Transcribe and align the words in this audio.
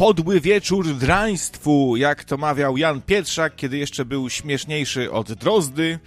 Podły 0.00 0.40
wieczór 0.40 0.94
draństwu, 0.94 1.96
jak 1.96 2.24
to 2.24 2.36
mawiał 2.36 2.76
Jan 2.76 3.02
Pietrzak, 3.02 3.56
kiedy 3.56 3.78
jeszcze 3.78 4.04
był 4.04 4.30
śmieszniejszy 4.30 5.12
od 5.12 5.32
Drozdy. 5.32 5.98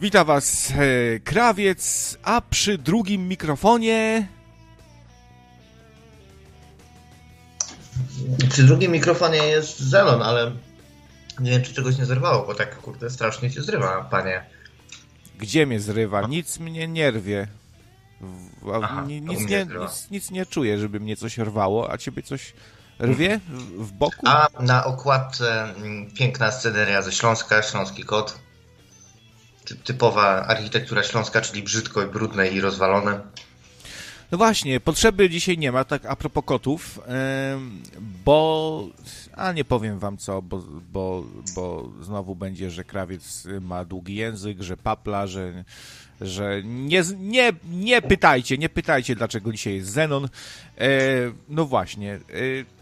Witam 0.00 0.26
Was 0.26 0.70
e, 0.70 1.20
Krawiec, 1.20 2.18
a 2.22 2.40
przy 2.40 2.78
drugim 2.78 3.28
mikrofonie... 3.28 4.28
Przy 8.50 8.62
drugim 8.62 8.92
mikrofonie 8.92 9.38
jest 9.38 9.78
Zelon, 9.78 10.22
ale 10.22 10.52
nie 11.40 11.50
wiem, 11.50 11.62
czy 11.62 11.74
czegoś 11.74 11.98
nie 11.98 12.06
zerwało, 12.06 12.46
bo 12.46 12.54
tak 12.54 12.78
kurde 12.78 13.10
strasznie 13.10 13.50
się 13.50 13.62
zrywa, 13.62 14.08
panie. 14.10 14.44
Gdzie 15.38 15.66
mnie 15.66 15.80
zrywa? 15.80 16.26
Nic 16.26 16.58
mnie 16.58 16.88
nie 16.88 17.10
rwie. 17.10 17.48
Aha, 18.74 19.04
nic, 19.06 19.48
nie, 19.48 19.66
nic, 19.80 20.10
nic 20.10 20.30
nie 20.30 20.46
czuję, 20.46 20.78
żeby 20.78 21.00
mnie 21.00 21.16
coś 21.16 21.38
rwało, 21.38 21.92
a 21.92 21.98
ciebie 21.98 22.22
coś 22.22 22.52
rwie 23.00 23.40
w, 23.78 23.92
boku? 23.92 24.26
A 24.26 24.48
na 24.60 24.84
okładce 24.84 25.74
mm, 25.76 26.10
piękna 26.10 26.50
sceneria 26.50 27.02
ze 27.02 27.12
Śląska, 27.12 27.62
Śląski 27.62 28.04
Kot. 28.04 28.38
Ty- 29.64 29.76
Typowa 29.76 30.46
architektura 30.46 31.02
śląska, 31.02 31.40
czyli 31.40 31.62
brzydko 31.62 32.02
i 32.02 32.06
brudne 32.06 32.48
i 32.48 32.60
rozwalone. 32.60 33.20
No 34.30 34.38
właśnie, 34.38 34.80
potrzeby 34.80 35.30
dzisiaj 35.30 35.58
nie 35.58 35.72
ma, 35.72 35.84
tak 35.84 36.06
a 36.06 36.16
propos 36.16 36.44
kotów, 36.46 37.00
bo... 38.24 38.88
A 39.36 39.52
nie 39.52 39.64
powiem 39.64 39.98
wam 39.98 40.16
co, 40.16 40.42
bo, 40.42 40.62
bo, 40.92 41.24
bo 41.54 41.88
znowu 42.00 42.34
będzie, 42.36 42.70
że 42.70 42.84
krawiec 42.84 43.46
ma 43.60 43.84
długi 43.84 44.14
język, 44.14 44.62
że 44.62 44.76
papla, 44.76 45.26
że, 45.26 45.64
że 46.20 46.62
nie, 46.64 47.02
nie, 47.18 47.52
nie 47.70 48.02
pytajcie, 48.02 48.58
nie 48.58 48.68
pytajcie, 48.68 49.16
dlaczego 49.16 49.52
dzisiaj 49.52 49.74
jest 49.74 49.90
Zenon. 49.90 50.24
E, 50.24 50.88
no 51.48 51.64
właśnie, 51.64 52.14
e, 52.14 52.77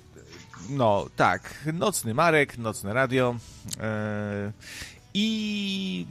no 0.69 1.07
tak, 1.17 1.65
nocny 1.73 2.15
Marek, 2.15 2.59
nocne 2.59 2.95
radio. 2.95 3.37
E, 3.81 4.53
i 5.15 6.07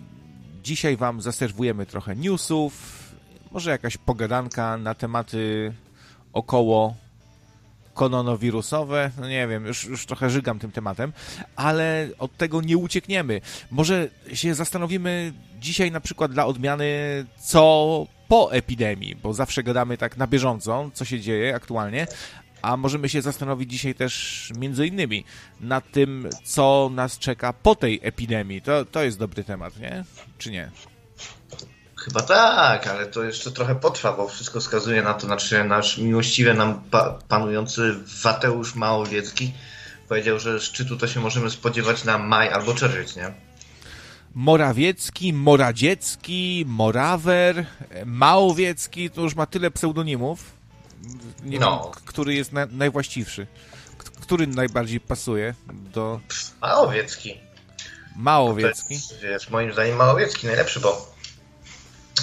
dzisiaj 0.64 0.98
wam 0.98 1.22
zaserwujemy 1.22 1.86
trochę 1.86 2.16
newsów, 2.16 3.04
może 3.52 3.72
jakaś 3.72 3.98
pogadanka 3.98 4.78
na 4.78 4.94
tematy 4.94 5.74
około 6.34 6.96
koronawirusowe, 7.94 9.12
no 9.20 9.30
nie 9.30 9.48
wiem, 9.48 9.66
już, 9.66 9.84
już 9.84 10.06
trochę 10.06 10.30
żygam 10.30 10.60
tym 10.60 10.72
tematem, 10.72 11.14
ale 11.56 12.10
od 12.20 12.38
tego 12.38 12.62
nie 12.62 12.78
uciekniemy. 12.78 13.42
Może 13.72 14.10
się 14.34 14.56
zastanowimy 14.56 15.34
dzisiaj 15.60 15.92
na 15.92 16.00
przykład 16.00 16.32
dla 16.32 16.46
odmiany, 16.46 17.26
co 17.40 18.08
po 18.28 18.54
epidemii, 18.54 19.16
bo 19.16 19.34
zawsze 19.34 19.64
gadamy 19.64 19.98
tak 19.98 20.18
na 20.18 20.28
bieżąco, 20.28 20.90
co 20.94 21.06
się 21.06 21.20
dzieje 21.20 21.56
aktualnie, 21.56 22.08
a 22.66 22.78
możemy 22.78 23.10
się 23.10 23.22
zastanowić 23.22 23.72
dzisiaj 23.72 23.96
też 23.96 24.52
między 24.58 24.88
innymi 24.88 25.26
nad 25.62 25.92
tym, 25.92 26.30
co 26.44 26.90
nas 26.94 27.20
czeka 27.20 27.54
po 27.54 27.76
tej 27.76 28.00
epidemii. 28.04 28.62
To, 28.62 28.86
to 28.86 29.04
jest 29.04 29.20
dobry 29.20 29.44
temat, 29.44 29.80
nie? 29.80 30.04
Czy 30.38 30.52
nie? 30.52 30.72
Chyba 31.96 32.22
tak, 32.22 32.88
ale 32.88 33.06
to 33.06 33.24
jeszcze 33.24 33.52
trochę 33.52 33.76
potrwa, 33.76 34.14
bo 34.14 34.28
wszystko 34.28 34.60
wskazuje 34.60 35.02
na 35.02 35.14
to, 35.14 35.26
znaczy 35.26 35.64
nasz 35.64 35.98
miłościwie 35.98 36.54
nam 36.54 36.82
pa 36.92 37.20
panujący 37.28 37.96
Wateusz 38.24 38.76
Małowiecki 38.76 39.54
powiedział, 40.10 40.40
że 40.40 40.60
szczytu 40.60 40.98
to 40.98 41.08
się 41.08 41.20
możemy 41.20 41.50
spodziewać 41.50 42.04
na 42.04 42.18
maj 42.18 42.50
albo 42.50 42.74
czerwiec, 42.74 43.16
nie? 43.16 43.34
Morawiecki, 44.36 45.34
Moradziecki, 45.34 46.66
Morawer, 46.68 47.66
Małowiecki, 48.06 49.10
to 49.10 49.22
już 49.22 49.36
ma 49.36 49.46
tyle 49.46 49.72
pseudonimów. 49.72 50.55
Nie 51.44 51.60
No. 51.60 51.92
wiem, 51.96 52.04
który 52.06 52.34
jest 52.34 52.52
na, 52.52 52.66
najwłaściwszy. 52.72 53.48
K- 53.98 54.10
Który 54.22 54.48
najbardziej 54.48 55.00
pasuje 55.00 55.54
do 55.74 56.20
Małowiecki. 56.62 57.38
Małowiecki? 58.16 58.94
Jest, 58.94 59.20
wiesz, 59.22 59.50
moim 59.50 59.74
zdaniem 59.74 59.96
Małowiecki 59.98 60.48
najlepszy, 60.48 60.80
bo 60.80 61.16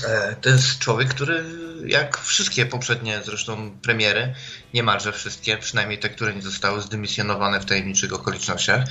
e, 0.08 0.36
to 0.40 0.48
jest 0.48 0.78
człowiek, 0.78 1.08
który 1.08 1.44
jak 1.86 2.18
wszystkie 2.18 2.66
poprzednie 2.66 3.20
zresztą 3.24 3.70
premiery, 3.82 4.34
niemalże 4.74 5.12
wszystkie, 5.12 5.58
przynajmniej 5.58 5.98
te, 5.98 6.08
które 6.08 6.34
nie 6.34 6.42
zostały 6.42 6.80
zdymisjonowane 6.80 7.60
w 7.60 7.64
tajemniczych 7.64 8.12
okolicznościach, 8.12 8.84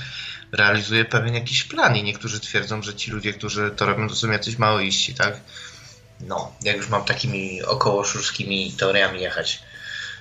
realizuje 0.52 1.04
pewien 1.04 1.34
jakiś 1.34 1.64
plan 1.64 1.96
i 1.96 2.02
niektórzy 2.02 2.40
twierdzą, 2.40 2.82
że 2.82 2.94
ci 2.94 3.10
ludzie, 3.10 3.32
którzy 3.32 3.70
to 3.76 3.86
robią, 3.86 4.08
to 4.08 4.14
są 4.14 4.30
jacyś 4.30 4.58
maoiści, 4.58 5.14
tak? 5.14 5.40
No, 6.20 6.52
jak 6.62 6.76
już 6.76 6.88
mam 6.88 7.04
takimi 7.04 7.62
około 7.62 8.04
szurskimi 8.04 8.72
teoriami 8.72 9.20
jechać. 9.20 9.62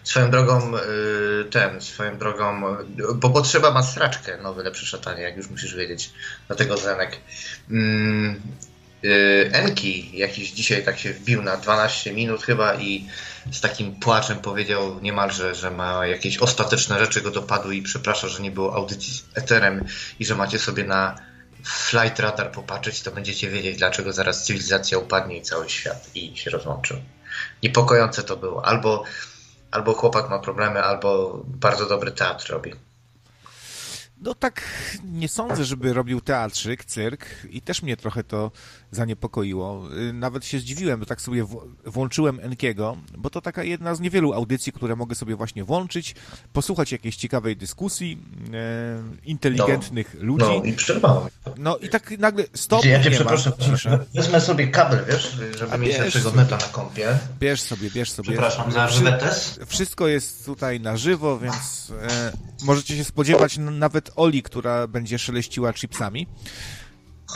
Swoją 0.04 0.32
drogą, 0.32 0.78
y, 0.78 1.46
ten, 1.46 1.82
swoją 1.82 2.18
drogą, 2.18 2.62
bo 3.16 3.30
potrzeba 3.30 3.72
ma 3.72 3.84
straczkę, 3.84 4.38
nowy 4.38 4.64
lepszy 4.64 4.86
szatanie, 4.86 5.22
jak 5.22 5.38
już 5.38 5.50
musisz 5.50 5.76
wiedzieć. 5.76 6.12
Dlatego 6.48 6.78
Zenek. 6.78 7.18
Mm, 7.70 8.42
y, 9.04 9.50
Enki 9.54 10.18
jakiś 10.18 10.52
dzisiaj 10.52 10.84
tak 10.84 11.00
się 11.00 11.14
wbił 11.14 11.42
na 11.42 11.58
12 11.58 12.14
minut 12.14 12.44
chyba 12.44 12.76
i 12.76 13.10
z 13.52 13.62
takim 13.62 13.96
płaczem 13.96 14.40
powiedział 14.40 15.00
niemalże, 15.02 15.56
że 15.56 15.72
ma 15.72 16.08
jakieś 16.08 16.38
ostateczne 16.38 17.00
rzeczy 17.00 17.22
go 17.22 17.32
dopadły 17.32 17.76
i 17.76 17.82
przeprasza, 17.82 18.28
że 18.28 18.42
nie 18.42 18.52
było 18.52 18.76
audycji 18.76 19.14
z 19.14 19.24
Eterem 19.38 19.86
i 20.20 20.26
że 20.26 20.36
macie 20.36 20.60
sobie 20.60 20.84
na 20.84 21.32
Flight 21.64 22.20
Radar 22.20 22.52
popatrzeć, 22.52 23.02
to 23.02 23.12
będziecie 23.12 23.50
wiedzieć, 23.50 23.78
dlaczego 23.78 24.14
zaraz 24.14 24.46
cywilizacja 24.46 24.98
upadnie 24.98 25.38
i 25.38 25.42
cały 25.42 25.70
świat 25.70 26.10
i 26.16 26.38
się 26.38 26.50
rozłączył. 26.50 26.98
Niepokojące 27.64 28.24
to 28.24 28.38
było. 28.38 28.66
Albo, 28.66 29.04
albo 29.72 29.94
chłopak 29.94 30.30
ma 30.30 30.40
problemy, 30.40 30.84
albo 30.84 31.42
bardzo 31.46 31.86
dobry 31.86 32.12
teatr 32.12 32.52
robi. 32.52 32.74
No 34.22 34.36
tak 34.36 34.62
nie 35.04 35.28
sądzę, 35.28 35.66
żeby 35.66 35.94
robił 35.94 36.22
teatrzyk, 36.22 36.86
cyrk 36.86 37.26
i 37.50 37.62
też 37.62 37.82
mnie 37.82 37.98
trochę 37.98 38.24
to 38.24 38.52
zaniepokoiło. 38.92 39.88
Y, 40.10 40.14
Nawet 40.14 40.46
się 40.46 40.60
zdziwiłem, 40.60 41.00
bo 41.00 41.06
tak 41.06 41.22
sobie 41.22 41.46
włączyłem 41.86 42.40
Enkiego, 42.40 42.98
bo 43.18 43.30
to 43.30 43.42
taka 43.42 43.64
jedna 43.64 43.96
z 43.96 44.00
niewielu 44.00 44.34
audycji, 44.34 44.72
które 44.74 44.96
mogę 44.96 45.16
sobie 45.16 45.36
właśnie 45.36 45.64
włączyć, 45.64 46.16
posłuchać 46.54 46.92
jakiejś 46.92 47.16
ciekawej 47.16 47.58
dyskusji 47.58 48.18
e, 48.54 49.04
inteligentnych 49.26 50.16
ludzi. 50.20 50.46
No 50.48 50.64
i 50.64 50.74
przerwałem. 50.74 51.30
No 51.58 51.78
i 51.78 51.90
tak 51.90 52.20
nagle 52.20 52.44
stop, 52.54 52.86
Ja 52.86 53.04
cię 53.04 53.10
ma, 53.10 53.16
przepraszam, 53.16 53.54
cisza. 53.60 54.00
wezmę 54.14 54.42
sobie 54.42 54.68
kabel, 54.68 55.06
wiesz, 55.10 55.38
żeby 55.58 55.72
A 55.74 55.78
mieć 55.78 56.00
lepszego 56.00 56.32
neta 56.32 56.58
na 56.58 56.64
kompie. 56.64 57.20
Bierz 57.40 57.62
sobie, 57.62 57.90
bierz 57.92 58.12
sobie. 58.12 58.30
Przepraszam 58.30 58.72
za 58.72 58.88
żywetes. 58.88 59.60
Wszystko 59.68 60.08
jest 60.08 60.46
tutaj 60.46 60.80
na 60.80 60.98
żywo, 60.98 61.40
więc 61.40 61.94
e, 62.02 62.32
możecie 62.64 62.98
się 62.98 63.04
spodziewać 63.04 63.58
nawet 63.58 64.12
Oli, 64.16 64.44
która 64.44 64.88
będzie 64.88 65.20
szeleściła 65.20 65.74
chipsami. 65.74 66.28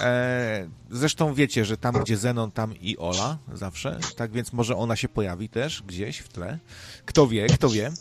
E, 0.01 0.69
zresztą 0.91 1.33
wiecie, 1.33 1.66
że 1.66 1.78
tam, 1.78 1.95
gdzie 1.95 2.17
Zenon, 2.17 2.51
tam 2.51 2.73
i 2.81 2.97
Ola 2.97 3.38
zawsze, 3.53 4.00
tak 4.16 4.31
więc 4.31 4.53
może 4.53 4.75
ona 4.75 4.95
się 4.95 5.09
pojawi 5.09 5.50
też 5.50 5.83
gdzieś 5.88 6.17
w 6.17 6.29
tle. 6.29 6.59
Kto 7.06 7.28
wie, 7.28 7.47
kto 7.47 7.69
wie. 7.69 7.91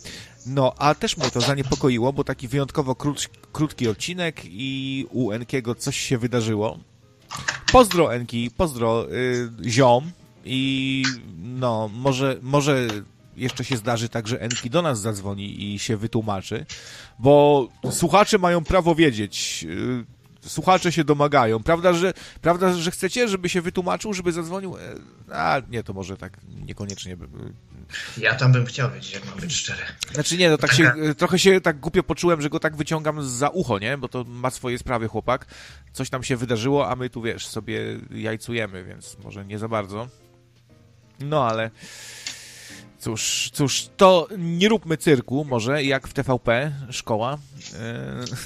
No, 0.47 0.75
a 0.78 0.94
też 0.94 1.16
mnie 1.16 1.31
to 1.31 1.41
zaniepokoiło, 1.41 2.12
bo 2.12 2.25
taki 2.25 2.49
wyjątkowo 2.49 2.94
krót, 2.94 3.28
krótki 3.53 3.88
odcinek 3.88 4.41
i 4.44 5.06
u 5.10 5.31
Enkiego 5.31 5.75
coś 5.75 5.99
się 5.99 6.19
wydarzyło. 6.19 6.78
Pozdro 7.72 8.15
Enki, 8.15 8.50
pozdro 8.56 9.12
y, 9.12 9.50
ziom 9.65 10.10
i 10.44 11.04
no, 11.43 11.91
może, 11.94 12.38
może 12.43 12.88
jeszcze 13.36 13.65
się 13.65 13.77
zdarzy 13.77 14.09
tak, 14.09 14.28
że 14.28 14.41
Enki 14.41 14.71
do 14.71 14.83
nas 14.83 15.01
zadzwoni 15.01 15.74
i 15.74 15.78
się 15.78 15.97
wytłumaczy, 15.97 16.66
bo 17.18 17.68
słuchacze 17.91 18.39
mają 18.39 18.65
prawo 18.65 18.95
wiedzieć. 18.95 19.66
Słuchacze 20.46 20.92
się 20.92 21.04
domagają. 21.04 21.62
Prawda, 21.62 21.92
że, 21.92 22.12
prawda, 22.42 22.74
że 22.74 22.91
chcecie, 22.91 23.28
żeby 23.28 23.48
się 23.48 23.60
wytłumaczył, 23.62 24.12
żeby 24.14 24.32
zadzwonił? 24.32 24.76
E, 24.76 24.80
A 25.36 25.62
nie, 25.70 25.82
to 25.82 25.92
może 25.92 26.16
tak 26.16 26.41
niekoniecznie. 26.66 27.16
by- 27.16 27.28
Ja 28.18 28.34
tam 28.34 28.52
bym 28.52 28.66
chciał 28.66 28.91
wiedzieć, 28.91 29.12
jak 29.14 29.26
mam 29.26 29.38
być 29.41 29.54
szczery. 29.56 29.82
Znaczy 30.14 30.36
nie, 30.36 30.50
no 30.50 30.58
tak 30.58 30.72
się, 30.72 30.92
trochę 31.18 31.38
się 31.38 31.60
tak 31.60 31.80
głupio 31.80 32.02
poczułem, 32.02 32.41
że 32.42 32.50
go 32.50 32.60
tak 32.60 32.76
wyciągam 32.76 33.22
za 33.28 33.48
ucho, 33.48 33.78
nie? 33.78 33.98
Bo 33.98 34.08
to 34.08 34.24
ma 34.24 34.50
swoje 34.50 34.78
sprawy 34.78 35.08
chłopak. 35.08 35.46
Coś 35.92 36.10
tam 36.10 36.22
się 36.22 36.36
wydarzyło, 36.36 36.88
a 36.91 36.96
my 36.96 37.10
tu, 37.10 37.22
wiesz, 37.22 37.46
sobie 37.46 37.80
jajcujemy, 38.10 38.84
więc 38.84 39.16
może 39.24 39.44
nie 39.44 39.58
za 39.58 39.68
bardzo. 39.68 40.08
No, 41.20 41.46
ale 41.48 41.70
cóż, 43.04 43.51
cóż, 43.53 43.89
to 43.97 44.28
nie 44.39 44.68
róbmy 44.68 44.97
cyrku 44.97 45.45
może, 45.45 45.84
jak 45.84 46.09
w 46.09 46.12
TVP, 46.12 46.72
szkoła. 46.91 47.39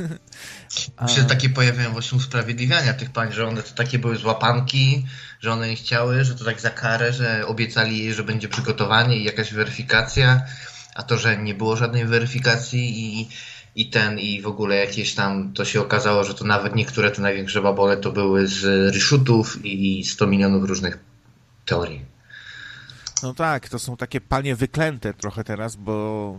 Yy, 0.08 0.88
a- 0.96 1.08
się 1.08 1.25
takie 1.25 1.49
pojawiają 1.49 1.93
właśnie 1.93 2.19
usprawiedliwiania 2.19 2.94
tych 2.94 3.10
pań, 3.10 3.32
że 3.32 3.49
one 3.49 3.62
to 3.62 3.75
takie 3.75 3.99
były 3.99 4.16
złapanki, 4.16 5.06
że 5.40 5.52
one 5.52 5.69
nie 5.69 5.76
chciały, 5.76 6.25
że 6.25 6.34
to 6.34 6.44
tak 6.44 6.60
za 6.60 6.70
karę, 6.70 7.12
że 7.12 7.46
obiecali 7.46 7.99
jej, 7.99 8.14
że 8.14 8.25
będzie 8.25 8.49
przygotowanie 8.49 9.16
i 9.16 9.25
jakaś 9.25 9.52
weryfikacja, 9.52 10.43
a 10.94 11.02
to, 11.02 11.19
że 11.19 11.37
nie 11.37 11.55
było 11.55 11.76
żadnej 11.76 12.06
weryfikacji 12.06 13.20
i, 13.20 13.28
i 13.76 13.90
ten, 13.90 14.19
i 14.19 14.43
w 14.43 14.46
ogóle 14.46 14.76
jakieś 14.76 15.14
tam, 15.14 15.52
to 15.52 15.64
się 15.64 15.81
okazało, 15.81 16.25
że 16.25 16.34
to 16.34 16.44
nawet 16.44 16.75
niektóre 16.75 17.10
te 17.10 17.22
największe 17.22 17.62
babole 17.62 17.96
to 17.96 18.12
były 18.12 18.46
z 18.46 18.64
reshutów 18.94 19.64
i 19.64 20.05
100 20.05 20.26
milionów 20.26 20.64
różnych 20.64 20.99
teorii. 21.66 22.18
No 23.23 23.35
tak, 23.35 23.69
to 23.69 23.79
są 23.79 23.97
takie 23.97 24.20
panie 24.20 24.56
wyklęte 24.56 25.15
trochę 25.15 25.44
teraz, 25.44 25.76
bo 25.76 26.37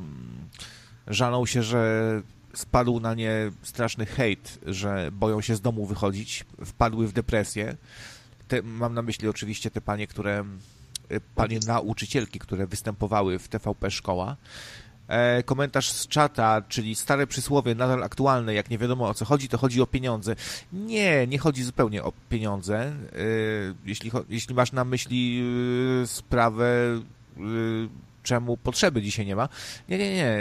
Żalą 1.09 1.45
się, 1.45 1.63
że 1.63 2.21
spadł 2.53 2.99
na 2.99 3.13
nie 3.13 3.51
straszny 3.63 4.05
hejt, 4.05 4.59
że 4.65 5.09
boją 5.11 5.41
się 5.41 5.55
z 5.55 5.61
domu 5.61 5.85
wychodzić, 5.85 6.45
wpadły 6.65 7.07
w 7.07 7.13
depresję. 7.13 7.77
Te, 8.47 8.61
mam 8.61 8.93
na 8.93 9.01
myśli 9.01 9.27
oczywiście 9.27 9.71
te 9.71 9.81
panie, 9.81 10.07
które, 10.07 10.45
panie 11.35 11.59
nauczycielki, 11.67 12.39
które 12.39 12.67
występowały 12.67 13.39
w 13.39 13.47
TVP 13.47 13.91
Szkoła. 13.91 14.37
E, 15.09 15.43
komentarz 15.43 15.91
z 15.91 16.07
czata, 16.07 16.61
czyli 16.61 16.95
stare 16.95 17.27
przysłowie, 17.27 17.75
nadal 17.75 18.03
aktualne, 18.03 18.53
jak 18.53 18.69
nie 18.69 18.77
wiadomo 18.77 19.07
o 19.07 19.13
co 19.13 19.25
chodzi, 19.25 19.49
to 19.49 19.57
chodzi 19.57 19.81
o 19.81 19.87
pieniądze. 19.87 20.35
Nie, 20.73 21.27
nie 21.27 21.37
chodzi 21.37 21.63
zupełnie 21.63 22.03
o 22.03 22.13
pieniądze. 22.29 22.79
E, 22.81 22.93
jeśli, 23.85 24.11
jeśli 24.29 24.55
masz 24.55 24.71
na 24.71 24.85
myśli 24.85 25.43
e, 26.03 26.07
sprawę 26.07 26.99
czemu 28.23 28.57
potrzeby 28.57 29.01
dzisiaj 29.01 29.25
nie 29.25 29.35
ma. 29.35 29.49
Nie, 29.89 29.97
nie, 29.97 30.15
nie. 30.15 30.39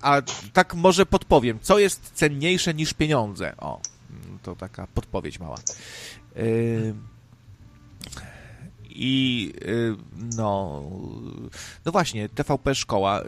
A 0.00 0.22
tak 0.52 0.74
może 0.74 1.06
podpowiem, 1.06 1.58
co 1.62 1.78
jest 1.78 2.12
cenniejsze 2.14 2.74
niż 2.74 2.94
pieniądze? 2.94 3.56
O, 3.56 3.80
to 4.42 4.56
taka 4.56 4.86
podpowiedź 4.86 5.40
mała. 5.40 5.56
I 8.90 9.52
no, 10.36 10.82
no 11.84 11.92
właśnie, 11.92 12.28
TVP 12.28 12.74
Szkoła 12.74 13.22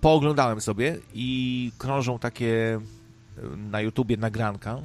pooglądałem 0.00 0.60
sobie 0.60 0.96
i 1.14 1.72
krążą 1.78 2.18
takie 2.18 2.80
na 3.56 3.80
YouTubie 3.80 4.16
nagranka, 4.16 4.78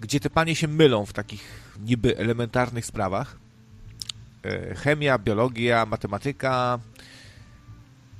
gdzie 0.00 0.20
te 0.20 0.30
panie 0.30 0.56
się 0.56 0.68
mylą 0.68 1.06
w 1.06 1.12
takich 1.12 1.72
niby 1.80 2.18
elementarnych 2.18 2.86
sprawach. 2.86 3.36
E, 4.44 4.74
chemia, 4.74 5.18
biologia, 5.18 5.86
matematyka, 5.86 6.78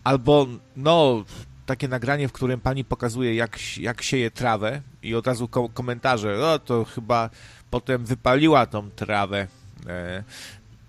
albo 0.05 0.47
no 0.77 1.25
takie 1.67 1.89
nagranie, 1.89 2.29
w 2.29 2.33
którym 2.33 2.61
pani 2.61 2.85
pokazuje, 2.85 3.35
jak, 3.35 3.59
jak 3.77 4.03
sieje 4.03 4.31
trawę 4.31 4.81
i 5.03 5.15
od 5.15 5.27
razu 5.27 5.49
ko 5.49 5.69
komentarze, 5.69 6.37
no 6.41 6.59
to 6.59 6.85
chyba 6.85 7.31
potem 7.71 8.05
wypaliła 8.05 8.67
tą 8.67 8.91
trawę. 8.91 9.47
E, 9.87 10.25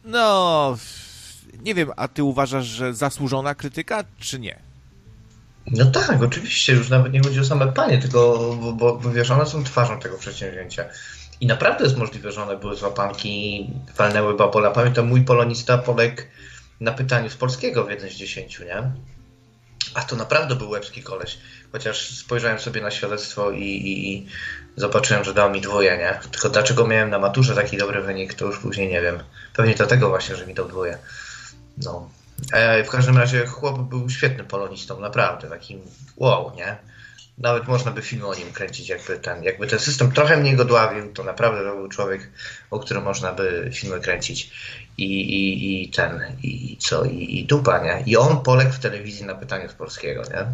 no, 0.03 0.77
nie 1.63 1.75
wiem, 1.75 1.91
a 1.95 2.07
ty 2.07 2.23
uważasz, 2.23 2.65
że 2.65 2.93
zasłużona 2.93 3.55
krytyka, 3.55 4.03
czy 4.19 4.39
nie? 4.39 4.72
No 5.71 5.85
tak, 5.85 6.23
oczywiście, 6.23 6.73
już 6.73 6.89
nawet 6.89 7.13
nie 7.13 7.21
chodzi 7.21 7.39
o 7.39 7.45
same 7.45 7.67
panie, 7.67 7.97
tylko 7.97 8.37
bo, 8.73 8.97
bo 8.97 9.11
wiesz, 9.11 9.31
one 9.31 9.45
są 9.45 9.63
twarzą 9.63 9.99
tego 9.99 10.17
przedsięwzięcia. 10.17 10.85
I 11.41 11.47
naprawdę 11.47 11.83
jest 11.83 11.97
możliwe, 11.97 12.31
że 12.31 12.43
one 12.43 12.57
były 12.57 12.75
złapanki, 12.75 13.67
walnęły 13.97 14.37
babola. 14.37 14.71
Pamiętam, 14.71 15.07
mój 15.07 15.21
polonista 15.21 15.77
poległ 15.77 16.21
na 16.79 16.91
pytaniu 16.91 17.29
z 17.29 17.35
polskiego 17.35 17.83
w 17.83 17.89
jeden 17.89 18.09
z 18.09 18.13
dziesięciu, 18.13 18.63
nie? 18.63 18.91
A 19.93 20.01
to 20.01 20.15
naprawdę 20.15 20.55
był 20.55 20.69
łebski 20.69 21.03
koleś. 21.03 21.37
Chociaż 21.71 22.17
spojrzałem 22.17 22.59
sobie 22.59 22.81
na 22.81 22.91
świadectwo 22.91 23.51
i, 23.51 23.63
i, 23.63 24.13
i 24.13 24.27
zobaczyłem, 24.75 25.23
że 25.23 25.33
dał 25.33 25.51
mi 25.51 25.61
dwoje, 25.61 25.97
nie? 25.97 26.19
Tylko 26.31 26.49
dlaczego 26.49 26.87
miałem 26.87 27.09
na 27.09 27.19
maturze 27.19 27.55
taki 27.55 27.77
dobry 27.77 28.01
wynik, 28.01 28.33
to 28.33 28.45
już 28.45 28.59
później 28.59 28.89
nie 28.89 29.01
wiem. 29.01 29.19
Pewnie 29.55 29.75
dlatego 29.75 30.09
właśnie, 30.09 30.35
że 30.35 30.47
mi 30.47 30.53
dał 30.53 30.67
dwoje. 30.67 30.97
No, 31.77 32.09
E, 32.51 32.83
w 32.83 32.89
każdym 32.89 33.17
razie 33.17 33.45
chłop 33.45 33.79
był 33.79 34.09
świetnym 34.09 34.45
polonistą, 34.45 34.99
naprawdę, 34.99 35.49
takim 35.49 35.81
wow, 36.17 36.51
nie? 36.55 36.77
Nawet 37.37 37.67
można 37.67 37.91
by 37.91 38.01
film 38.01 38.25
o 38.25 38.35
nim 38.35 38.51
kręcić, 38.51 38.89
jakby 38.89 39.19
ten, 39.19 39.43
jakby 39.43 39.67
ten 39.67 39.79
system 39.79 40.11
trochę 40.11 40.37
mnie 40.37 40.55
go 40.55 40.65
dławił, 40.65 41.13
to 41.13 41.23
naprawdę 41.23 41.63
to 41.63 41.75
był 41.75 41.87
człowiek, 41.87 42.29
o 42.71 42.79
którym 42.79 43.03
można 43.03 43.33
by 43.33 43.69
filmy 43.73 43.99
kręcić. 43.99 44.51
I, 44.97 45.05
i, 45.05 45.83
i 45.83 45.89
ten, 45.89 46.21
i 46.43 46.77
co, 46.77 47.05
i, 47.05 47.39
i 47.39 47.45
dupa, 47.45 47.83
nie? 47.83 48.03
I 48.05 48.17
on 48.17 48.43
poległ 48.43 48.71
w 48.71 48.79
telewizji 48.79 49.25
na 49.25 49.35
pytaniu 49.35 49.69
z 49.69 49.73
polskiego, 49.73 50.23
nie? 50.23 50.45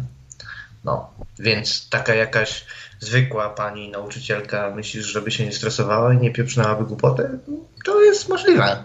No, 0.84 1.10
więc 1.38 1.88
taka 1.88 2.14
jakaś 2.14 2.64
zwykła 3.00 3.50
pani 3.50 3.90
nauczycielka, 3.90 4.70
myślisz, 4.70 5.06
żeby 5.06 5.30
się 5.30 5.44
nie 5.44 5.52
stresowała 5.52 6.14
i 6.14 6.18
nie 6.18 6.30
pieprznęłaby 6.30 6.84
głupoty? 6.84 7.38
To 7.84 8.02
jest 8.02 8.28
możliwe. 8.28 8.84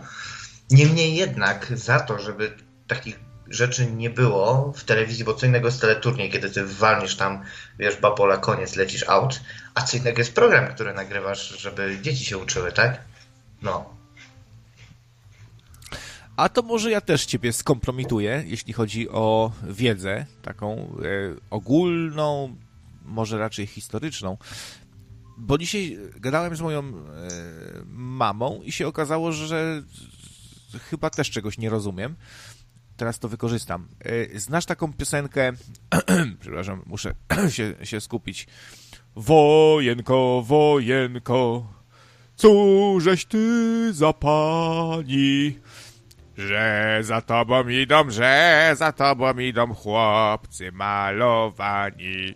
Niemniej 0.71 1.15
jednak 1.15 1.67
za 1.75 1.99
to, 1.99 2.19
żeby 2.19 2.64
takich 2.87 3.19
rzeczy 3.47 3.91
nie 3.91 4.09
było 4.09 4.73
w 4.75 4.83
telewizji, 4.83 5.25
bo 5.25 5.33
co 5.33 5.45
innego 5.45 5.67
jest 5.67 5.81
teleturniej, 5.81 6.31
kiedy 6.31 6.49
ty 6.49 6.65
walniesz 6.65 7.15
tam, 7.17 7.43
wiesz, 7.79 7.95
babola, 7.97 8.37
koniec, 8.37 8.75
lecisz 8.75 9.09
out, 9.09 9.41
a 9.73 9.81
co 9.81 9.97
innego 9.97 10.17
jest 10.17 10.35
program, 10.35 10.67
który 10.67 10.93
nagrywasz, 10.93 11.49
żeby 11.49 11.99
dzieci 12.01 12.25
się 12.25 12.37
uczyły, 12.37 12.71
tak? 12.71 13.01
No. 13.61 13.95
A 16.37 16.49
to 16.49 16.61
może 16.61 16.91
ja 16.91 17.01
też 17.01 17.25
ciebie 17.25 17.53
skompromituję, 17.53 18.43
jeśli 18.45 18.73
chodzi 18.73 19.09
o 19.09 19.51
wiedzę 19.63 20.25
taką 20.41 20.77
e, 20.77 21.35
ogólną, 21.49 22.55
może 23.05 23.37
raczej 23.37 23.67
historyczną. 23.67 24.37
Bo 25.37 25.57
dzisiaj 25.57 25.97
gadałem 26.15 26.55
z 26.55 26.61
moją 26.61 26.79
e, 26.79 26.91
mamą 27.87 28.61
i 28.63 28.71
się 28.71 28.87
okazało, 28.87 29.31
że 29.31 29.83
chyba 30.89 31.09
też 31.09 31.31
czegoś 31.31 31.57
nie 31.57 31.69
rozumiem 31.69 32.15
teraz 32.97 33.19
to 33.19 33.29
wykorzystam. 33.29 33.87
E, 33.99 34.39
znasz 34.39 34.65
taką 34.65 34.93
piosenkę, 34.93 35.51
przepraszam, 36.41 36.81
muszę 36.85 37.15
się, 37.55 37.73
się 37.83 38.01
skupić. 38.01 38.47
Wojenko, 39.15 40.43
wojenko, 40.45 41.67
cóżeś 42.35 43.25
ty 43.25 43.93
za 43.93 44.13
pani, 44.13 45.59
że 46.37 46.99
za 47.01 47.21
tobą 47.21 47.67
idą, 47.67 48.09
że 48.09 48.71
za 48.77 48.91
tobą 48.91 49.37
idą 49.37 49.73
chłopcy 49.73 50.71
malowani. 50.71 52.35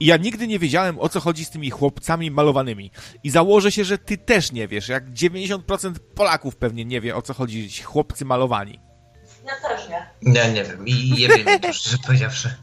I 0.00 0.06
ja 0.06 0.16
nigdy 0.16 0.46
nie 0.46 0.58
wiedziałem, 0.58 0.98
o 0.98 1.08
co 1.08 1.20
chodzi 1.20 1.44
z 1.44 1.50
tymi 1.50 1.70
chłopcami 1.70 2.30
malowanymi. 2.30 2.90
I 3.24 3.30
założę 3.30 3.72
się, 3.72 3.84
że 3.84 3.98
ty 3.98 4.18
też 4.18 4.52
nie 4.52 4.68
wiesz, 4.68 4.88
jak 4.88 5.10
90% 5.10 5.94
Polaków 6.14 6.56
pewnie 6.56 6.84
nie 6.84 7.00
wie, 7.00 7.16
o 7.16 7.22
co 7.22 7.34
chodzi 7.34 7.82
chłopcy 7.82 8.24
malowani. 8.24 8.85
Ja 9.46 9.68
też 9.68 9.88
nie. 9.88 10.06
Nie, 10.22 10.52
nie 10.52 10.64
wiem. 10.64 10.86
I 10.86 11.12
nie 11.12 11.28
wiem, 11.28 11.60
to 11.60 11.72
szczerze 11.72 11.96
powiedziawszy. 12.06 12.54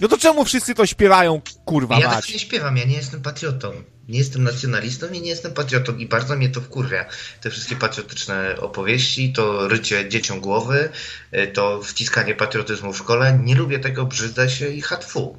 No 0.00 0.08
to 0.08 0.18
czemu 0.18 0.44
wszyscy 0.44 0.74
to 0.74 0.86
śpiewają, 0.86 1.40
kurwa 1.64 1.98
Ja 1.98 2.10
tak 2.10 2.28
nie 2.28 2.38
śpiewam, 2.38 2.76
ja 2.76 2.84
nie 2.84 2.96
jestem 2.96 3.22
patriotą. 3.22 3.72
Nie 4.08 4.18
jestem 4.18 4.42
nacjonalistą 4.42 5.08
i 5.08 5.20
nie 5.20 5.30
jestem 5.30 5.54
patriotą 5.54 5.96
i 5.96 6.06
bardzo 6.06 6.36
mnie 6.36 6.48
to 6.48 6.60
wkurwia. 6.60 7.04
Te 7.40 7.50
wszystkie 7.50 7.76
patriotyczne 7.76 8.56
opowieści, 8.60 9.32
to 9.32 9.68
rycie 9.68 10.08
dzieciom 10.08 10.40
głowy, 10.40 10.88
y, 11.34 11.46
to 11.46 11.82
wciskanie 11.82 12.34
patriotyzmu 12.34 12.92
w 12.92 12.98
szkole. 12.98 13.38
Nie 13.42 13.54
lubię 13.54 13.78
tego, 13.78 14.06
brzydzę 14.06 14.50
się 14.50 14.68
i 14.68 14.80
hatfu. 14.80 15.36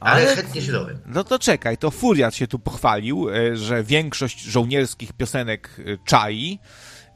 Ale, 0.00 0.26
Ale, 0.26 0.36
chętnie 0.36 0.62
się 0.62 0.72
dowiem. 0.72 0.98
No 1.06 1.24
to 1.24 1.38
czekaj, 1.38 1.78
to 1.78 1.90
Furiat 1.90 2.34
się 2.34 2.46
tu 2.46 2.58
pochwalił, 2.58 3.28
y, 3.30 3.56
że 3.56 3.84
większość 3.84 4.40
żołnierskich 4.40 5.12
piosenek 5.12 5.70
y, 5.78 5.98
czai, 6.04 6.58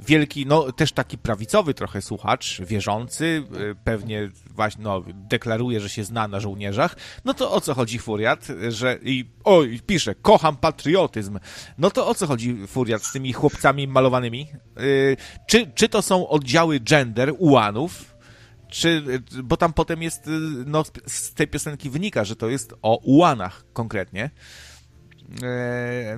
wielki, 0.07 0.47
no 0.47 0.73
też 0.73 0.93
taki 0.93 1.19
prawicowy 1.19 1.75
trochę 1.75 2.03
słuchacz, 2.03 2.61
wierzący, 2.61 3.25
y, 3.25 3.75
pewnie 3.85 4.31
właśnie, 4.51 4.85
no, 4.85 5.03
deklaruje, 5.15 5.81
że 5.81 5.89
się 5.89 6.05
zna 6.05 6.29
na 6.29 6.41
żołnierzach, 6.41 6.97
no 7.25 7.35
to 7.35 7.53
o 7.53 7.61
co 7.61 7.75
chodzi 7.75 7.99
Furiat, 7.99 8.49
że 8.69 8.99
i, 9.03 9.25
oj, 9.45 9.81
pisze, 9.87 10.15
kocham 10.15 10.57
patriotyzm, 10.57 11.39
no 11.79 11.91
to 11.91 12.09
o 12.09 12.15
co 12.15 12.27
chodzi 12.27 12.67
Furiat 12.67 13.03
z 13.03 13.13
tymi 13.13 13.33
chłopcami 13.33 13.89
malowanymi? 13.89 14.47
Yy, 14.77 15.17
czy, 15.47 15.71
czy 15.75 15.89
to 15.89 16.03
są 16.03 16.29
oddziały 16.29 16.81
gender 16.81 17.35
ułanów, 17.39 18.13
czy, 18.69 19.03
bo 19.43 19.57
tam 19.57 19.73
potem 19.73 20.03
jest, 20.03 20.27
y, 20.27 20.31
no, 20.67 20.85
z 21.07 21.35
tej 21.35 21.49
piosenki 21.49 21.91
wynika, 21.91 22.25
że 22.25 22.37
to 22.37 22.49
jest 22.49 22.75
o 22.83 22.97
ułanach 22.97 23.65
konkretnie, 23.73 24.31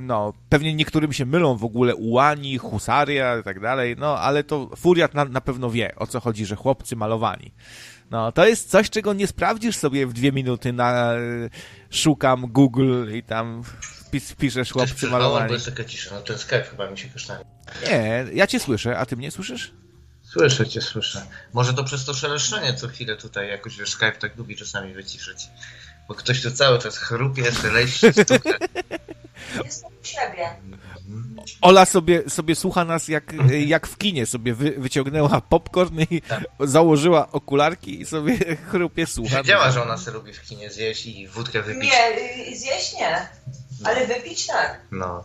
no, 0.00 0.32
pewnie 0.48 0.74
niektórym 0.74 1.12
się 1.12 1.26
mylą 1.26 1.56
w 1.56 1.64
ogóle 1.64 1.94
ułani, 1.94 2.58
husaria 2.58 3.38
i 3.38 3.42
tak 3.42 3.60
dalej, 3.60 3.96
no, 3.98 4.18
ale 4.18 4.44
to 4.44 4.70
Furiat 4.76 5.14
na, 5.14 5.24
na 5.24 5.40
pewno 5.40 5.70
wie, 5.70 5.94
o 5.96 6.06
co 6.06 6.20
chodzi, 6.20 6.46
że 6.46 6.56
chłopcy 6.56 6.96
malowani. 6.96 7.54
No, 8.10 8.32
to 8.32 8.46
jest 8.46 8.70
coś, 8.70 8.90
czego 8.90 9.12
nie 9.12 9.26
sprawdzisz 9.26 9.76
sobie 9.76 10.06
w 10.06 10.12
dwie 10.12 10.32
minuty 10.32 10.72
na 10.72 11.12
szukam 11.90 12.46
Google 12.46 13.14
i 13.14 13.22
tam 13.22 13.62
wpis, 13.80 14.34
piszesz 14.34 14.72
chłopcy 14.72 15.06
malowani. 15.06 15.48
To 15.48 15.54
jest 15.54 15.66
taka 15.66 15.84
cisza, 15.84 16.14
no 16.14 16.20
ten 16.20 16.38
Skype 16.38 16.62
chyba 16.62 16.90
mi 16.90 16.98
się 16.98 17.08
kasztanie. 17.08 17.44
Nie, 17.86 18.26
ja 18.34 18.46
cię 18.46 18.60
słyszę, 18.60 18.98
a 18.98 19.06
ty 19.06 19.16
mnie 19.16 19.30
słyszysz? 19.30 19.72
Słyszę 20.22 20.66
cię, 20.66 20.80
słyszę. 20.80 21.26
Może 21.52 21.74
to 21.74 21.84
przez 21.84 22.04
to 22.04 22.14
szeleszczenie 22.14 22.74
co 22.74 22.88
chwilę 22.88 23.16
tutaj 23.16 23.48
jakoś, 23.48 23.78
wiesz, 23.78 23.90
Skype 23.90 24.12
tak 24.12 24.36
lubi 24.36 24.56
czasami 24.56 24.94
wyciszyć. 24.94 25.48
Bo 26.08 26.14
ktoś 26.14 26.42
tu 26.42 26.50
cały 26.50 26.78
czas 26.78 26.98
chrupie, 26.98 27.52
szeleści, 27.52 28.12
stuka. 28.12 28.50
Jestem 29.64 29.90
u 30.02 30.06
siebie. 30.06 30.48
Ola 31.60 31.84
sobie, 31.84 32.30
sobie 32.30 32.54
słucha 32.54 32.84
nas 32.84 33.08
jak, 33.08 33.32
jak 33.66 33.86
w 33.86 33.98
kinie, 33.98 34.26
sobie 34.26 34.54
wy, 34.54 34.70
wyciągnęła 34.78 35.40
popcorn 35.40 36.00
i 36.10 36.22
tak. 36.22 36.44
założyła 36.60 37.32
okularki 37.32 38.00
i 38.00 38.06
sobie 38.06 38.38
chrupie 38.70 39.06
słucha. 39.06 39.36
Wiedziała, 39.36 39.70
że 39.70 39.82
ona 39.82 39.98
sobie 39.98 40.16
lubi 40.16 40.32
w 40.32 40.42
kinie 40.42 40.70
zjeść 40.70 41.06
i 41.06 41.28
wódkę 41.28 41.62
wypić. 41.62 41.82
Nie, 41.82 42.08
y, 42.52 42.58
zjeść 42.58 42.94
nie. 42.94 43.28
Ale 43.84 44.06
wypić 44.06 44.46
tak. 44.46 44.80
No. 44.90 45.24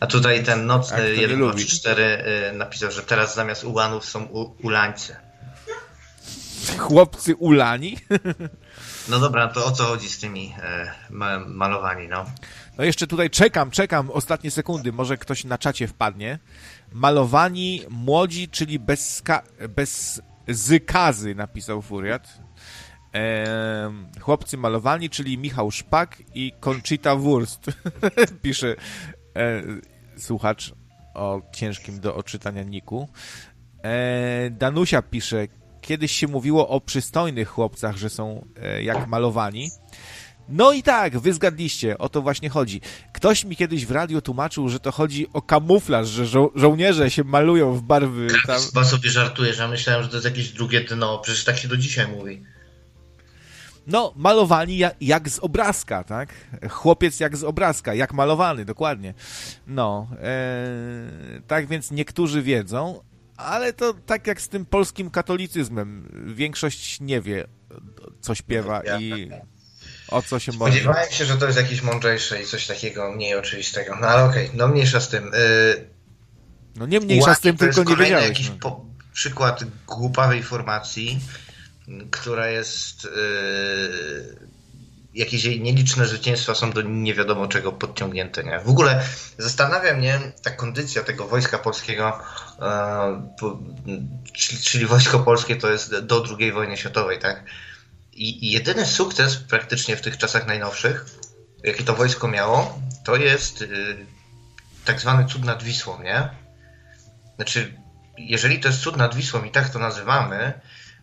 A 0.00 0.06
tutaj 0.06 0.44
ten 0.44 0.66
nocny 0.66 1.14
1 1.14 1.56
4 1.56 2.02
y, 2.50 2.52
napisał, 2.52 2.90
że 2.90 3.02
teraz 3.02 3.34
zamiast 3.34 3.64
ułanów 3.64 4.04
są 4.04 4.24
u, 4.24 4.66
ulańce. 4.66 5.16
chłopcy 6.78 7.36
ulani. 7.36 7.98
No 9.08 9.20
dobra, 9.20 9.48
to 9.48 9.64
o 9.64 9.70
co 9.70 9.84
chodzi 9.84 10.08
z 10.08 10.18
tymi 10.18 10.54
e, 10.62 10.94
malowani, 11.46 12.08
no? 12.08 12.24
No 12.78 12.84
jeszcze 12.84 13.06
tutaj 13.06 13.30
czekam, 13.30 13.70
czekam 13.70 14.10
ostatnie 14.10 14.50
sekundy, 14.50 14.92
może 14.92 15.16
ktoś 15.16 15.44
na 15.44 15.58
czacie 15.58 15.88
wpadnie. 15.88 16.38
Malowani 16.92 17.82
młodzi, 17.90 18.48
czyli 18.48 18.78
bez, 18.78 19.22
bez 19.68 20.22
zykazy, 20.48 21.34
napisał 21.34 21.82
Furiat. 21.82 22.38
E, 23.14 23.92
chłopcy 24.20 24.56
malowani, 24.56 25.10
czyli 25.10 25.38
Michał 25.38 25.70
Szpak 25.70 26.22
i 26.34 26.52
Conchita 26.60 27.16
Wurst. 27.16 27.66
Pisze 28.42 28.76
e, 29.36 29.62
słuchacz 30.16 30.72
o 31.14 31.42
ciężkim 31.52 32.00
do 32.00 32.14
odczytania 32.14 32.62
niku. 32.62 33.08
E, 33.82 34.50
Danusia 34.50 35.02
pisze, 35.02 35.48
kiedyś 35.82 36.12
się 36.12 36.28
mówiło 36.28 36.68
o 36.68 36.80
przystojnych 36.80 37.48
chłopcach, 37.48 37.96
że 37.96 38.10
są 38.10 38.46
e, 38.62 38.82
jak 38.82 39.08
malowani. 39.08 39.70
No 40.48 40.72
i 40.72 40.82
tak, 40.82 41.18
wy 41.18 41.32
zgadliście, 41.32 41.98
o 41.98 42.08
to 42.08 42.22
właśnie 42.22 42.48
chodzi. 42.48 42.80
Ktoś 43.12 43.44
mi 43.44 43.56
kiedyś 43.56 43.86
w 43.86 43.90
radiu 43.90 44.20
tłumaczył, 44.20 44.68
że 44.68 44.80
to 44.80 44.92
chodzi 44.92 45.26
o 45.32 45.42
kamuflaż, 45.42 46.08
że 46.08 46.26
żo 46.26 46.50
żołnierze 46.54 47.10
się 47.10 47.24
malują 47.24 47.74
w 47.74 47.82
barwy. 47.82 48.26
Tam... 48.46 48.62
Chyba 48.62 48.84
sobie 48.84 49.10
żartujesz, 49.10 49.58
ja 49.58 49.68
myślałem, 49.68 50.02
że 50.02 50.08
to 50.08 50.16
jest 50.16 50.24
jakieś 50.24 50.48
drugie 50.48 50.80
dno, 50.80 51.18
przecież 51.18 51.44
tak 51.44 51.58
się 51.58 51.68
do 51.68 51.76
dzisiaj 51.76 52.08
mówi. 52.08 52.42
No, 53.86 54.12
malowani 54.16 54.78
jak, 54.78 54.96
jak 55.00 55.28
z 55.28 55.38
obrazka, 55.38 56.04
tak? 56.04 56.34
Chłopiec 56.70 57.20
jak 57.20 57.36
z 57.36 57.44
obrazka, 57.44 57.94
jak 57.94 58.12
malowany, 58.12 58.64
dokładnie. 58.64 59.14
No, 59.66 60.08
e, 60.22 61.40
tak 61.46 61.66
więc 61.66 61.90
niektórzy 61.90 62.42
wiedzą, 62.42 63.00
ale 63.44 63.72
to 63.72 63.94
tak 63.94 64.26
jak 64.26 64.40
z 64.40 64.48
tym 64.48 64.66
polskim 64.66 65.10
katolicyzmem. 65.10 66.08
Większość 66.34 67.00
nie 67.00 67.20
wie, 67.20 67.46
co 68.20 68.34
śpiewa 68.34 68.82
i 69.00 69.30
o 70.08 70.22
co 70.22 70.38
się 70.38 70.52
modli. 70.52 70.74
Spodziewałem 70.74 71.12
się, 71.12 71.24
że 71.24 71.36
to 71.36 71.46
jest 71.46 71.58
jakieś 71.58 71.82
mądrzejsze 71.82 72.42
i 72.42 72.46
coś 72.46 72.66
takiego 72.66 73.12
mniej 73.12 73.34
oczywistego. 73.34 73.96
No 74.00 74.06
ale 74.06 74.24
okej, 74.24 74.44
okay, 74.44 74.58
no 74.58 74.68
mniejsza 74.68 75.00
z 75.00 75.08
tym. 75.08 75.24
Yy... 75.24 75.88
No 76.76 76.86
nie 76.86 77.00
mniejsza 77.00 77.34
z 77.34 77.40
tym, 77.40 77.56
tylko 77.56 77.84
nie 77.84 77.96
wiedziałeś. 77.96 78.28
jakiś 78.28 78.48
no. 78.48 78.56
po, 78.60 78.86
przykład 79.12 79.64
głupawej 79.86 80.42
formacji, 80.42 81.20
która 82.10 82.48
jest... 82.48 83.04
Yy 83.04 84.51
jakieś 85.14 85.44
jej 85.44 85.60
nieliczne 85.60 86.06
zwycięstwa 86.06 86.54
są 86.54 86.70
do 86.70 86.82
nie 86.82 87.14
wiadomo 87.14 87.48
czego 87.48 87.72
podciągnięte. 87.72 88.44
Nie? 88.44 88.60
W 88.60 88.68
ogóle 88.68 89.04
zastanawia 89.38 89.94
mnie 89.94 90.20
ta 90.42 90.50
kondycja 90.50 91.02
tego 91.02 91.28
wojska 91.28 91.58
polskiego, 91.58 92.18
e, 92.60 93.32
czyli 94.62 94.86
wojsko 94.86 95.18
polskie 95.18 95.56
to 95.56 95.70
jest 95.70 95.98
do 95.98 96.24
II 96.38 96.52
wojny 96.52 96.76
światowej, 96.76 97.18
tak? 97.18 97.44
I, 98.12 98.50
jedyny 98.50 98.86
sukces 98.86 99.36
praktycznie 99.36 99.96
w 99.96 100.00
tych 100.00 100.18
czasach 100.18 100.46
najnowszych, 100.46 101.06
jaki 101.64 101.84
to 101.84 101.94
wojsko 101.94 102.28
miało, 102.28 102.78
to 103.04 103.16
jest 103.16 103.62
y, 103.62 104.06
tak 104.84 105.00
zwany 105.00 105.26
cud 105.26 105.44
nad 105.44 105.62
Wisłą, 105.62 106.02
nie? 106.02 106.28
Znaczy, 107.36 107.78
jeżeli 108.18 108.60
to 108.60 108.68
jest 108.68 108.80
cud 108.80 108.96
nad 108.96 109.14
Wisłą 109.14 109.44
i 109.44 109.50
tak 109.50 109.68
to 109.68 109.78
nazywamy, 109.78 110.60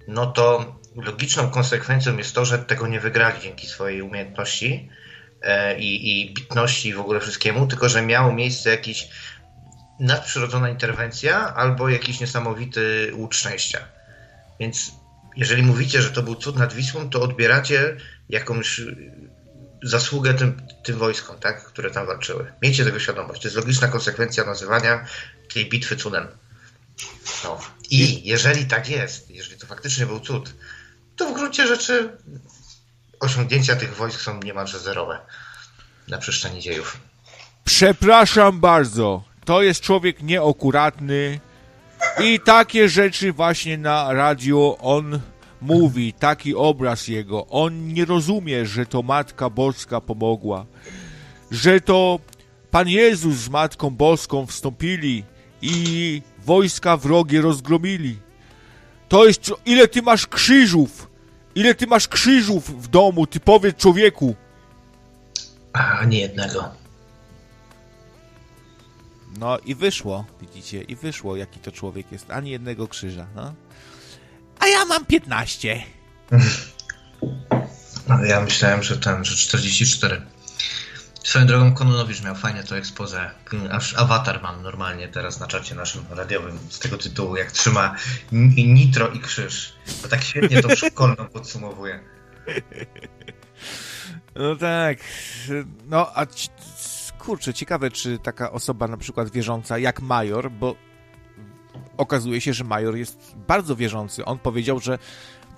no 0.08 0.26
to 0.26 0.76
logiczną 0.96 1.50
konsekwencją 1.50 2.18
jest 2.18 2.36
to, 2.36 2.46
że 2.46 2.60
tego 2.60 2.88
nie 2.88 3.00
wygrali 3.00 3.42
dzięki 3.42 3.68
swojej 3.68 4.02
umiejętności 4.02 4.90
e, 5.42 5.80
i, 5.80 6.22
i 6.22 6.34
bitności 6.34 6.90
i 6.90 6.94
w 6.94 7.00
ogóle 7.00 7.20
wszystkiemu, 7.20 7.68
tylko 7.68 7.90
że 7.90 8.02
miało 8.02 8.34
miejsce 8.34 8.70
jakiś 8.70 9.08
nadprzyrodzona 10.00 10.70
interwencja 10.70 11.56
albo 11.56 11.90
jakiś 11.90 12.20
niesamowity 12.20 13.12
łód 13.14 13.36
szczęścia. 13.36 13.80
Więc 14.60 14.92
jeżeli 15.38 15.64
mówicie, 15.64 16.02
że 16.02 16.12
to 16.12 16.24
był 16.24 16.36
cud 16.36 16.58
nad 16.58 16.74
Wisłą, 16.74 17.10
to 17.10 17.22
odbieracie 17.22 17.98
jakąś 18.30 18.82
zasługę 19.84 20.34
tym, 20.34 20.62
tym 20.84 20.98
wojskom, 20.98 21.40
tak, 21.40 21.64
które 21.64 21.92
tam 21.92 22.08
walczyły. 22.08 22.52
Miejcie 22.62 22.86
tego 22.86 23.00
świadomość. 23.00 23.42
To 23.42 23.48
jest 23.48 23.58
logiczna 23.58 23.88
konsekwencja 23.88 24.46
nazywania 24.46 25.06
tej 25.54 25.70
bitwy 25.70 25.96
cudem. 25.96 26.28
No. 27.44 27.60
I 27.90 28.28
jeżeli 28.28 28.66
tak 28.66 28.90
jest, 28.90 29.32
jeżeli 29.32 29.60
to 29.60 29.68
faktycznie 29.68 30.06
był 30.06 30.20
cud, 30.20 30.54
to 31.20 31.30
w 31.30 31.34
gruncie 31.34 31.68
rzeczy 31.68 32.18
osiągnięcia 33.20 33.76
tych 33.76 33.96
wojsk 33.96 34.22
są 34.22 34.40
niemalże 34.40 34.80
zerowe 34.80 35.20
na 36.08 36.18
przestrzeni 36.18 36.62
dziejów. 36.62 36.98
Przepraszam 37.64 38.60
bardzo. 38.60 39.24
To 39.46 39.62
jest 39.62 39.82
człowiek 39.82 40.24
nieokuratny 40.24 41.40
i 42.20 42.40
takie 42.40 42.90
rzeczy 42.90 43.34
właśnie 43.34 43.78
na 43.78 44.14
radio 44.14 44.78
on 44.82 45.20
mówi, 45.62 46.14
taki 46.14 46.56
obraz 46.56 47.08
jego. 47.08 47.48
On 47.48 47.88
nie 47.94 48.06
rozumie, 48.06 48.66
że 48.66 48.86
to 48.86 49.02
Matka 49.02 49.50
Boska 49.50 50.02
pomogła, 50.02 50.66
że 51.52 51.82
to 51.82 52.20
Pan 52.72 52.88
Jezus 52.88 53.36
z 53.36 53.50
Matką 53.50 53.90
Boską 53.90 54.46
wstąpili 54.46 55.24
i 55.62 56.22
wojska 56.46 56.98
wrogie 56.98 57.42
rozgromili. 57.42 58.20
To 59.10 59.26
jest... 59.26 59.52
Ile 59.66 59.88
ty 59.88 60.02
masz 60.02 60.28
krzyżów? 60.28 61.09
Ile 61.56 61.76
ty 61.76 61.88
masz 61.88 62.08
krzyżów 62.08 62.84
w 62.84 62.88
domu? 62.88 63.28
Ty 63.28 63.40
powiedz 63.40 63.78
człowieku. 63.78 64.36
A, 65.74 66.06
nie 66.06 66.20
jednego. 66.20 66.72
No 69.40 69.60
i 69.60 69.76
wyszło, 69.76 70.26
widzicie, 70.42 70.82
i 70.82 70.96
wyszło, 70.96 71.36
jaki 71.36 71.60
to 71.60 71.72
człowiek 71.72 72.12
jest. 72.12 72.32
Ani 72.32 72.50
jednego 72.50 72.88
krzyża, 72.88 73.28
no. 73.36 73.54
A 74.60 74.68
ja 74.68 74.86
mam 74.86 75.06
15. 75.06 75.84
Ja 78.28 78.42
myślałem, 78.42 78.84
że 78.84 78.98
ten, 78.98 79.26
że 79.26 79.36
44. 79.36 80.22
Swoją 81.30 81.46
drogą 81.46 81.74
Kononowicz 81.74 82.24
miał 82.24 82.36
fajnie 82.36 82.64
to 82.64 82.78
expose. 82.78 83.32
Aż 83.72 83.98
awatar 83.98 84.42
mam 84.42 84.64
normalnie 84.64 85.08
teraz 85.08 85.40
na 85.40 85.48
czacie 85.48 85.76
naszym 85.76 86.06
radiowym 86.10 86.60
z 86.70 86.80
tego 86.80 86.98
tytułu, 86.98 87.36
jak 87.36 87.52
trzyma 87.52 87.96
nitro 88.32 89.08
i 89.08 89.20
krzyż. 89.20 89.74
Bo 90.02 90.08
tak 90.08 90.24
świetnie 90.24 90.62
to 90.62 90.76
szkolną 90.76 91.28
podsumowuje. 91.34 92.00
No 94.36 94.56
tak. 94.56 94.98
No 95.86 96.12
a 96.16 96.26
kurczę, 97.20 97.54
ciekawe, 97.54 97.92
czy 97.92 98.20
taka 98.20 98.52
osoba 98.52 98.88
na 98.88 98.98
przykład 98.98 99.30
wierząca 99.32 99.78
jak 99.78 100.02
Major, 100.02 100.52
bo 100.52 100.76
okazuje 101.98 102.42
się, 102.42 102.54
że 102.54 102.64
Major 102.64 102.96
jest 102.96 103.36
bardzo 103.48 103.76
wierzący. 103.76 104.26
On 104.26 104.40
powiedział, 104.40 104.80
że 104.80 104.98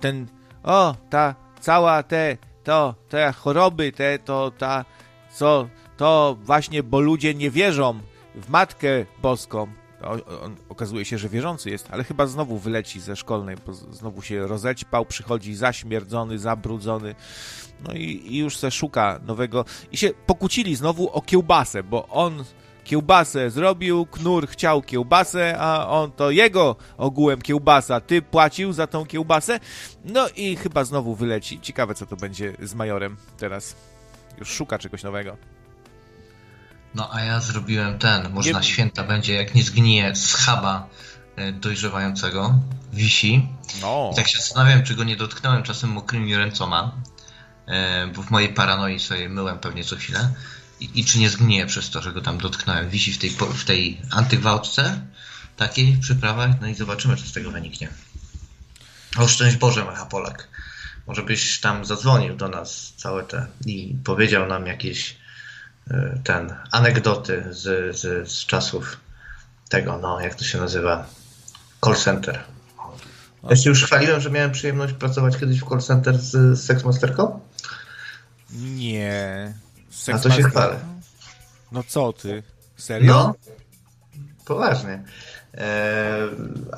ten, 0.00 0.28
o, 0.62 0.96
ta 1.10 1.34
cała 1.60 2.02
te, 2.02 2.36
to, 2.64 2.94
te 3.08 3.32
choroby, 3.32 3.92
te, 3.92 4.18
to, 4.18 4.50
ta, 4.58 4.84
co, 5.34 5.68
to 5.96 6.36
właśnie, 6.42 6.82
bo 6.82 7.00
ludzie 7.00 7.34
nie 7.34 7.50
wierzą 7.50 8.00
w 8.34 8.48
Matkę 8.48 9.06
Boską. 9.22 9.66
On, 10.42 10.56
okazuje 10.68 11.04
się, 11.04 11.18
że 11.18 11.28
wierzący 11.28 11.70
jest, 11.70 11.88
ale 11.90 12.04
chyba 12.04 12.26
znowu 12.26 12.58
wyleci 12.58 13.00
ze 13.00 13.16
szkolnej, 13.16 13.56
bo 13.66 13.74
znowu 13.74 14.22
się 14.22 14.46
rozećpał, 14.46 15.06
przychodzi 15.06 15.54
zaśmierdzony, 15.54 16.38
zabrudzony, 16.38 17.14
no 17.86 17.92
i, 17.92 18.22
i 18.26 18.38
już 18.38 18.56
se 18.56 18.70
szuka 18.70 19.20
nowego. 19.26 19.64
I 19.92 19.96
się 19.96 20.10
pokłócili 20.26 20.76
znowu 20.76 21.10
o 21.10 21.22
kiełbasę, 21.22 21.82
bo 21.82 22.08
on 22.08 22.44
kiełbasę 22.84 23.50
zrobił, 23.50 24.06
Knur 24.06 24.48
chciał 24.48 24.82
kiełbasę, 24.82 25.58
a 25.58 25.88
on 25.88 26.12
to 26.12 26.30
jego 26.30 26.76
ogółem 26.96 27.42
kiełbasa, 27.42 28.00
ty 28.00 28.22
płacił 28.22 28.72
za 28.72 28.86
tą 28.86 29.06
kiełbasę, 29.06 29.60
no 30.04 30.28
i 30.36 30.56
chyba 30.56 30.84
znowu 30.84 31.14
wyleci. 31.14 31.60
Ciekawe, 31.60 31.94
co 31.94 32.06
to 32.06 32.16
będzie 32.16 32.52
z 32.62 32.74
Majorem 32.74 33.16
teraz. 33.38 33.76
Już 34.38 34.48
szuka 34.48 34.78
czegoś 34.78 35.02
nowego. 35.02 35.36
No 36.94 37.08
a 37.12 37.20
ja 37.20 37.40
zrobiłem 37.40 37.98
ten, 37.98 38.30
może 38.30 38.48
nie... 38.48 38.54
na 38.54 38.62
święta 38.62 39.04
będzie, 39.04 39.34
jak 39.34 39.54
nie 39.54 39.62
zgnije 39.62 40.16
schaba 40.16 40.88
e, 41.36 41.52
dojrzewającego, 41.52 42.54
wisi. 42.92 43.48
No. 43.80 44.10
I 44.12 44.16
tak 44.16 44.28
się 44.28 44.38
zastanawiam, 44.38 44.82
czy 44.82 44.94
go 44.94 45.04
nie 45.04 45.16
dotknąłem 45.16 45.62
czasem 45.62 45.90
mokrymi 45.90 46.36
ręcoma, 46.36 46.92
e, 47.66 48.06
bo 48.06 48.22
w 48.22 48.30
mojej 48.30 48.48
paranoi 48.48 49.00
sobie 49.00 49.28
myłem 49.28 49.58
pewnie 49.58 49.84
co 49.84 49.96
chwilę. 49.96 50.32
I, 50.80 51.00
I, 51.00 51.04
czy 51.04 51.18
nie 51.18 51.30
zgnije 51.30 51.66
przez 51.66 51.90
to, 51.90 52.02
że 52.02 52.12
go 52.12 52.20
tam 52.20 52.38
dotknąłem. 52.38 52.90
Wisi 52.90 53.12
w 53.12 53.18
tej, 53.18 53.30
w 53.30 53.64
tej 53.64 54.00
antygwałtce 54.10 55.00
takiej 55.56 55.96
przyprawach, 55.96 56.60
no 56.60 56.66
i 56.66 56.74
zobaczymy, 56.74 57.16
co 57.16 57.26
z 57.26 57.32
tego 57.32 57.50
wyniknie. 57.50 57.88
O 59.16 59.28
szczęść 59.28 59.56
Boże, 59.56 59.84
Mecha 59.84 60.06
Polak. 60.06 60.48
Może 61.06 61.22
byś 61.22 61.60
tam 61.60 61.84
zadzwonił 61.84 62.36
do 62.36 62.48
nas 62.48 62.92
całe 62.96 63.22
te 63.24 63.46
i 63.66 63.96
powiedział 64.04 64.46
nam 64.46 64.66
jakieś 64.66 65.16
e, 65.90 66.18
ten 66.24 66.54
anegdoty 66.70 67.44
z, 67.50 67.96
z, 67.96 68.28
z 68.28 68.46
czasów 68.46 68.96
tego, 69.68 69.98
no 69.98 70.20
jak 70.20 70.34
to 70.34 70.44
się 70.44 70.58
nazywa, 70.58 71.06
call 71.84 71.96
center. 71.96 72.40
Ja 73.50 73.56
się 73.56 73.70
już 73.70 73.84
chwaliłem, 73.84 74.20
że 74.20 74.30
miałem 74.30 74.52
przyjemność 74.52 74.92
pracować 74.92 75.36
kiedyś 75.36 75.60
w 75.60 75.68
call 75.68 75.80
center 75.80 76.18
z, 76.18 76.60
Sexmasterką? 76.60 77.40
Nie. 78.50 79.54
A 80.12 80.18
to 80.18 80.30
się 80.30 80.42
chwalę. 80.42 80.78
No 81.72 81.82
co 81.82 82.12
ty? 82.12 82.42
Serio? 82.76 83.12
No, 83.12 83.34
poważnie. 84.44 85.02
E, 85.54 86.28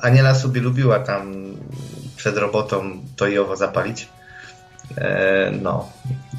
Aniela 0.01 0.35
sobie 0.35 0.61
lubiła 0.61 0.99
tam 0.99 1.33
przed 2.25 2.37
robotą 2.37 2.99
to 3.15 3.27
i 3.27 3.37
owo 3.37 3.55
zapalić. 3.55 4.07
E, 4.97 5.51
no 5.61 5.91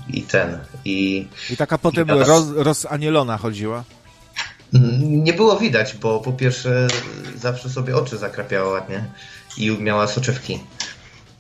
i 0.08 0.22
ten. 0.22 0.58
I, 0.84 1.28
I 1.50 1.56
taka 1.56 1.78
potem 1.78 2.08
i 2.08 2.10
roz, 2.10 2.50
rozanielona 2.50 3.38
chodziła? 3.38 3.84
Nie 5.00 5.32
było 5.32 5.56
widać, 5.56 5.94
bo 5.94 6.20
po 6.20 6.32
pierwsze 6.32 6.88
zawsze 7.36 7.70
sobie 7.70 7.96
oczy 7.96 8.18
zakrapiała 8.18 8.72
ładnie 8.72 9.04
i 9.56 9.70
miała 9.70 10.06
soczewki. 10.06 10.60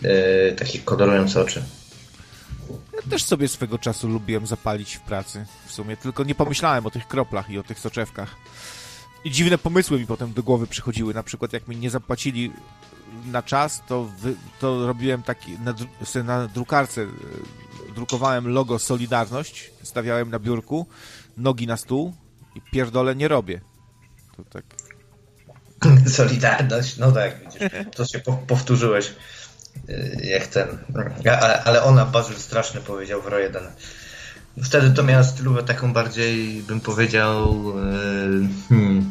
E, 0.04 0.52
takie 0.52 0.78
kolorujące 0.78 1.40
oczy. 1.40 1.62
Ja 2.94 3.10
też 3.10 3.22
sobie 3.22 3.48
swego 3.48 3.78
czasu 3.78 4.08
lubiłem 4.08 4.46
zapalić 4.46 4.94
w 4.94 5.00
pracy 5.00 5.46
w 5.66 5.72
sumie, 5.72 5.96
tylko 5.96 6.24
nie 6.24 6.34
pomyślałem 6.34 6.86
o 6.86 6.90
tych 6.90 7.08
kroplach 7.08 7.50
i 7.50 7.58
o 7.58 7.62
tych 7.62 7.78
soczewkach. 7.78 8.36
I 9.24 9.30
dziwne 9.30 9.58
pomysły 9.58 9.98
mi 9.98 10.06
potem 10.06 10.32
do 10.32 10.42
głowy 10.42 10.66
przychodziły. 10.66 11.14
Na 11.14 11.22
przykład, 11.22 11.52
jak 11.52 11.68
mi 11.68 11.76
nie 11.76 11.90
zapłacili 11.90 12.52
na 13.24 13.42
czas, 13.42 13.82
to, 13.88 14.04
wy, 14.04 14.34
to 14.60 14.86
robiłem 14.86 15.22
taki 15.22 15.58
na, 15.58 15.74
na 16.24 16.48
drukarce 16.48 17.02
e, 17.02 17.06
drukowałem 17.94 18.48
logo 18.48 18.78
Solidarność, 18.78 19.70
stawiałem 19.82 20.30
na 20.30 20.38
biurku, 20.38 20.86
nogi 21.36 21.66
na 21.66 21.76
stół 21.76 22.14
i 22.54 22.60
pierdolę 22.60 23.16
nie 23.16 23.28
robię. 23.28 23.60
To 24.36 24.44
tak. 24.44 24.64
Solidarność, 26.18 26.96
no 26.96 27.12
tak, 27.12 27.34
to 27.94 28.04
się 28.04 28.20
powtórzyłeś 28.46 29.12
e, 29.88 30.26
jak 30.26 30.46
ten. 30.46 30.78
Ale, 31.40 31.64
ale 31.64 31.82
ona 31.82 32.04
Bazyl 32.04 32.36
straszny 32.36 32.80
powiedział 32.80 33.22
w 33.22 33.26
RO1. 33.26 33.60
Wtedy 34.62 34.90
to 34.90 35.02
miała 35.02 35.24
stylówę 35.24 35.62
taką 35.62 35.92
bardziej, 35.92 36.62
bym 36.62 36.80
powiedział, 36.80 37.72
e, 37.78 38.68
hmm, 38.68 39.10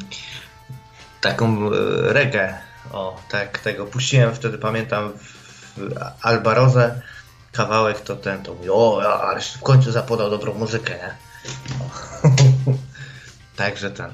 taką 1.22 1.70
reggae 2.02 2.65
o, 2.92 3.22
tak, 3.30 3.60
tego 3.60 3.86
puściłem 3.86 4.36
wtedy, 4.36 4.58
pamiętam, 4.58 5.12
w 5.78 5.94
Albarozę 6.22 7.02
kawałek, 7.52 8.02
to 8.02 8.16
ten, 8.16 8.44
to 8.44 8.54
mówi, 8.54 8.70
o, 8.70 9.02
ale 9.22 9.42
w 9.42 9.62
końcu 9.62 9.92
zapodał 9.92 10.30
dobrą 10.30 10.54
muzykę, 10.54 10.94
nie? 10.94 11.16
Także 13.56 13.92
ten. 13.92 14.14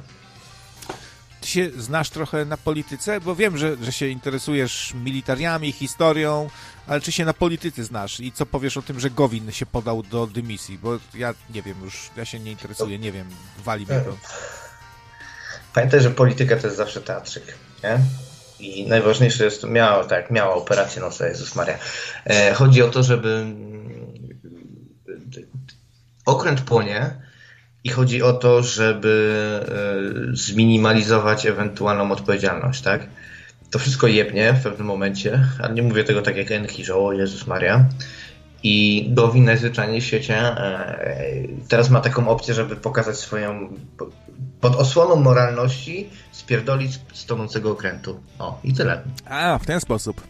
Ty 1.42 1.48
się 1.48 1.70
znasz 1.78 2.10
trochę 2.10 2.46
na 2.46 2.58
polityce? 2.58 3.22
Bo 3.22 3.36
wiem, 3.36 3.58
że, 3.58 3.76
że 3.82 3.92
się 3.92 4.08
interesujesz 4.08 4.94
militariami, 4.94 5.72
historią, 5.72 6.50
ale 6.88 7.02
czy 7.02 7.12
się 7.12 7.26
na 7.26 7.34
polityce 7.34 7.84
znasz? 7.84 8.20
I 8.20 8.32
co 8.32 8.46
powiesz 8.46 8.78
o 8.78 8.82
tym, 8.82 9.00
że 9.00 9.10
Gowin 9.10 9.52
się 9.52 9.66
podał 9.66 10.04
do 10.04 10.28
dymisji? 10.28 10.78
Bo 10.78 11.00
ja 11.14 11.34
nie 11.50 11.62
wiem 11.62 11.76
już, 11.84 12.10
ja 12.18 12.26
się 12.26 12.40
nie 12.40 12.52
interesuję, 12.52 13.00
nie 13.00 13.12
wiem, 13.12 13.28
wali 13.64 13.86
mnie 13.86 14.00
to. 14.00 14.18
Pamiętaj, 15.74 16.02
że 16.02 16.12
polityka 16.12 16.56
to 16.56 16.68
jest 16.68 16.78
zawsze 16.78 17.02
teatrzyk, 17.02 17.44
nie? 17.84 18.00
I 18.62 18.88
najważniejsze 18.88 19.46
jest, 19.46 19.64
miała, 19.64 20.04
tak, 20.04 20.32
miała 20.32 20.56
operację 20.56 21.02
nosa, 21.02 21.28
Jezus 21.28 21.56
Maria. 21.56 21.78
E, 22.26 22.54
chodzi 22.54 22.82
o 22.82 22.88
to, 22.88 23.04
żeby 23.04 23.30
mm, 23.30 23.72
okręt 26.26 26.62
płonie 26.62 27.16
i 27.84 27.90
chodzi 27.90 28.22
o 28.22 28.34
to, 28.34 28.64
żeby 28.64 29.60
e, 30.32 30.36
zminimalizować 30.36 31.46
ewentualną 31.46 32.12
odpowiedzialność, 32.12 32.82
tak? 32.82 33.08
To 33.72 33.80
wszystko 33.80 34.08
jebnie 34.08 34.54
w 34.54 34.64
pewnym 34.64 34.88
momencie, 34.88 35.48
ale 35.60 35.74
nie 35.74 35.84
mówię 35.84 36.04
tego 36.04 36.22
tak 36.22 36.38
jak 36.38 36.52
Enki, 36.52 36.86
że 36.86 36.96
o 36.96 37.14
Jezus 37.14 37.48
Maria. 37.48 37.86
I 38.64 39.06
Gowin 39.10 39.46
najzwyczajniej 39.46 40.02
w 40.02 40.06
świecie 40.06 40.36
e, 40.38 41.48
teraz 41.68 41.90
ma 41.90 42.02
taką 42.02 42.28
opcję, 42.28 42.54
żeby 42.54 42.76
pokazać 42.76 43.18
swoją 43.18 43.70
pod 44.62 44.76
osłoną 44.76 45.16
moralności 45.16 46.10
spierdolić 46.32 47.00
z 47.14 47.26
tonącego 47.26 47.72
okrętu. 47.72 48.20
O, 48.40 48.60
i 48.64 48.74
tyle. 48.74 49.04
A, 49.26 49.58
w 49.58 49.66
ten 49.66 49.82
sposób. 49.82 50.22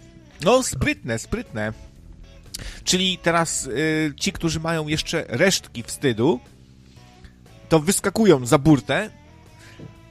No, 0.43 0.63
sprytne, 0.63 1.19
sprytne. 1.19 1.73
Czyli 2.83 3.17
teraz 3.17 3.65
y, 3.65 4.13
ci, 4.19 4.31
którzy 4.31 4.59
mają 4.59 4.87
jeszcze 4.87 5.25
resztki 5.27 5.83
wstydu, 5.83 6.39
to 7.69 7.79
wyskakują 7.79 8.45
za 8.45 8.57
burtę, 8.57 9.09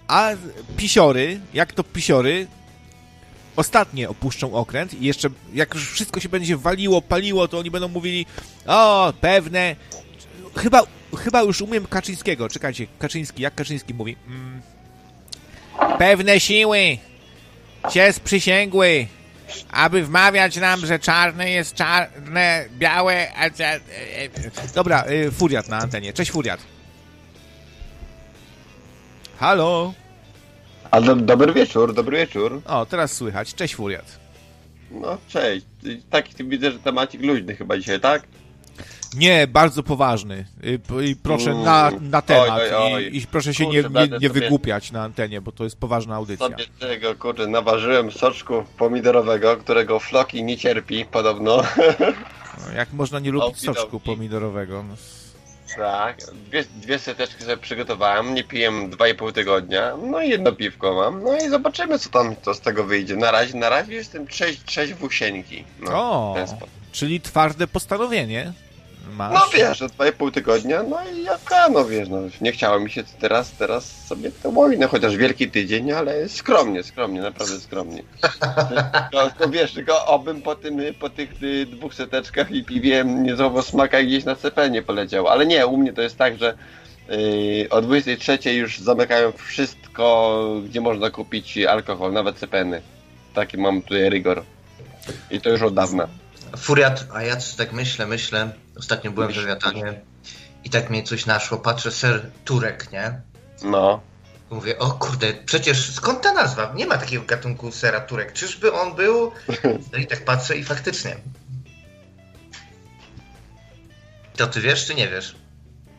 a 0.09 0.31
pisiory, 0.77 1.41
jak 1.55 1.73
to 1.73 1.85
pisiory, 1.85 2.47
ostatnie 3.57 4.09
opuszczą 4.09 4.55
okręt 4.55 4.95
i 4.95 5.05
jeszcze 5.05 5.29
jak 5.55 5.75
już 5.75 5.91
wszystko 5.91 6.21
się 6.21 6.29
będzie 6.29 6.57
waliło, 6.57 7.03
paliło, 7.03 7.49
to 7.49 7.59
oni 7.59 7.71
będą 7.71 7.89
mówili 7.89 8.27
o, 8.67 9.13
pewne 9.21 9.77
chyba, 10.57 10.83
chyba 11.17 11.43
już 11.43 11.61
umiem 11.61 11.87
Kaczyńskiego. 11.87 12.49
Czekajcie, 12.49 12.87
Kaczyński, 12.99 13.43
jak 13.43 13.55
Kaczyński 13.55 13.95
mówi? 13.95 14.17
Mm. 14.29 14.61
Pewne 15.99 16.41
siły 16.41 16.99
się 17.93 18.13
sprzysięgły, 18.13 19.07
aby 19.71 20.05
wmawiać 20.05 20.57
nam, 20.57 20.87
że 20.87 20.99
czarne 20.99 21.51
jest 21.51 21.75
czarne, 21.75 22.65
białe, 22.79 23.33
a... 23.37 23.45
E, 23.47 23.75
e, 23.75 23.81
dobra, 24.75 25.05
y, 25.11 25.31
Furiat 25.31 25.69
na 25.69 25.79
antenie. 25.79 26.13
Cześć, 26.13 26.31
Furiat. 26.31 26.61
Halo? 29.39 29.95
A 30.91 31.01
do, 31.01 31.17
dobry 31.17 31.53
wieczór, 31.53 31.95
dobry 31.95 32.17
wieczór. 32.17 32.63
O, 32.67 32.87
teraz 32.87 33.13
słychać. 33.13 33.55
Cześć, 33.55 33.75
Furiat. 33.75 34.19
No, 34.91 35.19
cześć. 35.29 35.67
Taki 36.11 36.45
widzę, 36.45 36.73
że 36.73 36.79
temacik 36.79 37.23
luźny 37.23 37.57
chyba 37.57 37.79
dzisiaj, 37.79 38.01
tak? 38.01 38.23
Nie, 39.17 39.47
bardzo 39.47 39.83
poważny. 39.83 40.45
I 41.03 41.17
proszę 41.17 41.55
na, 41.55 41.89
mm. 41.89 42.11
na 42.11 42.23
temat. 42.23 42.51
Oj, 42.51 42.75
oj, 42.75 42.95
oj. 42.95 43.05
I, 43.05 43.17
I, 43.17 43.27
proszę 43.27 43.55
się 43.55 43.65
kurczę, 43.65 43.91
nie, 43.91 44.09
nie, 44.09 44.19
nie 44.19 44.31
wygłupiać 44.31 44.93
na 44.93 45.03
antenie, 45.03 45.41
bo 45.41 45.53
to 45.53 45.65
jest 45.65 45.81
poważna 45.81 46.15
audycja. 46.15 46.47
Sobie 46.47 46.67
tego, 46.81 47.15
kurde, 47.15 47.47
naważyłem 47.47 48.13
soczku 48.13 48.65
pomidorowego, 48.79 49.57
którego 49.57 50.01
Floki 50.01 50.45
nie 50.45 50.57
cierpi, 50.57 51.05
podobno. 51.05 51.63
No, 52.67 52.73
jak 52.77 52.93
można 52.93 53.19
nie 53.19 53.31
lubić 53.31 53.61
soczku 53.61 54.01
pomidorowego? 54.01 54.83
No. 54.83 54.95
Tak, 55.77 56.17
dwie, 56.33 56.65
dwie 56.65 56.99
seteczki 56.99 57.43
sobie 57.43 57.57
przygotowałem, 57.57 58.35
nie 58.35 58.45
piję 58.45 58.71
2,5 58.71 59.33
tygodnia, 59.33 59.97
no 60.03 60.21
i 60.21 60.29
jedno 60.29 60.53
piwko 60.53 60.95
mam, 60.95 61.23
no 61.23 61.37
i 61.37 61.49
zobaczymy 61.49 61.99
co 61.99 62.11
tam 62.11 62.37
co 62.43 62.55
z 62.55 62.61
tego 62.61 62.85
wyjdzie. 62.85 63.17
Na 63.17 63.31
razie, 63.31 63.59
na 63.59 63.69
razie 63.69 63.95
jestem 63.95 64.27
trzeź, 64.27 64.61
trzeźwusieńki. 64.65 65.65
No, 65.81 65.93
o, 65.93 66.37
czyli 66.93 67.21
twarde 67.21 67.67
postanowienie 67.67 68.53
masz? 69.17 69.35
No 69.35 69.59
wiesz, 69.59 69.83
od 69.83 69.93
2,5 69.93 70.33
tygodnia, 70.33 70.83
no 70.83 70.99
i 71.15 71.23
jaka, 71.23 71.69
no 71.69 71.85
wiesz, 71.85 72.09
no 72.09 72.19
nie 72.41 72.53
chciało 72.53 72.81
mi 72.81 72.91
się 72.91 73.05
teraz, 73.21 73.53
teraz 73.53 74.07
sobie 74.07 74.31
to 74.43 74.53
wojnę, 74.53 74.87
chociaż 74.87 75.17
wielki 75.17 75.51
tydzień, 75.51 75.93
ale 75.93 76.29
skromnie, 76.29 76.83
skromnie, 76.83 77.21
naprawdę 77.21 77.61
skromnie. 77.61 78.03
To, 79.13 79.31
to 79.39 79.49
wiesz, 79.49 79.73
tylko 79.73 80.07
obym 80.07 80.43
po, 80.43 80.55
tym, 80.55 80.81
po 81.01 81.11
tych 81.11 81.31
dwóch 81.67 81.95
seteczkach 81.95 82.51
i 82.51 82.65
piwie 82.65 83.05
nie 83.05 83.37
znowu 83.37 83.63
smaka 83.63 84.03
gdzieś 84.03 84.25
na 84.25 84.37
CP 84.37 84.71
nie 84.71 84.83
poleciał, 84.83 85.29
ale 85.29 85.47
nie, 85.47 85.67
u 85.67 85.77
mnie 85.77 85.93
to 85.93 86.03
jest 86.03 86.19
tak, 86.19 86.39
że 86.39 86.55
Yy, 87.11 87.69
o 87.71 87.83
23 87.83 88.55
już 88.55 88.79
zamykają 88.79 89.33
wszystko, 89.33 90.45
gdzie 90.65 90.81
można 90.81 91.11
kupić 91.11 91.59
alkohol, 91.59 92.13
nawet 92.13 92.37
cepeny. 92.37 92.83
Taki 93.35 93.59
mam 93.59 93.83
tutaj 93.83 94.11
rygor. 94.11 94.43
I 95.31 95.41
to 95.41 95.51
już 95.51 95.63
od 95.63 95.75
dawna. 95.75 96.09
Furiat, 96.57 97.07
a 97.15 97.23
ja 97.23 97.37
tak 97.57 97.73
myślę, 97.73 98.07
myślę. 98.07 98.53
Ostatnio 98.79 99.11
byłem 99.11 99.33
w 99.33 99.37
Lewiatanie 99.37 100.01
i 100.65 100.71
tak 100.71 100.91
mnie 100.91 101.03
coś 101.03 101.27
naszło. 101.27 101.59
Patrzę, 101.59 101.93
ser 101.93 102.31
Turek, 102.45 102.93
nie? 102.93 103.21
No. 103.63 104.01
Mówię, 104.51 104.79
o 104.79 104.91
kurde, 104.91 105.35
przecież 105.35 105.95
skąd 105.95 106.21
ta 106.21 106.33
nazwa? 106.33 106.73
Nie 106.75 106.87
ma 106.87 106.99
takiego 106.99 107.25
gatunku 107.25 107.73
sera 107.73 108.01
Turek. 108.01 108.33
Czyżby 108.33 108.73
on 108.73 108.95
był? 108.95 109.33
No 109.93 109.99
i 110.03 110.07
tak 110.07 110.25
patrzę 110.25 110.57
i 110.57 110.65
faktycznie. 110.65 111.17
To 114.37 114.47
ty 114.47 114.61
wiesz, 114.61 114.87
czy 114.87 114.95
nie 114.95 115.09
wiesz? 115.09 115.37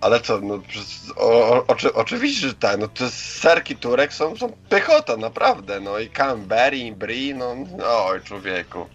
Ale 0.01 0.21
co, 0.21 0.39
no 0.39 0.61
o, 1.15 1.49
o, 1.49 1.67
oczy, 1.67 1.93
oczywiście, 1.93 2.47
że 2.47 2.53
tak, 2.53 2.79
no 2.79 2.87
to 2.87 3.09
serki 3.09 3.75
Turek 3.75 4.13
są, 4.13 4.37
są 4.37 4.51
pychota, 4.69 5.17
naprawdę, 5.17 5.79
no 5.79 5.99
i 5.99 6.09
Canberry, 6.09 6.77
i 6.77 6.91
Brie, 6.91 7.35
no, 7.35 7.55
oj 8.05 8.21
człowieku. 8.21 8.85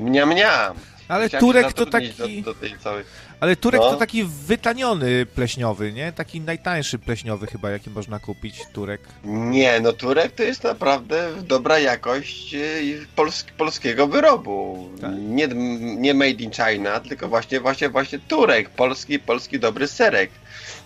Mniam, 0.00 0.28
mniam. 0.28 0.76
Ale 1.08 1.28
Chciałem 1.28 1.46
Turek 1.46 1.72
to 1.72 1.86
taki... 1.86 2.42
Do, 2.42 2.54
do 2.54 2.60
całej... 2.82 3.04
Ale 3.40 3.56
Turek 3.56 3.80
no. 3.80 3.90
to 3.90 3.96
taki 3.96 4.24
wytaniony 4.24 5.26
pleśniowy, 5.26 5.92
nie? 5.92 6.12
Taki 6.12 6.40
najtańszy 6.40 6.98
pleśniowy 6.98 7.46
chyba, 7.46 7.70
jaki 7.70 7.90
można 7.90 8.18
kupić, 8.18 8.60
Turek. 8.72 9.00
Nie, 9.24 9.80
no 9.80 9.92
Turek 9.92 10.32
to 10.32 10.42
jest 10.42 10.64
naprawdę 10.64 11.28
dobra 11.42 11.78
jakość 11.78 12.54
y, 12.54 13.06
pols 13.16 13.44
polskiego 13.58 14.06
wyrobu. 14.06 14.88
Tak. 15.00 15.10
Nie, 15.18 15.48
nie 15.96 16.14
made 16.14 16.30
in 16.30 16.50
China, 16.50 17.00
tylko 17.00 17.28
właśnie, 17.28 17.60
właśnie, 17.60 17.88
właśnie 17.88 18.18
Turek, 18.18 18.70
polski, 18.70 19.18
polski 19.18 19.58
dobry 19.58 19.88
serek. 19.88 20.30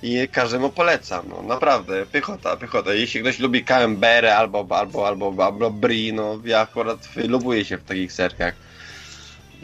I 0.03 0.29
każdemu 0.33 0.71
polecam, 0.71 1.27
no 1.29 1.43
naprawdę, 1.43 2.07
pychota, 2.07 2.57
pychota. 2.57 2.95
Jeśli 2.95 3.21
ktoś 3.21 3.39
lubi 3.39 3.65
Camembert 3.65 4.27
albo, 4.27 4.67
albo, 4.71 5.07
albo, 5.09 5.45
albo 5.45 5.71
Brie, 5.71 6.13
no 6.13 6.39
ja 6.45 6.61
akurat 6.61 7.09
lubuję 7.17 7.65
się 7.65 7.77
w 7.79 7.85
takich 7.85 8.13
serkach. 8.13 8.55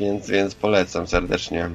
Więc, 0.00 0.26
więc 0.28 0.54
polecam 0.54 1.06
serdecznie. 1.06 1.70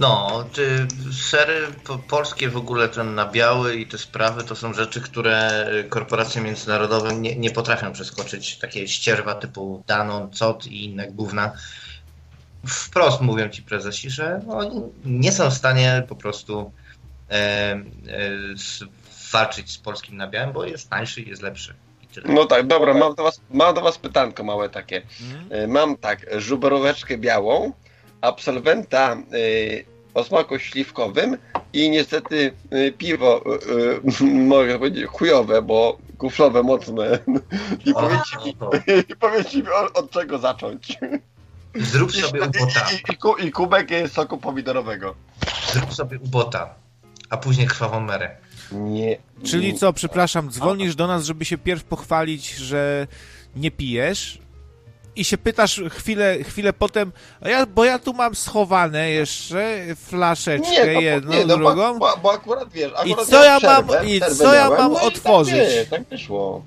No, 0.00 0.44
czy 0.52 0.86
sery 1.30 1.66
po, 1.84 1.98
polskie 1.98 2.48
w 2.48 2.56
ogóle 2.56 2.88
ten 2.88 3.14
na 3.14 3.30
biały 3.30 3.76
i 3.76 3.86
te 3.86 3.98
sprawy 3.98 4.44
to 4.44 4.56
są 4.56 4.74
rzeczy, 4.74 5.00
które 5.00 5.66
korporacje 5.88 6.42
międzynarodowe 6.42 7.14
nie, 7.14 7.36
nie 7.36 7.50
potrafią 7.50 7.92
przeskoczyć. 7.92 8.58
Takie 8.58 8.88
ścierwa 8.88 9.34
typu 9.34 9.84
Danon, 9.86 10.30
COT 10.30 10.66
i 10.66 10.84
inne 10.84 11.12
gówna. 11.12 11.52
Wprost 12.66 13.20
mówią 13.20 13.48
ci 13.48 13.62
prezesi, 13.62 14.10
że 14.10 14.40
oni 14.48 14.82
nie 15.04 15.32
są 15.32 15.50
w 15.50 15.54
stanie 15.54 16.02
po 16.08 16.16
prostu 16.16 16.72
e, 17.30 17.34
e, 17.34 17.82
s- 18.54 18.84
walczyć 19.32 19.72
z 19.72 19.78
polskim 19.78 20.16
na 20.16 20.28
białym, 20.28 20.52
bo 20.52 20.64
jest 20.64 20.90
tańszy 20.90 21.20
i 21.20 21.28
jest 21.28 21.42
lepszy. 21.42 21.74
No 22.24 22.44
tak, 22.44 22.66
dobra, 22.66 22.94
mam 22.94 23.14
do 23.14 23.22
was, 23.22 23.40
mam 23.50 23.74
do 23.74 23.80
was 23.80 23.98
pytanko 23.98 24.44
małe 24.44 24.68
takie. 24.68 25.02
Mhm. 25.22 25.46
E, 25.62 25.66
Mam 25.66 25.96
tak, 25.96 26.26
żubroweczkę 26.38 27.18
białą, 27.18 27.72
absolwenta 28.20 29.16
y, 29.34 29.84
o 30.14 30.24
smaku 30.24 30.58
śliwkowym 30.58 31.36
i 31.72 31.90
niestety 31.90 32.52
y, 32.72 32.92
piwo, 32.98 33.42
y, 34.18 34.22
y, 34.22 34.24
mogę 34.54 34.78
powiedzieć, 34.78 35.06
chujowe, 35.06 35.62
bo 35.62 35.98
kuflowe 36.18 36.62
mocne. 36.62 37.18
I 37.86 37.94
powiedzcie 37.94 38.36
mi, 38.44 38.54
to 38.56 38.70
i 39.12 39.16
powiedzcie 39.16 39.58
mi 39.58 39.68
od, 39.68 39.98
od 39.98 40.10
czego 40.10 40.38
zacząć. 40.38 40.98
Zrób 41.74 42.14
I, 42.14 42.20
sobie 42.20 42.40
ubota. 42.42 42.86
i, 43.08 43.12
i, 43.12 43.16
ku- 43.16 43.36
I 43.36 43.50
kubek 43.50 43.92
y, 43.92 44.08
soku 44.08 44.38
pomidorowego. 44.38 45.14
Zrób 45.72 45.94
sobie 45.94 46.18
ubota, 46.18 46.74
a 47.30 47.36
później 47.36 47.66
krwawą 47.66 48.00
merę. 48.00 48.36
Nie. 48.74 49.18
Czyli 49.44 49.74
co, 49.74 49.92
przepraszam, 49.92 50.50
dzwonisz 50.50 50.94
do 50.94 51.06
nas, 51.06 51.24
żeby 51.24 51.44
się 51.44 51.58
pierw 51.58 51.84
pochwalić, 51.84 52.50
że 52.50 53.06
nie 53.56 53.70
pijesz 53.70 54.38
i 55.16 55.24
się 55.24 55.38
pytasz 55.38 55.80
chwilę, 55.90 56.44
chwilę 56.44 56.72
potem, 56.72 57.12
a 57.40 57.48
ja, 57.48 57.66
bo 57.66 57.84
ja 57.84 57.98
tu 57.98 58.12
mam 58.12 58.34
schowane 58.34 59.10
jeszcze 59.10 59.80
flaszeczkę 59.96 60.86
Nie, 60.86 60.94
to, 60.94 61.00
jedną, 61.00 61.32
nie, 61.32 61.46
no, 61.46 61.56
drugą. 61.56 61.98
Bo, 61.98 61.98
bo, 61.98 62.16
bo 62.22 62.32
akurat 62.32 62.72
wiesz, 62.72 62.92
akurat 62.96 63.26
co 63.26 63.44
ja 63.44 63.58
mam- 63.62 64.06
i 64.06 64.20
przerwę 64.20 64.36
co 64.36 64.54
ja 64.54 64.70
mam 64.70 64.92
no 64.92 65.00
i 65.00 65.02
otworzyć? 65.02 65.54
Tak, 65.54 65.68
nie, 65.74 65.86
tak 65.86 66.08
wyszło. 66.08 66.64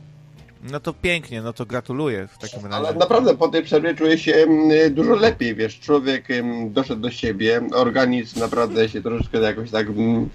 No 0.64 0.80
to 0.80 0.94
pięknie, 0.94 1.42
no 1.42 1.54
to 1.54 1.66
gratuluję 1.66 2.28
w 2.28 2.38
takim 2.38 2.60
Ale 2.72 2.86
razie. 2.86 3.00
naprawdę 3.00 3.38
po 3.38 3.48
tej 3.48 3.64
przerwie 3.64 3.96
czuję 3.96 4.18
się 4.18 4.34
mm, 4.34 4.94
dużo 4.94 5.16
lepiej, 5.16 5.56
wiesz, 5.56 5.80
człowiek 5.80 6.32
mm, 6.32 6.74
doszedł 6.74 7.02
do 7.02 7.12
siebie, 7.12 7.62
organizm 7.74 8.40
naprawdę 8.40 8.90
się 8.90 9.02
troszeczkę 9.02 9.40
jakoś 9.40 9.72
tak 9.72 9.88
mm, 9.88 10.30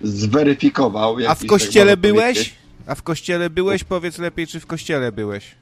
zweryfikował. 0.00 1.16
A 1.28 1.34
w 1.34 1.42
już 1.42 1.50
kościele 1.50 1.92
tak 1.92 2.00
byłeś? 2.00 2.54
A 2.86 2.94
w 2.94 3.02
kościele 3.02 3.50
byłeś? 3.50 3.84
Powiedz 3.84 4.18
lepiej, 4.18 4.46
czy 4.46 4.60
w 4.60 4.66
kościele 4.66 5.12
byłeś? 5.12 5.54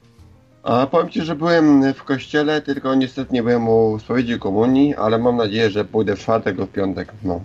A 0.63 0.87
powiem 0.87 1.09
Ci, 1.09 1.21
że 1.21 1.35
byłem 1.35 1.93
w 1.93 2.03
kościele, 2.03 2.61
tylko 2.61 2.95
niestety 2.95 3.33
nie 3.33 3.43
byłem 3.43 3.67
u 3.67 3.99
spowiedzi 3.99 4.39
komunii, 4.39 4.95
ale 4.95 5.17
mam 5.17 5.37
nadzieję, 5.37 5.69
że 5.69 5.85
pójdę 5.85 6.15
w 6.15 6.19
czwartek 6.19 6.57
lub 6.57 6.71
piątek, 6.71 7.13
no. 7.23 7.41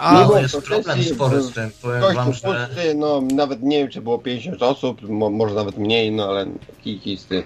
A, 0.00 0.14
Nie 0.14 0.26
No, 0.26 0.40
jest 0.40 0.62
problem 0.62 1.02
spory 1.02 1.42
z 1.42 1.52
tym. 1.52 1.70
Powiem 1.82 2.00
wam, 2.00 2.26
Kościół 2.26 2.52
że 2.52 2.66
pusty, 2.66 2.94
no 2.94 3.20
nawet 3.20 3.62
nie 3.62 3.78
wiem, 3.78 3.88
czy 3.88 4.00
było 4.00 4.18
50 4.18 4.62
osób, 4.62 5.02
mo, 5.02 5.30
może 5.30 5.54
nawet 5.54 5.78
mniej, 5.78 6.12
no 6.12 6.28
ale 6.28 6.46
kikisty. 6.84 7.42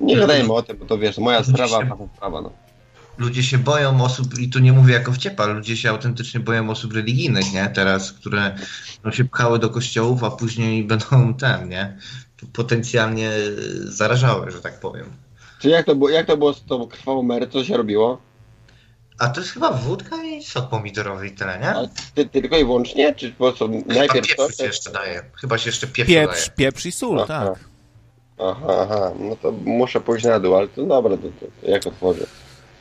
Nie 0.00 0.16
gadajmy 0.16 0.52
o 0.52 0.62
tym, 0.62 0.76
bo 0.76 0.84
to 0.84 0.98
wiesz, 0.98 1.18
moja 1.18 1.44
sprawa, 1.44 1.78
wasza 1.78 1.96
sprawa, 2.16 2.40
no. 2.40 2.52
ludzie 3.18 3.42
się 3.42 3.58
boją 3.58 4.04
osób, 4.04 4.38
i 4.38 4.50
tu 4.50 4.58
nie 4.58 4.72
mówię 4.72 4.94
jako 4.94 5.12
wciepa, 5.12 5.46
ludzie 5.46 5.76
się 5.76 5.90
autentycznie 5.90 6.40
boją 6.40 6.70
osób 6.70 6.92
religijnych, 6.92 7.52
nie? 7.52 7.70
Teraz, 7.74 8.12
które 8.12 8.54
no, 9.04 9.12
się 9.12 9.24
pchały 9.24 9.58
do 9.58 9.70
kościołów, 9.70 10.24
a 10.24 10.30
później 10.30 10.84
będą 10.94 11.34
ten, 11.34 11.68
nie? 11.68 11.98
Potencjalnie 12.52 13.30
zarażały, 13.84 14.50
że 14.50 14.60
tak 14.60 14.80
powiem. 14.80 15.06
Czy 15.60 15.68
jak 15.68 15.86
to 15.86 15.94
było, 15.94 16.10
jak 16.10 16.26
to 16.26 16.36
było 16.36 16.54
z 16.54 16.64
tą 16.64 16.86
krwawą 16.86 17.22
Mary, 17.22 17.46
co 17.46 17.64
się 17.64 17.76
robiło? 17.76 18.18
A 19.18 19.28
to 19.28 19.40
jest 19.40 19.52
chyba 19.52 19.70
wódka 19.72 20.16
i 20.24 20.42
sok 20.44 20.68
pomidorowy 20.68 21.26
i 21.26 21.30
tyle, 21.32 21.58
nie? 21.58 21.70
A 21.70 21.86
ty, 22.14 22.26
ty 22.26 22.42
tylko 22.42 22.56
i 22.56 22.64
wyłącznie, 22.64 23.14
czy 23.14 23.32
po 23.32 23.52
co 23.52 23.68
Chyba 23.68 23.94
najpierw 23.94 24.36
to? 24.36 24.42
pieprz 24.46 24.56
się 24.58 24.64
jeszcze 24.64 24.90
daje. 24.92 25.22
Chyba 25.40 25.58
się 25.58 25.68
jeszcze 25.68 25.86
pieprz 25.86 26.12
daje. 26.12 26.26
pieprz, 26.28 26.48
pieprz 26.50 26.86
i 26.86 26.92
sól, 26.92 27.20
Aha. 27.20 27.26
tak. 27.46 27.58
Aha, 28.38 28.66
aha, 28.80 29.10
no 29.18 29.36
to 29.36 29.52
muszę 29.52 30.00
pójść 30.00 30.24
na 30.24 30.40
dół, 30.40 30.56
ale 30.56 30.68
to 30.68 30.86
dobra, 30.86 31.16
to, 31.16 31.22
to, 31.22 31.46
to 31.62 31.70
jak 31.70 31.86
otworzę? 31.86 32.26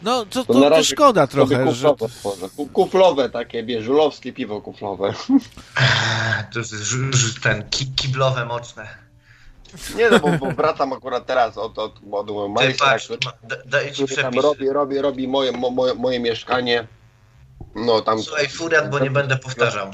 No 0.02 0.26
to, 0.26 0.46
To 0.46 0.54
to, 0.54 0.60
na 0.60 0.70
to 0.70 0.84
szkoda 0.84 1.28
trochę, 1.28 1.56
że... 1.56 1.90
kuflowe 1.90 2.06
otworzę. 2.06 2.50
Ku- 2.56 2.68
Kuflowe 2.68 3.30
takie, 3.30 3.64
wiesz, 3.64 3.84
żulowskie 3.84 4.34
piwo 4.34 4.62
kuflowe. 4.62 5.14
To 6.54 6.60
jest 6.60 6.74
ten 7.44 7.70
ki 7.70 7.92
kiblowe 7.96 8.46
mocne. 8.46 8.88
Nie 9.96 10.10
no, 10.10 10.20
bo, 10.20 10.32
bo 10.38 10.52
wracam 10.52 10.94
akurat 10.94 11.26
teraz 11.26 11.58
od, 11.58 11.80
od, 11.80 12.00
od 12.12 12.28
Ty 12.28 12.34
majstra, 12.50 12.88
patrz, 12.88 13.04
który, 13.06 13.20
ma- 13.26 13.34
da- 13.50 13.64
daję 13.66 13.92
ci 13.92 14.06
który 14.06 14.22
tam 14.22 14.34
robi, 14.40 14.70
robi, 14.70 15.00
robi 15.02 15.28
moje, 15.28 15.52
mo, 15.52 15.70
moje, 15.70 15.94
moje 15.94 16.20
mieszkanie. 16.20 16.88
No 17.76 18.02
tam... 18.02 18.22
Słuchaj, 18.24 18.48
furiat, 18.50 18.90
bo 18.90 19.00
nie 19.00 19.12
będę 19.12 19.38
powtarzał. 19.38 19.92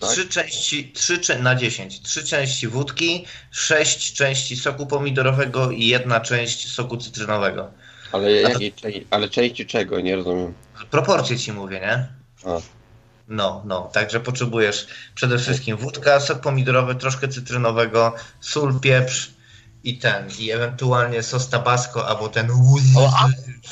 Tak? 0.00 0.10
Trzy 0.10 0.28
części, 0.28 0.92
trzy 0.92 1.38
na 1.42 1.54
10. 1.54 2.00
Trzy 2.02 2.24
części 2.26 2.68
wódki, 2.68 3.26
sześć 3.50 4.12
części 4.12 4.56
soku 4.56 4.86
pomidorowego 4.86 5.70
i 5.70 5.86
jedna 5.86 6.20
część 6.20 6.72
soku 6.74 6.96
cytrynowego. 6.96 7.70
Ale, 8.12 8.32
jakiej, 8.32 8.72
części- 8.72 9.06
ale 9.10 9.28
części 9.28 9.66
czego, 9.66 10.00
nie 10.00 10.16
rozumiem. 10.16 10.54
Proporcje 10.90 11.38
ci 11.38 11.52
mówię, 11.52 11.80
nie? 11.80 12.08
A. 12.52 12.60
No, 13.28 13.62
no, 13.64 13.80
także 13.92 14.20
potrzebujesz 14.20 14.86
przede 15.14 15.38
wszystkim 15.38 15.76
wódka, 15.76 16.20
sok 16.20 16.40
pomidorowy, 16.40 16.94
troszkę 16.94 17.28
cytrynowego, 17.28 18.14
sól, 18.40 18.80
pieprz 18.80 19.36
i 19.84 19.98
ten, 19.98 20.28
i 20.38 20.50
ewentualnie 20.50 21.22
sos 21.22 21.48
tabasco 21.48 22.08
albo 22.08 22.28
ten 22.28 22.50
O, 22.96 23.10
A 23.16 23.28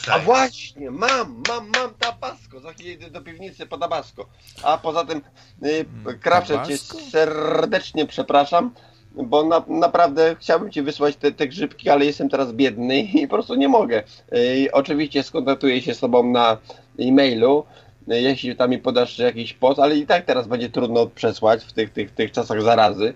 Tak. 0.07 0.25
właśnie, 0.25 0.91
mam, 0.91 1.43
mam, 1.49 1.71
mam 1.77 1.95
tabasco. 1.99 2.61
Za 2.61 2.73
chwilę 2.73 2.91
idę 2.91 3.11
do 3.11 3.21
piwnicy 3.21 3.67
po 3.67 3.79
tabasco. 3.79 4.27
A 4.63 4.79
poza 4.79 5.05
tym, 5.05 5.23
y, 5.65 6.19
Krawcze, 6.21 6.63
cię 6.67 6.79
serdecznie 7.11 8.07
przepraszam, 8.07 8.75
bo 9.15 9.45
na, 9.45 9.65
naprawdę 9.69 10.37
chciałbym 10.41 10.71
ci 10.71 10.83
wysłać 10.83 11.17
te, 11.17 11.33
te 11.33 11.49
grzybki, 11.49 11.91
ale 11.91 12.05
jestem 12.05 12.29
teraz 12.29 12.53
biedny 12.53 13.01
i 13.01 13.29
po 13.29 13.35
prostu 13.35 13.55
nie 13.55 13.69
mogę. 13.69 14.03
Y, 14.33 14.69
oczywiście 14.73 15.23
skontaktuję 15.23 15.83
się 15.83 15.95
z 15.95 16.01
tobą 16.01 16.31
na 16.31 16.59
e-mailu, 16.99 17.65
y, 17.65 17.84
jeśli 18.07 18.57
tam 18.57 18.71
mi 18.71 18.79
podasz 18.79 19.19
jakiś 19.19 19.53
post, 19.53 19.81
ale 19.81 19.97
i 19.97 20.07
tak 20.07 20.25
teraz 20.25 20.49
będzie 20.49 20.69
trudno 20.69 21.07
przesłać 21.07 21.65
w 21.65 21.73
tych, 21.73 21.93
tych, 21.93 22.11
tych 22.11 22.33
czasach 22.33 22.63
zarazy. 22.63 23.15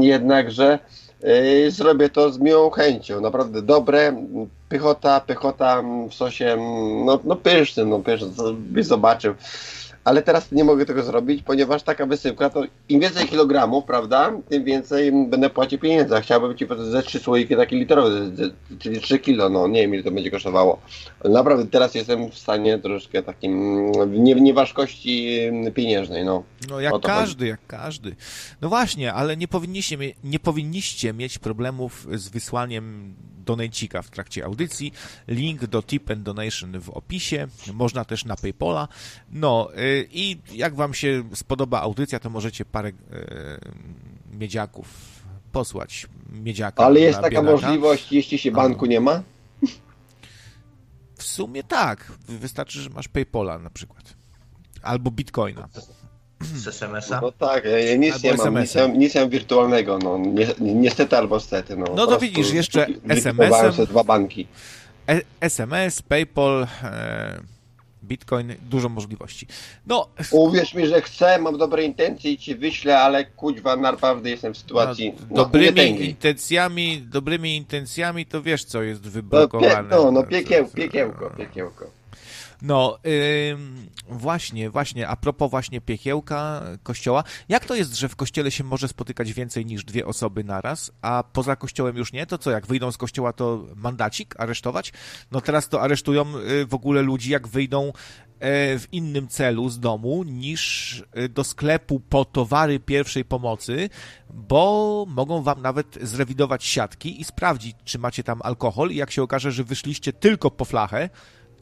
Jednakże 0.00 0.78
Yy, 1.22 1.70
Zrobię 1.70 2.08
to 2.08 2.32
z 2.32 2.38
miłą 2.38 2.70
chęcią. 2.70 3.20
Naprawdę 3.20 3.62
dobre. 3.62 4.26
Pychota, 4.68 5.20
pychota 5.20 5.82
w 6.10 6.14
sosie, 6.14 6.56
no, 7.04 7.20
no 7.24 7.36
pyszny, 7.36 7.84
no 7.84 7.98
pyszny, 7.98 8.28
byś 8.54 8.86
zobaczył. 8.86 9.34
Ale 10.04 10.22
teraz 10.22 10.52
nie 10.52 10.64
mogę 10.64 10.86
tego 10.86 11.02
zrobić, 11.02 11.42
ponieważ 11.42 11.82
taka 11.82 12.06
wysyłka 12.06 12.50
to 12.50 12.62
im 12.88 13.00
więcej 13.00 13.28
kilogramów, 13.28 13.84
prawda, 13.84 14.32
tym 14.48 14.64
więcej 14.64 15.12
będę 15.28 15.50
płacił 15.50 15.78
pieniędzy. 15.78 16.16
A 16.16 16.20
chciałbym 16.20 16.56
ci 16.56 16.66
ze 16.90 17.02
trzy 17.02 17.18
słoiki 17.18 17.56
takie 17.56 17.86
ze- 18.34 18.76
czyli 18.78 19.00
3 19.00 19.18
kilo, 19.18 19.48
no 19.48 19.68
nie 19.68 19.80
wiem 19.82 19.94
ile 19.94 20.02
to 20.02 20.10
będzie 20.10 20.30
kosztowało. 20.30 20.80
Naprawdę 21.24 21.66
teraz 21.66 21.94
jestem 21.94 22.30
w 22.30 22.38
stanie 22.38 22.78
troszkę 22.78 23.22
takim, 23.22 23.52
w 23.92 24.18
nie, 24.18 24.34
nieważkości 24.34 25.38
pieniężnej, 25.74 26.24
no. 26.24 26.42
No 26.68 26.80
jak 26.80 27.00
każdy, 27.00 27.46
jak 27.46 27.60
każdy. 27.66 28.16
No 28.60 28.68
właśnie, 28.68 29.12
ale 29.12 29.36
nie 29.36 29.48
powinniście, 29.48 29.96
nie 30.24 30.38
powinniście 30.38 31.12
mieć 31.12 31.38
problemów 31.38 32.06
z 32.14 32.28
wysłaniem 32.28 33.14
donajcika 33.46 34.02
w 34.02 34.10
trakcie 34.10 34.44
audycji. 34.44 34.92
Link 35.28 35.66
do 35.66 35.82
Tip 35.82 36.10
and 36.10 36.22
Donation 36.22 36.80
w 36.80 36.90
opisie. 36.90 37.46
Można 37.72 38.04
też 38.04 38.24
na 38.24 38.36
Paypola. 38.36 38.88
No 39.32 39.68
y, 39.78 39.91
i 40.10 40.38
jak 40.52 40.74
wam 40.74 40.94
się 40.94 41.24
spodoba 41.34 41.80
audycja, 41.80 42.18
to 42.20 42.30
możecie 42.30 42.64
parę 42.64 42.88
y, 42.88 42.92
miedziaków 44.38 44.88
posłać. 45.52 46.06
Miedziaka 46.32 46.84
Ale 46.84 47.00
jest 47.00 47.18
taka 47.18 47.30
biedaka. 47.30 47.50
możliwość, 47.52 48.12
jeśli 48.12 48.38
się 48.38 48.50
banku 48.50 48.86
nie 48.86 49.00
ma? 49.00 49.22
W 51.16 51.22
sumie 51.22 51.62
tak. 51.62 52.12
Wystarczy, 52.28 52.80
że 52.80 52.90
masz 52.90 53.08
Paypola 53.08 53.58
na 53.58 53.70
przykład. 53.70 54.14
Albo 54.82 55.10
Bitcoina. 55.10 55.68
Z 56.40 56.66
SMS-a. 56.68 57.20
No 57.20 57.32
tak, 57.32 57.64
ja 57.64 57.96
nic 57.96 58.14
Albo 58.14 58.28
nie 58.44 58.50
mam, 58.50 58.62
nic, 58.62 58.74
nic 58.96 59.14
nie 59.14 59.20
mam 59.20 59.30
wirtualnego, 59.30 59.98
no 59.98 60.18
ni 60.60 60.74
niestety 60.74 61.16
albo 61.16 61.40
stety. 61.40 61.76
No, 61.76 61.84
No 61.96 62.06
to 62.06 62.18
widzisz, 62.18 62.52
jeszcze 62.52 62.86
SMS-em. 63.08 63.72
sobie 63.72 63.86
dwa 63.86 64.04
banki. 64.04 64.46
E- 65.08 65.20
SMS, 65.40 66.02
PayPal, 66.02 66.66
e, 66.82 67.40
Bitcoin, 68.04 68.54
dużo 68.70 68.88
możliwości. 68.88 69.46
No, 69.86 70.08
Uwierz 70.30 70.74
mi, 70.74 70.86
że 70.86 71.02
chcę, 71.02 71.38
mam 71.38 71.58
dobre 71.58 71.84
intencje 71.84 72.32
i 72.32 72.38
ci 72.38 72.54
wyślę, 72.54 72.98
ale 73.00 73.24
kuźwa, 73.24 73.76
naprawdę 73.76 74.30
jestem 74.30 74.54
w 74.54 74.58
sytuacji 74.58 75.12
no, 75.30 75.36
dobrymi 75.36 75.66
nietęgiej. 75.66 76.08
intencjami, 76.08 77.02
dobrymi 77.10 77.56
intencjami 77.56 78.26
to 78.26 78.42
wiesz, 78.42 78.64
co 78.64 78.82
jest 78.82 79.00
No, 79.04 79.10
pie, 79.10 79.14
wyblokowane. 79.14 79.88
no, 79.90 80.10
no 80.10 80.22
To- 80.22 80.28
piekieł, 80.28 80.64
to- 80.68 80.74
piekiełko, 80.74 81.30
piekiełko. 81.30 82.01
No, 82.62 82.98
ym, 83.50 83.88
właśnie, 84.08 84.70
właśnie, 84.70 85.08
a 85.08 85.16
propos 85.16 85.50
właśnie 85.50 85.80
piekiełka, 85.80 86.62
kościoła, 86.82 87.24
jak 87.48 87.64
to 87.64 87.74
jest, 87.74 87.94
że 87.94 88.08
w 88.08 88.16
kościele 88.16 88.50
się 88.50 88.64
może 88.64 88.88
spotykać 88.88 89.32
więcej 89.32 89.66
niż 89.66 89.84
dwie 89.84 90.06
osoby 90.06 90.44
naraz, 90.44 90.92
a 91.00 91.24
poza 91.32 91.56
kościołem 91.56 91.96
już 91.96 92.12
nie? 92.12 92.26
To 92.26 92.38
co, 92.38 92.50
jak 92.50 92.66
wyjdą 92.66 92.92
z 92.92 92.96
kościoła, 92.96 93.32
to 93.32 93.66
mandacik 93.76 94.40
aresztować? 94.40 94.92
No 95.30 95.40
teraz 95.40 95.68
to 95.68 95.82
aresztują 95.82 96.36
y, 96.36 96.66
w 96.66 96.74
ogóle 96.74 97.02
ludzi, 97.02 97.30
jak 97.30 97.48
wyjdą 97.48 97.86
e, 97.86 97.92
w 98.78 98.92
innym 98.92 99.28
celu 99.28 99.68
z 99.68 99.80
domu 99.80 100.24
niż 100.24 101.04
y, 101.18 101.28
do 101.28 101.44
sklepu 101.44 102.00
po 102.00 102.24
towary 102.24 102.80
pierwszej 102.80 103.24
pomocy, 103.24 103.90
bo 104.30 105.04
mogą 105.08 105.42
wam 105.42 105.62
nawet 105.62 105.98
zrewidować 106.02 106.64
siatki 106.64 107.20
i 107.20 107.24
sprawdzić, 107.24 107.76
czy 107.84 107.98
macie 107.98 108.24
tam 108.24 108.40
alkohol 108.42 108.90
i 108.90 108.96
jak 108.96 109.10
się 109.10 109.22
okaże, 109.22 109.52
że 109.52 109.64
wyszliście 109.64 110.12
tylko 110.12 110.50
po 110.50 110.64
flachę, 110.64 111.10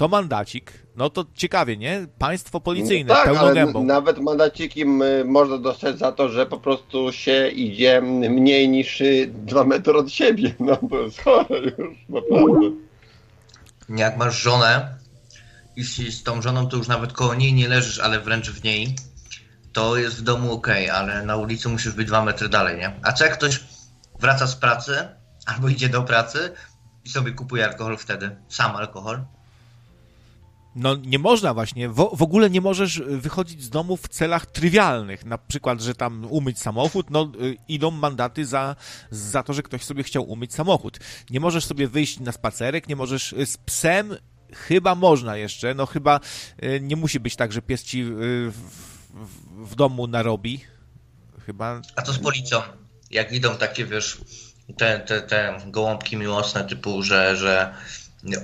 to 0.00 0.08
mandacik. 0.08 0.86
No 0.96 1.10
to 1.10 1.24
ciekawie, 1.34 1.76
nie? 1.76 2.06
Państwo 2.18 2.60
policyjne, 2.60 3.08
no 3.08 3.14
tak, 3.14 3.24
pełną 3.24 3.40
ale 3.40 3.54
gębą. 3.54 3.84
nawet 3.84 4.18
mandaciki 4.18 4.82
m, 4.82 5.02
można 5.24 5.58
dostać 5.58 5.98
za 5.98 6.12
to, 6.12 6.28
że 6.28 6.46
po 6.46 6.60
prostu 6.60 7.12
się 7.12 7.48
idzie 7.48 8.00
mniej 8.30 8.68
niż 8.68 9.00
y, 9.00 9.30
dwa 9.34 9.64
metry 9.64 9.92
od 9.92 10.10
siebie. 10.10 10.54
No 10.60 10.76
to 10.76 11.00
jest 11.02 11.20
chore 11.20 11.60
już, 11.78 11.98
naprawdę. 12.08 12.70
Jak 13.88 14.16
masz 14.16 14.42
żonę 14.42 14.94
i 15.76 15.84
z, 15.84 15.96
z 15.96 16.22
tą 16.22 16.42
żoną 16.42 16.68
to 16.68 16.76
już 16.76 16.88
nawet 16.88 17.12
koło 17.12 17.34
niej 17.34 17.52
nie 17.52 17.68
leżysz, 17.68 17.98
ale 18.00 18.20
wręcz 18.20 18.50
w 18.50 18.64
niej, 18.64 18.94
to 19.72 19.96
jest 19.96 20.16
w 20.18 20.22
domu 20.22 20.52
ok, 20.52 20.68
ale 20.92 21.22
na 21.26 21.36
ulicy 21.36 21.68
musisz 21.68 21.92
być 21.92 22.06
dwa 22.06 22.24
metry 22.24 22.48
dalej, 22.48 22.78
nie? 22.78 22.92
A 23.02 23.12
co 23.12 23.24
jak 23.24 23.34
ktoś 23.34 23.60
wraca 24.20 24.46
z 24.46 24.56
pracy 24.56 25.08
albo 25.46 25.68
idzie 25.68 25.88
do 25.88 26.02
pracy 26.02 26.52
i 27.04 27.08
sobie 27.08 27.32
kupuje 27.32 27.66
alkohol 27.66 27.96
wtedy? 27.96 28.36
Sam 28.48 28.76
alkohol? 28.76 29.24
No 30.74 30.96
nie 30.96 31.18
można 31.18 31.54
właśnie, 31.54 31.88
w, 31.88 32.10
w 32.12 32.22
ogóle 32.22 32.50
nie 32.50 32.60
możesz 32.60 33.02
wychodzić 33.06 33.62
z 33.62 33.70
domu 33.70 33.96
w 33.96 34.08
celach 34.08 34.46
trywialnych, 34.46 35.24
na 35.24 35.38
przykład, 35.38 35.80
że 35.80 35.94
tam 35.94 36.26
umyć 36.30 36.58
samochód, 36.58 37.10
no 37.10 37.32
y, 37.42 37.56
idą 37.68 37.90
mandaty 37.90 38.46
za, 38.46 38.76
za 39.10 39.42
to, 39.42 39.52
że 39.52 39.62
ktoś 39.62 39.84
sobie 39.84 40.02
chciał 40.02 40.30
umyć 40.30 40.54
samochód. 40.54 40.98
Nie 41.30 41.40
możesz 41.40 41.64
sobie 41.64 41.88
wyjść 41.88 42.20
na 42.20 42.32
spacerek, 42.32 42.88
nie 42.88 42.96
możesz 42.96 43.32
y, 43.32 43.46
z 43.46 43.56
psem, 43.56 44.16
chyba 44.52 44.94
można 44.94 45.36
jeszcze, 45.36 45.74
no 45.74 45.86
chyba 45.86 46.20
y, 46.62 46.80
nie 46.82 46.96
musi 46.96 47.20
być 47.20 47.36
tak, 47.36 47.52
że 47.52 47.62
pies 47.62 47.82
ci 47.82 48.00
y, 48.00 48.04
w, 48.50 48.56
w, 49.14 49.70
w 49.70 49.74
domu 49.74 50.06
narobi, 50.06 50.60
chyba... 51.46 51.80
A 51.96 52.02
co 52.02 52.12
z 52.12 52.18
policją? 52.18 52.62
Jak 53.10 53.32
idą 53.32 53.56
takie, 53.56 53.84
wiesz, 53.86 54.20
te, 54.76 55.00
te, 55.00 55.22
te 55.22 55.58
gołąbki 55.66 56.16
miłosne 56.16 56.64
typu, 56.64 57.02
że, 57.02 57.36
że 57.36 57.74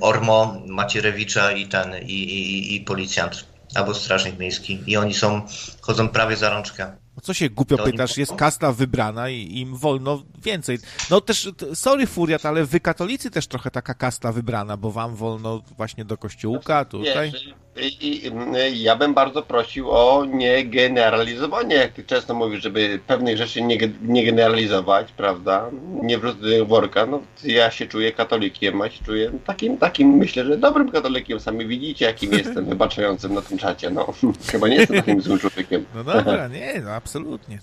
Ormo, 0.01 0.63
Macierewicza 0.67 1.53
i 1.53 1.67
ten, 1.67 1.95
i, 2.03 2.13
i, 2.13 2.75
i 2.77 2.81
policjant, 2.81 3.47
albo 3.75 3.95
strażnik 3.95 4.39
miejski. 4.39 4.79
I 4.87 4.97
oni 4.97 5.15
są, 5.15 5.43
chodzą 5.81 6.09
prawie 6.09 6.37
za 6.37 6.51
rączkę. 6.51 6.97
No 7.17 7.23
co 7.23 7.35
się 7.35 7.51
głupio 7.51 7.77
To 7.77 7.83
oni- 7.83 7.93
pytasz, 7.93 8.17
jest 8.19 8.35
kasta 8.35 8.73
wybrana 8.73 9.29
i 9.31 9.59
im 9.59 9.77
wolno 9.77 10.23
więcej. 10.43 10.79
No 11.11 11.21
też, 11.21 11.49
sorry 11.75 12.07
Furiat, 12.07 12.47
ale 12.47 12.65
wy 12.65 12.81
katolicy 12.81 13.31
też 13.31 13.47
trochę 13.47 13.71
taka 13.71 13.95
kasta 13.95 14.33
wybrana, 14.33 14.77
bo 14.77 14.91
wam 14.93 15.15
wolno 15.17 15.63
właśnie 15.77 16.05
do 16.05 16.17
kościółka, 16.17 16.85
tutaj. 16.85 17.33
Wiesz, 17.33 17.55
i, 17.81 18.27
i, 18.27 18.83
ja 18.83 18.97
bym 18.97 19.15
bardzo 19.15 19.43
prosił 19.43 19.91
o 19.91 20.25
niegeneralizowanie, 20.25 21.77
jak 21.77 21.93
ty 21.93 22.05
często 22.05 22.35
mówisz, 22.35 22.63
żeby 22.63 23.01
pewnych 23.07 23.37
rzeczy 23.37 23.63
nie, 23.63 23.79
nie 24.03 24.25
generalizować, 24.25 25.13
prawda? 25.13 25.71
Nie 26.03 26.19
wrzucać 26.19 26.41
do 26.59 26.67
worka. 26.67 27.07
No, 27.07 27.21
ja 27.45 27.71
się 27.71 27.87
czuję 27.87 28.13
katolikiem, 28.13 28.83
a 28.83 28.91
się 28.91 29.05
czuję 29.05 29.33
takim, 29.47 29.79
takim, 29.79 30.09
myślę, 30.09 30.45
że 30.45 30.59
dobrym 30.59 30.91
katolikiem. 30.91 31.41
Sami 31.41 31.67
widzicie, 31.67 32.05
jakim 32.05 32.33
jestem, 32.45 32.65
wybaczającym 32.65 33.35
na 33.35 33.43
tym 33.43 33.59
czacie. 33.59 33.91
No, 33.91 34.13
chyba 34.53 34.69
nie 34.69 34.77
jestem 34.77 34.97
takim 34.97 35.23
złym 35.23 35.39
człowiekiem. 35.39 35.85
No 35.95 36.05
dobra, 36.05 36.49
nie, 36.59 36.81
no 36.85 36.91
absolutnie. 36.91 37.59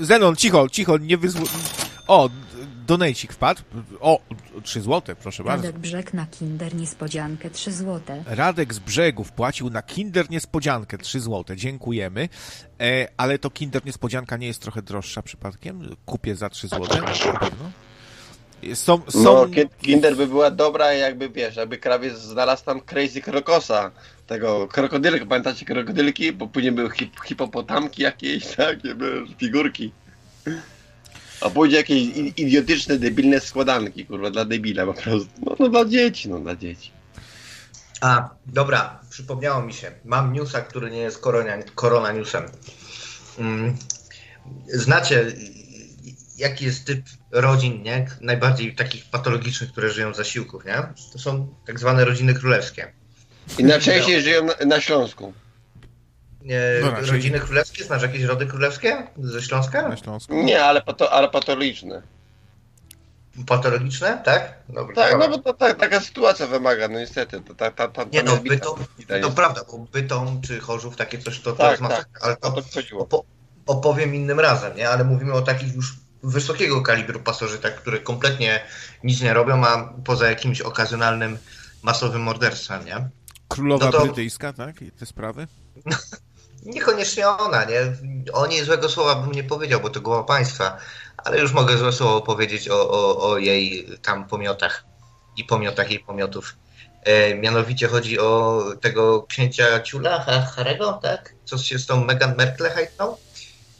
Zenon, 0.00 0.36
cicho, 0.36 0.68
cicho, 0.68 0.98
nie 0.98 1.16
wyzwo... 1.16 1.46
O, 2.08 2.30
donejcik 2.86 3.32
wpadł. 3.32 3.62
O, 4.00 4.20
3 4.62 4.80
złote, 4.80 5.16
proszę 5.16 5.44
bardzo. 5.44 5.66
Radek 5.66 5.80
Brzeg 5.80 6.14
na 6.14 6.26
Kinder 6.26 6.74
niespodziankę 6.74 7.50
3 7.50 7.72
złote. 7.72 8.22
Radek 8.26 8.74
z 8.74 8.78
brzegów 8.78 9.32
płacił 9.32 9.70
na 9.70 9.82
Kinder 9.82 10.30
Niespodziankę 10.30 10.98
3 10.98 11.20
zł. 11.20 11.56
Dziękujemy. 11.56 12.28
E, 12.80 13.08
ale 13.16 13.38
to 13.38 13.50
Kinder 13.50 13.86
Niespodzianka 13.86 14.36
nie 14.36 14.46
jest 14.46 14.62
trochę 14.62 14.82
droższa 14.82 15.22
przypadkiem? 15.22 15.96
Kupię 16.06 16.36
za 16.36 16.48
3 16.50 16.68
zł. 16.68 16.82
Na 17.32 17.38
pewno. 17.38 17.70
Są, 18.74 19.00
są... 19.08 19.22
No, 19.22 19.46
Ki- 19.46 19.68
Kinder 19.82 20.16
by 20.16 20.26
była 20.26 20.50
dobra, 20.50 20.92
jakby 20.92 21.30
wiesz, 21.30 21.56
jakby 21.56 21.78
krawiec 21.78 22.18
znalazł 22.18 22.64
tam 22.64 22.80
Crazy 22.80 23.20
Krokosa, 23.20 23.90
tego 24.26 24.68
krokodylka, 24.68 25.26
pamiętacie 25.26 25.64
krokodylki? 25.66 26.32
Bo 26.32 26.46
później 26.48 26.72
były 26.72 26.90
hip, 26.90 27.20
hipopotamki 27.24 28.02
jakieś, 28.02 28.46
takie, 28.56 28.94
wiesz, 28.94 29.30
figurki. 29.38 29.92
A 31.40 31.50
później 31.50 31.76
jakieś 31.76 32.02
idiotyczne, 32.36 32.98
debilne 32.98 33.40
składanki, 33.40 34.06
kurwa, 34.06 34.30
dla 34.30 34.44
debila 34.44 34.86
po 34.86 34.94
prostu. 34.94 35.28
No, 35.46 35.56
no 35.58 35.68
dla 35.68 35.84
dzieci, 35.84 36.28
no 36.28 36.40
dla 36.40 36.56
dzieci. 36.56 36.90
A, 38.00 38.30
dobra, 38.46 39.00
przypomniało 39.10 39.62
mi 39.62 39.72
się. 39.72 39.92
Mam 40.04 40.32
newsa, 40.32 40.60
który 40.60 40.90
nie 40.90 40.98
jest 40.98 41.18
korona, 41.18 41.52
korona 41.74 42.12
newsem. 42.12 42.44
Mm, 43.38 43.76
Znacie, 44.68 45.32
jaki 46.36 46.64
jest 46.64 46.84
typ 46.84 47.04
rodzin, 47.30 47.82
nie? 47.82 48.06
Najbardziej 48.20 48.74
takich 48.74 49.04
patologicznych, 49.04 49.72
które 49.72 49.90
żyją 49.90 50.14
z 50.14 50.16
zasiłków, 50.16 50.64
nie? 50.64 50.82
To 51.12 51.18
są 51.18 51.54
tak 51.66 51.80
zwane 51.80 52.04
rodziny 52.04 52.34
królewskie. 52.34 52.92
I 53.58 53.64
najczęściej 53.64 54.22
żyją 54.22 54.44
na, 54.44 54.54
na 54.66 54.80
Śląsku. 54.80 55.32
Nie, 56.46 56.60
No 56.82 56.90
raczej- 56.90 57.10
rodziny 57.10 57.40
królewskie? 57.40 57.84
Znasz 57.84 58.02
jakieś 58.02 58.22
rody 58.22 58.46
królewskie 58.46 59.06
ze 59.18 59.42
Śląska? 59.42 59.88
Na 59.88 59.96
Śląsku. 59.96 60.34
Nie, 60.42 60.64
ale, 60.64 60.82
pato, 60.82 61.12
ale 61.12 61.28
patologiczne. 61.28 62.02
Patologiczne, 63.46 64.22
tak? 64.24 64.54
Dobra, 64.68 64.94
Tak, 64.94 65.18
no 65.18 65.28
bo 65.28 65.38
to 65.38 65.54
tak, 65.54 65.76
taka 65.78 66.00
sytuacja 66.00 66.46
wymaga, 66.46 66.88
no 66.88 66.98
niestety. 66.98 67.40
To, 67.40 67.54
ta, 67.54 67.70
ta, 67.70 67.88
ta, 67.88 68.04
Nie 68.12 68.22
no, 68.22 68.36
bytom, 68.36 68.78
to 69.22 69.30
prawda, 69.30 69.60
bo 69.72 69.78
bytom 69.78 70.40
czy 70.40 70.60
chorzów, 70.60 70.96
takie 70.96 71.18
coś 71.18 71.40
to, 71.40 71.52
to 71.52 71.58
Tak, 71.58 71.70
jest 71.70 71.82
masakra, 71.82 72.04
tak, 72.12 72.24
ale 72.24 72.36
to 72.36 72.50
to 72.52 72.62
chodziło. 72.74 73.04
opo- 73.04 73.22
opowiem 73.66 74.14
innym 74.14 74.40
razem, 74.40 74.76
nie? 74.76 74.88
Ale 74.90 75.04
mówimy 75.04 75.32
o 75.32 75.42
takich 75.42 75.74
już 75.74 75.94
wysokiego 76.22 76.82
kalibru 76.82 77.20
pasożytach, 77.20 77.74
które 77.74 77.98
kompletnie 78.00 78.60
nic 79.04 79.20
nie 79.22 79.34
robią, 79.34 79.64
a 79.66 79.92
poza 80.04 80.28
jakimś 80.30 80.60
okazjonalnym 80.60 81.38
masowym 81.82 82.22
morderstwem, 82.22 82.84
nie? 82.84 83.08
Królowa 83.48 83.86
No 83.86 83.92
to- 83.92 84.00
brytyjska, 84.04 84.52
tak? 84.52 84.82
I 84.82 84.92
te 84.92 85.06
sprawy? 85.06 85.46
Niekoniecznie 86.66 87.28
ona, 87.28 87.64
nie? 87.64 87.80
O 88.32 88.46
niej 88.46 88.64
złego 88.64 88.88
słowa 88.88 89.14
bym 89.14 89.32
nie 89.32 89.44
powiedział, 89.44 89.80
bo 89.80 89.90
to 89.90 90.00
głowa 90.00 90.22
państwa, 90.24 90.78
ale 91.16 91.40
już 91.40 91.52
mogę 91.52 91.78
złe 91.78 91.92
słowo 91.92 92.20
powiedzieć 92.20 92.68
o, 92.68 92.90
o, 92.90 93.30
o 93.30 93.38
jej 93.38 93.88
tam 94.02 94.28
pomiotach 94.28 94.84
i 95.36 95.44
pomiotach 95.44 95.90
jej 95.90 96.00
pomiotów. 96.00 96.56
E, 97.02 97.34
mianowicie 97.34 97.88
chodzi 97.88 98.18
o 98.18 98.62
tego 98.80 99.22
księcia 99.22 99.80
Ciula, 99.80 100.20
Ha- 100.20 100.40
Harego, 100.40 100.92
tak? 101.02 101.34
Co 101.44 101.58
się 101.58 101.78
z 101.78 101.86
tą 101.86 102.04
Meghan 102.04 102.36
Merkel 102.36 102.70
hajtną? 102.70 103.16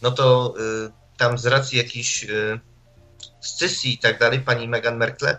No 0.02 0.10
to 0.10 0.54
y, 0.86 0.90
tam 1.18 1.38
z 1.38 1.46
racji 1.46 1.78
jakiejś 1.78 2.24
y, 2.24 2.60
scysji 3.40 3.94
i 3.94 3.98
tak 3.98 4.18
dalej, 4.18 4.40
pani 4.40 4.68
Meghan 4.68 4.96
Merkel 4.96 5.36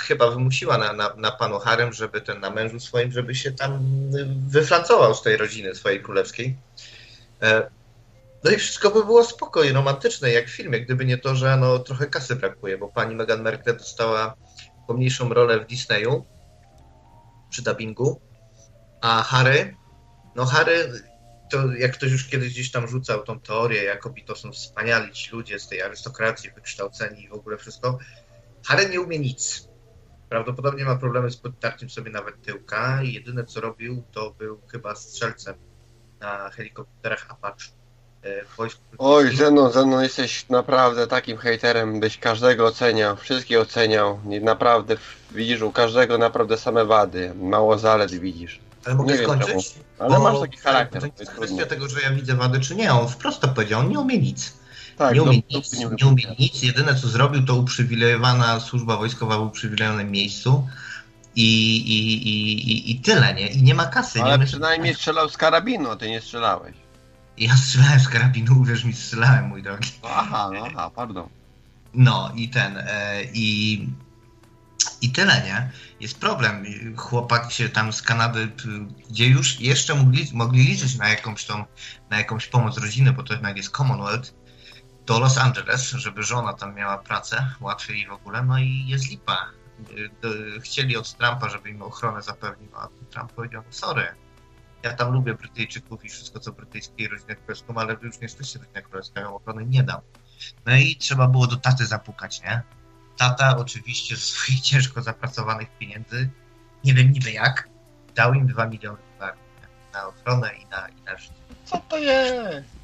chyba 0.00 0.30
wymusiła 0.30 0.78
na, 0.78 0.92
na, 0.92 1.14
na 1.16 1.30
panu 1.30 1.58
Harem, 1.58 1.92
żeby 1.92 2.20
ten 2.20 2.40
na 2.40 2.50
mężu 2.50 2.80
swoim, 2.80 3.12
żeby 3.12 3.34
się 3.34 3.52
tam 3.52 3.74
y, 4.14 4.26
wyflancował 4.48 5.14
z 5.14 5.22
tej 5.22 5.36
rodziny 5.36 5.74
swojej 5.74 6.02
królewskiej. 6.02 6.56
E, 7.42 7.70
No 8.44 8.50
i 8.52 8.56
wszystko 8.56 8.90
by 8.90 9.04
było 9.04 9.24
spokojnie, 9.24 9.72
romantyczne, 9.72 10.30
jak 10.30 10.46
w 10.46 10.56
filmie, 10.56 10.80
gdyby 10.80 11.04
nie 11.04 11.18
to, 11.18 11.34
że 11.34 11.56
no, 11.56 11.78
trochę 11.78 12.06
kasy 12.06 12.36
brakuje, 12.36 12.78
bo 12.78 12.88
pani 12.88 13.14
Meghan 13.14 13.42
Merkel 13.42 13.76
dostała 13.76 14.34
pomniejszą 14.86 15.28
rolę 15.28 15.60
w 15.60 15.66
Disneyu 15.66 16.24
przy 17.50 17.62
dubbingu, 17.62 18.20
a 19.00 19.22
Harry, 19.22 19.76
no 20.36 20.46
Harry, 20.46 20.92
to 21.50 21.72
jak 21.72 21.92
ktoś 21.92 22.12
już 22.12 22.28
kiedyś 22.28 22.52
gdzieś 22.52 22.70
tam 22.70 22.88
rzucał 22.88 23.22
tą 23.22 23.40
teorię, 23.40 23.84
jakoby 23.84 24.22
to 24.22 24.36
są 24.36 24.52
wspaniali 24.52 25.12
ci 25.12 25.30
ludzie 25.30 25.58
z 25.58 25.68
tej 25.68 25.82
arystokracji, 25.82 26.50
wykształceni 26.50 27.24
i 27.24 27.28
w 27.28 27.32
ogóle 27.32 27.56
wszystko, 27.56 27.98
Harry 28.66 28.88
nie 28.88 29.00
umie 29.00 29.18
nic. 29.18 29.68
Prawdopodobnie 30.28 30.84
ma 30.84 30.96
problemy 30.96 31.30
z 31.30 31.36
podtarciem 31.36 31.90
sobie 31.90 32.10
nawet 32.10 32.42
tyłka 32.42 33.02
i 33.02 33.12
jedyne 33.12 33.44
co 33.44 33.60
robił, 33.60 34.02
to 34.12 34.30
był 34.30 34.60
chyba 34.72 34.94
strzelcem 34.94 35.54
na 36.20 36.50
helikopterach 36.50 37.26
Apache 37.28 37.70
e, 38.22 38.44
w 38.44 38.56
wojsku. 38.56 38.80
Oj, 38.98 39.36
Zenon, 39.36 39.72
Zenon, 39.72 40.02
jesteś 40.02 40.48
naprawdę 40.48 41.06
takim 41.06 41.36
hejterem, 41.36 42.00
byś 42.00 42.18
każdego 42.18 42.66
oceniał, 42.66 43.16
wszystkich 43.16 43.58
oceniał. 43.58 44.20
Nie, 44.24 44.40
naprawdę 44.40 44.96
widzisz 45.30 45.62
u 45.62 45.72
każdego 45.72 46.18
naprawdę 46.18 46.56
same 46.56 46.84
wady, 46.84 47.34
mało 47.34 47.78
zalet 47.78 48.10
widzisz. 48.10 48.60
Ale 48.84 48.94
mogę 48.94 49.12
nie 49.12 49.18
wiem 49.18 49.26
skończyć? 49.26 49.74
Ale 49.98 50.10
Bo 50.10 50.22
masz 50.22 50.40
taki 50.40 50.58
charakter. 50.58 51.02
To 51.02 51.08
jest 51.20 51.32
kwestia 51.32 51.66
tego, 51.66 51.88
że 51.88 52.00
ja 52.00 52.10
widzę 52.10 52.34
wady 52.34 52.60
czy 52.60 52.76
nie. 52.76 52.92
On 52.92 53.08
wprost 53.08 53.40
to 53.40 53.48
powiedział, 53.48 53.80
on 53.80 53.88
nie 53.88 54.00
umie 54.00 54.18
nic. 54.18 54.52
Tak, 54.98 55.14
nie 55.14 55.22
umie 55.22 55.42
no, 55.50 55.58
nic, 55.58 55.72
nie 55.72 55.88
nie 56.02 56.06
umie 56.06 56.24
nic. 56.38 56.62
Jedyne 56.62 56.94
co 56.94 57.08
zrobił, 57.08 57.44
to 57.44 57.54
uprzywilejowana 57.54 58.60
służba 58.60 58.96
wojskowa 58.96 59.38
w 59.38 59.42
uprzywilejowanym 59.42 60.10
miejscu. 60.10 60.68
i, 61.36 61.76
i, 61.76 62.28
i, 62.28 62.90
i, 62.90 63.00
tyle, 63.00 63.34
nie? 63.34 63.46
I 63.46 63.62
nie 63.62 63.74
ma 63.74 63.86
kasy. 63.86 64.22
Ale 64.22 64.38
nie 64.38 64.46
przynajmniej 64.46 64.94
strzelał 64.94 65.28
z 65.28 65.36
karabinu, 65.36 65.90
a 65.90 65.96
ty 65.96 66.10
nie 66.10 66.20
strzelałeś. 66.20 66.76
Ja 67.38 67.56
strzelałem 67.56 68.00
z 68.00 68.08
karabinu, 68.08 68.60
uwierz 68.60 68.84
mi, 68.84 68.92
strzelałem, 68.92 69.46
mój 69.46 69.62
drogi. 69.62 69.90
Aha, 70.02 70.50
no, 70.54 70.66
aha, 70.66 70.90
pardon. 70.94 71.28
No 71.94 72.32
i 72.34 72.48
ten, 72.48 72.76
e, 72.76 73.24
i, 73.34 73.88
i 75.00 75.10
tyle, 75.10 75.42
nie? 75.44 75.70
Jest 76.00 76.20
problem. 76.20 76.64
Chłopak 76.96 77.52
się 77.52 77.68
tam 77.68 77.92
z 77.92 78.02
Kanady, 78.02 78.48
gdzie 79.10 79.26
już 79.26 79.60
jeszcze 79.60 79.94
mogli, 79.94 80.28
mogli 80.32 80.62
liczyć 80.62 80.96
na 80.96 81.08
jakąś 81.08 81.44
tą, 81.44 81.64
na 82.10 82.18
jakąś 82.18 82.46
pomoc 82.46 82.78
rodziny, 82.78 83.12
bo 83.12 83.22
to 83.22 83.32
jednak 83.32 83.56
jest 83.56 83.76
Commonwealth, 83.76 84.34
do 85.06 85.18
Los 85.20 85.38
Angeles, 85.38 85.90
żeby 85.90 86.22
żona 86.22 86.52
tam 86.52 86.74
miała 86.74 86.98
pracę 86.98 87.46
łatwiej 87.60 88.06
w 88.06 88.12
ogóle, 88.12 88.42
no 88.42 88.58
i 88.58 88.84
jest 88.86 89.10
lipa. 89.10 89.46
Y, 89.90 90.10
do- 90.22 90.60
Chcieli 90.60 90.96
od 90.96 91.16
Trumpa, 91.16 91.48
żeby 91.48 91.70
im 91.70 91.82
ochronę 91.82 92.22
zapewnił, 92.22 92.70
a 92.76 92.88
Trump 93.10 93.32
powiedział, 93.32 93.62
no 93.66 93.72
sorry, 93.72 94.06
ja 94.82 94.92
tam 94.94 95.12
lubię 95.12 95.34
Brytyjczyków 95.34 96.04
i 96.04 96.08
wszystko 96.08 96.40
co 96.40 96.52
brytyjskie 96.52 97.04
i 97.04 97.08
rodzinę 97.08 97.36
królewską, 97.36 97.74
ale 97.74 97.96
wy 97.96 98.06
już 98.06 98.16
nie 98.16 98.22
jesteście 98.22 98.58
rodziną 98.58 98.82
królewską, 98.82 99.20
ja 99.20 99.30
ochrony 99.30 99.66
nie 99.66 99.82
dam. 99.82 100.00
No 100.66 100.76
i 100.76 100.96
trzeba 100.96 101.28
było 101.28 101.46
do 101.46 101.56
taty 101.56 101.86
zapukać, 101.86 102.42
nie? 102.42 102.62
Tata 103.16 103.56
oczywiście 103.56 104.16
z 104.16 104.24
swoich 104.24 104.60
ciężko 104.70 105.02
zapracowanych 105.02 105.68
pieniędzy, 105.78 106.30
nie 106.84 106.94
wiem 106.94 107.12
niby 107.12 107.30
jak, 107.30 107.68
dał 108.14 108.34
im 108.34 108.46
2 108.46 108.66
miliony 108.66 108.98
na 109.92 110.06
ochronę 110.06 110.50
i 110.54 110.66
na, 110.66 110.88
i 110.88 111.02
na 111.02 111.16
życie. 111.16 111.34
Co 111.64 111.78
to 111.78 111.98
jest? 111.98 112.75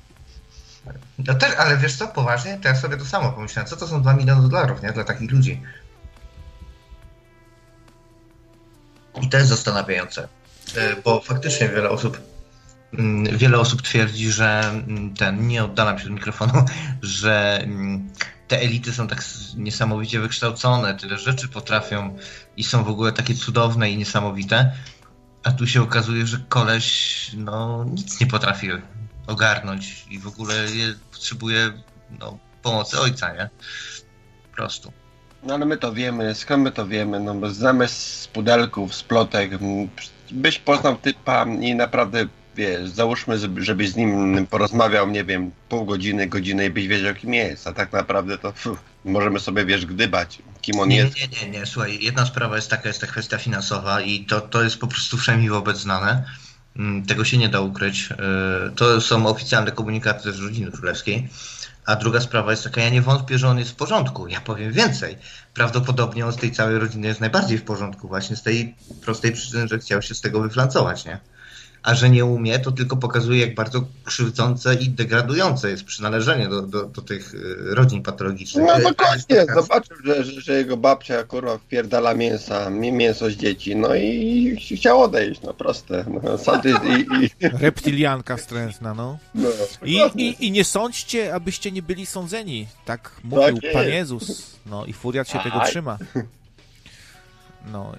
No 1.18 1.34
też, 1.34 1.54
ale 1.58 1.76
wiesz 1.76 1.96
co, 1.96 2.08
poważnie, 2.08 2.58
to 2.62 2.68
ja 2.68 2.74
sobie 2.74 2.96
to 2.96 3.04
samo 3.04 3.32
pomyślałem, 3.32 3.68
co 3.68 3.76
to 3.76 3.88
są 3.88 4.02
2 4.02 4.14
miliony 4.14 4.48
dolarów, 4.48 4.82
nie? 4.82 4.92
Dla 4.92 5.04
takich 5.04 5.30
ludzi. 5.30 5.62
I 9.22 9.28
to 9.28 9.36
jest 9.36 9.48
zastanawiające, 9.48 10.28
e, 10.76 10.96
bo 11.04 11.20
faktycznie 11.20 11.68
wiele 11.68 11.90
osób 11.90 12.20
mm, 12.92 13.38
wiele 13.38 13.58
osób 13.58 13.82
twierdzi, 13.82 14.32
że 14.32 14.60
mm, 14.60 15.14
ten, 15.14 15.48
nie 15.48 15.64
oddalam 15.64 15.98
się 15.98 16.04
do 16.04 16.14
mikrofonu, 16.14 16.64
że 17.02 17.60
mm, 17.62 18.10
te 18.48 18.60
elity 18.60 18.92
są 18.92 19.08
tak 19.08 19.24
niesamowicie 19.56 20.20
wykształcone, 20.20 20.94
tyle 20.94 21.18
rzeczy 21.18 21.48
potrafią 21.48 22.16
i 22.56 22.64
są 22.64 22.84
w 22.84 22.88
ogóle 22.88 23.12
takie 23.12 23.34
cudowne 23.34 23.90
i 23.90 23.96
niesamowite, 23.96 24.72
a 25.44 25.52
tu 25.52 25.66
się 25.66 25.82
okazuje, 25.82 26.26
że 26.26 26.38
koleś 26.48 27.30
no, 27.36 27.84
nic 27.84 28.20
nie 28.20 28.26
potrafi 28.26 28.70
ogarnąć 29.26 30.06
i 30.10 30.18
w 30.18 30.26
ogóle 30.26 30.54
je, 30.54 30.94
potrzebuje 31.12 31.72
no, 32.20 32.38
pomocy 32.62 33.00
ojca, 33.00 33.32
nie? 33.34 33.50
Po 34.50 34.56
prostu. 34.56 34.92
No 35.42 35.54
ale 35.54 35.66
my 35.66 35.76
to 35.76 35.92
wiemy, 35.92 36.34
skąd 36.34 36.62
my 36.64 36.70
to 36.70 36.86
wiemy, 36.86 37.20
no 37.20 37.34
bo 37.34 37.50
znamy 37.50 37.88
z 37.88 38.28
pudelków, 38.32 38.94
z 38.94 39.02
plotek, 39.02 39.50
byś 40.30 40.58
poznał 40.58 40.96
typa 40.96 41.44
i 41.60 41.74
naprawdę, 41.74 42.26
wiesz, 42.56 42.88
załóżmy, 42.90 43.38
żeby- 43.38 43.64
żebyś 43.64 43.90
z 43.90 43.96
nim 43.96 44.46
porozmawiał, 44.50 45.10
nie 45.10 45.24
wiem, 45.24 45.50
pół 45.68 45.84
godziny, 45.84 46.26
godzinę 46.26 46.66
i 46.66 46.70
byś 46.70 46.86
wiedział 46.88 47.14
kim 47.14 47.34
jest, 47.34 47.66
a 47.66 47.72
tak 47.72 47.92
naprawdę 47.92 48.38
to 48.38 48.52
możemy 49.04 49.40
sobie, 49.40 49.64
wiesz, 49.64 49.86
gdybać, 49.86 50.38
kim 50.60 50.80
on 50.80 50.88
Nie, 50.88 50.96
jest. 50.96 51.16
nie, 51.16 51.28
nie, 51.28 51.58
nie, 51.58 51.66
słuchaj, 51.66 51.98
jedna 52.00 52.26
sprawa 52.26 52.56
jest 52.56 52.70
taka, 52.70 52.88
jest 52.88 53.00
ta 53.00 53.06
kwestia 53.06 53.38
finansowa 53.38 54.00
i 54.00 54.24
to, 54.24 54.40
to 54.40 54.62
jest 54.62 54.78
po 54.78 54.86
prostu 54.86 55.16
wszemi 55.16 55.48
wobec 55.48 55.78
znane. 55.78 56.24
Mm, 56.76 57.06
Tego 57.06 57.24
się 57.24 57.38
nie 57.38 57.48
da 57.48 57.60
ukryć. 57.60 58.10
Yy, 58.10 58.16
To 58.76 59.00
są 59.00 59.26
oficjalne 59.26 59.72
komunikaty 59.72 60.22
też 60.22 60.40
rodziny 60.40 60.70
królewskiej. 60.70 61.28
A 61.86 61.96
druga 61.96 62.20
sprawa 62.20 62.50
jest 62.50 62.64
taka, 62.64 62.80
ja 62.80 62.90
nie 62.90 63.02
wątpię, 63.02 63.38
że 63.38 63.48
on 63.48 63.58
jest 63.58 63.70
w 63.70 63.74
porządku. 63.74 64.28
Ja 64.28 64.40
powiem 64.40 64.72
więcej. 64.72 65.18
Prawdopodobnie 65.54 66.26
on 66.26 66.32
z 66.32 66.36
tej 66.36 66.52
całej 66.52 66.78
rodziny 66.78 67.06
jest 67.06 67.20
najbardziej 67.20 67.58
w 67.58 67.64
porządku 67.64 68.08
właśnie 68.08 68.36
z 68.36 68.42
tej 68.42 68.74
prostej 69.04 69.32
przyczyny, 69.32 69.68
że 69.68 69.78
chciał 69.78 70.02
się 70.02 70.14
z 70.14 70.20
tego 70.20 70.40
wyflancować, 70.40 71.04
nie? 71.04 71.20
A 71.82 71.94
że 71.94 72.10
nie 72.10 72.24
umie, 72.24 72.58
to 72.58 72.72
tylko 72.72 72.96
pokazuje, 72.96 73.40
jak 73.40 73.54
bardzo 73.54 73.84
krzywdzące 74.04 74.74
i 74.74 74.88
degradujące 74.90 75.70
jest 75.70 75.84
przynależenie 75.84 76.48
do, 76.48 76.62
do, 76.62 76.84
do 76.84 77.02
tych 77.02 77.32
yy, 77.34 77.74
rodzin 77.74 78.02
patologicznych. 78.02 78.64
No 78.66 78.72
jest 78.74 78.88
dokładnie, 78.88 79.36
taka- 79.36 79.62
zobaczył, 79.62 79.96
że, 80.04 80.24
że, 80.24 80.40
że 80.40 80.52
jego 80.52 80.76
babcia 80.76 81.24
kurwa 81.24 81.58
wpierdala 81.58 82.14
mięsa, 82.14 82.70
mi- 82.70 82.92
mięso 82.92 83.30
z 83.30 83.32
dzieci, 83.32 83.76
no 83.76 83.94
i 83.94 84.56
chciał 84.76 85.02
odejść, 85.02 85.40
no 85.42 85.54
proste. 85.54 86.04
No, 86.22 86.38
i, 86.96 87.24
i 87.24 87.30
Reptilianka 87.40 88.36
wstrętna, 88.36 88.94
no. 88.94 89.18
no, 89.34 89.48
I, 89.84 90.00
i, 90.16 90.46
I 90.46 90.50
nie 90.52 90.64
sądźcie, 90.64 91.34
abyście 91.34 91.72
nie 91.72 91.82
byli 91.82 92.06
sądzeni. 92.06 92.66
Tak 92.84 93.10
mówił 93.24 93.58
jest. 93.62 93.74
Pan 93.74 93.88
Jezus. 93.88 94.56
No 94.66 94.84
i 94.86 94.92
furiat 94.92 95.28
się 95.28 95.38
tego 95.38 95.62
Aj. 95.62 95.70
trzyma. 95.70 95.98
No 97.72 97.92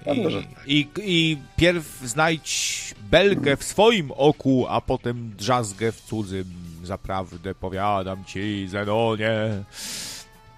i, 0.66 0.78
i, 0.78 0.88
i 0.98 1.38
pierw 1.56 2.00
znajdź 2.04 2.94
belgę 3.10 3.56
w 3.56 3.64
swoim 3.64 4.12
oku, 4.12 4.66
a 4.68 4.80
potem 4.80 5.32
drzazgę 5.36 5.92
w 5.92 6.00
cudzym. 6.00 6.44
Zaprawdę 6.82 7.54
powiadam 7.54 8.24
ci, 8.24 8.68
Zenonie. 8.68 9.64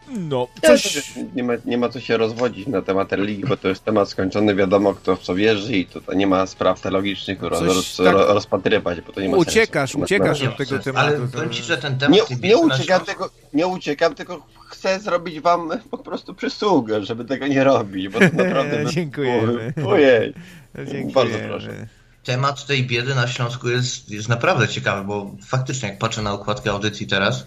No, 0.09 0.49
coś... 0.63 1.13
nie, 1.35 1.45
ma, 1.45 1.53
nie 1.65 1.79
ma 1.79 1.89
co 1.89 2.01
się 2.01 2.17
rozwodzić 2.17 2.67
na 2.67 2.83
temat 2.83 3.13
religii, 3.13 3.45
bo 3.45 3.57
to 3.57 3.69
jest 3.69 3.85
temat 3.85 4.09
skończony, 4.09 4.55
wiadomo 4.55 4.95
kto 4.95 5.17
w 5.17 5.23
co 5.23 5.35
wierzy 5.35 5.77
i 5.77 5.87
tutaj 5.87 6.17
nie 6.17 6.27
ma 6.27 6.47
spraw 6.47 6.81
teologicznych 6.81 7.43
roz, 7.43 7.63
roz, 7.63 7.97
tak- 7.97 8.07
ro- 8.07 8.35
rozpatrywać, 8.35 9.01
bo 9.01 9.13
to 9.13 9.21
nie 9.21 9.29
ma 9.29 9.37
Uciekasz, 9.37 9.91
sensu. 9.91 10.05
uciekasz 10.05 10.43
od 10.43 10.57
tego 10.57 10.79
tematu. 10.79 11.07
Ale 11.07 11.29
powiem 11.29 11.51
ci, 11.51 11.63
że 11.63 11.79
ten 11.79 11.99
temat... 11.99 12.31
Nie, 12.31 12.49
nie 12.49 12.57
uciekam, 12.57 13.05
tylko, 13.05 13.31
nie 13.53 13.67
uciekam, 13.67 14.15
tylko 14.15 14.47
chcę 14.69 15.01
zrobić 15.01 15.41
wam 15.41 15.71
po 15.91 15.99
prostu 15.99 16.35
przysługę, 16.35 17.05
żeby 17.05 17.25
tego 17.25 17.47
nie 17.47 17.65
robić, 17.65 18.09
bo 18.09 18.19
to 18.19 18.25
naprawdę... 18.45 18.87
Dziękujemy. 18.87 19.73
Ojej. 19.87 20.35
Dziękujemy. 20.93 21.13
Bardzo 21.13 21.39
proszę. 21.49 21.87
Temat 22.25 22.67
tej 22.67 22.85
biedy 22.85 23.15
na 23.15 23.29
Śląsku 23.29 23.69
jest, 23.69 24.11
jest 24.11 24.29
naprawdę 24.29 24.69
ciekawy, 24.69 25.05
bo 25.05 25.31
faktycznie 25.47 25.89
jak 25.89 25.99
patrzę 25.99 26.23
na 26.23 26.35
układkę 26.35 26.71
audycji 26.71 27.07
teraz, 27.07 27.47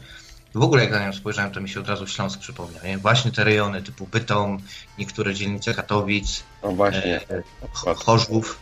w 0.55 0.61
ogóle 0.63 0.83
jak 0.83 0.91
na 0.91 1.05
nią 1.05 1.13
spojrzałem, 1.13 1.51
to 1.51 1.61
mi 1.61 1.69
się 1.69 1.79
od 1.79 1.87
razu 1.89 2.07
Śląsk 2.07 2.39
przypomniał. 2.39 2.83
Nie? 2.83 2.97
Właśnie 2.97 3.31
te 3.31 3.43
rejony 3.43 3.81
typu 3.83 4.07
Bytom, 4.07 4.57
niektóre 4.97 5.33
dzielnice 5.35 5.73
Katowic, 5.73 6.43
No 6.63 6.71
właśnie. 6.71 7.19
e, 7.29 7.43
Cho- 7.73 7.95
Chorzów. 7.95 8.59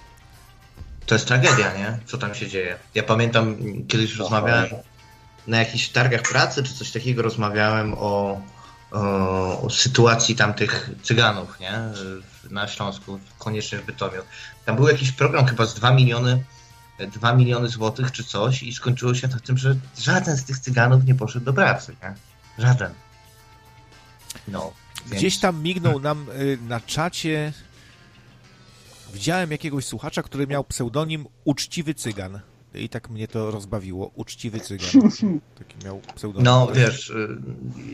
To 1.06 1.16
jest 1.16 1.28
tragedia, 1.28 1.74
nie? 1.78 2.00
Co 2.06 2.18
tam 2.18 2.36
się 2.36 2.48
dzieje? 2.48 2.78
Ja 2.96 3.04
pamiętam, 3.04 3.56
kiedyś 3.88 4.16
rozmawiałem 4.16 4.68
na 5.48 5.60
jakichś 5.60 5.90
targach 5.90 6.22
pracy 6.22 6.64
czy 6.64 6.74
coś 6.74 6.92
takiego, 6.92 7.22
rozmawiałem 7.22 7.94
o, 7.94 8.42
o, 8.92 9.62
o 9.62 9.70
sytuacji 9.70 10.36
tamtych 10.36 10.90
Cyganów, 11.04 11.60
nie? 11.60 11.72
Na 12.50 12.68
Śląsku, 12.68 13.20
koniecznie 13.40 13.78
w 13.78 13.86
Bytomiu. 13.86 14.22
Tam 14.66 14.76
był 14.76 14.88
jakiś 14.88 15.12
program 15.12 15.46
chyba 15.46 15.66
z 15.66 15.74
2 15.74 15.92
miliony 15.92 16.44
2 17.00 17.34
miliony 17.34 17.68
złotych 17.70 18.12
czy 18.12 18.24
coś 18.24 18.64
i 18.64 18.74
skończyło 18.74 19.16
się 19.16 19.28
na 19.28 19.40
tym, 19.40 19.58
że 19.58 19.76
żaden 20.00 20.38
z 20.38 20.44
tych 20.44 20.60
Cyganów 20.60 21.06
nie 21.06 21.16
poszedł 21.16 21.46
do 21.46 21.54
pracy, 21.54 21.96
nie? 22.04 22.14
Żaden. 22.66 22.94
No. 24.48 24.74
więc- 25.06 25.18
Gdzieś 25.18 25.38
tam 25.40 25.62
mignął 25.64 26.00
nam 26.00 26.28
y, 26.30 26.58
na 26.68 26.80
czacie. 26.80 27.54
Widziałem 29.14 29.52
jakiegoś 29.52 29.86
słuchacza, 29.86 30.24
który 30.24 30.48
miał 30.48 30.64
pseudonim 30.64 31.26
Uczciwy 31.44 31.94
Cygan. 31.94 32.40
I 32.76 32.90
tak 32.90 33.10
mnie 33.10 33.28
to 33.28 33.52
rozbawiło. 33.52 34.12
Uczciwy 34.16 34.60
Cygan. 34.60 34.90
Taki 35.60 35.86
miał 35.86 36.02
pseudonim. 36.16 36.46
No 36.46 36.68
wiesz, 36.74 37.10
y, 37.10 37.28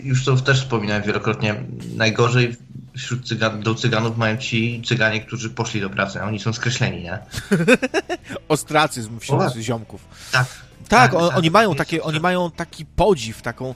już 0.04 0.26
to 0.26 0.36
też 0.36 0.60
wspominałem 0.62 1.04
wielokrotnie, 1.04 1.64
najgorzej 1.96 2.56
wśród 2.98 3.28
cygan, 3.28 3.62
do 3.62 3.76
cyganów 3.76 4.18
mają 4.18 4.38
ci 4.38 4.82
cyganie, 4.86 5.22
którzy 5.22 5.50
poszli 5.50 5.82
do 5.82 5.90
pracy, 5.90 6.22
a 6.22 6.26
oni 6.26 6.40
są 6.40 6.54
skreśleni, 6.54 7.04
nie? 7.04 7.20
Ostracyzm 8.48 9.20
wśród 9.20 9.42
O, 9.42 9.50
tak. 9.50 9.58
ziomków. 9.62 10.02
Tak. 10.32 10.48
Tak, 10.90 11.12
Tak, 11.12 11.22
on, 11.22 11.30
tak. 11.30 11.38
oni 11.38 11.52
mają 11.52 11.70
Jest 11.70 11.78
takie, 11.78 11.98
to- 11.98 12.04
oni 12.04 12.20
mają 12.20 12.52
taki 12.52 12.86
podziw, 12.86 13.42
taką, 13.42 13.76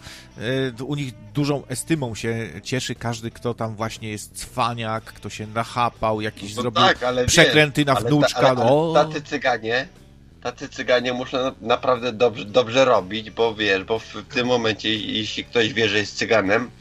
e, 0.79 0.83
u 0.83 0.95
nich 0.95 1.13
dużą 1.33 1.65
estymą 1.67 2.15
się 2.15 2.49
cieszy 2.63 2.95
każdy, 2.95 3.31
kto 3.31 3.53
tam 3.53 3.75
właśnie 3.75 4.09
jest 4.09 4.35
cwaniak, 4.35 5.03
kto 5.03 5.29
się 5.29 5.47
nachapał, 5.47 6.21
jakiś 6.21 6.55
No 6.55 6.61
zrobił 6.61 6.81
tak, 6.81 7.03
ale 7.03 7.25
przekręty 7.25 7.85
na 7.85 7.91
ale 7.93 8.01
ta- 8.03 8.07
wnuczka, 8.09 8.39
ale, 8.39 8.55
no. 8.55 8.93
ale 8.95 9.05
tacy 9.07 9.21
cyganie, 9.21 9.87
tacy 10.51 10.69
cyganie 10.69 11.13
muszą 11.13 11.37
na- 11.37 11.53
naprawdę 11.61 12.11
dobrze, 12.11 12.45
dobrze 12.45 12.85
robić, 12.85 13.31
bo 13.31 13.55
wiesz, 13.55 13.83
bo 13.83 13.99
w 13.99 14.23
tym 14.33 14.47
momencie, 14.47 14.95
jeśli 14.95 15.43
ktoś 15.45 15.73
wie, 15.73 15.89
że 15.89 15.97
jest 15.97 16.17
cyganem, 16.17 16.71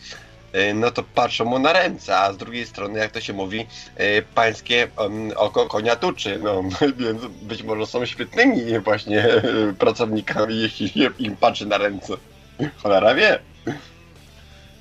y, 0.55 0.74
no 0.74 0.90
to 0.90 1.03
patrzą 1.03 1.45
mu 1.45 1.59
na 1.59 1.72
ręce, 1.72 2.18
a 2.18 2.32
z 2.32 2.36
drugiej 2.36 2.66
strony, 2.66 2.99
jak 2.99 3.11
to 3.12 3.20
się 3.20 3.32
mówi, 3.32 3.66
y, 4.01 4.24
pańskie 4.34 4.88
oko 5.36 5.66
konia 5.66 5.97
tuczy, 5.97 6.40
no 6.43 6.62
więc 6.99 7.22
być 7.43 7.62
może 7.62 7.86
są 7.86 8.07
świetnymi 8.07 8.78
właśnie 8.78 9.24
y, 9.26 9.74
pracownikami, 9.78 10.61
jeśli 10.62 11.09
im 11.18 11.36
patrzy 11.36 11.66
na 11.66 11.78
ręce. 11.78 12.12
Cholera 12.82 13.14
wie. 13.14 13.38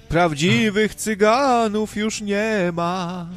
Prawdziwych 0.10 0.96
cyganów 0.96 1.96
już 1.96 2.22
nie 2.22 2.72
ma 2.74 3.28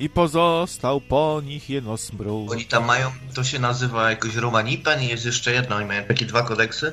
i 0.00 0.08
pozostał 0.08 1.00
po 1.00 1.40
nich 1.44 1.70
jeno 1.70 1.96
smród. 1.96 2.50
Oni 2.50 2.64
tam 2.64 2.84
mają, 2.84 3.12
to 3.34 3.44
się 3.44 3.58
nazywa 3.58 4.10
jakoś 4.10 4.34
Romanipen 4.34 5.02
i 5.02 5.08
jest 5.08 5.26
jeszcze 5.26 5.52
jedno, 5.52 5.76
oni 5.76 5.86
mają 5.86 6.04
takie 6.04 6.26
dwa 6.26 6.42
kodeksy. 6.42 6.92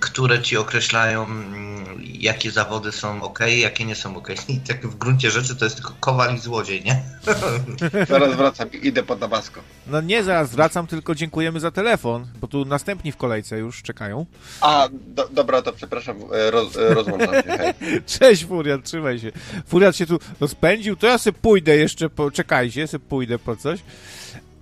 Które 0.00 0.42
ci 0.42 0.56
określają, 0.56 1.24
mm, 1.24 1.86
jakie 2.04 2.50
zawody 2.50 2.92
są 2.92 3.22
ok, 3.22 3.38
jakie 3.56 3.84
nie 3.84 3.94
są 3.94 4.16
ok. 4.16 4.28
I 4.48 4.60
tak 4.60 4.86
w 4.86 4.96
gruncie 4.96 5.30
rzeczy 5.30 5.56
to 5.56 5.64
jest 5.64 5.76
tylko 5.76 5.94
kowal 6.00 6.36
i 6.36 6.38
złodziej, 6.38 6.84
nie? 6.84 7.02
Zaraz 8.08 8.36
wracam, 8.36 8.68
idę 8.82 9.02
po 9.02 9.16
Tabasco. 9.16 9.60
No 9.86 10.00
nie, 10.00 10.24
zaraz 10.24 10.50
wracam, 10.50 10.86
tylko 10.86 11.14
dziękujemy 11.14 11.60
za 11.60 11.70
telefon, 11.70 12.26
bo 12.40 12.46
tu 12.46 12.64
następni 12.64 13.12
w 13.12 13.16
kolejce 13.16 13.58
już 13.58 13.82
czekają. 13.82 14.26
A, 14.60 14.88
do, 14.92 15.28
dobra, 15.28 15.62
to 15.62 15.72
przepraszam, 15.72 16.16
e, 16.32 16.50
roz, 16.50 16.76
e, 16.76 16.94
rozłączam 16.94 17.34
się. 17.34 17.74
Cześć 18.18 18.44
Furiat, 18.44 18.84
trzymaj 18.84 19.18
się. 19.18 19.32
Furiat 19.66 19.96
się 19.96 20.06
tu 20.06 20.18
rozpędził, 20.40 20.96
to 20.96 21.06
ja 21.06 21.18
sobie 21.18 21.38
pójdę 21.42 21.76
jeszcze, 21.76 22.10
po... 22.10 22.30
czekajcie, 22.30 22.86
sobie 22.86 23.04
pójdę 23.08 23.38
po 23.38 23.56
coś. 23.56 23.80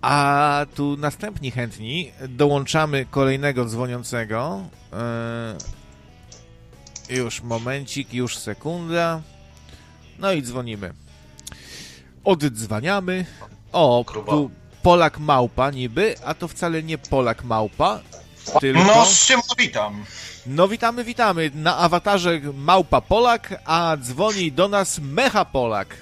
A 0.05 0.66
tu 0.74 0.96
następni 0.96 1.50
chętni, 1.50 2.12
dołączamy 2.28 3.07
kolejnego 3.11 3.64
dzwoniącego. 3.64 4.62
Yy, 7.09 7.16
już 7.16 7.42
momencik, 7.42 8.14
już 8.14 8.38
sekunda. 8.38 9.22
No 10.18 10.32
i 10.32 10.42
dzwonimy. 10.42 10.92
Oddzwaniamy. 12.24 13.26
O, 13.72 14.05
tu 14.26 14.50
Polak 14.82 15.18
Małpa 15.18 15.70
niby, 15.70 16.14
a 16.24 16.34
to 16.34 16.48
wcale 16.48 16.82
nie 16.82 16.98
Polak 16.98 17.44
Małpa, 17.44 18.00
tylko... 18.61 18.84
No, 18.84 19.05
siema, 19.05 19.42
witam. 19.59 20.05
No 20.46 20.68
witamy, 20.68 21.05
witamy. 21.05 21.50
Na 21.55 21.76
awatarze 21.76 22.40
Małpa 22.55 23.00
Polak, 23.00 23.62
a 23.64 23.96
dzwoni 24.00 24.52
do 24.52 24.68
nas 24.68 24.98
Mecha 24.98 25.44
Polak. 25.44 25.96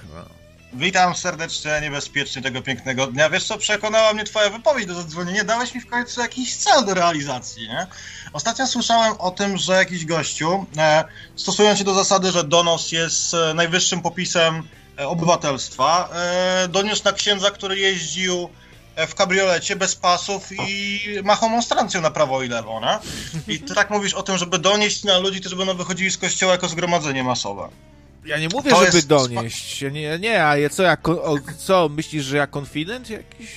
Witam 0.75 1.15
serdecznie, 1.15 1.79
niebezpiecznie 1.81 2.41
tego 2.41 2.61
pięknego 2.61 3.07
dnia. 3.07 3.29
Wiesz 3.29 3.43
co, 3.43 3.57
przekonała 3.57 4.13
mnie 4.13 4.23
twoja 4.23 4.49
wypowiedź 4.49 4.85
do 4.85 4.95
zadzwonienia. 4.95 5.43
Dałeś 5.43 5.75
mi 5.75 5.81
w 5.81 5.89
końcu 5.89 6.21
jakiś 6.21 6.55
cel 6.55 6.85
do 6.85 6.93
realizacji, 6.93 7.67
nie? 7.67 7.87
Ostatnio 8.33 8.67
słyszałem 8.67 9.13
o 9.19 9.31
tym, 9.31 9.57
że 9.57 9.73
jakiś 9.73 10.05
gościu, 10.05 10.65
e, 10.77 11.03
stosując 11.35 11.79
się 11.79 11.85
do 11.85 11.93
zasady, 11.93 12.31
że 12.31 12.43
donos 12.43 12.91
jest 12.91 13.33
e, 13.33 13.53
najwyższym 13.53 14.01
popisem 14.01 14.67
e, 14.99 15.07
obywatelstwa, 15.07 16.09
e, 16.13 16.67
doniósł 16.67 17.03
na 17.05 17.11
księdza, 17.11 17.51
który 17.51 17.79
jeździł 17.79 18.49
e, 18.95 19.07
w 19.07 19.15
kabriolecie 19.15 19.75
bez 19.75 19.95
pasów 19.95 20.49
i 20.67 20.99
machał 21.23 21.49
monstrancją 21.49 22.01
na 22.01 22.11
prawo 22.11 22.43
i 22.43 22.47
lewo, 22.47 22.81
nie? 22.81 22.99
I 23.55 23.59
ty 23.59 23.75
tak 23.75 23.89
mówisz 23.89 24.13
o 24.13 24.23
tym, 24.23 24.37
żeby 24.37 24.59
donieść 24.59 25.03
na 25.03 25.17
ludzi, 25.17 25.39
którzy 25.39 25.55
będą 25.55 25.73
wychodzili 25.73 26.11
z 26.11 26.17
kościoła 26.17 26.51
jako 26.51 26.67
zgromadzenie 26.67 27.23
masowe. 27.23 27.69
Ja 28.25 28.39
nie 28.39 28.49
mówię, 28.49 28.69
To 28.71 28.79
żeby 28.85 28.97
jest- 28.97 29.07
donieść. 29.07 29.81
Nie, 29.91 30.19
nie, 30.19 30.45
a 30.45 30.55
co, 30.71 30.83
ja, 30.83 30.97
co, 31.57 31.89
myślisz, 31.89 32.25
że 32.25 32.37
ja 32.37 32.47
konfident 32.47 33.09
jakiś? 33.09 33.49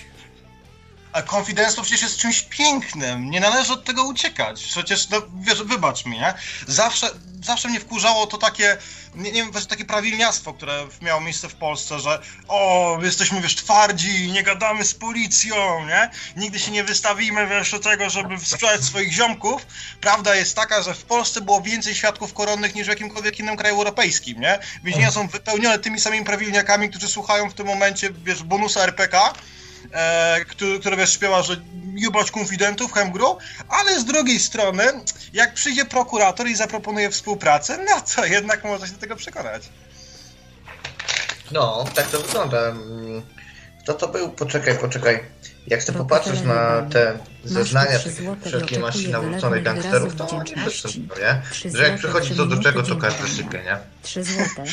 A 1.16 1.82
przecież 1.82 2.02
jest 2.02 2.16
czymś 2.16 2.42
pięknym. 2.42 3.30
Nie 3.30 3.40
należy 3.40 3.72
od 3.72 3.84
tego 3.84 4.04
uciekać. 4.04 4.62
Przecież, 4.62 5.08
no, 5.08 5.22
wiesz, 5.40 5.62
wybacz 5.62 6.04
mi, 6.06 6.18
nie? 6.18 6.34
Zawsze, 6.66 7.10
zawsze 7.44 7.68
mnie 7.68 7.80
wkurzało 7.80 8.26
to 8.26 8.38
takie, 8.38 8.76
nie, 9.14 9.32
nie 9.32 9.42
wiem, 9.42 9.52
wiesz, 9.52 9.66
takie 9.66 9.84
prawilniactwo, 9.84 10.52
które 10.54 10.86
miało 11.02 11.20
miejsce 11.20 11.48
w 11.48 11.54
Polsce, 11.54 12.00
że 12.00 12.22
o, 12.48 12.98
jesteśmy, 13.02 13.40
wiesz, 13.40 13.56
twardzi, 13.56 14.32
nie 14.32 14.42
gadamy 14.42 14.84
z 14.84 14.94
policją, 14.94 15.86
nie? 15.86 16.10
Nigdy 16.36 16.58
się 16.58 16.70
nie 16.70 16.84
wystawimy, 16.84 17.46
wiesz, 17.46 17.70
do 17.70 17.78
tego, 17.78 18.10
żeby 18.10 18.38
sprzedać 18.38 18.84
swoich 18.84 19.12
ziomków. 19.12 19.66
Prawda 20.00 20.34
jest 20.34 20.56
taka, 20.56 20.82
że 20.82 20.94
w 20.94 21.04
Polsce 21.04 21.40
było 21.40 21.60
więcej 21.60 21.94
świadków 21.94 22.32
koronnych 22.32 22.74
niż 22.74 22.86
w 22.86 22.90
jakimkolwiek 22.90 23.38
innym 23.38 23.56
kraju 23.56 23.74
europejskim, 23.76 24.40
nie? 24.40 24.58
Więzienia 24.84 25.10
są 25.10 25.28
wypełnione 25.28 25.78
tymi 25.78 26.00
samymi 26.00 26.24
prawilniakami, 26.24 26.90
którzy 26.90 27.08
słuchają 27.08 27.50
w 27.50 27.54
tym 27.54 27.66
momencie, 27.66 28.10
wiesz, 28.24 28.42
bonusa 28.42 28.82
RPK, 28.82 29.32
e, 29.92 30.44
który, 30.44 30.80
który 30.80 30.96
wiesz, 30.96 31.12
śpiewa, 31.12 31.42
że 31.42 31.56
jubać 31.94 32.30
konfidentów, 32.30 32.92
Hemgru, 32.92 33.38
ale 33.68 34.00
z 34.00 34.04
drugiej 34.04 34.40
strony, 34.40 34.84
jak 35.32 35.54
przyjdzie 35.54 35.84
prokurator 35.84 36.46
i 36.46 36.54
zaproponuje 36.56 37.10
współpracę, 37.10 37.78
no 37.90 38.00
to 38.14 38.26
jednak 38.26 38.64
można 38.64 38.86
się 38.86 38.92
do 38.92 38.98
tego 38.98 39.16
przekonać. 39.16 39.62
No, 41.50 41.84
tak 41.94 42.06
to 42.06 42.20
wygląda. 42.20 42.58
Mm, 42.58 43.22
Kto 43.86 43.94
to 43.94 44.08
był? 44.08 44.30
Poczekaj, 44.30 44.78
poczekaj. 44.78 45.20
Jak 45.66 45.82
sobie 45.82 45.98
popatrzysz 45.98 46.40
na 46.40 46.82
te 46.82 47.18
zeznania 47.44 47.98
tych 47.98 48.14
wszelkiej 48.46 48.78
maści 48.78 49.08
nawróconych 49.08 49.62
gangsterów, 49.62 50.16
to 50.16 50.40
wdzięczności. 50.40 51.08
nie? 51.20 51.70
Że 51.70 51.88
jak 51.88 51.98
przychodzi 51.98 52.36
to 52.36 52.46
do 52.46 52.62
czego, 52.62 52.82
to 52.82 52.96
każdy 52.96 53.28
sypie, 53.28 53.62
nie? 53.64 53.78
Trzy 54.02 54.24
złote. 54.24 54.64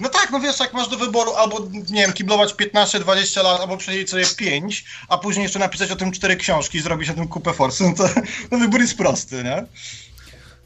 No 0.00 0.08
tak, 0.08 0.30
no 0.30 0.40
wiesz, 0.40 0.60
jak 0.60 0.74
masz 0.74 0.88
do 0.88 0.96
wyboru 0.96 1.34
albo, 1.34 1.60
nie 1.90 2.02
wiem, 2.02 2.12
kiblować 2.12 2.54
15-20 2.54 3.44
lat, 3.44 3.60
albo 3.60 3.76
przejść 3.76 4.10
sobie 4.10 4.24
5, 4.36 4.84
a 5.08 5.18
później 5.18 5.42
jeszcze 5.42 5.58
napisać 5.58 5.90
o 5.90 5.96
tym 5.96 6.12
cztery 6.12 6.36
książki 6.36 6.78
i 6.78 6.80
zrobić 6.80 7.10
o 7.10 7.14
tym 7.14 7.28
kupę 7.28 7.52
forsy, 7.52 7.84
no 7.84 7.94
to 7.94 8.08
no 8.50 8.58
wybór 8.58 8.80
jest 8.80 8.96
prosty, 8.96 9.44
nie? 9.44 9.66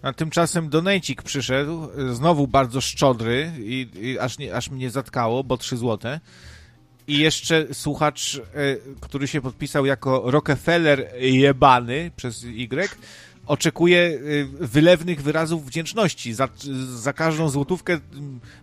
A 0.03 0.13
tymczasem 0.13 0.69
Donejcik 0.69 1.23
przyszedł, 1.23 1.89
znowu 2.13 2.47
bardzo 2.47 2.81
szczodry 2.81 3.53
i, 3.59 3.89
i 4.01 4.19
aż, 4.19 4.39
nie, 4.39 4.55
aż 4.55 4.71
mnie 4.71 4.91
zatkało, 4.91 5.45
bo 5.45 5.57
3 5.57 5.77
złote. 5.77 6.21
I 7.09 7.19
jeszcze 7.19 7.67
słuchacz, 7.73 8.37
e, 8.37 8.41
który 9.01 9.29
się 9.29 9.41
podpisał 9.41 9.87
jako 9.87 10.31
Rockefeller 10.31 11.11
jebany 11.21 12.11
przez 12.17 12.45
Y, 12.45 12.97
oczekuje 13.51 14.01
e, 14.01 14.19
wylewnych 14.67 15.23
wyrazów 15.23 15.67
wdzięczności. 15.67 16.35
Za, 16.35 16.49
za 16.95 17.13
każdą 17.13 17.49
złotówkę 17.49 18.01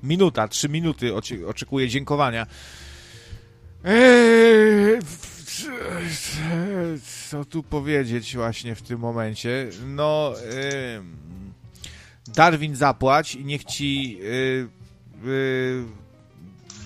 minuta, 0.03 0.47
trzy 0.47 0.69
minuty 0.69 1.15
oczekuje 1.47 1.89
dziękowania. 1.89 2.47
Eee, 3.85 4.99
co 7.29 7.45
tu 7.45 7.63
powiedzieć 7.63 8.35
właśnie 8.35 8.75
w 8.75 8.81
tym 8.81 8.99
momencie? 8.99 9.69
No, 9.85 10.33
Darwin 12.27 12.75
zapłać 12.75 13.35
i 13.35 13.45
niech 13.45 13.63
ci 13.63 14.19
y, 14.21 14.67
y, 15.27 15.83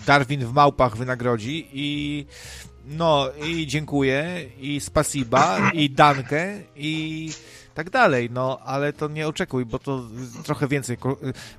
Darwin 0.05 0.45
w 0.45 0.53
małpach 0.53 0.97
wynagrodzi 0.97 1.67
i 1.73 2.25
no 2.85 3.29
i 3.47 3.67
dziękuję 3.67 4.45
i 4.59 4.79
spasiba 4.79 5.71
i 5.73 5.89
dankę 5.89 6.59
i 6.75 7.29
tak 7.75 7.89
dalej, 7.89 8.29
no 8.31 8.59
ale 8.65 8.93
to 8.93 9.07
nie 9.07 9.27
oczekuj, 9.27 9.65
bo 9.65 9.79
to 9.79 10.03
trochę 10.43 10.67
więcej. 10.67 10.97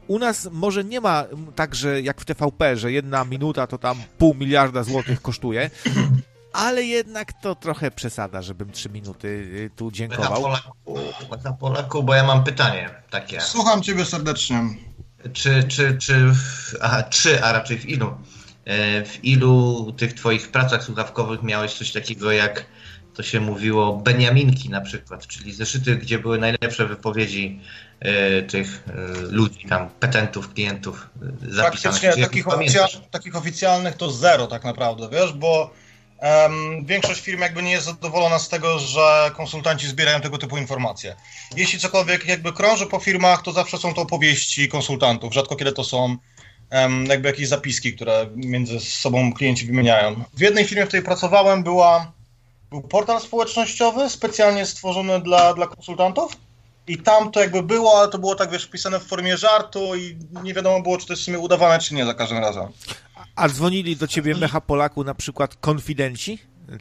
U 0.06 0.18
nas 0.18 0.48
może 0.52 0.84
nie 0.84 1.00
ma 1.00 1.24
tak, 1.54 1.74
że 1.74 2.00
jak 2.00 2.20
w 2.20 2.24
TVP, 2.24 2.76
że 2.76 2.92
jedna 2.92 3.24
minuta 3.24 3.66
to 3.66 3.78
tam 3.78 3.96
pół 4.18 4.34
miliarda 4.34 4.82
złotych 4.82 5.22
kosztuje, 5.22 5.70
ale 6.52 6.82
jednak 6.84 7.32
to 7.32 7.54
trochę 7.54 7.90
przesada, 7.90 8.42
żebym 8.42 8.70
trzy 8.72 8.90
minuty 8.90 9.28
y, 9.28 9.70
tu 9.76 9.84
Na 9.84 9.90
dziękował. 9.90 10.42
Polaku, 10.42 10.98
na 11.44 11.52
Polaku, 11.52 12.02
bo 12.02 12.14
ja 12.14 12.24
mam 12.24 12.44
pytanie 12.44 12.90
takie. 13.10 13.40
Słucham 13.40 13.82
ciebie 13.82 14.04
serdecznie. 14.04 14.62
Czy, 15.32 15.64
czy, 15.64 15.98
czy, 15.98 16.14
w, 16.34 16.74
aha, 16.80 17.02
czy, 17.02 17.44
a 17.44 17.52
raczej 17.52 17.78
w 17.78 17.88
ilu? 17.88 18.14
E, 18.64 19.04
W 19.04 19.24
ilu 19.24 19.92
tych 19.92 20.12
twoich 20.14 20.48
pracach 20.48 20.84
słuchawkowych 20.84 21.42
miałeś 21.42 21.74
coś 21.74 21.92
takiego 21.92 22.32
jak 22.32 22.66
to 23.14 23.22
się 23.22 23.40
mówiło 23.40 23.96
Beniaminki 23.96 24.70
na 24.70 24.80
przykład, 24.80 25.26
czyli 25.26 25.52
zeszyty, 25.52 25.96
gdzie 25.96 26.18
były 26.18 26.38
najlepsze 26.38 26.86
wypowiedzi 26.86 27.60
e, 28.00 28.42
tych 28.42 28.84
e, 28.88 29.20
ludzi, 29.20 29.66
tam 29.68 29.90
petentów, 30.00 30.54
klientów 30.54 31.08
e, 31.48 31.54
zapisanych. 31.54 32.02
Jak 32.02 32.14
takich, 32.16 32.44
takich 33.10 33.36
oficjalnych 33.36 33.94
to 33.94 34.10
zero 34.10 34.46
tak 34.46 34.64
naprawdę, 34.64 35.08
wiesz, 35.12 35.32
bo 35.32 35.70
em, 36.18 36.86
większość 36.86 37.20
firm 37.20 37.40
jakby 37.40 37.62
nie 37.62 37.72
jest 37.72 37.86
zadowolona 37.86 38.38
z 38.38 38.48
tego, 38.48 38.78
że 38.78 39.30
konsultanci 39.36 39.88
zbierają 39.88 40.20
tego 40.20 40.38
typu 40.38 40.58
informacje. 40.58 41.16
Jeśli 41.56 41.78
cokolwiek 41.78 42.26
jakby 42.26 42.52
krąży 42.52 42.86
po 42.86 42.98
firmach, 42.98 43.42
to 43.42 43.52
zawsze 43.52 43.78
są 43.78 43.94
to 43.94 44.00
opowieści 44.00 44.68
konsultantów, 44.68 45.34
rzadko 45.34 45.56
kiedy 45.56 45.72
to 45.72 45.84
są 45.84 46.16
em, 46.70 47.06
jakby 47.06 47.28
jakieś 47.28 47.48
zapiski, 47.48 47.94
które 47.94 48.26
między 48.36 48.80
sobą 48.80 49.32
klienci 49.32 49.66
wymieniają. 49.66 50.24
W 50.34 50.40
jednej 50.40 50.64
firmie, 50.64 50.84
w 50.84 50.88
której 50.88 51.04
pracowałem 51.04 51.62
była, 51.62 52.12
był 52.72 52.82
portal 52.82 53.20
społecznościowy 53.20 54.10
specjalnie 54.10 54.66
stworzony 54.66 55.20
dla, 55.20 55.54
dla 55.54 55.66
konsultantów 55.66 56.36
i 56.86 56.98
tam 56.98 57.30
to 57.30 57.40
jakby 57.40 57.62
było, 57.62 57.98
ale 57.98 58.08
to 58.08 58.18
było 58.18 58.34
tak, 58.34 58.50
wiesz, 58.50 58.64
wpisane 58.64 59.00
w 59.00 59.04
formie 59.04 59.36
żartu 59.36 59.94
i 59.94 60.16
nie 60.42 60.54
wiadomo 60.54 60.82
było, 60.82 60.98
czy 60.98 61.06
to 61.06 61.12
jest 61.12 61.22
w 61.22 61.24
sumie 61.24 61.38
udawane, 61.38 61.78
czy 61.78 61.94
nie 61.94 62.06
za 62.06 62.14
każdym 62.14 62.38
razem. 62.38 62.66
A 63.36 63.48
dzwonili 63.48 63.96
do 63.96 64.06
ciebie 64.06 64.34
Mecha 64.34 64.60
Polaku 64.60 65.04
na 65.04 65.14
przykład 65.14 65.54
konfidenci 65.54 66.38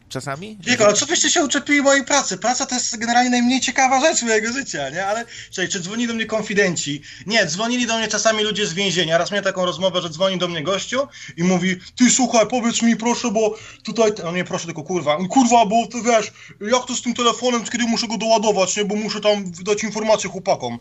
czasami? 0.09 0.55
Diego, 0.55 0.85
ale 0.85 0.93
co 0.93 1.05
byście 1.05 1.29
się 1.29 1.43
uczepili 1.43 1.81
mojej 1.81 2.05
pracy? 2.05 2.37
Praca 2.37 2.65
to 2.65 2.75
jest 2.75 2.97
generalnie 2.97 3.29
najmniej 3.29 3.61
ciekawa 3.61 4.01
rzecz 4.01 4.21
mojego 4.21 4.53
życia, 4.53 4.89
nie? 4.89 5.05
Ale, 5.05 5.25
czyli 5.51 5.69
czy 5.69 5.79
dzwonili 5.79 6.07
do 6.07 6.13
mnie 6.13 6.25
konfidenci? 6.25 7.01
Nie, 7.25 7.45
dzwonili 7.45 7.87
do 7.87 7.97
mnie 7.97 8.07
czasami 8.07 8.43
ludzie 8.43 8.67
z 8.67 8.73
więzienia. 8.73 9.17
Raz 9.17 9.31
miałem 9.31 9.43
taką 9.43 9.65
rozmowę, 9.65 10.01
że 10.01 10.09
dzwoni 10.09 10.37
do 10.37 10.47
mnie 10.47 10.63
gościu 10.63 11.07
i 11.37 11.43
mówi, 11.43 11.79
ty 11.95 12.09
słuchaj, 12.09 12.47
powiedz 12.47 12.81
mi 12.81 12.95
proszę, 12.95 13.31
bo 13.31 13.55
tutaj, 13.83 14.11
no 14.23 14.31
nie 14.31 14.43
proszę, 14.43 14.65
tylko 14.65 14.83
kurwa, 14.83 15.17
kurwa, 15.29 15.65
bo 15.65 15.87
ty 15.87 16.01
wiesz, 16.01 16.31
jak 16.71 16.85
to 16.85 16.95
z 16.95 17.01
tym 17.01 17.13
telefonem, 17.13 17.63
kiedy 17.63 17.83
muszę 17.83 18.07
go 18.07 18.17
doładować, 18.17 18.77
nie? 18.77 18.85
Bo 18.85 18.95
muszę 18.95 19.21
tam 19.21 19.51
dać 19.51 19.83
informację 19.83 20.29
chłopakom. 20.29 20.79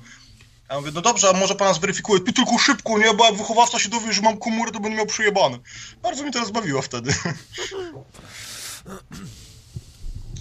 Ja 0.70 0.76
mówię, 0.76 0.90
no 0.94 1.00
dobrze, 1.00 1.28
a 1.28 1.32
może 1.32 1.54
pana 1.54 1.72
zweryfikuje, 1.72 2.20
ty 2.20 2.32
tylko 2.32 2.58
szybko, 2.58 2.98
nie? 2.98 3.14
Bo 3.14 3.24
jak 3.24 3.34
wychowawca 3.34 3.78
się 3.78 3.88
dowie, 3.88 4.12
że 4.12 4.22
mam 4.22 4.36
komórę, 4.36 4.72
to 4.72 4.80
będę 4.80 4.96
miał 4.96 5.06
przyjebany. 5.06 5.58
Bardzo 6.02 6.24
mi 6.24 6.30
to 6.30 6.40
rozbawiło 6.40 6.82
wtedy. 6.82 7.14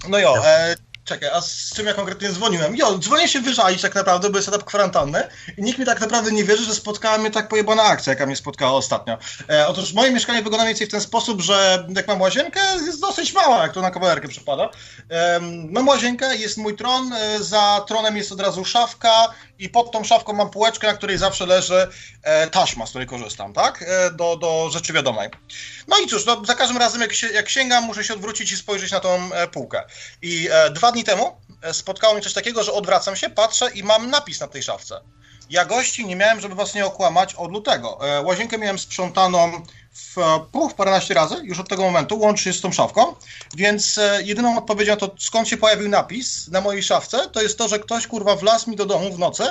No 0.08 0.18
jo, 0.18 0.36
e, 0.36 0.76
Czekaj, 1.04 1.30
a 1.32 1.40
z 1.40 1.70
czym 1.74 1.86
ja 1.86 1.94
konkretnie 1.94 2.32
dzwoniłem? 2.32 2.76
Jo, 2.76 2.98
dzwonię 2.98 3.28
się 3.28 3.40
wyżalić 3.40 3.82
tak 3.82 3.94
naprawdę, 3.94 4.30
bo 4.30 4.38
jest 4.38 4.48
etap 4.48 4.64
kwarantanny 4.64 5.28
i 5.56 5.62
nikt 5.62 5.78
mi 5.78 5.86
tak 5.86 6.00
naprawdę 6.00 6.32
nie 6.32 6.44
wierzy, 6.44 6.64
że 6.64 6.74
spotkała 6.74 7.18
mnie 7.18 7.30
tak 7.30 7.48
pojebana 7.48 7.82
akcja, 7.82 8.12
jaka 8.12 8.26
mnie 8.26 8.36
spotkała 8.36 8.72
ostatnio. 8.72 9.18
E, 9.50 9.68
otóż 9.68 9.92
moje 9.92 10.10
mieszkanie 10.10 10.42
wygląda 10.42 10.64
mniej 10.64 10.74
więcej 10.74 10.86
w 10.86 10.90
ten 10.90 11.00
sposób, 11.00 11.40
że 11.40 11.86
jak 11.96 12.08
mam 12.08 12.20
łazienkę, 12.20 12.60
jest 12.86 13.00
dosyć 13.00 13.32
mała, 13.32 13.62
jak 13.62 13.72
to 13.72 13.80
na 13.80 13.90
kawalerkę 13.90 14.28
przypada. 14.28 14.70
E, 15.10 15.40
mam 15.70 15.88
łazienkę, 15.88 16.36
jest 16.36 16.56
mój 16.56 16.76
tron, 16.76 17.12
e, 17.12 17.42
za 17.42 17.84
tronem 17.88 18.16
jest 18.16 18.32
od 18.32 18.40
razu 18.40 18.64
szafka 18.64 19.34
i 19.58 19.68
pod 19.68 19.92
tą 19.92 20.04
szafką 20.04 20.32
mam 20.32 20.50
półeczkę, 20.50 20.86
na 20.86 20.94
której 20.94 21.18
zawsze 21.18 21.46
leży 21.46 21.88
e, 22.22 22.46
taśma, 22.46 22.86
z 22.86 22.90
której 22.90 23.06
korzystam, 23.06 23.52
tak? 23.52 23.84
E, 23.88 24.10
do, 24.10 24.36
do 24.36 24.70
rzeczy 24.72 24.92
wiadomej. 24.92 25.28
No 25.88 25.98
i 25.98 26.06
cóż, 26.06 26.26
no, 26.26 26.44
za 26.44 26.54
każdym 26.54 26.76
razem 26.76 27.00
jak, 27.00 27.12
się, 27.12 27.26
jak 27.26 27.48
sięgam, 27.48 27.84
muszę 27.84 28.04
się 28.04 28.14
odwrócić 28.14 28.52
i 28.52 28.56
spojrzeć 28.56 28.92
na 28.92 29.00
tą 29.00 29.32
e, 29.32 29.48
półkę. 29.48 29.82
I 30.22 30.48
e, 30.52 30.70
dwa 30.90 30.94
dni 30.94 31.04
temu 31.04 31.36
e, 31.62 31.74
spotkało 31.74 32.14
mnie 32.14 32.22
coś 32.22 32.32
takiego, 32.32 32.62
że 32.62 32.72
odwracam 32.72 33.16
się, 33.16 33.30
patrzę 33.30 33.70
i 33.70 33.82
mam 33.82 34.10
napis 34.10 34.40
na 34.40 34.48
tej 34.48 34.62
szafce. 34.62 35.00
Ja 35.50 35.64
gości 35.64 36.06
nie 36.06 36.16
miałem, 36.16 36.40
żeby 36.40 36.54
was 36.54 36.74
nie 36.74 36.86
okłamać, 36.86 37.34
od 37.34 37.52
lutego. 37.52 37.98
E, 38.08 38.22
łazienkę 38.22 38.58
miałem 38.58 38.78
sprzątaną 38.78 39.52
w 39.92 40.18
e, 40.18 40.40
pół, 40.52 40.70
paręnaście 40.70 41.14
razy, 41.14 41.34
już 41.42 41.58
od 41.58 41.68
tego 41.68 41.82
momentu, 41.82 42.18
łącznie 42.18 42.52
z 42.52 42.60
tą 42.60 42.72
szafką, 42.72 43.14
więc 43.54 44.00
jedyną 44.24 44.58
odpowiedzią 44.58 44.92
na 44.92 44.96
to, 44.96 45.10
skąd 45.18 45.48
się 45.48 45.56
pojawił 45.56 45.88
napis 45.88 46.48
na 46.48 46.60
mojej 46.60 46.82
szafce, 46.82 47.28
to 47.32 47.42
jest 47.42 47.58
to, 47.58 47.68
że 47.68 47.78
ktoś, 47.78 48.06
kurwa, 48.06 48.36
wlazł 48.36 48.70
mi 48.70 48.76
do 48.76 48.86
domu 48.86 49.12
w 49.12 49.18
nocy 49.18 49.44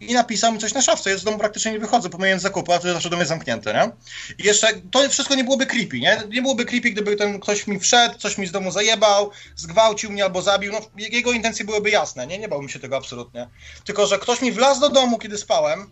i 0.00 0.14
napisał 0.14 0.52
mi 0.52 0.58
coś 0.58 0.74
na 0.74 0.82
szafce. 0.82 1.10
Ja 1.10 1.18
z 1.18 1.24
domu 1.24 1.38
praktycznie 1.38 1.72
nie 1.72 1.78
wychodzę, 1.78 2.10
pomijając 2.10 2.42
zakupy, 2.42 2.74
a 2.74 2.78
to 2.78 2.92
zawsze 2.92 3.10
dom 3.10 3.18
jest 3.18 3.28
zamknięty, 3.28 3.72
nie? 3.72 3.90
I 4.38 4.46
jeszcze 4.46 4.68
to 4.90 5.08
wszystko 5.08 5.34
nie 5.34 5.44
byłoby 5.44 5.66
creepy, 5.66 6.00
nie? 6.00 6.22
Nie 6.28 6.42
byłoby 6.42 6.64
creepy, 6.64 6.90
gdyby 6.90 7.16
ten 7.16 7.40
ktoś 7.40 7.66
mi 7.66 7.80
wszedł, 7.80 8.18
coś 8.18 8.38
mi 8.38 8.46
z 8.46 8.52
domu 8.52 8.70
zajebał, 8.70 9.30
zgwałcił 9.56 10.10
mnie 10.10 10.24
albo 10.24 10.42
zabił. 10.42 10.72
No, 10.72 10.80
jego 10.96 11.32
intencje 11.32 11.64
byłyby 11.64 11.90
jasne, 11.90 12.26
nie? 12.26 12.38
Nie 12.38 12.48
bałbym 12.48 12.68
się 12.68 12.78
tego 12.78 12.96
absolutnie. 12.96 13.48
Tylko, 13.84 14.06
że 14.06 14.18
ktoś 14.18 14.42
mi 14.42 14.52
wlazł 14.52 14.80
do 14.80 14.88
domu, 14.88 15.18
kiedy 15.18 15.38
spałem 15.38 15.90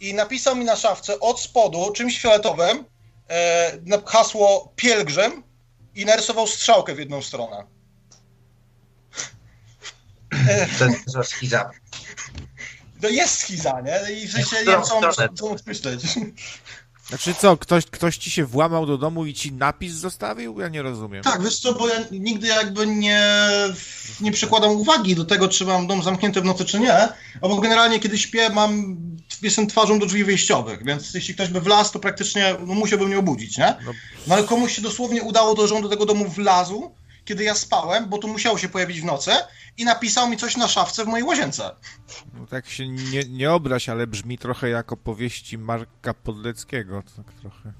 i 0.00 0.14
napisał 0.14 0.56
mi 0.56 0.64
na 0.64 0.76
szafce 0.76 1.20
od 1.20 1.40
spodu 1.40 1.92
czymś 1.92 2.20
fioletowym 2.20 2.84
e, 3.30 4.02
hasło 4.06 4.72
pielgrzym 4.76 5.42
i 5.94 6.04
narysował 6.04 6.46
strzałkę 6.46 6.94
w 6.94 6.98
jedną 6.98 7.22
stronę. 7.22 7.66
To 10.78 10.84
jest 10.84 11.30
schiza. 11.30 11.70
No 13.02 13.08
jest 13.08 13.38
schiza, 13.38 13.80
nie? 13.80 14.14
I 14.14 14.28
w 14.28 14.32
sensie 14.32 14.56
nie 14.56 14.64
wiem, 14.64 14.82
co 14.82 15.00
mam, 15.00 15.56
myśleć. 15.66 16.02
Znaczy 17.08 17.34
co, 17.34 17.56
ktoś, 17.56 17.86
ktoś 17.86 18.16
ci 18.16 18.30
się 18.30 18.44
włamał 18.44 18.86
do 18.86 18.98
domu 18.98 19.26
i 19.26 19.34
ci 19.34 19.52
napis 19.52 19.92
zostawił? 19.92 20.60
Ja 20.60 20.68
nie 20.68 20.82
rozumiem. 20.82 21.22
Tak, 21.22 21.42
wiesz 21.42 21.58
co, 21.58 21.74
bo 21.74 21.88
ja 21.88 21.94
nigdy 22.10 22.46
jakby 22.46 22.86
nie, 22.86 23.22
nie 24.20 24.32
przykładam 24.32 24.70
uwagi 24.70 25.14
do 25.14 25.24
tego, 25.24 25.48
czy 25.48 25.64
mam 25.64 25.86
dom 25.86 26.02
zamknięty 26.02 26.40
w 26.40 26.44
nocy, 26.44 26.64
czy 26.64 26.80
nie, 26.80 27.08
bo 27.40 27.60
generalnie 27.60 28.00
kiedy 28.00 28.18
śpię, 28.18 28.50
mam, 28.50 28.96
jestem 29.42 29.66
twarzą 29.66 29.98
do 29.98 30.06
drzwi 30.06 30.24
wyjściowych, 30.24 30.84
więc 30.84 31.14
jeśli 31.14 31.34
ktoś 31.34 31.48
by 31.48 31.60
wlazł, 31.60 31.92
to 31.92 31.98
praktycznie 31.98 32.54
no, 32.66 32.74
musiałbym 32.74 33.08
mnie 33.08 33.18
obudzić, 33.18 33.58
nie? 33.58 33.74
No. 33.86 33.92
No 34.26 34.34
ale 34.34 34.44
komuś 34.44 34.76
się 34.76 34.82
dosłownie 34.82 35.22
udało 35.22 35.54
to, 35.54 35.66
że 35.66 35.74
on 35.74 35.82
do 35.82 35.88
tego 35.88 36.06
domu 36.06 36.28
wlazł, 36.28 36.94
kiedy 37.24 37.44
ja 37.44 37.54
spałem, 37.54 38.08
bo 38.08 38.18
to 38.18 38.28
musiało 38.28 38.58
się 38.58 38.68
pojawić 38.68 39.00
w 39.00 39.04
nocy 39.04 39.30
i 39.78 39.84
napisał 39.84 40.28
mi 40.28 40.36
coś 40.36 40.56
na 40.56 40.68
szafce 40.68 41.04
w 41.04 41.08
mojej 41.08 41.26
łazience. 41.26 41.70
No, 42.34 42.46
tak 42.46 42.68
się 42.68 42.88
nie, 42.88 43.24
nie 43.24 43.52
obraź, 43.52 43.88
ale 43.88 44.06
brzmi 44.06 44.38
trochę 44.38 44.68
jak 44.68 44.92
opowieści 44.92 45.58
Marka 45.58 46.14
Podleckiego. 46.14 47.02
Tak 47.16 47.34
trochę. 47.40 47.72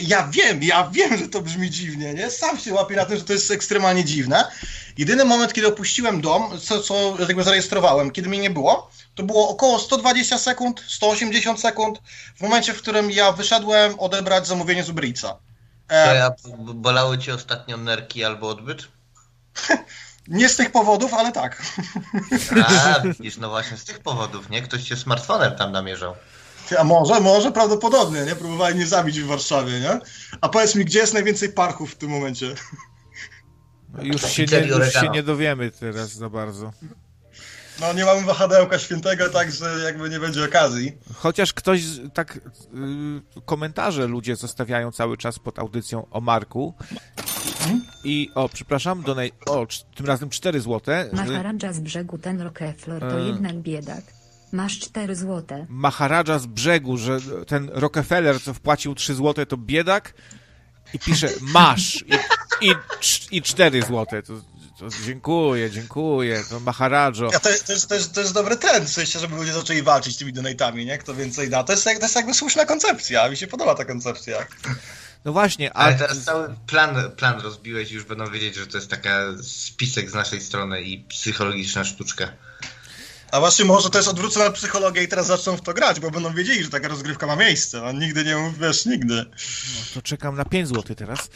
Ja 0.00 0.28
wiem, 0.28 0.62
ja 0.62 0.90
wiem, 0.90 1.18
że 1.18 1.28
to 1.28 1.42
brzmi 1.42 1.70
dziwnie, 1.70 2.14
nie? 2.14 2.30
Sam 2.30 2.58
się 2.58 2.74
łapię 2.74 2.96
na 2.96 3.04
tym, 3.04 3.18
że 3.18 3.24
to 3.24 3.32
jest 3.32 3.50
ekstremalnie 3.50 4.04
dziwne. 4.04 4.50
Jedyny 4.98 5.24
moment, 5.24 5.52
kiedy 5.52 5.68
opuściłem 5.68 6.20
dom, 6.20 6.58
co, 6.60 6.82
co 6.82 7.16
jakby 7.18 7.44
zarejestrowałem, 7.44 8.10
kiedy 8.10 8.28
mnie 8.28 8.38
nie 8.38 8.50
było, 8.50 8.90
to 9.14 9.22
było 9.22 9.48
około 9.48 9.78
120 9.78 10.38
sekund, 10.38 10.84
180 10.86 11.60
sekund, 11.60 11.98
w 12.36 12.40
momencie, 12.40 12.74
w 12.74 12.82
którym 12.82 13.10
ja 13.10 13.32
wyszedłem 13.32 14.00
odebrać 14.00 14.46
zamówienie 14.46 14.84
z. 14.84 15.20
To 15.20 15.40
E, 15.88 16.16
ja, 16.16 16.30
bolały 16.74 17.18
cię 17.18 17.34
ostatnio 17.34 17.76
nerki 17.76 18.24
albo 18.24 18.48
odbyt? 18.48 18.88
nie 20.28 20.48
z 20.48 20.56
tych 20.56 20.72
powodów, 20.72 21.14
ale 21.14 21.32
tak. 21.32 21.62
A, 22.66 23.00
widzisz, 23.18 23.36
no 23.36 23.48
właśnie 23.48 23.76
z 23.76 23.84
tych 23.84 23.98
powodów, 23.98 24.50
nie? 24.50 24.62
Ktoś 24.62 24.82
cię 24.82 24.96
smartfonem 24.96 25.56
tam 25.56 25.72
namierzał. 25.72 26.14
A 26.78 26.84
może, 26.84 27.20
może 27.20 27.52
prawdopodobnie, 27.52 28.20
nie? 28.24 28.36
Próbowali 28.36 28.74
mnie 28.74 28.86
zabić 28.86 29.20
w 29.20 29.26
Warszawie, 29.26 29.80
nie? 29.80 30.00
A 30.40 30.48
powiedz 30.48 30.74
mi, 30.74 30.84
gdzie 30.84 30.98
jest 30.98 31.14
najwięcej 31.14 31.52
parków 31.52 31.92
w 31.92 31.94
tym 31.94 32.10
momencie? 32.10 32.54
No, 33.88 34.02
już, 34.02 34.22
się 34.22 34.44
nie, 34.44 34.58
już 34.58 34.92
się 34.92 35.08
nie 35.08 35.22
dowiemy 35.22 35.70
teraz 35.70 36.12
za 36.12 36.28
bardzo. 36.30 36.72
No, 37.80 37.92
nie 37.92 38.04
mamy 38.04 38.22
wahadełka 38.22 38.78
świętego, 38.78 39.28
także 39.28 39.66
jakby 39.84 40.10
nie 40.10 40.20
będzie 40.20 40.44
okazji. 40.44 40.98
Chociaż 41.14 41.52
ktoś 41.52 41.82
z- 41.84 42.12
tak 42.14 42.36
y, 42.36 42.40
komentarze 43.46 44.06
ludzie 44.06 44.36
zostawiają 44.36 44.92
cały 44.92 45.16
czas 45.16 45.38
pod 45.38 45.58
audycją 45.58 46.06
o 46.10 46.20
Marku. 46.20 46.74
I 48.04 48.30
o, 48.34 48.48
przepraszam, 48.48 49.02
donej, 49.02 49.32
o, 49.46 49.66
tym 49.94 50.06
razem 50.06 50.30
4 50.30 50.60
złote. 50.60 51.10
Maharadża 51.12 51.72
z 51.72 51.80
brzegu 51.80 52.18
ten 52.18 52.40
Rockefeller 52.40 53.00
to 53.00 53.20
E. 53.20 53.26
jednak 53.26 53.56
biedak. 53.56 54.04
Masz 54.52 54.78
4 54.78 55.16
złote. 55.16 55.66
Maharadża 55.68 56.38
z 56.38 56.46
brzegu, 56.46 56.96
że 56.96 57.18
ten 57.46 57.70
Rockefeller, 57.72 58.42
co 58.42 58.54
wpłacił 58.54 58.94
3 58.94 59.14
złote, 59.14 59.46
to 59.46 59.56
biedak 59.56 60.14
i 60.94 60.98
pisze 60.98 61.28
masz 61.54 62.04
i, 62.60 62.68
i, 62.68 62.74
i 63.30 63.42
4 63.42 63.82
złote. 63.82 64.22
To, 64.22 64.32
to 64.78 64.86
dziękuję, 65.06 65.70
dziękuję, 65.70 66.42
to 66.50 66.60
Maharadżo. 66.60 67.28
Ja 67.32 67.40
to, 67.40 67.48
to, 67.66 67.72
jest, 67.72 67.88
to, 67.88 67.94
jest, 67.94 68.12
to 68.14 68.20
jest 68.20 68.34
dobry 68.34 68.56
trend, 68.56 68.88
w 68.88 68.92
sensie, 68.92 69.18
żeby 69.18 69.36
ludzie 69.36 69.52
zaczęli 69.52 69.82
walczyć 69.82 70.16
tymi 70.16 70.32
donatami, 70.32 70.86
nie? 70.86 70.98
Kto 70.98 71.14
więcej 71.14 71.50
da. 71.50 71.64
To 71.64 71.72
jest, 71.72 71.84
to 71.84 71.90
jest 71.90 72.16
jakby 72.16 72.34
słuszna 72.34 72.66
koncepcja, 72.66 73.28
mi 73.28 73.36
się 73.36 73.46
podoba 73.46 73.74
ta 73.74 73.84
koncepcja. 73.84 74.46
No 75.24 75.32
właśnie, 75.32 75.72
a 75.72 75.76
Ale 75.76 75.94
teraz 75.94 76.18
cały 76.24 76.54
plan, 76.66 77.10
plan 77.16 77.40
rozbiłeś 77.40 77.90
i 77.92 77.94
już 77.94 78.04
będą 78.04 78.30
wiedzieć, 78.30 78.54
że 78.54 78.66
to 78.66 78.76
jest 78.78 78.90
taka 78.90 79.20
spisek 79.42 80.10
z 80.10 80.14
naszej 80.14 80.40
strony 80.40 80.82
i 80.82 80.98
psychologiczna 81.04 81.84
sztuczka. 81.84 82.28
A 83.32 83.40
właśnie 83.40 83.64
może 83.64 83.90
to 83.90 83.98
jest 83.98 84.08
odwrócona 84.10 84.50
psychologia 84.50 85.02
i 85.02 85.08
teraz 85.08 85.26
zaczną 85.26 85.56
w 85.56 85.60
to 85.60 85.74
grać, 85.74 86.00
bo 86.00 86.10
będą 86.10 86.34
wiedzieli, 86.34 86.64
że 86.64 86.70
taka 86.70 86.88
rozgrywka 86.88 87.26
ma 87.26 87.36
miejsce. 87.36 87.80
No, 87.80 87.92
nigdy 87.92 88.24
nie 88.24 88.36
mów, 88.36 88.58
wiesz, 88.58 88.86
nigdy. 88.86 89.24
to 89.94 90.02
czekam 90.02 90.36
na 90.36 90.44
5 90.44 90.68
zł 90.68 90.96
teraz. 90.96 91.28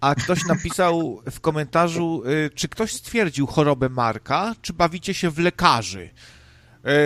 A 0.00 0.14
ktoś 0.14 0.44
napisał 0.44 1.22
w 1.30 1.40
komentarzu, 1.40 2.22
y, 2.26 2.50
czy 2.54 2.68
ktoś 2.68 2.92
stwierdził 2.92 3.46
chorobę 3.46 3.88
Marka, 3.88 4.54
czy 4.62 4.72
bawicie 4.72 5.14
się 5.14 5.30
w 5.30 5.38
lekarzy? 5.38 6.10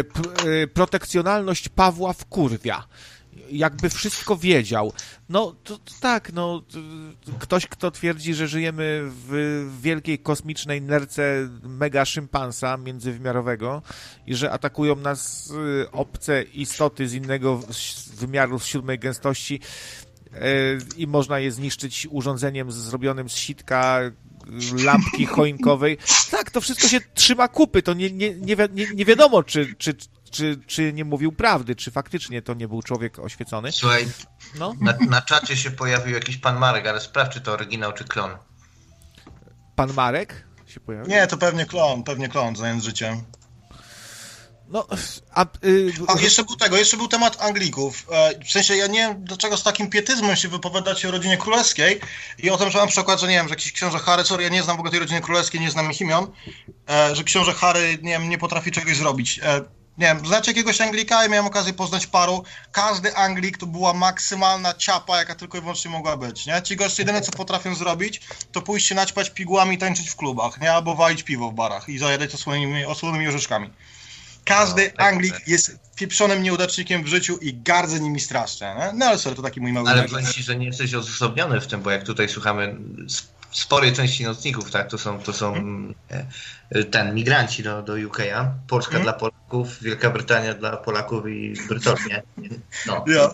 Y, 0.00 0.04
p- 0.04 0.46
y, 0.48 0.68
protekcjonalność 0.68 1.68
Pawła 1.68 2.12
w 2.12 2.24
kurwia. 2.24 2.84
Jakby 3.50 3.90
wszystko 3.90 4.36
wiedział. 4.36 4.92
No, 5.28 5.54
to, 5.64 5.78
to 5.78 5.92
tak, 6.00 6.32
no, 6.32 6.60
t- 6.60 6.78
ktoś, 7.38 7.66
kto 7.66 7.90
twierdzi, 7.90 8.34
że 8.34 8.48
żyjemy 8.48 9.00
w 9.04 9.66
wielkiej 9.82 10.18
kosmicznej 10.18 10.82
nerce 10.82 11.48
mega 11.62 12.04
szympansa 12.04 12.76
międzywymiarowego 12.76 13.82
i 14.26 14.34
że 14.34 14.50
atakują 14.50 14.96
nas 14.96 15.50
y, 15.84 15.90
obce 15.90 16.42
istoty 16.42 17.08
z 17.08 17.14
innego 17.14 17.60
wymiaru, 18.16 18.58
z 18.58 18.64
siódmej 18.64 18.98
gęstości, 18.98 19.60
e, 20.32 20.38
i 20.96 21.06
można 21.06 21.38
je 21.38 21.52
zniszczyć 21.52 22.06
urządzeniem 22.10 22.72
zrobionym 22.72 23.28
z 23.30 23.32
sitka 23.36 24.00
y, 24.02 24.84
lampki 24.84 25.26
choinkowej. 25.26 25.98
Tak, 26.30 26.50
to 26.50 26.60
wszystko 26.60 26.88
się 26.88 27.00
trzyma 27.14 27.48
kupy. 27.48 27.82
To 27.82 27.94
nie, 27.94 28.10
nie, 28.10 28.34
nie, 28.34 28.56
wi- 28.56 28.96
nie 28.96 29.04
wiadomo, 29.04 29.42
czy, 29.42 29.74
czy, 29.78 29.94
czy, 30.32 30.60
czy 30.66 30.92
nie 30.92 31.04
mówił 31.04 31.32
prawdy, 31.32 31.76
czy 31.76 31.90
faktycznie 31.90 32.42
to 32.42 32.54
nie 32.54 32.68
był 32.68 32.82
człowiek 32.82 33.18
oświecony. 33.18 33.72
Słuchaj, 33.72 34.06
No, 34.58 34.74
na, 34.80 34.94
na 35.08 35.22
czacie 35.22 35.56
się 35.56 35.70
pojawił 35.70 36.14
jakiś 36.14 36.36
pan 36.36 36.58
Marek, 36.58 36.86
ale 36.86 37.00
sprawdź, 37.00 37.32
czy 37.32 37.40
to 37.40 37.52
oryginał, 37.52 37.92
czy 37.92 38.04
klon. 38.04 38.30
pan 39.76 39.92
Marek 39.92 40.44
się 40.66 40.80
pojawił. 40.80 41.10
Nie, 41.10 41.26
to 41.26 41.36
pewnie 41.36 41.66
klon, 41.66 42.02
pewnie 42.04 42.28
klon, 42.28 42.56
zając 42.56 42.84
życiem. 42.84 43.22
No, 44.68 44.86
a, 45.34 45.44
y, 45.64 45.92
A 46.08 46.20
jeszcze 46.20 46.44
był 46.44 46.56
tego, 46.56 46.76
jeszcze 46.76 46.96
był 46.96 47.08
temat 47.08 47.42
Anglików. 47.42 48.06
E, 48.12 48.44
W 48.44 48.50
sensie 48.50 48.76
ja 48.76 48.86
nie 48.86 48.98
wiem, 48.98 49.24
dlaczego 49.24 49.56
z 49.56 49.62
takim 49.62 49.90
pietyzmem 49.90 50.36
się 50.36 50.48
wypowiadać 50.48 51.04
o 51.04 51.10
rodzinie 51.10 51.36
królewskiej 51.36 52.00
i 52.38 52.50
o 52.50 52.58
tym, 52.58 52.70
że 52.70 52.78
na 52.78 52.86
przykład, 52.86 53.20
że 53.20 53.28
nie 53.28 53.34
wiem, 53.34 53.48
że 53.48 53.52
jakiś 53.54 53.72
książę 53.72 53.98
Harry, 53.98 54.24
sorry, 54.24 54.42
ja 54.42 54.48
nie 54.48 54.62
znam 54.62 54.76
w 54.76 54.80
ogóle 54.80 54.90
tej 54.90 55.00
rodziny 55.00 55.20
królewskiej, 55.20 55.60
nie 55.60 55.70
znam 55.70 55.90
ich 55.90 56.00
imion, 56.00 56.26
e, 56.90 57.16
że 57.16 57.24
książę 57.24 57.52
Harry, 57.54 57.98
nie 58.02 58.10
wiem, 58.12 58.28
nie 58.28 58.38
potrafi 58.38 58.70
czegoś 58.70 58.96
zrobić. 58.96 59.40
Nie 59.98 60.06
wiem, 60.06 60.26
znacie 60.26 60.50
jakiegoś 60.50 60.80
Anglika? 60.80 61.22
Ja 61.22 61.28
miałem 61.28 61.46
okazję 61.46 61.72
poznać 61.72 62.06
paru. 62.06 62.44
Każdy 62.72 63.16
Anglik 63.16 63.58
to 63.58 63.66
była 63.66 63.94
maksymalna 63.94 64.74
ciapa, 64.74 65.18
jaka 65.18 65.34
tylko 65.34 65.58
i 65.58 65.60
wyłącznie 65.60 65.90
mogła 65.90 66.16
być, 66.16 66.46
nie? 66.46 66.62
Ci 66.62 66.76
goście 66.76 67.02
jedyne, 67.02 67.20
co 67.20 67.32
potrafią 67.32 67.74
zrobić, 67.74 68.20
to 68.52 68.62
pójść 68.62 68.86
się 68.86 68.94
naćpać 68.94 69.30
pigułami 69.30 69.74
i 69.74 69.78
tańczyć 69.78 70.10
w 70.10 70.16
klubach, 70.16 70.60
nie? 70.60 70.72
Albo 70.72 70.94
walić 70.94 71.22
piwo 71.22 71.50
w 71.50 71.54
barach 71.54 71.88
i 71.88 71.98
zajadać 71.98 72.34
osłonymi, 72.34 72.84
osłonymi 72.84 73.28
orzeszkami. 73.28 73.70
Każdy 74.44 74.84
No, 74.84 74.90
tak, 74.96 75.12
Anglik 75.12 75.34
tak. 75.34 75.48
jest 75.48 75.78
pieprzonym 75.96 76.42
nieudacznikiem 76.42 77.04
w 77.04 77.06
życiu 77.06 77.36
i 77.36 77.54
gardzę 77.54 78.00
nimi 78.00 78.20
strasznie, 78.20 78.74
nie? 78.78 78.90
No 78.94 79.06
ale 79.06 79.18
sorry, 79.18 79.36
to 79.36 79.42
taki 79.42 79.60
mój 79.60 79.72
mały 79.72 79.88
Ale 79.90 80.08
ci, 80.32 80.42
że 80.42 80.56
nie 80.56 80.66
jesteś 80.66 80.94
odosobniony 80.94 81.60
w 81.60 81.66
tym, 81.66 81.82
bo 81.82 81.90
jak 81.90 82.04
tutaj 82.04 82.28
słuchamy 82.28 82.76
sporej 83.52 83.92
części 83.92 84.24
nocników, 84.24 84.70
tak, 84.70 84.90
to 84.90 84.98
są, 84.98 85.18
to 85.18 85.32
są 85.32 85.54
e, 86.70 86.84
ten, 86.84 87.14
migranci 87.14 87.62
do, 87.62 87.82
do 87.82 87.92
UK'a, 87.92 88.48
Polska 88.68 88.96
Mhm. 88.96 89.02
dla 89.04 89.12
Polaków, 89.12 89.82
Wielka 89.82 90.10
Brytania 90.10 90.54
dla 90.54 90.76
Polaków 90.76 91.26
i 91.28 91.54
Brytania. 91.68 92.22
No. 92.86 93.04
Ja. 93.06 93.30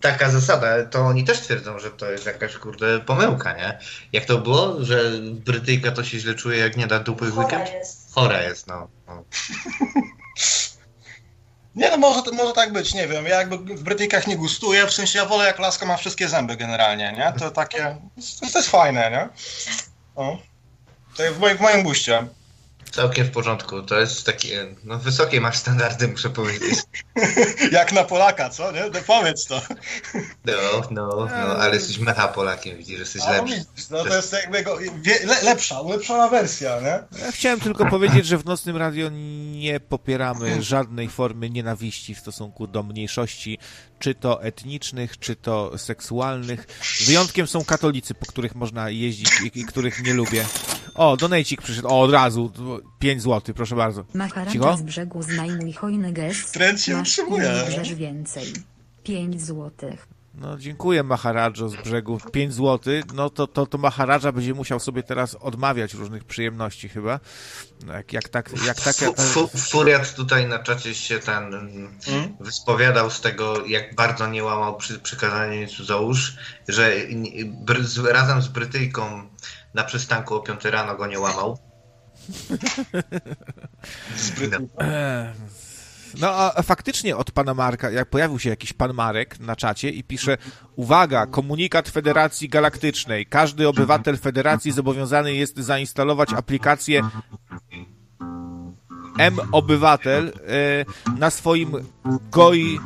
Taka 0.00 0.30
zasada, 0.30 0.84
to 0.84 1.00
oni 1.00 1.24
też 1.24 1.40
twierdzą, 1.40 1.78
że 1.78 1.90
to 1.90 2.10
jest 2.10 2.26
jakaś 2.26 2.56
kurde 2.56 3.00
pomyłka, 3.00 3.56
nie? 3.56 3.78
Jak 4.12 4.24
to 4.24 4.38
było, 4.38 4.84
że 4.84 5.12
Brytyjka 5.22 5.90
to 5.92 6.04
się 6.04 6.18
źle 6.18 6.34
czuje, 6.34 6.58
jak 6.58 6.76
nie 6.76 6.86
da 6.86 6.98
dupy 6.98 7.26
w 7.26 7.34
Chora 7.34 7.46
weekend? 7.46 7.72
jest. 7.74 8.14
Chora 8.14 8.42
jest, 8.42 8.66
no. 8.66 8.88
no. 9.06 9.24
Nie 11.74 11.90
no, 11.90 11.96
może, 11.96 12.22
może 12.32 12.52
tak 12.52 12.72
być, 12.72 12.94
nie 12.94 13.08
wiem. 13.08 13.26
Ja 13.26 13.38
jakby 13.38 13.56
w 13.58 13.82
Brytykach 13.82 14.26
nie 14.26 14.36
gustuję, 14.36 14.86
w 14.86 14.92
sensie 14.92 15.18
ja 15.18 15.24
wolę 15.24 15.44
jak 15.44 15.58
laska 15.58 15.86
ma 15.86 15.96
wszystkie 15.96 16.28
zęby 16.28 16.56
generalnie, 16.56 17.12
nie? 17.12 17.32
To 17.38 17.50
takie, 17.50 17.96
to, 18.52 18.58
jest 18.58 18.70
fajne, 18.70 19.10
nie? 19.10 19.28
O. 20.16 20.38
To 21.16 21.22
w 21.32 21.38
moim, 21.38 21.56
w 21.56 21.60
moim 21.60 21.82
guście. 21.82 22.26
Całkiem 22.90 23.26
w 23.26 23.30
porządku. 23.30 23.82
To 23.82 24.00
jest 24.00 24.26
takie, 24.26 24.66
no 24.84 24.98
wysokie 24.98 25.40
masz 25.40 25.56
standardy, 25.56 26.08
muszę 26.08 26.30
powiedzieć. 26.30 26.78
Jak 27.72 27.92
na 27.92 28.04
Polaka, 28.04 28.50
co, 28.50 28.72
nie? 28.72 28.84
No 28.94 29.00
powiedz 29.06 29.46
to. 29.46 29.62
No, 30.44 30.82
no, 30.90 31.16
no, 31.16 31.56
ale 31.56 31.74
jesteś 31.74 31.98
meta 31.98 32.28
Polakiem, 32.28 32.76
widzisz, 32.78 32.96
że 32.96 33.02
jesteś 33.02 33.22
A, 33.22 33.30
lepszy. 33.30 33.64
no 33.90 34.04
to 34.04 34.16
jest 34.16 34.32
jakby 34.32 34.64
wie, 35.02 35.26
le, 35.26 35.42
lepsza, 35.42 35.80
ulepszona 35.80 36.28
wersja, 36.28 36.80
nie? 36.80 37.20
Ja 37.24 37.32
chciałem 37.32 37.60
tylko 37.60 37.86
powiedzieć, 37.86 38.26
że 38.26 38.38
w 38.38 38.44
Nocnym 38.44 38.76
Radio 38.76 39.08
nie 39.52 39.80
popieramy 39.80 40.62
żadnej 40.62 41.08
formy 41.08 41.50
nienawiści 41.50 42.14
w 42.14 42.18
stosunku 42.18 42.66
do 42.66 42.82
mniejszości, 42.82 43.58
czy 43.98 44.14
to 44.14 44.42
etnicznych, 44.42 45.18
czy 45.18 45.36
to 45.36 45.78
seksualnych. 45.78 46.66
Wyjątkiem 47.06 47.46
są 47.46 47.64
katolicy, 47.64 48.14
po 48.14 48.26
których 48.26 48.54
można 48.54 48.90
jeździć 48.90 49.30
i, 49.40 49.60
i 49.60 49.64
których 49.64 50.02
nie 50.02 50.14
lubię. 50.14 50.44
O, 50.94 51.16
donejcik 51.16 51.62
przyszedł. 51.62 51.88
O, 51.88 52.00
od 52.00 52.10
razu. 52.12 52.52
5 52.98 53.22
zł, 53.22 53.54
proszę 53.54 53.76
bardzo. 53.76 54.02
Cicho? 54.04 54.18
Maharadża 54.18 54.76
z 54.76 54.82
brzegu 54.82 55.22
znajmuj 55.22 55.72
hojny 55.72 56.12
gest. 56.12 56.52
Trend 56.54 56.80
się 56.80 56.96
Masz 56.96 57.08
utrzymuje. 57.08 57.52
ile 57.74 57.94
więcej. 57.96 58.44
5 59.04 59.42
złotych. 59.42 60.08
No, 60.34 60.58
dziękuję 60.58 61.02
Maharadżo 61.02 61.68
z 61.68 61.76
brzegu. 61.76 62.18
5 62.32 62.54
zł. 62.54 62.94
No 63.14 63.30
to, 63.30 63.46
to, 63.46 63.66
to 63.66 63.78
Maharadża 63.78 64.32
będzie 64.32 64.54
musiał 64.54 64.80
sobie 64.80 65.02
teraz 65.02 65.34
odmawiać 65.34 65.94
różnych 65.94 66.24
przyjemności 66.24 66.88
chyba. 66.88 67.20
No, 67.86 67.92
jak, 67.92 68.12
jak 68.12 68.28
tak, 68.28 68.50
jak 68.66 68.80
tak. 68.80 68.96
Fu, 69.16 69.48
Furiat 69.48 70.14
tutaj 70.14 70.48
na 70.48 70.58
czacie 70.58 70.94
się 70.94 71.18
ten 71.18 71.54
mm, 71.54 71.98
Mm? 72.08 72.36
wyspowiadał 72.40 73.10
z 73.10 73.20
tego, 73.20 73.66
jak 73.66 73.94
bardzo 73.94 74.26
nie 74.26 74.44
łamał 74.44 74.76
przy, 74.76 74.98
przykazanie 74.98 75.68
cudzołóż, 75.68 76.36
że 76.68 76.92
z, 77.80 77.98
razem 77.98 78.42
z 78.42 78.48
Brytyjką 78.48 79.28
na 79.74 79.84
przystanku 79.84 80.34
o 80.34 80.40
5 80.40 80.64
rano 80.64 80.96
go 80.96 81.06
nie 81.06 81.20
łamał. 81.20 81.58
No. 84.50 84.58
Eee, 84.78 85.34
No 86.18 86.30
a 86.30 86.62
faktycznie 86.62 87.16
od 87.16 87.30
pana 87.30 87.54
Marka, 87.54 87.90
jak 87.90 88.10
pojawił 88.10 88.38
się 88.38 88.50
jakiś 88.50 88.72
pan 88.72 88.94
Marek 88.94 89.40
na 89.40 89.56
czacie 89.56 89.90
i 89.90 90.04
pisze 90.04 90.38
Uwaga, 90.76 91.26
komunikat 91.26 91.88
Federacji 91.88 92.48
Galaktycznej. 92.48 93.26
Każdy 93.26 93.68
obywatel 93.68 94.18
Federacji 94.18 94.72
zobowiązany 94.72 95.34
jest 95.34 95.58
zainstalować 95.58 96.32
aplikację 96.32 97.02
M-Obywatel 99.18 100.32
e, 101.08 101.18
na 101.18 101.30
swoim 101.30 101.72
GOI 102.30 102.80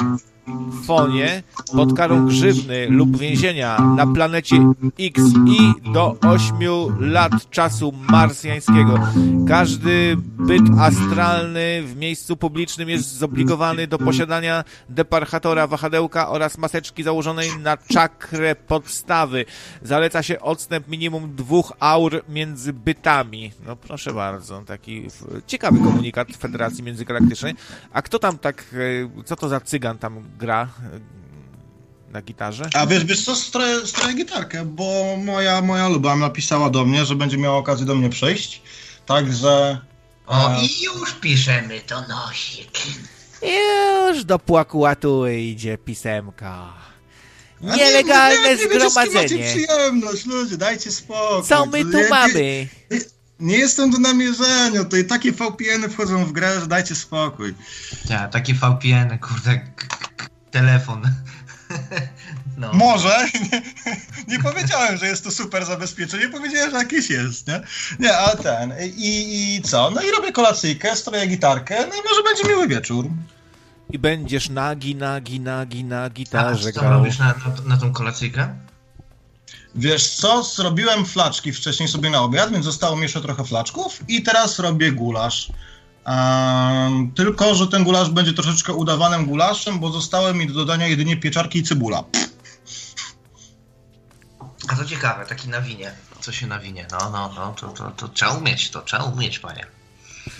fonie 0.84 1.42
pod 1.72 1.92
karą 1.92 2.26
grzywny 2.26 2.86
lub 2.90 3.16
więzienia 3.16 3.78
na 3.96 4.06
planecie 4.06 4.56
X 5.00 5.22
i 5.46 5.92
do 5.92 6.16
8 6.20 6.56
lat 7.00 7.50
czasu 7.50 7.92
marsjańskiego. 8.10 8.98
Każdy 9.48 10.16
byt 10.38 10.62
astralny 10.78 11.82
w 11.82 11.96
miejscu 11.96 12.36
publicznym 12.36 12.88
jest 12.88 13.16
zobligowany 13.16 13.86
do 13.86 13.98
posiadania 13.98 14.64
deparchatora 14.88 15.66
wahadełka 15.66 16.28
oraz 16.28 16.58
maseczki 16.58 17.02
założonej 17.02 17.48
na 17.62 17.76
czakrę 17.76 18.54
podstawy. 18.54 19.44
Zaleca 19.82 20.22
się 20.22 20.40
odstęp 20.40 20.88
minimum 20.88 21.36
dwóch 21.36 21.72
aur 21.80 22.22
między 22.28 22.72
bytami. 22.72 23.52
No 23.66 23.76
proszę 23.76 24.12
bardzo, 24.12 24.62
taki 24.62 25.06
ciekawy 25.46 25.78
komunikat 25.78 26.28
Federacji 26.36 26.84
Międzygalaktycznej. 26.84 27.54
A 27.92 28.02
kto 28.02 28.18
tam 28.18 28.38
tak, 28.38 28.64
e, 29.18 29.24
co 29.24 29.36
to 29.36 29.48
za 29.48 29.60
cygan 29.60 29.98
tam 29.98 30.22
gra 30.38 30.68
e, 32.08 32.12
na 32.12 32.22
gitarze? 32.22 32.70
A 32.74 32.86
wiesz, 32.86 33.04
wiesz 33.04 33.24
co, 33.24 33.36
stroję, 33.36 33.86
stroję 33.86 34.14
gitarkę, 34.14 34.64
bo 34.64 35.16
moja, 35.24 35.62
moja 35.62 35.88
luba 35.88 36.16
napisała 36.16 36.70
do 36.70 36.84
mnie, 36.84 37.04
że 37.04 37.14
będzie 37.14 37.38
miała 37.38 37.56
okazję 37.56 37.86
do 37.86 37.94
mnie 37.94 38.10
przyjść, 38.10 38.62
także... 39.06 39.78
O, 40.26 40.50
A. 40.50 40.58
i 40.62 40.82
już 40.84 41.12
piszemy 41.12 41.80
to 41.80 42.00
nosik. 42.08 42.70
Już 43.42 44.24
do 44.24 44.38
płakułatu 44.38 45.26
idzie 45.28 45.78
pisemka. 45.78 46.72
Nie, 47.60 47.76
Nielegalne 47.76 48.42
nie, 48.42 48.56
nie 48.56 48.68
wiecie, 48.68 48.90
z 48.90 48.94
kim 48.94 48.94
macie 48.94 49.10
zgromadzenie. 49.10 49.44
przyjemność, 49.44 50.26
ludzie, 50.26 50.56
dajcie 50.56 50.90
spokój. 50.92 51.48
Co 51.48 51.66
my 51.66 51.84
To 51.84 51.90
tu 51.90 51.98
ja- 51.98 52.08
mamy? 52.10 52.68
Nie, 52.90 52.98
nie 53.40 53.58
jestem 53.58 53.90
do 53.90 53.98
namierzenia, 53.98 54.84
tutaj 54.84 55.04
takie 55.06 55.32
VPN-y 55.32 55.88
wchodzą 55.88 56.24
w 56.24 56.32
grę, 56.32 56.60
że 56.60 56.66
dajcie 56.66 56.94
spokój. 56.94 57.54
Ja, 58.10 58.28
takie 58.28 58.54
VPN, 58.54 59.18
kurde, 59.18 59.60
telefon. 60.54 61.02
No. 62.56 62.72
Może, 62.72 63.26
nie, 63.52 63.62
nie 64.36 64.42
powiedziałem, 64.42 64.96
że 64.96 65.06
jest 65.06 65.24
to 65.24 65.30
super 65.30 65.64
zabezpieczenie, 65.64 66.28
powiedziałem, 66.28 66.70
że 66.70 66.76
jakieś 66.76 67.10
jest, 67.10 67.48
nie? 67.48 67.60
Nie, 67.98 68.16
ale 68.18 68.36
ten, 68.36 68.72
i, 68.96 69.54
i 69.56 69.62
co? 69.62 69.90
No 69.90 70.02
i 70.02 70.10
robię 70.10 70.32
kolacyjkę, 70.32 70.96
stroję 70.96 71.26
gitarkę, 71.26 71.74
no 71.80 71.94
i 71.94 71.98
może 72.08 72.22
będzie 72.22 72.48
miły 72.48 72.68
wieczór. 72.68 73.06
I 73.90 73.98
będziesz 73.98 74.48
nagi, 74.48 74.94
nagi, 74.96 75.40
nagi 75.40 75.84
na 75.84 76.02
A 76.02 76.10
gitarze 76.10 76.72
co 76.72 76.80
grał. 76.80 76.92
robisz 76.92 77.18
na, 77.18 77.26
na, 77.26 77.34
na 77.66 77.76
tą 77.76 77.92
kolacyjkę? 77.92 78.54
Wiesz 79.74 80.08
co, 80.08 80.42
zrobiłem 80.42 81.06
flaczki 81.06 81.52
wcześniej 81.52 81.88
sobie 81.88 82.10
na 82.10 82.20
obiad, 82.20 82.50
więc 82.52 82.64
zostało 82.64 82.96
mi 82.96 83.02
jeszcze 83.02 83.20
trochę 83.20 83.44
flaczków 83.44 84.00
i 84.08 84.22
teraz 84.22 84.58
robię 84.58 84.92
gulasz. 84.92 85.52
Tylko, 87.14 87.54
że 87.54 87.66
ten 87.66 87.84
gulasz 87.84 88.10
będzie 88.10 88.32
troszeczkę 88.32 88.72
udawanym 88.72 89.26
gulaszem, 89.26 89.78
bo 89.78 89.90
zostały 89.90 90.34
mi 90.34 90.46
do 90.46 90.54
dodania 90.54 90.86
jedynie 90.86 91.16
pieczarki 91.16 91.58
i 91.58 91.62
cebula. 91.62 92.04
A 94.68 94.76
to 94.76 94.84
ciekawe, 94.84 95.26
taki 95.26 95.48
na 95.48 95.60
winie. 95.60 95.94
Co 96.20 96.32
się 96.32 96.46
na 96.46 96.58
winie? 96.58 96.86
No, 96.92 97.10
no, 97.10 97.32
no, 97.36 97.52
to, 97.52 97.68
to, 97.68 97.90
to 97.90 98.08
trzeba 98.08 98.32
umieć, 98.32 98.70
to 98.70 98.82
trzeba 98.82 99.04
umieć, 99.04 99.38
panie. 99.38 99.66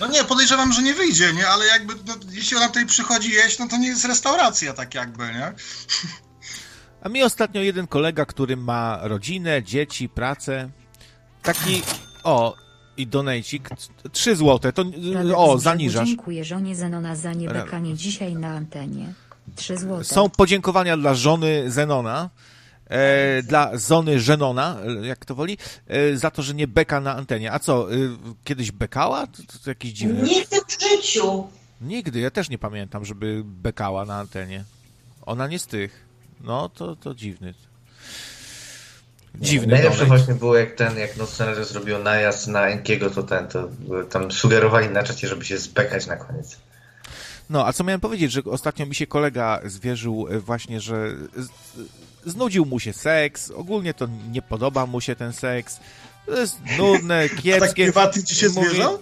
No 0.00 0.06
nie, 0.06 0.24
podejrzewam, 0.24 0.72
że 0.72 0.82
nie 0.82 0.94
wyjdzie, 0.94 1.32
nie? 1.32 1.48
Ale 1.48 1.66
jakby, 1.66 1.94
no, 2.06 2.14
jeśli 2.30 2.56
ona 2.56 2.66
tutaj 2.66 2.86
przychodzi 2.86 3.30
jeść, 3.30 3.58
no 3.58 3.68
to 3.68 3.76
nie 3.76 3.88
jest 3.88 4.04
restauracja 4.04 4.72
tak 4.72 4.94
jakby, 4.94 5.24
nie? 5.24 5.52
A 7.02 7.08
mi 7.08 7.22
ostatnio 7.22 7.60
jeden 7.60 7.86
kolega, 7.86 8.26
który 8.26 8.56
ma 8.56 8.98
rodzinę, 9.02 9.62
dzieci, 9.62 10.08
pracę, 10.08 10.70
taki, 11.42 11.82
o, 12.22 12.56
i 12.96 13.06
donejcik, 13.06 13.68
3 14.12 14.36
złote, 14.36 14.72
to, 14.72 14.84
Radek 15.14 15.34
o, 15.36 15.58
zaniżasz. 15.58 16.08
Dziękuję 16.08 16.44
żonie 16.44 16.76
Zenona 16.76 17.16
za 17.16 17.32
niebekanie 17.32 17.94
dzisiaj 17.94 18.34
na 18.34 18.48
antenie. 18.48 19.12
3 19.56 19.78
złote. 19.78 20.04
Są 20.04 20.30
podziękowania 20.30 20.96
dla 20.96 21.14
żony 21.14 21.70
Zenona, 21.70 22.30
e, 22.86 23.42
dla 23.42 23.78
żony 23.78 24.20
Żenona, 24.20 24.76
jak 25.02 25.24
to 25.24 25.34
woli, 25.34 25.58
e, 25.86 26.16
za 26.16 26.30
to, 26.30 26.42
że 26.42 26.54
nie 26.54 26.66
beka 26.66 27.00
na 27.00 27.16
antenie. 27.16 27.52
A 27.52 27.58
co, 27.58 27.92
e, 27.92 27.96
kiedyś 28.44 28.72
bekała? 28.72 29.26
To, 29.26 29.42
to, 29.42 29.58
to 29.64 29.70
jakieś 29.70 29.92
dziwne. 29.92 30.22
Nigdy 30.22 30.56
w 30.68 30.82
życiu. 30.82 31.46
Nigdy, 31.80 32.20
ja 32.20 32.30
też 32.30 32.48
nie 32.48 32.58
pamiętam, 32.58 33.04
żeby 33.04 33.42
bekała 33.44 34.04
na 34.04 34.18
antenie. 34.18 34.64
Ona 35.22 35.46
nie 35.46 35.58
z 35.58 35.66
tych. 35.66 36.04
No, 36.40 36.68
to, 36.68 36.96
to 36.96 37.14
dziwny. 37.14 37.54
Dziwny 39.40 39.72
Najlepsze 39.72 39.98
donate. 39.98 40.16
właśnie 40.18 40.34
było 40.34 40.56
jak 40.56 40.74
ten, 40.74 40.98
jak 40.98 41.16
Nocne 41.16 41.46
Radio 41.46 41.64
zrobił 41.64 41.98
najazd 41.98 42.46
na 42.48 42.66
Enkiego, 42.66 43.10
to 43.10 43.22
ten, 43.22 43.48
to 43.48 43.68
tam 44.10 44.32
sugerowali 44.32 44.88
na 44.88 45.02
czacie, 45.02 45.28
żeby 45.28 45.44
się 45.44 45.58
zbekać 45.58 46.06
na 46.06 46.16
koniec. 46.16 46.56
No, 47.50 47.66
a 47.66 47.72
co 47.72 47.84
miałem 47.84 48.00
powiedzieć, 48.00 48.32
że 48.32 48.40
ostatnio 48.44 48.86
mi 48.86 48.94
się 48.94 49.06
kolega 49.06 49.60
zwierzył 49.64 50.26
e, 50.30 50.38
właśnie, 50.40 50.80
że 50.80 51.14
znudził 52.26 52.64
mu 52.66 52.80
się 52.80 52.92
seks, 52.92 53.50
ogólnie 53.50 53.94
to 53.94 54.08
nie 54.30 54.42
podoba 54.42 54.86
mu 54.86 55.00
się 55.00 55.16
ten 55.16 55.32
seks, 55.32 55.80
to 56.26 56.36
jest 56.40 56.58
nudne, 56.78 57.28
Tak 57.28 57.42
kiepskie. 57.42 57.82
prywatnie 57.84 58.22
ci 58.22 58.34
się 58.34 58.48
Mówi- 58.48 58.68
zwierzał? 58.68 58.98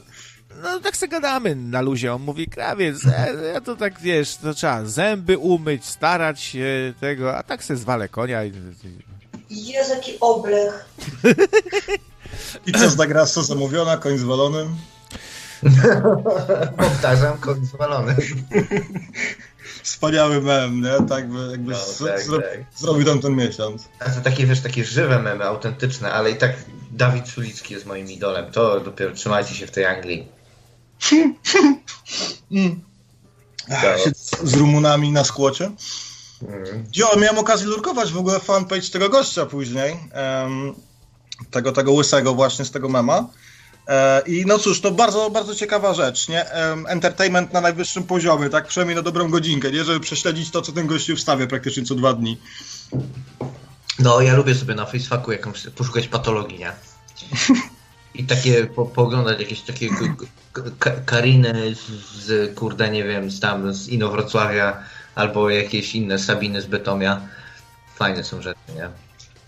No 0.63 0.81
tak 0.81 0.97
se 0.97 1.09
gadamy 1.09 1.57
na 1.57 1.81
luzie, 1.81 2.15
on 2.15 2.23
mówi, 2.23 2.47
krawiec, 2.47 3.05
ja, 3.05 3.27
ja 3.53 3.61
to 3.61 3.77
tak, 3.77 4.01
wiesz, 4.01 4.37
to 4.37 4.55
trzeba 4.55 4.85
zęby 4.85 5.39
umyć, 5.39 5.85
starać 5.85 6.41
się 6.41 6.95
tego, 7.01 7.37
a 7.37 7.43
tak 7.43 7.65
se 7.65 7.77
zwalę 7.77 8.09
konia 8.09 8.45
i... 8.45 8.53
Jezu, 9.53 9.95
jaki 9.95 10.21
oblech. 10.21 10.85
I 12.67 12.73
co, 12.73 12.91
Zdagrassa 12.91 13.43
zamówiona, 13.43 13.97
koń 13.97 14.19
zwalony? 14.19 14.69
Powtarzam, 16.79 17.39
kod 17.39 17.59
zwalony. 17.59 18.17
Wspaniały 19.83 20.41
mem, 20.41 20.81
nie? 20.81 21.09
Tak 21.09 21.29
by, 21.29 21.51
jakby 21.51 21.73
No, 21.73 21.79
tak, 22.07 22.23
zro, 22.23 22.39
tak. 22.39 22.65
zrobił 22.77 23.05
tam 23.07 23.21
ten 23.21 23.37
miesiąc. 23.37 23.89
A 23.99 24.11
to 24.11 24.21
takie, 24.21 24.47
wiesz, 24.47 24.61
takie 24.61 24.85
żywe 24.85 25.19
memy, 25.19 25.45
autentyczne, 25.45 26.13
ale 26.13 26.31
i 26.31 26.37
tak 26.37 26.53
Dawid 26.91 27.29
Sulicki 27.29 27.75
jest 27.75 27.87
moim 27.87 28.11
idolem. 28.11 28.53
To 28.53 28.81
dopiero 28.81 29.15
trzymajcie 29.15 29.55
się 29.55 29.67
w 29.67 29.71
tej 29.71 29.85
Anglii. 29.87 30.29
Mm. 32.51 32.81
Ach, 33.71 33.99
z 34.43 34.55
Rumunami 34.55 35.13
na 35.13 35.25
skłocie. 35.25 35.71
Mm. 36.49 36.85
Jo, 36.97 37.07
miałem 37.19 37.39
okazję 37.39 37.67
lurkować 37.67 38.13
w 38.13 38.19
ogóle 38.19 38.41
fanpage 38.41 38.89
tego 38.93 39.09
gościa 39.09 39.47
później. 39.47 39.97
em, 40.13 40.75
tego, 41.51 41.73
tego 41.73 41.93
łysego 41.93 42.35
właśnie 42.35 42.65
z 42.65 42.71
tego 42.71 42.89
mema. 42.89 43.27
E, 43.89 44.23
I 44.27 44.47
no 44.47 44.59
cóż, 44.59 44.81
to 44.81 44.91
bardzo, 44.91 45.31
bardzo 45.31 45.55
ciekawa 45.55 45.95
rzecz, 45.95 46.29
nie? 46.29 46.51
Entertainment 46.87 47.53
na 47.53 47.61
najwyższym 47.61 48.03
poziomie, 48.03 48.49
tak 48.51 48.67
przynajmniej 48.67 48.97
na 48.97 49.03
dobrą 49.03 49.31
godzinkę, 49.31 49.71
nie? 49.73 49.85
Żeby 49.85 50.01
prześledzić 50.01 50.51
to, 50.51 50.63
co 50.63 50.73
ten 50.73 50.87
gościu 50.87 51.17
wstawia 51.17 51.47
praktycznie 51.47 51.83
co 51.85 51.95
dwa 51.95 52.13
dni. 52.13 52.39
No, 53.99 54.21
ja 54.21 54.35
lubię 54.37 54.55
sobie 54.55 54.75
na 54.75 54.87
Facefucku 54.87 55.33
jakąś 55.33 55.67
poszukać 55.67 56.09
patologii, 56.09 56.59
nie? 56.59 56.73
I 58.15 58.25
takie 58.25 58.67
po, 58.67 58.87
pooglądać 58.87 59.41
jakieś 59.41 59.61
takie 59.61 59.89
k- 59.89 59.97
k- 60.53 60.63
k- 60.79 61.01
Kariny 61.07 61.75
z, 61.75 62.15
z, 62.25 62.55
kurde, 62.59 62.91
nie 62.91 63.05
wiem, 63.05 63.31
z 63.31 63.41
tam 63.41 63.75
z 63.75 63.89
Inowrocławia 63.89 64.83
albo 65.15 65.51
jakieś 65.51 65.95
inne 65.95 66.19
Sabiny 66.19 66.63
z 66.63 66.67
Bytomia. 66.67 67.21
Fajne 67.97 68.25
są 68.25 68.43
rzeczy, 68.43 68.59
nie? 68.77 68.89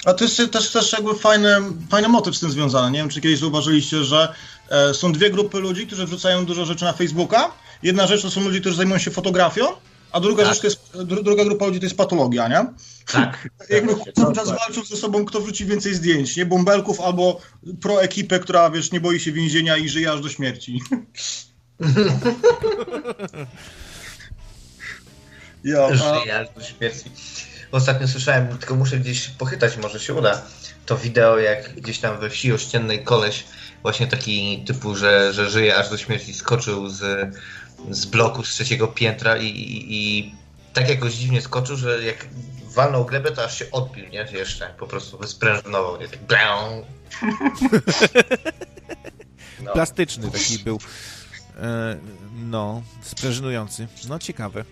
A 0.04 0.14
to 0.14 0.24
jest 0.24 0.52
też, 0.52 0.70
też 0.70 0.92
jakby 0.92 1.14
fajny, 1.14 1.56
fajny 1.90 2.08
motyw 2.08 2.36
z 2.36 2.40
tym 2.40 2.50
związany. 2.50 2.90
Nie 2.90 2.98
wiem, 2.98 3.08
czy 3.08 3.20
kiedyś 3.20 3.38
zauważyliście, 3.38 4.04
że 4.04 4.34
e, 4.68 4.94
są 4.94 5.12
dwie 5.12 5.30
grupy 5.30 5.60
ludzi, 5.60 5.86
którzy 5.86 6.06
wrzucają 6.06 6.46
dużo 6.46 6.64
rzeczy 6.64 6.84
na 6.84 6.92
Facebooka. 6.92 7.50
Jedna 7.82 8.06
rzecz 8.06 8.22
to 8.22 8.30
są 8.30 8.40
ludzie, 8.40 8.60
którzy 8.60 8.76
zajmują 8.76 8.98
się 8.98 9.10
fotografią, 9.10 9.64
a 10.12 10.20
druga 10.20 10.44
Tak. 10.44 10.52
rzecz 10.52 10.60
to 10.60 10.66
jest, 10.66 11.06
dru, 11.08 11.22
druga 11.22 11.44
grupa 11.44 11.66
ludzi 11.66 11.80
to 11.80 11.86
jest 11.86 11.96
patologia, 11.96 12.48
nie? 12.48 12.66
Tak. 13.12 13.48
Jakby 13.70 14.12
cały 14.12 14.34
czas 14.34 14.48
walczą 14.48 14.84
ze 14.84 14.96
sobą, 14.96 15.24
kto 15.24 15.40
wrzuci 15.40 15.66
więcej 15.66 15.94
zdjęć, 15.94 16.36
nie? 16.36 16.46
Bąbelków 16.46 17.00
albo 17.00 17.40
pro 17.82 18.02
ekipę, 18.02 18.38
która, 18.38 18.70
wiesz, 18.70 18.92
nie 18.92 19.00
boi 19.00 19.20
się 19.20 19.32
więzienia 19.32 19.76
i 19.76 19.88
żyje 19.88 20.12
aż 20.12 20.20
do 20.20 20.28
śmierci. 20.28 20.80
ja, 25.72 25.84
a, 25.84 25.94
Żyje 25.94 26.38
aż 26.38 26.48
do 26.54 26.62
śmierci. 26.62 27.10
Ostatnio 27.72 28.08
słyszałem, 28.08 28.58
tylko 28.58 28.74
muszę 28.74 28.98
gdzieś 28.98 29.28
pochytać, 29.28 29.76
może 29.76 30.00
się 30.00 30.14
uda. 30.14 30.42
To 30.86 30.96
wideo, 30.96 31.38
jak 31.38 31.74
gdzieś 31.74 31.98
tam 31.98 32.20
we 32.20 32.30
wsi 32.30 32.52
ościennej 32.52 33.04
koleś, 33.04 33.44
właśnie 33.82 34.06
taki 34.06 34.64
typu, 34.66 34.96
że, 34.96 35.32
że 35.32 35.50
żyje 35.50 35.76
aż 35.76 35.90
do 35.90 35.98
śmierci, 35.98 36.34
skoczył 36.34 36.88
z, 36.88 37.34
z 37.90 38.06
bloku 38.06 38.44
z 38.44 38.48
trzeciego 38.48 38.88
piętra 38.88 39.36
i, 39.36 39.46
i, 39.46 39.94
i 39.94 40.34
tak 40.72 40.88
jakoś 40.88 41.14
dziwnie 41.14 41.42
skoczył, 41.42 41.76
że 41.76 42.04
jak 42.04 42.26
walnął 42.74 43.04
glebę, 43.04 43.30
to 43.30 43.44
aż 43.44 43.58
się 43.58 43.70
odbił, 43.70 44.08
nie? 44.08 44.26
Jeszcze 44.32 44.74
po 44.78 44.86
prostu 44.86 45.18
wysprężonował, 45.18 46.00
nie? 46.00 46.08
Tak 46.08 46.22
blę. 46.22 46.38
No. 49.62 49.72
Plastyczny 49.72 50.30
taki 50.30 50.58
był. 50.58 50.78
E, 51.56 51.96
no, 52.34 52.82
sprężynujący. 53.02 53.88
No, 54.08 54.18
ciekawe. 54.18 54.64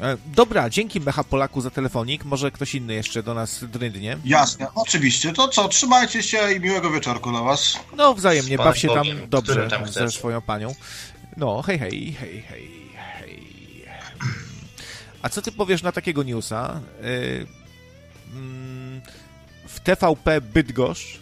E, 0.00 0.16
dobra, 0.26 0.70
dzięki 0.70 1.00
Mecha 1.00 1.24
Polaku 1.24 1.60
za 1.60 1.70
telefonik. 1.70 2.24
Może 2.24 2.50
ktoś 2.50 2.74
inny 2.74 2.94
jeszcze 2.94 3.22
do 3.22 3.34
nas 3.34 3.64
drydnie. 3.64 4.18
jasne, 4.24 4.66
oczywiście. 4.74 5.32
To 5.32 5.48
co, 5.48 5.68
trzymajcie 5.68 6.22
się 6.22 6.52
i 6.52 6.60
miłego 6.60 6.90
wieczorku 6.90 7.30
dla 7.30 7.42
was. 7.42 7.78
No, 7.96 8.14
wzajemnie, 8.14 8.56
baw 8.56 8.78
się 8.78 8.88
tam 8.88 8.96
Bogiem, 8.96 9.28
dobrze 9.28 9.52
którym 9.52 9.70
tam 9.70 9.88
ze 9.88 10.10
swoją 10.10 10.40
panią. 10.40 10.74
No, 11.36 11.62
hej, 11.62 11.78
hej, 11.78 12.12
hej, 12.20 12.42
hej, 12.42 12.90
hej. 13.18 13.52
A 15.22 15.28
co 15.28 15.42
ty 15.42 15.52
powiesz 15.52 15.82
na 15.82 15.92
takiego 15.92 16.22
newsa? 16.22 16.80
Y, 17.04 17.46
mm, 18.32 19.00
W 19.68 19.80
TVP 19.80 20.40
Bydgoszcz 20.40 21.18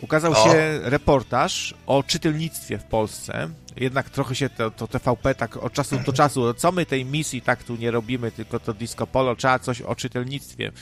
ukazał 0.00 0.32
O. 0.32 0.44
się 0.44 0.80
reportaż 0.82 1.74
o 1.86 2.02
czytelnictwie 2.02 2.78
w 2.78 2.84
Polsce. 2.84 3.48
Jednak 3.80 4.10
trochę 4.10 4.34
się 4.34 4.48
to, 4.48 4.70
to 4.70 4.88
TVP 4.88 5.34
tak 5.34 5.56
od 5.56 5.72
czasu 5.72 5.98
do 6.06 6.12
czasu, 6.12 6.54
co 6.54 6.72
my 6.72 6.86
tej 6.86 7.04
misji 7.04 7.42
tak 7.42 7.64
tu 7.64 7.76
nie 7.76 7.90
robimy, 7.90 8.32
tylko 8.32 8.60
to 8.60 8.74
disco 8.74 9.06
polo, 9.06 9.36
trzeba 9.36 9.58
coś 9.58 9.82
o 9.82 9.94
czytelnictwie. 9.94 10.72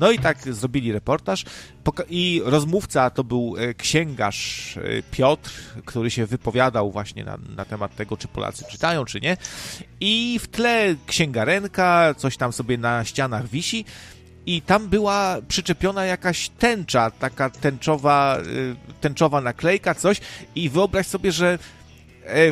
No 0.00 0.10
i 0.10 0.18
tak 0.18 0.54
zrobili 0.54 0.92
reportaż 0.92 1.44
i 2.08 2.42
rozmówca 2.44 3.10
to 3.10 3.24
był 3.24 3.54
e, 3.58 3.74
księgarz 3.74 4.76
e, 4.76 4.80
Piotr, 5.10 5.50
który 5.84 6.10
się 6.10 6.26
wypowiadał 6.26 6.90
właśnie 6.90 7.24
na, 7.24 7.38
na 7.56 7.64
temat 7.64 7.96
tego, 7.96 8.16
czy 8.16 8.28
Polacy 8.28 8.64
czytają, 8.70 9.04
czy 9.04 9.20
nie. 9.20 9.36
I 10.00 10.38
w 10.42 10.48
tle 10.48 10.94
księgarenka, 11.06 12.14
coś 12.16 12.36
tam 12.36 12.52
sobie 12.52 12.78
na 12.78 13.04
ścianach 13.04 13.48
wisi 13.48 13.84
i 14.46 14.62
tam 14.62 14.88
była 14.88 15.36
przyczepiona 15.48 16.04
jakaś 16.04 16.48
tęcza, 16.48 17.10
taka 17.10 17.50
tęczowa, 17.50 18.38
y, 18.46 18.76
tęczowa 19.00 19.40
naklejka, 19.40 19.94
coś 19.94 20.20
i 20.54 20.68
wyobraź 20.68 21.06
sobie, 21.06 21.32
że 21.32 21.46
e, 21.52 21.58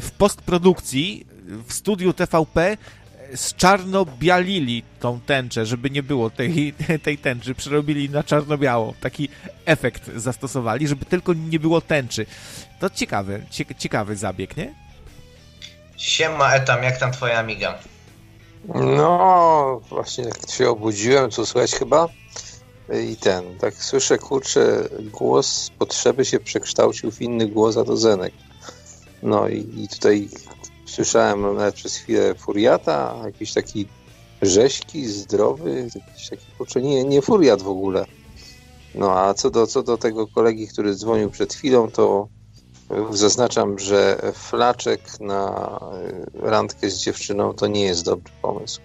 w 0.00 0.10
postprodukcji 0.18 1.26
w 1.68 1.72
studiu 1.72 2.12
TVP 2.12 2.76
z 3.34 3.54
czarno-bialili 3.54 4.82
tą 5.00 5.20
tęczę, 5.20 5.66
żeby 5.66 5.90
nie 5.90 6.02
było 6.02 6.30
tej, 6.30 6.74
tej 7.04 7.18
tęczy, 7.18 7.54
przerobili 7.54 8.10
na 8.10 8.22
czarno-biało. 8.22 8.94
Taki 9.00 9.28
efekt 9.64 10.10
zastosowali, 10.16 10.88
żeby 10.88 11.04
tylko 11.04 11.32
nie 11.34 11.60
było 11.60 11.80
tęczy. 11.80 12.26
To 12.80 12.90
ciekawy, 12.90 13.46
cie, 13.50 13.64
ciekawy 13.78 14.16
zabieg, 14.16 14.56
nie? 14.56 14.74
Siema 15.96 16.52
Etam, 16.52 16.82
jak 16.82 16.98
tam 16.98 17.12
twoja 17.12 17.38
amiga? 17.38 17.78
No, 18.74 19.80
właśnie 19.88 20.24
jak 20.24 20.50
się 20.50 20.68
obudziłem, 20.68 21.30
co 21.30 21.46
słychać 21.46 21.72
chyba. 21.72 22.08
I 23.10 23.16
ten, 23.16 23.58
tak 23.58 23.74
słyszę, 23.74 24.18
kurczę, 24.18 24.88
głos 25.00 25.46
z 25.46 25.70
potrzeby 25.70 26.24
się 26.24 26.40
przekształcił 26.40 27.10
w 27.10 27.22
inny 27.22 27.46
głos, 27.46 27.76
a 27.76 27.84
to 27.84 27.96
Zenek. 27.96 28.32
No 29.24 29.48
i, 29.48 29.84
i 29.84 29.88
tutaj 29.88 30.28
słyszałem 30.86 31.56
nawet 31.56 31.74
przez 31.74 31.96
chwilę 31.96 32.34
furiata, 32.34 33.16
jakiś 33.24 33.52
taki 33.52 33.88
rzeźki, 34.42 35.06
zdrowy, 35.06 35.88
jakiś 35.94 36.28
taki, 36.28 36.46
kurczę, 36.58 36.82
nie, 36.82 37.04
nie 37.04 37.22
furiat 37.22 37.62
w 37.62 37.68
ogóle. 37.68 38.06
No 38.94 39.18
a 39.18 39.34
co 39.34 39.50
do, 39.50 39.66
co 39.66 39.82
do 39.82 39.98
tego 39.98 40.26
kolegi, 40.26 40.68
który 40.68 40.94
dzwonił 40.94 41.30
przed 41.30 41.54
chwilą, 41.54 41.90
to 41.90 42.28
zaznaczam, 43.10 43.78
że 43.78 44.18
flaczek 44.34 45.20
na 45.20 45.80
y, 46.08 46.50
randkę 46.50 46.90
z 46.90 46.98
dziewczyną 46.98 47.52
to 47.52 47.66
nie 47.66 47.84
jest 47.84 48.04
dobry 48.04 48.32
pomysł. 48.42 48.80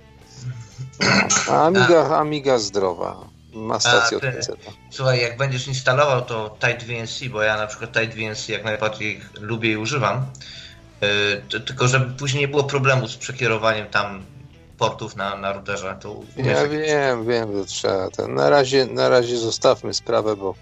A 1.50 1.66
Amiga, 1.66 2.18
Amiga 2.18 2.58
zdrowa. 2.58 3.29
Ma 3.60 3.80
stację 3.80 4.18
od 4.18 4.24
ty- 4.24 4.32
PC. 4.32 4.54
Słuchaj, 4.92 5.22
jak 5.22 5.38
będziesz 5.38 5.68
instalował 5.68 6.22
to 6.22 6.58
Tide 6.60 6.86
VNC, 6.86 7.30
bo 7.30 7.42
ja 7.42 7.58
na 7.58 7.68
przykład 7.68 7.92
Tide 7.92 8.16
VNC 8.16 8.50
jak 8.50 8.64
najbardziej 8.64 9.22
lubię 9.40 9.72
i 9.72 9.78
używam, 9.78 10.26
yy, 11.52 11.60
tylko 11.60 11.88
żeby 11.88 12.14
później 12.14 12.42
nie 12.42 12.48
było 12.48 12.64
problemu 12.64 13.08
z 13.08 13.18
przekierowaniem 13.18 13.88
tam 13.88 14.24
portów 14.78 15.16
na, 15.16 15.36
na 15.36 15.54
routerze. 15.54 15.98
To 16.02 16.20
Ja 16.38 16.68
wiem, 16.68 17.26
wiem, 17.28 17.58
że 17.58 17.66
trzeba. 17.66 18.10
Ten. 18.10 18.34
Na, 18.34 18.50
razie, 18.50 18.86
na 18.86 19.10
razie 19.10 19.38
zostawmy 19.38 19.94
sprawę, 19.94 20.36
bo 20.36 20.56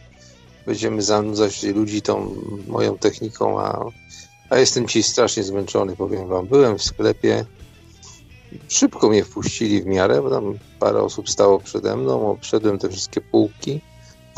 będziemy 0.65 1.01
zanudzać 1.01 1.63
ludzi 1.63 2.01
tą 2.01 2.35
moją 2.67 2.97
techniką, 2.97 3.61
a, 3.61 3.85
a 4.49 4.57
jestem 4.57 4.87
ci 4.87 5.03
strasznie 5.03 5.43
zmęczony, 5.43 5.95
powiem 5.95 6.27
wam. 6.27 6.47
Byłem 6.47 6.77
w 6.77 6.83
sklepie, 6.83 7.45
szybko 8.67 9.09
mnie 9.09 9.23
wpuścili 9.23 9.81
w 9.81 9.85
miarę, 9.85 10.21
bo 10.21 10.29
tam 10.29 10.59
parę 10.79 11.01
osób 11.01 11.29
stało 11.29 11.59
przede 11.59 11.95
mną, 11.95 12.31
obszedłem 12.31 12.79
te 12.79 12.89
wszystkie 12.89 13.21
półki. 13.21 13.81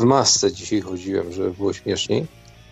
W 0.00 0.04
masce 0.04 0.52
dzisiaj 0.52 0.80
chodziłem, 0.80 1.32
żeby 1.32 1.50
było 1.50 1.72
śmieszniej. 1.72 2.26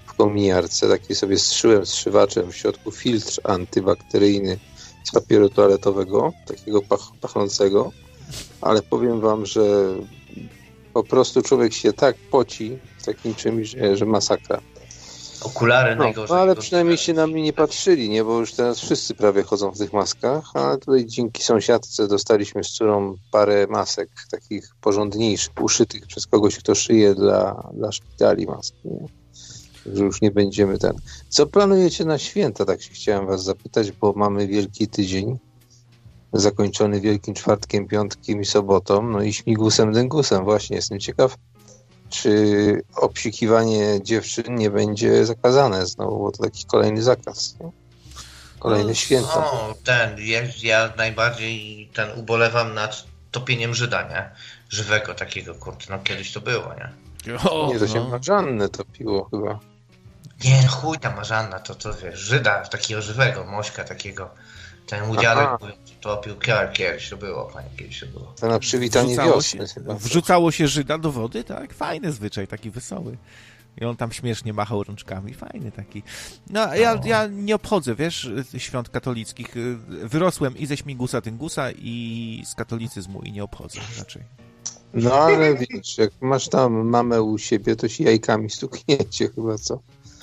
W 0.06 0.14
kominiarce, 0.14 0.88
taki 0.88 1.14
sobie 1.14 1.38
strzyłem 1.38 1.86
strzywaczem 1.86 2.52
w 2.52 2.56
środku 2.56 2.90
filtr 2.90 3.40
antybakteryjny 3.44 4.58
z 5.04 5.10
papieru 5.10 5.48
toaletowego, 5.48 6.32
takiego 6.46 6.82
pach, 6.82 7.00
pachnącego, 7.20 7.90
ale 8.60 8.82
powiem 8.82 9.20
wam, 9.20 9.46
że 9.46 9.94
po 10.94 11.04
prostu 11.04 11.42
człowiek 11.42 11.72
się 11.72 11.92
tak 11.92 12.16
poci 12.30 12.78
takim 13.04 13.34
czymś, 13.34 13.76
że 13.94 14.06
masakra. 14.06 14.60
Okulary 15.42 15.96
No, 15.96 16.04
najgorzej. 16.04 16.36
no 16.36 16.42
ale 16.42 16.56
przynajmniej 16.56 16.98
się 16.98 17.12
na 17.12 17.26
mnie 17.26 17.42
nie 17.42 17.52
patrzyli, 17.52 18.08
nie? 18.08 18.24
Bo 18.24 18.40
już 18.40 18.52
teraz 18.52 18.80
wszyscy 18.80 19.14
prawie 19.14 19.42
chodzą 19.42 19.70
w 19.70 19.78
tych 19.78 19.92
maskach, 19.92 20.44
ale 20.54 20.78
tutaj 20.78 21.06
dzięki 21.06 21.42
sąsiadce 21.42 22.08
dostaliśmy 22.08 22.64
z 22.64 22.68
córą 22.70 23.14
parę 23.32 23.66
masek 23.66 24.08
takich 24.30 24.74
porządniejszych, 24.80 25.52
uszytych 25.60 26.06
przez 26.06 26.26
kogoś, 26.26 26.58
kto 26.58 26.74
szyje 26.74 27.14
dla, 27.14 27.70
dla 27.74 27.92
szpitali 27.92 28.46
maski. 28.46 28.78
Nie? 28.84 29.06
Że 29.94 30.04
już 30.04 30.20
nie 30.20 30.30
będziemy 30.30 30.78
ten. 30.78 30.92
Co 31.28 31.46
planujecie 31.46 32.04
na 32.04 32.18
święta? 32.18 32.64
Tak 32.64 32.82
się 32.82 32.90
chciałem 32.90 33.26
was 33.26 33.44
zapytać, 33.44 33.92
bo 33.92 34.12
mamy 34.16 34.46
wielki 34.46 34.88
tydzień 34.88 35.38
zakończony 36.32 37.00
Wielkim 37.00 37.34
Czwartkiem, 37.34 37.86
Piątkiem 37.88 38.40
i 38.40 38.44
Sobotą, 38.44 39.02
no 39.02 39.22
i 39.22 39.32
śmigusem 39.32 39.92
dęgusem. 39.92 40.44
Właśnie 40.44 40.76
jestem 40.76 41.00
ciekaw, 41.00 41.36
czy 42.10 42.82
obsikiwanie 42.96 44.02
dziewczyn 44.02 44.54
nie 44.54 44.70
będzie 44.70 45.26
zakazane 45.26 45.86
znowu, 45.86 46.18
bo 46.18 46.32
to 46.32 46.42
taki 46.42 46.64
kolejny 46.64 47.02
zakaz. 47.02 47.56
Nie? 47.60 47.70
Kolejne 48.58 48.94
święto. 48.94 49.34
O, 49.34 49.74
ten, 49.84 50.16
ja, 50.18 50.40
ja 50.62 50.92
najbardziej 50.96 51.88
ten 51.94 52.18
ubolewam 52.18 52.74
nad 52.74 53.04
topieniem 53.30 53.74
Żyda, 53.74 54.02
nie? 54.02 54.30
Żywego 54.68 55.14
takiego, 55.14 55.54
kurde, 55.54 55.84
no 55.90 55.98
kiedyś 55.98 56.32
to 56.32 56.40
było, 56.40 56.74
nie? 56.74 56.90
O, 57.50 57.70
Nie, 57.72 57.78
to 57.78 57.88
się 57.88 58.00
no. 58.00 58.08
marzannę 58.08 58.68
topiło 58.68 59.28
chyba. 59.30 59.58
Nie, 60.44 60.66
chuj 60.68 60.98
tam 60.98 61.16
Marzanna, 61.16 61.60
to 61.60 61.74
to 61.74 61.94
wiesz, 61.94 62.20
Żyda 62.20 62.64
takiego 62.64 63.02
żywego, 63.02 63.44
Mośka 63.44 63.84
takiego. 63.84 64.30
Ten 64.88 65.10
udziałek 65.10 65.46
Aha. 65.48 65.58
mówią, 65.60 65.72
to 66.00 66.16
pił 66.16 66.36
kier, 66.36 66.72
kiedyś 66.72 67.08
to 67.10 67.16
było, 67.16 67.44
panie, 67.44 67.68
kiedyś 67.78 68.00
to 68.00 68.06
było. 68.06 68.34
To 68.40 68.48
na 68.48 68.58
przywitanie 68.58 69.08
Wrzucało 69.08 69.42
się, 69.42 69.58
wiosny 69.58 69.74
chyba. 69.82 69.94
wrzucało 69.94 70.50
się 70.50 70.68
Żyda 70.68 70.98
do 70.98 71.12
wody, 71.12 71.44
tak? 71.44 71.74
Fajny 71.74 72.12
zwyczaj, 72.12 72.46
taki 72.48 72.70
wesoły. 72.70 73.16
I 73.80 73.84
on 73.84 73.96
tam 73.96 74.12
śmiesznie 74.12 74.52
machał 74.52 74.84
rączkami, 74.84 75.34
fajny 75.34 75.72
taki. 75.72 76.02
No, 76.50 76.60
a 76.62 76.76
ja, 76.76 77.00
ja 77.04 77.26
nie 77.26 77.54
obchodzę, 77.54 77.94
wiesz, 77.94 78.30
świąt 78.58 78.88
katolickich. 78.88 79.54
Wyrosłem 79.88 80.56
i 80.56 80.66
ze 80.66 80.76
śmigusa 80.76 81.20
tyngusa 81.20 81.70
i 81.72 82.42
z 82.46 82.54
katolicyzmu 82.54 83.22
i 83.22 83.32
nie 83.32 83.44
obchodzę 83.44 83.80
raczej. 83.98 84.22
No 84.94 85.12
ale 85.14 85.54
wiesz, 85.54 85.98
jak 85.98 86.10
masz 86.20 86.48
tam 86.48 86.72
mamę 86.88 87.22
u 87.22 87.38
siebie, 87.38 87.76
to 87.76 87.88
się 87.88 88.04
jajkami 88.04 88.50
stukniecie 88.50 89.28
chyba, 89.34 89.58
co? 89.58 89.78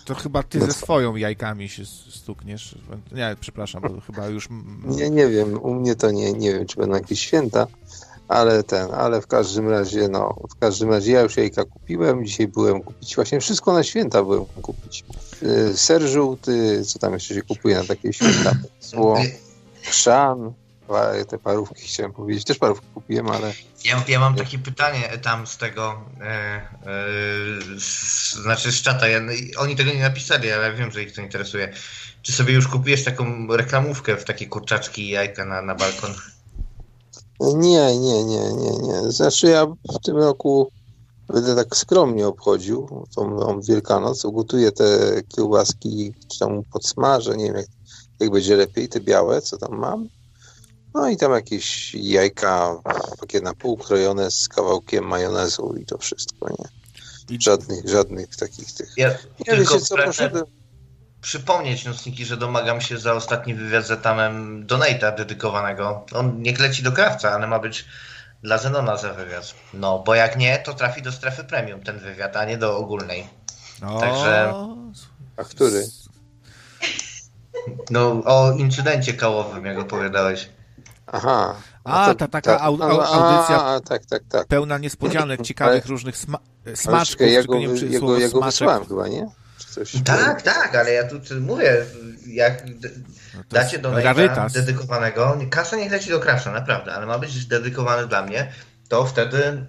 To 0.06 0.16
chyba 0.16 0.44
ty 0.44 0.60
ze 0.60 0.72
swoją 0.72 1.16
jajkami 1.16 1.70
się 1.70 1.86
stukniesz. 2.10 2.76
Nie, 3.12 3.36
przepraszam, 3.40 3.82
bo 3.82 4.02
chyba 4.02 4.28
już... 4.28 4.50
Nie, 4.86 5.10
nie 5.10 5.28
wiem, 5.28 5.62
u 5.62 5.74
mnie 5.74 5.96
to 5.96 6.12
nie, 6.12 6.34
nie 6.34 6.54
wiem, 6.54 6.66
czy 6.66 6.78
będą 6.78 6.96
jakieś 6.96 7.20
święta, 7.20 7.68
ale 8.28 8.64
ten, 8.64 8.94
ale 8.94 9.22
w 9.22 9.28
każdym 9.28 9.70
razie, 9.70 10.08
no, 10.08 10.36
w 10.50 10.60
każdym 10.60 10.90
razie 10.90 11.12
ja 11.12 11.22
już 11.22 11.38
jajka 11.38 11.66
kupiłem, 11.66 12.26
dzisiaj 12.26 12.48
byłem 12.48 12.82
kupić, 12.82 13.16
właśnie 13.16 13.40
wszystko 13.40 13.74
na 13.74 13.84
święta 13.84 14.24
byłem 14.24 14.46
kupić. 14.46 15.04
Yy, 15.42 15.78
Ser 15.78 16.02
żółty, 16.02 16.86
co 16.86 17.00
tam 17.00 17.14
jeszcze 17.14 17.36
się 17.36 17.42
kupuje 17.42 17.76
na 17.76 17.84
takie 17.84 18.14
święta? 18.14 18.52
Sło, 18.80 19.18
chrzan, 19.82 20.54
te 21.30 21.38
parówki 21.38 21.82
chciałem 21.82 22.14
powiedzieć, 22.14 22.46
też 22.46 22.58
parówki 22.58 22.88
kupiłem, 22.94 23.30
ale 23.30 23.54
Ja, 23.86 24.04
ja 24.08 24.20
mam 24.20 24.36
takie 24.36 24.60
pytanie 24.60 25.18
tam 25.22 25.48
z 25.48 25.58
tego, 25.58 26.02
e, 26.22 26.26
e, 26.26 26.62
z, 27.80 28.34
znaczy 28.34 28.72
z 28.72 28.82
czata, 28.82 29.08
ja, 29.08 29.22
oni 29.58 29.76
tego 29.76 29.92
nie 29.92 30.02
napisali, 30.02 30.52
ale 30.52 30.74
wiem, 30.74 30.92
że 30.92 31.04
ich 31.04 31.14
to 31.14 31.22
interesuje. 31.22 31.74
Czy 32.22 32.32
sobie 32.32 32.54
już 32.54 32.68
kupujesz 32.68 33.04
taką 33.04 33.48
reklamówkę 33.48 34.18
w 34.18 34.24
takie 34.24 34.48
kurczaczki 34.48 35.02
i 35.02 35.10
jajka 35.10 35.46
na, 35.46 35.62
na 35.62 35.76
balkon? 35.76 36.14
Nie, 37.40 38.00
nie, 38.00 38.24
nie, 38.24 38.54
nie, 38.54 38.78
nie. 38.78 39.12
Znaczy 39.12 39.48
ja 39.48 39.66
w 39.66 40.00
tym 40.04 40.18
roku 40.18 40.72
będę 41.28 41.56
tak 41.56 41.76
skromnie 41.76 42.28
obchodził 42.28 43.06
tą, 43.16 43.40
tą 43.40 43.62
Wielkanoc. 43.62 44.26
Ugotuję 44.26 44.72
te 44.72 44.86
kiełbaski, 45.36 46.14
czy 46.32 46.40
tam 46.40 46.64
podsmażę, 46.74 47.38
nie 47.38 47.46
wiem 47.46 47.56
jak, 47.56 47.66
jak 48.20 48.32
będzie 48.32 48.56
lepiej, 48.56 48.90
te 48.90 49.00
białe, 49.00 49.42
co 49.42 49.58
tam 49.58 49.78
mam. 49.78 50.08
No 50.96 51.10
i 51.10 51.18
tam 51.18 51.32
jakieś 51.32 51.94
jajka 51.96 52.82
takie 53.20 53.42
na 53.42 53.54
pół 53.54 53.78
krojone 53.78 54.32
z 54.32 54.48
kawałkiem 54.48 55.04
majonezu 55.08 55.76
i 55.82 55.86
to 55.86 55.98
wszystko, 55.98 56.50
nie? 56.50 57.40
Żadnych, 57.42 57.90
żadnych 57.90 58.36
takich 58.36 58.74
tych. 58.74 58.94
Ja 58.98 59.10
Nie 59.40 59.46
tylko 59.46 59.74
wiecie 59.74 59.86
co, 59.86 59.96
poszedłem. 59.98 60.46
przypomnieć 61.22 61.86
nocniki, 61.86 62.26
że 62.26 62.38
domagam 62.38 62.82
się 62.82 62.98
za 62.98 63.14
ostatni 63.14 63.56
wywiad 63.56 63.86
z 63.86 63.92
Etamem 63.92 64.68
donate'a 64.68 65.16
dedykowanego. 65.16 66.06
On 66.14 66.42
nie 66.42 66.58
leci 66.58 66.84
do 66.84 66.92
krawca, 66.92 67.32
ale 67.32 67.48
ma 67.48 67.60
być 67.60 67.86
dla 68.44 68.58
Zenona 68.58 68.98
za 68.98 69.14
wywiad. 69.14 69.54
No, 69.74 70.00
bo 70.00 70.16
jak 70.16 70.38
nie, 70.38 70.60
to 70.60 70.74
trafi 70.74 71.02
do 71.02 71.12
strefy 71.12 71.44
premium 71.44 71.82
ten 71.84 72.00
wywiad, 72.00 72.36
a 72.36 72.46
nie 72.46 72.58
do 72.58 72.78
ogólnej. 72.78 73.28
O, 73.88 74.00
Także- 74.00 74.54
A 75.38 75.44
który? 75.44 75.88
No, 77.90 78.22
o 78.26 78.52
incydencie 78.52 79.14
kałowym, 79.14 79.66
jak 79.66 79.80
opowiadałeś. 79.80 80.50
Aha. 81.08 81.56
A, 81.84 82.06
to- 82.08 82.16
ta 82.16 82.28
taka 82.28 82.58
au- 82.60 82.78
au- 82.82 83.02
audycja- 83.02 83.62
A, 83.62 83.76
a, 83.76 83.80
tak, 83.80 84.06
tak, 84.06 84.22
tak. 84.30 84.48
pełna 84.48 84.78
niespodzianek, 84.78 85.42
ciekawych 85.42 85.86
różnych 85.86 86.18
sma 86.18 86.38
Ale 86.66 86.76
smaczków, 86.76 87.28
ja 87.28 87.40
tylko 87.40 87.54
go, 87.54 87.60
nie 87.60 87.68
wiem, 87.68 87.78
czy 87.78 87.86
ja 87.86 87.92
go, 87.92 88.00
słowo 88.00 88.18
ja 88.20 88.30
go 88.30 88.40
smaczek- 88.40 88.46
wysłałem 88.46 88.86
chyba, 88.86 89.08
nie? 89.08 89.28
Coś? 89.70 89.92
Tak, 90.06 90.42
tak, 90.42 90.76
ale 90.76 90.92
ja 90.92 91.04
tu 91.08 91.16
mówię, 91.42 91.86
jak 92.28 92.64
No 93.36 93.42
dacie 93.52 93.80
do 93.80 93.92
dedykowanego, 94.54 95.38
kasa 95.50 95.76
niech 95.76 95.92
leci 95.92 96.10
do 96.10 96.20
krawca, 96.20 96.52
naprawdę, 96.52 96.94
ale 96.94 97.06
ma 97.06 97.20
być 97.20 97.46
dedykowany 97.46 98.08
dla 98.08 98.22
mnie, 98.22 98.52
to 98.90 99.06
wtedy 99.06 99.66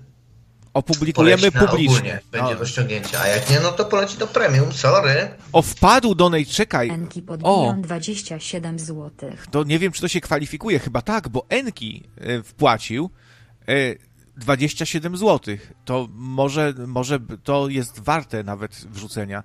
Opublikujemy 0.77 1.53
publicznie. 1.53 1.89
ogólnie, 1.97 2.21
będzie 2.33 2.53
No. 2.53 2.59
do 2.59 2.67
ściągnięcia, 2.67 3.21
a 3.21 3.27
jak 3.29 3.51
nie, 3.51 3.61
no 3.61 3.73
to 3.73 3.85
poleci 3.85 4.19
do 4.19 4.27
premium, 4.27 4.73
sorry. 4.73 5.29
O, 5.53 5.63
wpadł 5.63 6.15
do 6.15 6.31
niej, 6.31 6.47
czekaj. 6.47 6.91
Enki 6.91 7.21
O. 7.21 7.23
podbiją 7.27 7.83
27 7.83 8.79
zł. 8.79 9.11
To 9.51 9.65
nie 9.65 9.79
wiem, 9.79 9.93
czy 9.93 10.01
to 10.01 10.09
się 10.09 10.21
kwalifikuje. 10.21 10.79
Chyba 10.79 11.03
tak, 11.03 11.29
bo 11.29 11.47
Enki 11.49 12.05
e, 12.17 12.43
wpłacił 12.43 13.11
e, 13.69 13.73
27 14.37 15.17
zł. 15.17 15.57
To 15.85 16.09
może, 16.13 16.75
może 16.87 17.19
to 17.45 17.69
jest 17.69 18.01
warte 18.01 18.43
nawet 18.45 18.73
wrzucenia. 18.75 19.43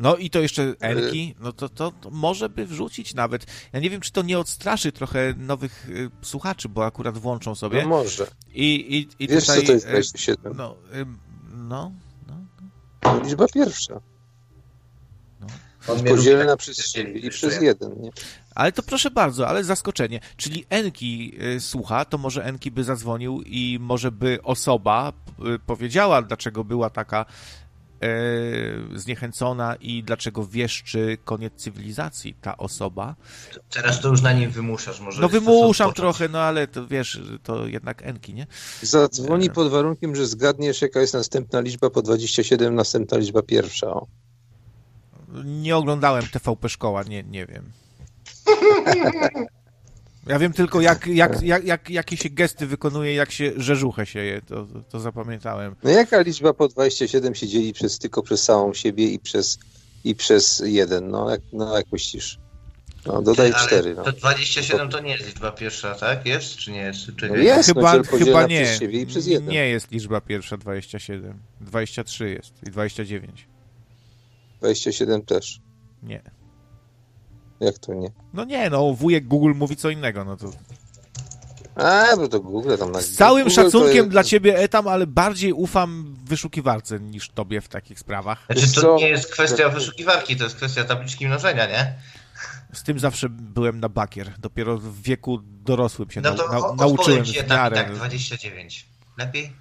No 0.00 0.16
i 0.16 0.30
to 0.30 0.40
jeszcze 0.40 0.74
Enki, 0.80 1.34
no 1.40 1.52
to, 1.52 1.68
to, 1.68 1.92
to 2.00 2.10
może 2.10 2.48
by 2.48 2.66
wrzucić 2.66 3.14
nawet. 3.14 3.46
Ja 3.72 3.80
nie 3.80 3.90
wiem, 3.90 4.00
czy 4.00 4.12
to 4.12 4.22
nie 4.22 4.38
odstraszy 4.38 4.92
trochę 4.92 5.34
nowych 5.36 5.88
e, 6.22 6.26
słuchaczy, 6.26 6.68
bo 6.68 6.84
akurat 6.84 7.18
włączą 7.18 7.54
sobie. 7.54 7.82
No 7.82 7.88
może. 7.88 8.26
I, 8.52 8.74
i, 8.74 9.24
i 9.24 9.28
Wiesz, 9.28 9.46
tutaj, 9.46 9.60
co 9.60 9.66
to 9.66 9.72
jest 9.72 9.86
e, 9.86 9.90
27? 9.90 10.56
No, 10.56 10.76
ym, 10.94 11.18
no, 11.54 11.92
no. 12.28 12.34
To 13.00 13.20
liczba 13.24 13.46
pierwsza. 13.54 14.00
On 15.88 16.00
mnie 16.02 16.10
Podzielona 16.10 16.56
przez 16.56 16.92
siebie 16.92 17.12
i 17.12 17.30
przez 17.30 17.54
ja. 17.54 17.62
jeden, 17.62 18.00
nie? 18.00 18.10
Ale 18.54 18.72
to 18.72 18.82
proszę 18.82 19.10
bardzo, 19.10 19.48
ale 19.48 19.64
zaskoczenie. 19.64 20.20
Czyli 20.36 20.64
Enki 20.68 21.32
y, 21.56 21.60
słucha, 21.60 22.04
to 22.04 22.18
może 22.18 22.44
Enki 22.44 22.70
by 22.70 22.84
zadzwonił 22.84 23.42
i 23.46 23.78
może 23.80 24.12
by 24.12 24.38
osoba 24.42 25.12
y, 25.54 25.58
powiedziała, 25.58 26.22
dlaczego 26.22 26.64
była 26.64 26.90
taka 26.90 27.22
y, 27.22 27.69
zniechęcona 28.94 29.74
i 29.74 30.02
dlaczego 30.02 30.46
wieszczy 30.46 31.18
koniec 31.24 31.52
cywilizacji 31.54 32.34
ta 32.40 32.56
osoba. 32.56 33.14
Teraz 33.70 34.00
to 34.00 34.08
już 34.08 34.22
na 34.22 34.32
nim 34.32 34.50
wymuszasz, 34.50 35.00
może 35.00 35.22
No 35.22 35.28
wymuszam 35.28 35.92
trochę, 35.92 36.28
no 36.28 36.40
ale 36.40 36.66
to 36.66 36.86
wiesz, 36.86 37.20
to 37.42 37.66
jednak 37.66 38.02
Enki, 38.02 38.34
nie? 38.34 38.46
Zadzwoni 38.82 39.50
pod 39.50 39.70
warunkiem, 39.70 40.16
że 40.16 40.26
zgadniesz, 40.26 40.82
jaka 40.82 41.00
jest 41.00 41.14
następna 41.14 41.60
liczba 41.60 41.90
po 41.90 42.02
27, 42.02 42.74
następna 42.74 43.18
liczba 43.18 43.42
pierwsza. 43.42 43.86
O. 43.86 44.06
Nie 45.44 45.76
oglądałem 45.76 46.26
TVP 46.26 46.68
Szkoła, 46.68 47.02
nie, 47.02 47.22
nie 47.22 47.46
wiem. 47.46 47.72
Ja 50.30 50.38
wiem 50.38 50.52
tylko, 50.52 50.80
jak, 50.80 51.06
jak, 51.06 51.42
jak, 51.42 51.64
jak, 51.64 51.90
jakie 51.90 52.16
się 52.16 52.30
gesty 52.30 52.66
wykonuje, 52.66 53.14
jak 53.14 53.32
się 53.32 53.52
rzeżuchę 53.56 54.06
sieje, 54.06 54.42
to, 54.42 54.66
to 54.90 55.00
zapamiętałem. 55.00 55.76
No 55.82 55.90
jaka 55.90 56.20
liczba 56.20 56.54
po 56.54 56.68
27 56.68 57.34
się 57.34 57.48
dzieli 57.48 57.72
przez, 57.72 57.98
tylko 57.98 58.22
przez 58.22 58.42
samą 58.44 58.74
siebie 58.74 59.04
i 59.04 59.18
przez, 59.18 59.58
i 60.04 60.14
przez 60.14 60.62
jeden? 60.66 61.08
No 61.08 61.30
jak, 61.30 61.40
no 61.52 61.76
jak 61.76 61.86
myślisz? 61.92 62.38
No 63.06 63.22
dodaj 63.22 63.52
Ale 63.52 63.66
4. 63.66 63.94
No. 63.94 64.02
To 64.02 64.12
27 64.12 64.88
to 64.88 65.00
nie 65.00 65.10
jest 65.10 65.26
liczba 65.26 65.52
pierwsza, 65.52 65.94
tak? 65.94 66.26
Jest 66.26 66.56
czy 66.56 66.72
nie 66.72 66.80
jest? 66.80 67.00
Czy 67.16 67.28
No 67.28 67.36
nie? 67.36 67.42
jest, 67.42 67.68
no, 67.68 67.74
chyba, 67.74 67.92
czyli 67.92 68.08
podzielona 68.08 68.38
chyba 68.38 68.48
nie. 68.48 68.64
przez 68.64 68.78
siebie 68.78 69.00
i 69.00 69.06
przez 69.06 69.26
jeden. 69.26 69.48
Nie 69.48 69.68
jest 69.68 69.90
liczba 69.90 70.20
pierwsza 70.20 70.56
27. 70.56 71.38
23 71.60 72.30
jest 72.30 72.54
i 72.66 72.70
29. 72.70 73.46
27 74.60 75.22
też. 75.22 75.60
Nie. 76.02 76.39
Jak 77.60 77.78
to 77.78 77.94
nie? 77.94 78.10
No 78.32 78.44
nie, 78.44 78.70
no 78.70 78.94
wujek 78.94 79.26
Google 79.28 79.52
mówi 79.54 79.76
co 79.76 79.90
innego, 79.90 80.24
no 80.24 80.36
to... 80.36 80.50
A, 81.74 82.16
bo 82.16 82.28
to 82.28 82.40
Google 82.40 82.76
tam 82.78 82.92
na 82.92 83.00
Z 83.00 83.10
całym 83.16 83.44
Google 83.44 83.54
szacunkiem 83.54 83.96
jest- 83.96 84.08
dla 84.08 84.24
ciebie, 84.24 84.58
Etam, 84.58 84.88
ale 84.88 85.06
bardziej 85.06 85.52
ufam 85.52 86.16
wyszukiwarce 86.24 87.00
niż 87.00 87.28
tobie 87.30 87.60
w 87.60 87.68
takich 87.68 87.98
sprawach. 87.98 88.46
Znaczy 88.50 88.72
to 88.80 88.96
nie 88.96 89.08
jest 89.08 89.32
kwestia 89.32 89.68
wyszukiwarki, 89.68 90.36
to 90.36 90.44
jest 90.44 90.56
kwestia 90.56 90.84
tabliczki 90.84 91.26
mnożenia, 91.26 91.66
nie? 91.66 91.94
Z 92.72 92.82
tym 92.82 92.98
zawsze 92.98 93.28
byłem 93.28 93.80
na 93.80 93.88
bakier. 93.88 94.34
Dopiero 94.38 94.78
w 94.78 95.02
wieku 95.02 95.38
dorosłym 95.42 96.10
się 96.10 96.20
No 96.20 96.34
to 96.34 96.48
nau- 96.48 96.64
o- 96.64 96.74
nauczyłem 96.74 97.24
w 97.24 97.48
miarę. 97.50 97.76
tak, 97.76 97.94
29. 97.94 98.86
Lepiej? 99.18 99.52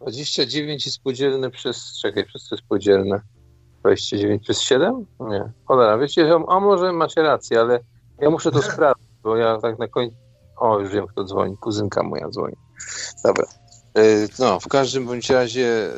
29 0.00 0.86
jest 0.86 1.02
podzielne 1.02 1.50
przez... 1.50 1.98
Czekaj, 2.02 2.24
przez 2.26 2.44
co 2.44 2.54
jest 2.54 2.68
podzielne? 2.68 3.20
29 3.80 4.42
przez 4.42 4.60
7? 4.60 5.06
Nie. 5.20 5.52
Cholera, 5.64 5.98
wiecie, 5.98 6.34
a 6.48 6.60
może 6.60 6.92
macie 6.92 7.22
rację, 7.22 7.60
ale 7.60 7.80
ja 8.20 8.30
muszę 8.30 8.50
to 8.50 8.62
sprawdzić, 8.72 9.08
bo 9.22 9.36
ja 9.36 9.58
tak 9.58 9.78
na 9.78 9.88
końcu... 9.88 10.16
O, 10.56 10.78
już 10.78 10.92
wiem, 10.92 11.06
kto 11.06 11.24
dzwoni. 11.24 11.56
Kuzynka 11.56 12.02
moja 12.02 12.28
dzwoni. 12.28 12.56
Dobra. 13.24 13.46
Y, 13.98 14.28
No, 14.38 14.60
w 14.60 14.68
każdym 14.68 15.06
bądź 15.06 15.30
razie, 15.30 15.90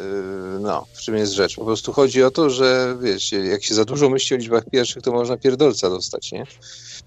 y, 0.57 0.61
no, 0.61 0.87
w 0.93 0.99
czym 0.99 1.17
jest 1.17 1.33
rzecz? 1.33 1.57
Po 1.57 1.65
prostu 1.65 1.93
chodzi 1.93 2.23
o 2.23 2.31
to, 2.31 2.51
że 2.51 2.97
wiesz, 3.01 3.33
jak 3.33 3.63
się 3.63 3.75
za 3.75 3.85
dużo 3.85 4.11
myśli 4.11 4.37
o 4.37 4.39
liczbach 4.39 4.65
pierwszych, 4.73 5.03
to 5.03 5.13
można 5.13 5.37
pierdolca 5.37 5.91
dostać, 5.91 6.33
nie? 6.33 6.47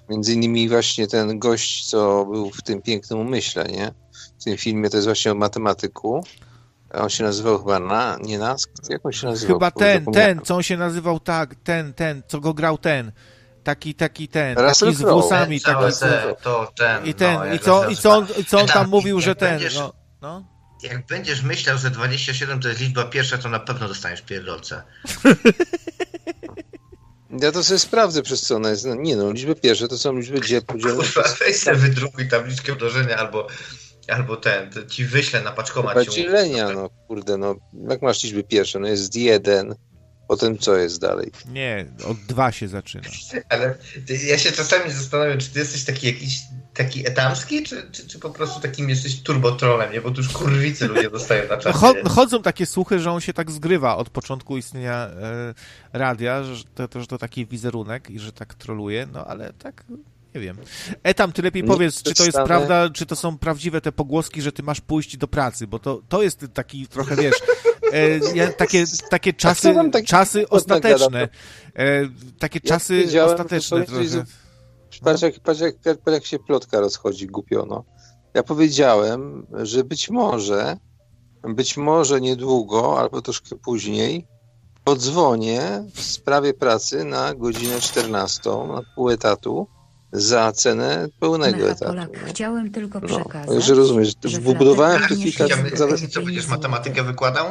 Między 0.09 0.33
innymi 0.33 0.69
właśnie 0.69 1.07
ten 1.07 1.39
gość, 1.39 1.89
co 1.89 2.25
był 2.25 2.51
w 2.51 2.61
tym 2.61 2.81
pięknym 2.81 3.19
umyśle, 3.19 3.65
nie? 3.65 3.93
W 4.39 4.43
tym 4.43 4.57
filmie 4.57 4.89
to 4.89 4.97
jest 4.97 5.07
właśnie 5.07 5.31
o 5.31 5.35
matematyku. 5.35 6.23
On 6.97 7.09
się 7.09 7.23
nazywał 7.23 7.59
chyba 7.59 7.79
na, 7.79 8.17
nie 8.21 8.39
Nask? 8.39 8.69
Jak 8.89 9.05
on 9.05 9.11
się 9.11 9.27
nazywał? 9.27 9.55
Chyba 9.55 9.71
ten, 9.71 10.05
ten, 10.05 10.41
co 10.43 10.55
on 10.55 10.63
się 10.63 10.77
nazywał 10.77 11.19
tak, 11.19 11.55
ten, 11.63 11.93
ten, 11.93 12.21
co 12.27 12.39
go 12.39 12.53
grał 12.53 12.77
ten. 12.77 13.11
Taki, 13.63 13.95
taki 13.95 14.27
ten, 14.27 14.57
Russell 14.57 14.87
taki 14.89 14.97
z 14.97 15.01
włosami, 15.01 15.61
Ten, 15.61 15.73
całe 15.73 15.91
taki... 15.91 15.99
te, 15.99 16.35
to 16.41 16.71
ten. 16.77 17.05
I 17.05 17.13
ten, 17.13 17.35
no, 17.39 17.53
i 17.53 17.59
co, 17.59 17.89
i 17.89 17.95
co 17.97 18.11
on, 18.17 18.27
i 18.37 18.45
co 18.45 18.59
on 18.59 18.67
tam 18.67 18.73
Tam, 18.75 18.89
mówił, 18.89 19.21
że 19.21 19.35
ten, 19.35 19.49
będziesz- 19.49 19.75
no, 19.75 19.93
no. 20.21 20.45
Jak 20.83 21.05
będziesz 21.05 21.41
myślał, 21.43 21.77
że 21.77 21.89
27 21.89 22.59
to 22.59 22.67
jest 22.69 22.81
liczba 22.81 23.03
pierwsza, 23.05 23.37
to 23.37 23.49
na 23.49 23.59
pewno 23.59 23.87
dostaniesz 23.87 24.21
pierdolce. 24.21 24.81
Ja 27.41 27.51
to 27.51 27.63
sobie 27.63 27.79
sprawdzę, 27.79 28.21
przez 28.21 28.41
co 28.41 28.55
ona 28.55 28.69
jest. 28.69 28.85
No, 28.85 28.95
nie 28.95 29.15
no, 29.15 29.31
liczby 29.31 29.55
pierwsze 29.55 29.87
to 29.87 29.97
są 29.97 30.17
liczby 30.17 30.41
dzie- 30.41 30.61
podzielone 30.61 31.03
Kurwa, 31.03 31.23
weź 31.39 31.57
sobie 31.59 31.77
wydrukuj 31.77 32.27
tabliczkę 32.29 32.75
mnożenia 32.75 33.17
albo, 33.17 33.47
albo 34.09 34.37
ten, 34.37 34.69
to 34.69 34.85
ci 34.85 35.05
wyślę 35.05 35.41
na 35.41 35.51
paczkomat. 35.51 35.93
umówię. 36.57 36.75
no 36.75 36.89
kurde, 37.07 37.37
no 37.37 37.55
jak 37.89 38.01
masz 38.01 38.23
liczby 38.23 38.43
pierwsze? 38.43 38.79
No 38.79 38.87
jest 38.87 39.15
jeden, 39.15 39.75
potem 40.27 40.57
co 40.57 40.75
jest 40.75 41.01
dalej? 41.01 41.31
Nie, 41.45 41.85
od 42.05 42.17
dwa 42.17 42.51
się 42.51 42.67
zaczyna. 42.67 43.03
Ale 43.49 43.75
ja 44.27 44.37
się 44.37 44.51
czasami 44.51 44.91
zastanawiam, 44.91 45.39
czy 45.39 45.49
ty 45.49 45.59
jesteś 45.59 45.83
taki 45.83 46.07
jakiś 46.07 46.39
taki 46.73 47.07
etamski, 47.07 47.63
czy, 47.63 47.91
czy, 47.91 48.07
czy 48.07 48.19
po 48.19 48.29
prostu 48.29 48.61
takim 48.61 48.89
jesteś 48.89 49.21
turbotrolem, 49.21 49.93
nie? 49.93 50.01
Bo 50.01 50.11
tu 50.11 50.17
już 50.17 50.29
kurwicy 50.29 50.87
ludzie 50.87 51.09
dostają 51.09 51.49
na 51.49 51.57
czasie. 51.57 51.79
Cho- 51.79 52.09
chodzą 52.09 52.41
takie 52.41 52.65
słuchy, 52.65 52.99
że 52.99 53.11
on 53.11 53.21
się 53.21 53.33
tak 53.33 53.51
zgrywa 53.51 53.97
od 53.97 54.09
początku 54.09 54.57
istnienia 54.57 55.07
e, 55.07 55.53
radia, 55.93 56.43
że 56.43 56.63
to, 56.75 56.87
to, 56.87 57.01
że 57.01 57.07
to 57.07 57.17
taki 57.17 57.45
wizerunek 57.45 58.09
i 58.09 58.19
że 58.19 58.31
tak 58.31 58.53
troluje, 58.53 59.07
no 59.13 59.25
ale 59.25 59.53
tak 59.53 59.83
nie 60.35 60.41
wiem. 60.41 60.57
Etam, 61.03 61.31
ty 61.31 61.41
lepiej 61.41 61.63
powiedz, 61.63 62.03
czy 62.03 62.13
to 62.13 62.25
jest 62.25 62.37
prawda, 62.45 62.89
czy 62.89 63.05
to 63.05 63.15
są 63.15 63.37
prawdziwe 63.37 63.81
te 63.81 63.91
pogłoski, 63.91 64.41
że 64.41 64.51
ty 64.51 64.63
masz 64.63 64.81
pójść 64.81 65.17
do 65.17 65.27
pracy, 65.27 65.67
bo 65.67 65.79
to, 65.79 66.01
to 66.09 66.23
jest 66.23 66.45
taki 66.53 66.87
trochę, 66.87 67.15
wiesz, 67.15 67.35
e, 67.91 68.47
takie, 68.47 68.83
takie 69.09 69.33
czasy, 69.33 69.73
wam 69.73 69.91
taki 69.91 70.07
czasy 70.07 70.49
ostateczne. 70.49 71.29
E, 71.75 72.09
takie 72.39 72.59
Ja 72.63 72.69
czasy 72.69 73.23
ostateczne 73.25 73.85
trochę. 73.85 74.25
Patrz 75.03 75.21
jak, 75.21 75.39
patrz, 75.39 75.59
jak, 75.59 75.75
patrz 75.75 76.13
jak 76.13 76.25
się 76.25 76.39
plotka 76.39 76.79
rozchodzi 76.79 77.27
głupiono. 77.27 77.83
Ja 78.33 78.43
powiedziałem, 78.43 79.47
że 79.53 79.83
być 79.83 80.09
może, 80.09 80.77
być 81.43 81.77
może 81.77 82.21
niedługo, 82.21 82.99
albo 82.99 83.21
troszkę 83.21 83.55
później, 83.55 84.27
podzwonię 84.83 85.83
w 85.93 86.01
sprawie 86.01 86.53
pracy 86.53 87.03
na 87.03 87.33
godzinę 87.33 87.81
14 87.81 88.49
na 88.49 88.81
pół 88.95 89.09
etatu 89.09 89.67
za 90.11 90.51
cenę 90.51 91.07
pełnego 91.19 91.57
Mecha 91.57 91.69
etatu. 91.69 91.85
Polak, 91.91 92.19
chciałem 92.25 92.71
tylko 92.71 92.99
No, 92.99 93.07
przekazać, 93.07 93.47
także 93.49 93.73
rozumiesz, 93.73 94.13
że 94.23 94.39
wybudowałem 94.39 94.97
w 94.97 94.99
flater 94.99 95.17
tych 95.17 95.25
nie 95.25 95.31
kilka... 95.31 95.47
siedzi 95.47 95.75
Chciałbym- 95.75 95.97
w 95.97 96.09
co, 96.09 96.21
będziesz 96.21 96.47
matematykę 96.47 97.03
wykładał? 97.03 97.45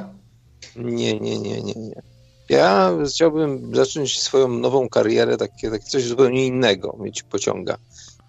Nie, 0.77 1.21
nie, 1.21 1.39
nie, 1.39 1.63
nie, 1.63 1.75
nie. 1.75 2.03
Ja 2.49 2.93
chciałbym 3.09 3.77
zacząć 3.77 4.21
swoją 4.21 4.49
nową 4.49 4.89
karierę, 4.89 5.37
takie, 5.37 5.71
takie 5.71 5.85
coś 5.85 6.05
zupełnie 6.05 6.47
innego 6.47 6.97
mieć 7.01 7.23
pociąga. 7.23 7.77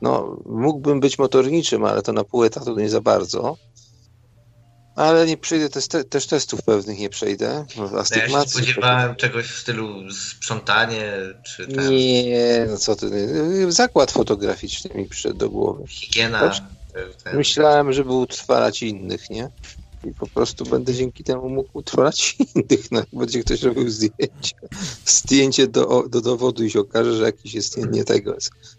No, 0.02 0.38
mógłbym 0.46 1.00
być 1.00 1.20
motorniczym, 1.20 1.86
ale 1.86 2.02
to 2.02 2.14
na 2.14 2.24
pół 2.24 2.44
etatu 2.44 2.80
nie 2.80 2.90
za 2.90 3.02
bardzo. 3.02 3.58
Ale 4.96 5.26
nie 5.26 5.38
przejdę 5.38 5.70
też, 5.70 5.88
też 6.10 6.28
testów 6.28 6.62
pewnych 6.64 7.00
nie 7.00 7.10
przejdę. 7.10 7.66
No 7.78 7.84
ja 7.84 7.89
się 7.89 7.98
Astygmacji. 7.98 8.52
spodziewałem 8.52 9.16
czegoś 9.16 9.46
w 9.48 9.60
stylu 9.60 10.12
sprzątanie, 10.12 11.14
czy 11.46 11.68
ten, 11.68 11.89
Nie, 11.89 12.66
no 12.70 12.78
co 12.78 12.96
ty, 12.96 13.72
zakład 13.72 14.12
fotograficzny 14.12 14.89
mi 14.96 15.08
przyszedł 15.10 15.36
do 15.38 15.50
głowy. 15.50 15.84
higiena. 15.88 16.52
Ten- 17.24 17.38
Myślałem, 17.38 17.93
żeby 17.93 18.14
utrwalać 18.14 18.84
innych, 18.84 19.30
nie? 19.30 19.50
I 20.04 20.14
po 20.14 20.28
prostu 20.28 20.66
będę 20.66 20.93
dzięki 20.93 21.24
temu 21.24 21.50
mógł 21.50 21.78
utrwalać 21.78 22.36
innych. 22.56 22.91
No, 22.91 23.04
będzie 23.14 23.39
ktoś 23.43 23.62
robił 23.62 23.89
zdjęcie, 23.89 24.56
zdjęcie 25.06 25.68
do, 25.68 26.04
do 26.10 26.22
dowodu 26.22 26.64
i 26.64 26.72
się 26.72 26.80
okaże, 26.80 27.14
że 27.18 27.24
jakiś 27.24 27.54
jest 27.54 27.78
nie, 27.78 28.04
tego 28.04 28.36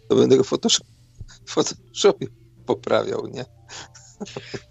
to 0.09 0.17
będę 0.17 0.37
go 0.37 0.45
Photoshop, 0.45 0.87
Photoshopie 1.49 2.27
poprawiał, 2.67 3.27
nie? 3.27 3.45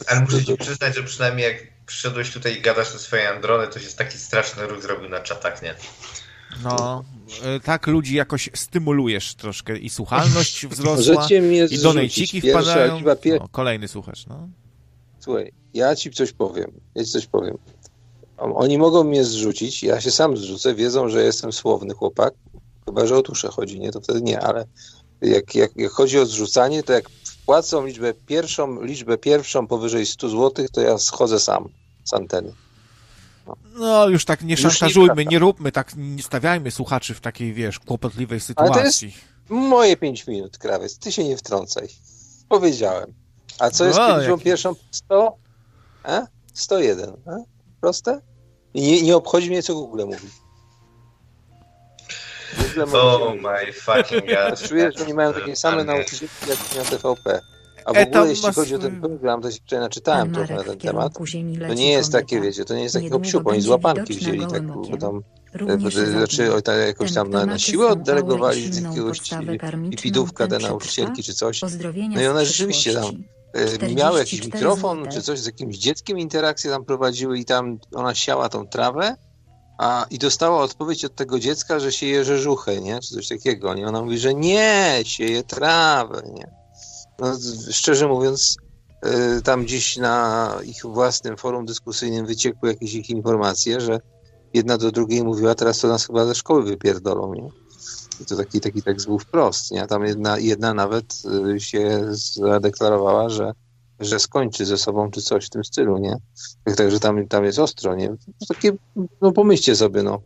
Ale 0.08 0.22
muszę 0.22 0.46
ci 0.46 0.58
przyznać, 0.58 0.96
że 0.96 1.04
przynajmniej 1.04 1.48
jak 1.48 1.58
przyszedłeś 1.86 2.32
tutaj 2.32 2.58
i 2.58 2.62
gadasz 2.62 2.92
te 2.92 3.00
swoje 3.00 3.30
androny, 3.30 3.68
to 3.68 3.80
się 3.80 3.90
taki 3.98 4.18
straszny 4.18 4.68
ruch 4.68 4.82
zrobił 4.82 5.10
na 5.10 5.20
czatach, 5.20 5.62
nie? 5.62 5.76
No, 6.64 7.04
e, 7.44 7.60
tak 7.60 7.88
ludzi 7.88 8.16
jakoś 8.16 8.50
stymulujesz 8.56 9.36
troszkę 9.36 9.78
i 9.78 9.90
słuchalność 9.90 10.66
wzrosła, 10.68 11.14
Możecie 11.16 11.42
mnie 11.42 11.58
i 11.64 11.68
zrzucić. 11.68 11.84
donejciki 11.84 12.42
wpadają. 12.42 13.02
pier... 13.22 13.40
No, 13.40 13.48
kolejny 13.52 13.88
słuchacz, 13.88 14.28
no. 14.28 14.48
Słuchaj, 15.20 15.54
ja 15.74 15.96
ci 15.96 16.12
coś 16.12 16.32
powiem. 16.32 16.72
Ja 16.96 17.04
ci 17.06 17.12
coś 17.12 17.26
powiem. 17.28 17.58
Oni 18.38 18.78
mogą 18.78 19.04
mnie 19.04 19.24
zrzucić, 19.24 19.84
ja 19.84 20.02
się 20.02 20.12
sam 20.12 20.38
zrzucę, 20.38 20.76
wiedzą, 20.76 21.10
że 21.10 21.24
jestem 21.24 21.54
słowny 21.54 21.94
chłopak. 21.94 22.34
Chyba, 22.86 23.08
że 23.08 23.18
o 23.18 23.22
tuszę 23.22 23.48
chodzi, 23.48 23.80
nie? 23.80 23.92
To 23.92 24.02
wtedy 24.02 24.22
nie, 24.22 24.40
ale 24.40 24.66
jak, 25.22 25.56
jak, 25.56 25.72
jak 25.76 25.92
chodzi 25.92 26.20
o 26.20 26.26
zrzucanie, 26.26 26.84
to 26.84 26.94
jak 26.94 27.10
wpłacą 27.46 27.86
liczbę 27.86 28.14
pierwszą, 28.14 28.82
liczbę 28.82 29.18
pierwszą 29.18 29.68
powyżej 29.68 30.06
100 30.06 30.30
zł, 30.30 30.66
to 30.74 30.82
ja 30.82 30.98
schodzę 30.98 31.40
sam 31.40 31.70
z 32.04 32.14
anteny. 32.14 32.54
No, 33.76 34.08
już 34.10 34.26
tak 34.26 34.42
nie 34.42 34.48
nie 34.48 34.58
szantażujmy, 34.58 35.16
wraca. 35.16 35.30
nie 35.32 35.40
róbmy 35.40 35.72
tak, 35.72 35.92
nie 35.98 36.24
stawiajmy 36.24 36.72
słuchaczy 36.72 37.14
w 37.14 37.22
takiej, 37.22 37.54
wiesz, 37.54 37.80
kłopotliwej 37.80 38.40
sytuacji. 38.40 39.16
Moje 39.50 39.98
5 39.98 40.28
minut, 40.28 40.58
krawiec, 40.58 40.98
ty 41.00 41.12
się 41.12 41.24
nie 41.24 41.38
wtrącaj. 41.38 41.88
Powiedziałem. 42.50 43.14
A 43.60 43.70
co 43.70 43.86
jest 43.86 44.00
No, 44.00 44.18
liczbą 44.18 44.32
jaki- 44.32 44.44
pierwszą? 44.44 44.76
100? 44.92 45.38
A? 46.04 46.22
101. 46.54 47.10
A? 47.26 47.32
Proste? 47.82 48.22
I 48.74 48.82
nie, 48.82 49.02
nie 49.02 49.16
obchodzi 49.16 49.50
mnie, 49.50 49.64
co 49.64 49.74
Google 49.74 50.04
mówi. 50.06 50.28
Oh 52.94 53.36
my 53.36 53.74
fucking 53.74 54.26
god. 54.34 54.62
Czuję, 54.62 54.92
że 54.98 55.04
oni 55.04 55.14
mają 55.14 55.34
takie 55.34 55.56
same 55.56 55.84
nauczycielki 55.84 56.36
jak 56.50 56.60
na 56.76 56.98
TVP. 56.98 57.42
A 57.86 57.94
w 57.94 57.98
E, 57.98 58.08
ogóle, 58.08 58.30
jeśli 58.30 58.54
chodzi 58.54 58.76
o 58.76 58.80
ten 58.80 59.02
program, 59.02 59.42
to 59.42 59.52
się 59.52 59.58
wczoraj 59.58 59.86
naczytałem 59.86 60.34
trochę 60.34 60.56
na 60.56 60.64
ten 60.64 60.78
temat. 60.78 61.14
To 61.68 61.74
nie 61.74 61.92
jest 61.92 62.12
takie, 62.12 62.42
wiecie, 62.42 62.66
to 62.66 62.76
nie 62.76 62.84
jest 62.84 62.96
takiego 62.96 63.16
Niedługo 63.16 63.30
psiup, 63.30 63.48
oni 63.48 63.62
z 63.62 63.68
łapanki 63.68 64.14
wzięli, 64.14 64.48
tak, 64.48 64.64
bo 64.64 64.98
tam 64.98 65.22
Również 65.56 65.96
e, 65.96 66.12
znaczy 66.12 66.50
tak 66.64 66.80
jakoś 66.88 67.14
tam 67.14 67.30
na, 67.30 67.46
na 67.46 67.60
siłę 67.60 67.88
oddelegowali 67.88 68.74
z 68.74 68.82
jakiegoś 68.82 69.30
ten 69.30 69.58
te 70.50 70.60
nauczycielki 70.60 71.24
czy 71.24 71.34
coś. 71.34 71.62
No 72.10 72.22
i 72.22 72.28
one 72.28 72.46
rzeczywiście 72.46 72.94
tam 72.94 73.04
e, 73.54 73.66
44 73.66 73.96
miały 73.96 74.20
jakiś 74.20 74.46
mikrofon 74.46 75.08
czy 75.12 75.22
coś 75.22 75.40
z 75.40 75.46
jakimś 75.46 75.78
dzieckiem 75.78 76.20
interakcję 76.20 76.72
tam 76.72 76.86
prowadziły 76.86 77.40
i 77.40 77.46
tam 77.46 77.80
ona 77.94 78.16
siała 78.16 78.50
tą 78.50 78.68
trawę 78.68 79.16
a, 79.78 80.06
i 80.10 80.18
dostała 80.18 80.62
odpowiedź 80.62 81.06
od 81.06 81.16
tego 81.16 81.40
dziecka, 81.40 81.80
że 81.80 81.92
sieje 81.92 82.24
rzeżuchę, 82.26 82.82
nie? 82.82 83.00
Czy 83.00 83.14
coś 83.14 83.28
takiego. 83.28 83.74
Nie? 83.74 83.88
Ona 83.88 84.02
mówi, 84.02 84.18
że 84.18 84.34
nie, 84.34 85.00
sieje 85.04 85.44
trawę, 85.44 86.22
nie? 86.34 86.48
No, 87.20 87.38
szczerze 87.72 88.08
mówiąc, 88.08 88.58
e, 89.02 89.42
tam 89.42 89.64
gdzieś 89.64 89.98
na 89.98 90.56
ich 90.66 90.86
własnym 90.86 91.38
forum 91.38 91.66
dyskusyjnym 91.66 92.26
wyciekły 92.26 92.70
jakieś 92.70 92.94
ich 92.94 93.10
informacje, 93.10 93.82
że 93.82 94.00
jedna 94.54 94.78
do 94.78 94.92
drugiej 94.92 95.24
mówiła, 95.24 95.56
teraz 95.56 95.80
to 95.80 95.88
nas 95.88 96.08
chyba 96.08 96.26
ze 96.26 96.36
szkoły 96.36 96.64
wypierdolą, 96.64 97.34
nie? 97.34 97.50
I 98.22 98.26
to 98.26 98.36
taki, 98.36 98.62
taki 98.62 98.82
tekst 98.84 99.06
był 99.06 99.20
wprost, 99.20 99.72
nie? 99.72 99.88
Tam 99.88 100.06
jedna, 100.06 100.38
jedna 100.40 100.74
nawet 100.74 101.06
y, 101.56 101.60
się 101.60 102.08
zadeklarowała, 102.12 103.30
że, 103.30 103.54
że 104.00 104.20
skończy 104.20 104.66
ze 104.66 104.78
sobą, 104.78 105.12
czy 105.12 105.22
coś 105.22 105.46
w 105.46 105.50
tym 105.50 105.64
stylu, 105.64 105.98
nie? 105.98 106.16
Tak- 106.64 106.76
Także 106.76 107.00
tam, 107.00 107.28
tam 107.28 107.46
jest 107.46 107.60
ostro, 107.60 107.96
nie? 107.96 108.16
Takie, 108.48 108.72
no 109.22 109.32
pomyślcie 109.32 109.76
sobie, 109.76 110.04
no. 110.04 110.22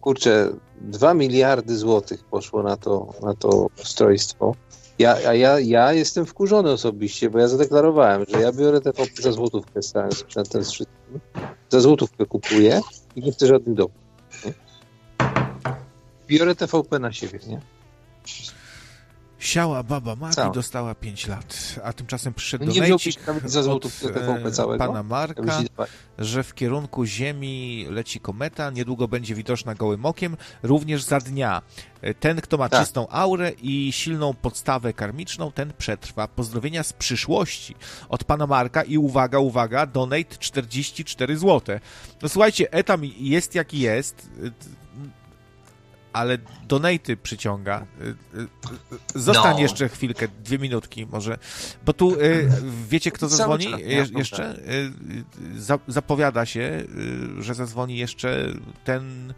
Kurczę, 0.00 0.52
dwa 0.80 1.14
miliardy 1.14 1.76
złotych 1.76 2.24
poszło 2.24 2.62
na 2.62 2.76
to, 2.76 3.14
na 3.22 3.34
to 3.34 3.66
ustrojstwo. 3.82 4.54
Ja, 4.98 5.16
a 5.28 5.34
ja, 5.34 5.60
ja 5.60 5.92
jestem 5.92 6.26
wkurzony 6.26 6.70
osobiście, 6.70 7.30
bo 7.30 7.38
ja 7.38 7.48
zadeklarowałem, 7.48 8.24
że 8.28 8.40
ja 8.40 8.52
biorę 8.52 8.80
te 8.80 8.92
za 9.20 9.32
złotówkę 9.32 9.80
sprzętem 10.12 10.64
z 10.64 10.70
wszystkim. 10.70 11.20
Za 11.70 11.80
złotówkę 11.80 12.26
kupuję 12.26 12.80
i 13.16 13.22
nie 13.22 13.32
chcę 13.32 13.46
żadnych 13.46 13.76
dopłat. 13.76 14.04
Biorę 16.28 16.54
TVP 16.54 16.98
na 16.98 17.12
siebie, 17.12 17.38
nie? 17.46 17.60
Siała 19.38 19.82
baba 19.82 20.16
Maki 20.16 20.34
Cała. 20.34 20.50
dostała 20.54 20.94
5 20.94 21.26
lat, 21.26 21.74
a 21.84 21.92
tymczasem 21.92 22.34
przyszedł 22.34 22.64
Nie 22.64 22.80
do 22.80 22.84
wziąłbyś 22.86 23.26
nawet 23.26 23.50
za 23.50 23.62
złotówkę 23.62 24.06
od 24.06 24.14
TVP 24.14 24.48
e, 24.48 24.52
całego? 24.52 24.86
pana 24.86 25.02
Marka, 25.02 25.62
że 26.18 26.42
w 26.42 26.54
kierunku 26.54 27.04
Ziemi 27.04 27.86
leci 27.90 28.20
kometa, 28.20 28.70
niedługo 28.70 29.08
będzie 29.08 29.34
widoczna 29.34 29.74
gołym 29.74 30.06
okiem, 30.06 30.36
również 30.62 31.02
za 31.02 31.18
dnia. 31.20 31.62
E, 32.02 32.14
Ten, 32.14 32.40
kto 32.40 32.56
ma 32.58 32.68
Tak. 32.68 32.82
czystą 32.82 33.08
aurę 33.08 33.52
i 33.62 33.92
silną 33.92 34.34
podstawę 34.34 34.92
karmiczną, 34.92 35.52
ten 35.52 35.72
przetrwa. 35.78 36.28
Pozdrowienia 36.28 36.82
z 36.82 36.92
przyszłości 36.92 37.74
od 38.08 38.24
pana 38.24 38.46
Marka 38.46 38.82
i 38.82 38.98
uwaga, 38.98 39.38
uwaga, 39.38 39.86
donate 39.86 40.36
44 40.38 41.38
zł. 41.38 41.78
No 42.22 42.28
słuchajcie, 42.28 42.72
etam 42.72 43.00
jest 43.18 43.54
jaki 43.54 43.78
jest, 43.78 44.28
y, 44.44 44.52
ale 46.18 46.38
donaty 46.68 47.16
przyciąga. 47.16 47.86
Y, 48.00 48.04
y, 48.04 48.42
y, 49.16 49.20
Zostań 49.20 49.54
No. 49.54 49.60
jeszcze 49.60 49.88
chwilkę, 49.88 50.28
dwie 50.44 50.58
minutki 50.58 51.06
może, 51.06 51.38
bo 51.86 51.92
tu 51.92 52.16
wiecie 52.88 53.10
kto 53.10 53.28
zadzwoni? 53.28 53.70
Je, 53.78 54.06
jeszcze? 54.16 54.60
Za, 55.56 55.78
zapowiada 55.88 56.46
się, 56.46 56.84
że 57.38 57.54
zadzwoni 57.54 57.96
jeszcze 57.96 58.46
ten, 58.84 59.34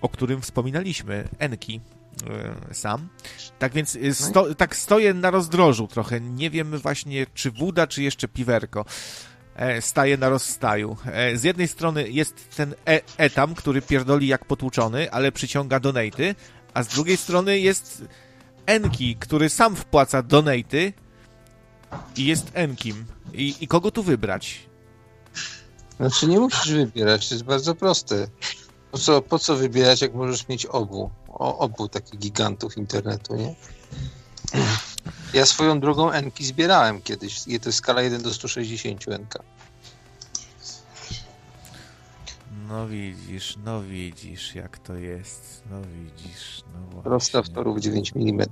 o 0.00 0.08
którym 0.08 0.40
wspominaliśmy, 0.40 1.28
Enki 1.38 1.80
sam. 2.72 3.08
Tak 3.58 3.72
więc 3.72 3.98
sto, 4.12 4.54
tak 4.54 4.76
stoję 4.76 5.14
na 5.14 5.30
rozdrożu 5.30 5.86
trochę. 5.86 6.20
Nie 6.20 6.50
wiem 6.50 6.78
właśnie, 6.78 7.26
czy 7.34 7.50
woda, 7.50 7.86
czy 7.86 8.02
jeszcze 8.02 8.28
piwerko. 8.28 8.84
E, 9.56 9.82
staje 9.82 10.16
na 10.16 10.28
rozstaju. 10.28 10.96
E, 11.06 11.38
z 11.38 11.44
jednej 11.44 11.68
strony 11.68 12.10
jest 12.10 12.56
ten 12.56 12.74
e 12.86 13.00
etam, 13.16 13.54
który 13.54 13.82
pierdoli 13.82 14.26
jak 14.26 14.44
potłuczony, 14.44 15.12
ale 15.12 15.32
przyciąga 15.32 15.80
donaty, 15.80 16.34
a 16.74 16.82
z 16.82 16.88
drugiej 16.88 17.16
strony 17.16 17.58
jest 17.58 18.04
Enki, 18.66 19.16
który 19.16 19.48
sam 19.48 19.76
wpłaca 19.76 20.22
donaty 20.22 20.92
i 22.16 22.26
jest 22.26 22.50
Enkim. 22.54 23.04
I, 23.32 23.54
I 23.60 23.68
kogo 23.68 23.90
tu 23.90 24.02
wybrać? 24.02 24.66
Znaczy 25.96 26.26
nie 26.26 26.40
musisz 26.40 26.72
wybierać, 26.72 27.28
to 27.28 27.34
jest 27.34 27.44
bardzo 27.44 27.74
proste. 27.74 28.28
Po 28.90 28.98
co, 28.98 29.22
po 29.22 29.38
co 29.38 29.56
wybierać, 29.56 30.02
jak 30.02 30.14
możesz 30.14 30.48
mieć 30.48 30.66
obu? 30.66 31.10
O, 31.28 31.58
obu 31.58 31.88
takich 31.88 32.20
gigantów 32.20 32.76
internetu, 32.76 33.34
nie? 33.34 33.54
Ja 35.32 35.46
swoją 35.46 35.80
drogą 35.80 36.10
Enki 36.10 36.44
zbierałem 36.44 37.02
kiedyś. 37.02 37.40
I 37.46 37.60
to 37.60 37.68
jest 37.68 37.78
skala 37.78 38.02
1 38.02 38.22
do 38.22 38.34
160 38.34 39.08
Enka. 39.08 39.42
No 42.68 42.88
widzisz, 42.88 43.54
no 43.64 43.82
widzisz, 43.82 44.54
jak 44.54 44.78
to 44.78 44.94
jest. 44.94 45.62
No 45.70 45.76
widzisz, 45.82 46.62
no 46.74 47.02
Rozstaw 47.02 47.32
właśnie. 47.32 47.54
torów 47.54 47.80
9 47.80 48.12
mm. 48.16 48.46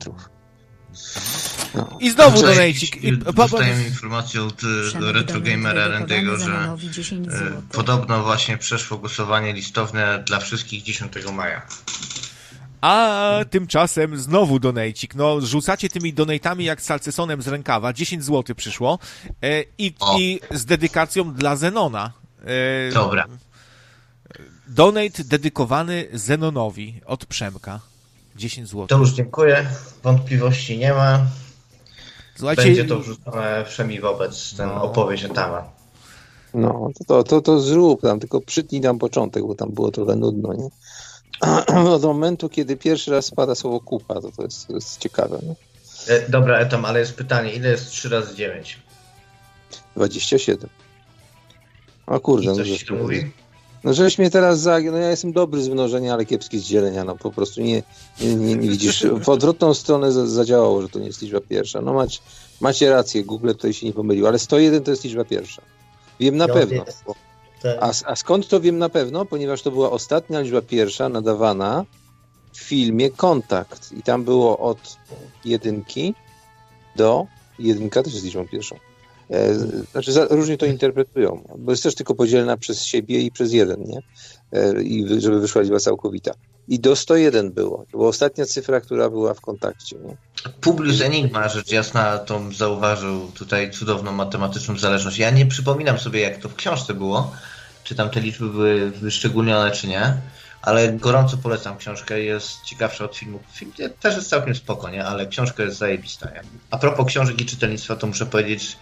No. 1.74 1.98
I 2.00 2.10
znowu 2.10 2.30
Cześć. 2.30 2.42
donajcik. 2.42 3.04
I, 3.04 3.16
po, 3.16 3.32
Dostajemy 3.32 3.84
informację 3.84 4.42
od 4.42 4.52
e, 4.52 4.88
Przemek 4.88 5.14
Retro 5.14 5.40
Donat 5.40 5.48
Gamera 5.48 5.88
dedykowany 5.88 5.98
Randego, 5.98 6.36
że 6.36 6.44
Zenonowi 6.44 6.90
10 6.90 7.28
e, 7.28 7.62
podobno 7.72 8.22
właśnie 8.22 8.58
przeszło 8.58 8.98
głosowanie 8.98 9.52
listowne 9.52 10.22
dla 10.26 10.40
wszystkich 10.40 10.82
10 10.82 11.12
maja. 11.32 11.66
A 12.82 13.30
tymczasem 13.50 14.16
znowu 14.18 14.58
donajcik. 14.58 15.14
No, 15.14 15.40
rzucacie 15.40 15.88
tymi 15.88 16.12
donatami 16.12 16.64
jak 16.64 16.82
salcesonem 16.82 17.42
z 17.42 17.48
rękawa. 17.48 17.92
10 17.92 18.24
zł 18.24 18.56
przyszło. 18.56 18.98
E, 19.42 19.62
i. 19.78 19.94
I 20.18 20.40
z 20.50 20.64
dedykacją 20.64 21.32
dla 21.34 21.56
Zenona. 21.56 22.12
E, 22.44 22.92
Dobra. 22.92 23.26
Donate 24.68 25.24
dedykowany 25.24 26.06
Zenonowi 26.12 27.00
od 27.06 27.26
Przemka. 27.26 27.80
10 28.36 28.68
zł. 28.68 28.86
To 28.86 28.98
już 28.98 29.10
dziękuję. 29.12 29.66
Wątpliwości 30.02 30.78
nie 30.78 30.92
ma. 30.92 31.26
Słuchajcie, 32.36 32.62
Będzie 32.62 32.84
to 32.84 32.98
wrzucone 33.00 33.64
wszemi 33.68 34.00
wobec 34.00 34.56
ten 34.56 34.68
No. 34.68 34.82
opowieść 34.82 35.24
Etama. 35.24 35.64
No, 36.54 36.90
to, 36.98 37.04
to, 37.04 37.24
to, 37.24 37.40
to 37.40 37.60
zrób 37.60 38.02
tam, 38.02 38.20
tylko 38.20 38.40
przytnij 38.40 38.80
tam 38.80 38.98
początek, 38.98 39.46
bo 39.46 39.54
tam 39.54 39.70
było 39.70 39.90
trochę 39.90 40.16
nudno, 40.16 40.54
nie? 40.54 40.68
Od 41.94 42.02
momentu, 42.02 42.48
kiedy 42.48 42.76
pierwszy 42.76 43.10
raz 43.10 43.26
spada 43.26 43.54
słowo 43.54 43.80
kupa, 43.80 44.14
to, 44.20 44.30
to, 44.36 44.42
jest, 44.42 44.66
to 44.66 44.74
jest 44.74 44.98
ciekawe, 45.00 45.38
nie? 45.42 45.54
E, 46.14 46.28
dobra, 46.28 46.58
Etam, 46.58 46.84
ale 46.84 47.00
jest 47.00 47.14
pytanie, 47.14 47.52
ile 47.52 47.68
jest 47.70 47.90
3 47.90 48.08
razy 48.08 48.34
9? 48.36 48.78
27. 49.96 50.68
O 52.06 52.20
kurde, 52.20 52.44
I 52.44 52.48
no, 52.48 52.54
coś 52.54 52.68
żeś 52.68 52.78
ci 52.78 52.86
to 52.86 52.94
mówi? 52.94 53.30
no 53.84 53.94
żeś 53.94 54.18
mnie 54.18 54.30
teraz 54.30 54.60
za... 54.60 54.80
No 54.80 54.96
ja 54.98 55.10
jestem 55.10 55.32
dobry 55.32 55.62
z 55.62 55.68
mnożenia, 55.68 56.14
ale 56.14 56.24
kiepski 56.26 56.58
z 56.58 56.62
dzielenia, 56.64 57.04
no 57.04 57.16
po 57.16 57.30
prostu 57.30 57.60
nie, 57.60 57.82
nie, 58.20 58.34
nie, 58.34 58.54
nie 58.56 58.68
widzisz. 58.68 59.06
W 59.20 59.28
odwrotną 59.28 59.74
stronę 59.74 60.12
za- 60.12 60.26
zadziałało, 60.26 60.82
że 60.82 60.88
to 60.88 60.98
nie 60.98 61.06
jest 61.06 61.22
liczba 61.22 61.40
pierwsza. 61.40 61.80
No 61.80 61.92
macie, 61.92 62.18
macie 62.60 62.90
rację, 62.90 63.24
Google 63.24 63.48
tutaj 63.48 63.72
się 63.72 63.86
nie 63.86 63.92
pomylił, 63.92 64.26
ale 64.26 64.38
101 64.38 64.82
to 64.84 64.90
jest 64.90 65.04
liczba 65.04 65.24
pierwsza. 65.24 65.62
Wiem 66.20 66.36
na 66.36 66.46
No, 66.46 66.54
pewno. 66.54 66.84
jest. 66.86 67.04
Te- 67.62 67.82
a, 67.82 67.92
a 68.06 68.16
skąd 68.16 68.48
to 68.48 68.60
wiem 68.60 68.78
na 68.78 68.88
pewno? 68.88 69.24
Ponieważ 69.24 69.62
to 69.62 69.70
była 69.70 69.90
ostatnia 69.90 70.40
liczba 70.40 70.62
pierwsza 70.62 71.08
nadawana 71.08 71.84
w 72.52 72.58
filmie 72.58 73.10
Kontakt. 73.10 73.92
I 73.92 74.02
tam 74.02 74.24
było 74.24 74.58
od 74.58 74.96
jedynki 75.44 76.14
do 76.96 77.26
jedynka 77.58 78.02
też 78.02 78.12
jest 78.12 78.24
liczbą 78.24 78.48
pierwszą. 78.48 78.76
E, 79.30 79.54
znaczy 79.92 80.12
za, 80.12 80.26
różnie 80.30 80.58
to 80.58 80.66
interpretują, 80.66 81.44
bo 81.58 81.72
jest 81.72 81.82
też 81.82 81.94
tylko 81.94 82.14
podzielna 82.14 82.56
przez 82.56 82.84
siebie 82.84 83.20
i 83.20 83.30
przez 83.30 83.52
jeden, 83.52 83.84
nie? 83.84 84.02
E, 84.52 84.82
I 84.82 85.20
żeby 85.20 85.40
wyszła 85.40 85.62
liczba 85.62 85.78
całkowita. 85.78 86.32
I 86.68 86.80
do 86.80 86.96
101 86.96 87.52
było. 87.52 87.78
To 87.90 87.98
była 87.98 88.08
ostatnia 88.08 88.44
cyfra, 88.46 88.80
która 88.80 89.10
była 89.10 89.34
w 89.34 89.40
kontakcie. 89.40 89.96
Publius 90.60 91.00
Enigma, 91.00 91.48
rzecz 91.48 91.72
jasna, 91.72 92.18
tą 92.18 92.52
zauważył 92.52 93.32
tutaj 93.34 93.70
cudowną 93.70 94.12
matematyczną 94.12 94.78
zależność. 94.78 95.18
Ja 95.18 95.30
nie 95.30 95.46
przypominam 95.46 95.98
sobie, 95.98 96.20
jak 96.20 96.38
to 96.38 96.48
w 96.48 96.54
książce 96.54 96.94
było, 96.94 97.32
czy 97.84 97.94
tam 97.94 98.10
te 98.10 98.20
liczby 98.20 98.48
były 98.48 98.90
wyszczególnione, 98.90 99.70
czy 99.70 99.88
nie, 99.88 100.16
ale 100.62 100.92
gorąco 100.92 101.36
polecam 101.36 101.76
książkę, 101.76 102.20
jest 102.20 102.62
ciekawsza 102.64 103.04
od 103.04 103.16
filmu. 103.16 103.38
Film 103.52 103.72
też 104.00 104.16
jest 104.16 104.28
całkiem 104.28 104.54
spoko, 104.54 104.90
nie? 104.90 105.04
ale 105.04 105.26
książka 105.26 105.62
jest 105.62 105.78
zajebista. 105.78 106.28
A 106.70 106.78
propos 106.78 107.06
książek 107.06 107.40
i 107.40 107.46
czytelnictwa, 107.46 107.96
to 107.96 108.06
muszę 108.06 108.26
powiedzieć 108.26 108.78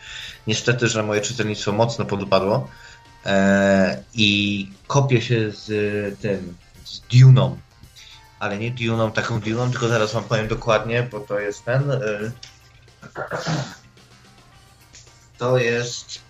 niestety, 0.46 0.88
że 0.88 1.02
moje 1.02 1.20
czytelnictwo 1.20 1.72
mocno 1.72 2.04
podupadło 2.04 2.68
e, 3.26 4.02
i 4.14 4.68
kopię 4.86 5.22
się 5.22 5.50
z 5.50 5.68
tym, 6.20 6.56
z 6.84 7.00
Dune'ą 7.00 7.56
ale 8.40 8.58
nie 8.58 8.72
Dune'ą, 8.72 9.12
taką 9.12 9.40
Dune'ą, 9.40 9.70
tylko 9.70 9.88
zaraz 9.88 10.12
wam 10.12 10.24
powiem 10.24 10.48
dokładnie, 10.48 11.02
bo 11.02 11.20
to 11.20 11.40
jest 11.40 11.64
ten. 11.64 11.90
y, 11.90 12.32
To 15.38 15.58
jest 15.58 16.20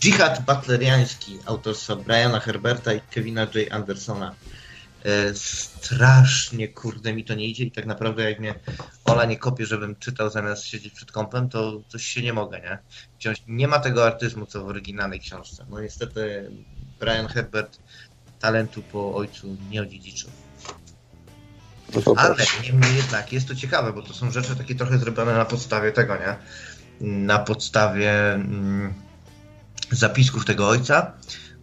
Dżihad 0.00 0.44
Butleriański 0.44 1.38
autorstwa 1.46 1.96
Briana 1.96 2.40
Herberta 2.40 2.92
i 2.92 3.00
Kevina 3.00 3.40
J. 3.40 3.72
Andersona. 3.72 4.34
E, 5.04 5.34
Strasznie 5.34 6.68
kurde 6.68 7.12
mi 7.12 7.24
to 7.24 7.34
nie 7.34 7.46
idzie 7.46 7.64
i 7.64 7.70
tak 7.70 7.86
naprawdę 7.86 8.30
jak 8.30 8.40
mnie 8.40 8.54
Ola 9.04 9.24
nie 9.24 9.36
kopie, 9.36 9.66
żebym 9.66 9.96
czytał 9.96 10.30
zamiast 10.30 10.64
siedzieć 10.64 10.94
przed 10.94 11.12
kąpem, 11.12 11.48
to 11.48 11.80
coś 11.88 12.04
się 12.04 12.22
nie 12.22 12.32
mogę, 12.32 12.60
nie? 12.60 12.78
Wciąż 13.18 13.36
nie 13.46 13.68
ma 13.68 13.78
tego 13.78 14.06
artyzmu, 14.06 14.46
co 14.46 14.64
w 14.64 14.68
oryginalnej 14.68 15.20
książce. 15.20 15.66
No 15.70 15.80
niestety 15.80 16.50
Brian 17.00 17.26
Herbert 17.26 17.78
talentu 18.40 18.82
po 18.82 19.14
ojcu 19.14 19.56
nie 19.70 19.82
odziedziczył. 19.82 20.30
No 21.94 22.14
Ale 22.16 22.36
niemniej 22.62 22.96
jednak 22.96 23.32
jest 23.32 23.48
to 23.48 23.54
ciekawe, 23.54 23.92
bo 23.92 24.02
to 24.02 24.14
są 24.14 24.30
rzeczy 24.30 24.56
takie 24.56 24.74
trochę 24.74 24.98
zrobione 24.98 25.34
na 25.34 25.44
podstawie 25.44 25.92
tego, 25.92 26.16
nie? 26.16 26.36
Na 27.00 27.38
podstawie 27.38 28.32
mm, 28.32 28.94
zapisków 29.90 30.44
tego 30.44 30.68
ojca. 30.68 31.12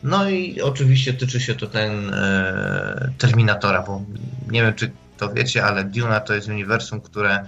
No 0.06 0.30
i 0.30 0.62
oczywiście 0.62 1.14
tyczy 1.14 1.40
się 1.40 1.56
to 1.56 1.68
ten 1.68 2.14
e, 2.14 3.12
Terminatora, 3.18 3.82
bo 3.82 4.02
nie 4.52 4.62
wiem 4.62 4.74
czy 4.74 4.92
to 5.18 5.34
wiecie, 5.34 5.66
ale 5.66 5.84
Duna 5.84 6.20
to 6.20 6.34
jest 6.34 6.48
uniwersum, 6.48 7.02
które 7.02 7.46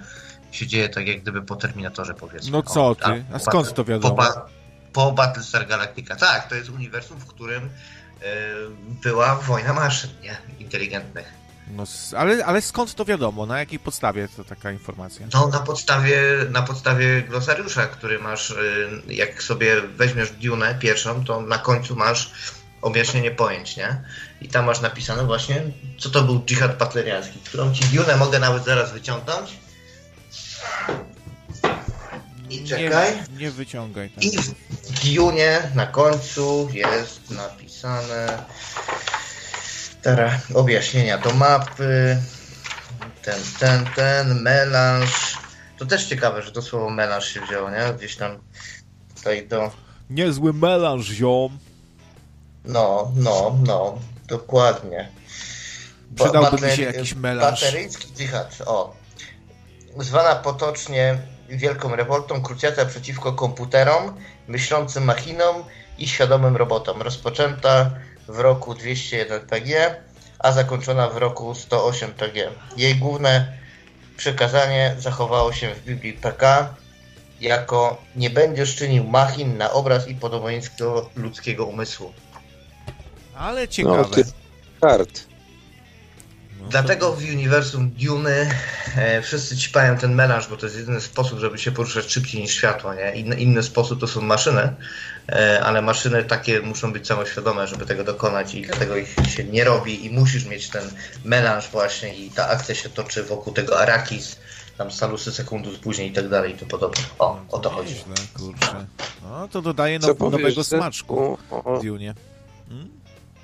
się 0.51 0.67
dzieje 0.67 0.89
tak 0.89 1.07
jak 1.07 1.21
gdyby 1.21 1.41
po 1.41 1.55
Terminatorze 1.55 2.13
powiedzmy. 2.13 2.51
No 2.51 2.63
co 2.63 2.95
ty? 2.95 3.23
A 3.29 3.33
po 3.33 3.39
skąd 3.39 3.73
to 3.73 3.83
wiadomo? 3.83 4.15
Po, 4.15 4.21
ba- 4.23 4.45
po 4.93 5.11
Battlestar 5.11 5.67
Galactica. 5.67 6.15
Tak, 6.15 6.49
to 6.49 6.55
jest 6.55 6.69
uniwersum, 6.69 7.17
w 7.19 7.25
którym 7.25 7.63
e, 7.63 7.69
była 9.03 9.35
wojna 9.35 9.73
maszyn, 9.73 10.09
nie? 10.23 10.37
Inteligentnych. 10.59 11.36
No, 11.71 11.83
ale, 12.17 12.45
ale 12.45 12.61
skąd 12.61 12.95
to 12.95 13.05
wiadomo? 13.05 13.45
Na 13.45 13.59
jakiej 13.59 13.79
podstawie 13.79 14.27
to 14.37 14.43
taka 14.43 14.71
informacja? 14.71 15.27
No 15.33 15.47
na 15.47 15.59
podstawie, 15.59 16.21
na 16.49 16.61
podstawie 16.61 17.21
glosariusza, 17.21 17.85
który 17.85 18.19
masz, 18.19 18.51
y, 18.51 19.01
jak 19.07 19.43
sobie 19.43 19.81
weźmiesz 19.81 20.31
Dune 20.31 20.75
pierwszą, 20.79 21.23
to 21.23 21.41
na 21.41 21.57
końcu 21.57 21.95
masz 21.95 22.31
objaśnienie 22.81 23.31
pojęć, 23.31 23.77
nie? 23.77 24.01
I 24.41 24.49
tam 24.49 24.65
masz 24.65 24.81
napisane 24.81 25.23
właśnie, 25.23 25.61
co 25.99 26.09
to 26.09 26.21
był 26.23 26.45
dżihad 26.45 26.77
butleriański, 26.77 27.39
którą 27.39 27.73
ci 27.73 27.83
Dune 27.83 28.17
mogę 28.17 28.39
nawet 28.39 28.65
zaraz 28.65 28.93
wyciągnąć. 28.93 29.57
I 32.49 32.63
czekaj. 32.67 33.13
Nie, 33.31 33.37
nie 33.37 33.51
wyciągaj 33.51 34.09
tam. 34.09 34.23
I 34.23 34.37
w 34.37 35.15
Dune 35.15 35.71
na 35.75 35.87
końcu 35.87 36.69
jest 36.73 37.31
napisane 37.31 38.43
teraz 40.07 40.51
objaśnienia 40.53 41.17
do 41.17 41.33
mapy, 41.33 42.17
ten, 43.23 43.39
ten, 43.59 43.85
ten, 43.95 44.41
melanż. 44.41 45.37
To 45.77 45.85
też 45.85 46.05
ciekawe, 46.05 46.41
że 46.41 46.51
to 46.51 46.61
słowo 46.61 46.89
melanż 46.89 47.25
się 47.25 47.41
wzięło, 47.41 47.69
nie? 47.69 47.93
Gdzieś 47.97 48.15
tam 48.15 48.37
tutaj 49.15 49.47
do... 49.47 49.71
Niezły 50.09 50.53
melanż, 50.53 51.05
ziom. 51.05 51.59
No, 52.65 53.11
no, 53.15 53.57
no, 53.65 53.99
dokładnie. 54.27 55.09
Ba- 56.09 56.23
Przydałby 56.23 56.67
mi 56.67 56.75
się 56.75 56.83
jakiś 56.83 57.15
melanż. 57.15 57.61
Bateryjski 57.61 58.13
dżihad, 58.13 58.57
o. 58.65 58.95
Zwana 59.97 60.35
potocznie 60.35 61.17
Wielką 61.49 61.95
Rewoltą, 61.95 62.41
krucjata 62.41 62.85
przeciwko 62.85 63.33
komputerom, 63.33 64.13
myślącym 64.47 65.03
machinom 65.03 65.63
i 65.97 66.07
świadomym 66.07 66.57
robotom. 66.57 67.01
Rozpoczęta 67.01 67.91
w 68.27 68.39
roku 68.39 68.75
201 68.75 69.47
PG, 69.47 69.95
a 70.39 70.51
zakończona 70.51 71.09
w 71.09 71.17
roku 71.17 71.55
108 71.55 72.13
PG. 72.13 72.49
Jej 72.77 72.95
główne 72.95 73.57
przekazanie 74.17 74.95
zachowało 74.99 75.53
się 75.53 75.73
w 75.75 75.83
Biblii 75.85 76.13
PK 76.13 76.73
jako 77.41 78.01
nie 78.15 78.29
będziesz 78.29 78.75
czynił 78.75 79.03
machin 79.03 79.57
na 79.57 79.71
obraz 79.71 80.07
i 80.07 80.15
podobieństwo 80.15 81.09
ludzkiego 81.15 81.65
umysłu. 81.65 82.13
Ale 83.35 83.61
No, 83.61 83.67
ciekawe. 83.67 84.15
ty, 84.15 84.23
kart. 84.81 85.27
No, 86.61 86.67
Dlatego 86.69 87.13
w 87.13 87.23
uniwersum 87.23 87.89
Duny 87.91 88.49
e, 88.95 89.21
wszyscy 89.21 89.57
cipają 89.57 89.97
ten 89.97 90.15
melanż, 90.15 90.47
bo 90.47 90.57
to 90.57 90.65
jest 90.65 90.77
jedyny 90.77 91.01
sposób, 91.01 91.39
żeby 91.39 91.57
się 91.57 91.71
poruszać 91.71 92.11
szybciej 92.11 92.41
niż 92.41 92.51
światło, 92.51 92.93
nie? 92.93 93.11
Inny, 93.15 93.35
inny 93.35 93.63
sposób 93.63 93.99
to 93.99 94.07
są 94.07 94.21
maszyny, 94.21 94.75
ale 95.63 95.81
maszyny 95.81 96.23
takie 96.23 96.61
muszą 96.61 96.93
być 96.93 97.07
samoświadome, 97.07 97.67
żeby 97.67 97.85
tego 97.85 98.03
dokonać 98.03 98.55
i 98.55 98.61
dlatego 98.61 98.95
ich 98.97 99.15
się 99.35 99.43
nie 99.43 99.63
robi 99.63 100.05
i 100.05 100.09
musisz 100.09 100.45
mieć 100.45 100.69
ten 100.69 100.83
melanż 101.25 101.67
właśnie 101.67 102.15
i 102.15 102.29
ta 102.31 102.49
akcja 102.49 102.75
się 102.75 102.89
toczy 102.89 103.23
wokół 103.23 103.53
tego 103.53 103.79
Arakis, 103.79 104.37
tam 104.77 104.91
salusy 104.91 105.31
sekundus 105.31 105.77
później 105.79 106.09
i 106.09 106.13
tak 106.13 106.29
dalej 106.29 106.53
i 106.53 106.57
tym 106.57 106.67
podobne. 106.67 107.01
O, 107.19 107.39
o 107.49 107.59
to 107.59 107.69
chodzi. 107.69 107.93
Nieźle, 107.93 108.15
kurczę. 108.37 108.85
No, 109.23 109.47
to 109.47 109.61
dodaje 109.61 109.99
now, 109.99 110.17
powiesz, 110.17 110.39
nowego 110.41 110.63
smaczku 110.63 111.37
o- 111.51 111.63
o- 111.63 111.79
w 111.79 111.83
Dune. 111.83 112.13
Hmm? 112.69 112.89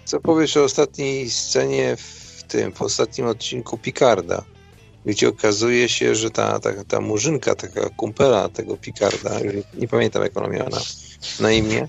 Co 0.06 0.20
powiesz 0.20 0.58
o 0.58 0.64
ostatniej 0.64 1.30
scenie 1.30 1.96
w 1.98 2.44
tym, 2.48 2.74
w 2.74 2.82
ostatnim 2.82 3.28
odcinku 3.28 3.78
Picarda, 3.78 4.44
gdzie 5.06 5.28
okazuje 5.30 5.90
się, 5.90 6.16
że 6.16 6.32
ta, 6.32 6.60
ta, 6.60 6.70
ta 6.88 7.02
murzynka, 7.02 7.56
taka 7.56 7.90
kumpela 7.90 8.50
tego 8.50 8.78
Picarda, 8.78 9.40
nie, 9.74 9.88
pamiętam 9.88 10.24
jak 10.24 10.38
ona 10.38 10.48
miała 10.48 10.70
na, 10.70 10.82
na 11.40 11.52
imię, 11.52 11.88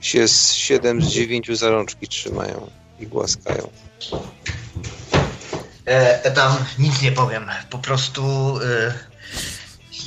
się 0.00 0.28
z 0.28 0.52
7 0.52 1.02
z 1.02 1.06
9 1.06 1.58
za 1.58 1.70
rączki 1.70 2.08
trzymają 2.08 2.70
i 3.00 3.06
głaskają. 3.06 3.70
E, 5.84 6.30
tam 6.30 6.56
nic 6.78 7.02
nie 7.02 7.12
powiem. 7.12 7.50
Po 7.70 7.78
prostu 7.78 8.22
e, 8.62 8.94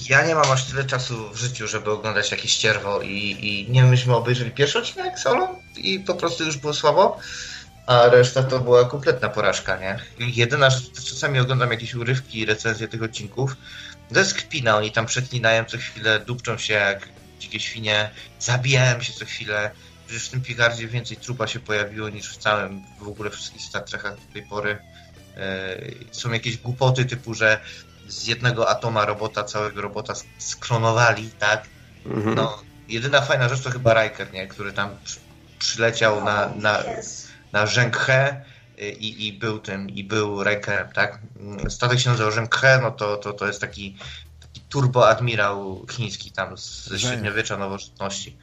ja 0.10 0.26
nie 0.26 0.36
mam 0.36 0.52
aż 0.52 0.65
tyle 0.65 0.84
czasu 0.84 1.30
w 1.34 1.38
życiu, 1.38 1.68
żeby 1.68 1.91
oglądać 1.91 2.32
jakieś 2.32 2.52
ścierwo 2.52 3.02
i, 3.02 3.38
i 3.40 3.72
nie 3.72 3.84
myśmy 3.84 4.15
obejrzeli 4.15 4.52
pierwszy 4.52 4.80
odcinek 4.80 5.19
solo 5.19 5.60
i 5.78 5.99
po 5.99 6.15
prostu 6.15 6.44
już 6.44 6.57
było 6.57 6.74
słabo, 6.74 7.19
a 7.88 8.07
reszta 8.07 8.43
to 8.43 8.59
była 8.59 8.85
kompletna 8.85 9.30
porażka, 9.30 9.77
nie? 9.77 9.99
Jedyna, 10.19 10.69
że 10.69 10.81
czasami 11.09 11.39
oglądam 11.39 11.72
jakieś 11.72 11.95
urywki 11.95 12.39
i 12.39 12.45
recenzje 12.45 12.88
tych 12.88 13.03
odcinków, 13.03 13.55
to 14.14 14.19
jest 14.19 14.34
kpina, 14.34 14.77
oni 14.77 14.91
tam 14.91 15.05
przeklinają 15.05 15.65
co 15.65 15.77
chwilę, 15.77 16.19
dupczą 16.19 16.57
się 16.57 16.73
jak 16.73 17.09
dzikie 17.39 17.59
świnie, 17.59 18.09
zabijają 18.39 19.01
się 19.01 19.14
co 19.14 19.26
chwilę, 19.26 19.72
Przecież 20.07 20.27
w 20.27 20.31
tym 20.31 20.41
Picardzie 20.41 20.88
więcej 20.88 21.18
trupa 21.18 21.47
się 21.47 21.59
pojawiło 21.59 22.09
niż 22.09 22.34
w 22.34 22.38
całym, 22.38 22.84
w 22.99 23.07
ogóle 23.07 23.30
wszystkich 23.30 23.61
Star 23.61 23.84
Trekach 23.84 24.15
do 24.15 24.34
tej 24.34 24.41
pory. 24.43 24.80
E, 25.38 25.77
Są 26.11 26.31
jakieś 26.31 26.57
głupoty 26.57 27.05
typu, 27.05 27.34
że 27.34 27.59
z 28.07 28.27
jednego 28.27 28.69
atoma 28.69 29.05
robota 29.05 29.43
całego 29.43 29.81
robota 29.81 30.14
sk- 30.14 30.26
sklonowali, 30.38 31.31
tak? 31.31 31.68
Mhm. 32.05 32.35
No, 32.35 32.64
jedyna 32.88 33.22
fajna 33.22 33.49
rzecz 33.49 33.61
to 33.61 33.72
chyba 33.72 33.93
Riker, 34.03 34.34
nie? 34.34 34.47
Który 34.47 34.73
tam 34.73 34.99
przy- 35.03 35.19
przyleciał 35.59 36.23
na, 36.23 36.53
na. 36.55 36.84
Na 37.52 37.65
Zheng-He 37.65 38.41
i, 38.99 39.28
i 39.28 39.34
był 39.34 39.60
tym, 39.60 39.90
i 39.90 40.03
był 40.03 40.44
Rikerem, 40.44 40.91
tak? 40.94 41.19
Statek 41.69 41.99
się 41.99 42.10
nazywał 42.10 42.32
Zheng-He, 42.32 42.80
no 42.82 42.91
to, 42.91 43.18
to, 43.18 43.34
to 43.34 43.48
jest 43.48 43.61
taki, 43.61 43.98
taki 44.40 44.61
turboadmirał 44.69 45.86
chiński 45.91 46.32
tam 46.32 46.57
z 46.57 46.90
średniowiecza 46.98 47.57
nowożytności. 47.57 48.38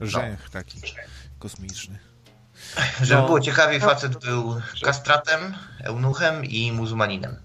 Rzęch 0.00 0.50
taki 0.50 0.80
kosmiczny. 1.38 1.98
Żeby 3.02 3.20
No. 3.20 3.26
było 3.26 3.40
ciekawie, 3.40 3.80
facet 3.80 4.16
był 4.24 4.60
kastratem, 4.84 5.54
eunuchem 5.84 6.44
i 6.44 6.72
muzułmaninem. 6.72 7.36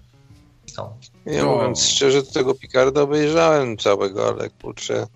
No. 0.76 0.96
Ja 1.26 1.42
O. 1.48 1.54
mówiąc 1.56 1.82
szczerze, 1.82 2.22
to 2.22 2.32
tego 2.32 2.54
Picarda 2.54 3.00
obejrzałem 3.02 3.76
całego, 3.76 4.28
ale 4.28 4.50
kurczę, 4.50 5.06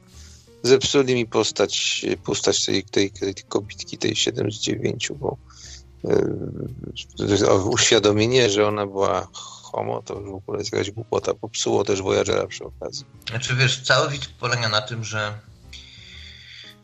zepsuli 0.63 1.15
mi 1.15 1.27
postać, 1.27 2.07
postać 2.25 2.67
tej, 2.67 2.83
tej, 2.85 3.11
tej 3.11 3.35
kobitki, 3.49 3.99
tej 3.99 4.17
7 4.17 4.53
z 4.53 4.61
9, 4.61 5.13
bo 5.21 5.37
uświadomienie, 7.65 8.51
że 8.51 8.67
ona 8.67 8.87
była 8.87 9.29
homo, 9.33 10.03
to 10.03 10.15
już 10.21 10.31
w 10.31 10.35
ogóle 10.35 10.59
jest 10.59 10.73
jakaś 10.73 10.91
głupota. 10.91 11.35
Popsuło 11.35 11.85
też 11.85 12.03
Voyagera 12.03 12.47
przy 12.47 12.65
okazji. 12.65 13.05
Znaczy 13.31 13.57
wiesz, 13.57 13.83
cały 13.83 14.11
widz 14.11 14.27
polega 14.27 14.69
na 14.69 14.83
tym, 14.83 15.05
że 15.05 15.39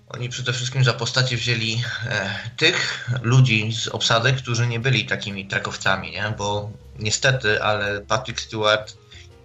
oni 0.08 0.28
przede 0.28 0.52
wszystkim 0.52 0.84
za 0.84 0.92
postacie 0.92 1.36
wzięli 1.36 1.82
e, 2.08 2.30
tych 2.56 3.08
ludzi 3.22 3.72
z 3.72 3.88
obsady, 3.88 4.32
którzy 4.32 4.66
nie 4.66 4.80
byli 4.80 5.06
takimi 5.06 5.46
trekowcami, 5.46 6.10
nie? 6.10 6.34
Bo 6.38 6.70
niestety, 6.98 7.62
ale 7.62 8.00
Patrick 8.00 8.40
Stewart 8.40 8.96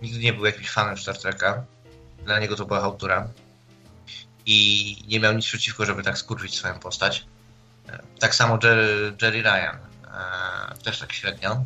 nigdy 0.02 0.20
nie 0.20 0.34
był 0.34 0.46
jakimś 0.46 0.70
fanem 0.70 0.98
Star 0.98 1.18
Treka. 1.18 1.66
Dla 2.26 2.40
niego 2.40 2.56
to 2.56 2.66
była 2.66 2.82
chałtura. 2.82 3.28
I 4.46 4.96
nie 5.08 5.20
miał 5.20 5.34
nic 5.34 5.46
przeciwko, 5.46 5.86
żeby 5.86 6.04
tak 6.04 6.18
skurwić 6.18 6.56
swoją 6.56 6.80
postać. 6.80 7.26
Tak 8.20 8.36
samo 8.36 8.60
Jerry, 8.64 9.14
Jerry 9.22 9.42
Ryan. 9.42 9.78
E, 10.14 10.78
też 10.84 11.00
tak 11.00 11.14
średnio. 11.14 11.66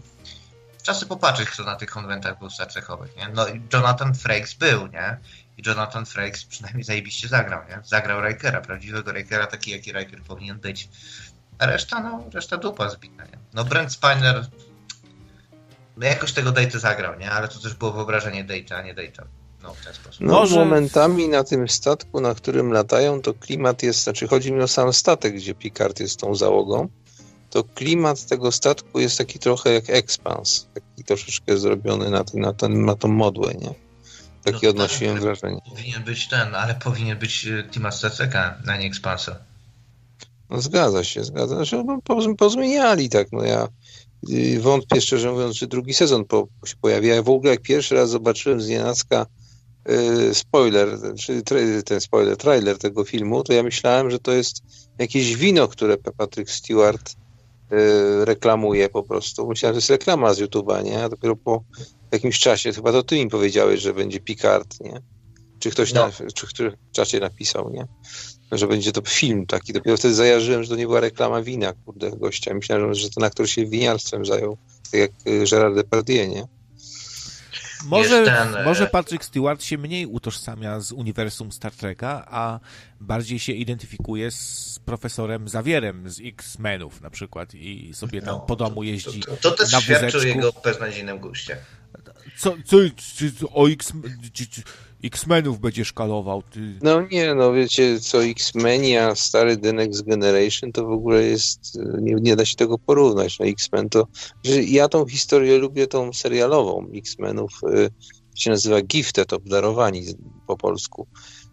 Czasy 0.84 1.06
popatrzeć, 1.06 1.50
kto 1.50 1.64
na 1.64 1.76
tych 1.76 1.90
konwentach 1.90 2.40
był 2.40 2.50
Star 2.50 2.68
Trekowych, 2.68 3.16
nie? 3.16 3.30
No 3.34 3.48
i 3.48 3.62
Jonathan 3.74 4.16
Frakes 4.16 4.54
był, 4.54 4.88
nie? 4.88 5.18
I 5.58 5.64
Jonathan 5.66 6.06
Frakes 6.06 6.46
przynajmniej 6.46 6.84
zajebiście 6.84 7.28
zagrał, 7.28 7.62
nie? 7.70 7.80
Zagrał 7.84 8.22
Rikera, 8.28 8.62
prawdziwego 8.62 9.12
Rikera, 9.12 9.48
taki 9.48 9.72
jaki 9.72 9.92
Riker 9.92 10.22
powinien 10.22 10.60
być. 10.60 10.90
A 11.60 11.66
reszta, 11.66 12.00
no, 12.00 12.24
reszta 12.34 12.58
dupa 12.58 12.90
zbita, 12.90 13.24
nie? 13.24 13.38
No 13.54 13.64
Brent 13.64 13.94
Spiner 13.94 14.46
no 15.98 16.06
jakoś 16.06 16.34
tego 16.34 16.52
Data 16.52 16.80
zagrał, 16.80 17.20
nie? 17.20 17.32
Ale 17.32 17.48
to 17.48 17.60
też 17.60 17.74
było 17.74 17.92
wyobrażenie 17.92 18.44
Data, 18.44 18.76
a 18.76 18.82
nie 18.82 18.94
Data. 18.94 19.24
No, 19.66 19.74
w 19.74 19.86
ten 19.86 19.94
sposób. 19.94 20.22
No, 20.22 20.34
Może- 20.34 20.56
momentami 20.56 21.30
na 21.30 21.44
tym 21.44 21.70
statku, 21.70 22.22
na 22.22 22.36
którym 22.36 22.72
latają, 22.74 23.22
to 23.22 23.34
klimat 23.34 23.84
jest, 23.84 24.04
znaczy 24.04 24.28
chodzi 24.28 24.52
mi 24.54 24.62
o 24.62 24.68
sam 24.68 24.94
statek, 24.94 25.36
gdzie 25.36 25.56
Picard 25.56 26.00
jest 26.00 26.20
tą 26.20 26.36
załogą, 26.36 26.88
to 27.50 27.64
klimat 27.64 28.26
tego 28.26 28.52
statku 28.52 29.00
jest 29.00 29.18
taki 29.18 29.40
trochę 29.40 29.74
jak 29.74 29.90
Expans, 29.90 30.68
taki 30.74 31.04
troszeczkę 31.04 31.58
zrobiony 31.58 32.10
na, 32.10 32.24
ten, 32.24 32.42
na, 32.42 32.54
ten, 32.54 32.86
na 32.86 32.96
tą 32.96 33.08
modłę, 33.08 33.54
nie? 33.54 33.74
Takie 34.44 34.68
No 34.68 34.70
odnosiłem 34.70 35.14
tak. 35.14 35.24
wrażenie. 35.24 35.62
Powinien 35.70 36.04
być 36.04 36.28
ten, 36.28 36.56
ale 36.56 36.76
powinien 36.76 37.18
być 37.20 37.48
e, 37.48 37.64
Tima 37.72 37.92
Staceka, 37.92 38.58
a 38.68 38.78
nie 38.78 38.88
Expansa. 38.88 39.36
No 40.50 40.62
zgadza 40.62 41.04
się, 41.04 41.24
zgadza 41.24 41.66
się. 41.66 41.84
No, 41.84 41.98
poz- 42.10 42.36
pozmieniali 42.36 43.10
tak, 43.10 43.28
no 43.32 43.44
ja 43.44 43.68
y, 44.30 44.60
wątpię 44.60 45.02
szczerze 45.02 45.32
mówiąc, 45.32 45.56
czy 45.58 45.68
drugi 45.68 45.94
sezon 45.94 46.26
po, 46.26 46.48
się 46.66 46.76
pojawi. 46.82 47.08
Ja 47.08 47.24
w 47.24 47.30
ogóle 47.30 47.52
jak 47.52 47.62
pierwszy 47.62 47.96
raz 47.96 48.10
zobaczyłem 48.10 48.62
z 48.62 48.68
nienacka 48.68 49.26
y, 49.26 49.45
spoiler, 50.34 50.90
czy 51.20 51.42
tra- 51.42 51.84
ten 51.84 52.02
spoiler, 52.02 52.38
trailer 52.38 52.78
tego 52.78 53.04
filmu, 53.04 53.44
to 53.44 53.54
ja 53.54 53.64
myślałem, 53.64 54.12
że 54.12 54.20
to 54.20 54.32
jest 54.32 54.64
jakieś 55.00 55.36
wino, 55.36 55.68
które 55.68 55.98
Patrick 55.98 56.52
Stewart 56.52 57.12
y, 57.12 58.26
reklamuje 58.26 58.90
po 58.90 59.04
prostu. 59.04 59.48
Myślałem, 59.48 59.74
że 59.76 59.78
to 59.78 59.84
jest 59.84 59.90
reklama 60.02 60.34
z 60.34 60.40
YouTube'a, 60.42 60.84
nie? 60.84 61.04
A 61.04 61.10
dopiero 61.10 61.36
po 61.36 61.64
jakimś 62.12 62.40
czasie, 62.40 62.74
chyba 62.74 62.92
to 62.92 63.04
ty 63.04 63.16
mi 63.16 63.30
powiedziałeś, 63.30 63.82
że 63.82 63.94
będzie 63.94 64.20
Picard, 64.20 64.82
nie? 64.82 65.02
Czy 65.60 65.72
ktoś 65.72 65.94
No. 65.94 66.08
na, 66.08 66.32
czy 66.34 66.48
który 66.48 66.72
w 66.72 66.92
czacie 66.92 67.20
napisał, 67.20 67.70
nie? 67.70 67.86
Że 68.52 68.68
będzie 68.68 68.92
to 68.92 69.02
film 69.02 69.46
taki. 69.46 69.74
Dopiero 69.74 69.98
wtedy 69.98 70.14
zajarzyłem, 70.14 70.64
że 70.64 70.70
to 70.70 70.76
nie 70.76 70.86
była 70.88 71.00
reklama 71.00 71.42
wina, 71.42 71.74
kurde, 71.86 72.12
gościa. 72.12 72.54
Myślałem, 72.54 72.94
że 72.94 73.10
ten 73.10 73.24
aktor 73.24 73.50
się 73.50 73.66
winiarstwem 73.66 74.26
zajął, 74.26 74.58
tak 74.92 75.02
jak 75.02 75.12
y, 75.28 75.44
Gerard 75.52 75.76
Depardieu, 75.76 76.28
nie? 76.28 76.48
Może, 77.86 78.26
ten, 78.26 78.56
e, 78.56 78.64
może 78.64 78.88
Patrick 78.88 79.26
Stewart 79.26 79.64
się 79.64 79.78
mniej 79.78 80.06
utożsamia 80.06 80.80
z 80.80 80.92
uniwersum 80.92 81.52
Star 81.52 81.72
Treka, 81.72 82.28
a 82.30 82.60
bardziej 83.02 83.40
się 83.40 83.54
identyfikuje 83.54 84.32
z 84.32 84.80
profesorem 84.86 85.48
Zawierem 85.50 86.10
z 86.10 86.22
X-Menów 86.24 87.02
na 87.02 87.10
przykład 87.10 87.54
i 87.54 87.94
sobie 87.94 88.22
tam 88.22 88.36
No, 88.36 88.40
po 88.40 88.56
domu 88.56 88.84
jeździ 88.84 89.20
To, 89.20 89.38
to 89.38 89.52
też 89.52 89.72
na 89.72 89.82
świadczy 89.82 90.18
o 90.18 90.22
jego 90.22 90.52
beznadziejnym 90.64 91.20
guście. 91.20 91.58
Co, 92.38 92.56
co, 92.66 92.78
czy, 93.16 93.32
o 93.54 93.70
X, 93.70 93.94
X-Menów 95.06 95.60
będzie 95.60 95.86
szkalował? 95.86 96.42
Ty. 96.42 96.80
No 96.82 97.02
nie, 97.12 97.36
no 97.36 97.54
wiecie, 97.54 98.00
co 98.00 98.26
X-Men, 98.26 98.82
a 98.98 99.16
stary 99.16 99.58
The 99.58 99.74
Next 99.74 100.02
Generation 100.02 100.72
to 100.72 100.86
w 100.86 100.92
ogóle 100.92 101.24
jest, 101.24 101.76
y, 101.76 102.02
nie, 102.02 102.14
nie 102.14 102.36
da 102.36 102.46
się 102.46 102.56
tego 102.56 102.78
porównać. 102.78 103.40
No 103.40 103.46
X-Men 103.46 103.90
to, 103.90 104.08
ja 104.68 104.88
tą 104.88 105.06
historię 105.08 105.58
lubię, 105.58 105.88
tą 105.88 106.14
serialową 106.14 106.88
X-Menów, 106.96 107.52
y, 107.64 107.90
się 108.36 108.50
nazywa 108.50 108.82
Gifted, 108.82 109.34
obdarowani 109.34 110.04
po 110.48 110.58
polsku. 110.58 111.08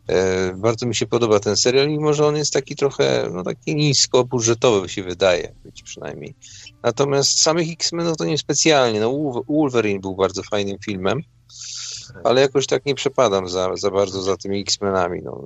E, 0.08 0.54
bardzo 0.56 0.86
mi 0.86 0.94
się 0.94 1.06
podoba 1.06 1.40
ten 1.40 1.56
serial, 1.56 1.88
mimo 1.88 2.14
że 2.14 2.26
on 2.26 2.36
jest 2.36 2.52
taki 2.52 2.76
trochę, 2.76 3.28
no 3.32 3.42
taki 3.42 3.76
niskobudżetowy 3.76 4.88
się 4.88 5.02
wydaje, 5.02 5.54
być 5.64 5.82
przynajmniej. 5.82 6.34
Natomiast 6.82 7.42
samych 7.42 7.72
X-Menów 7.72 8.16
to 8.16 8.24
nie 8.24 8.38
specjalnie. 8.38 9.00
No 9.00 9.10
Wolver- 9.10 9.44
Wolverine 9.48 10.00
był 10.00 10.16
bardzo 10.16 10.42
fajnym 10.42 10.78
filmem, 10.84 11.22
ale 12.24 12.40
jakoś 12.40 12.66
tak 12.66 12.86
nie 12.86 12.94
przepadam 12.94 13.48
za, 13.48 13.76
za 13.76 13.90
bardzo 13.90 14.22
za 14.22 14.36
tymi 14.36 14.60
X-Menami. 14.60 15.20
No. 15.22 15.44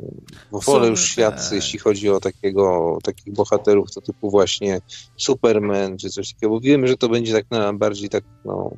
Bo 0.52 0.60
wolę 0.60 0.88
już 0.88 1.04
świat, 1.04 1.52
jeśli 1.52 1.78
chodzi 1.78 2.10
o 2.10 2.20
takiego, 2.20 2.98
takich 3.02 3.34
bohaterów, 3.34 3.94
to 3.94 4.00
typu 4.00 4.30
właśnie 4.30 4.80
Superman 5.16 5.98
czy 5.98 6.10
coś 6.10 6.32
takiego, 6.32 6.50
bo 6.50 6.60
wiemy, 6.60 6.88
że 6.88 6.96
to 6.96 7.08
będzie 7.08 7.32
tak 7.32 7.50
na, 7.50 7.72
bardziej 7.72 8.08
tak, 8.08 8.24
no, 8.44 8.70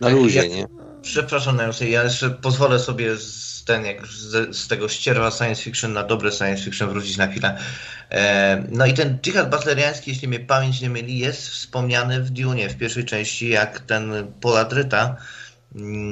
na 0.00 0.08
luzie, 0.08 0.38
jak- 0.38 0.50
nie? 0.50 0.66
Przepraszam, 1.02 1.56
Najusy, 1.56 1.88
ja 1.88 2.04
jeszcze 2.04 2.30
pozwolę 2.30 2.78
sobie 2.78 3.16
z, 3.16 3.64
ten, 3.64 3.84
jak 3.84 4.06
z, 4.06 4.56
z 4.56 4.68
tego 4.68 4.88
ścierwa 4.88 5.30
science 5.30 5.62
fiction 5.62 5.92
na 5.92 6.02
dobre 6.02 6.32
science 6.32 6.62
fiction 6.62 6.88
wrócić 6.88 7.16
na 7.16 7.26
chwilę. 7.26 7.58
E, 8.10 8.64
no 8.70 8.86
i 8.86 8.94
ten 8.94 9.18
dżihad 9.22 9.50
butleriański, 9.50 10.10
jeśli 10.10 10.28
mnie 10.28 10.40
pamięć 10.40 10.80
nie 10.80 10.90
myli, 10.90 11.18
jest 11.18 11.48
wspomniany 11.48 12.22
w 12.22 12.30
Dune, 12.30 12.68
w 12.68 12.76
pierwszej 12.76 13.04
części, 13.04 13.48
jak 13.48 13.80
ten 13.80 14.32
Poladryta 14.40 15.02
mm, 15.04 15.16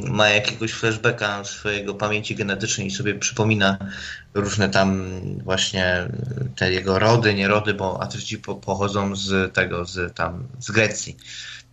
ma 0.08 0.28
jakiegoś 0.28 0.72
flashbacka 0.72 1.44
swojego 1.44 1.94
pamięci 1.94 2.34
genetycznej 2.34 2.86
i 2.86 2.90
sobie 2.90 3.14
przypomina 3.14 3.78
różne 4.34 4.68
tam 4.68 5.10
właśnie 5.44 6.08
te 6.56 6.72
jego 6.72 6.98
rody, 6.98 7.34
nierody, 7.34 7.74
bo 7.74 8.02
Atryci 8.02 8.38
po, 8.38 8.54
pochodzą 8.54 9.16
z 9.16 9.54
tego, 9.54 9.84
z 9.84 10.14
tam, 10.14 10.48
z 10.60 10.70
Grecji. 10.70 11.16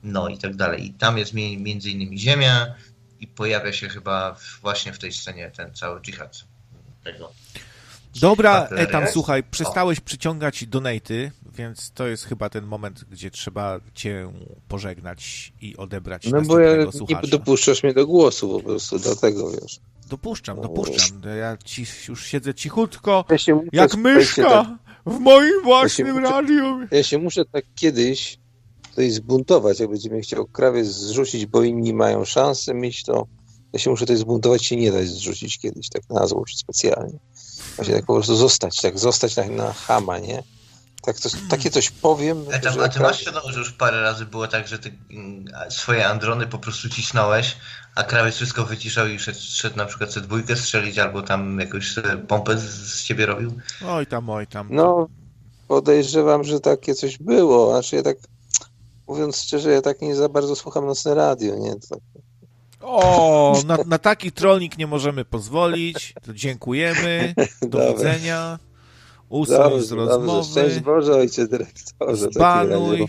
No 0.04 0.30
i 0.30 0.38
tak 0.38 0.56
dalej. 0.56 0.86
I 0.86 0.94
tam 0.94 1.18
jest 1.18 1.34
mi- 1.34 1.58
między 1.58 1.90
innymi 1.90 2.20
ziemia 2.20 2.76
i 3.20 3.28
pojawia 3.28 3.74
się 3.74 3.90
chyba 3.90 4.36
właśnie 4.62 4.94
w 4.94 5.00
tej 5.00 5.12
scenie 5.12 5.52
ten 5.52 5.74
cały 5.74 6.02
dżihad 6.02 6.44
tego. 7.04 7.34
Dobra, 8.22 8.70
jest? 9.02 9.14
słuchaj, 9.14 9.44
przestałeś 9.52 10.00
przyciągać 10.00 10.66
donaty, 10.68 11.32
więc 11.58 11.92
to 11.92 12.08
jest 12.08 12.24
chyba 12.24 12.50
ten 12.50 12.66
moment, 12.66 13.04
gdzie 13.12 13.32
trzeba 13.32 13.80
cię 13.94 14.32
pożegnać 14.68 15.54
i 15.62 15.78
odebrać 15.78 16.24
No 16.26 16.32
bo 16.32 16.60
ja 16.60 16.66
następnego 16.66 16.86
nie 16.86 16.92
słuchacza. 16.98 17.28
dopuszczasz 17.28 17.84
mnie 17.84 17.94
do 17.94 18.08
głosu 18.08 18.50
po 18.50 18.60
prostu, 18.64 19.00
dlatego 19.00 19.52
wiesz. 19.52 19.80
Dopuszczam, 20.10 20.62
dopuszczam. 20.62 21.22
Ja 21.40 21.58
ci, 21.66 21.86
już 22.10 22.26
siedzę 22.26 22.54
cichutko, 22.54 23.26
Ja 23.30 23.38
się 23.38 23.56
muszę, 23.56 23.68
jak 23.74 23.96
myszka 23.96 24.44
Tak, 24.44 24.68
w 25.06 25.20
moim 25.20 25.64
własnym 25.64 26.08
muszę- 26.08 26.22
radiu. 26.32 26.80
ja 26.92 27.04
się 27.04 27.18
muszę 27.18 27.46
tak 27.46 27.66
kiedyś 27.76 28.38
tutaj 28.90 29.12
zbuntować, 29.12 29.80
jak 29.80 29.90
będzie 29.90 30.10
mnie 30.10 30.22
chciał 30.22 30.46
krawiec 30.48 30.88
zrzucić, 30.88 31.46
bo 31.46 31.64
inni 31.64 31.94
mają 31.94 32.26
szansę 32.26 32.74
mieć 32.74 33.04
to. 33.04 33.28
Ja 33.74 33.80
się 33.80 33.90
muszę 33.90 34.06
tutaj 34.06 34.18
zbuntować, 34.18 34.66
się 34.66 34.76
nie 34.76 34.92
dać 34.92 35.08
zrzucić 35.08 35.58
kiedyś, 35.60 35.90
tak 35.90 36.02
na 36.10 36.28
złość 36.28 36.58
specjalnie. 36.60 37.20
Właśnie 37.76 37.94
tak 37.94 38.06
po 38.06 38.14
prostu 38.14 38.36
zostać, 38.36 38.82
tak 38.82 39.00
zostać 39.00 39.36
na, 39.36 39.46
na 39.46 39.74
chama, 39.74 40.20
nie? 40.20 40.44
Tak 41.02 41.20
to, 41.20 41.30
takie 41.50 41.72
coś 41.72 41.90
powiem, 41.90 42.46
E, 42.52 42.60
tam, 42.60 42.80
a 42.80 42.90
ty 42.90 43.00
masz 43.00 43.20
świadomość, 43.22 43.54
że 43.54 43.60
już 43.60 43.72
parę 43.72 44.02
razy 44.02 44.26
było 44.26 44.48
tak, 44.48 44.68
że 44.68 44.80
ty 44.80 44.98
mm, 45.12 45.46
swoje 45.70 46.08
androny 46.08 46.48
po 46.48 46.60
prostu 46.60 46.90
cisnąłeś, 46.90 47.58
a 47.96 48.04
krawiec 48.04 48.36
wszystko 48.36 48.66
wyciszał 48.66 49.08
i 49.08 49.20
szedł, 49.20 49.40
szedł 49.42 49.78
na 49.78 49.86
przykład 49.86 50.14
sobie 50.14 50.28
dwójkę 50.28 50.56
strzelić 50.56 51.00
albo 51.00 51.22
tam 51.22 51.60
jakąś 51.60 51.96
pompę 52.28 52.58
z, 52.58 52.64
z 52.64 53.04
ciebie 53.04 53.26
robił? 53.26 53.52
Oj 53.88 54.08
tam, 54.08 54.30
oj 54.30 54.48
tam. 54.48 54.68
No, 54.72 55.08
podejrzewam, 55.68 56.44
że 56.44 56.60
takie 56.60 56.96
coś 56.96 57.18
było. 57.18 57.72
Znaczy 57.72 57.96
ja 57.96 58.04
tak, 58.04 58.18
mówiąc 59.08 59.38
szczerze, 59.38 59.72
ja 59.72 59.82
tak 59.82 60.02
nie 60.02 60.16
za 60.16 60.30
bardzo 60.30 60.56
słucham 60.56 60.86
nocne 60.86 61.16
radio, 61.16 61.56
nie? 61.56 61.76
To 61.76 61.88
tak, 61.90 62.00
O, 62.82 63.62
na, 63.66 63.78
na 63.86 63.98
taki 63.98 64.32
trolling 64.32 64.78
nie 64.78 64.88
możemy 64.88 65.26
pozwolić. 65.26 66.14
To 66.26 66.34
dziękujemy. 66.34 67.34
Do 67.62 67.94
widzenia. 67.94 68.60
Usuń 69.30 69.82
z 69.82 69.90
dobrze, 69.90 69.96
dobrze. 69.96 70.44
Szczęść 70.52 70.76
rozmowy. 70.76 70.82
Boże, 70.82 71.14
ojcze 71.14 71.48
dyrektorze. 71.48 72.28
Zbanuj. 72.32 73.08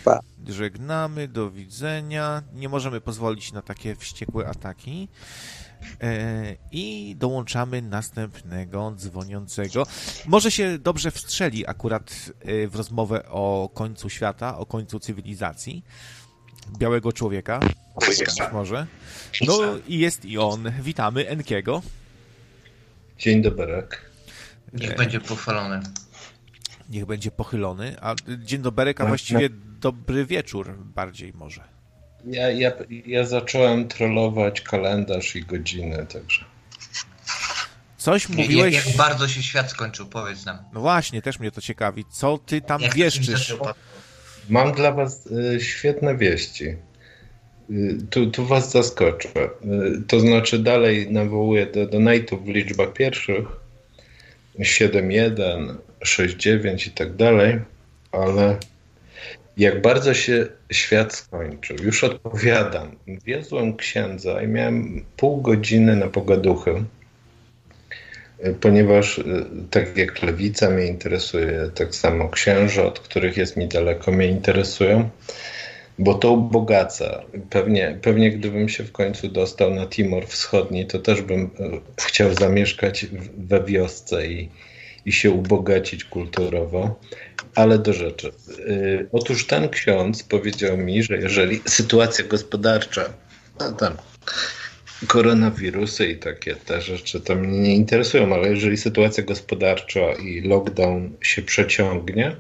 Żegnamy, 0.49 1.29
do 1.29 1.51
widzenia. 1.51 2.43
Nie 2.55 2.69
możemy 2.69 3.01
pozwolić 3.01 3.53
na 3.53 3.63
takie 3.63 3.97
wściekłe 3.97 4.49
ataki. 4.49 5.09
E, 6.03 6.57
I 6.73 7.17
dołączamy 7.19 7.83
następnego 7.83 8.93
dzwoniącego. 8.97 9.87
Może 10.27 10.51
się 10.51 10.79
dobrze 10.79 11.11
wstrzeli 11.11 11.67
akurat 11.67 12.11
e, 12.41 12.69
w 12.69 12.77
rozmowę 12.77 13.29
o 13.29 13.71
końcu 13.75 14.09
świata, 14.09 14.59
o 14.59 14.67
końcu 14.67 15.01
cywilizacji. 15.01 15.85
Białego 16.79 17.13
człowieka. 17.13 17.61
Być 18.01 18.53
może. 18.53 18.87
No 19.47 19.59
i 19.89 19.99
jest 19.99 20.25
i 20.25 20.39
on. 20.39 20.73
Witamy 20.81 21.29
Enkiego. 21.29 21.83
Dzień 23.19 23.43
dobry. 23.43 23.87
Niech 24.73 24.97
będzie 24.97 25.21
pochwalony. 25.21 25.81
Niech 26.89 27.07
będzie 27.07 27.31
pochylony. 27.31 27.97
A 28.01 28.15
dzień 28.39 28.63
dobry, 28.63 28.95
a 28.99 29.07
właściwie 29.07 29.49
dobry 29.81 30.27
wieczór 30.27 30.75
bardziej 30.79 31.33
może. 31.33 31.65
Ja, 32.25 32.51
ja, 32.51 32.73
ja 33.07 33.25
zacząłem 33.25 33.89
trollować 33.89 34.61
kalendarz 34.61 35.37
i 35.37 35.45
godziny, 35.45 36.07
także. 36.07 36.45
Coś 37.99 38.29
Jak, 38.29 38.39
mówiłeś. 38.39 38.87
jak 38.87 38.97
bardzo 38.97 39.29
się 39.29 39.43
świat 39.43 39.71
skończył, 39.71 40.07
powiedz 40.07 40.45
nam. 40.45 40.59
No 40.73 40.81
właśnie, 40.81 41.23
też 41.23 41.39
mnie 41.39 41.51
to 41.51 41.61
ciekawi. 41.61 42.05
Co 42.11 42.39
ty 42.39 42.61
tam 42.61 42.81
Jak 42.83 42.95
wieszczysz? 42.95 43.55
Mam 44.49 44.73
dla 44.73 44.93
Was 44.93 45.27
y, 45.27 45.61
świetne 45.61 46.17
wieści. 46.17 46.65
Y, 47.71 47.99
tu, 48.11 48.31
tu 48.31 48.47
Was 48.47 48.73
zaskoczę. 48.73 49.29
Y, 49.29 50.03
to 50.07 50.21
znaczy, 50.21 50.59
dalej 50.59 51.11
nawołuję 51.11 51.67
do 51.67 51.87
donate'ów 51.87 52.45
w 52.45 52.49
liczbach 52.49 52.93
pierwszych 52.93 53.47
7.1, 54.59 55.75
6.9 56.05 56.89
i 56.89 56.91
tak 56.91 57.17
dalej, 57.17 57.59
ale 58.13 58.59
jak 59.57 59.83
bardzo 59.83 60.15
się 60.15 60.47
świat 60.73 61.15
skończył. 61.15 61.77
Już 61.83 62.05
odpowiadam. 62.05 62.97
Wiozłem 63.25 63.77
księdza 63.77 64.43
i 64.43 64.49
miałem 64.49 65.05
pół 65.17 65.43
godziny 65.43 65.97
na 65.97 66.09
pogaduchy, 66.09 66.85
ponieważ 68.61 69.19
y, 69.19 69.25
tak 69.71 69.97
jak 69.97 70.23
lewica 70.23 70.71
mnie 70.71 70.87
interesuje, 70.87 71.71
tak 71.75 71.95
samo 71.95 72.29
księża, 72.29 72.85
od 72.85 73.01
których 73.01 73.37
jest 73.37 73.57
mi 73.57 73.69
daleko, 73.69 74.13
mnie 74.13 74.27
interesują, 74.27 75.11
bo 75.99 76.15
to 76.15 76.33
ubogaca. 76.33 77.23
Pewnie, 77.51 77.99
pewnie 78.03 78.31
gdybym 78.31 78.69
się 78.69 78.85
w 78.85 78.93
końcu 78.93 79.29
dostał 79.29 79.75
na 79.75 79.87
Timor 79.87 80.27
Wschodni, 80.27 80.87
to 80.87 80.99
też 80.99 81.23
bym 81.23 81.43
y, 81.45 81.49
chciał 82.01 82.35
zamieszkać 82.35 83.07
we 83.39 83.65
wiosce 83.65 84.27
i, 84.27 84.49
i 85.07 85.13
się 85.13 85.31
ubogacić 85.31 86.05
kulturowo. 86.05 87.01
Ale 87.55 87.79
do 87.79 87.93
rzeczy. 87.93 88.33
Otóż 89.13 89.47
ten 89.47 89.69
ksiądz 89.69 90.23
powiedział 90.23 90.77
mi, 90.77 91.03
że 91.03 91.17
jeżeli 91.17 91.61
sytuacja 91.67 92.25
gospodarcza, 92.25 93.05
tam 93.79 93.97
koronawirusy 95.07 96.07
i 96.07 96.17
takie 96.17 96.55
te 96.55 96.81
rzeczy 96.83 97.21
to 97.21 97.35
mnie 97.35 97.59
nie 97.59 97.75
interesują, 97.77 98.35
ale 98.35 98.49
jeżeli 98.49 98.77
sytuacja 98.77 99.25
gospodarcza 99.25 100.13
i 100.13 100.41
lockdown 100.41 101.11
się 101.21 101.43
przeciągnie, 101.43 102.37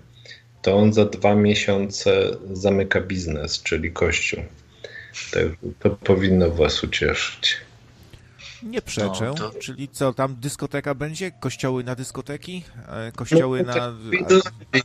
to 0.62 0.76
on 0.76 0.92
za 0.92 1.04
dwa 1.04 1.34
miesiące 1.34 2.36
zamyka 2.52 3.00
biznes, 3.00 3.62
czyli 3.62 3.92
kościół. 3.92 4.42
To, 5.30 5.38
to 5.80 5.90
powinno 5.90 6.50
was 6.50 6.84
ucieszyć. 6.84 7.56
Nie 8.62 8.82
przeczę. 8.82 9.24
No, 9.26 9.34
to- 9.34 9.52
Czyli 9.60 9.88
co, 9.88 10.12
tam 10.12 10.36
dyskoteka 10.40 10.94
będzie? 10.94 11.30
Kościoły 11.30 11.84
na 11.84 11.94
dyskoteki? 11.94 12.64
E, 12.88 13.12
Kościoły 13.12 13.64
No, 13.66 13.74
na 13.74 13.94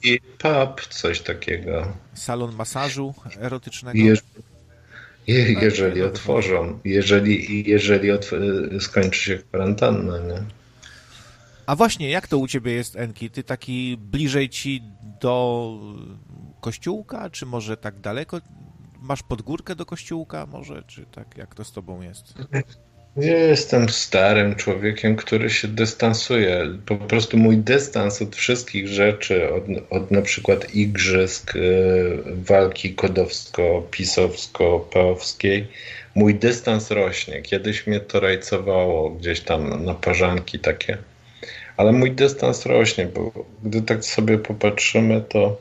I 0.04 0.20
pub, 0.38 0.86
coś 0.90 1.22
takiego. 1.22 1.94
salon 2.14 2.56
masażu 2.56 3.14
erotycznego? 3.42 3.98
Je, 4.00 4.14
je, 5.28 5.54
jeżeli 5.54 6.02
otworzą, 6.02 6.80
jeżeli, 6.84 7.70
jeżeli 7.70 8.12
otw 8.12 8.34
skończy 8.80 9.20
się 9.20 9.38
kwarantanna, 9.38 10.18
nie? 10.18 10.44
A 11.66 11.76
właśnie, 11.76 12.10
jak 12.10 12.28
to 12.28 12.38
u 12.38 12.48
ciebie 12.48 12.72
jest, 12.72 12.96
Enki? 12.96 13.30
Ty 13.30 13.44
taki 13.44 13.98
bliżej 13.98 14.50
ci 14.50 14.82
do 15.22 15.78
kościółka, 16.62 17.30
czy 17.30 17.46
może 17.46 17.78
tak 17.78 18.00
daleko? 18.00 18.42
Masz 19.02 19.24
podgórkę 19.24 19.76
do 19.76 19.86
kościółka 19.86 20.46
może, 20.46 20.84
czy 20.84 21.06
tak? 21.06 21.38
Jak 21.38 21.56
to 21.56 21.64
z 21.64 21.72
tobą 21.72 22.02
jest? 22.02 22.34
Ja 23.18 23.38
jestem 23.38 23.90
starym 23.90 24.56
człowiekiem, 24.56 25.16
który 25.16 25.50
się 25.50 25.68
dystansuje. 25.68 26.78
Po 26.86 26.96
prostu 26.96 27.38
mój 27.38 27.58
dystans 27.58 28.22
od 28.22 28.36
wszystkich 28.36 28.88
rzeczy, 28.88 29.54
od, 29.54 29.64
od 29.90 30.12
na 30.12 30.22
przykład 30.22 30.76
igrzysk, 30.76 31.56
e, 31.56 31.60
walki 32.26 32.96
kodowsko-pisowsko-peowskiej, 32.96 35.68
mój 36.16 36.36
dystans 36.36 36.92
rośnie. 36.92 37.42
Kiedyś 37.42 37.88
mnie 37.88 38.00
to 38.00 38.20
rajcowało 38.20 39.10
gdzieś 39.10 39.42
tam 39.42 39.86
na 39.86 39.94
parzanki 39.94 40.60
takie, 40.60 40.98
ale 41.78 41.92
mój 41.92 42.12
dystans 42.12 42.66
rośnie, 42.66 43.06
bo 43.06 43.32
gdy 43.64 43.82
tak 43.82 44.06
sobie 44.06 44.38
popatrzymy, 44.38 45.24
to 45.30 45.58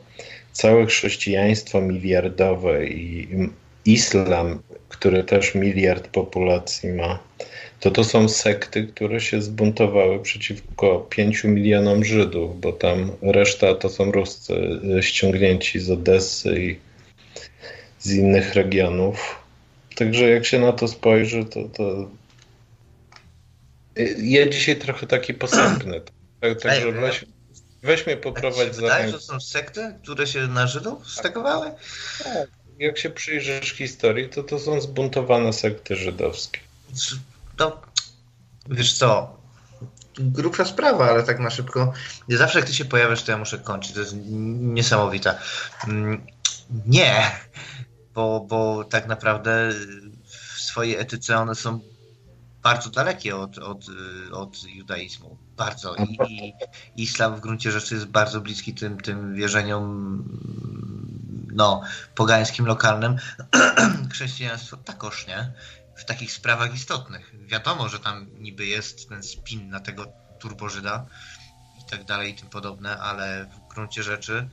całe 0.51 0.85
chrześcijaństwo 0.85 1.81
miliardowe 1.81 2.85
i 2.85 3.27
islam, 3.85 4.61
który 4.89 5.23
też 5.23 5.55
miliard 5.55 6.07
populacji 6.07 6.89
ma, 6.89 7.19
to 7.81 7.91
to 7.91 8.03
są 8.03 8.29
sekty, 8.29 8.87
które 8.87 9.21
się 9.21 9.41
zbuntowały 9.41 10.19
przeciwko 10.19 11.07
5 11.09 11.43
milionom 11.43 12.05
Żydów, 12.05 12.59
bo 12.59 12.71
tam 12.71 13.11
reszta 13.21 13.75
to 13.75 13.89
są 13.89 14.11
Ruscy 14.11 14.53
y, 14.97 15.03
ściągnięci 15.03 15.79
z 15.79 15.89
Odessy 15.91 16.61
i 16.61 16.79
z 17.99 18.13
innych 18.13 18.53
regionów. 18.53 19.39
Także 19.95 20.29
jak 20.29 20.45
się 20.45 20.59
na 20.59 20.71
to 20.71 20.87
spojrzy, 20.87 21.45
to, 21.45 21.63
to... 21.63 22.09
Y, 23.99 24.15
ja 24.19 24.49
dzisiaj 24.49 24.75
trochę 24.75 25.07
taki 25.07 25.33
posępny. 25.33 26.01
Tak, 26.41 26.61
także 26.61 26.91
weź, 26.91 27.25
weź 27.83 28.05
mnie 28.05 28.13
A 28.15 28.17
ci 28.17 28.23
poprowadź 28.23 28.75
za 28.75 28.81
wydaje, 28.81 29.11
że 29.11 29.19
są 29.19 29.39
sekty, 29.39 29.95
które 30.03 30.27
się 30.27 30.47
na 30.47 30.67
Żydów 30.67 31.11
stakowały? 31.11 31.71
Jak 32.81 32.97
się 32.97 33.09
przyjrzysz 33.09 33.73
historii, 33.73 34.29
to 34.29 34.43
to 34.43 34.59
są 34.59 34.81
zbuntowane 34.81 35.53
sekty 35.53 35.95
żydowskie. 35.95 36.59
No, 37.59 37.81
wiesz 38.69 38.93
co, 38.93 39.37
grubsza 40.19 40.65
sprawa, 40.65 41.09
ale 41.09 41.23
tak 41.23 41.39
na 41.39 41.49
szybko. 41.49 41.93
Nie 42.27 42.37
zawsze 42.37 42.59
jak 42.59 42.67
ty 42.67 42.73
się 42.73 42.85
pojawiasz, 42.85 43.23
to 43.23 43.31
ja 43.31 43.37
muszę 43.37 43.59
kończyć. 43.59 43.91
To 43.93 43.99
jest 43.99 44.15
niesamowite. 44.59 45.37
Mm, 45.87 46.25
Nie, 46.85 47.31
bo, 48.13 48.45
bo 48.49 48.83
tak 48.83 49.07
naprawdę 49.07 49.69
w 50.25 50.61
swojej 50.61 50.95
etyce 50.95 51.37
one 51.37 51.55
są 51.55 51.79
bardzo 52.63 52.89
dalekie 52.89 53.35
od, 53.35 53.57
od, 53.57 53.85
od 54.31 54.63
judaizmu. 54.63 55.37
Bardzo. 55.57 55.95
I, 55.95 56.17
i 56.29 56.53
islam 57.03 57.35
w 57.35 57.39
gruncie 57.39 57.71
rzeczy 57.71 57.93
jest 57.93 58.05
bardzo 58.07 58.41
bliski 58.41 58.73
tym, 58.73 58.97
tym 58.97 59.35
wierzeniom 59.35 60.23
no, 61.53 61.81
pogańskim, 62.15 62.65
lokalnym. 62.65 63.15
Chrześcijaństwo 64.13 64.77
takoż, 64.77 65.27
nie? 65.27 65.53
W 65.95 66.05
takich 66.05 66.33
sprawach 66.33 66.75
istotnych. 66.75 67.33
Wiadomo, 67.45 67.89
że 67.89 67.99
tam 67.99 68.27
niby 68.39 68.65
jest 68.65 69.09
ten 69.09 69.23
spin 69.23 69.69
na 69.69 69.79
tego 69.79 70.05
turbożyda 70.39 71.05
i 71.79 71.89
tak 71.89 72.03
dalej 72.03 72.31
i 72.31 72.35
tym 72.35 72.49
podobne, 72.49 72.97
ale 72.97 73.45
w 73.45 73.73
gruncie 73.73 74.03
rzeczy 74.03 74.49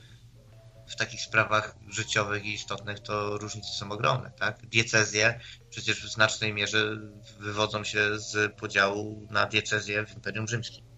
w 0.89 0.95
takich 0.95 1.21
sprawach 1.21 1.75
życiowych 1.87 2.45
i 2.45 2.53
istotnych 2.53 2.99
to 2.99 3.37
różnice 3.37 3.67
są 3.67 3.91
ogromne, 3.91 4.31
tak? 4.31 4.67
Diecezje 4.67 5.39
przecież 5.69 6.05
w 6.05 6.11
znacznej 6.11 6.53
mierze 6.53 6.97
wywodzą 7.39 7.83
się 7.83 8.19
z 8.19 8.55
podziału 8.55 9.27
na 9.31 9.45
diecezję 9.45 10.05
w 10.05 10.15
Imperium 10.15 10.47
Rzymskim. 10.47 10.88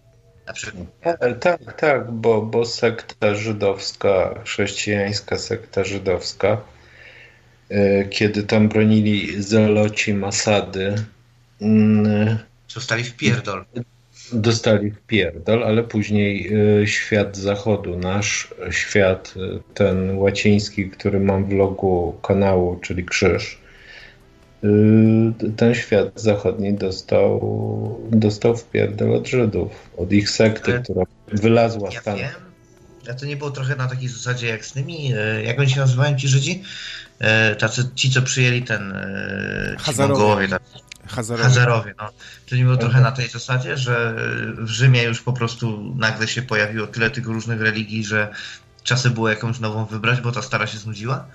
Na 0.51 0.55
przykład. 0.55 0.85
E, 1.01 1.33
Tak, 1.35 1.73
tak, 1.79 2.11
bo, 2.11 2.41
bo 2.41 2.65
sekta 2.65 3.35
żydowska, 3.35 4.39
chrześcijańska 4.45 5.37
sekta 5.37 5.83
żydowska, 5.83 6.61
e, 7.69 8.05
kiedy 8.05 8.43
tam 8.43 8.69
bronili 8.69 9.43
zeloci 9.43 10.13
Masady, 10.13 10.95
mm, 11.61 12.37
Zostali 12.67 13.03
w 13.03 13.15
pierdol. 13.15 13.65
dostali 14.33 14.91
w 14.91 14.99
pierdol, 14.99 15.63
ale 15.63 15.83
później 15.83 16.51
e, 16.81 16.87
świat 16.87 17.37
zachodu, 17.37 17.97
nasz 17.97 18.53
świat, 18.71 19.33
e, 19.37 19.73
ten 19.73 20.17
łaciński, 20.17 20.89
który 20.89 21.19
mam 21.19 21.45
w 21.45 21.51
logu 21.53 22.19
kanału, 22.23 22.79
czyli 22.79 23.05
krzyż, 23.05 23.60
ten 25.57 25.75
świat 25.75 26.07
zachodni 26.15 26.73
dostał, 26.73 27.41
dostał 28.11 28.57
w 28.57 28.63
pierdol 28.65 29.15
od 29.15 29.27
Żydów, 29.27 29.71
od 29.97 30.11
ich 30.11 30.29
sekty, 30.29 30.71
Ale- 30.73 30.81
która 30.83 31.03
wylazła 31.27 31.89
Ja 31.91 31.99
z 31.99 32.01
Stanów. 32.01 32.21
wiem. 32.21 32.31
A 33.09 33.13
to 33.13 33.25
nie 33.25 33.37
było 33.37 33.51
trochę 33.51 33.75
na 33.75 33.87
takiej 33.87 34.09
zasadzie 34.09 34.47
jak 34.47 34.65
z 34.65 34.73
tymi, 34.73 35.13
e, 35.13 35.43
jak 35.43 35.59
oni 35.59 35.69
się 35.69 35.79
nazywają 35.79 36.17
ci 36.17 36.27
Żydzi? 36.27 36.63
E, 37.19 37.55
Tacy, 37.55 37.83
ci, 37.95 38.11
co 38.11 38.21
przyjęli 38.21 38.61
ten, 38.61 38.93
Hazarowie. 39.79 40.13
Mongołowie, 40.13 40.47
tak. 40.47 40.61
Hazarowie. 41.07 41.43
Hazarowie, 41.43 41.93
no. 41.99 42.09
To 42.49 42.55
nie 42.55 42.63
było 42.63 42.77
trochę 42.77 43.01
na 43.01 43.11
tej 43.11 43.27
zasadzie, 43.27 43.77
że 43.77 44.15
w 44.57 44.67
Rzymie 44.67 45.03
już 45.03 45.21
po 45.21 45.33
prostu 45.33 45.93
nagle 45.95 46.27
się 46.27 46.41
pojawiło 46.41 46.87
tyle 46.87 47.09
tych 47.09 47.25
różnych 47.25 47.61
religii, 47.61 48.03
że 48.05 48.27
czasy 48.83 49.09
było 49.09 49.29
jakąś 49.29 49.59
nową 49.59 49.85
wybrać, 49.85 50.21
bo 50.21 50.31
ta 50.31 50.41
stara 50.41 50.67
się 50.67 50.77
znudziła? 50.77 51.25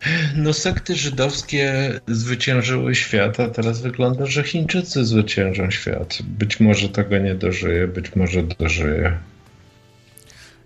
No 0.36 0.52
sekty 0.52 0.96
żydowskie 0.96 1.92
zwyciężyły 2.06 2.94
świat, 2.94 3.40
a 3.40 3.48
teraz 3.48 3.80
wygląda, 3.80 4.26
że 4.26 4.42
Chińczycy 4.42 5.04
zwyciężą 5.04 5.70
świat. 5.70 6.18
Być 6.22 6.60
może 6.60 6.88
tego 6.88 7.18
nie 7.18 7.34
dożyje, 7.34 7.86
być 7.86 8.16
może 8.16 8.42
dożyje. 8.42 9.18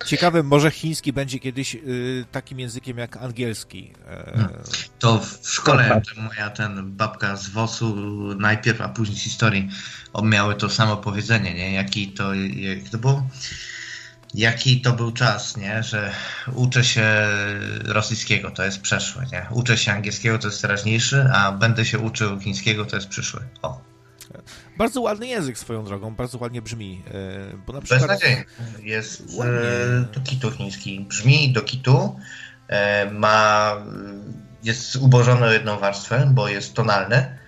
Ciekawe, 0.06 0.42
może 0.42 0.70
chiński 0.70 1.12
będzie 1.12 1.38
kiedyś 1.38 1.74
y, 1.74 2.24
takim 2.32 2.60
językiem 2.60 2.98
jak 2.98 3.16
angielski. 3.16 3.92
E, 4.06 4.48
To 4.98 5.18
w 5.18 5.48
szkole 5.48 6.02
ten, 6.14 6.24
moja 6.24 6.50
ten 6.50 6.92
babka 6.92 7.36
z 7.36 7.48
WOS-u 7.48 7.94
najpierw, 8.34 8.80
a 8.80 8.88
później 8.88 9.18
z 9.18 9.22
historii 9.22 9.68
miały 10.22 10.54
to 10.54 10.68
samo 10.68 10.96
powiedzenie, 10.96 11.54
nie? 11.54 11.72
Jaki 11.72 12.08
to, 12.08 12.34
jak 12.34 12.88
to 12.90 12.98
było? 12.98 13.28
Jaki 14.34 14.80
to 14.80 14.92
był 14.92 15.12
czas, 15.12 15.56
nie? 15.56 15.82
Że 15.82 16.10
uczę 16.54 16.84
się 16.84 17.06
rosyjskiego, 17.84 18.50
to 18.50 18.64
jest 18.64 18.80
przeszły, 18.80 19.22
nie? 19.32 19.46
Uczę 19.50 19.76
się 19.76 19.92
angielskiego, 19.92 20.38
to 20.38 20.48
jest 20.48 20.62
teraźniejszy, 20.62 21.28
a 21.32 21.52
będę 21.52 21.84
się 21.84 21.98
uczył 21.98 22.40
chińskiego, 22.40 22.84
to 22.84 22.96
jest 22.96 23.08
przyszły. 23.08 23.40
O, 23.62 23.80
bardzo 24.78 25.00
ładny 25.00 25.26
język 25.26 25.58
swoją 25.58 25.84
drogą, 25.84 26.14
bardzo 26.14 26.38
ładnie 26.38 26.62
brzmi. 26.62 27.02
E, 27.52 27.56
bo 27.66 27.72
na 27.72 27.80
przykład 27.80 28.00
beznadziejny. 28.00 28.44
Jest 28.82 29.22
Ładnie. 29.34 29.54
e, 29.54 30.00
do 30.14 30.20
kitu 30.20 30.50
chiński. 30.50 31.00
Brzmi 31.00 31.52
do 31.52 31.62
kitu, 31.62 32.16
e, 32.68 33.10
ma, 33.10 33.76
jest 34.62 34.96
ubożony 34.96 35.46
o 35.46 35.52
jedną 35.52 35.78
warstwę, 35.78 36.30
bo 36.34 36.48
jest 36.48 36.74
tonalny 36.74 37.38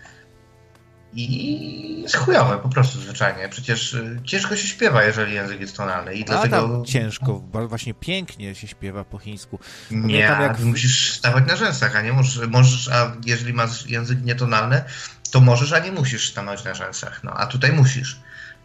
i 1.17 2.03
jest 2.03 2.17
chujowe 2.17 2.59
po 2.59 2.69
prostu 2.69 3.01
zwyczajnie. 3.01 3.49
Przecież 3.49 3.95
e, 3.95 4.17
ciężko 4.25 4.57
się 4.57 4.69
śpiewa, 4.69 5.05
jeżeli 5.05 5.35
język 5.35 5.61
jest 5.61 5.77
tonalny 5.77 6.15
i 6.15 6.23
A 6.23 6.27
dlatego 6.27 6.83
ciężko, 6.87 7.43
właśnie 7.69 7.95
pięknie 7.95 8.55
się 8.55 8.69
śpiewa 8.69 9.05
po 9.05 9.19
chińsku. 9.19 9.59
nie, 9.91 10.19
jak 10.19 10.61
musisz 10.61 11.13
stawać 11.13 11.47
na 11.47 11.57
rzęsach, 11.57 11.97
a 11.97 12.03
nie 12.03 12.13
możesz, 12.13 12.49
możesz, 12.49 12.89
a 12.89 13.13
jeżeli 13.27 13.53
masz 13.53 13.87
język 13.87 14.25
nietonalny, 14.25 14.85
to 15.31 15.41
możesz, 15.41 15.73
a 15.73 15.79
nie 15.79 15.93
musisz 15.93 16.31
stanąć 16.31 16.65
na 16.65 16.75
rzęsach. 16.75 17.25
No, 17.25 17.33
a 17.33 17.47
tutaj 17.47 17.73
musisz, 17.73 18.21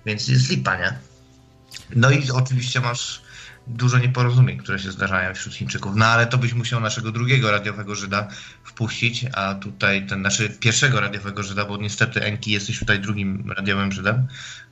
więc 0.06 0.28
jest 0.28 0.50
lipa, 0.50 0.78
nie? 0.78 0.94
No 1.96 2.12
i 2.12 2.32
oczywiście 2.32 2.80
masz 2.80 3.22
dużo 3.68 3.98
nieporozumień, 3.98 4.58
które 4.58 4.80
się 4.80 4.92
zdarzają 4.92 5.34
wśród 5.34 5.56
Chińczyków. 5.56 5.96
No 5.96 6.06
ale 6.06 6.28
to 6.28 6.38
byś 6.38 6.54
musiał 6.54 6.80
naszego 6.80 7.12
drugiego 7.12 7.52
radiowego 7.52 7.96
Żyda 7.96 8.28
wpuścić, 8.82 9.26
a 9.34 9.56
tutaj 9.56 10.08
ten 10.08 10.22
naszy 10.22 10.50
pierwszego 10.50 11.00
radiowego 11.00 11.44
Żyda, 11.44 11.66
bo 11.66 11.78
niestety 11.78 12.22
Enki 12.22 12.52
jesteś 12.52 12.80
tutaj 12.80 13.00
drugim 13.00 13.52
radiowym 13.58 13.92
Żydem. 13.92 14.28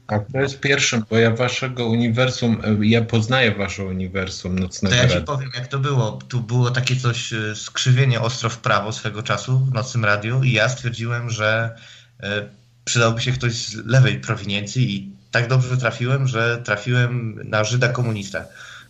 A 0.07 0.19
to 0.19 0.39
jest 0.39 0.59
pierwszym, 0.59 1.03
bo 1.09 1.17
ja 1.17 1.31
waszego 1.31 1.87
uniwersum, 1.87 2.61
ja 2.81 3.01
poznaję 3.01 3.55
wasze 3.55 3.85
uniwersum 3.85 4.55
To 4.55 4.61
nocnego 4.61 4.95
ja 4.95 5.07
ci 5.07 5.21
powiem, 5.21 5.49
jak 5.55 5.67
to 5.67 5.79
było. 5.79 6.19
Tu 6.27 6.41
było 6.41 6.71
takie 6.71 6.95
coś, 6.95 7.33
e, 7.33 7.55
skrzywienie 7.55 8.21
ostro 8.21 8.49
w 8.49 8.57
prawo 8.57 8.91
swego 8.91 9.23
czasu 9.23 9.59
w 9.59 9.73
nocnym 9.73 10.05
radiu 10.05 10.43
i 10.43 10.51
ja 10.51 10.69
stwierdziłem, 10.69 11.29
że 11.29 11.75
e, 12.23 12.49
przydałby 12.85 13.21
się 13.21 13.31
ktoś 13.31 13.53
z 13.53 13.85
lewej 13.85 14.19
prowiniencji 14.19 14.95
i 14.95 15.11
tak 15.31 15.47
dobrze 15.47 15.77
trafiłem, 15.77 16.27
że 16.27 16.57
trafiłem 16.57 17.41
na 17.43 17.63
Żyda 17.63 17.89
komunistę. 17.89 18.45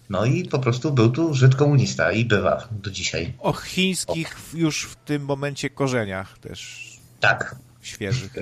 No 0.10 0.26
i 0.26 0.44
po 0.46 0.60
prostu 0.60 0.92
był 0.92 1.10
tu 1.12 1.34
Żyd 1.34 1.56
komunista 1.56 2.12
i 2.12 2.26
bywa 2.26 2.68
do 2.72 2.92
dzisiaj. 2.92 3.34
O 3.40 3.54
chińskich 3.54 4.36
już 4.54 4.84
w 4.86 4.96
tym 4.96 5.22
momencie 5.26 5.70
korzeniach 5.70 6.38
też 6.40 6.90
Tak. 7.20 7.56
świeżych. 7.82 8.32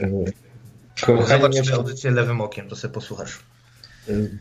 E, 1.02 1.06
Kochani, 1.06 1.27
Zobacz 1.53 1.72
audycję 1.72 2.11
lewym 2.11 2.41
okiem, 2.41 2.69
to 2.69 2.76
sobie 2.76 2.94
posłuchasz. 2.94 3.39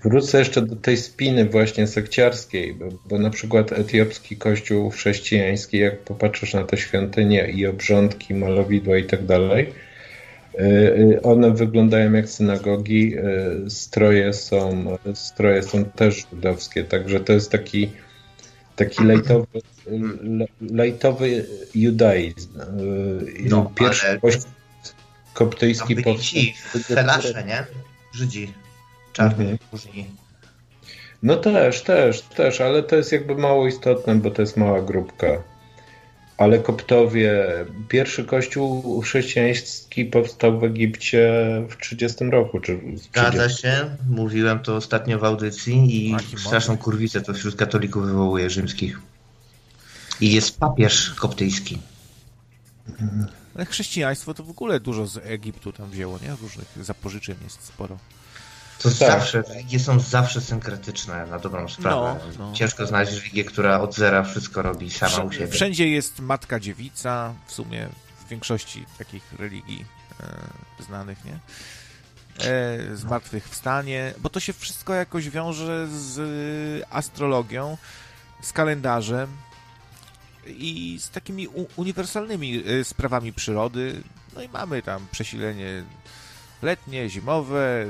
wrócę 0.03 0.39
jeszcze 0.39 0.63
do 0.63 0.77
tej 0.77 0.97
spiny 0.97 1.49
właśnie 1.49 1.87
sekciarskiej, 1.87 2.75
bo, 2.75 2.89
bo 3.09 3.19
na 3.19 3.31
przykład 3.31 3.73
etiopski 3.73 4.37
kościół 4.37 4.91
chrześcijański, 4.91 5.79
jak 5.79 5.99
popatrzysz 6.01 6.55
na 6.55 6.65
te 6.65 6.77
świątynie 6.77 7.49
i 7.51 7.67
obrządki, 7.67 8.35
malowidła 8.35 8.99
i 8.99 9.05
tak 9.05 9.27
dalej, 9.27 9.73
one 11.23 11.51
wyglądają 11.55 12.13
jak 12.13 12.29
synagogi, 12.29 13.15
y, 13.67 13.71
stroje 13.71 14.33
są, 14.33 14.85
stroje 15.15 15.63
są 15.63 15.85
też 15.85 16.27
żydowskie, 16.31 16.85
także 16.85 17.21
to 17.21 17.33
jest 17.33 17.51
taki 17.51 17.91
taki 18.77 19.05
lejtowy, 19.05 19.47
le- 20.23 20.47
lejtowy 20.61 21.47
judaizm. 21.75 22.49
No, 23.45 23.73
Pierwszy 23.75 24.09
ale- 24.09 24.21
kościół 24.21 24.51
koptyjski 25.35 25.97
powstał. 25.97 26.15
ci 26.25 26.55
felasze, 26.85 27.45
nie? 27.45 27.65
Żydzi. 28.13 28.53
Czarni, 29.13 29.41
Mhm. 29.45 29.59
różni. 29.73 30.07
No 31.23 31.37
też, 31.37 31.83
też, 31.83 32.23
też, 32.23 32.61
ale 32.61 32.83
to 32.83 32.97
jest 32.97 33.13
jakby 33.13 33.35
mało 33.35 33.67
istotne, 33.67 34.15
bo 34.15 34.31
to 34.31 34.43
jest 34.43 34.57
mała 34.57 34.83
grupka. 34.83 35.43
Ale 36.39 36.59
koptowie, 36.59 37.47
pierwszy 37.89 38.25
kościół 38.25 39.01
chrześcijański 39.01 40.05
powstał 40.05 40.61
w 40.61 40.65
Egipcie 40.65 41.43
w 41.71 41.77
30 41.77 42.25
roku, 42.25 42.61
czy 42.61 42.77
w 42.77 42.99
Zgadza 42.99 43.31
30. 43.31 43.63
się, 43.63 43.97
mówiłem 44.11 44.59
to 44.59 44.77
ostatnio 44.77 45.19
w 45.19 45.25
audycji 45.25 46.07
i 46.11 46.17
straszną 46.39 46.79
kurwicę 46.79 47.21
to 47.21 47.35
wśród 47.35 47.57
katolików 47.57 48.07
wywołuje 48.07 48.51
rzymskich. 48.51 49.01
I 50.21 50.33
jest 50.33 50.59
papież 50.59 51.15
koptyjski. 51.15 51.79
Ale 53.55 53.65
chrześcijaństwo 53.65 54.35
to 54.35 54.43
w 54.43 54.51
ogóle 54.51 54.81
dużo 54.81 55.07
z 55.07 55.17
Egiptu 55.17 55.73
tam 55.73 55.91
wzięło, 55.91 56.19
nie? 56.23 56.37
Różnych 56.43 56.85
zapożyczeń 56.85 57.37
jest 57.45 57.65
sporo. 57.65 57.99
To 58.83 58.89
Tak. 58.89 58.99
zawsze, 58.99 59.43
religie 59.43 59.81
są 59.81 60.01
zawsze 60.01 60.41
synkretyczne 60.41 61.27
na 61.27 61.39
dobrą 61.39 61.69
sprawę. 61.69 62.21
No, 62.39 62.47
no. 62.47 62.53
Ciężko 62.55 62.87
znaleźć 62.87 63.13
religię, 63.13 63.45
która 63.45 63.81
od 63.81 63.95
zera 63.95 64.23
wszystko 64.23 64.63
robi 64.63 64.91
sama 64.91 65.25
u 65.25 65.33
siebie. 65.33 65.47
Wszędzie 65.49 65.89
jest 65.89 66.21
matka 66.21 66.61
dziewica, 66.61 67.35
w 67.47 67.53
sumie 67.53 67.89
w 68.27 68.29
większości 68.29 68.87
takich 68.99 69.23
religii 69.39 69.85
e, 70.81 70.83
znanych, 70.83 71.25
nie? 71.25 71.39
E, 72.45 72.97
zmartwychwstanie, 72.97 74.15
bo 74.19 74.29
to 74.31 74.41
się 74.41 74.53
wszystko 74.53 74.95
jakoś 74.95 75.31
wiąże 75.31 75.89
z 75.89 76.19
e, 76.19 76.93
astrologią, 76.95 77.77
z 78.43 78.53
kalendarzem 78.53 79.29
i 80.47 80.99
z 81.01 81.11
takimi 81.11 81.49
u, 81.49 81.67
uniwersalnymi 81.77 82.63
e, 82.67 82.85
sprawami 82.85 83.33
przyrody. 83.33 84.03
No 84.35 84.43
i 84.43 84.49
mamy 84.49 84.83
tam 84.83 85.07
przesilenie 85.13 85.85
letnie, 86.63 87.09
zimowe, 87.11 87.87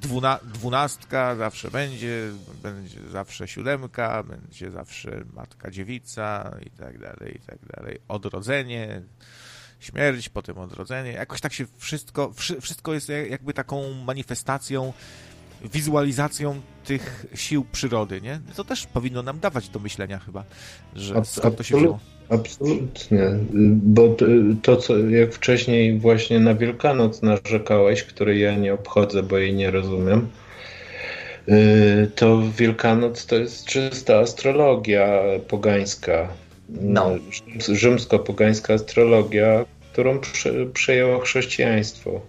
dwuna, 0.00 0.38
dwunastka 0.44 1.36
zawsze 1.36 1.70
będzie, 1.70 2.30
będzie 2.62 3.00
zawsze 3.10 3.48
siódemka, 3.48 4.22
będzie 4.22 4.70
zawsze 4.70 5.24
matka 5.32 5.70
dziewica 5.70 6.56
i 6.66 6.70
tak 6.70 6.98
dalej, 6.98 7.36
i 7.36 7.40
tak 7.46 7.58
dalej. 7.76 7.98
Odrodzenie, 8.08 9.02
śmierć, 9.80 10.28
potem 10.28 10.58
odrodzenie. 10.58 11.12
Jakoś 11.12 11.40
tak 11.40 11.52
się 11.52 11.66
wszystko, 11.76 12.32
wszy- 12.32 12.60
wszystko 12.60 12.94
jest 12.94 13.08
jak- 13.08 13.30
jakby 13.30 13.54
taką 13.54 13.92
manifestacją, 13.92 14.92
wizualizacją 15.64 16.60
tych 16.84 17.26
sił 17.34 17.64
przyrody, 17.72 18.20
nie? 18.20 18.40
To 18.56 18.64
też 18.64 18.86
powinno 18.86 19.22
nam 19.22 19.40
dawać 19.40 19.68
do 19.68 19.78
myślenia 19.78 20.18
chyba, 20.18 20.44
że 20.94 21.14
skąd 21.24 21.56
to 21.56 21.62
się 21.62 21.76
wzięło. 21.76 22.00
Absolutnie, 22.28 23.30
bo 23.72 24.16
to, 24.62 24.76
co 24.76 24.98
jak 24.98 25.34
wcześniej 25.34 25.98
właśnie 25.98 26.40
na 26.40 26.54
Wielkanoc 26.54 27.22
narzekałeś, 27.22 28.04
której 28.04 28.40
ja 28.40 28.56
nie 28.56 28.74
obchodzę, 28.74 29.22
bo 29.22 29.38
jej 29.38 29.54
nie 29.54 29.70
rozumiem, 29.70 30.28
yy, 31.46 32.10
to 32.14 32.42
Wielkanoc 32.56 33.26
to 33.26 33.36
jest 33.36 33.64
czysta 33.64 34.18
astrologia 34.18 35.22
pogańska, 35.48 36.28
No. 36.68 37.10
Rzyms- 37.30 37.74
rzymsko-pogańska 37.74 38.74
astrologia, 38.74 39.64
którą 39.92 40.18
prze, 40.18 40.66
przejęło 40.66 41.18
chrześcijaństwo. 41.20 42.20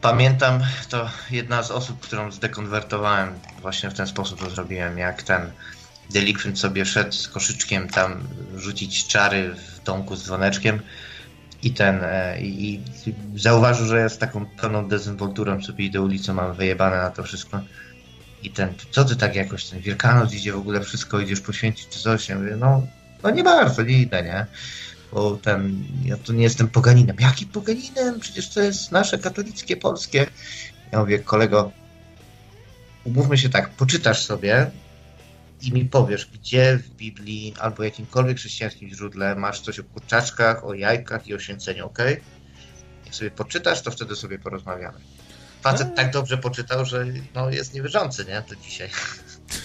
Pamiętam, 0.00 0.60
to 0.90 1.10
jedna 1.30 1.62
z 1.62 1.70
osób, 1.70 2.00
którą 2.00 2.32
zdekonwertowałem, 2.32 3.28
właśnie 3.62 3.90
w 3.90 3.94
ten 3.94 4.06
sposób 4.06 4.40
to 4.40 4.50
zrobiłem, 4.50 4.98
jak 4.98 5.22
ten 5.22 5.50
delikwent 6.10 6.58
sobie 6.58 6.84
szedł 6.84 7.12
z 7.12 7.28
koszyczkiem 7.28 7.88
tam 7.88 8.28
rzucić 8.56 9.06
czary 9.06 9.54
w 9.54 9.84
domku 9.84 10.16
z 10.16 10.24
dzwoneczkiem 10.24 10.80
i 11.62 11.70
ten 11.70 12.00
e, 12.02 12.40
i, 12.40 12.74
i 12.74 12.80
zauważył, 13.36 13.86
że 13.86 14.00
jest 14.00 14.20
taką 14.20 14.46
pełną 14.46 14.88
dezynwolturą 14.88 15.62
sobie 15.62 15.84
idę 15.84 16.00
ulicą, 16.00 16.34
mam 16.34 16.54
wyjebane 16.54 16.96
na 16.96 17.10
to 17.10 17.22
wszystko. 17.22 17.60
I 18.42 18.50
ten, 18.50 18.74
co 18.90 19.04
ty 19.04 19.16
tak 19.16 19.36
jakoś, 19.36 19.64
ten 19.64 19.80
Wielkanoc 19.80 20.34
idzie 20.34 20.52
w 20.52 20.56
ogóle 20.56 20.80
wszystko, 20.80 21.20
idziesz 21.20 21.40
poświęcić 21.40 21.88
czy 21.88 22.00
coś? 22.00 22.28
Ja 22.28 22.38
mówię, 22.38 22.56
no, 22.56 22.82
no 23.22 23.30
nie 23.30 23.44
bardzo, 23.44 23.82
nie 23.82 23.98
idę, 23.98 24.22
nie? 24.22 24.46
Bo 25.12 25.36
ten, 25.36 25.84
ja 26.04 26.16
tu 26.16 26.32
nie 26.32 26.42
jestem 26.42 26.68
poganinem. 26.68 27.16
Jaki 27.20 27.46
poganinem? 27.46 28.20
Przecież 28.20 28.48
to 28.48 28.60
jest 28.60 28.92
nasze 28.92 29.18
katolickie, 29.18 29.76
polskie. 29.76 30.26
Ja 30.92 31.00
mówię, 31.00 31.18
kolego, 31.18 31.72
umówmy 33.04 33.38
się 33.38 33.48
tak, 33.48 33.70
poczytasz 33.70 34.24
sobie 34.24 34.70
i 35.66 35.72
mi 35.72 35.84
powiesz, 35.84 36.26
gdzie 36.26 36.76
w 36.76 36.90
Biblii 36.90 37.54
albo 37.60 37.82
jakimkolwiek 37.82 38.36
chrześcijańskim 38.36 38.88
źródle 38.88 39.34
masz 39.34 39.60
coś 39.60 39.78
o 39.78 39.84
kurczaczkach, 39.84 40.64
o 40.64 40.74
jajkach 40.74 41.26
i 41.26 41.34
o 41.34 41.38
święceniu, 41.38 41.86
ok? 41.86 41.98
Jak 43.04 43.14
sobie 43.14 43.30
poczytasz, 43.30 43.82
to 43.82 43.90
wtedy 43.90 44.16
sobie 44.16 44.38
porozmawiamy. 44.38 44.98
Facet 45.62 45.94
tak 45.94 46.12
dobrze 46.12 46.38
poczytał, 46.38 46.84
że 46.84 47.06
no, 47.34 47.50
jest 47.50 47.74
niewierzący, 47.74 48.24
nie? 48.24 48.42
To 48.48 48.56
dzisiaj. 48.56 48.88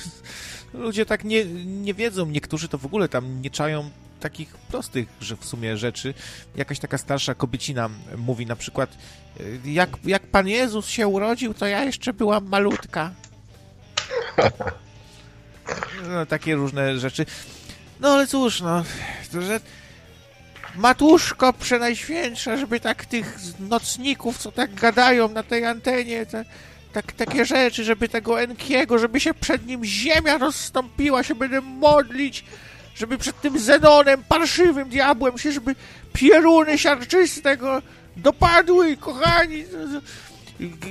Ludzie 0.74 1.06
tak 1.06 1.24
nie, 1.24 1.46
nie 1.66 1.94
wiedzą, 1.94 2.26
niektórzy 2.26 2.68
to 2.68 2.78
w 2.78 2.86
ogóle 2.86 3.10
tam 3.10 3.42
nie 3.42 3.50
czają 3.50 3.90
takich 4.20 4.58
prostych, 4.58 5.08
że 5.22 5.38
w 5.38 5.46
sumie 5.46 5.78
rzeczy. 5.78 6.14
Jakaś 6.56 6.80
taka 6.80 6.98
starsza 6.98 7.36
kobiecina 7.36 7.90
mówi 8.18 8.46
na 8.46 8.56
przykład, 8.56 8.98
y, 9.40 9.60
jak, 9.66 9.90
jak 10.04 10.28
Pan 10.28 10.48
Jezus 10.48 10.88
się 10.88 11.08
urodził, 11.08 11.54
to 11.54 11.68
ja 11.68 11.84
jeszcze 11.84 12.14
byłam 12.14 12.48
malutka. 12.48 13.12
No, 16.10 16.26
takie 16.26 16.56
różne 16.56 17.00
rzeczy. 17.00 17.26
No 18.00 18.14
ale 18.14 18.28
cóż, 18.28 18.62
no, 18.62 18.84
to, 19.32 19.42
że 19.42 19.60
Matuszko 20.76 21.54
przenajświętsza, 21.54 22.58
żeby 22.58 22.80
tak 22.80 23.06
tych 23.06 23.38
nocników, 23.60 24.38
co 24.38 24.52
tak 24.52 24.74
gadają 24.74 25.30
na 25.30 25.44
tej 25.44 25.66
antenie, 25.66 26.26
te, 26.26 26.46
tak, 26.94 27.12
takie 27.12 27.46
rzeczy, 27.46 27.84
żeby 27.84 28.10
tego 28.10 28.42
Enkiego, 28.42 29.00
żeby 29.00 29.20
się 29.20 29.34
przed 29.34 29.66
nim 29.66 29.86
ziemia 29.86 30.38
rozstąpiła, 30.38 31.24
się 31.24 31.36
będę 31.36 31.62
modlić, 31.62 32.46
żeby 32.96 33.18
przed 33.18 33.42
tym 33.42 33.60
Zenonem, 33.60 34.24
parszywym 34.24 34.90
diabłem 34.90 35.38
się, 35.38 35.52
żeby 35.52 35.76
pieruny 36.14 36.78
siarczystego 36.78 37.82
dopadły, 38.18 38.98
kochani. 38.98 39.64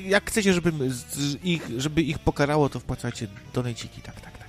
Jak 0.05 0.31
chcecie, 0.31 0.53
żeby 0.53 0.73
ich, 1.45 1.63
żeby 1.77 2.03
ich 2.03 2.19
pokarało, 2.19 2.69
to 2.69 2.81
wpłacajcie 2.81 3.27
donejciki, 3.55 4.03
tak, 4.03 4.21
tak, 4.21 4.40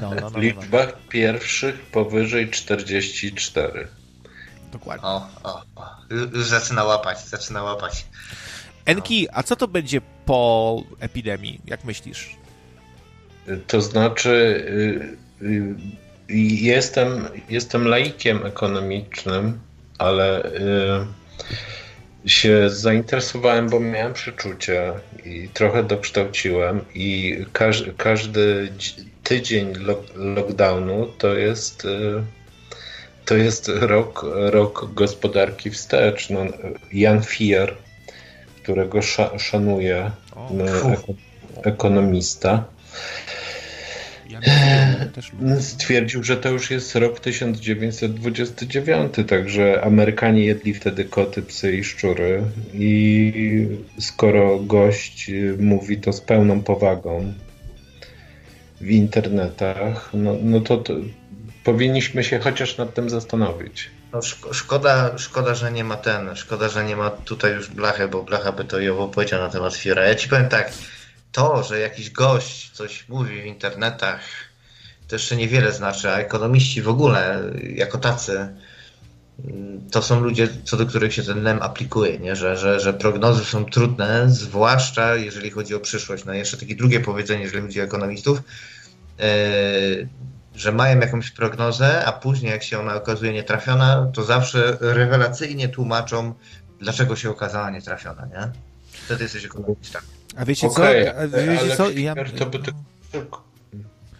No, 0.00 0.10
no, 0.10 0.14
no, 0.14 0.16
W 0.16 0.20
no, 0.20 0.30
no, 0.30 0.38
liczbach 0.38 0.98
pierwszych 1.08 1.80
powyżej 1.80 2.50
44. 2.50 3.88
dokładnie. 4.72 5.08
O, 5.08 5.28
o, 5.42 5.62
o. 5.76 5.96
Już 6.10 6.46
zaczyna 6.46 6.84
łapać, 6.84 7.26
zaczyna 7.26 7.62
łapać. 7.62 8.06
Enki, 8.84 9.28
a 9.32 9.42
co 9.42 9.56
to 9.56 9.68
będzie 9.68 10.00
po 10.26 10.82
epidemii? 11.00 11.60
Jak 11.66 11.84
myślisz? 11.84 12.36
To 13.66 13.80
znaczy, 13.80 14.30
y, 15.42 15.46
y, 15.46 15.76
jestem, 16.60 17.28
jestem 17.48 17.88
laikiem 17.88 18.46
ekonomicznym, 18.46 19.60
ale 19.98 20.44
y, 20.44 21.06
się 22.26 22.70
zainteresowałem, 22.70 23.68
bo 23.68 23.80
miałem 23.80 24.12
przeczucie 24.12 24.92
i 25.24 25.48
trochę 25.54 25.82
dokształciłem 25.84 26.80
i 26.94 27.36
każ, 27.52 27.84
każdy 27.96 28.68
dzi- 28.78 29.04
tydzień 29.22 29.74
lo- 29.74 30.04
lockdownu 30.14 31.06
to 31.18 31.34
jest 31.34 31.84
y, 31.84 32.22
to 33.24 33.36
jest 33.36 33.68
rok, 33.68 34.26
rok 34.34 34.94
gospodarki 34.94 35.70
wstecz. 35.70 36.30
No, 36.30 36.40
Jan 36.92 37.22
Fier, 37.22 37.74
którego 38.62 39.02
sza, 39.02 39.38
szanuję, 39.38 40.10
O, 40.36 40.48
fu. 40.48 40.88
eko- 40.88 41.14
ekonomista, 41.64 42.50
ja 42.50 42.64
nie- 42.64 42.64
też 42.64 44.24
lubię. 44.24 44.32
Stwierdził, 45.60 46.22
że 46.22 46.36
to 46.36 46.48
już 46.48 46.70
jest 46.70 46.96
rok 46.96 47.20
1929, 47.20 49.14
także 49.28 49.80
Amerykanie 49.84 50.44
jedli 50.44 50.74
wtedy 50.74 51.04
koty, 51.04 51.42
psy 51.42 51.76
i 51.76 51.84
szczury. 51.84 52.42
I 52.74 53.68
skoro 54.00 54.58
gość 54.58 55.30
y, 55.30 55.56
mówi 55.60 55.98
to 55.98 56.12
z 56.12 56.20
pełną 56.20 56.62
powagą 56.62 57.34
w 58.80 58.90
internetach, 58.90 60.10
no, 60.14 60.36
no 60.42 60.60
to, 60.60 60.76
to 60.76 60.94
powinniśmy 61.64 62.24
się 62.24 62.38
chociaż 62.38 62.76
nad 62.78 62.94
tym 62.94 63.10
zastanowić. 63.10 63.90
No, 64.12 64.18
szko- 64.18 64.52
szkoda, 64.52 65.18
szkoda, 65.18 65.54
że 65.54 65.72
nie 65.72 65.84
ma 65.84 65.96
ten, 65.96 66.36
szkoda, 66.36 66.68
że 66.68 66.84
nie 66.84 66.96
ma 66.96 67.10
tutaj 67.10 67.52
już 67.52 67.70
blachy, 67.70 68.08
bo 68.08 68.22
blacha 68.22 68.52
by 68.52 68.64
to 68.64 68.80
ją 68.80 69.10
powiedział 69.10 69.40
na 69.40 69.50
temat 69.50 69.74
Fiora. 69.74 70.04
Ja 70.04 70.14
ci 70.14 70.28
powiem 70.28 70.48
tak, 70.48 70.72
to, 71.34 71.62
że 71.62 71.80
jakiś 71.80 72.10
gość 72.10 72.70
coś 72.70 73.08
mówi 73.08 73.42
w 73.42 73.46
internetach, 73.46 74.20
to 75.08 75.14
jeszcze 75.14 75.36
niewiele 75.36 75.72
znaczy, 75.72 76.10
a 76.10 76.16
ekonomiści 76.16 76.82
w 76.82 76.88
ogóle, 76.88 77.42
jako 77.74 77.98
tacy, 77.98 78.48
mm, 79.44 79.90
to 79.90 80.02
są 80.02 80.20
ludzie, 80.20 80.48
co 80.64 80.76
do 80.76 80.86
których 80.86 81.14
się 81.14 81.22
ten 81.22 81.42
NEM 81.42 81.62
aplikuje, 81.62 82.18
nie? 82.18 82.36
Że, 82.36 82.56
że, 82.56 82.80
że 82.80 82.94
prognozy 82.94 83.44
są 83.44 83.64
trudne, 83.64 84.24
zwłaszcza 84.30 85.16
jeżeli 85.16 85.50
chodzi 85.50 85.74
o 85.74 85.80
przyszłość. 85.80 86.24
No 86.24 86.34
jeszcze 86.34 86.56
takie 86.56 86.76
drugie 86.76 87.00
powiedzenie, 87.00 87.42
jeżeli 87.42 87.62
chodzi 87.62 87.80
o 87.80 87.84
ekonomistów, 87.84 88.42
yy, 89.18 90.08
że 90.54 90.72
mają 90.72 91.00
jakąś 91.00 91.30
prognozę, 91.30 92.04
a 92.04 92.12
później 92.12 92.52
jak 92.52 92.62
się 92.62 92.78
ona 92.78 92.94
okazuje 92.94 93.32
nietrafiona, 93.32 94.10
to 94.14 94.24
zawsze 94.24 94.76
rewelacyjnie 94.80 95.68
tłumaczą, 95.68 96.34
dlaczego 96.80 97.16
się 97.16 97.30
okazała 97.30 97.70
nietrafiona, 97.70 98.26
nie? 98.26 98.52
Wtedy 99.04 99.22
jesteś 99.22 99.44
ekonomistą. 99.44 99.98
A 100.36 100.44
wiecie 100.44 100.66
Okej, 100.66 101.04
co? 101.04 101.18
A 101.18 101.26
wiecie 101.26 101.60
ale 101.60 101.76
co? 101.76 101.90
Ja... 101.90 102.14
To 102.38 102.46
by 102.46 102.58
tylko... 103.12 103.44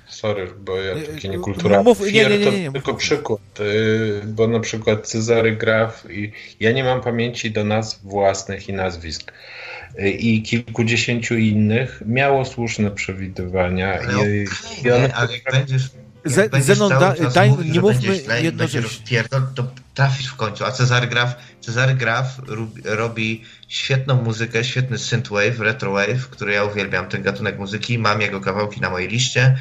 Sorry, 0.09 0.49
bo 0.65 0.77
ja 0.77 0.95
taki 0.95 1.29
nie, 1.29 1.37
niekulturalny. 1.37 1.85
mów- 1.85 2.01
nie, 2.01 2.13
nie, 2.13 2.39
nie, 2.39 2.45
to 2.45 2.51
nie, 2.53 2.73
tylko 2.73 2.95
przykład, 2.95 3.41
y, 3.61 4.23
bo 4.27 4.49
na 4.49 4.61
przykład 4.61 5.07
Cezary 5.07 5.57
Graf 5.57 6.11
i 6.11 6.33
ja 6.61 6.73
nie 6.73 6.85
mam 6.85 7.01
pamięci 7.01 7.51
do 7.51 7.65
nazw 7.65 8.03
własnych 8.03 8.69
i 8.69 8.73
nazwisk. 8.73 9.33
Y, 9.99 10.11
I 10.11 10.43
kilkudziesięciu 10.43 11.39
innych 11.39 12.03
miało 12.07 12.45
słuszne 12.45 12.91
przewidywania. 12.91 13.99
Ale 14.01 14.37
i, 14.37 14.47
one 14.93 15.09
nie, 15.09 15.15
ale 15.15 15.33
jak 15.33 15.53
będziesz, 15.53 15.91
Ze- 16.25 16.49
Zenon, 16.61 16.91
da- 16.91 17.15
daj- 17.15 17.49
mówił, 17.49 17.65
nie 17.67 17.75
że 17.75 17.81
mówmy 17.81 18.23
rozpierdol, 18.81 19.43
to 19.55 19.67
trafisz 19.95 20.27
w 20.27 20.37
końcu. 20.37 20.65
A 20.65 20.71
Cezary 20.73 21.07
Graf, 21.07 21.35
Cezary 21.61 21.95
Graf 21.95 22.39
robi, 22.47 22.83
robi 22.85 23.45
świetną 23.69 24.23
muzykę, 24.23 24.65
świetny 24.65 24.99
synthwave, 24.99 25.61
retrowave, 25.61 26.29
który 26.31 26.53
ja 26.53 26.65
uwielbiam, 26.65 27.09
ten 27.09 27.23
gatunek 27.23 27.59
muzyki. 27.59 27.99
Mam 27.99 28.21
jego 28.21 28.41
kawałki 28.41 28.81
na 28.81 28.91
mojej 28.91 29.09
liście. 29.09 29.57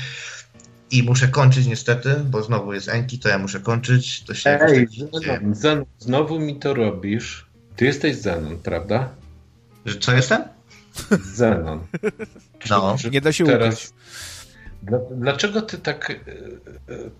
I 0.91 1.03
muszę 1.03 1.27
kończyć 1.27 1.65
niestety, 1.67 2.15
bo 2.25 2.43
znowu 2.43 2.73
jest 2.73 2.89
Enki, 2.89 3.19
to 3.19 3.29
ja 3.29 3.37
muszę 3.37 3.59
kończyć. 3.59 4.23
To 4.23 4.33
się 4.33 4.49
Ej, 4.49 4.87
tak. 4.87 5.21
Zenon, 5.23 5.55
Zenon, 5.55 5.85
znowu 5.99 6.39
mi 6.39 6.59
to 6.59 6.73
robisz. 6.73 7.45
Ty 7.75 7.85
jesteś 7.85 8.15
Zenon, 8.15 8.57
prawda? 8.59 9.09
Że 9.85 9.99
Co 9.99 10.13
jestem? 10.13 10.43
Zenon. 11.33 11.87
No. 12.69 12.95
Czy 13.01 13.09
Nie 13.09 13.21
da 13.21 13.31
się 13.31 13.45
teraz 13.45 13.73
ukryć. 13.73 13.93
Dla- 14.83 14.99
Dlaczego 15.17 15.61
ty 15.61 15.77
tak 15.77 16.09
e, 16.09 16.13
e, 16.13 16.17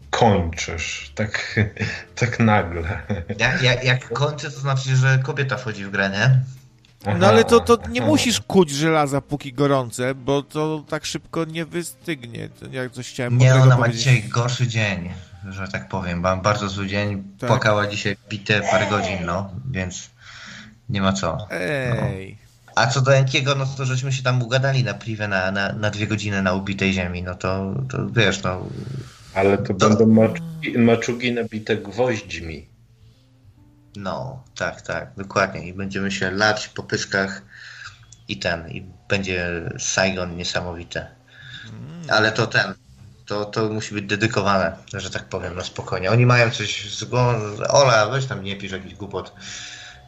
kończysz? 0.09 1.11
Tak, 1.15 1.59
tak 2.19 2.39
nagle. 2.39 3.01
Jak, 3.39 3.61
jak, 3.61 3.83
jak 3.83 4.09
kończę, 4.13 4.51
to 4.51 4.59
znaczy, 4.59 4.95
że 4.95 5.19
kobieta 5.23 5.57
wchodzi 5.57 5.85
w 5.85 5.91
grę, 5.91 6.09
nie? 6.09 6.39
No 7.19 7.27
ale 7.27 7.43
to, 7.43 7.59
to 7.59 7.77
nie 7.89 8.01
aha. 8.01 8.09
musisz 8.09 8.41
kuć 8.41 8.71
żelaza 8.71 9.21
póki 9.21 9.53
gorące, 9.53 10.15
bo 10.15 10.41
to 10.43 10.83
tak 10.89 11.05
szybko 11.05 11.45
nie 11.45 11.65
wystygnie. 11.65 12.49
Jak 12.71 12.91
coś 12.91 13.09
chciałem 13.09 13.37
Nie, 13.37 13.55
ona 13.55 13.65
ma 13.65 13.75
powiedzieć. 13.75 13.97
dzisiaj 13.99 14.23
gorszy 14.23 14.67
dzień, 14.67 15.09
że 15.49 15.67
tak 15.67 15.89
powiem. 15.89 16.19
Mam 16.19 16.41
bardzo 16.41 16.69
zły 16.69 16.87
dzień. 16.87 17.23
Tak. 17.39 17.47
Płakała 17.47 17.87
dzisiaj 17.87 18.17
bite 18.29 18.61
parę 18.61 18.87
godzin, 18.89 19.17
no, 19.25 19.51
więc 19.71 20.09
nie 20.89 21.01
ma 21.01 21.13
co. 21.13 21.47
Ej. 21.51 22.37
A 22.75 22.87
co 22.87 23.01
do 23.01 23.15
Enkiego, 23.15 23.55
no 23.55 23.65
to 23.65 23.85
żeśmy 23.85 24.13
się 24.13 24.23
tam 24.23 24.41
ugadali 24.41 24.83
na 24.83 24.93
privę 24.93 25.27
na, 25.27 25.51
na, 25.51 25.73
na 25.73 25.89
dwie 25.89 26.07
godziny 26.07 26.41
na 26.41 26.53
ubitej 26.53 26.93
ziemi, 26.93 27.23
no 27.23 27.35
to, 27.35 27.73
to 27.89 28.07
wiesz, 28.09 28.43
no. 28.43 28.65
Ale 29.33 29.57
to 29.57 29.73
będą 29.73 30.07
maczugi, 30.07 30.77
maczugi 30.77 31.31
nabite 31.31 31.77
gwoźdźmi. 31.77 32.67
No, 33.95 34.43
tak, 34.55 34.81
tak, 34.81 35.11
dokładnie. 35.17 35.67
I 35.67 35.73
będziemy 35.73 36.11
się 36.11 36.31
lać 36.31 36.67
po 36.67 36.83
pyskach 36.83 37.41
i 38.27 38.37
ten, 38.37 38.69
i 38.69 38.85
będzie 39.09 39.69
Saigon 39.79 40.37
niesamowite. 40.37 41.07
Ale 42.09 42.31
to 42.31 42.47
ten, 42.47 42.73
to, 43.25 43.45
to 43.45 43.69
musi 43.69 43.93
być 43.93 44.05
dedykowane, 44.05 44.75
że 44.93 45.09
tak 45.09 45.23
powiem, 45.23 45.55
na 45.55 45.63
spokojnie. 45.63 46.11
Oni 46.11 46.25
mają 46.25 46.49
coś 46.49 46.95
z 46.95 47.03
głową, 47.03 47.33
Ola, 47.69 48.09
weź 48.09 48.25
tam 48.25 48.43
nie 48.43 48.55
pisz 48.55 48.71
jakiś 48.71 48.95
głupot 48.95 49.33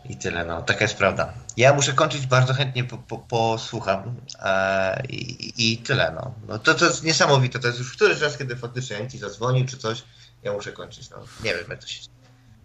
i 0.10 0.18
tyle, 0.18 0.46
no, 0.46 0.62
taka 0.62 0.84
jest 0.84 0.98
prawda. 0.98 1.34
Ja 1.58 1.74
muszę 1.74 1.94
kończyć, 1.94 2.28
bardzo 2.28 2.54
chętnie 2.54 2.84
po, 2.84 2.98
po, 2.98 3.18
posłucham 3.18 4.16
e, 4.40 5.04
i, 5.10 5.74
i 5.74 5.78
tyle, 5.78 6.12
no. 6.16 6.34
no 6.48 6.60
to, 6.60 6.74
to 6.74 6.86
jest 6.86 7.04
niesamowite, 7.04 7.60
to 7.60 7.68
jest 7.68 7.80
już 7.80 7.96
któryś 7.96 8.22
raz, 8.22 8.38
kiedy 8.38 8.56
faktycznie 8.56 8.98
Enki 8.98 9.18
zadzwonił 9.18 9.66
czy 9.66 9.78
coś, 9.78 10.04
ja 10.44 10.54
muszę 10.54 10.72
kończyć, 10.72 11.10
no. 11.10 11.18
Nie 11.44 11.56
wiem, 11.56 11.66
jak 11.70 11.80
to 11.80 11.88
się 11.88 12.00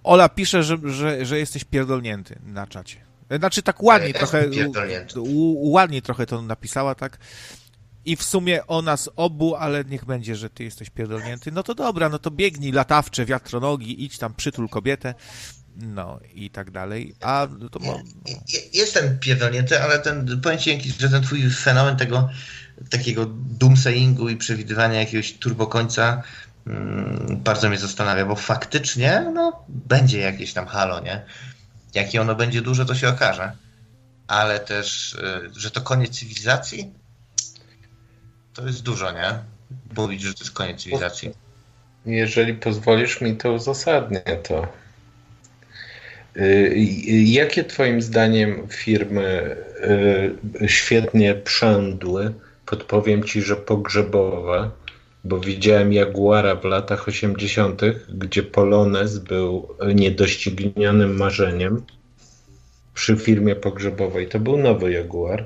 Ola 0.04 0.28
pisze, 0.28 0.62
że, 0.62 0.76
że, 0.84 1.26
że 1.26 1.38
jesteś 1.38 1.64
pierdolnięty 1.64 2.38
na 2.44 2.66
czacie. 2.66 2.96
Znaczy 3.38 3.62
tak 3.62 3.82
ładnie 3.82 4.08
Ja 4.08 4.18
trochę, 4.18 4.46
u, 5.16 5.70
ładnie 5.70 6.02
trochę 6.02 6.26
to 6.26 6.42
napisała, 6.42 6.94
tak? 6.94 7.18
I 8.04 8.16
w 8.16 8.22
sumie 8.22 8.66
o 8.66 8.82
nas 8.82 9.10
obu, 9.16 9.54
ale 9.56 9.84
niech 9.84 10.04
będzie, 10.04 10.36
że 10.36 10.50
ty 10.50 10.64
jesteś 10.64 10.90
pierdolnięty. 10.90 11.52
No 11.52 11.62
to 11.62 11.74
dobra, 11.74 12.08
no 12.08 12.18
to 12.18 12.30
biegnij 12.30 12.72
latawcze, 12.72 13.26
wiatronogi, 13.26 14.04
idź 14.04 14.18
tam, 14.18 14.34
przytul 14.34 14.68
kobietę, 14.68 15.14
no 15.76 16.20
i 16.34 16.50
tak 16.50 16.70
dalej. 16.70 17.14
A 17.20 17.48
to 17.70 17.78
mo- 17.78 18.02
Je- 18.48 18.60
Jestem 18.72 19.18
pierdolnięty, 19.18 19.82
ale 19.82 19.98
ten, 19.98 20.40
powiem 20.40 20.58
ci, 20.58 20.92
że 20.98 21.08
ten 21.08 21.22
twój 21.22 21.50
fenomen 21.50 21.96
tego 21.96 22.28
takiego 22.90 23.26
doomsayingu 23.34 24.28
i 24.28 24.36
przewidywania 24.36 25.00
jakiegoś 25.00 25.32
turbokońca 25.32 26.22
mm, 26.66 27.26
bardzo 27.44 27.68
mnie 27.68 27.78
zastanawia, 27.78 28.26
bo 28.26 28.36
faktycznie 28.36 29.30
no, 29.34 29.64
będzie 29.68 30.18
jakieś 30.18 30.52
tam 30.52 30.66
halo, 30.66 31.00
nie? 31.00 31.24
Jakie 31.94 32.20
ono 32.20 32.34
będzie 32.34 32.62
duże, 32.62 32.86
to 32.86 32.94
się 32.94 33.08
okaże. 33.08 33.52
Ale 34.26 34.60
też, 34.60 35.12
y, 35.14 35.50
że 35.60 35.70
to 35.70 35.80
koniec 35.80 36.18
cywilizacji, 36.18 36.90
to 38.54 38.66
jest 38.66 38.82
dużo, 38.82 39.12
nie? 39.12 39.38
Mówić, 39.96 40.22
że 40.22 40.34
to 40.34 40.40
jest 40.40 40.52
koniec 40.52 40.82
cywilizacji. 40.82 41.30
Jeżeli 42.06 42.54
pozwolisz 42.54 43.20
mi, 43.20 43.36
to 43.36 43.52
uzasadnię 43.52 44.20
to. 44.20 44.72
Y, 46.36 46.40
y, 46.40 47.22
Jakie 47.24 47.64
Twoim 47.64 48.02
zdaniem 48.02 48.68
firmy 48.68 49.56
y, 50.60 50.68
świetnie 50.68 51.34
przędły? 51.34 52.34
Podpowiem 52.66 53.24
Ci, 53.24 53.42
że 53.42 53.56
pogrzebowe, 53.56 54.70
bo 55.24 55.40
widziałem 55.40 55.92
Jaguara 55.92 56.54
w 56.56 56.64
latach 56.64 57.08
80., 57.08 57.82
gdzie 58.08 58.42
Polonez 58.42 59.18
był 59.18 59.68
niedoścignionym 59.94 61.16
marzeniem 61.16 61.82
przy 62.94 63.16
firmie 63.16 63.56
pogrzebowej. 63.56 64.28
To 64.28 64.40
był 64.40 64.56
nowy 64.56 64.92
Jaguar. 64.92 65.44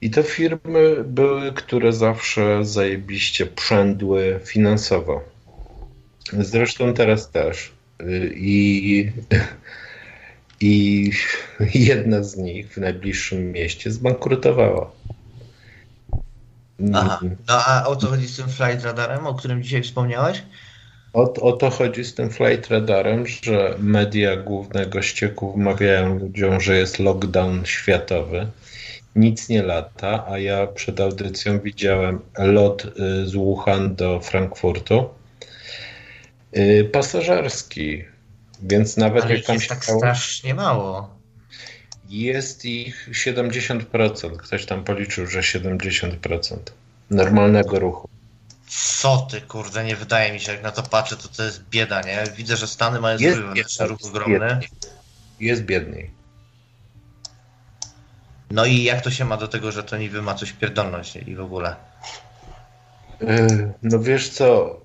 I 0.00 0.10
to 0.10 0.22
firmy 0.22 1.04
były, 1.04 1.52
które 1.52 1.92
zawsze 1.92 2.64
zajebiście 2.64 3.46
przędły 3.46 4.40
finansowo. 4.44 5.24
Zresztą 6.32 6.94
teraz 6.94 7.30
też. 7.30 7.73
I, 8.36 9.12
I 10.60 11.10
jedna 11.74 12.22
z 12.22 12.36
nich 12.36 12.72
w 12.72 12.76
najbliższym 12.76 13.52
mieście 13.52 13.90
zbankrutowała. 13.90 14.90
Aha. 16.94 17.20
No 17.22 17.64
a 17.66 17.86
o 17.86 17.96
co 17.96 18.06
chodzi 18.06 18.28
z 18.28 18.36
tym 18.36 18.48
flight 18.48 18.84
radarem, 18.84 19.26
o 19.26 19.34
którym 19.34 19.62
dzisiaj 19.62 19.82
wspomniałeś? 19.82 20.42
O, 21.12 21.32
o 21.32 21.52
to 21.52 21.70
chodzi 21.70 22.04
z 22.04 22.14
tym 22.14 22.30
flight 22.30 22.70
radarem, 22.70 23.26
że 23.26 23.74
media 23.78 24.36
głównego 24.36 25.02
ścieku 25.02 25.52
wmawiają 25.52 26.18
ludziom, 26.18 26.60
że 26.60 26.78
jest 26.78 26.98
lockdown 26.98 27.64
światowy. 27.64 28.46
Nic 29.16 29.48
nie 29.48 29.62
lata, 29.62 30.24
a 30.28 30.38
ja 30.38 30.66
przed 30.66 31.00
audycją 31.00 31.60
widziałem 31.60 32.20
lot 32.38 32.84
y, 32.84 33.26
z 33.26 33.32
Wuhan 33.32 33.94
do 33.94 34.20
Frankfurtu. 34.20 35.08
Y, 36.56 36.84
Pasażerski, 36.92 38.04
więc 38.62 38.96
nawet 38.96 39.24
Ale 39.24 39.34
jak 39.36 39.44
tam 39.46 39.54
jest 39.54 39.64
się 39.64 39.68
tak 39.68 39.84
stało, 39.84 39.98
strasznie 39.98 40.54
mało. 40.54 41.14
jest 42.08 42.64
ich 42.64 43.08
70%. 43.12 44.36
Ktoś 44.36 44.66
tam 44.66 44.84
policzył, 44.84 45.26
że 45.26 45.40
70% 45.40 46.56
normalnego 47.10 47.78
ruchu. 47.78 48.08
Co 48.68 49.28
ty, 49.30 49.40
kurde, 49.40 49.84
nie 49.84 49.96
wydaje 49.96 50.32
mi 50.32 50.40
się, 50.40 50.52
jak 50.52 50.62
na 50.62 50.70
to 50.70 50.82
patrzę, 50.82 51.16
to 51.16 51.28
to 51.28 51.42
jest 51.44 51.68
bieda, 51.68 52.00
nie? 52.00 52.24
Widzę, 52.36 52.56
że 52.56 52.66
Stany 52.66 53.00
mają 53.00 53.18
Jest 53.18 53.38
bieda, 53.54 53.86
ruch 53.86 53.98
ogromny. 54.04 54.34
bieda. 54.38 54.60
Jest 55.40 55.62
biedniej. 55.62 56.10
No 58.50 58.64
i 58.64 58.82
jak 58.82 59.00
to 59.00 59.10
się 59.10 59.24
ma 59.24 59.36
do 59.36 59.48
tego, 59.48 59.72
że 59.72 59.82
to 59.82 59.96
niby 59.96 60.22
ma 60.22 60.34
coś 60.34 60.52
pierdolność 60.52 61.16
i 61.26 61.34
w 61.36 61.40
ogóle? 61.40 61.76
Yy, 63.28 63.72
No 63.82 64.00
wiesz 64.00 64.28
co, 64.28 64.80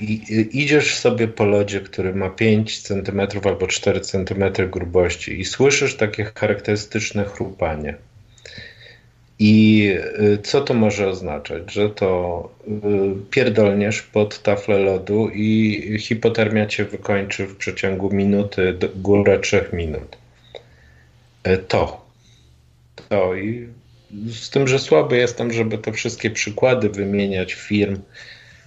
i- 0.00 0.48
idziesz 0.52 0.94
sobie 0.98 1.28
po 1.28 1.44
lodzie, 1.44 1.80
który 1.80 2.14
ma 2.14 2.30
5 2.30 2.78
cm 2.82 3.20
albo 3.44 3.66
4 3.66 4.00
cm 4.00 4.70
grubości 4.70 5.40
i 5.40 5.44
słyszysz 5.44 5.96
takie 5.96 6.24
charakterystyczne 6.34 7.24
chrupanie. 7.24 7.94
I 9.38 9.78
yy, 10.18 10.38
co 10.42 10.60
to 10.60 10.74
może 10.74 11.08
oznaczać? 11.08 11.72
Że 11.72 11.90
to 11.90 12.48
pierdolniesz 13.30 14.02
pod 14.02 14.42
taflę 14.42 14.78
lodu 14.78 15.28
i 15.34 15.96
hipotermia 16.00 16.66
cię 16.66 16.84
wykończy 16.84 17.46
w 17.46 17.56
przeciągu 17.56 18.10
minuty, 18.14 18.74
góra 18.96 19.38
3 19.38 19.64
minut. 19.72 20.16
To. 21.68 22.06
To 23.08 23.34
i 23.34 23.68
z 24.32 24.50
tym, 24.50 24.68
że 24.68 24.78
słaby 24.78 25.16
jestem, 25.16 25.52
żeby 25.52 25.78
te 25.78 25.92
wszystkie 25.92 26.30
przykłady 26.30 26.88
wymieniać 26.88 27.54
firm, 27.54 27.98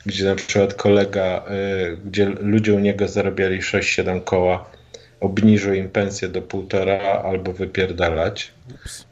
gdzie 0.06 0.26
na 0.26 0.36
przykład 0.36 0.74
kolega, 0.74 1.46
y, 1.94 1.98
gdzie 2.06 2.26
ludzie 2.26 2.74
u 2.74 2.80
niego 2.80 3.08
zarabiali 3.08 3.62
6-7 3.62 4.24
koła, 4.24 4.72
obniżył 5.20 5.74
im 5.74 5.90
pensję 5.90 6.28
do 6.30 6.42
półtora 6.42 7.00
albo 7.24 7.54
wypierdalać. 7.54 8.52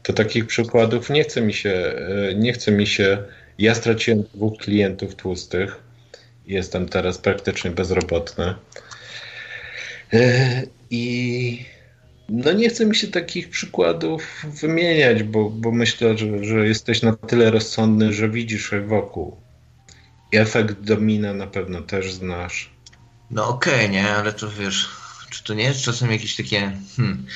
To 0.02 0.12
takich 0.12 0.46
przykładów 0.46 1.10
nie 1.10 1.24
chce 1.24 1.40
mi 1.40 1.54
się, 1.54 1.92
y, 2.30 2.34
nie 2.34 2.52
chce 2.52 2.72
mi 2.72 2.86
się. 2.86 3.18
Ja 3.58 3.74
straciłem 3.74 4.22
dwóch 4.34 4.58
klientów 4.58 5.14
tłustych. 5.14 5.80
Jestem 6.46 6.88
teraz 6.88 7.18
praktycznie 7.18 7.70
bezrobotny. 7.70 8.54
Y, 10.14 10.68
I 10.90 11.64
no 12.30 12.52
nie 12.52 12.68
chce 12.68 12.86
mi 12.86 12.96
się 12.96 13.08
takich 13.08 13.50
przykładów 13.50 14.22
wymieniać, 14.60 15.22
bo, 15.22 15.50
bo 15.50 15.72
myślę, 15.72 16.18
że, 16.18 16.44
że 16.44 16.66
jesteś 16.66 17.02
na 17.02 17.16
tyle 17.16 17.50
rozsądny, 17.50 18.12
że 18.12 18.28
widzisz 18.28 18.70
wokół. 18.86 19.36
I 20.32 20.36
efekt 20.36 20.80
domina 20.80 21.34
na 21.34 21.46
pewno 21.46 21.80
też 21.80 22.12
znasz. 22.12 22.70
No 23.30 23.48
okej, 23.48 23.90
nie, 23.90 24.14
ale 24.14 24.32
to 24.32 24.50
wiesz, 24.50 24.88
czy 25.30 25.44
to 25.44 25.54
nie 25.54 25.64
jest 25.64 25.80
czasem 25.80 26.10
jakieś 26.10 26.36
takie 26.36 26.72
hmm, 26.96 27.26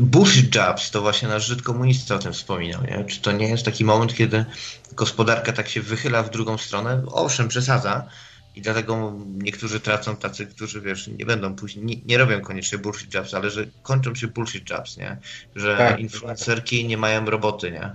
bullshit 0.00 0.54
jobs, 0.54 0.90
to 0.90 1.00
właśnie 1.00 1.28
nasz 1.28 1.46
Żyd 1.46 1.62
komunista 1.62 2.14
o 2.14 2.18
tym 2.18 2.32
wspominał, 2.32 2.82
nie? 2.82 3.04
Czy 3.04 3.20
to 3.20 3.32
nie 3.32 3.48
jest 3.48 3.64
taki 3.64 3.84
moment, 3.84 4.14
kiedy 4.14 4.44
gospodarka 4.92 5.52
tak 5.52 5.68
się 5.68 5.82
wychyla 5.82 6.22
w 6.22 6.30
drugą 6.30 6.58
stronę? 6.58 7.02
Owszem, 7.06 7.48
przesadza 7.48 8.08
i 8.56 8.62
dlatego 8.62 9.12
niektórzy 9.38 9.80
tracą 9.80 10.16
tacy, 10.16 10.46
którzy 10.46 10.80
wiesz, 10.80 11.06
nie 11.18 11.26
będą 11.26 11.54
później, 11.54 11.84
nie, 11.84 11.96
nie 12.06 12.18
robią 12.18 12.40
koniecznie 12.40 12.78
bullshit 12.78 13.14
jobs, 13.14 13.34
ale 13.34 13.50
że 13.50 13.66
kończą 13.82 14.14
się 14.14 14.26
bullshit 14.26 14.70
jobs, 14.70 14.96
nie? 14.96 15.16
Że 15.56 15.76
Tak. 15.76 16.00
influencerki 16.00 16.86
nie 16.86 16.96
mają 16.96 17.24
roboty, 17.24 17.70
nie? 17.70 17.90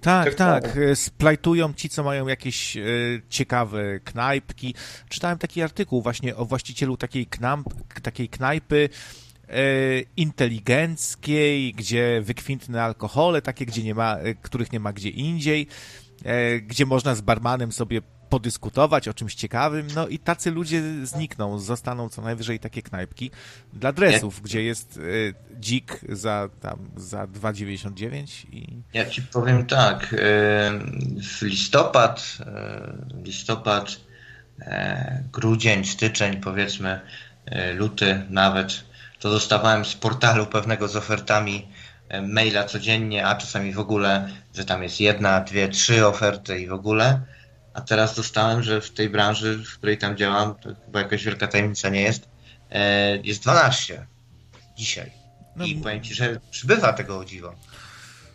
Tak, 0.00 0.34
Tak, 0.34 0.64
tak. 0.64 0.76
e, 0.76 0.96
Splajtują 0.96 1.74
ci, 1.74 1.88
co 1.88 2.02
mają 2.02 2.26
jakieś 2.28 2.76
e, 2.76 2.82
ciekawe 3.28 4.00
knajpki. 4.04 4.74
Czytałem 5.08 5.38
taki 5.38 5.62
artykuł 5.62 6.02
właśnie 6.02 6.36
o 6.36 6.44
właścicielu 6.44 6.96
takiej, 6.96 7.26
knamp, 7.26 7.66
takiej 8.02 8.28
knajpy 8.28 8.88
e, 9.48 9.54
inteligenckiej, 10.16 11.72
gdzie 11.74 12.20
wykwintne 12.24 12.82
alkohole, 12.82 13.42
takie, 13.42 13.66
gdzie 13.66 13.82
nie 13.82 13.94
ma, 13.94 14.16
których 14.42 14.72
nie 14.72 14.80
ma 14.80 14.92
gdzie 14.92 15.08
indziej. 15.08 15.66
gdzie 16.62 16.86
można 16.86 17.14
z 17.14 17.20
barmanem 17.20 17.72
sobie 17.72 18.02
podyskutować 18.30 19.08
o 19.08 19.14
czymś 19.14 19.34
ciekawym, 19.34 19.86
no 19.94 20.08
i 20.08 20.18
tacy 20.18 20.50
ludzie 20.50 20.82
znikną, 21.06 21.58
zostaną 21.58 22.08
co 22.08 22.22
najwyżej 22.22 22.60
takie 22.60 22.82
knajpki 22.82 23.30
dla 23.72 23.92
dresów, 23.92 24.42
gdzie 24.42 24.62
jest 24.62 24.98
e, 24.98 25.60
dzik 25.60 26.00
za 26.08 26.48
tam 26.60 26.78
za 26.96 27.24
2,99 27.24 28.46
i 28.52 28.82
Ja 28.94 29.06
ci 29.06 29.22
powiem 29.22 29.66
tak, 29.66 30.02
e, 30.02 30.16
w 31.22 31.42
listopad, 31.42 32.38
e, 32.40 32.92
listopad, 33.24 34.08
grudzień, 35.32 35.84
styczeń, 35.84 36.40
powiedzmy, 36.40 37.00
luty 37.74 38.22
nawet, 38.30 38.84
to 39.20 39.30
dostawałem 39.30 39.84
z 39.84 39.94
portalu 39.94 40.46
pewnego 40.46 40.88
z 40.88 40.96
ofertami 40.96 41.66
maila 42.22 42.64
codziennie, 42.64 43.26
a 43.26 43.34
czasami 43.34 43.72
w 43.72 43.78
ogóle, 43.78 44.28
że 44.54 44.64
tam 44.64 44.82
jest 44.82 45.00
jedna, 45.00 45.40
dwie, 45.40 45.68
trzy 45.68 46.06
oferty 46.06 46.60
i 46.60 46.66
w 46.66 46.72
ogóle. 46.72 47.20
A 47.78 47.80
teraz 47.80 48.16
dostałem, 48.16 48.62
że 48.62 48.80
w 48.80 48.90
tej 48.90 49.08
branży, 49.08 49.58
w 49.64 49.78
której 49.78 49.98
tam 49.98 50.16
działam, 50.16 50.54
to 50.54 50.70
chyba 50.86 50.98
jakaś 51.00 51.24
wielka 51.24 51.46
tajemnica 51.46 51.88
nie 51.88 52.02
jest, 52.02 52.28
e, 52.70 53.16
jest 53.16 53.42
12 53.42 54.06
dzisiaj. 54.76 55.10
No, 55.56 55.64
I 55.64 55.74
powiem 55.74 56.02
ci, 56.02 56.14
że 56.14 56.40
przybywa 56.50 56.92
tego 56.92 57.24
dziwo. 57.24 57.54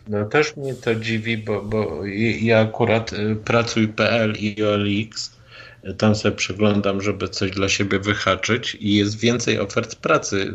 No 0.08 0.24
też 0.24 0.56
mnie 0.56 0.74
to 0.74 0.94
dziwi, 0.94 1.38
bo, 1.38 1.62
bo 1.62 2.00
ja 2.40 2.60
akurat 2.60 3.12
y, 3.12 3.36
pracuj.pl 3.36 4.36
i 4.36 4.62
OLX, 4.62 5.36
y, 5.84 5.94
tam 5.94 6.14
sobie 6.14 6.36
przeglądam, 6.36 7.00
żeby 7.00 7.28
coś 7.28 7.50
dla 7.50 7.68
siebie 7.68 7.98
wyhaczyć 7.98 8.76
i 8.80 8.94
jest 8.94 9.18
więcej 9.18 9.60
ofert 9.60 9.94
pracy. 9.94 10.36
Y, 10.36 10.54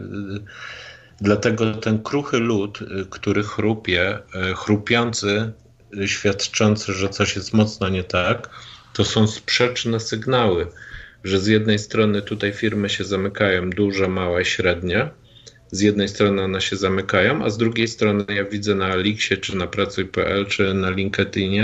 Dlatego 1.22 1.74
ten 1.74 2.04
kruchy 2.04 2.38
lud, 2.38 2.80
który 3.10 3.44
chrupie, 3.44 4.20
chrupiący, 4.56 5.52
świadczący, 6.06 6.94
że 6.94 7.10
coś 7.10 7.36
jest 7.36 7.54
mocno 7.54 7.90
nie 7.90 8.04
tak, 8.04 8.50
to 9.00 9.06
są 9.06 9.28
sprzeczne 9.28 10.00
sygnały, 10.00 10.68
że 11.24 11.40
z 11.40 11.48
jednej 11.48 11.80
strony 11.80 12.22
tutaj 12.22 12.54
firmy 12.54 12.90
się 12.90 13.04
zamykają, 13.04 13.70
duże, 13.70 14.08
małe, 14.08 14.46
średnie, 14.46 15.10
z 15.72 15.82
jednej 15.82 16.10
strony 16.10 16.42
one 16.42 16.62
się 16.62 16.76
zamykają, 16.76 17.46
a 17.46 17.50
z 17.50 17.58
drugiej 17.58 17.88
strony 17.88 18.26
ja 18.30 18.44
widzę 18.44 18.76
na 18.76 18.88
Elixie, 18.88 19.38
czy 19.38 19.58
na 19.58 19.68
Pracuj.pl, 19.68 20.46
czy 20.46 20.74
na 20.74 20.90
LinkedInie 20.90 21.64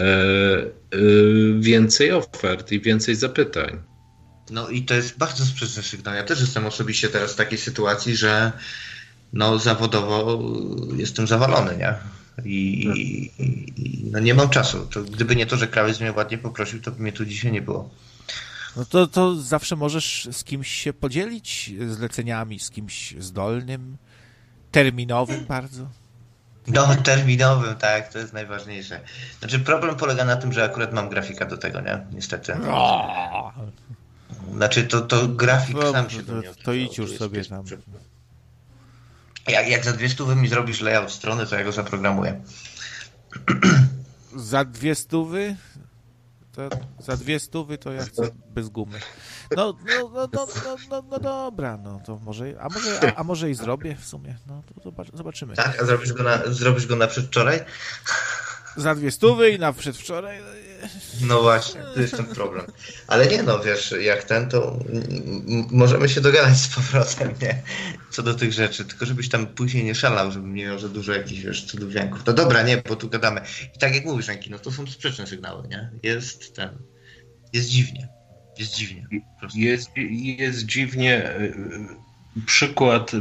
e, 0.00 0.04
e, 0.04 0.68
więcej 1.60 2.12
ofert 2.12 2.72
i 2.72 2.80
więcej 2.80 3.14
zapytań. 3.14 3.78
No 4.50 4.68
i 4.68 4.82
to 4.82 4.94
jest 4.94 5.18
bardzo 5.18 5.44
sprzeczny 5.44 5.82
sygnał. 5.82 6.14
Ja 6.14 6.22
też 6.22 6.40
jestem 6.40 6.66
osobiście 6.66 7.08
teraz 7.08 7.32
w 7.32 7.36
takiej 7.36 7.58
sytuacji, 7.58 8.16
że 8.16 8.52
no 9.32 9.58
zawodowo 9.58 10.42
jestem 10.96 11.26
zawalony, 11.26 11.76
nie? 11.76 12.17
I, 12.44 12.84
i, 12.86 13.32
i 13.76 14.10
no 14.10 14.18
nie 14.18 14.34
mam 14.34 14.48
czasu. 14.48 14.86
To 14.86 15.02
gdyby 15.02 15.36
nie 15.36 15.46
to, 15.46 15.56
że 15.56 15.66
krawiec 15.68 16.00
mnie 16.00 16.12
ładnie 16.12 16.38
poprosił, 16.38 16.80
to 16.82 16.90
by 16.90 17.02
mnie 17.02 17.12
tu 17.12 17.24
dzisiaj 17.24 17.52
nie 17.52 17.62
było. 17.62 17.90
No 18.76 18.84
to, 18.84 19.06
to 19.06 19.34
zawsze 19.36 19.76
możesz 19.76 20.28
z 20.32 20.44
kimś 20.44 20.68
się 20.68 20.92
podzielić 20.92 21.70
zleceniami, 21.88 22.58
z 22.60 22.70
kimś 22.70 23.14
zdolnym, 23.18 23.96
terminowym 24.72 25.44
bardzo. 25.46 25.88
No, 26.66 26.94
terminowym, 26.96 27.74
tak, 27.76 28.12
to 28.12 28.18
jest 28.18 28.32
najważniejsze. 28.32 29.00
Znaczy 29.38 29.58
problem 29.60 29.96
polega 29.96 30.24
na 30.24 30.36
tym, 30.36 30.52
że 30.52 30.64
akurat 30.64 30.92
mam 30.92 31.08
grafika 31.08 31.46
do 31.46 31.56
tego, 31.58 31.80
nie? 31.80 32.06
Niestety. 32.12 32.52
O! 32.70 33.52
Znaczy 34.54 34.84
to, 34.84 35.00
to 35.00 35.28
grafik 35.28 35.76
No, 35.76 35.92
sam 35.92 36.04
to- 36.04 36.10
się 36.10 36.16
mnie 36.16 36.26
to 36.26 36.38
odzywał. 36.48 36.74
idź 36.74 36.98
już 36.98 37.16
sobie 37.16 37.44
tam. 37.44 37.64
Jak, 39.48 39.68
jak 39.68 39.84
za 39.84 39.92
dwie 39.92 40.08
stówy 40.08 40.36
mi 40.36 40.48
zrobisz 40.48 40.80
layout 40.80 41.12
strony, 41.12 41.46
to 41.46 41.56
ja 41.56 41.64
go 41.64 41.72
zaprogramuję. 41.72 42.40
Za 44.36 44.64
dwie 44.64 44.94
stówy? 44.94 45.56
To, 46.52 46.68
za 46.98 47.16
dwie 47.16 47.40
stówy 47.40 47.78
to 47.78 47.92
ja 47.92 48.04
chcę 48.04 48.30
bez 48.50 48.68
gumy. 48.68 49.00
No, 49.56 49.74
no, 49.86 50.10
no, 50.14 50.28
no, 50.32 50.46
no, 50.64 50.76
no, 50.90 51.02
no 51.10 51.18
dobra, 51.18 51.76
no 51.76 52.00
to 52.06 52.16
może, 52.16 52.54
a 52.60 52.68
może, 52.68 53.00
a, 53.00 53.20
a 53.20 53.24
może 53.24 53.50
i 53.50 53.54
zrobię 53.54 53.96
w 53.96 54.04
sumie, 54.04 54.36
no 54.46 54.62
to 54.74 54.82
zobacz, 54.82 55.08
zobaczymy. 55.14 55.54
Tak? 55.54 55.82
A 55.82 55.84
zrobisz 55.84 56.12
go 56.12 56.22
na, 56.22 56.38
zrobisz 56.46 56.86
go 56.86 56.96
na 56.96 57.06
przedwczoraj? 57.06 57.60
Za 58.76 58.94
dwie 58.94 59.10
stówy 59.10 59.50
i 59.50 59.58
na 59.58 59.72
przedwczoraj, 59.72 60.40
No 61.20 61.42
właśnie, 61.42 61.80
to 61.94 62.00
jest 62.00 62.16
ten 62.16 62.26
problem. 62.26 62.66
Ale 63.06 63.26
nie 63.26 63.42
no, 63.42 63.58
wiesz, 63.58 63.94
jak 64.00 64.24
ten, 64.24 64.48
to 64.48 64.78
możemy 65.70 66.08
się 66.08 66.20
dogadać 66.20 66.56
z 66.56 66.68
powrotem, 66.68 67.34
nie? 67.42 67.62
Co 68.18 68.22
do 68.22 68.34
tych 68.34 68.52
rzeczy, 68.52 68.84
tylko 68.84 69.06
żebyś 69.06 69.28
tam 69.28 69.46
później 69.46 69.84
nie 69.84 69.94
szalał, 69.94 70.32
żebym 70.32 70.54
nie 70.54 70.64
miał 70.64 70.78
za 70.78 70.88
dużo 70.88 71.12
jakichś, 71.12 71.40
wiesz, 71.40 71.64
cudownianków. 71.64 72.22
No 72.26 72.32
dobra, 72.32 72.62
nie, 72.62 72.76
bo 72.88 72.96
tu 72.96 73.08
gadamy. 73.08 73.40
I 73.76 73.78
tak 73.78 73.94
jak 73.94 74.04
mówisz, 74.04 74.28
Ręki, 74.28 74.50
no 74.50 74.58
to 74.58 74.70
są 74.70 74.86
sprzeczne 74.86 75.26
sygnały, 75.26 75.68
nie? 75.68 75.90
Jest 76.02 76.56
ten, 76.56 76.68
jest 77.52 77.68
dziwnie. 77.68 78.08
Jest 78.58 78.74
dziwnie. 78.74 79.06
Jest, 79.54 79.90
jest 80.36 80.66
dziwnie. 80.66 81.32
Przykład 82.46 83.12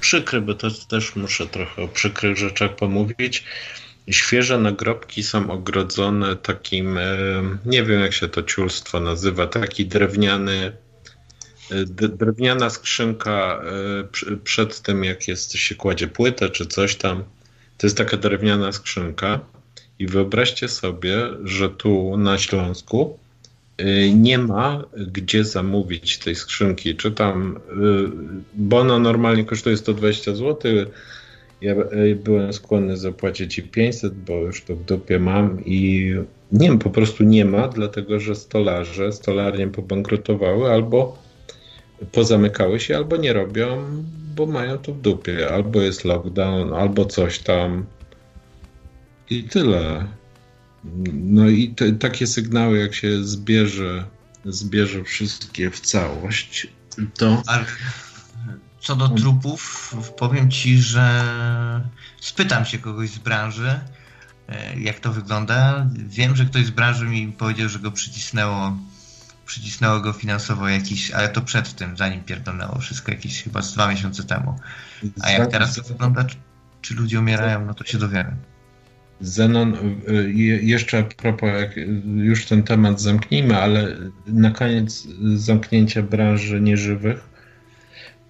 przykry, 0.00 0.40
bo 0.40 0.54
to 0.54 0.70
też 0.70 1.16
muszę 1.16 1.46
trochę 1.46 1.82
o 1.82 1.88
przykrych 1.88 2.36
rzeczach 2.36 2.76
pomówić. 2.76 3.44
Świeże 4.10 4.58
nagrobki 4.58 5.22
są 5.22 5.50
ogrodzone 5.50 6.36
takim, 6.36 6.98
nie 7.66 7.82
wiem 7.82 8.00
jak 8.00 8.12
się 8.12 8.28
to 8.28 8.42
ciulstwo 8.42 9.00
nazywa, 9.00 9.46
taki 9.46 9.86
drewniany, 9.86 10.72
drewniana 12.18 12.70
skrzynka 12.70 13.62
przy- 14.12 14.36
przed 14.36 14.80
tym 14.80 15.04
jak 15.04 15.28
jest, 15.28 15.52
się 15.52 15.74
kładzie 15.74 16.06
płytę 16.08 16.50
czy 16.50 16.66
coś 16.66 16.96
tam. 16.96 17.24
To 17.78 17.86
jest 17.86 17.96
taka 17.96 18.16
drewniana 18.16 18.72
skrzynka 18.72 19.40
i 19.98 20.06
wyobraźcie 20.06 20.68
sobie, 20.68 21.16
że 21.44 21.70
tu 21.70 22.16
na 22.16 22.38
Śląsku 22.38 23.18
y, 23.80 24.10
nie 24.14 24.38
ma 24.38 24.84
gdzie 24.96 25.44
zamówić 25.44 26.18
tej 26.18 26.34
skrzynki. 26.34 26.96
Czy 26.96 27.12
tam, 27.12 27.60
bo 28.54 28.78
ona 28.78 28.98
normalnie 28.98 29.44
kosztuje 29.44 29.76
120 29.76 30.34
zł. 30.34 30.72
Ja 31.60 31.74
byłem 32.24 32.52
skłonny 32.52 32.96
zapłacić 32.96 33.58
i 33.58 33.62
500, 33.62 34.14
bo 34.14 34.32
już 34.32 34.62
to 34.62 34.76
w 34.76 34.84
dupie 34.84 35.18
mam 35.18 35.64
i 35.64 36.10
nie 36.52 36.68
wiem, 36.68 36.78
po 36.78 36.90
prostu 36.90 37.24
nie 37.24 37.44
ma, 37.44 37.68
dlatego 37.68 38.20
że 38.20 38.34
stolarze, 38.34 39.12
stolarnie 39.12 39.68
pobankrutowały 39.68 40.70
albo 40.70 41.23
pozamykały 42.12 42.80
się, 42.80 42.96
albo 42.96 43.16
nie 43.16 43.32
robią, 43.32 43.84
bo 44.36 44.46
mają 44.46 44.78
to 44.78 44.94
w 44.94 45.00
dupie. 45.00 45.52
Albo 45.52 45.80
jest 45.80 46.04
lockdown, 46.04 46.74
albo 46.74 47.04
coś 47.04 47.38
tam. 47.38 47.86
I 49.30 49.44
tyle. 49.44 50.06
No 51.12 51.48
i 51.48 51.68
te, 51.68 51.92
takie 51.92 52.26
sygnały, 52.26 52.78
jak 52.78 52.94
się 52.94 53.24
zbierze, 53.24 54.04
zbierze 54.44 55.04
wszystkie 55.04 55.70
w 55.70 55.80
całość, 55.80 56.66
to 57.18 57.42
co 58.84 58.96
do 58.96 59.08
trupów, 59.08 59.94
powiem 60.18 60.50
ci, 60.50 60.78
że 60.78 61.24
spytam 62.20 62.64
się 62.64 62.78
kogoś 62.78 63.10
z 63.10 63.18
branży, 63.18 63.80
e, 64.48 64.80
jak 64.80 65.00
to 65.00 65.12
wygląda. 65.12 65.86
Wiem, 65.92 66.36
że 66.36 66.44
ktoś 66.44 66.66
z 66.66 66.70
branży 66.70 67.06
mi 67.06 67.32
powiedział, 67.32 67.68
że 67.68 67.78
go 67.78 67.92
przycisnęło, 67.92 68.78
przycisnęło 69.46 70.00
go 70.00 70.12
finansowo 70.12 70.68
jakiś, 70.68 71.10
ale 71.10 71.28
to 71.28 71.42
przed 71.42 71.74
tym, 71.74 71.96
zanim 71.96 72.24
pierdolnęło 72.24 72.78
wszystko, 72.78 73.12
jakieś 73.12 73.42
chyba 73.42 73.62
z 73.62 73.74
dwa 73.74 73.88
miesiące 73.90 74.24
temu. 74.24 74.58
A 75.20 75.30
jak 75.30 75.50
teraz 75.50 75.74
to 75.74 75.82
wygląda, 75.82 76.24
czy, 76.80 76.94
ludzie 76.94 77.18
umierają, 77.20 77.64
no 77.66 77.74
to 77.74 77.84
się 77.84 77.98
dowiemy. 77.98 78.36
Zenon, 79.20 79.74
y, 80.08 80.32
je- 80.32 80.62
jeszcze 80.62 80.98
a 80.98 81.02
propos, 81.02 81.48
jak 81.60 81.76
już 82.16 82.46
ten 82.46 82.62
temat 82.62 83.00
zamknijmy, 83.00 83.56
ale 83.58 83.96
na 84.26 84.50
koniec 84.50 85.06
zamknięcia 85.34 86.02
branży 86.02 86.60
nieżywych, 86.60 87.28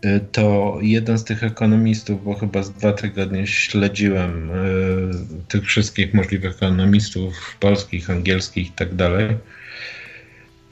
y, 0.05 0.21
to 0.33 0.79
jeden 0.83 1.19
z 1.19 1.25
tych 1.25 1.43
ekonomistów, 1.45 2.25
bo 2.25 2.35
chyba 2.35 2.63
z 2.63 2.73
dwa 2.73 2.93
tygodnie 2.93 3.47
śledziłem 3.47 4.51
y, 4.51 5.45
tych 5.49 5.65
wszystkich 5.67 6.15
możliwych 6.15 6.55
ekonomistów 6.57 7.57
polskich, 7.61 8.11
angielskich 8.11 8.69
i 8.69 8.73
tak 8.73 8.95
dalej. 8.95 9.39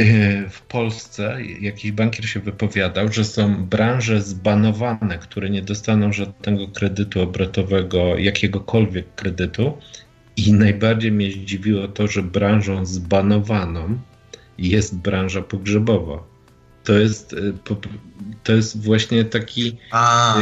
Y, 0.00 0.48
W 0.50 0.62
Polsce 0.62 1.38
jakiś 1.60 1.92
bankier 1.92 2.28
się 2.28 2.40
wypowiadał, 2.40 3.12
że 3.12 3.24
są 3.24 3.64
branże 3.66 4.22
zbanowane, 4.22 5.18
które 5.18 5.50
nie 5.50 5.62
dostaną 5.62 6.12
żadnego 6.12 6.68
kredytu 6.68 7.20
obrotowego, 7.20 8.18
jakiegokolwiek 8.18 9.14
kredytu. 9.14 9.78
I 10.36 10.52
najbardziej 10.52 11.12
mnie 11.12 11.30
zdziwiło 11.32 11.88
to, 11.88 12.06
że 12.08 12.22
branżą 12.22 12.86
zbanowaną 12.86 13.98
jest 14.58 14.96
branża 14.96 15.42
pogrzebowa. 15.42 16.22
To 16.84 16.92
jest, 16.92 17.36
po- 17.64 17.76
to 18.44 18.52
jest 18.52 18.84
właśnie 18.84 19.24
taki. 19.24 19.76
A, 19.90 20.36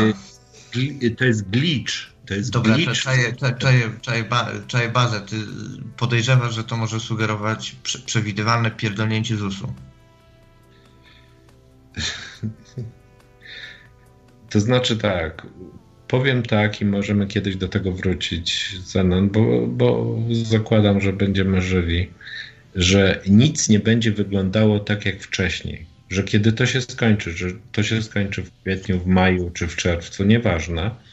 gli- 0.72 1.16
To 1.16 1.24
jest 1.24 1.51
glitch. 1.51 1.93
To 2.31 2.35
jest 2.35 2.51
dobra, 2.51 2.74
glitch. 2.74 2.93
czaję, 2.93 3.32
czaję, 3.32 3.55
czaję, 3.59 3.90
czaję, 4.01 4.24
ba, 4.24 4.51
czaję 4.66 4.89
bazę. 4.89 5.20
Ty 5.20 5.36
podejrzewasz, 5.97 6.55
że 6.55 6.65
to 6.65 6.77
może 6.77 7.01
sugerować 7.01 7.77
prze, 7.82 7.98
przewidywalne 7.98 8.70
pierdolnięcie 8.70 9.36
ZUS-u. 9.36 9.74
To 14.51 14.61
znaczy 14.61 14.97
tak. 14.97 15.47
powiem 16.09 16.43
tak 16.43 16.81
i 16.81 16.85
możemy 16.85 17.27
kiedyś 17.27 17.57
do 17.57 17.69
tego 17.69 17.93
wrócić, 17.93 18.77
Zenon, 18.85 19.31
bo, 19.31 19.66
bo 19.66 20.19
zakładam, 20.43 21.01
że 21.01 21.12
będziemy 21.12 21.62
żyli, 21.62 22.11
że 22.74 23.23
nic 23.28 23.69
nie 23.69 23.81
będzie 23.81 24.12
wyglądało 24.12 24.81
tak 24.81 25.07
jak 25.07 25.23
wcześniej. 25.23 25.86
Że 26.11 26.23
kiedy 26.24 26.52
to 26.52 26.66
się 26.66 26.81
skończy, 26.81 27.32
że 27.32 27.47
to 27.73 27.82
się 27.82 28.02
skończy 28.02 28.43
w 28.43 28.51
kwietniu, 28.61 28.98
w 28.98 29.07
maju 29.07 29.51
czy 29.51 29.66
w 29.66 29.77
czerwcu, 29.77 30.24
nieważne, 30.24 31.10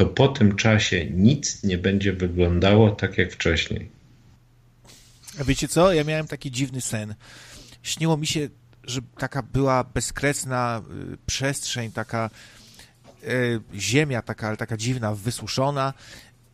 to 0.00 0.06
po 0.06 0.28
tym 0.28 0.56
czasie 0.56 1.06
nic 1.10 1.62
nie 1.62 1.78
będzie 1.78 2.12
wyglądało 2.12 2.90
tak 2.90 3.18
jak 3.18 3.32
wcześniej. 3.32 3.90
A 5.40 5.44
wiecie 5.44 5.68
co? 5.68 5.92
Ja 5.92 6.04
miałem 6.04 6.26
taki 6.26 6.50
dziwny 6.50 6.80
sen. 6.80 7.14
Śniło 7.82 8.16
mi 8.16 8.26
się, 8.26 8.48
że 8.84 9.00
taka 9.18 9.42
była 9.42 9.84
bezkresna 9.84 10.82
y, 11.12 11.16
przestrzeń, 11.26 11.92
taka 11.92 12.30
y, 13.24 13.60
ziemia, 13.74 14.22
taka, 14.22 14.48
ale 14.48 14.56
taka 14.56 14.76
dziwna, 14.76 15.14
wysuszona 15.14 15.94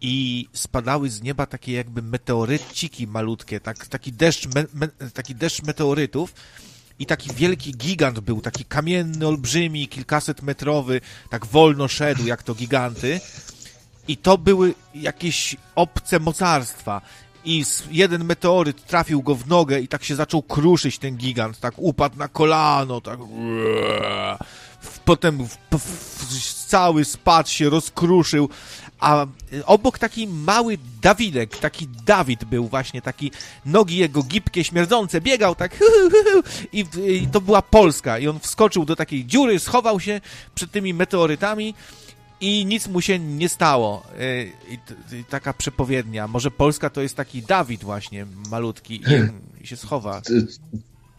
i 0.01 0.49
spadały 0.53 1.11
z 1.11 1.23
nieba 1.23 1.47
takie 1.47 1.73
jakby 1.73 2.03
meteoryciki 2.03 3.07
malutkie, 3.07 3.61
tak, 3.61 3.87
taki, 3.87 4.13
deszcz, 4.13 4.47
me, 4.55 4.65
me, 4.75 4.89
taki 4.89 5.35
deszcz 5.35 5.63
meteorytów 5.63 6.35
i 6.99 7.07
taki 7.07 7.35
wielki 7.35 7.73
gigant 7.73 8.21
był, 8.21 8.41
taki 8.41 8.65
kamienny, 8.65 9.27
olbrzymi, 9.27 9.89
kilkaset 9.89 10.43
metrowy, 10.43 11.01
tak 11.31 11.47
wolno 11.47 11.89
szedł 11.89 12.27
jak 12.27 12.43
to 12.43 12.55
giganty. 12.55 13.21
I 14.09 14.17
to 14.17 14.39
były 14.39 14.75
jakieś 14.95 15.57
obce 15.75 16.21
mocarstwa. 16.21 17.01
I 17.45 17.65
jeden 17.91 18.25
meteoryt 18.25 18.87
trafił 18.87 19.23
go 19.23 19.35
w 19.35 19.47
nogę 19.47 19.81
i 19.81 19.89
tak 19.89 20.05
się 20.05 20.17
zaczął 20.17 20.43
kruszyć 20.43 20.99
ten 20.99 21.17
gigant, 21.17 21.61
tak 21.61 21.75
upadł 21.77 22.19
na 22.19 22.29
kolano, 22.29 23.01
tak 23.01 23.19
potem 25.05 25.49
w, 25.49 25.57
w, 25.71 25.79
w, 25.79 26.67
cały 26.67 27.05
spadł 27.05 27.49
się, 27.49 27.71
rozkruszył, 27.71 28.49
a 29.01 29.27
y, 29.53 29.67
obok 29.67 29.99
taki 29.99 30.27
mały 30.27 30.79
Dawidek, 31.03 31.57
taki 31.57 31.89
Dawid 32.07 32.45
był 32.45 32.69
właśnie, 32.69 33.03
taki 33.03 33.31
nogi 33.67 33.97
jego 33.97 34.23
gibkie, 34.23 34.65
śmierdzące, 34.65 35.21
biegał 35.21 35.55
tak 35.55 35.77
i, 36.73 36.85
i 37.07 37.27
to 37.33 37.41
była 37.41 37.63
Polska 37.63 38.19
i 38.19 38.29
on 38.29 38.41
wskoczył 38.41 38.85
do 38.85 38.97
takiej 38.97 39.27
dziury, 39.27 39.59
schował 39.59 40.01
się 40.01 40.21
przed 40.55 40.71
tymi 40.71 40.95
meteorytami 40.95 41.75
i 42.41 42.67
nic 42.67 42.89
mu 42.89 43.01
się 43.01 43.19
nie 43.19 43.49
stało. 43.49 44.03
Y, 44.21 44.53
I, 44.69 44.79
i 45.17 45.25
taka 45.25 45.53
przepowiednia. 45.53 46.29
Może 46.29 46.51
Polska 46.51 46.91
to 46.91 47.03
jest 47.03 47.17
taki 47.17 47.43
Dawid 47.43 47.85
właśnie, 47.85 48.27
malutki 48.51 49.03
i, 49.63 49.67
się 49.67 49.77
schowa. 49.77 50.23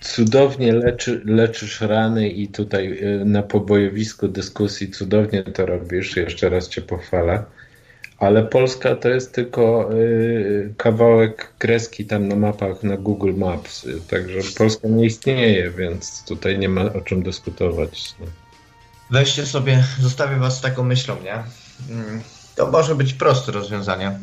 Cudownie 0.02 0.74
leczy, 0.74 1.22
leczysz 1.26 1.82
rany 1.82 2.30
i 2.30 2.48
tutaj 2.48 3.00
y, 3.22 3.26
na 3.26 3.44
pobojowisku 3.44 4.28
dyskusji 4.28 4.92
cudownie 4.92 5.44
to 5.44 5.66
robisz. 5.66 6.16
Jeszcze 6.16 6.50
raz 6.50 6.70
cię 6.70 6.82
pochwalę. 6.82 7.44
Ale 8.20 8.44
Polska 8.44 8.96
to 8.96 9.10
jest 9.10 9.34
tylko 9.34 9.90
y, 9.94 10.74
kawałek 10.78 11.54
kreski 11.58 12.06
tam 12.06 12.28
na 12.28 12.36
mapach 12.36 12.84
na 12.84 12.98
Google 12.98 13.34
Maps. 13.34 13.88
Także 14.10 14.40
Polska 14.58 14.88
nie 14.88 15.06
istnieje, 15.06 15.72
więc 15.72 16.24
tutaj 16.28 16.60
nie 16.60 16.70
ma 16.70 16.82
o 16.82 17.02
czym 17.02 17.24
dyskutować. 17.24 18.16
No. 18.20 18.26
Weźcie 19.12 19.46
sobie, 19.46 19.84
zostawię 20.00 20.36
was 20.36 20.58
z 20.58 20.62
taką 20.62 20.84
myślą, 20.84 21.16
nie? 21.24 21.44
Mm, 21.90 22.22
To 22.56 22.72
może 22.72 22.96
być 22.96 23.14
proste 23.14 23.52
rozwiązanie. 23.52 24.20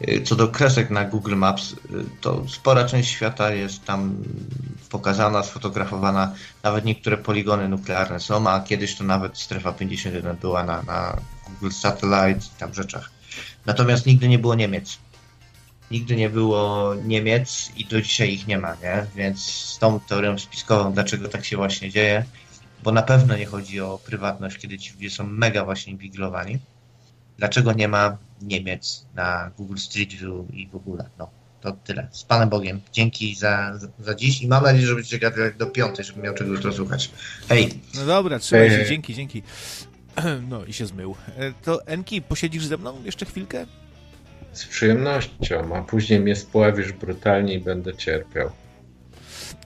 Y, 0.00 0.12
y, 0.12 0.22
Co 0.22 0.36
do 0.36 0.48
kresek 0.48 0.90
na 0.90 1.04
Google 1.04 1.36
Maps, 1.36 1.72
y, 1.72 1.76
to 2.20 2.48
spora 2.48 2.84
część 2.84 3.10
świata 3.10 3.50
jest 3.50 3.84
tam 3.84 4.16
pokazana, 4.90 5.42
sfotografowana. 5.42 6.34
Nawet 6.62 6.84
niektóre 6.84 7.16
poligony 7.16 7.68
nuklearne 7.68 8.20
są, 8.20 8.46
a 8.46 8.60
kiedyś 8.60 8.96
to 8.96 9.04
nawet 9.04 9.38
strefa 9.38 9.72
51 9.72 10.36
była 10.36 10.64
na, 10.64 10.82
na 10.82 11.16
Google 11.60 11.74
Satellite 11.74 12.46
i 12.46 12.58
tam 12.58 12.74
rzeczach. 12.74 13.10
Natomiast 13.66 14.06
nigdy 14.06 14.28
nie 14.28 14.38
było 14.38 14.54
Niemiec. 14.54 14.98
Nigdy 15.90 16.16
nie 16.16 16.30
było 16.30 16.94
Niemiec 16.94 17.70
i 17.76 17.84
do 17.84 18.02
dzisiaj 18.02 18.32
ich 18.32 18.46
nie 18.46 18.58
ma, 18.58 18.74
nie? 18.74 19.06
Więc 19.16 19.42
z 19.44 19.78
tą 19.78 20.00
teorią 20.00 20.38
spiskową, 20.38 20.92
dlaczego 20.92 21.28
tak 21.28 21.44
się 21.44 21.56
właśnie 21.56 21.90
dzieje, 21.90 22.24
bo 22.82 22.92
na 22.92 23.02
pewno 23.02 23.36
nie 23.36 23.46
chodzi 23.46 23.80
o 23.80 23.98
prywatność, 24.06 24.58
kiedy 24.58 24.78
ci 24.78 24.92
ludzie 24.92 25.10
są 25.10 25.26
mega 25.26 25.64
właśnie 25.64 25.92
inwigilowani. 25.92 26.58
Dlaczego 27.38 27.72
nie 27.72 27.88
ma 27.88 28.16
Niemiec 28.42 29.06
na 29.14 29.50
Google 29.56 29.76
Street 29.76 30.10
View 30.10 30.54
i 30.54 30.68
w 30.68 30.76
ogóle? 30.76 31.08
No, 31.18 31.30
to 31.60 31.72
tyle. 31.72 32.08
Z 32.12 32.24
Panem 32.24 32.48
Bogiem. 32.48 32.80
Dzięki 32.92 33.34
za, 33.34 33.78
za 33.98 34.14
dziś 34.14 34.42
i 34.42 34.48
mam 34.48 34.64
nadzieję, 34.64 34.86
że 34.86 34.94
będziecie 34.94 35.18
gadali 35.18 35.54
do 35.58 35.66
piątej, 35.66 36.04
żebym 36.04 36.22
miał 36.22 36.34
czego 36.34 36.52
jutro 36.52 36.72
słuchać. 36.72 37.10
Hej! 37.48 37.80
No 37.94 38.06
dobra, 38.06 38.38
trzymaj 38.38 38.70
się, 38.70 38.86
dzięki, 38.88 39.14
dzięki. 39.14 39.42
No 40.50 40.64
i 40.64 40.72
się 40.72 40.86
zmył. 40.86 41.16
E, 41.36 41.52
To 41.52 41.86
Enki, 41.86 42.22
posiedzisz 42.22 42.66
ze 42.66 42.76
mną 42.76 43.02
jeszcze 43.04 43.26
chwilkę? 43.26 43.66
Z 44.52 44.66
przyjemnością, 44.66 45.76
a 45.76 45.82
później 45.82 46.20
mnie 46.20 46.36
spławisz 46.36 46.92
brutalnie 46.92 47.54
i 47.54 47.60
będę 47.60 47.94
cierpiał. 47.96 48.50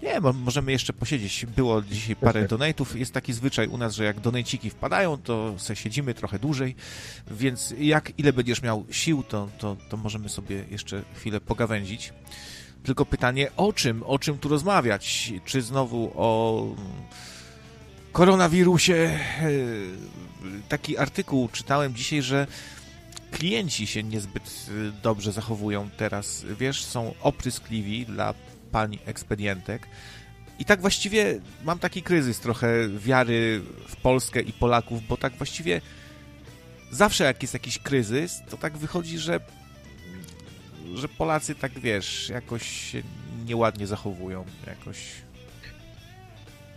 Nie, 0.02 0.20
możemy 0.20 0.72
jeszcze 0.72 0.92
posiedzieć. 0.92 1.46
Było 1.46 1.82
dzisiaj 1.82 2.16
parę 2.16 2.46
donate'ów. 2.46 2.96
Jest 2.96 3.12
taki 3.12 3.32
zwyczaj 3.32 3.68
u 3.68 3.78
nas, 3.78 3.94
że 3.94 4.04
jak 4.04 4.20
donejciki 4.20 4.70
wpadają, 4.70 5.16
to 5.18 5.54
se 5.58 5.76
siedzimy 5.76 6.14
trochę 6.14 6.38
dłużej, 6.38 6.74
więc 7.30 7.74
jak 7.78 8.12
ile 8.18 8.32
będziesz 8.32 8.62
miał 8.62 8.84
sił, 8.90 9.22
to, 9.22 9.48
to, 9.58 9.76
to 9.88 9.96
możemy 9.96 10.28
sobie 10.28 10.64
jeszcze 10.70 11.02
chwilę 11.16 11.40
pogawędzić. 11.40 12.12
Tylko 12.82 13.06
pytanie, 13.06 13.50
o 13.56 13.72
czym? 13.72 14.02
O 14.02 14.18
czym 14.18 14.38
tu 14.38 14.48
rozmawiać? 14.48 15.32
Czy 15.44 15.62
znowu 15.62 16.12
o 16.16 16.66
koronawirusie? 18.12 19.18
Taki 20.68 20.98
artykuł 20.98 21.48
czytałem 21.48 21.94
dzisiaj, 21.94 22.22
że 22.22 22.46
klienci 23.30 23.86
się 23.86 24.02
niezbyt 24.02 24.66
y, 24.68 24.92
dobrze 25.02 25.32
zachowują 25.32 25.90
teraz. 25.96 26.44
Wiesz, 26.58 26.84
są 26.84 27.14
opryskliwi 27.20 28.06
dla 28.06 28.34
pań 28.72 28.98
ekspedientek. 29.06 29.86
I 30.58 30.64
tak 30.64 30.80
właściwie 30.80 31.40
mam 31.64 31.78
taki 31.78 32.02
kryzys 32.02 32.40
trochę 32.40 32.88
wiary 32.88 33.62
w 33.88 33.96
Polskę 33.96 34.40
i 34.40 34.52
Polaków, 34.52 35.06
bo 35.08 35.16
tak 35.16 35.32
właściwie 35.32 35.80
zawsze 36.90 37.24
jak 37.24 37.42
jest 37.42 37.54
jakiś 37.54 37.78
kryzys, 37.78 38.40
to 38.50 38.56
tak 38.56 38.78
wychodzi, 38.78 39.18
że 39.18 39.40
że 40.94 41.08
Polacy 41.08 41.54
tak 41.54 41.72
wiesz, 41.78 42.28
jakoś 42.28 42.90
się 42.90 43.02
nieładnie 43.46 43.86
zachowują, 43.86 44.44
jakoś 44.66 44.96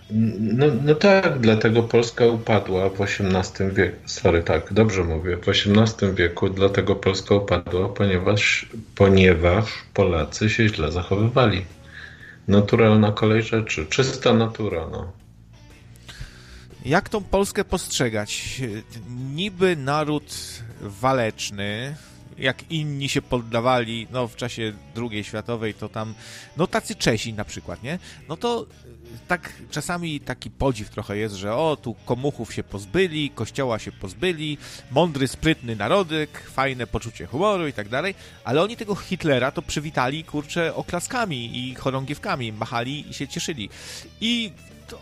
No, 0.10 0.66
no 0.84 0.96
tak, 0.96 1.40
dlatego 1.40 1.84
Polska 1.84 2.26
upadła 2.26 2.90
w 2.90 3.02
XVIII 3.02 3.72
wieku. 3.72 3.98
Sorry, 4.06 4.44
tak, 4.44 4.74
dobrze 4.74 5.04
mówię. 5.04 5.38
W 5.38 5.50
XVIII 5.50 6.14
wieku 6.14 6.50
dlatego 6.50 6.96
Polska 6.96 7.36
upadła, 7.36 7.90
ponieważ, 7.90 8.66
ponieważ 8.96 9.66
Polacy 9.94 10.50
się 10.50 10.70
źle 10.70 10.92
zachowywali. 10.92 11.66
Naturalna 12.48 13.12
kolej 13.12 13.44
rzeczy, 13.44 13.86
czysta 13.86 14.34
natura, 14.34 14.88
no. 14.92 15.12
Jak 16.86 17.10
tą 17.10 17.24
Polskę 17.24 17.66
postrzegać? 17.66 18.62
Niby 19.36 19.76
naród 19.76 20.34
waleczny, 20.82 21.96
jak 22.38 22.72
inni 22.72 23.10
się 23.10 23.22
poddawali, 23.22 24.08
no 24.12 24.28
w 24.28 24.36
czasie 24.36 24.74
II 24.98 25.24
światowej, 25.24 25.74
to 25.74 25.90
tam, 25.90 26.14
no 26.58 26.68
tacy 26.68 26.96
Czesi 26.96 27.34
na 27.34 27.46
przykład, 27.46 27.84
nie? 27.84 28.00
No 28.30 28.38
to 28.38 28.66
tak 29.28 29.54
czasami 29.72 30.20
taki 30.20 30.50
podziw 30.52 30.90
trochę 30.90 31.18
jest, 31.18 31.36
że 31.36 31.56
o, 31.56 31.78
tu 31.82 31.96
komuchów 32.06 32.54
się 32.54 32.64
pozbyli, 32.64 33.30
kościoła 33.30 33.80
się 33.80 33.92
pozbyli, 33.92 34.58
mądry, 34.92 35.28
sprytny 35.28 35.76
narodek, 35.76 36.44
fajne 36.52 36.88
poczucie 36.88 37.26
humoru 37.26 37.68
i 37.68 37.74
tak 37.74 37.90
dalej, 37.90 38.16
ale 38.44 38.62
oni 38.62 38.78
tego 38.78 38.96
Hitlera 38.96 39.52
to 39.52 39.62
przywitali, 39.62 40.24
kurczę, 40.24 40.76
oklaskami 40.76 41.70
i 41.70 41.76
chorągiewkami, 41.76 42.54
machali 42.54 43.10
i 43.10 43.14
się 43.14 43.28
cieszyli. 43.28 43.70
I 44.22 44.52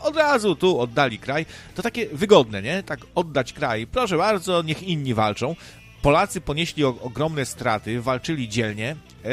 od 0.02 0.16
razu 0.16 0.56
tu 0.56 0.80
oddali 0.80 1.20
kraj. 1.20 1.46
To 1.76 1.82
takie 1.82 2.08
wygodne, 2.08 2.62
nie? 2.62 2.84
Tak 2.84 3.00
oddać 3.16 3.54
kraj. 3.54 3.88
Proszę 3.88 4.18
bardzo, 4.18 4.62
niech 4.62 4.84
inni 4.84 5.14
walczą. 5.14 5.56
Polacy 6.02 6.42
ponieśli 6.42 6.84
ogromne 6.84 7.46
straty, 7.46 8.02
walczyli 8.02 8.50
dzielnie, 8.50 8.96
e, 9.26 9.28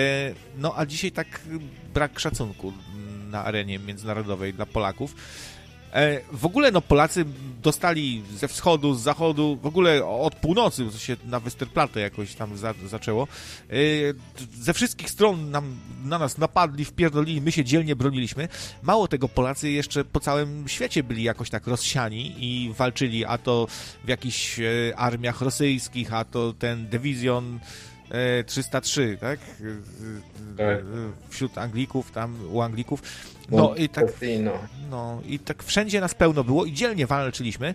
no 0.59 0.75
a 0.77 0.87
dzisiaj 0.87 1.13
tak 1.13 1.41
brak 1.95 2.21
szacunku 2.21 2.73
na 3.29 3.45
arenie 3.45 3.79
międzynarodowej 3.79 4.55
dla 4.55 4.67
Polaków. 4.67 5.15
E, 5.93 6.21
w 6.33 6.47
ogóle 6.47 6.71
no 6.71 6.81
Polacy 6.81 7.25
dostali 7.63 8.23
ze 8.37 8.49
wschodu, 8.49 8.95
z 8.95 9.03
zachodu, 9.03 9.59
w 9.63 9.67
ogóle 9.67 10.07
od 10.07 10.35
północy, 10.35 10.85
to 10.93 10.99
się 10.99 11.17
na 11.25 11.41
Westerplatte 11.41 12.01
jakoś 12.01 12.35
tam 12.35 12.57
za, 12.57 12.75
zaczęło, 12.87 13.29
e, 13.71 13.75
ze 14.61 14.75
wszystkich 14.75 15.11
stron 15.11 15.51
nam, 15.51 15.77
na 16.05 16.19
nas 16.19 16.39
napadli, 16.39 16.85
wpierdolili, 16.85 17.41
my 17.41 17.53
się 17.53 17.65
dzielnie 17.65 17.97
broniliśmy. 17.97 18.49
Mało 18.83 19.09
tego, 19.09 19.29
Polacy 19.29 19.71
jeszcze 19.71 20.05
po 20.05 20.21
całym 20.21 20.69
świecie 20.69 21.03
byli 21.03 21.23
jakoś 21.23 21.51
tak 21.51 21.67
rozsiani 21.67 22.35
i 22.39 22.73
walczyli, 22.73 23.25
a 23.25 23.39
to 23.39 23.67
w 24.05 24.09
jakichś 24.09 24.61
e, 24.61 24.65
armiach 24.97 25.41
rosyjskich, 25.41 26.13
a 26.13 26.25
to 26.25 26.53
ten 26.53 26.89
dywizjon 26.89 27.59
303, 28.47 29.19
tak? 29.21 29.41
Tak. 30.57 30.67
E, 30.79 30.83
Wśród 31.29 31.59
Anglików, 31.59 32.11
tam 32.11 32.37
u 32.53 32.63
Anglików. 32.63 33.03
No 33.51 33.75
i 33.75 33.89
tak, 33.89 34.07
No. 34.91 35.23
i 35.27 35.39
tak 35.39 35.63
wszędzie 35.63 36.01
nas 36.01 36.15
pełno 36.15 36.45
było 36.45 36.65
i 36.65 36.73
dzielnie 36.73 37.07
walczyliśmy. 37.07 37.75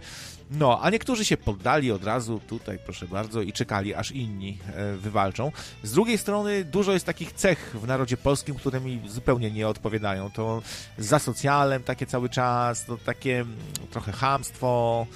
No, 0.51 0.79
a 0.81 0.89
niektórzy 0.89 1.25
się 1.25 1.37
poddali 1.37 1.91
od 1.91 2.03
razu 2.03 2.41
tutaj, 2.47 2.79
proszę 2.85 3.07
bardzo, 3.07 3.41
i 3.41 3.53
czekali, 3.53 3.93
aż 3.93 4.11
inni 4.11 4.57
e, 4.75 4.95
wywalczą. 4.97 5.51
Z 5.83 5.91
drugiej 5.91 6.17
strony 6.17 6.63
dużo 6.65 6.93
jest 6.93 7.05
takich 7.05 7.31
cech 7.33 7.75
w 7.81 7.87
narodzie 7.87 8.17
polskim, 8.17 8.55
które 8.55 8.81
mi 8.81 9.01
zupełnie 9.07 9.51
nie 9.51 9.67
odpowiadają. 9.67 10.31
To 10.31 10.61
za 10.97 11.19
socjalem 11.19 11.83
takie 11.83 12.05
cały 12.05 12.29
czas, 12.29 12.85
to 12.85 12.97
takie 12.97 13.35
mm, 13.39 13.55
trochę 13.91 14.11
chamstwo, 14.11 15.07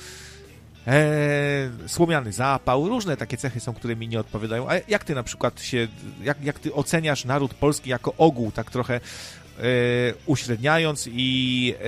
e, 0.87 1.69
słomiany 1.87 2.31
zapał, 2.31 2.89
różne 2.89 3.17
takie 3.17 3.37
cechy 3.37 3.59
są, 3.59 3.73
które 3.73 3.95
mi 3.95 4.07
nie 4.07 4.19
odpowiadają. 4.19 4.69
A 4.69 4.73
jak 4.87 5.03
ty 5.03 5.15
na 5.15 5.23
przykład 5.23 5.61
się, 5.61 5.87
jak, 6.23 6.43
jak 6.43 6.59
ty 6.59 6.73
oceniasz 6.73 7.25
naród 7.25 7.53
polski 7.53 7.89
jako 7.89 8.13
ogół, 8.17 8.51
tak 8.51 8.71
trochę 8.71 8.95
e, 8.95 8.99
uśredniając 10.25 11.09
i 11.11 11.73
e, 11.79 11.87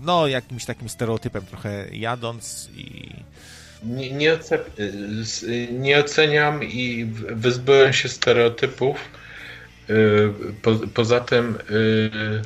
no 0.00 0.26
jakimś 0.26 0.64
takim 0.64 0.88
stereotypem 0.88 1.46
trochę 1.46 1.86
jadąc 1.92 2.70
i 2.76 3.10
Nie, 3.82 4.10
nie, 4.10 4.38
nie 5.72 5.98
oceniam 5.98 6.64
i 6.64 7.04
wyzbyłem 7.30 7.92
się 7.92 8.08
stereotypów. 8.08 8.96
Y, 9.90 10.32
Po, 10.62 10.74
poza 10.94 11.20
tym 11.20 11.58
y, 11.70 12.42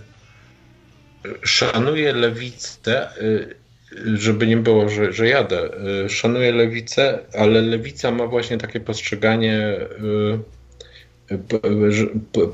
szanuję 1.43 2.12
lewicę, 2.12 3.16
y, 3.23 3.55
żeby 4.15 4.47
nie 4.47 4.57
było, 4.57 4.89
że, 4.89 5.12
że 5.12 5.29
jadę. 5.29 5.71
Y, 6.05 6.09
Szanuję 6.09 6.53
lewicę, 6.53 7.19
ale 7.39 7.62
lewica 7.62 8.11
ma 8.11 8.27
właśnie 8.27 8.59
takie 8.59 8.81
postrzeganie 8.81 9.77
y, 10.41 10.55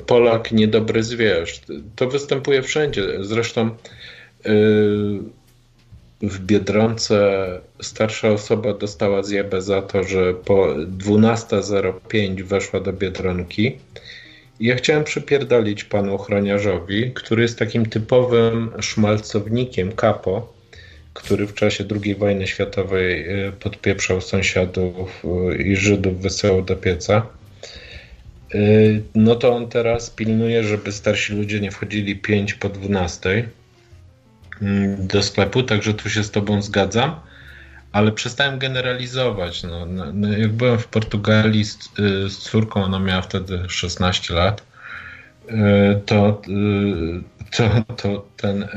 Polak 0.07 0.53
niedobry 0.53 1.03
zwierz. 1.03 1.61
To 1.97 2.09
występuje 2.09 2.63
wszędzie. 2.63 3.03
Zresztą 3.21 3.69
y, 3.69 3.73
w 6.23 6.39
Biedronce 6.39 7.61
starsza 7.83 8.29
osoba 8.29 8.75
dostała 8.75 9.23
zjebę 9.23 9.63
za 9.63 9.83
to, 9.83 10.05
że 10.05 10.35
po 10.35 10.67
12.05 10.75 12.43
weszła 12.43 12.81
do 12.81 12.93
Biedronki. 12.93 13.79
Ja 14.61 14.77
chciałem 14.77 15.05
przypierdolić 15.05 15.85
panu 15.85 16.15
ochroniarzowi, 16.15 17.13
który 17.15 17.43
jest 17.43 17.59
takim 17.59 17.87
typowym 17.87 18.71
szmalcownikiem 18.81 19.93
kapo, 19.93 20.60
który 21.15 21.47
w 21.47 21.55
czasie 21.55 21.85
II 22.05 22.15
wojny 22.15 22.47
światowej 22.47 23.31
y, 23.49 23.53
podpieprzał 23.53 24.21
sąsiadów 24.21 25.25
y, 25.51 25.63
i 25.63 25.77
Żydów 25.77 26.21
wysyłał 26.21 26.63
do 26.63 26.77
pieca. 26.77 27.27
Y, 28.55 29.03
No 29.15 29.35
to 29.35 29.57
on 29.57 29.69
teraz 29.69 30.11
pilnuje, 30.11 30.65
żeby 30.65 30.93
starsi 30.93 31.33
ludzie 31.35 31.61
nie 31.61 31.71
wchodzili 31.71 32.17
5 32.17 32.55
po 32.55 32.69
12 32.69 33.49
mm, 34.63 35.07
do 35.07 35.23
sklepu, 35.23 35.63
także 35.63 35.95
tu 35.95 36.11
się 36.11 36.25
z 36.25 36.31
tobą 36.31 36.63
zgadzam, 36.63 37.21
ale 37.93 38.13
przestałem 38.13 38.59
generalizować. 38.59 39.63
No, 39.63 39.87
no, 39.87 40.13
no, 40.13 40.39
jak 40.39 40.53
byłem 40.53 40.79
w 40.79 40.87
Portugalii 40.87 41.65
z, 41.65 41.79
z 42.29 42.39
córką, 42.39 42.85
ona 42.85 42.99
miała 42.99 43.23
wtedy 43.23 43.61
16 43.69 44.35
lat, 44.35 44.63
to, 46.07 46.43
to, 47.51 47.95
to 47.97 48.27
ten 48.37 48.63
y, 48.63 48.69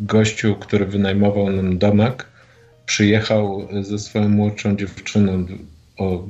gościu, 0.00 0.54
który 0.54 0.86
wynajmował 0.86 1.50
nam 1.50 1.78
domek, 1.78 2.26
przyjechał 2.86 3.68
ze 3.82 3.98
swoją 3.98 4.28
młodszą 4.28 4.76
dziewczyną 4.76 5.46
o 5.98 6.24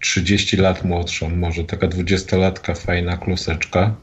30 0.00 0.56
lat 0.56 0.84
młodszą, 0.84 1.36
może 1.36 1.64
taka 1.64 1.86
dwudziestolatka, 1.86 2.74
fajna 2.74 3.16
kluseczka 3.16 3.94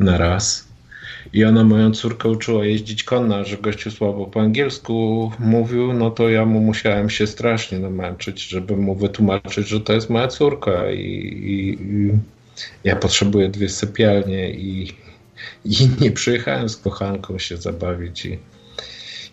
na 0.00 0.18
raz. 0.18 0.68
I 1.32 1.44
ona 1.44 1.64
moją 1.64 1.92
córkę 1.92 2.28
uczyła 2.28 2.64
jeździć 2.64 3.04
konna, 3.04 3.44
że 3.44 3.56
gościu 3.56 3.90
słabo 3.90 4.26
po 4.26 4.40
angielsku 4.40 5.32
mówił, 5.38 5.92
no 5.92 6.10
to 6.10 6.28
ja 6.28 6.44
mu 6.44 6.60
musiałem 6.60 7.10
się 7.10 7.26
strasznie 7.26 7.78
namęczyć, 7.78 8.48
żeby 8.48 8.76
mu 8.76 8.94
wytłumaczyć, 8.94 9.68
że 9.68 9.80
to 9.80 9.92
jest 9.92 10.10
moja 10.10 10.28
córka 10.28 10.90
i, 10.90 11.00
i, 11.00 11.82
i 11.82 12.12
ja 12.84 12.96
potrzebuję 12.96 13.48
dwie 13.48 13.68
sypialnie 13.68 14.50
i, 14.50 14.92
i 15.64 15.88
nie 16.00 16.10
przyjechałem 16.10 16.68
z 16.68 16.76
kochanką 16.76 17.38
się 17.38 17.56
zabawić 17.56 18.26
i, 18.26 18.38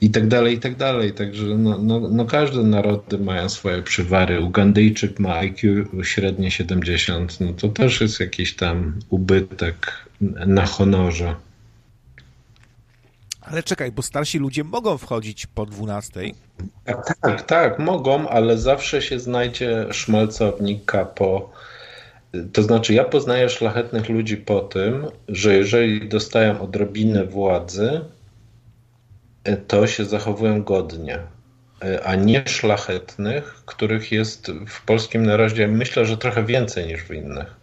i 0.01 0.09
tak 0.09 0.27
dalej, 0.27 0.55
i 0.55 0.59
tak 0.59 0.75
dalej. 0.75 1.13
Także 1.13 1.45
no, 1.45 1.77
no, 1.77 1.99
no 1.99 2.25
każde 2.25 2.63
narody 2.63 3.17
mają 3.17 3.49
swoje 3.49 3.81
przywary. 3.81 4.41
Ugandyjczyk 4.41 5.19
ma 5.19 5.35
IQ 5.35 5.85
średnie 6.03 6.51
70, 6.51 7.39
no 7.39 7.53
to 7.53 7.69
też 7.69 8.01
jest 8.01 8.19
jakiś 8.19 8.55
tam 8.55 8.99
ubytek 9.09 10.05
na 10.47 10.65
honorze. 10.65 11.35
Ale 13.41 13.63
czekaj, 13.63 13.91
bo 13.91 14.01
starsi 14.01 14.39
ludzie 14.39 14.63
mogą 14.63 14.97
wchodzić 14.97 15.45
po 15.45 15.65
12. 15.65 16.21
Tak, 16.85 17.15
tak, 17.21 17.41
tak, 17.41 17.79
mogą, 17.79 18.29
ale 18.29 18.57
zawsze 18.57 19.01
się 19.01 19.19
znajdzie 19.19 19.85
szmalcownik 19.91 20.85
kapo. 20.85 21.51
To 22.53 22.63
znaczy, 22.63 22.93
ja 22.93 23.03
poznaję 23.03 23.49
szlachetnych 23.49 24.09
ludzi 24.09 24.37
po 24.37 24.59
tym, 24.59 25.05
że 25.27 25.55
jeżeli 25.55 26.09
dostają 26.09 26.61
odrobinę 26.61 27.25
władzy, 27.25 28.01
to 29.67 29.87
się 29.87 30.05
zachowują 30.05 30.63
godnie. 30.63 31.19
A 32.03 32.15
nie 32.15 32.43
szlachetnych, 32.47 33.63
których 33.65 34.11
jest 34.11 34.51
w 34.67 34.85
polskim 34.85 35.25
narodzie 35.25 35.67
myślę, 35.67 36.05
że 36.05 36.17
trochę 36.17 36.45
więcej 36.45 36.87
niż 36.87 37.03
w 37.03 37.11
innych. 37.11 37.55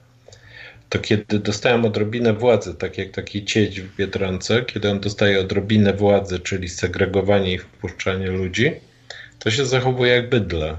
To 0.89 0.99
kiedy 0.99 1.39
dostają 1.39 1.85
odrobinę 1.85 2.33
władzy, 2.33 2.75
tak 2.75 2.99
jak 2.99 3.11
taki 3.11 3.45
cieć 3.45 3.81
w 3.81 3.97
Biedronce, 3.97 4.63
kiedy 4.63 4.91
on 4.91 5.01
dostaje 5.01 5.41
odrobinę 5.41 5.93
władzy, 5.93 6.41
czyli 6.41 6.69
segregowanie 6.69 7.53
i 7.55 7.59
wpuszczanie 7.59 8.31
ludzi, 8.31 8.73
to 9.39 9.51
się 9.51 9.67
zachowuje 9.67 10.13
jak 10.13 10.29
bydle. 10.29 10.77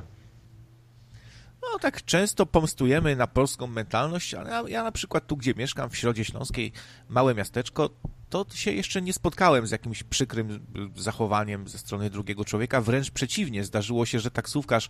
No 1.73 1.79
tak 1.79 2.05
często 2.05 2.45
pomstujemy 2.45 3.15
na 3.15 3.27
polską 3.27 3.67
mentalność, 3.67 4.33
ale 4.33 4.71
ja, 4.71 4.83
na 4.83 4.91
przykład 4.91 5.27
tu, 5.27 5.37
gdzie 5.37 5.53
mieszkam, 5.53 5.89
w 5.89 5.97
Środzie 5.97 6.25
Śląskiej, 6.25 6.71
małe 7.09 7.35
miasteczko, 7.35 7.89
to 8.29 8.45
się 8.53 8.71
jeszcze 8.71 9.01
nie 9.01 9.13
spotkałem 9.13 9.67
z 9.67 9.71
jakimś 9.71 10.03
przykrym 10.03 10.65
zachowaniem 10.95 11.67
ze 11.67 11.77
strony 11.77 12.09
drugiego 12.09 12.45
człowieka. 12.45 12.81
Wręcz 12.81 13.11
przeciwnie, 13.11 13.63
zdarzyło 13.63 14.05
się, 14.05 14.19
że 14.19 14.31
taksówkarz, 14.31 14.89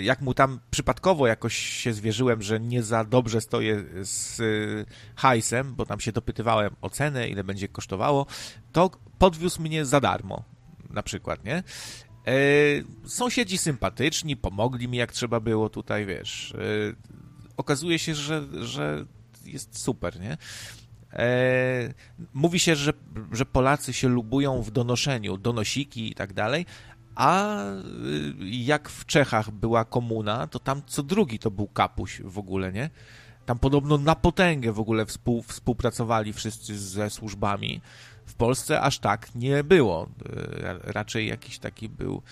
jak 0.00 0.20
mu 0.20 0.34
tam 0.34 0.60
przypadkowo 0.70 1.26
jakoś 1.26 1.56
się 1.56 1.92
zwierzyłem, 1.92 2.42
że 2.42 2.60
nie 2.60 2.82
za 2.82 3.04
dobrze 3.04 3.40
stoję 3.40 3.84
z 4.02 4.40
y, 4.40 4.86
hajsem, 5.16 5.74
bo 5.74 5.86
tam 5.86 6.00
się 6.00 6.12
dopytywałem 6.12 6.76
o 6.80 6.90
cenę, 6.90 7.28
ile 7.28 7.44
będzie 7.44 7.68
kosztowało, 7.68 8.26
to 8.72 8.90
podwiózł 9.18 9.62
mnie 9.62 9.84
za 9.84 10.00
darmo, 10.00 10.44
na 10.90 11.02
przykład, 11.02 11.44
nie? 11.44 11.62
E, 12.26 12.32
sąsiedzi 13.08 13.58
sympatyczni, 13.58 14.36
pomogli 14.36 14.88
mi 14.88 14.98
jak 14.98 15.12
trzeba 15.12 15.40
było 15.40 15.68
tutaj, 15.68 16.06
wiesz. 16.06 16.54
E, 16.54 16.58
okazuje 17.56 17.98
się, 17.98 18.14
że, 18.14 18.44
że 18.60 19.04
jest 19.44 19.78
super, 19.78 20.20
nie? 20.20 20.36
E, 21.12 21.94
mówi 22.34 22.58
się, 22.58 22.76
że, 22.76 22.92
że 23.32 23.46
Polacy 23.46 23.92
się 23.92 24.08
lubują 24.08 24.62
w 24.62 24.70
donoszeniu, 24.70 25.36
donosiki 25.36 26.10
i 26.10 26.14
tak 26.14 26.32
dalej, 26.32 26.66
a 27.14 27.58
y, 27.64 28.34
jak 28.40 28.88
w 28.88 29.06
Czechach 29.06 29.50
była 29.50 29.84
komuna, 29.84 30.46
to 30.46 30.58
tam 30.58 30.82
co 30.86 31.02
drugi 31.02 31.38
to 31.38 31.50
był 31.50 31.66
kapuś 31.66 32.20
w 32.24 32.38
ogóle, 32.38 32.72
nie? 32.72 32.90
Tam 33.46 33.58
podobno 33.58 33.98
na 33.98 34.14
potęgę 34.14 34.72
w 34.72 34.80
ogóle 34.80 35.06
współ, 35.06 35.42
współpracowali 35.42 36.32
wszyscy 36.32 36.78
ze 36.78 37.10
służbami. 37.10 37.80
W 38.26 38.34
Polsce 38.34 38.80
aż 38.80 38.98
tak 38.98 39.34
nie 39.34 39.64
było. 39.64 40.08
E, 40.62 40.78
Raczej 40.92 41.28
jakiś 41.28 41.58
taki 41.58 41.88
był 41.88 42.22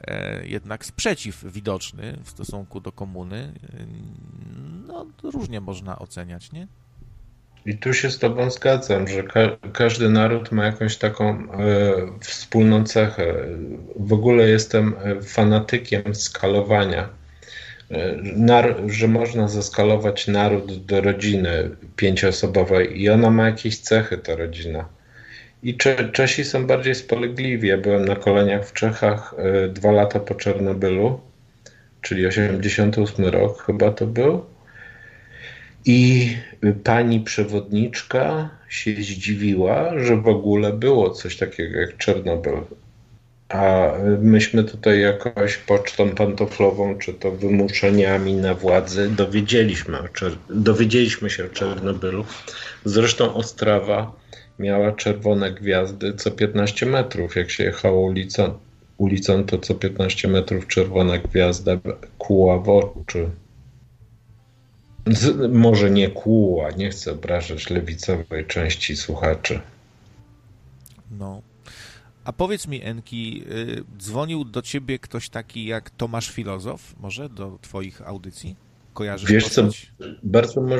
e, 0.00 0.46
jednak 0.46 0.84
sprzeciw 0.84 1.44
widoczny 1.52 2.18
w 2.24 2.30
stosunku 2.30 2.80
do 2.80 2.92
komuny. 2.92 3.52
E, 3.74 3.86
No, 4.86 5.06
różnie 5.22 5.60
można 5.60 5.98
oceniać, 5.98 6.52
nie? 6.52 6.66
I 7.66 7.78
tu 7.78 7.94
się 7.94 8.10
z 8.10 8.18
Tobą 8.18 8.50
zgadzam, 8.50 9.08
że 9.08 9.22
ka- 9.22 9.56
każdy 9.72 10.08
naród 10.08 10.52
ma 10.52 10.64
jakąś 10.64 10.96
taką 10.96 11.28
e, 11.28 11.46
wspólną 12.20 12.84
cechę. 12.84 13.34
W 13.96 14.12
ogóle 14.12 14.48
jestem 14.48 14.94
fanatykiem 15.22 16.14
skalowania. 16.14 17.08
E, 17.90 18.16
Nar- 18.36 18.88
że 18.90 19.08
można 19.08 19.48
zeskalować 19.48 20.26
naród 20.26 20.84
do 20.86 21.00
rodziny 21.00 21.70
pięcioosobowej 21.96 23.00
i 23.02 23.10
ona 23.10 23.30
ma 23.30 23.46
jakieś 23.46 23.78
cechy, 23.78 24.18
ta 24.18 24.36
rodzina. 24.36 24.88
I 25.64 25.76
Cze- 25.76 26.08
Czesi 26.12 26.44
są 26.44 26.66
bardziej 26.66 26.94
spolegliwi. 26.94 27.68
Ja 27.68 27.78
byłem 27.78 28.04
na 28.04 28.16
koleniach 28.16 28.66
w 28.68 28.72
Czechach 28.72 29.34
e, 29.38 29.68
dwa 29.68 29.92
lata 29.92 30.20
po 30.20 30.34
Czernobylu, 30.34 31.20
czyli 32.00 32.26
88 32.26 33.26
rok 33.26 33.62
chyba 33.62 33.90
to 33.90 34.06
był. 34.06 34.44
I 35.84 36.30
pani 36.84 37.20
przewodniczka 37.20 38.50
się 38.68 38.90
zdziwiła, 38.90 39.98
że 39.98 40.16
w 40.16 40.28
ogóle 40.28 40.72
było 40.72 41.10
coś 41.10 41.36
takiego 41.36 41.80
jak 41.80 41.96
Czarnobyl. 41.96 42.54
A 43.48 43.92
myśmy 44.20 44.64
tutaj 44.64 45.00
jakoś 45.00 45.56
pocztą 45.56 46.10
pantoflową, 46.10 46.98
czy 46.98 47.14
to 47.14 47.30
wymuszeniami 47.30 48.34
na 48.34 48.54
władzy 48.54 49.10
dowiedzieliśmy, 49.10 49.98
dowiedzieliśmy 50.50 51.30
się 51.30 51.44
o 51.44 51.48
Czernobylu. 51.48 52.24
Zresztą 52.84 53.34
Ostrawa 53.34 54.12
miała 54.58 54.92
czerwone 54.92 55.52
gwiazdy 55.52 56.14
co 56.14 56.30
15 56.30 56.86
metrów. 56.86 57.36
Jak 57.36 57.50
się 57.50 57.64
jechało 57.64 58.00
ulicą, 58.00 58.58
ulicą 58.98 59.44
to 59.44 59.58
co 59.58 59.74
15 59.74 60.28
metrów 60.28 60.66
czerwona 60.66 61.18
gwiazda 61.18 61.72
kuła 62.18 62.58
w 62.58 62.68
oczy. 62.68 63.30
Z, 65.06 65.52
może 65.52 65.90
nie 65.90 66.10
kłuła, 66.10 66.70
nie 66.70 66.90
chcę 66.90 67.12
obrażać 67.12 67.70
lewicowej 67.70 68.46
części 68.46 68.96
słuchaczy. 68.96 69.60
No. 71.18 71.42
A 72.24 72.32
powiedz 72.32 72.66
mi, 72.68 72.82
Enki, 72.82 73.44
y, 73.50 73.84
dzwonił 73.98 74.44
do 74.44 74.62
ciebie 74.62 74.98
ktoś 74.98 75.28
taki 75.28 75.66
jak 75.66 75.90
Tomasz 75.90 76.30
Filozof, 76.30 76.94
może 77.00 77.28
do 77.28 77.58
twoich 77.62 78.08
audycji? 78.08 78.56
Kojarzysz 78.94 79.30
Wiesz 79.30 79.48
co, 79.48 79.62
postać? 79.62 79.92
bardzo 80.22 80.60
mo 80.60 80.76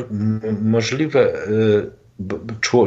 możliwe, 0.62 1.48
y, 1.48 1.90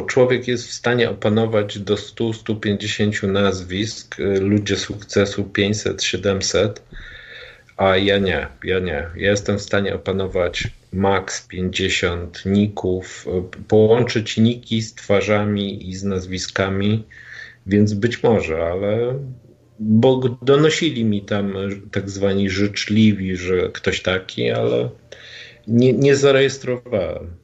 człowiek 0.06 0.48
jest 0.48 0.68
w 0.68 0.72
stanie 0.72 1.10
opanować 1.10 1.78
do 1.78 1.94
100-150 1.94 3.28
nazwisk, 3.28 4.20
y, 4.20 4.40
ludzie 4.40 4.76
sukcesu 4.76 5.42
500-700, 5.42 6.72
a 7.76 7.96
ja 7.96 8.18
nie, 8.18 8.46
ja 8.64 8.78
nie. 8.78 9.06
Ja 9.16 9.30
jestem 9.30 9.58
w 9.58 9.62
stanie 9.62 9.94
opanować 9.94 10.68
max 10.92 11.46
50 11.46 12.46
ników, 12.46 13.26
y, 13.26 13.64
połączyć 13.68 14.36
niki 14.36 14.82
z 14.82 14.94
twarzami 14.94 15.88
i 15.88 15.96
z 15.96 16.04
nazwiskami, 16.04 17.04
więc 17.66 17.94
być 17.94 18.22
może, 18.22 18.64
ale 18.64 19.18
bo 19.80 20.38
donosili 20.42 21.04
mi 21.04 21.22
tam 21.22 21.54
tak 21.92 22.10
zwani 22.10 22.50
życzliwi, 22.50 23.36
że 23.36 23.68
ktoś 23.68 24.02
taki, 24.02 24.50
ale 24.50 24.90
nie, 25.68 25.92
nie 25.92 26.16
zarejestrowałem. 26.16 27.36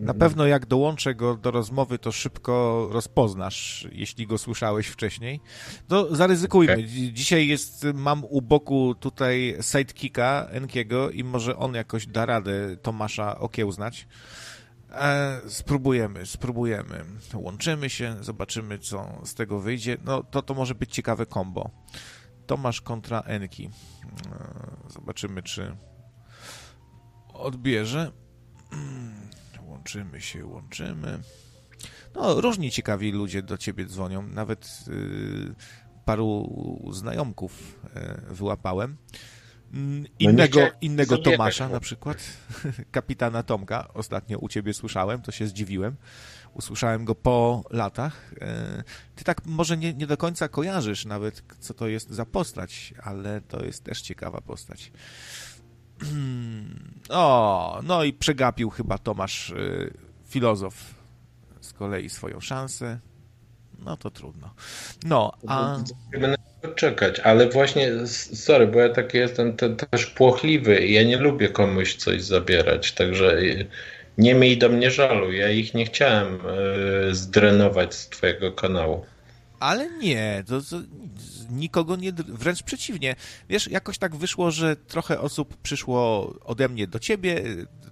Na 0.00 0.14
pewno 0.14 0.46
jak 0.46 0.66
dołączę 0.66 1.14
go 1.14 1.36
do 1.36 1.50
rozmowy, 1.50 1.98
to 1.98 2.12
szybko 2.12 2.88
rozpoznasz, 2.92 3.88
jeśli 3.92 4.26
go 4.26 4.38
słyszałeś 4.38 4.86
wcześniej. 4.86 5.40
To 5.88 6.16
zaryzykujmy. 6.16 6.76
Dzi- 6.84 7.12
Dzisiaj 7.12 7.48
jest, 7.48 7.86
mam 7.94 8.24
u 8.24 8.42
boku 8.42 8.94
tutaj 8.94 9.56
sidekicka 9.62 10.46
Enkiego 10.50 11.10
i 11.10 11.24
może 11.24 11.56
on 11.56 11.74
jakoś 11.74 12.06
da 12.06 12.26
radę 12.26 12.76
Tomasza 12.82 13.38
okiełznać. 13.38 14.08
E, 14.92 15.40
spróbujemy, 15.48 16.26
spróbujemy. 16.26 17.04
Łączymy 17.34 17.90
się, 17.90 18.16
zobaczymy, 18.20 18.78
co 18.78 19.20
z 19.24 19.34
tego 19.34 19.60
wyjdzie. 19.60 19.96
No, 20.04 20.22
to 20.22 20.42
to 20.42 20.54
może 20.54 20.74
być 20.74 20.92
ciekawe 20.94 21.26
kombo. 21.26 21.70
Tomasz 22.46 22.80
kontra 22.80 23.20
Enki. 23.20 23.70
E, 24.32 24.90
zobaczymy, 24.92 25.42
czy 25.42 25.76
odbierze. 27.34 28.12
Łączymy 29.70 30.20
się, 30.20 30.46
łączymy. 30.46 31.18
No, 32.14 32.40
różni 32.40 32.70
ciekawi 32.70 33.12
ludzie 33.12 33.42
do 33.42 33.58
ciebie 33.58 33.84
dzwonią. 33.84 34.22
Nawet 34.22 34.84
y, 34.88 35.54
paru 36.04 36.48
znajomków 36.92 37.80
y, 38.30 38.34
wyłapałem. 38.34 38.96
Mm, 39.72 40.06
Innego, 40.18 40.60
innego 40.80 41.18
Tomasza 41.18 41.68
na 41.68 41.80
przykład, 41.80 42.18
kapitana 42.90 43.42
Tomka, 43.42 43.88
ostatnio 43.94 44.38
u 44.38 44.48
ciebie 44.48 44.74
słyszałem, 44.74 45.22
to 45.22 45.32
się 45.32 45.46
zdziwiłem. 45.46 45.96
Usłyszałem 46.54 47.04
go 47.04 47.14
po 47.14 47.64
latach. 47.70 48.32
E, 48.40 48.82
Ty 49.16 49.24
tak 49.24 49.46
może 49.46 49.76
nie, 49.76 49.94
nie 49.94 50.06
do 50.06 50.16
końca 50.16 50.48
kojarzysz 50.48 51.04
nawet, 51.04 51.42
co 51.60 51.74
to 51.74 51.88
jest 51.88 52.10
za 52.10 52.26
postać, 52.26 52.94
ale 53.02 53.40
to 53.40 53.64
jest 53.64 53.84
też 53.84 54.02
ciekawa 54.02 54.40
postać. 54.40 54.92
O, 57.10 57.80
no 57.82 58.04
i 58.04 58.12
przegapił 58.12 58.70
chyba 58.70 58.98
Tomasz 58.98 59.50
y, 59.50 59.94
filozof 60.28 60.74
z 61.60 61.72
kolei 61.72 62.10
swoją 62.10 62.40
szansę. 62.40 62.98
No 63.84 63.96
to 63.96 64.10
trudno. 64.10 64.54
No, 65.04 65.32
a 65.46 65.78
Będę 66.12 66.36
czekać, 66.74 67.20
ale 67.20 67.48
właśnie, 67.48 68.06
sorry, 68.06 68.66
bo 68.66 68.78
ja 68.78 68.88
taki 68.88 69.18
jestem 69.18 69.56
te, 69.56 69.76
też 69.76 70.06
płochliwy 70.06 70.86
i 70.86 70.92
ja 70.92 71.02
nie 71.02 71.16
lubię 71.16 71.48
komuś 71.48 71.94
coś 71.94 72.22
zabierać, 72.22 72.92
także 72.92 73.38
y, 73.38 73.66
nie 74.18 74.34
miej 74.34 74.58
do 74.58 74.68
mnie 74.68 74.90
żalu. 74.90 75.32
Ja 75.32 75.50
ich 75.50 75.74
nie 75.74 75.84
chciałem 75.84 76.38
y, 77.10 77.14
zdrenować 77.14 77.94
z 77.94 78.08
twojego 78.08 78.52
kanału. 78.52 79.04
Ale 79.60 79.90
nie, 79.90 80.44
to, 80.46 80.60
to 80.60 80.76
nikogo 81.50 81.96
nie, 81.96 82.12
wręcz 82.12 82.62
przeciwnie. 82.62 83.16
Wiesz, 83.48 83.66
jakoś 83.70 83.98
tak 83.98 84.16
wyszło, 84.16 84.50
że 84.50 84.76
trochę 84.76 85.20
osób 85.20 85.56
przyszło 85.56 86.32
ode 86.44 86.68
mnie 86.68 86.86
do 86.86 86.98
ciebie, 86.98 87.42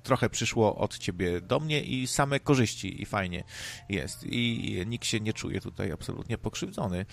trochę 0.02 0.30
przyszło 0.30 0.76
od 0.76 0.98
ciebie 0.98 1.40
do 1.40 1.60
mnie 1.60 1.82
i 1.82 2.06
same 2.06 2.40
korzyści 2.40 3.02
i 3.02 3.06
fajnie 3.06 3.44
jest. 3.88 4.24
I 4.24 4.82
nikt 4.86 5.06
się 5.06 5.20
nie 5.20 5.32
czuje 5.32 5.60
tutaj 5.60 5.92
absolutnie 5.92 6.38
pokrzywdzony. 6.38 7.06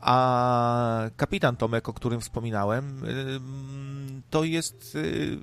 A 0.00 1.10
kapitan 1.16 1.56
Tomek, 1.56 1.88
o 1.88 1.92
którym 1.92 2.20
wspominałem, 2.20 3.02
to 4.30 4.44
jest. 4.44 4.94
y, 4.94 5.38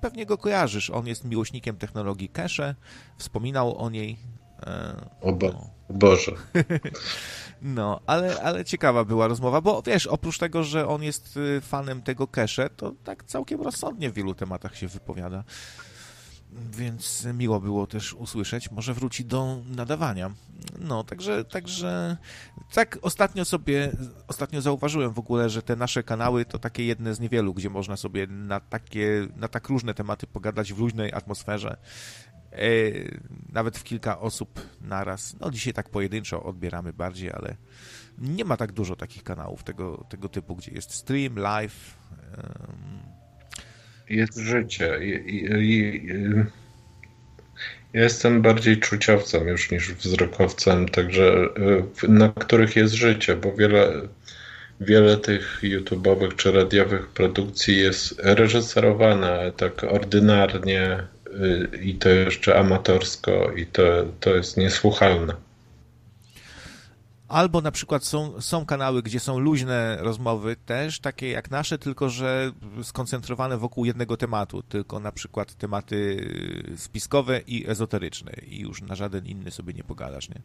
Pewnie 0.00 0.26
go 0.26 0.38
kojarzysz. 0.38 0.90
On 0.90 1.06
jest 1.06 1.24
miłośnikiem 1.24 1.76
technologii 1.76 2.28
cache. 2.28 2.74
Wspominał 3.18 3.78
o 3.78 3.90
niej. 3.90 4.16
O 5.20 5.32
Bo- 5.32 5.52
no. 5.52 5.70
Boże. 5.90 6.32
No, 7.62 8.00
ale, 8.06 8.42
ale 8.42 8.64
ciekawa 8.64 9.04
była 9.04 9.28
rozmowa, 9.28 9.60
bo 9.60 9.82
wiesz, 9.82 10.06
oprócz 10.06 10.38
tego, 10.38 10.64
że 10.64 10.88
on 10.88 11.02
jest 11.02 11.36
y, 11.36 11.60
fanem 11.60 12.02
tego 12.02 12.26
cache, 12.26 12.70
to 12.70 12.92
tak 13.04 13.24
całkiem 13.24 13.62
rozsądnie 13.62 14.10
w 14.10 14.14
wielu 14.14 14.34
tematach 14.34 14.76
się 14.76 14.88
wypowiada. 14.88 15.44
Więc 16.70 17.26
miło 17.34 17.60
było 17.60 17.86
też 17.86 18.14
usłyszeć. 18.14 18.70
Może 18.70 18.94
wróci 18.94 19.24
do 19.24 19.56
nadawania. 19.76 20.30
No, 20.78 21.04
także, 21.04 21.44
także 21.44 22.16
tak 22.72 22.98
ostatnio 23.02 23.44
sobie, 23.44 23.90
ostatnio 24.28 24.60
zauważyłem 24.60 25.12
w 25.12 25.18
ogóle, 25.18 25.50
że 25.50 25.62
te 25.62 25.76
nasze 25.76 26.02
kanały 26.02 26.44
to 26.44 26.58
takie 26.58 26.84
jedne 26.84 27.14
z 27.14 27.20
niewielu, 27.20 27.54
gdzie 27.54 27.70
można 27.70 27.96
sobie 27.96 28.26
na 28.26 28.60
takie, 28.60 29.28
na 29.36 29.48
tak 29.48 29.68
różne 29.68 29.94
tematy 29.94 30.26
pogadać 30.26 30.72
w 30.72 30.78
luźnej 30.78 31.12
atmosferze. 31.12 31.76
E, 32.54 32.60
nawet 33.52 33.78
w 33.78 33.84
kilka 33.84 34.20
osób 34.20 34.60
naraz. 34.80 35.36
No 35.40 35.50
dzisiaj 35.50 35.72
tak 35.72 35.88
pojedynczo 35.88 36.42
odbieramy 36.42 36.92
bardziej, 36.92 37.30
ale 37.32 37.56
nie 38.18 38.44
ma 38.44 38.56
tak 38.56 38.72
dużo 38.72 38.96
takich 38.96 39.22
kanałów 39.22 39.64
tego, 39.64 40.04
tego 40.08 40.28
typu, 40.28 40.56
gdzie 40.56 40.72
jest 40.72 40.92
stream, 40.94 41.36
live. 41.36 41.96
Jest 44.10 44.38
życie. 44.38 44.98
Ja 47.92 48.02
jestem 48.02 48.42
bardziej 48.42 48.80
czuciowcem 48.80 49.48
już 49.48 49.70
niż 49.70 49.92
wzrokowcem, 49.94 50.88
także 50.88 51.48
w- 51.94 52.08
na 52.08 52.28
których 52.28 52.76
jest 52.76 52.94
życie, 52.94 53.36
bo 53.36 53.52
wiele, 53.52 53.92
wiele 54.80 55.16
tych 55.16 55.60
YouTube'owych 55.62 56.36
czy 56.36 56.52
radiowych 56.52 57.08
produkcji 57.08 57.78
jest 57.78 58.14
reżyserowane 58.22 59.52
tak 59.56 59.84
ordynarnie 59.84 61.06
i 61.82 61.94
to 61.94 62.08
jeszcze 62.08 62.58
amatorsko 62.58 63.52
i 63.56 63.66
to, 63.66 63.82
to 64.20 64.34
jest 64.34 64.56
niesłuchalne. 64.56 65.34
Albo 67.28 67.60
na 67.60 67.70
przykład 67.70 68.04
są, 68.04 68.40
są 68.40 68.66
kanały, 68.66 69.02
gdzie 69.02 69.20
są 69.20 69.38
luźne 69.38 69.98
rozmowy 70.00 70.56
też, 70.66 71.00
takie 71.00 71.30
jak 71.30 71.50
nasze, 71.50 71.78
tylko 71.78 72.08
że 72.08 72.52
skoncentrowane 72.82 73.58
wokół 73.58 73.84
jednego 73.84 74.16
tematu, 74.16 74.62
tylko 74.62 75.00
na 75.00 75.12
przykład 75.12 75.54
tematy 75.54 76.28
spiskowe 76.76 77.40
i 77.46 77.70
ezoteryczne 77.70 78.32
i 78.46 78.60
już 78.60 78.82
na 78.82 78.94
żaden 78.94 79.26
inny 79.26 79.50
sobie 79.50 79.74
nie 79.74 79.84
pogadasz, 79.84 80.28
nie? 80.28 80.40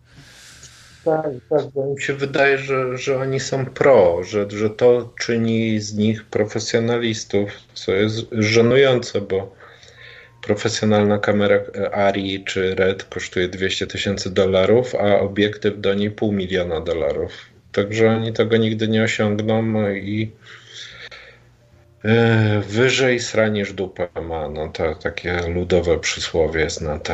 Tak, 1.05 1.25
tak, 1.49 1.71
bo 1.75 1.85
mi 1.85 2.01
się 2.01 2.13
wydaje, 2.13 2.57
że, 2.57 2.97
że 2.97 3.19
oni 3.19 3.39
są 3.39 3.65
pro, 3.65 4.23
że, 4.23 4.51
że 4.51 4.69
to 4.69 5.13
czyni 5.19 5.79
z 5.79 5.93
nich 5.93 6.25
profesjonalistów, 6.25 7.49
co 7.73 7.91
jest 7.91 8.27
żenujące, 8.31 9.21
bo 9.21 9.58
profesjonalna 10.41 11.19
kamera 11.19 11.59
ARRI 11.91 12.43
czy 12.43 12.75
RED 12.75 13.03
kosztuje 13.03 13.47
200 13.47 13.87
tysięcy 13.87 14.33
dolarów, 14.33 14.95
a 14.95 15.19
obiektyw 15.19 15.79
do 15.79 15.93
niej 15.93 16.11
pół 16.11 16.31
miliona 16.31 16.81
dolarów. 16.81 17.31
Także 17.71 18.09
oni 18.09 18.33
tego 18.33 18.57
nigdy 18.57 18.87
nie 18.87 19.03
osiągną 19.03 19.89
i 19.89 20.31
e, 22.03 22.61
wyżej 22.67 23.19
sraniesz 23.19 23.73
dupę 23.73 24.07
ma, 24.21 24.49
no 24.49 24.69
to 24.69 24.95
takie 24.95 25.47
ludowe 25.47 25.99
przysłowie 25.99 26.61
jest 26.61 26.81
na 26.81 26.99
to. 26.99 27.13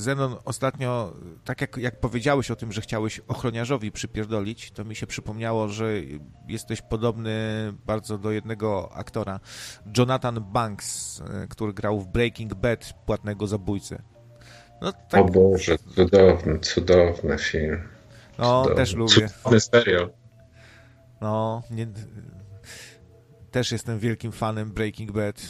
Zenon, 0.00 0.36
ostatnio, 0.44 1.12
tak 1.44 1.60
jak, 1.60 1.76
jak 1.76 2.00
powiedziałeś 2.00 2.50
o 2.50 2.56
tym, 2.56 2.72
że 2.72 2.80
chciałeś 2.80 3.20
ochroniarzowi 3.28 3.92
przypierdolić, 3.92 4.70
to 4.70 4.84
mi 4.84 4.96
się 4.96 5.06
przypomniało, 5.06 5.68
że 5.68 5.92
jesteś 6.48 6.82
podobny 6.82 7.32
bardzo 7.86 8.18
do 8.18 8.30
jednego 8.30 8.92
aktora, 8.92 9.40
Jonathan 9.98 10.44
Banks, 10.52 11.20
e, 11.20 11.46
który 11.48 11.72
grał 11.72 12.00
w 12.00 12.06
Breaking 12.08 12.54
Bad 12.54 12.94
płatnego 13.06 13.46
zabójcę. 13.46 14.02
No 14.82 14.92
tak, 14.92 15.20
O 15.20 15.24
Boże, 15.24 15.78
cudowny, 15.78 16.58
cudowny 16.58 17.38
film. 17.38 17.88
no 18.38 18.62
Cudowny. 18.62 18.76
też 18.76 18.94
lubię. 18.94 19.28
Cudowny 19.28 19.60
serial. 19.60 20.10
No, 21.20 21.62
nie, 21.70 21.86
też 23.50 23.72
jestem 23.72 23.98
wielkim 23.98 24.32
fanem 24.32 24.70
Breaking 24.70 25.12
Bad. 25.12 25.42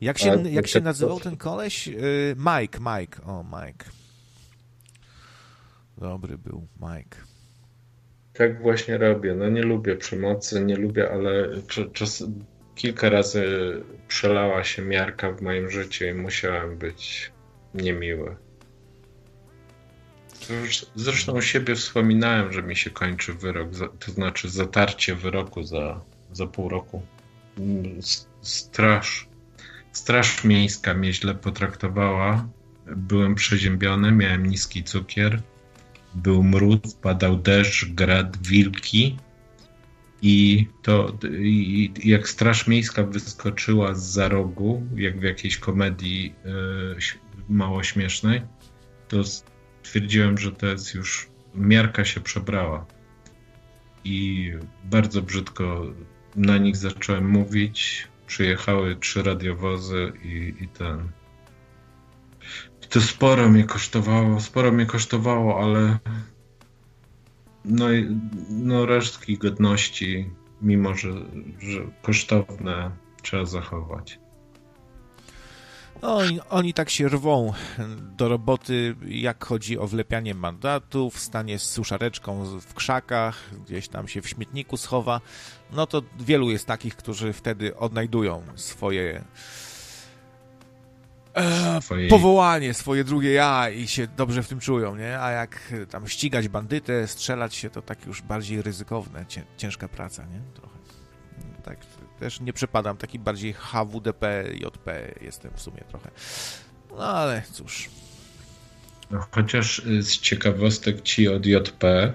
Jak 0.00 0.18
się, 0.18 0.32
A, 0.32 0.48
jak 0.48 0.66
się 0.66 0.80
nazywał 0.80 1.20
ten 1.20 1.36
koleś? 1.36 1.88
Y, 1.88 2.36
Mike, 2.38 2.78
Mike, 2.80 3.22
o 3.24 3.44
Mike. 3.44 3.84
Dobry 5.98 6.38
był 6.38 6.66
Mike. 6.80 7.16
Tak 8.32 8.62
właśnie 8.62 8.98
robię. 8.98 9.34
No 9.34 9.48
nie 9.48 9.62
lubię 9.62 9.96
przemocy, 9.96 10.64
nie 10.64 10.76
lubię, 10.76 11.10
ale 11.10 11.48
cz- 11.50 11.92
czas, 11.92 12.24
kilka 12.74 13.10
razy 13.10 13.44
przelała 14.08 14.64
się 14.64 14.82
miarka 14.82 15.32
w 15.32 15.42
moim 15.42 15.70
życiu 15.70 16.04
i 16.04 16.14
musiałem 16.14 16.78
być 16.78 17.32
niemiły. 17.74 18.36
Zresz- 20.40 20.86
Zresztą 20.94 21.32
u 21.32 21.42
siebie 21.42 21.74
wspominałem, 21.74 22.52
że 22.52 22.62
mi 22.62 22.76
się 22.76 22.90
kończy 22.90 23.34
wyrok, 23.34 23.68
to 23.98 24.12
znaczy 24.12 24.48
zatarcie 24.48 25.14
wyroku 25.14 25.62
za, 25.62 26.00
za 26.32 26.46
pół 26.46 26.68
roku. 26.68 27.02
Mm, 27.58 27.98
s- 27.98 28.28
Straż, 29.92 30.44
miejska 30.44 30.94
mnie 30.94 31.12
źle 31.12 31.34
potraktowała. 31.34 32.48
Byłem 32.96 33.34
przeziębiony, 33.34 34.12
miałem 34.12 34.46
niski 34.46 34.84
cukier. 34.84 35.42
Był 36.14 36.42
mróz, 36.42 36.94
padał 37.02 37.36
deszcz, 37.36 37.84
grad, 37.84 38.36
wilki. 38.46 39.16
I 40.22 40.66
to 40.82 41.18
i, 41.38 41.92
jak 42.04 42.28
Straż 42.28 42.66
Miejska 42.66 43.02
wyskoczyła 43.02 43.94
z 43.94 44.02
za 44.02 44.28
rogu, 44.28 44.86
jak 44.96 45.20
w 45.20 45.22
jakiejś 45.22 45.58
komedii 45.58 46.34
e, 46.44 47.48
mało 47.48 47.82
śmiesznej, 47.82 48.42
to 49.08 49.24
stwierdziłem, 49.82 50.38
że 50.38 50.52
to 50.52 50.66
jest 50.66 50.94
już 50.94 51.28
miarka 51.54 52.04
się 52.04 52.20
przebrała. 52.20 52.86
I 54.04 54.50
bardzo 54.84 55.22
brzydko 55.22 55.86
na 56.36 56.58
nich 56.58 56.76
zacząłem 56.76 57.30
mówić. 57.30 58.08
Przyjechały 58.30 58.96
trzy 58.96 59.22
radiowozy 59.22 60.12
i, 60.22 60.54
i 60.60 60.68
ten. 60.68 61.08
I 62.82 62.86
to 62.86 63.00
sporo 63.00 63.48
mnie 63.48 63.64
kosztowało, 63.64 64.40
sporo 64.40 64.72
mnie 64.72 64.86
kosztowało, 64.86 65.62
ale 65.62 65.98
no, 67.64 67.86
no 68.50 68.86
resztki 68.86 69.38
godności, 69.38 70.30
mimo 70.62 70.94
że, 70.94 71.12
że 71.58 71.80
kosztowne, 72.02 72.90
trzeba 73.22 73.44
zachować. 73.44 74.18
No, 76.02 76.16
oni, 76.16 76.40
oni 76.50 76.74
tak 76.74 76.90
się 76.90 77.08
rwą 77.08 77.52
do 78.16 78.28
roboty, 78.28 78.96
jak 79.06 79.44
chodzi 79.44 79.78
o 79.78 79.86
wlepianie 79.86 80.34
mandatów, 80.34 81.18
stanie 81.18 81.58
z 81.58 81.62
suszareczką 81.62 82.44
w 82.60 82.74
krzakach, 82.74 83.50
gdzieś 83.66 83.88
tam 83.88 84.08
się 84.08 84.22
w 84.22 84.28
śmietniku 84.28 84.76
schowa. 84.76 85.20
No 85.72 85.86
to 85.86 86.02
wielu 86.20 86.50
jest 86.50 86.66
takich, 86.66 86.96
którzy 86.96 87.32
wtedy 87.32 87.76
odnajdują 87.76 88.42
swoje 88.56 89.24
e, 91.34 91.78
Swojej- 91.80 92.10
powołanie, 92.10 92.74
swoje 92.74 93.04
drugie 93.04 93.32
ja 93.32 93.70
i 93.70 93.88
się 93.88 94.06
dobrze 94.06 94.42
w 94.42 94.48
tym 94.48 94.60
czują, 94.60 94.96
nie? 94.96 95.20
A 95.20 95.30
jak 95.30 95.72
tam 95.90 96.08
ścigać 96.08 96.48
bandytę, 96.48 97.06
strzelać 97.08 97.54
się, 97.54 97.70
to 97.70 97.82
tak 97.82 98.06
już 98.06 98.22
bardziej 98.22 98.62
ryzykowne, 98.62 99.26
cię, 99.26 99.42
ciężka 99.56 99.88
praca, 99.88 100.24
nie? 100.24 100.40
Trochę. 100.54 100.70
Tak, 101.64 101.78
też 102.20 102.40
nie 102.40 102.52
przepadam, 102.52 102.96
taki 102.96 103.18
bardziej 103.18 103.52
HWDP, 103.52 104.44
JP 104.54 105.14
jestem 105.20 105.50
w 105.54 105.60
sumie 105.60 105.80
trochę. 105.88 106.10
No 106.90 107.04
ale 107.04 107.42
cóż. 107.52 107.88
No, 109.10 109.26
chociaż 109.30 109.78
y, 109.78 110.02
z 110.02 110.18
ciekawostek 110.18 111.02
ci 111.02 111.28
od 111.28 111.46
JP, 111.46 112.12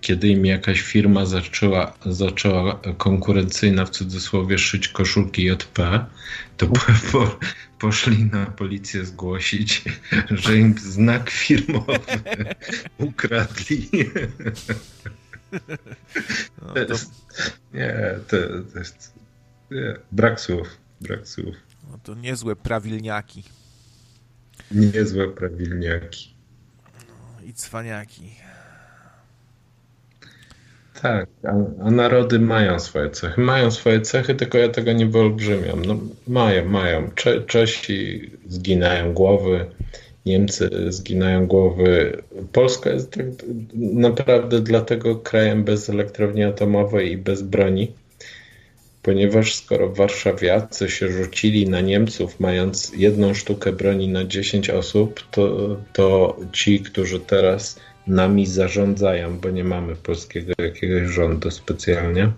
kiedy 0.00 0.28
im 0.28 0.46
jakaś 0.46 0.80
firma 0.80 1.26
zaczęła, 1.26 1.92
zaczęła 2.06 2.80
konkurencyjna 2.98 3.84
w 3.84 3.90
cudzysłowie 3.90 4.58
szyć 4.58 4.88
koszulki 4.88 5.44
JP, 5.44 6.06
to 6.56 6.66
po, 6.66 6.80
po, 7.12 7.38
poszli 7.78 8.24
na 8.24 8.46
policję 8.46 9.04
zgłosić, 9.04 9.82
że 10.30 10.58
im 10.58 10.74
znak 10.78 11.30
firmowy 11.30 11.98
ukradli. 12.98 13.90
No, 16.62 16.74
To 16.74 16.94
nie, 17.74 17.94
to, 18.28 18.36
to 18.72 18.78
jest 18.78 19.12
nie, 19.70 19.96
brak 20.12 20.40
słów, 20.40 20.68
brak 21.00 21.28
słów. 21.28 21.54
no 21.90 21.98
to 22.02 22.14
niezłe 22.14 22.56
prawilniaki 22.56 23.42
Niezłe 24.70 25.28
prawilniaki. 25.28 26.34
i 27.44 27.54
cwaniaki. 27.54 28.34
Tak, 31.02 31.28
a, 31.44 31.84
a 31.86 31.90
narody 31.90 32.38
mają 32.38 32.78
swoje 32.80 33.10
cechy. 33.10 33.40
Mają 33.40 33.70
swoje 33.70 34.00
cechy, 34.00 34.34
tylko 34.34 34.58
ja 34.58 34.68
tego 34.68 34.92
nie 34.92 35.06
wyolbrzymiam. 35.06 35.84
No, 35.84 35.96
mają, 36.28 36.64
mają. 36.68 37.10
Cze, 37.14 37.40
Czesi 37.40 38.30
zginają 38.48 39.12
głowy, 39.12 39.70
Niemcy 40.26 40.70
zginają 40.88 41.46
głowy. 41.46 42.22
Polska 42.52 42.90
jest 42.90 43.10
tak 43.10 43.26
naprawdę 43.74 44.60
dlatego 44.60 45.16
krajem 45.16 45.64
bez 45.64 45.90
elektrowni 45.90 46.44
atomowej 46.44 47.12
i 47.12 47.16
bez 47.16 47.42
broni, 47.42 47.92
ponieważ 49.02 49.54
skoro 49.54 49.88
warszawiacy 49.92 50.90
się 50.90 51.08
rzucili 51.08 51.68
na 51.68 51.80
Niemców, 51.80 52.40
mając 52.40 52.92
jedną 52.96 53.34
sztukę 53.34 53.72
broni 53.72 54.08
na 54.08 54.24
10 54.24 54.70
osób, 54.70 55.20
to, 55.30 55.76
to 55.92 56.36
ci, 56.52 56.80
którzy 56.80 57.20
teraz 57.20 57.80
nami 58.06 58.46
zarządzają, 58.46 59.38
bo 59.38 59.50
nie 59.50 59.64
mamy 59.64 59.96
polskiego 59.96 60.52
jakiegoś 60.58 61.08
rządu 61.10 61.50
specjalnie, 61.50 62.32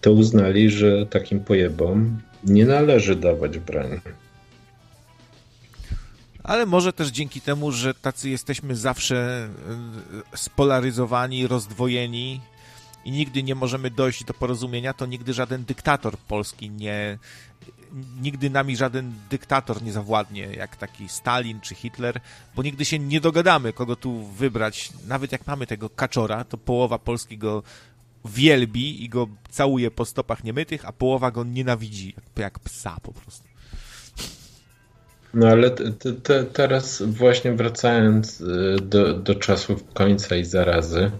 to 0.00 0.12
uznali, 0.12 0.70
że 0.70 1.06
takim 1.06 1.40
pojebom 1.40 2.20
nie 2.44 2.66
należy 2.66 3.16
dawać 3.16 3.58
broni. 3.58 4.00
Ale 6.48 6.66
może 6.66 6.92
też 6.92 7.08
dzięki 7.08 7.40
temu, 7.40 7.72
że 7.72 7.94
tacy 7.94 8.30
jesteśmy 8.30 8.76
zawsze 8.76 9.48
y, 10.34 10.38
spolaryzowani, 10.38 11.46
rozdwojeni 11.46 12.40
i 13.04 13.10
nigdy 13.10 13.42
nie 13.42 13.54
możemy 13.54 13.90
dojść 13.90 14.24
do 14.24 14.34
porozumienia, 14.34 14.94
to 14.94 15.06
nigdy 15.06 15.32
żaden 15.32 15.64
dyktator 15.64 16.18
polski 16.18 16.70
nie. 16.70 17.18
Nigdy 18.20 18.50
nami 18.50 18.76
żaden 18.76 19.14
dyktator 19.30 19.82
nie 19.82 19.92
zawładnie, 19.92 20.42
jak 20.42 20.76
taki 20.76 21.08
Stalin 21.08 21.60
czy 21.60 21.74
Hitler, 21.74 22.20
bo 22.54 22.62
nigdy 22.62 22.84
się 22.84 22.98
nie 22.98 23.20
dogadamy, 23.20 23.72
kogo 23.72 23.96
tu 23.96 24.24
wybrać. 24.24 24.90
Nawet 25.06 25.32
jak 25.32 25.46
mamy 25.46 25.66
tego 25.66 25.90
kaczora, 25.90 26.44
to 26.44 26.58
połowa 26.58 26.98
Polski 26.98 27.38
go 27.38 27.62
wielbi 28.24 29.04
i 29.04 29.08
go 29.08 29.28
całuje 29.50 29.90
po 29.90 30.04
stopach 30.04 30.44
niemytych, 30.44 30.84
a 30.84 30.92
połowa 30.92 31.30
go 31.30 31.44
nienawidzi, 31.44 32.14
jak, 32.16 32.24
jak 32.36 32.58
psa 32.58 32.96
po 33.02 33.12
prostu. 33.12 33.47
No 35.34 35.48
ale 35.48 35.70
te, 35.70 35.92
te, 35.92 36.12
te, 36.12 36.44
teraz 36.44 37.02
właśnie 37.02 37.52
wracając 37.52 38.40
y, 38.40 38.76
do, 38.82 39.14
do 39.14 39.34
czasów 39.34 39.84
końca 39.94 40.36
i 40.36 40.44
zarazy, 40.44 41.10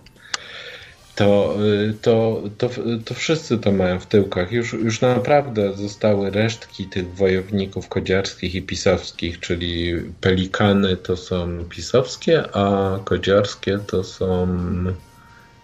to, 1.14 1.56
y, 1.64 1.94
to, 2.02 2.42
to, 2.58 2.68
to 3.04 3.14
wszyscy 3.14 3.58
to 3.58 3.72
mają 3.72 4.00
w 4.00 4.06
tyłkach. 4.06 4.52
Już, 4.52 4.72
już 4.72 5.00
naprawdę 5.00 5.76
zostały 5.76 6.30
resztki 6.30 6.86
tych 6.86 7.14
wojowników 7.14 7.88
kodziarskich 7.88 8.54
i 8.54 8.62
pisowskich, 8.62 9.40
czyli 9.40 9.94
pelikany 10.20 10.96
to 10.96 11.16
są 11.16 11.64
pisowskie, 11.64 12.56
a 12.56 12.98
kodziarskie 13.04 13.78
to 13.86 14.04
są... 14.04 14.48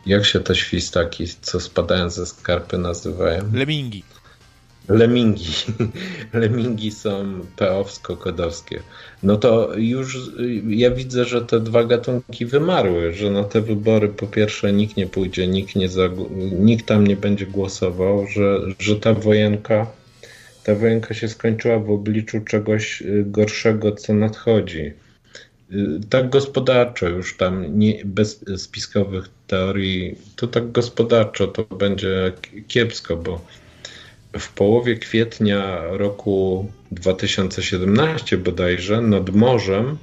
Jak 0.06 0.24
się 0.24 0.40
te 0.40 0.54
świstaki, 0.54 1.26
co 1.40 1.60
spadają 1.60 2.10
ze 2.10 2.26
skarpy 2.26 2.78
nazywają? 2.78 3.50
Lemingi. 3.52 4.02
Lemingi. 4.88 5.52
Lemingi 6.32 6.90
są 6.90 7.40
peowsko-kodowskie. 7.56 8.80
No 9.22 9.36
to 9.36 9.74
już 9.76 10.16
y, 10.16 10.62
ja 10.66 10.90
widzę, 10.90 11.24
że 11.24 11.42
te 11.42 11.60
dwa 11.60 11.84
gatunki 11.84 12.46
wymarły, 12.46 13.12
że 13.12 13.30
na 13.30 13.44
te 13.44 13.60
wybory 13.60 14.08
po 14.08 14.26
pierwsze 14.26 14.72
nikt 14.72 14.96
nie 14.96 15.06
pójdzie, 15.06 15.48
nikt, 15.48 15.76
nie 15.76 15.88
nikt 16.58 16.86
tam 16.86 17.06
nie 17.06 17.16
będzie 17.16 17.46
głosował, 17.46 18.26
że, 18.26 18.60
że 18.78 18.96
ta 18.96 19.14
wojenka 19.14 19.86
ta 20.64 20.74
wojenka 20.74 21.14
się 21.14 21.28
skończyła 21.28 21.78
w 21.78 21.90
obliczu 21.90 22.40
czegoś 22.40 23.02
y, 23.02 23.24
gorszego, 23.26 23.92
co 23.92 24.14
nadchodzi. 24.14 24.92
Y, 25.72 26.00
Tak 26.10 26.30
gospodarczo 26.30 27.08
już 27.08 27.36
tam, 27.36 27.78
nie, 27.78 28.02
bez 28.04 28.44
spiskowych 28.56 29.28
teorii, 29.46 30.18
to 30.36 30.46
tak 30.46 30.72
gospodarczo 30.72 31.46
to 31.46 31.64
będzie 31.64 32.32
kiepsko, 32.68 33.16
bo 33.16 33.40
w 34.38 34.52
połowie 34.52 34.96
kwietnia 34.96 35.82
roku 35.90 36.68
2017 36.92 38.36
bodajże 38.36 39.00
nad 39.00 39.30
morzem 39.30 39.98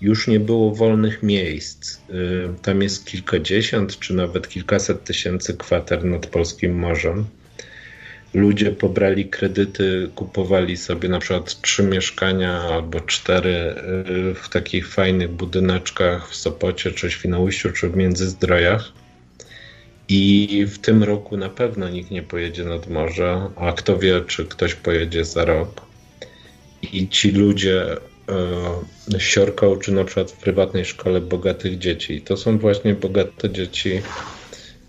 już 0.00 0.28
nie 0.28 0.40
było 0.40 0.74
wolnych 0.74 1.22
miejsc. 1.22 1.98
Y, 1.98 2.00
Tam 2.62 2.82
jest 2.82 3.06
kilkadziesiąt 3.06 3.98
czy 3.98 4.14
nawet 4.14 4.48
kilkaset 4.48 5.04
tysięcy 5.04 5.54
kwater 5.56 6.04
nad 6.04 6.26
polskim 6.26 6.78
morzem. 6.78 7.24
ludzie 8.34 8.70
pobrali 8.70 9.28
kredyty, 9.28 10.10
kupowali 10.14 10.76
sobie 10.76 11.08
na 11.08 11.18
przykład 11.18 11.60
trzy 11.60 11.82
mieszkania 11.82 12.60
albo 12.60 13.00
cztery 13.00 13.74
y, 14.30 14.34
w 14.34 14.48
takich 14.48 14.88
fajnych 14.88 15.30
budyneczkach 15.30 16.30
w 16.30 16.36
Sopocie, 16.36 16.90
czy 16.90 17.10
Świnoujściu, 17.10 17.72
czy 17.72 17.88
w 17.88 17.96
Międzyzdrojach. 17.96 18.92
I 20.08 20.64
w 20.66 20.78
tym 20.78 21.02
roku 21.02 21.36
na 21.36 21.48
pewno 21.48 21.88
nikt 21.88 22.10
nie 22.10 22.22
pojedzie 22.22 22.64
nad 22.64 22.90
morze, 22.90 23.50
a 23.56 23.72
kto 23.72 23.98
wie, 23.98 24.20
czy 24.26 24.44
ktoś 24.44 24.74
pojedzie 24.74 25.24
za 25.24 25.44
rok. 25.44 25.80
I 26.92 27.08
ci 27.08 27.30
ludzie 27.30 27.96
e, 29.12 29.20
siorką, 29.20 29.76
czy 29.76 29.92
na 29.92 30.04
przykład 30.04 30.30
w 30.30 30.36
prywatnej 30.36 30.84
szkole 30.84 31.20
bogatych 31.20 31.78
dzieci. 31.78 32.20
To 32.20 32.36
są 32.36 32.58
właśnie 32.58 32.94
bogate 32.94 33.50
dzieci 33.50 34.02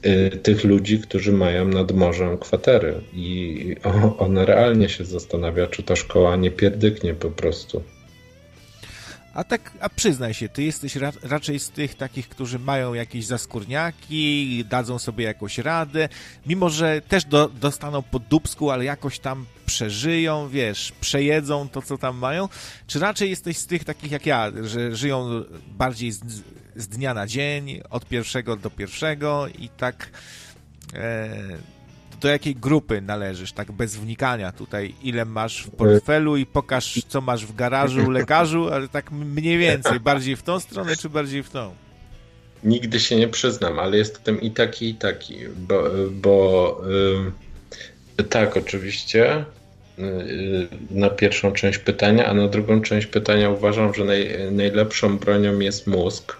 Y, 0.05 0.37
tych 0.37 0.63
ludzi, 0.63 0.99
którzy 0.99 1.31
mają 1.31 1.67
nad 1.67 1.91
morzem 1.91 2.37
kwatery. 2.37 3.01
I 3.13 3.75
ona 4.17 4.45
realnie 4.45 4.89
się 4.89 5.05
zastanawia, 5.05 5.67
czy 5.67 5.83
ta 5.83 5.95
szkoła 5.95 6.35
nie 6.35 6.51
pierdyknie 6.51 7.13
po 7.13 7.31
prostu. 7.31 7.83
A 9.35 9.43
tak, 9.43 9.71
a 9.79 9.89
przyznaj 9.89 10.33
się, 10.33 10.49
ty 10.49 10.63
jesteś 10.63 10.95
ra 10.95 11.11
raczej 11.23 11.59
z 11.59 11.69
tych 11.69 11.95
takich, 11.95 12.29
którzy 12.29 12.59
mają 12.59 12.93
jakieś 12.93 13.25
zaskórniaki, 13.25 14.65
dadzą 14.69 14.99
sobie 14.99 15.25
jakąś 15.25 15.57
radę, 15.57 16.09
mimo 16.45 16.69
że 16.69 17.01
też 17.01 17.25
do, 17.25 17.49
dostaną 17.49 18.01
po 18.01 18.19
dubsku, 18.19 18.71
ale 18.71 18.85
jakoś 18.85 19.19
tam 19.19 19.45
przeżyją, 19.65 20.49
wiesz, 20.49 20.91
przejedzą 21.01 21.69
to, 21.69 21.81
co 21.81 21.97
tam 21.97 22.17
mają? 22.17 22.49
Czy 22.87 22.99
raczej 22.99 23.29
jesteś 23.29 23.57
z 23.57 23.65
tych 23.65 23.83
takich 23.83 24.11
jak 24.11 24.25
ja, 24.25 24.51
że 24.61 24.95
żyją 24.95 25.43
bardziej 25.67 26.11
z, 26.11 26.19
z 26.75 26.87
dnia 26.87 27.13
na 27.13 27.27
dzień, 27.27 27.81
od 27.89 28.05
pierwszego 28.05 28.55
do 28.55 28.69
pierwszego 28.69 29.47
i 29.47 29.69
tak 29.69 30.09
e, 30.93 31.37
do 32.15 32.27
jakiej 32.27 32.55
grupy 32.55 33.01
należysz, 33.01 33.51
tak 33.51 33.71
bez 33.71 33.95
wnikania 33.95 34.51
tutaj, 34.51 34.93
ile 35.03 35.25
masz 35.25 35.63
w 35.63 35.69
portfelu 35.69 36.37
i 36.37 36.45
pokaż, 36.45 36.99
co 37.07 37.21
masz 37.21 37.45
w 37.45 37.55
garażu, 37.55 38.11
lekarzu, 38.11 38.69
ale 38.69 38.87
tak 38.87 39.11
mniej 39.11 39.57
więcej, 39.57 39.99
bardziej 39.99 40.35
w 40.35 40.43
tą 40.43 40.59
stronę, 40.59 40.95
czy 40.95 41.09
bardziej 41.09 41.43
w 41.43 41.49
tą? 41.49 41.75
Nigdy 42.63 42.99
się 42.99 43.15
nie 43.15 43.27
przyznam, 43.27 43.79
ale 43.79 43.97
jestem 43.97 44.41
i 44.41 44.51
taki, 44.51 44.89
i 44.89 44.95
taki, 44.95 45.35
bo, 45.57 45.83
bo 46.11 46.81
yy, 48.17 48.23
tak, 48.23 48.57
oczywiście 48.57 49.45
yy, 49.97 50.67
na 50.91 51.09
pierwszą 51.09 51.51
część 51.51 51.77
pytania, 51.77 52.25
a 52.25 52.33
na 52.33 52.47
drugą 52.47 52.81
część 52.81 53.07
pytania 53.07 53.49
uważam, 53.49 53.93
że 53.93 54.03
naj, 54.05 54.51
najlepszą 54.51 55.17
bronią 55.17 55.59
jest 55.59 55.87
mózg, 55.87 56.37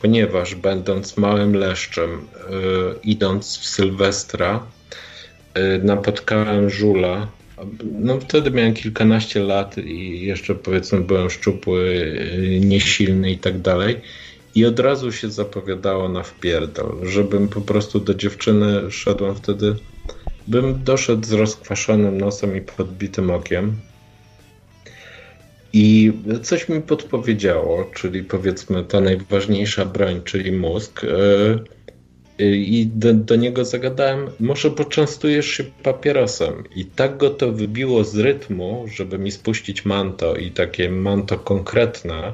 ponieważ 0.00 0.54
będąc 0.54 1.16
małym 1.16 1.54
leszczem, 1.54 2.28
yy, 2.50 2.94
idąc 3.02 3.58
w 3.58 3.66
Sylwestra, 3.66 4.66
napotkałem 5.82 6.70
żula. 6.70 7.28
No 8.00 8.20
wtedy 8.20 8.50
miałem 8.50 8.74
kilkanaście 8.74 9.40
lat 9.40 9.78
i 9.78 10.20
jeszcze 10.20 10.54
powiedzmy 10.54 11.00
byłem 11.00 11.30
szczupły, 11.30 11.84
yy, 12.40 12.60
niesilny 12.60 13.30
i 13.30 13.38
tak 13.38 13.60
dalej. 13.60 13.96
I 14.54 14.66
od 14.66 14.80
razu 14.80 15.12
się 15.12 15.30
zapowiadało 15.30 16.08
na 16.08 16.22
wpierdol, 16.22 16.96
żebym 17.02 17.48
po 17.48 17.60
prostu 17.60 18.00
do 18.00 18.14
dziewczyny 18.14 18.90
szedłem 18.90 19.34
wtedy, 19.34 19.74
bym 20.46 20.84
doszedł 20.84 21.26
z 21.26 21.32
rozkwaszonym 21.32 22.18
nosem 22.18 22.56
i 22.56 22.60
podbitym 22.60 23.30
okiem, 23.30 23.76
i 25.72 26.12
coś 26.42 26.68
mi 26.68 26.80
podpowiedziało, 26.80 27.90
czyli 27.94 28.24
powiedzmy 28.24 28.84
ta 28.84 29.00
najważniejsza 29.00 29.84
broń, 29.84 30.20
czyli 30.24 30.52
mózg. 30.52 31.04
E, 31.04 31.08
I 32.38 32.90
do, 32.94 33.14
do, 33.14 33.36
niego 33.36 33.64
zagadałem, 33.64 34.30
może 34.40 34.70
poczęstujesz 34.70 35.46
się 35.46 35.64
papierosem. 35.82 36.64
I 36.76 36.84
tak 36.84 37.16
go 37.16 37.30
to 37.30 37.52
wybiło 37.52 38.04
z 38.04 38.16
rytmu, 38.16 38.86
żeby 38.94 39.18
mi 39.18 39.30
spuścić 39.30 39.84
manto 39.84 40.36
i 40.36 40.50
takie 40.50 40.90
manto 40.90 41.38
konkretne, 41.38 42.32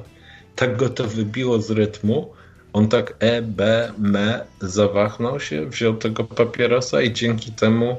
tak 0.57 0.77
go 0.77 0.89
to 0.89 1.05
wybiło 1.05 1.61
z 1.61 1.71
rytmu. 1.71 2.33
On 2.73 2.89
tak 2.89 3.17
E, 3.19 3.43
B, 3.43 3.93
M 3.99 4.17
zawachnął 4.61 5.41
się, 5.41 5.67
wziął 5.67 5.97
tego 5.97 6.25
papierosa 6.25 7.03
i 7.03 7.13
dzięki 7.13 7.53
temu 7.53 7.97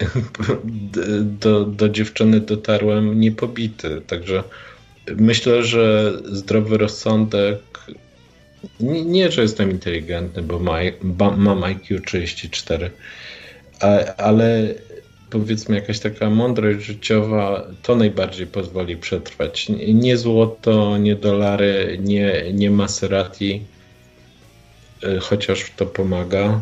do, 1.40 1.64
do 1.64 1.88
dziewczyny 1.88 2.40
dotarłem 2.40 3.20
niepobity. 3.20 4.02
Także 4.06 4.44
myślę, 5.16 5.62
że 5.62 6.12
zdrowy 6.24 6.78
rozsądek. 6.78 7.60
Nie, 8.80 9.30
że 9.30 9.42
jestem 9.42 9.70
inteligentny, 9.70 10.42
bo 10.42 10.58
ma, 10.58 10.78
mam 11.36 11.64
IQ 11.64 12.00
34, 12.00 12.90
ale 14.16 14.74
powiedzmy 15.30 15.74
jakaś 15.74 15.98
taka 15.98 16.30
mądrość 16.30 16.86
życiowa 16.86 17.66
to 17.82 17.96
najbardziej 17.96 18.46
pozwoli 18.46 18.96
przetrwać. 18.96 19.68
Nie 19.94 20.16
złoto, 20.16 20.98
nie 20.98 21.16
dolary, 21.16 21.98
nie, 22.02 22.52
nie 22.52 22.70
Maserati, 22.70 23.62
y, 25.04 25.20
chociaż 25.20 25.72
to 25.76 25.86
pomaga 25.86 26.60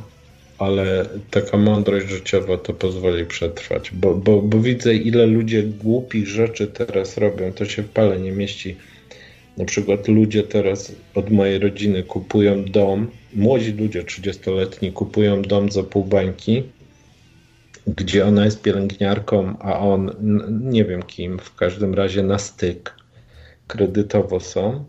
ale 0.59 1.07
taka 1.31 1.57
mądrość 1.57 2.09
życiowa 2.09 2.59
to 2.59 2.73
pozwoli 2.73 3.27
przetrwać, 3.27 3.91
bo, 3.91 4.15
bo, 4.15 4.43
bo 4.43 4.61
widzę 4.61 4.95
ile 4.95 5.27
ludzie 5.27 5.63
głupich 5.63 6.27
rzeczy 6.27 6.67
teraz 6.67 7.17
robią, 7.17 7.53
to 7.53 7.65
się 7.65 7.83
w 7.83 7.89
pale 7.89 8.19
nie 8.19 8.33
mieści. 8.33 8.77
Na 9.59 9.65
przykład 9.65 10.09
ludzie 10.09 10.43
teraz 10.43 10.93
od 11.15 11.31
mojej 11.31 11.59
rodziny 11.59 12.03
kupują 12.03 12.65
dom, 12.65 13.11
młodzi 13.35 13.73
ludzie 13.73 14.03
30-letni 14.03 14.93
kupują 14.93 15.43
dom 15.43 15.73
za 15.73 15.83
pół 15.83 16.05
bańki, 16.05 16.63
gdzie 17.87 18.27
ona 18.27 18.45
jest 18.45 18.63
pielęgniarką, 18.63 19.59
a 19.59 19.79
on 19.79 20.11
nie 20.63 20.85
wiem 20.85 21.03
kim, 21.03 21.39
w 21.39 21.55
każdym 21.55 21.95
razie 21.95 22.23
na 22.23 22.39
styk 22.39 22.95
kredytowo 23.67 24.41
są. 24.41 24.85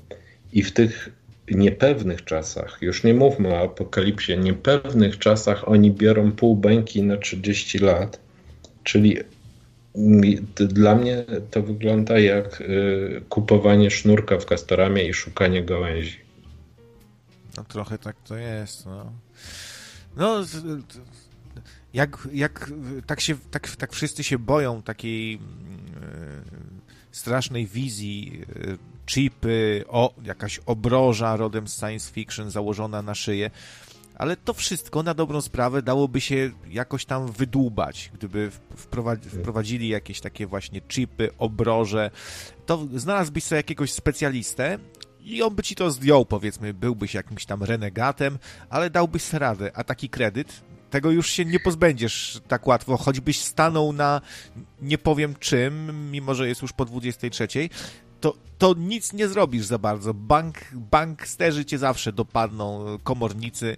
I 0.54 0.64
w 0.64 0.72
tych 0.72 1.10
niepewnych 1.52 2.26
czasach, 2.26 2.78
już 2.82 3.04
nie 3.04 3.14
mówmy 3.14 3.54
o 3.54 3.60
apokalipsie, 3.60 4.38
niepewnych 4.38 5.20
czasach 5.20 5.68
oni 5.68 5.92
biorą 5.92 6.32
pół 6.32 6.56
bańki 6.56 7.04
na 7.04 7.18
30 7.18 7.80
lat, 7.80 8.20
czyli 8.84 9.18
dla 10.56 10.96
mnie 10.96 11.26
to 11.52 11.64
wygląda 11.64 12.20
jak 12.20 12.62
y, 12.62 13.22
kupowanie 13.30 13.92
sznurka 13.92 14.38
w 14.38 14.46
kastoramie 14.46 15.08
i 15.10 15.14
szukanie 15.14 15.64
gałęzi. 15.64 16.20
No 17.58 17.64
trochę 17.64 17.98
tak 17.98 18.16
to 18.28 18.38
jest, 18.38 18.86
no. 18.86 19.12
No, 20.18 20.46
jak, 21.94 22.28
jak 22.34 22.72
tak, 23.06 23.22
się, 23.22 23.36
tak, 23.52 23.76
tak 23.76 23.94
wszyscy 23.94 24.24
się 24.24 24.40
boją 24.40 24.82
takiej 24.82 25.32
yy, 25.32 25.40
strasznej 27.12 27.68
wizji 27.68 28.46
yy, 28.66 28.78
chipy, 29.06 29.84
o, 29.88 30.14
jakaś 30.24 30.60
obroża 30.66 31.36
rodem 31.36 31.68
science 31.68 32.12
fiction 32.14 32.52
założona 32.52 33.02
na 33.02 33.16
szyję, 33.16 33.52
ale 34.20 34.38
to 34.38 34.54
wszystko 34.54 35.04
na 35.04 35.14
dobrą 35.14 35.42
sprawę 35.42 35.82
dałoby 35.82 36.22
się 36.22 36.52
jakoś 36.70 37.06
tam 37.06 37.32
wydłubać, 37.32 38.12
gdyby 38.14 38.52
wprowadzili 39.28 39.88
jakieś 39.88 40.22
takie 40.22 40.48
właśnie 40.48 40.82
chipy, 40.82 41.30
obroże, 41.38 42.12
to 42.66 42.88
znalazłbyś 42.96 43.44
sobie 43.44 43.58
jakiegoś 43.60 43.92
specjalistę 43.94 44.80
i 45.20 45.42
on 45.42 45.56
by 45.56 45.64
ci 45.64 45.76
to 45.76 45.92
zdjął, 45.92 46.26
powiedzmy, 46.26 46.74
byłbyś 46.74 47.14
jakimś 47.14 47.46
tam 47.46 47.64
renegatem, 47.64 48.40
ale 48.70 48.90
dałbyś 48.90 49.34
radę, 49.34 49.72
a 49.74 49.84
taki 49.84 50.10
kredyt, 50.10 50.62
tego 50.90 51.12
już 51.12 51.30
się 51.30 51.46
nie 51.46 51.60
pozbędziesz 51.60 52.42
tak 52.48 52.68
łatwo, 52.68 52.98
choćbyś 52.98 53.40
stanął 53.40 53.94
na 53.94 54.22
nie 54.82 54.98
powiem 54.98 55.36
czym, 55.36 56.12
mimo 56.12 56.36
że 56.36 56.48
jest 56.48 56.62
już 56.62 56.74
po 56.74 56.86
23, 56.86 57.48
to, 58.20 58.34
to 58.58 58.76
nic 58.78 59.14
nie 59.14 59.28
zrobisz 59.28 59.66
za 59.66 59.78
bardzo. 59.78 60.14
Bank, 60.14 60.56
banksterzy 60.74 61.66
cię 61.66 61.78
zawsze 61.78 62.14
dopadną, 62.14 62.98
komornicy. 63.04 63.78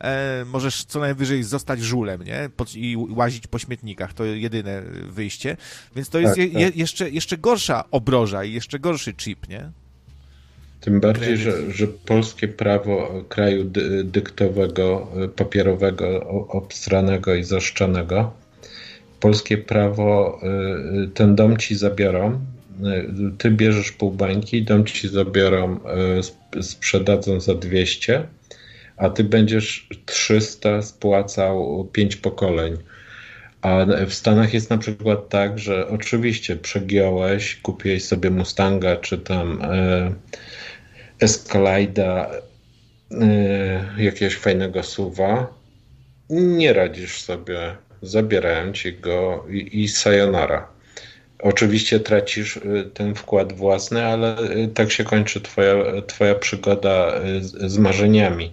E, 0.00 0.44
możesz 0.44 0.84
co 0.84 1.00
najwyżej 1.00 1.42
zostać 1.42 1.80
żulem, 1.80 2.22
nie? 2.22 2.50
I 2.74 2.96
łazić 2.96 3.46
po 3.46 3.58
śmietnikach. 3.58 4.14
To 4.14 4.24
jedyne 4.24 4.82
wyjście. 5.08 5.56
Więc 5.96 6.08
to 6.08 6.18
jest 6.18 6.36
tak, 6.36 6.52
je, 6.52 6.66
tak. 6.66 6.76
jeszcze, 6.76 7.10
jeszcze 7.10 7.38
gorsza 7.38 7.84
obroża 7.90 8.44
i 8.44 8.52
jeszcze 8.52 8.78
gorszy 8.78 9.14
chip, 9.14 9.48
nie? 9.48 9.70
Tym 10.80 11.00
bardziej, 11.00 11.36
że, 11.36 11.72
że 11.72 11.86
polskie 11.88 12.48
prawo 12.48 13.24
kraju 13.28 13.64
dy, 13.64 14.04
dyktowego, 14.04 15.08
papierowego, 15.36 16.26
obstranego 16.48 17.34
i 17.34 17.44
zaszczanego, 17.44 18.32
polskie 19.20 19.58
prawo 19.58 20.40
y, 21.04 21.08
ten 21.08 21.34
dom 21.36 21.56
ci 21.56 21.76
zabiorą, 21.76 22.40
ty 23.38 23.50
bierzesz 23.50 23.92
pół 23.92 24.10
bańki, 24.10 24.62
dom 24.62 24.84
ci 24.84 25.08
zabiorą, 25.08 25.80
e, 26.56 26.62
sprzedadzą 26.62 27.40
za 27.40 27.54
200, 27.54 28.26
a 28.96 29.10
ty 29.10 29.24
będziesz 29.24 29.88
300 30.06 30.82
spłacał 30.82 31.88
5 31.92 32.16
pokoleń. 32.16 32.76
A 33.62 33.86
w 34.06 34.14
Stanach 34.14 34.54
jest 34.54 34.70
na 34.70 34.78
przykład 34.78 35.28
tak, 35.28 35.58
że 35.58 35.88
oczywiście 35.88 36.56
przegiąłeś, 36.56 37.56
kupiłeś 37.56 38.04
sobie 38.04 38.30
Mustanga 38.30 38.96
czy 38.96 39.18
tam 39.18 39.62
e, 39.62 40.12
Escalade'a, 41.20 42.26
e, 43.10 44.02
jakiegoś 44.02 44.36
fajnego 44.36 44.82
suwa, 44.82 45.54
nie 46.30 46.72
radzisz 46.72 47.22
sobie 47.22 47.76
zabierają 48.02 48.72
ci 48.72 48.92
go 48.92 49.46
i, 49.50 49.82
i 49.82 49.88
sayonara. 49.88 50.71
Oczywiście 51.42 52.00
tracisz 52.00 52.56
y, 52.56 52.90
ten 52.94 53.14
wkład 53.14 53.52
własny, 53.52 54.04
ale 54.04 54.38
y, 54.38 54.68
tak 54.74 54.92
się 54.92 55.04
kończy 55.04 55.40
twoja, 55.40 55.74
twoja 56.06 56.34
przygoda 56.34 57.20
y, 57.24 57.44
z, 57.44 57.72
z 57.72 57.78
marzeniami. 57.78 58.52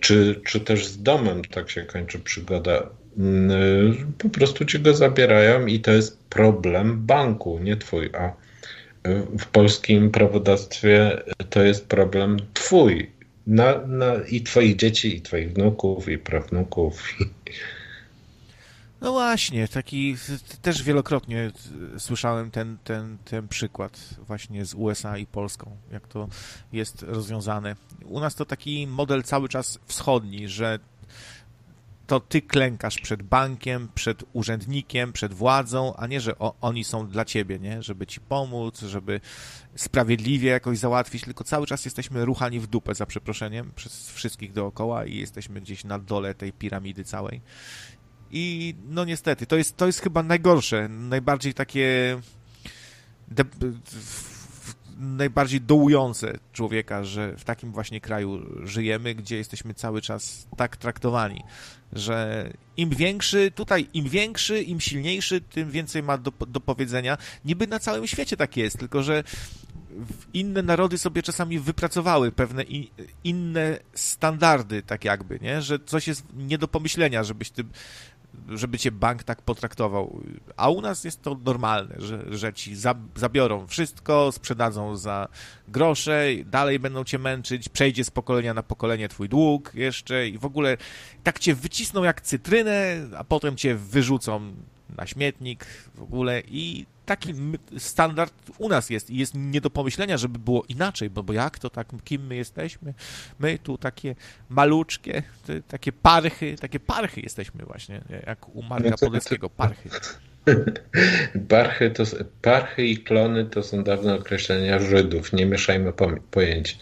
Czy, 0.00 0.40
czy 0.46 0.60
też 0.60 0.86
z 0.86 1.02
domem 1.02 1.44
tak 1.44 1.70
się 1.70 1.82
kończy 1.82 2.18
przygoda. 2.18 2.90
Mm, 3.18 4.12
Po 4.18 4.28
prostu 4.28 4.64
ci 4.64 4.80
go 4.80 4.94
zabierają 4.94 5.66
i 5.66 5.80
to 5.80 5.92
jest 5.92 6.18
problem 6.28 7.06
banku, 7.06 7.58
nie 7.58 7.76
twój. 7.76 8.10
A 8.18 8.32
w 9.38 9.46
polskim 9.46 10.10
prawodawstwie 10.10 11.22
to 11.50 11.62
jest 11.62 11.86
problem 11.88 12.36
twój. 12.54 13.10
Na, 13.46 13.86
na, 13.86 14.14
I 14.28 14.40
twoich 14.40 14.76
dzieci, 14.76 15.16
i 15.16 15.20
twoich 15.20 15.52
wnuków, 15.52 16.08
i 16.08 16.18
prawnuków. 16.18 17.14
No 19.04 19.12
właśnie, 19.12 19.68
taki 19.68 20.16
też 20.62 20.82
wielokrotnie 20.82 21.50
słyszałem 21.98 22.50
ten, 22.50 22.78
ten, 22.84 23.18
ten 23.24 23.48
przykład 23.48 23.98
właśnie 24.26 24.64
z 24.64 24.74
USA 24.74 25.18
i 25.18 25.26
Polską, 25.26 25.76
jak 25.92 26.08
to 26.08 26.28
jest 26.72 27.02
rozwiązane. 27.02 27.76
U 28.04 28.20
nas 28.20 28.34
to 28.34 28.44
taki 28.44 28.86
model 28.86 29.22
cały 29.22 29.48
czas 29.48 29.78
wschodni, 29.86 30.48
że 30.48 30.78
to 32.06 32.20
ty 32.20 32.42
klękasz 32.42 32.98
przed 32.98 33.22
bankiem, 33.22 33.88
przed 33.94 34.24
urzędnikiem, 34.32 35.12
przed 35.12 35.34
władzą, 35.34 35.96
a 35.96 36.06
nie, 36.06 36.20
że 36.20 36.38
o, 36.38 36.54
oni 36.60 36.84
są 36.84 37.08
dla 37.08 37.24
ciebie, 37.24 37.58
nie? 37.58 37.82
Żeby 37.82 38.06
ci 38.06 38.20
pomóc, 38.20 38.80
żeby 38.80 39.20
sprawiedliwie 39.76 40.50
jakoś 40.50 40.78
załatwić, 40.78 41.24
tylko 41.24 41.44
cały 41.44 41.66
czas 41.66 41.84
jesteśmy 41.84 42.24
ruchani 42.24 42.60
w 42.60 42.66
dupę, 42.66 42.94
za 42.94 43.06
przeproszeniem, 43.06 43.72
przez 43.76 44.10
wszystkich 44.10 44.52
dookoła 44.52 45.04
i 45.04 45.16
jesteśmy 45.16 45.60
gdzieś 45.60 45.84
na 45.84 45.98
dole 45.98 46.34
tej 46.34 46.52
piramidy 46.52 47.04
całej. 47.04 47.40
I 48.30 48.74
no 48.88 49.04
niestety, 49.04 49.46
to 49.46 49.56
jest, 49.56 49.76
to 49.76 49.86
jest 49.86 50.00
chyba 50.00 50.22
najgorsze, 50.22 50.88
najbardziej 50.88 51.54
takie 51.54 52.20
de, 53.28 53.44
najbardziej 54.98 55.60
dołujące 55.60 56.38
człowieka, 56.52 57.04
że 57.04 57.36
w 57.36 57.44
takim 57.44 57.72
właśnie 57.72 58.00
kraju 58.00 58.46
żyjemy, 58.66 59.14
gdzie 59.14 59.36
jesteśmy 59.36 59.74
cały 59.74 60.02
czas 60.02 60.46
tak 60.56 60.76
traktowani, 60.76 61.42
że 61.92 62.48
im 62.76 62.90
większy, 62.90 63.50
tutaj 63.50 63.88
im 63.94 64.08
większy, 64.08 64.62
im 64.62 64.80
silniejszy, 64.80 65.40
tym 65.40 65.70
więcej 65.70 66.02
ma 66.02 66.18
do, 66.18 66.32
do 66.48 66.60
powiedzenia. 66.60 67.18
Niby 67.44 67.66
na 67.66 67.78
całym 67.78 68.06
świecie 68.06 68.36
tak 68.36 68.56
jest, 68.56 68.78
tylko 68.78 69.02
że 69.02 69.24
inne 70.32 70.62
narody 70.62 70.98
sobie 70.98 71.22
czasami 71.22 71.58
wypracowały 71.58 72.32
pewne 72.32 72.64
inne 73.24 73.78
standardy, 73.94 74.82
tak 74.82 75.04
jakby, 75.04 75.38
nie? 75.42 75.62
Że 75.62 75.78
coś 75.78 76.08
jest 76.08 76.24
nie 76.36 76.58
do 76.58 76.68
pomyślenia, 76.68 77.24
żebyś 77.24 77.50
ty 77.50 77.64
żeby 78.48 78.78
cię 78.78 78.92
bank 78.92 79.24
tak 79.24 79.42
potraktował. 79.42 80.20
A 80.56 80.70
u 80.70 80.80
nas 80.80 81.04
jest 81.04 81.22
to 81.22 81.36
normalne, 81.44 81.94
że, 81.98 82.24
że 82.30 82.52
ci 82.52 82.76
zabiorą 83.16 83.66
wszystko, 83.66 84.32
sprzedadzą 84.32 84.96
za 84.96 85.28
grosze, 85.68 86.26
dalej 86.44 86.78
będą 86.78 87.04
cię 87.04 87.18
męczyć, 87.18 87.68
przejdzie 87.68 88.04
z 88.04 88.10
pokolenia 88.10 88.54
na 88.54 88.62
pokolenie 88.62 89.08
twój 89.08 89.28
dług 89.28 89.74
jeszcze 89.74 90.28
i 90.28 90.38
w 90.38 90.44
ogóle 90.44 90.76
tak 91.22 91.38
cię 91.38 91.54
wycisną 91.54 92.02
jak 92.02 92.20
cytrynę, 92.20 92.96
a 93.16 93.24
potem 93.24 93.56
cię 93.56 93.74
wyrzucą 93.74 94.54
na 94.96 95.06
śmietnik 95.06 95.66
w 95.94 96.02
ogóle 96.02 96.42
i 96.48 96.86
taki 97.06 97.34
standard 97.78 98.34
u 98.58 98.68
nas 98.68 98.90
jest 98.90 99.10
i 99.10 99.16
jest 99.16 99.32
nie 99.34 99.60
do 99.60 99.70
pomyślenia, 99.70 100.18
żeby 100.18 100.38
było 100.38 100.64
inaczej, 100.68 101.10
bo, 101.10 101.22
bo 101.22 101.32
jak 101.32 101.58
to 101.58 101.70
tak, 101.70 101.88
kim 102.04 102.26
my 102.26 102.36
jesteśmy? 102.36 102.94
My 103.38 103.58
tu 103.58 103.78
takie 103.78 104.14
maluczkie, 104.48 105.22
takie 105.68 105.92
parchy, 105.92 106.56
takie 106.60 106.80
parchy 106.80 107.20
jesteśmy 107.20 107.64
właśnie, 107.64 108.00
jak 108.26 108.56
u 108.56 108.62
Marka 108.62 108.90
no 108.90 109.48
parchy. 109.48 109.90
Parchy, 111.48 111.90
to, 111.90 112.04
parchy 112.42 112.86
i 112.86 112.98
klony 112.98 113.44
to 113.44 113.62
są 113.62 113.84
dawne 113.84 114.14
określenia 114.14 114.78
Żydów, 114.78 115.32
nie 115.32 115.46
mieszajmy 115.46 115.92
pojęć. 116.30 116.78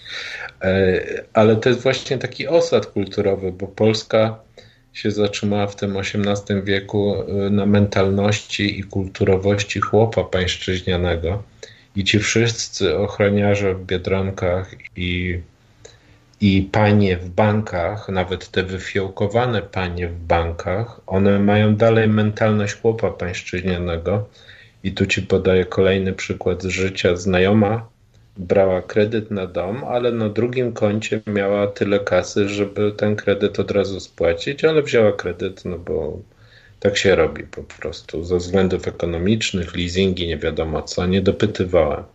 E, 0.62 1.00
ale 1.32 1.56
to 1.56 1.68
jest 1.68 1.80
właśnie 1.80 2.18
taki 2.18 2.48
osad 2.48 2.86
kulturowy, 2.86 3.52
bo 3.52 3.66
Polska 3.66 4.38
się 4.92 5.10
zatrzymała 5.10 5.66
w 5.66 5.76
tym 5.76 5.96
XVIII 5.96 6.62
wieku 6.62 7.14
y, 7.46 7.50
na 7.50 7.66
mentalności 7.66 8.80
i 8.80 8.84
kulturowości 8.84 9.80
chłopa 9.80 10.24
pańszczyźnianego. 10.24 11.42
I 11.96 12.04
ci 12.04 12.18
wszyscy 12.18 12.98
ochroniarze 12.98 13.74
w 13.74 13.86
biedronkach 13.86 14.74
i, 14.96 15.40
i 16.40 16.68
panie 16.72 17.16
w 17.16 17.28
bankach, 17.28 18.08
nawet 18.08 18.50
te 18.50 18.62
wyfiołkowane 18.62 19.62
panie 19.62 20.08
w 20.08 20.18
bankach, 20.18 21.00
one 21.06 21.38
mają 21.38 21.76
dalej 21.76 22.08
mentalność 22.08 22.74
chłopa 22.80 23.10
pańszczyźnianego. 23.10 24.28
I 24.84 24.92
tu 24.92 25.06
ci 25.06 25.22
podaję 25.22 25.64
kolejny 25.64 26.12
przykład 26.12 26.62
z 26.62 26.66
życia. 26.66 27.16
Znajoma 27.16 27.86
brała 28.36 28.82
kredyt 28.82 29.30
na 29.30 29.46
dom, 29.46 29.84
ale 29.84 30.12
na 30.12 30.28
drugim 30.28 30.72
koncie 30.72 31.20
miała 31.26 31.66
tyle 31.66 32.00
kasy, 32.00 32.48
żeby 32.48 32.92
ten 32.96 33.16
kredyt 33.16 33.60
od 33.60 33.70
razu 33.70 34.00
spłacić, 34.00 34.64
ale 34.64 34.82
wzięła 34.82 35.12
kredyt, 35.12 35.64
no 35.64 35.78
bo 35.78 36.18
tak 36.80 36.96
się 36.96 37.14
robi 37.14 37.44
po 37.44 37.62
prostu. 37.62 38.24
Ze 38.24 38.36
względów 38.36 38.88
ekonomicznych, 38.88 39.76
leasingi, 39.76 40.28
nie 40.28 40.38
wiadomo 40.38 40.82
co, 40.82 41.06
nie 41.06 41.22
dopytywała. 41.22 42.08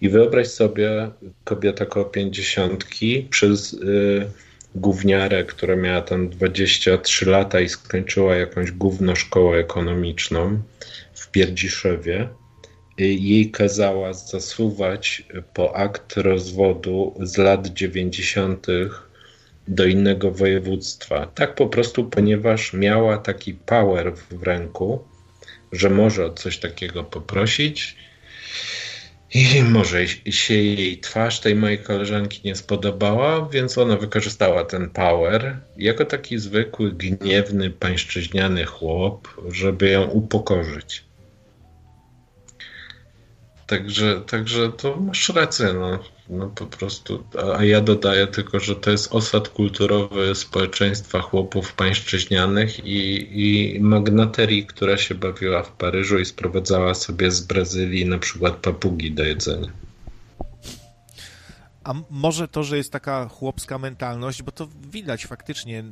I 0.00 0.08
wyobraź 0.08 0.48
sobie, 0.48 1.10
kobieta 1.44 1.86
koło 1.86 2.04
pięćdziesiątki 2.04 3.26
przez 3.30 3.72
y, 3.72 4.30
gówniarę, 4.74 5.44
która 5.44 5.76
miała 5.76 6.02
tam 6.02 6.28
23 6.28 7.26
lata 7.26 7.60
i 7.60 7.68
skończyła 7.68 8.36
jakąś 8.36 8.70
gówno 8.70 9.16
szkołę 9.16 9.58
ekonomiczną 9.58 10.62
w 11.14 11.30
Pierdziszewie, 11.30 12.28
jej 12.98 13.50
kazała 13.50 14.12
zasuwać 14.12 15.22
po 15.54 15.76
akt 15.76 16.16
rozwodu 16.16 17.14
z 17.20 17.36
lat 17.36 17.66
90. 17.66 18.66
do 19.68 19.86
innego 19.86 20.30
województwa. 20.30 21.26
Tak 21.26 21.54
po 21.54 21.66
prostu, 21.66 22.04
ponieważ 22.04 22.72
miała 22.72 23.18
taki 23.18 23.54
power 23.54 24.12
w 24.30 24.42
ręku, 24.42 25.04
że 25.72 25.90
może 25.90 26.26
o 26.26 26.32
coś 26.32 26.58
takiego 26.58 27.04
poprosić. 27.04 27.96
I 29.34 29.62
może 29.62 30.08
się 30.30 30.54
jej 30.54 30.98
twarz 30.98 31.40
tej 31.40 31.54
mojej 31.54 31.78
koleżanki 31.78 32.40
nie 32.44 32.56
spodobała, 32.56 33.48
więc 33.48 33.78
ona 33.78 33.96
wykorzystała 33.96 34.64
ten 34.64 34.90
power 34.90 35.58
jako 35.76 36.04
taki 36.04 36.38
zwykły, 36.38 36.92
gniewny, 36.92 37.70
pańszczyźniany 37.70 38.64
chłop, 38.64 39.28
żeby 39.48 39.88
ją 39.88 40.04
upokorzyć. 40.04 41.07
Także, 43.68 44.20
także 44.20 44.72
to 44.72 44.96
masz 44.96 45.28
rację, 45.28 45.72
no, 45.72 45.98
no 46.28 46.46
po 46.46 46.66
prostu. 46.66 47.24
A 47.56 47.64
ja 47.64 47.80
dodaję 47.80 48.26
tylko, 48.26 48.60
że 48.60 48.76
to 48.76 48.90
jest 48.90 49.14
osad 49.14 49.48
kulturowy 49.48 50.34
społeczeństwa 50.34 51.20
chłopów 51.20 51.72
pańszczyźnianych 51.72 52.84
i, 52.84 53.28
i 53.32 53.80
magnaterii, 53.80 54.66
która 54.66 54.96
się 54.96 55.14
bawiła 55.14 55.62
w 55.62 55.72
Paryżu 55.72 56.18
i 56.18 56.24
sprowadzała 56.24 56.94
sobie 56.94 57.30
z 57.30 57.40
Brazylii 57.40 58.06
na 58.06 58.18
przykład 58.18 58.56
papugi 58.56 59.12
do 59.12 59.24
jedzenia. 59.24 59.68
A 61.88 61.94
może 62.10 62.48
to, 62.48 62.64
że 62.64 62.76
jest 62.76 62.92
taka 62.92 63.28
chłopska 63.28 63.78
mentalność, 63.78 64.42
bo 64.42 64.52
to 64.52 64.68
widać 64.90 65.26
faktycznie 65.26 65.84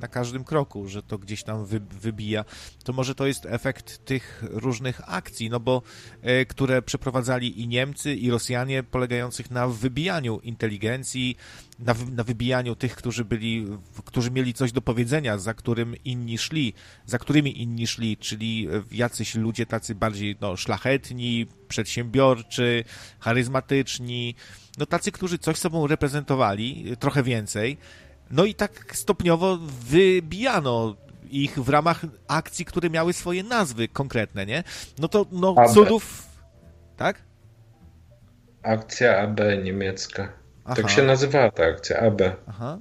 na 0.00 0.08
każdym 0.08 0.44
kroku, 0.44 0.88
że 0.88 1.02
to 1.02 1.18
gdzieś 1.18 1.42
tam 1.42 1.66
wy, 1.66 1.80
wybija, 1.80 2.44
to 2.84 2.92
może 2.92 3.14
to 3.14 3.26
jest 3.26 3.46
efekt 3.46 4.04
tych 4.04 4.44
różnych 4.50 5.00
akcji, 5.06 5.50
no 5.50 5.60
bo 5.60 5.82
e, 6.22 6.46
które 6.46 6.82
przeprowadzali 6.82 7.60
i 7.60 7.68
Niemcy, 7.68 8.14
i 8.14 8.30
Rosjanie, 8.30 8.82
polegających 8.82 9.50
na 9.50 9.68
wybijaniu 9.68 10.40
inteligencji, 10.40 11.36
na, 11.78 11.94
na 12.12 12.24
wybijaniu 12.24 12.76
tych, 12.76 12.96
którzy 12.96 13.24
byli, 13.24 13.66
którzy 14.04 14.30
mieli 14.30 14.54
coś 14.54 14.72
do 14.72 14.82
powiedzenia, 14.82 15.38
za 15.38 15.54
którym 15.54 15.94
inni 16.04 16.38
szli, 16.38 16.74
za 17.06 17.18
którymi 17.18 17.62
inni 17.62 17.86
szli, 17.86 18.16
czyli 18.16 18.68
jacyś 18.90 19.34
ludzie 19.34 19.66
tacy 19.66 19.94
bardziej 19.94 20.36
no, 20.40 20.56
szlachetni, 20.56 21.46
przedsiębiorczy, 21.68 22.84
charyzmatyczni, 23.18 24.34
no 24.78 24.86
tacy, 24.86 25.12
którzy 25.12 25.38
coś 25.38 25.56
sobą 25.56 25.86
reprezentowali, 25.86 26.96
trochę 26.98 27.22
więcej, 27.22 27.78
no 28.30 28.44
i 28.44 28.54
tak 28.54 28.96
stopniowo 28.96 29.58
wybijano 29.88 30.96
ich 31.30 31.58
w 31.58 31.68
ramach 31.68 32.04
akcji, 32.28 32.64
które 32.64 32.90
miały 32.90 33.12
swoje 33.12 33.42
nazwy 33.42 33.88
konkretne, 33.88 34.46
nie? 34.46 34.64
No 34.98 35.08
to, 35.08 35.26
no, 35.32 35.54
AB. 35.58 35.74
cudów... 35.74 36.28
Tak? 36.96 37.22
Akcja 38.62 39.18
AB 39.18 39.40
niemiecka. 39.64 40.32
Aha. 40.64 40.74
Tak 40.74 40.90
się 40.90 41.02
nazywała 41.02 41.50
ta 41.50 41.64
akcja, 41.64 41.98
AB. 42.00 42.22
Aha. 42.46 42.78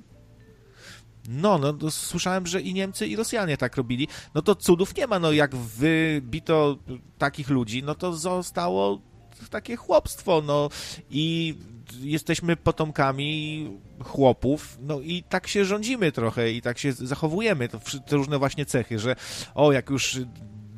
No, 1.30 1.58
no, 1.58 1.92
słyszałem, 1.92 2.48
że 2.48 2.62
i 2.62 2.74
Niemcy, 2.74 3.08
i 3.08 3.16
Rosjanie 3.16 3.58
tak 3.58 3.76
robili. 3.76 4.08
No 4.36 4.42
to 4.42 4.56
cudów 4.56 4.96
nie 4.96 5.08
ma, 5.08 5.20
no 5.20 5.32
jak 5.32 5.56
wybito 5.56 6.78
takich 7.18 7.50
ludzi, 7.50 7.84
no 7.84 7.96
to 7.96 8.14
zostało 8.14 9.02
takie 9.50 9.76
chłopstwo, 9.76 10.42
no. 10.42 10.70
I 11.10 11.56
jesteśmy 12.00 12.56
potomkami 12.56 13.72
chłopów, 14.04 14.78
no 14.82 15.00
i 15.00 15.24
tak 15.24 15.48
się 15.48 15.66
rządzimy 15.66 16.12
trochę 16.12 16.52
i 16.52 16.62
tak 16.62 16.78
się 16.78 16.94
zachowujemy, 16.94 17.70
to, 17.70 17.80
te 18.08 18.16
różne 18.16 18.40
właśnie 18.40 18.66
cechy, 18.66 19.00
że 19.00 19.16
o, 19.56 19.72
jak 19.72 19.90
już 19.90 20.20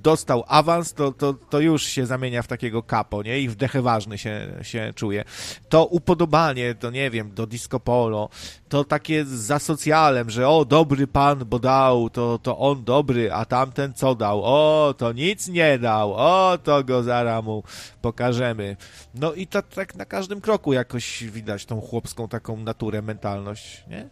dostał 0.01 0.43
awans, 0.47 0.93
to, 0.93 1.11
to, 1.11 1.33
to 1.33 1.59
już 1.59 1.83
się 1.83 2.05
zamienia 2.05 2.41
w 2.41 2.47
takiego 2.47 2.83
kapo, 2.83 3.23
nie? 3.23 3.39
I 3.39 3.49
w 3.49 3.55
dechę 3.55 3.81
ważny 3.81 4.17
się, 4.17 4.47
się 4.61 4.93
czuje. 4.95 5.23
To 5.69 5.85
upodobanie, 5.85 6.75
to 6.75 6.89
nie 6.89 7.09
wiem, 7.09 7.31
do 7.33 7.47
disco 7.47 7.79
polo, 7.79 8.29
to 8.69 8.83
takie 8.83 9.25
za 9.25 9.59
socjalem, 9.59 10.29
że 10.29 10.49
o, 10.49 10.65
dobry 10.65 11.07
pan, 11.07 11.45
bo 11.45 11.59
dał, 11.59 12.09
to, 12.09 12.39
to 12.43 12.57
on 12.57 12.83
dobry, 12.83 13.33
a 13.33 13.45
tamten 13.45 13.93
co 13.93 14.15
dał? 14.15 14.41
O, 14.43 14.93
to 14.97 15.13
nic 15.13 15.47
nie 15.47 15.79
dał, 15.79 16.13
o, 16.13 16.57
to 16.63 16.83
go 16.83 17.03
zaraz 17.03 17.43
mu 17.43 17.63
pokażemy. 18.01 18.77
No 19.15 19.33
i 19.33 19.47
to 19.47 19.61
tak 19.61 19.95
na 19.95 20.05
każdym 20.05 20.41
kroku 20.41 20.73
jakoś 20.73 21.23
widać 21.23 21.65
tą 21.65 21.81
chłopską 21.81 22.27
taką 22.27 22.57
naturę, 22.57 23.01
mentalność, 23.01 23.83
nie? 23.87 24.09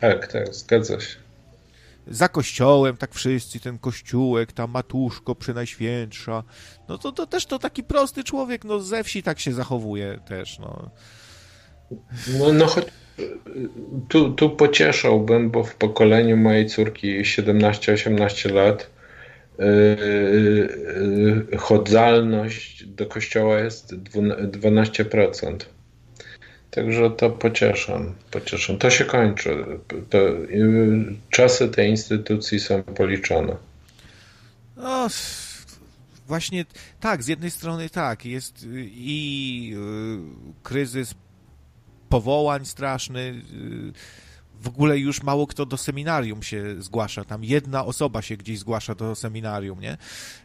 Tak, 0.00 0.32
tak, 0.32 0.54
zgadza 0.54 1.00
się 1.00 1.27
za 2.10 2.28
kościołem, 2.28 2.96
tak 2.96 3.14
wszyscy, 3.14 3.60
ten 3.60 3.78
kościółek, 3.78 4.52
ta 4.52 4.66
matuszko 4.66 5.34
przenajświętsza, 5.34 6.44
no 6.88 6.98
to, 6.98 7.12
to 7.12 7.26
też 7.26 7.46
to 7.46 7.58
taki 7.58 7.82
prosty 7.82 8.24
człowiek, 8.24 8.64
no 8.64 8.80
ze 8.80 9.04
wsi 9.04 9.22
tak 9.22 9.40
się 9.40 9.52
zachowuje 9.52 10.20
też, 10.28 10.58
no. 10.58 10.90
No, 12.38 12.52
no 12.52 12.66
choć 12.66 12.84
tu, 14.08 14.32
tu 14.32 14.50
pocieszałbym, 14.50 15.50
bo 15.50 15.64
w 15.64 15.74
pokoleniu 15.74 16.36
mojej 16.36 16.66
córki 16.66 17.20
17-18 17.20 18.54
lat 18.54 18.90
yy, 19.58 21.58
chodzalność 21.58 22.86
do 22.86 23.06
kościoła 23.06 23.60
jest 23.60 23.94
12%. 23.94 25.56
Także 26.70 27.10
to 27.10 27.30
pocieszam, 27.30 28.14
pocieszam. 28.30 28.78
To 28.78 28.90
się 28.90 29.04
kończy. 29.04 29.64
To, 30.10 30.18
y, 30.18 31.14
czasy 31.30 31.68
tej 31.68 31.90
instytucji 31.90 32.60
są 32.60 32.82
policzone. 32.82 33.56
No, 34.76 35.08
właśnie 36.26 36.64
tak, 37.00 37.22
z 37.22 37.28
jednej 37.28 37.50
strony 37.50 37.90
tak, 37.90 38.24
jest 38.24 38.66
i 38.90 39.72
y, 39.76 40.62
kryzys 40.62 41.14
powołań 42.08 42.64
straszny, 42.64 43.20
y, 43.20 43.92
w 44.60 44.68
ogóle 44.68 44.98
już 44.98 45.22
mało 45.22 45.46
kto 45.46 45.66
do 45.66 45.76
seminarium 45.76 46.42
się 46.42 46.82
zgłasza. 46.82 47.24
Tam 47.24 47.44
jedna 47.44 47.84
osoba 47.84 48.22
się 48.22 48.36
gdzieś 48.36 48.58
zgłasza 48.58 48.94
do 48.94 49.14
seminarium, 49.14 49.80
nie? 49.80 49.96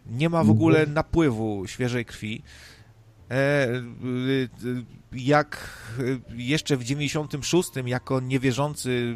Nie 0.05 0.29
ma 0.29 0.43
w 0.43 0.49
ogóle 0.49 0.79
mhm. 0.79 0.93
napływu 0.93 1.67
świeżej 1.67 2.05
krwi. 2.05 2.43
E, 3.31 3.67
jak 5.11 5.69
jeszcze 6.35 6.77
w 6.77 6.83
96 6.83 7.69
jako 7.85 8.19
niewierzący 8.19 9.15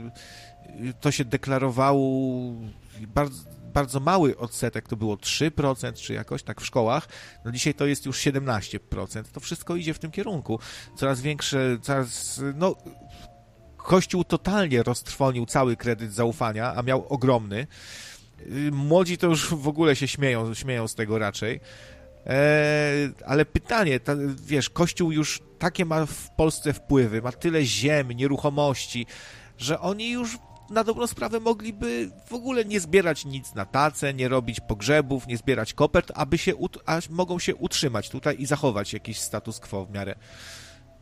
to 1.01 1.11
się 1.11 1.25
deklarowało 1.25 2.53
bardzo, 3.07 3.43
bardzo 3.73 3.99
mały 3.99 4.37
odsetek, 4.37 4.87
to 4.87 4.95
było 4.95 5.15
3% 5.15 5.93
czy 5.93 6.13
jakoś 6.13 6.43
tak 6.43 6.61
w 6.61 6.65
szkołach, 6.65 7.07
no 7.45 7.51
dzisiaj 7.51 7.73
to 7.73 7.85
jest 7.85 8.05
już 8.05 8.17
17%. 8.17 9.23
To 9.23 9.39
wszystko 9.39 9.75
idzie 9.75 9.93
w 9.93 9.99
tym 9.99 10.11
kierunku. 10.11 10.59
Coraz 10.95 11.21
większe, 11.21 11.77
coraz, 11.81 12.41
no 12.55 12.75
Kościół 13.87 14.23
totalnie 14.23 14.83
roztrwonił 14.83 15.45
cały 15.45 15.75
kredyt 15.75 16.13
zaufania, 16.13 16.73
a 16.75 16.83
miał 16.83 17.07
ogromny. 17.07 17.67
Młodzi 18.71 19.17
to 19.17 19.27
już 19.27 19.49
w 19.53 19.67
ogóle 19.67 19.95
się 19.95 20.07
śmieją, 20.07 20.53
śmieją 20.53 20.87
z 20.87 20.95
tego 20.95 21.19
raczej. 21.19 21.59
E, 22.27 23.09
ale 23.25 23.45
pytanie, 23.45 23.99
ta, 23.99 24.13
wiesz, 24.45 24.69
Kościół 24.69 25.11
już 25.11 25.41
takie 25.59 25.85
ma 25.85 26.05
w 26.05 26.29
Polsce 26.35 26.73
wpływy, 26.73 27.21
ma 27.21 27.31
tyle 27.31 27.63
ziem, 27.63 28.11
nieruchomości, 28.11 29.05
że 29.57 29.79
oni 29.79 30.11
już 30.11 30.37
na 30.69 30.83
dobrą 30.83 31.07
sprawę 31.07 31.39
mogliby 31.39 32.09
w 32.27 32.33
ogóle 32.33 32.65
nie 32.65 32.79
zbierać 32.79 33.25
nic 33.25 33.55
na 33.55 33.65
tacę, 33.65 34.13
nie 34.13 34.27
robić 34.27 34.59
pogrzebów, 34.59 35.27
nie 35.27 35.37
zbierać 35.37 35.73
kopert, 35.73 36.11
aby 36.15 36.37
się, 36.37 36.53
a 36.85 36.99
mogą 37.09 37.39
się 37.39 37.55
utrzymać 37.55 38.09
tutaj 38.09 38.35
i 38.39 38.45
zachować 38.45 38.93
jakiś 38.93 39.19
status 39.19 39.59
quo 39.59 39.85
w 39.85 39.91
miarę. 39.91 40.15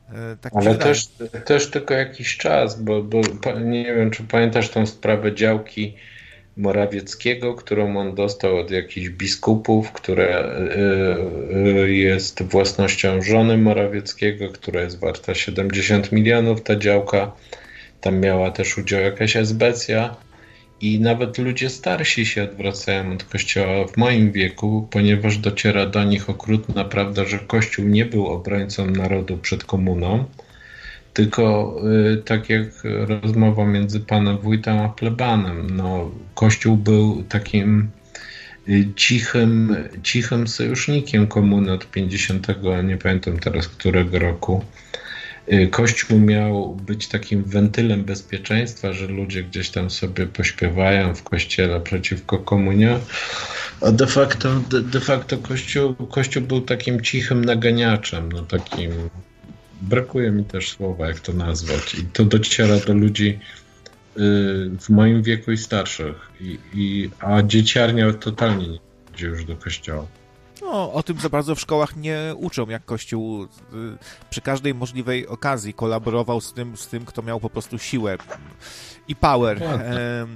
E, 0.10 0.38
tak 0.42 0.54
Ale 0.56 0.76
też, 0.76 1.08
też 1.46 1.72
tylko 1.72 1.94
jakiś 1.94 2.38
czas, 2.38 2.82
bo, 2.82 3.04
bo 3.04 3.22
nie 3.60 3.96
wiem, 3.96 4.12
czy 4.12 4.24
pamiętasz 4.24 4.70
tą 4.70 4.86
sprawę 4.86 5.36
działki 5.36 5.96
Morawieckiego, 6.58 7.54
którą 7.54 7.98
on 7.98 8.16
dostał 8.16 8.58
od 8.58 8.72
jakichś 8.72 9.10
biskupów, 9.10 9.92
które 9.92 10.46
y, 10.46 11.84
y, 11.84 11.94
jest 11.94 12.44
własnością 12.44 13.22
żony 13.22 13.58
Morawieckiego, 13.58 14.50
która 14.50 14.82
jest 14.82 15.00
warta 15.00 15.36
70 15.36 16.12
milionów, 16.12 16.62
ta 16.64 16.76
działka. 16.76 17.32
Tam 18.02 18.20
miała 18.20 18.52
też 18.52 18.78
udział 18.78 19.02
jakaś 19.02 19.36
esbecja. 19.36 20.16
I 20.82 21.00
nawet 21.00 21.38
ludzie 21.38 21.70
starsi 21.70 22.26
się 22.26 22.44
odwracają 22.44 23.14
od 23.14 23.24
kościoła 23.24 23.88
w 23.88 23.98
moim 23.98 24.32
wieku, 24.32 24.88
ponieważ 24.92 25.38
dociera 25.38 25.86
do 25.86 26.04
nich 26.04 26.30
okrutna 26.30 26.84
prawda, 26.84 27.26
że 27.26 27.40
kościół 27.40 27.86
nie 27.86 28.06
był 28.06 28.28
obrońcą 28.28 28.86
narodu 28.86 29.38
przed 29.38 29.64
komuną, 29.64 30.26
tylko 31.16 31.76
y, 32.14 32.18
tak 32.18 32.50
jak 32.50 32.68
rozmowa 32.84 33.66
między 33.66 34.00
panem 34.00 34.38
wójtem 34.38 34.80
a 34.80 34.90
plebanem, 34.90 35.78
no, 35.78 36.12
Kościół 36.34 36.78
był 36.78 37.24
takim 37.30 37.90
y, 38.70 38.88
cichym, 38.96 39.76
cichym 40.04 40.48
sojusznikiem 40.48 41.28
komuny 41.28 41.74
od 41.74 41.92
50, 41.92 42.48
nie 42.84 42.98
pamiętam 42.98 43.40
teraz 43.40 43.68
którego 43.68 44.20
roku. 44.20 44.66
Y, 45.54 45.68
Kościół 45.68 46.20
miał 46.20 46.76
być 46.76 47.08
takim 47.08 47.44
wentylem 47.44 48.04
bezpieczeństwa, 48.04 48.94
że 48.94 49.08
ludzie 49.08 49.44
gdzieś 49.44 49.70
tam 49.70 49.90
sobie 49.90 50.28
pośpiewają 50.28 51.16
w 51.16 51.24
kościele 51.24 51.82
przeciwko 51.82 52.38
komunie, 52.40 53.00
a 53.82 53.92
de 53.92 54.08
facto, 54.08 54.60
de, 54.70 54.82
de 54.82 55.00
facto 55.00 55.38
kościół, 55.38 55.96
kościół 55.96 56.44
był 56.44 56.62
takim 56.62 57.02
cichym 57.02 57.46
naganiaczem, 57.46 58.32
no 58.32 58.42
takim 58.42 58.92
brakuje 59.90 60.32
mi 60.32 60.46
też 60.46 60.70
słowa, 60.70 61.08
jak 61.08 61.20
to 61.20 61.34
nazwać. 61.34 61.96
I 61.96 62.06
to 62.06 62.26
dociera 62.26 62.80
do 62.80 62.94
ludzi 62.94 63.30
y, 63.30 63.40
w 64.80 64.90
moim 64.90 65.24
wieku 65.24 65.52
i 65.52 65.58
starszych. 65.58 66.32
I, 66.42 66.60
i, 66.74 67.10
a 67.20 67.44
dzieciarnia 67.44 68.14
totalnie 68.14 68.68
nie 68.68 68.80
idzie 69.14 69.28
już 69.28 69.46
do 69.46 69.56
kościoła. 69.56 70.06
No, 70.62 70.94
o 70.94 71.04
tym 71.04 71.20
za 71.20 71.30
bardzo 71.30 71.56
w 71.56 71.60
szkołach 71.60 71.96
nie 71.96 72.34
uczą, 72.38 72.70
jak 72.70 72.86
Kościół 72.86 73.44
y, 73.44 73.48
przy 74.30 74.42
każdej 74.42 74.74
możliwej 74.74 75.28
okazji 75.28 75.74
kolaborował 75.74 76.42
z 76.42 76.54
tym, 76.54 76.78
z 76.78 76.88
tym 76.88 77.06
kto 77.06 77.22
miał 77.22 77.40
po 77.40 77.50
prostu 77.50 77.78
siłę 77.78 78.18
i 79.08 79.16
power. 79.16 79.62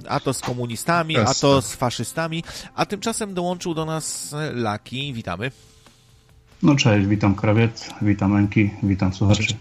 A 0.08 0.20
to 0.20 0.34
z 0.34 0.40
komunistami, 0.40 1.16
a 1.16 1.34
to 1.34 1.62
z 1.62 1.74
faszystami. 1.74 2.44
A 2.74 2.86
tymczasem 2.86 3.34
dołączył 3.34 3.74
do 3.74 3.84
nas 3.84 4.34
Laki. 4.54 5.12
Witamy. 5.12 5.50
No 6.62 6.74
cześć, 6.74 7.06
witam 7.06 7.34
Krawiec, 7.34 7.90
witam 8.02 8.36
Enki, 8.36 8.70
witam 8.82 9.14
słuchaczy. 9.14 9.54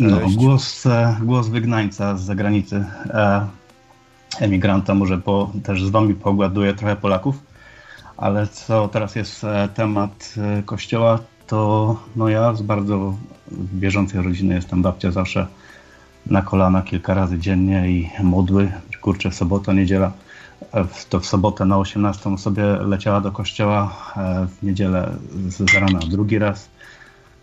No, 0.00 0.20
głos, 0.36 0.86
e, 0.86 1.16
głos 1.22 1.48
wygnańca 1.48 2.16
z 2.16 2.20
zagranicy, 2.20 2.84
e, 3.10 3.46
emigranta, 4.40 4.94
może 4.94 5.18
po, 5.18 5.52
też 5.64 5.84
z 5.84 5.90
wami 5.90 6.14
pogładuję 6.14 6.74
trochę 6.74 6.96
Polaków, 6.96 7.42
ale 8.16 8.46
co 8.46 8.88
teraz 8.88 9.16
jest 9.16 9.44
e, 9.44 9.68
temat 9.74 10.34
kościoła, 10.64 11.18
to 11.46 11.96
no 12.16 12.28
ja 12.28 12.54
z 12.54 12.62
bardzo 12.62 13.14
bieżącej 13.52 14.22
rodziny 14.22 14.54
jestem, 14.54 14.82
babcia 14.82 15.10
zawsze 15.10 15.46
na 16.26 16.42
kolana 16.42 16.82
kilka 16.82 17.14
razy 17.14 17.38
dziennie 17.38 17.90
i 17.90 18.10
modły, 18.22 18.72
kurczę, 19.00 19.32
sobota, 19.32 19.72
niedziela 19.72 20.12
to 21.08 21.20
w 21.20 21.26
sobotę 21.26 21.64
na 21.64 21.78
18 21.78 22.38
sobie 22.38 22.62
leciała 22.64 23.20
do 23.20 23.32
kościoła, 23.32 23.96
e, 24.16 24.46
w 24.46 24.62
niedzielę 24.62 25.16
z 25.48 25.74
rana 25.74 25.98
drugi 25.98 26.38
raz. 26.38 26.68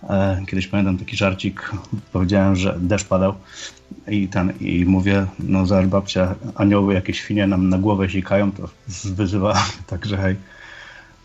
E, 0.10 0.44
kiedyś 0.48 0.68
pamiętam 0.68 0.98
taki 0.98 1.18
żarcik, 1.18 1.72
powiedziałem, 2.11 2.56
że 2.56 2.76
deszcz 2.80 3.07
padał 3.07 3.34
i 4.07 4.27
ten, 4.27 4.53
i 4.60 4.85
mówię, 4.85 5.26
no 5.40 5.65
zaraz 5.65 5.90
babcia, 5.90 6.35
anioły 6.56 6.94
jakieś 6.94 7.19
świnie 7.19 7.48
nam 7.48 7.69
na 7.69 7.77
głowę 7.77 8.10
zikają, 8.10 8.52
to 8.52 8.69
wyzywa, 9.06 9.64
także 9.88 10.18
hej. 10.18 10.35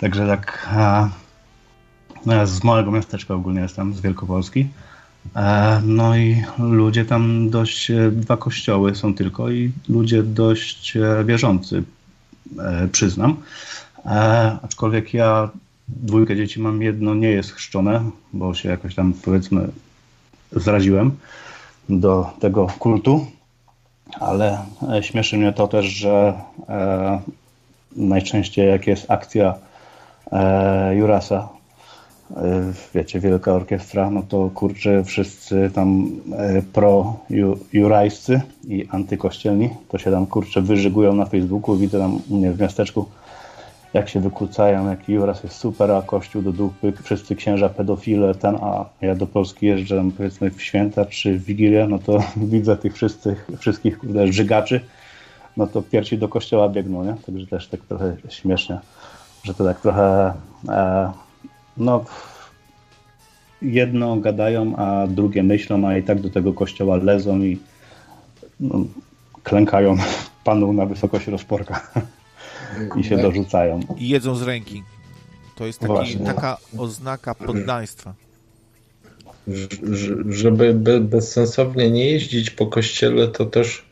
Także 0.01 0.27
tak, 0.27 0.69
no 2.27 2.35
ja 2.35 2.47
z 2.47 2.65
małego 2.65 2.90
miasteczka 2.90 3.35
ogólnie 3.35 3.60
jestem, 3.60 3.94
z 3.94 4.01
Wielkopolski. 4.01 4.69
E, 5.36 5.80
no 5.84 6.16
i 6.16 6.44
ludzie 6.59 7.05
tam 7.05 7.50
dość, 7.50 7.90
e, 7.90 8.10
dwa 8.10 8.36
kościoły 8.36 8.94
są 8.94 9.14
tylko 9.14 9.50
i 9.50 9.72
ludzie 9.88 10.22
dość 10.22 10.96
e, 10.96 11.24
wierzący, 11.24 11.82
przyznam. 12.92 13.36
Aczkolwiek 14.62 15.14
ja 15.14 15.50
dwójkę 15.88 16.36
dzieci 16.36 16.60
mam, 16.60 16.82
jedno 16.82 17.14
nie 17.14 17.28
jest 17.28 17.52
chrzczone, 17.52 18.10
bo 18.32 18.55
się 18.55 18.68
jakoś 18.68 18.94
tam 18.94 19.12
powiedzmy 19.24 19.68
zraziłem 20.52 21.16
do 21.88 22.30
tego 22.40 22.66
kultu, 22.78 23.26
ale 24.20 24.59
śmieszy 25.00 25.36
mnie 25.38 25.52
to 25.52 25.68
też, 25.68 25.86
że 25.86 26.34
najczęściej 27.96 28.68
jak 28.68 28.86
jest 28.86 29.10
akcja 29.10 29.55
Jurasa 30.96 31.48
wiecie, 32.94 33.20
wielka 33.20 33.52
orkiestra, 33.52 34.10
no 34.10 34.22
to 34.22 34.50
kurczę, 34.55 35.05
wszyscy 35.05 35.70
tam 35.74 36.10
pro-jurajscy 36.72 38.40
i 38.68 38.88
antykościelni, 38.90 39.70
to 39.88 39.98
się 39.98 40.10
tam 40.10 40.26
kurczę 40.26 40.62
wyżygują 40.62 41.14
na 41.14 41.26
Facebooku, 41.26 41.76
widzę 41.76 41.98
tam 41.98 42.20
u 42.28 42.36
mnie 42.36 42.52
w 42.52 42.60
miasteczku, 42.60 43.06
jak 43.94 44.09
się 44.09 44.20
wykłócają, 44.20 44.90
jaki 44.90 45.12
Juras 45.12 45.44
jest 45.44 45.56
super, 45.56 45.90
a 45.90 46.02
Kościół 46.02 46.42
do 46.42 46.52
dupy, 46.52 46.92
wszyscy 47.02 47.36
księża 47.36 47.68
pedofile, 47.68 48.34
ten, 48.34 48.56
a 48.56 48.84
ja 49.00 49.14
do 49.14 49.26
Polski 49.26 49.66
jeżdżę 49.66 50.10
powiedzmy 50.16 50.50
w 50.50 50.62
święta 50.62 51.05
czy 51.05 51.38
w 51.38 51.44
Wigilię, 51.44 51.86
no 51.88 51.98
to 51.98 52.18
widzę 52.36 52.76
tych 52.76 52.94
wszystkich, 52.94 53.46
wszystkich 53.59 53.98
kurde, 53.98 54.32
żygaczy, 54.32 54.80
no 55.56 55.66
to 55.66 55.82
pierwsi 55.82 56.18
do 56.18 56.28
kościoła 56.28 56.68
biegną, 56.68 57.05
nie? 57.05 57.14
Także 57.26 57.46
też 57.46 57.68
tak 57.68 57.80
trochę 57.80 58.16
śmiesznie, 58.28 58.78
że 59.42 59.55
to 59.55 59.64
tak 59.64 59.80
trochę 59.80 60.32
e, 60.68 61.12
no 61.78 62.05
jedno 63.62 64.16
gadają, 64.16 64.76
a 64.76 65.06
drugie 65.06 65.42
myślą, 65.42 65.88
a 65.88 65.96
i 65.96 66.02
tak 66.02 66.20
do 66.20 66.30
tego 66.30 66.52
kościoła 66.52 66.96
lezą 66.96 67.38
i 67.38 67.59
no, 68.60 68.84
klękają 69.42 69.96
panu 70.44 70.72
na 70.72 70.86
wysokość 70.86 71.26
rozporka 71.26 71.90
i 73.00 73.05
się 73.05 73.16
dorzucają. 73.16 73.80
I 73.96 74.09
jedzą 74.09 74.34
z 74.34 74.42
ręki. 74.42 74.82
To 75.55 75.66
jest 75.66 75.80
taki, 75.80 76.18
taka 76.18 76.56
oznaka 76.78 77.34
poddaństwa. 77.34 78.14
Żeby 80.28 80.74
bezsensownie 81.00 81.90
nie 81.90 82.10
jeździć 82.10 82.50
po 82.50 82.66
kościele, 82.66 83.28
to 83.28 83.46
też 83.46 83.84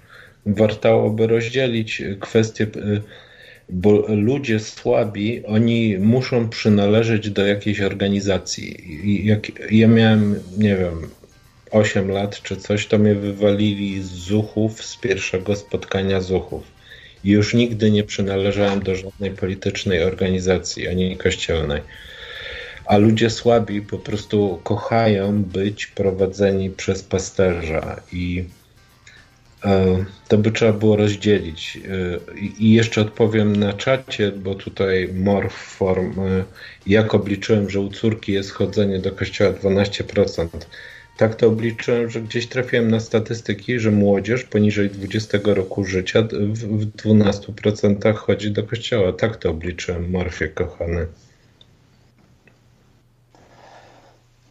wartałoby 0.46 1.26
rozdzielić 1.26 2.02
kwestię, 2.20 2.64
y, 2.76 3.02
bo 3.68 4.04
ludzie 4.08 4.60
słabi, 4.60 5.46
oni 5.46 5.98
muszą 5.98 6.48
przynależeć 6.48 7.30
do 7.30 7.46
jakiejś 7.46 7.80
organizacji. 7.80 9.26
Jak 9.26 9.72
ja 9.72 9.88
miałem, 9.88 10.40
nie 10.58 10.76
wiem, 10.76 11.08
8 11.70 12.10
lat 12.10 12.42
czy 12.42 12.56
coś, 12.56 12.86
to 12.86 12.98
mnie 12.98 13.14
wywalili 13.14 14.02
z 14.02 14.06
zuchów 14.06 14.84
z 14.84 14.96
pierwszego 14.96 15.56
spotkania 15.56 16.20
zuchów. 16.20 16.62
I 17.24 17.30
już 17.30 17.54
nigdy 17.54 17.90
nie 17.90 18.04
przynależałem 18.04 18.82
do 18.82 18.94
żadnej 18.94 19.30
politycznej 19.30 20.02
organizacji, 20.02 20.88
ani 20.88 21.16
kościelnej. 21.16 21.82
A 22.86 22.96
ludzie 22.96 23.30
słabi 23.30 23.82
po 23.82 23.98
prostu 23.98 24.60
kochają 24.64 25.42
być 25.42 25.86
prowadzeni 25.86 26.70
przez 26.70 27.02
pasterza 27.02 28.00
i 28.12 28.44
to 30.28 30.38
by 30.38 30.50
trzeba 30.50 30.72
było 30.72 30.96
rozdzielić. 30.96 31.78
E, 31.88 32.34
I 32.58 32.72
jeszcze 32.72 33.00
odpowiem 33.00 33.56
na 33.56 33.72
czacie, 33.72 34.32
bo 34.32 34.54
tutaj 34.54 35.08
morf 35.14 35.54
form, 35.54 36.20
e, 36.20 36.44
jak 36.86 37.14
obliczyłem, 37.14 37.70
że 37.70 37.80
u 37.80 37.90
córki 37.90 38.32
jest 38.32 38.50
chodzenie 38.50 38.98
do 38.98 39.12
kościoła 39.12 39.52
12%. 39.52 40.66
Tak 41.16 41.34
to 41.34 41.46
obliczyłem, 41.46 42.10
że 42.10 42.20
gdzieś 42.20 42.46
trafiłem 42.46 42.90
na 42.90 43.00
statystyki, 43.00 43.80
że 43.80 43.90
młodzież 43.90 44.44
poniżej 44.44 44.90
20 44.90 45.38
roku 45.44 45.84
życia 45.84 46.22
w 46.52 46.86
12% 46.86 48.14
chodzi 48.14 48.50
do 48.50 48.62
kościoła. 48.62 49.12
Tak 49.12 49.36
to 49.36 49.50
obliczyłem, 49.50 50.10
Morfie 50.10 50.48
kochany. 50.48 51.06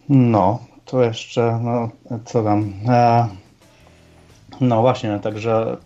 No, 0.10 0.65
to 0.86 1.03
jeszcze, 1.03 1.60
no, 1.64 1.91
co 2.26 2.44
tam. 2.44 2.73
E 2.88 3.44
no 4.61 4.82
właśnie, 4.82 5.19
także, 5.19 5.77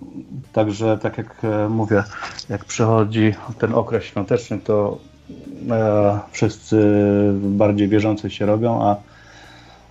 także 0.53 0.97
tak 0.97 1.17
jak 1.17 1.41
e, 1.43 1.69
mówię, 1.69 2.03
jak 2.49 2.65
przychodzi 2.65 3.33
ten 3.59 3.75
okres 3.75 4.03
świąteczny, 4.03 4.59
to 4.59 4.97
e, 5.69 6.19
wszyscy 6.31 6.77
bardziej 7.33 7.87
wierzący 7.87 8.29
się 8.29 8.45
robią, 8.45 8.83
a, 8.83 8.95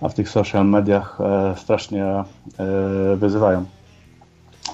a 0.01 0.09
w 0.09 0.13
tych 0.13 0.29
social 0.29 0.65
mediach 0.65 1.17
e, 1.21 1.55
strasznie 1.57 2.05
e, 2.05 2.23
wyzywają. 3.15 3.65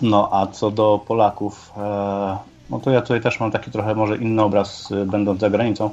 No 0.02 0.30
a 0.32 0.48
co 0.48 0.72
do 0.72 1.02
Polaków, 1.08 1.72
e, 1.78 2.38
no 2.70 2.80
to 2.80 2.92
ja 2.92 3.02
tutaj 3.02 3.22
też 3.22 3.40
mam 3.40 3.52
taki 3.52 3.72
trochę 3.72 3.96
może 3.96 4.18
inny 4.18 4.42
obraz, 4.42 4.92
e, 4.92 5.06
będąc 5.06 5.40
za 5.40 5.50
granicą, 5.50 5.90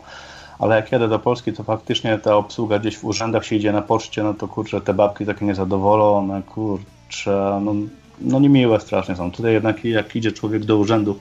ale 0.58 0.76
jak 0.76 0.92
jadę 0.92 1.08
do 1.08 1.18
Polski, 1.18 1.52
to 1.52 1.62
faktycznie 1.62 2.18
ta 2.18 2.36
obsługa 2.36 2.78
gdzieś 2.78 2.98
w 2.98 3.04
urzędach 3.04 3.44
się 3.44 3.56
idzie 3.56 3.72
na 3.72 3.82
poczcie, 3.82 4.22
no 4.22 4.34
to 4.34 4.48
kurczę, 4.48 4.80
te 4.80 4.94
babki 4.94 5.26
takie 5.26 5.44
niezadowolone, 5.44 6.42
kurczę, 6.42 7.60
no 7.64 7.74
no 8.24 8.40
niemiłe 8.40 8.80
strasznie 8.80 9.16
są. 9.16 9.30
Tutaj 9.30 9.52
jednak 9.52 9.84
jak 9.84 10.16
idzie 10.16 10.32
człowiek 10.32 10.64
do 10.64 10.78
urzędu, 10.78 11.18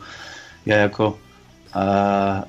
ja 0.65 0.78
jako 0.78 1.18
e, 1.76 2.44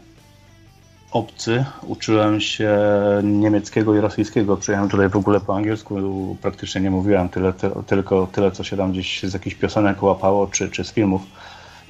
obcy 1.13 1.65
uczyłem 1.87 2.41
się 2.41 2.79
niemieckiego 3.23 3.95
i 3.95 4.01
rosyjskiego. 4.01 4.57
Przyjechałem 4.57 4.91
tutaj 4.91 5.09
w 5.09 5.17
ogóle 5.17 5.41
po 5.41 5.57
angielsku, 5.57 5.97
praktycznie 6.43 6.81
nie 6.81 6.91
mówiłem 6.91 7.29
tyle, 7.29 7.53
ty, 7.53 7.71
tylko 7.87 8.29
tyle, 8.33 8.51
co 8.51 8.65
się 8.65 8.77
tam 8.77 8.93
gdzieś 8.93 9.23
z 9.23 9.33
jakichś 9.33 9.57
piosenek 9.57 10.03
łapało, 10.03 10.47
czy, 10.47 10.71
czy 10.71 10.85
z 10.85 10.93
filmów, 10.93 11.23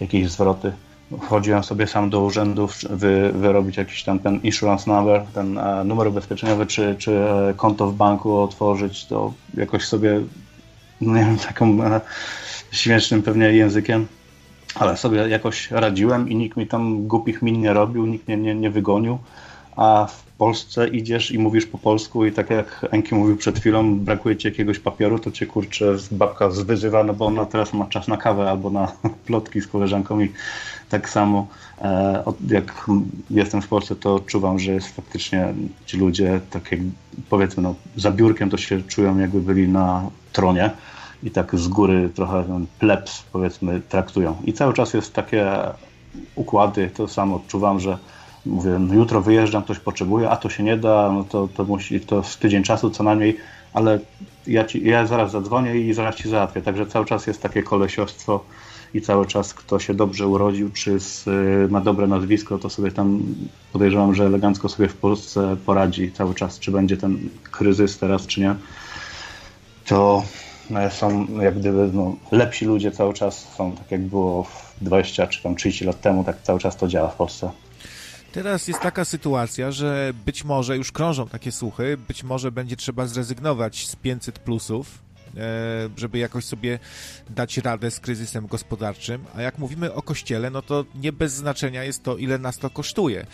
jakieś 0.00 0.30
zwroty. 0.30 0.72
Chodziłem 1.28 1.64
sobie 1.64 1.86
sam 1.86 2.10
do 2.10 2.20
urzędu 2.20 2.68
wy, 2.90 3.32
wyrobić 3.34 3.76
jakiś 3.76 4.04
tam 4.04 4.18
ten 4.18 4.40
insurance 4.42 4.90
number, 4.90 5.22
ten 5.34 5.58
e, 5.58 5.84
numer 5.84 6.06
ubezpieczeniowy, 6.06 6.66
czy, 6.66 6.96
czy 6.98 7.12
e, 7.12 7.54
konto 7.56 7.86
w 7.86 7.94
banku 7.94 8.36
otworzyć, 8.36 9.06
to 9.06 9.32
jakoś 9.54 9.84
sobie, 9.84 10.20
no 11.00 11.14
nie 11.14 11.24
wiem, 11.24 11.38
taką 11.38 11.84
e, 11.84 12.00
śmiesznym 12.72 13.22
pewnie 13.22 13.52
językiem, 13.52 14.06
ale 14.74 14.96
sobie 14.96 15.18
jakoś 15.28 15.70
radziłem 15.70 16.28
i 16.28 16.36
nikt 16.36 16.56
mi 16.56 16.66
tam 16.66 17.06
głupich 17.06 17.42
min 17.42 17.60
nie 17.60 17.72
robił, 17.72 18.06
nikt 18.06 18.28
mnie 18.28 18.36
nie, 18.36 18.54
nie 18.54 18.70
wygonił, 18.70 19.18
a 19.76 20.06
w 20.06 20.22
Polsce 20.42 20.88
idziesz 20.88 21.30
i 21.30 21.38
mówisz 21.38 21.66
po 21.66 21.78
polsku 21.78 22.26
i 22.26 22.32
tak 22.32 22.50
jak 22.50 22.86
Enki 22.90 23.14
mówił 23.14 23.36
przed 23.36 23.58
chwilą, 23.58 23.98
brakuje 23.98 24.36
ci 24.36 24.48
jakiegoś 24.48 24.78
papieru, 24.78 25.18
to 25.18 25.30
cię 25.30 25.46
kurczę 25.46 25.96
babka 26.10 26.50
zwyzywa, 26.50 27.04
no 27.04 27.14
bo 27.14 27.26
ona 27.26 27.46
teraz 27.46 27.72
ma 27.72 27.86
czas 27.86 28.08
na 28.08 28.16
kawę 28.16 28.50
albo 28.50 28.70
na 28.70 28.92
plotki 29.26 29.60
z 29.60 29.66
koleżanką 29.66 30.20
i 30.20 30.32
tak 30.88 31.08
samo 31.08 31.46
e, 31.80 32.22
jak 32.48 32.86
jestem 33.30 33.62
w 33.62 33.68
Polsce, 33.68 33.96
to 33.96 34.14
odczuwam, 34.14 34.58
że 34.58 34.72
jest 34.72 34.96
faktycznie 34.96 35.54
ci 35.86 35.96
ludzie, 35.96 36.40
tak 36.50 36.72
jak 36.72 36.80
powiedzmy, 37.30 37.62
no, 37.62 37.74
za 37.96 38.10
biurkiem 38.10 38.50
to 38.50 38.56
się 38.56 38.82
czują 38.82 39.18
jakby 39.18 39.40
byli 39.40 39.68
na 39.68 40.10
tronie, 40.32 40.70
i 41.22 41.30
tak 41.30 41.56
z 41.58 41.68
góry 41.68 42.10
trochę 42.14 42.44
ten 42.44 42.66
plebs 42.78 43.22
powiedzmy 43.32 43.80
traktują. 43.88 44.36
I 44.44 44.52
cały 44.52 44.74
czas 44.74 44.94
jest 44.94 45.12
takie 45.12 45.56
układy, 46.34 46.90
to 46.94 47.08
samo 47.08 47.36
odczuwam, 47.36 47.80
że 47.80 47.98
mówię, 48.46 48.70
no 48.78 48.94
jutro 48.94 49.22
wyjeżdżam, 49.22 49.62
ktoś 49.62 49.78
potrzebuje, 49.78 50.30
a 50.30 50.36
to 50.36 50.48
się 50.48 50.62
nie 50.62 50.76
da, 50.76 51.12
no 51.12 51.24
to, 51.24 51.48
to 51.56 51.64
musi, 51.64 52.00
to 52.00 52.22
z 52.22 52.38
tydzień 52.38 52.62
czasu 52.62 52.90
co 52.90 53.02
najmniej, 53.04 53.36
ale 53.74 53.98
ja, 54.46 54.64
ci, 54.64 54.84
ja 54.84 55.06
zaraz 55.06 55.30
zadzwonię 55.30 55.76
i 55.76 55.94
zaraz 55.94 56.16
ci 56.16 56.28
załatwię. 56.28 56.62
Także 56.62 56.86
cały 56.86 57.06
czas 57.06 57.26
jest 57.26 57.42
takie 57.42 57.62
kolesiostwo 57.62 58.44
i 58.94 59.00
cały 59.00 59.26
czas 59.26 59.54
kto 59.54 59.78
się 59.78 59.94
dobrze 59.94 60.26
urodził, 60.26 60.70
czy 60.70 61.00
z, 61.00 61.24
ma 61.70 61.80
dobre 61.80 62.06
nazwisko, 62.06 62.58
to 62.58 62.70
sobie 62.70 62.92
tam 62.92 63.22
podejrzewam, 63.72 64.14
że 64.14 64.26
elegancko 64.26 64.68
sobie 64.68 64.88
w 64.88 64.96
Polsce 64.96 65.56
poradzi 65.66 66.12
cały 66.12 66.34
czas, 66.34 66.58
czy 66.58 66.70
będzie 66.70 66.96
ten 66.96 67.18
kryzys 67.50 67.98
teraz, 67.98 68.26
czy 68.26 68.40
nie. 68.40 68.54
To 69.86 70.22
są 70.90 71.26
jak 71.40 71.58
gdyby 71.58 71.90
no, 71.92 72.16
lepsi 72.32 72.64
ludzie 72.64 72.90
cały 72.90 73.14
czas 73.14 73.48
są, 73.56 73.72
tak 73.72 73.90
jak 73.90 74.00
było 74.00 74.46
20 74.80 75.26
czy 75.26 75.42
tam 75.42 75.56
30 75.56 75.84
lat 75.84 76.00
temu, 76.00 76.24
tak 76.24 76.42
cały 76.42 76.60
czas 76.60 76.76
to 76.76 76.88
działa 76.88 77.08
w 77.08 77.16
Polsce. 77.16 77.50
Teraz 78.32 78.68
jest 78.68 78.80
taka 78.80 79.04
sytuacja, 79.04 79.70
że 79.70 80.12
być 80.26 80.44
może 80.44 80.76
już 80.76 80.92
krążą 80.92 81.28
takie 81.28 81.52
słuchy, 81.52 81.96
być 82.08 82.24
może 82.24 82.52
będzie 82.52 82.76
trzeba 82.76 83.06
zrezygnować 83.06 83.86
z 83.86 83.96
500 83.96 84.38
plusów, 84.38 84.98
żeby 85.96 86.18
jakoś 86.18 86.44
sobie 86.44 86.78
dać 87.30 87.58
radę 87.58 87.90
z 87.90 88.00
kryzysem 88.00 88.46
gospodarczym. 88.46 89.24
A 89.34 89.42
jak 89.42 89.58
mówimy 89.58 89.94
o 89.94 90.02
kościele, 90.02 90.50
no 90.50 90.62
to 90.62 90.84
nie 90.94 91.12
bez 91.12 91.32
znaczenia 91.32 91.84
jest 91.84 92.02
to, 92.02 92.16
ile 92.16 92.38
nas 92.38 92.58
to 92.58 92.70
kosztuje. 92.70 93.26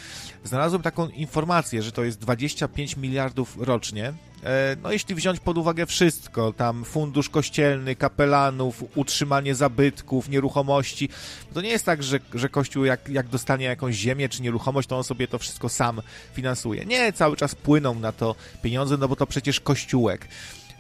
Znalazłem 0.44 0.83
taką 0.83 1.09
informację, 1.09 1.83
że 1.83 1.93
to 1.93 2.05
jest 2.05 2.18
25 2.18 2.97
miliardów 2.97 3.57
rocznie 3.60 4.12
E, 4.44 4.77
no 4.83 4.93
jeśli 4.93 5.15
wziąć 5.15 5.41
pod 5.41 5.59
uwagę 5.59 5.86
wszystko, 5.86 6.52
tam 6.52 6.85
fundusz 6.85 7.28
kościelny, 7.28 7.97
kapelanów, 7.97 8.85
utrzymanie 8.94 9.55
zabytków, 9.55 10.28
nieruchomości, 10.28 11.09
to 11.55 11.60
nie 11.60 11.68
jest 11.68 11.85
tak, 11.85 12.02
że, 12.02 12.18
że 12.35 12.49
Kościół 12.49 12.85
jak, 12.85 13.09
jak 13.09 13.28
dostanie 13.28 13.65
jakąś 13.65 13.94
ziemię 13.94 14.28
czy 14.28 14.43
nieruchomość, 14.43 14.89
to 14.89 14.97
on 14.97 15.05
sobie 15.05 15.28
to 15.28 15.39
wszystko 15.39 15.68
sam 15.68 16.02
finansuje. 16.33 16.85
Nie, 16.85 17.12
cały 17.12 17.36
czas 17.36 17.55
płyną 17.55 17.94
na 17.94 18.12
to 18.12 18.35
pieniądze, 18.62 18.97
no 18.97 19.09
bo 19.09 19.17
to 19.17 19.27
przecież 19.27 19.60
Kościółek. 19.60 20.28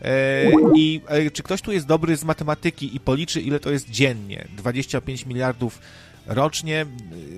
E, 0.02 0.50
I 0.76 1.00
e, 1.06 1.30
czy 1.30 1.42
ktoś 1.42 1.62
tu 1.62 1.72
jest 1.72 1.86
dobry 1.86 2.16
z 2.16 2.24
matematyki 2.24 2.96
i 2.96 3.00
policzy, 3.00 3.40
ile 3.40 3.60
to 3.60 3.70
jest 3.70 3.90
dziennie? 3.90 4.48
25 4.56 5.26
miliardów 5.26 5.78
rocznie. 6.26 6.86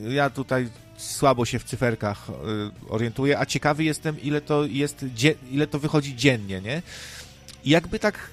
Ja 0.08 0.30
tutaj 0.30 0.68
słabo 0.96 1.44
się 1.44 1.58
w 1.58 1.64
cyferkach 1.64 2.26
orientuję, 2.88 3.38
a 3.38 3.46
ciekawy 3.46 3.84
jestem, 3.84 4.22
ile 4.22 4.40
to 4.40 4.64
jest, 4.64 5.04
ile 5.50 5.66
to 5.66 5.78
wychodzi 5.78 6.16
dziennie, 6.16 6.60
nie? 6.60 6.82
Jakby 7.64 7.98
tak 7.98 8.30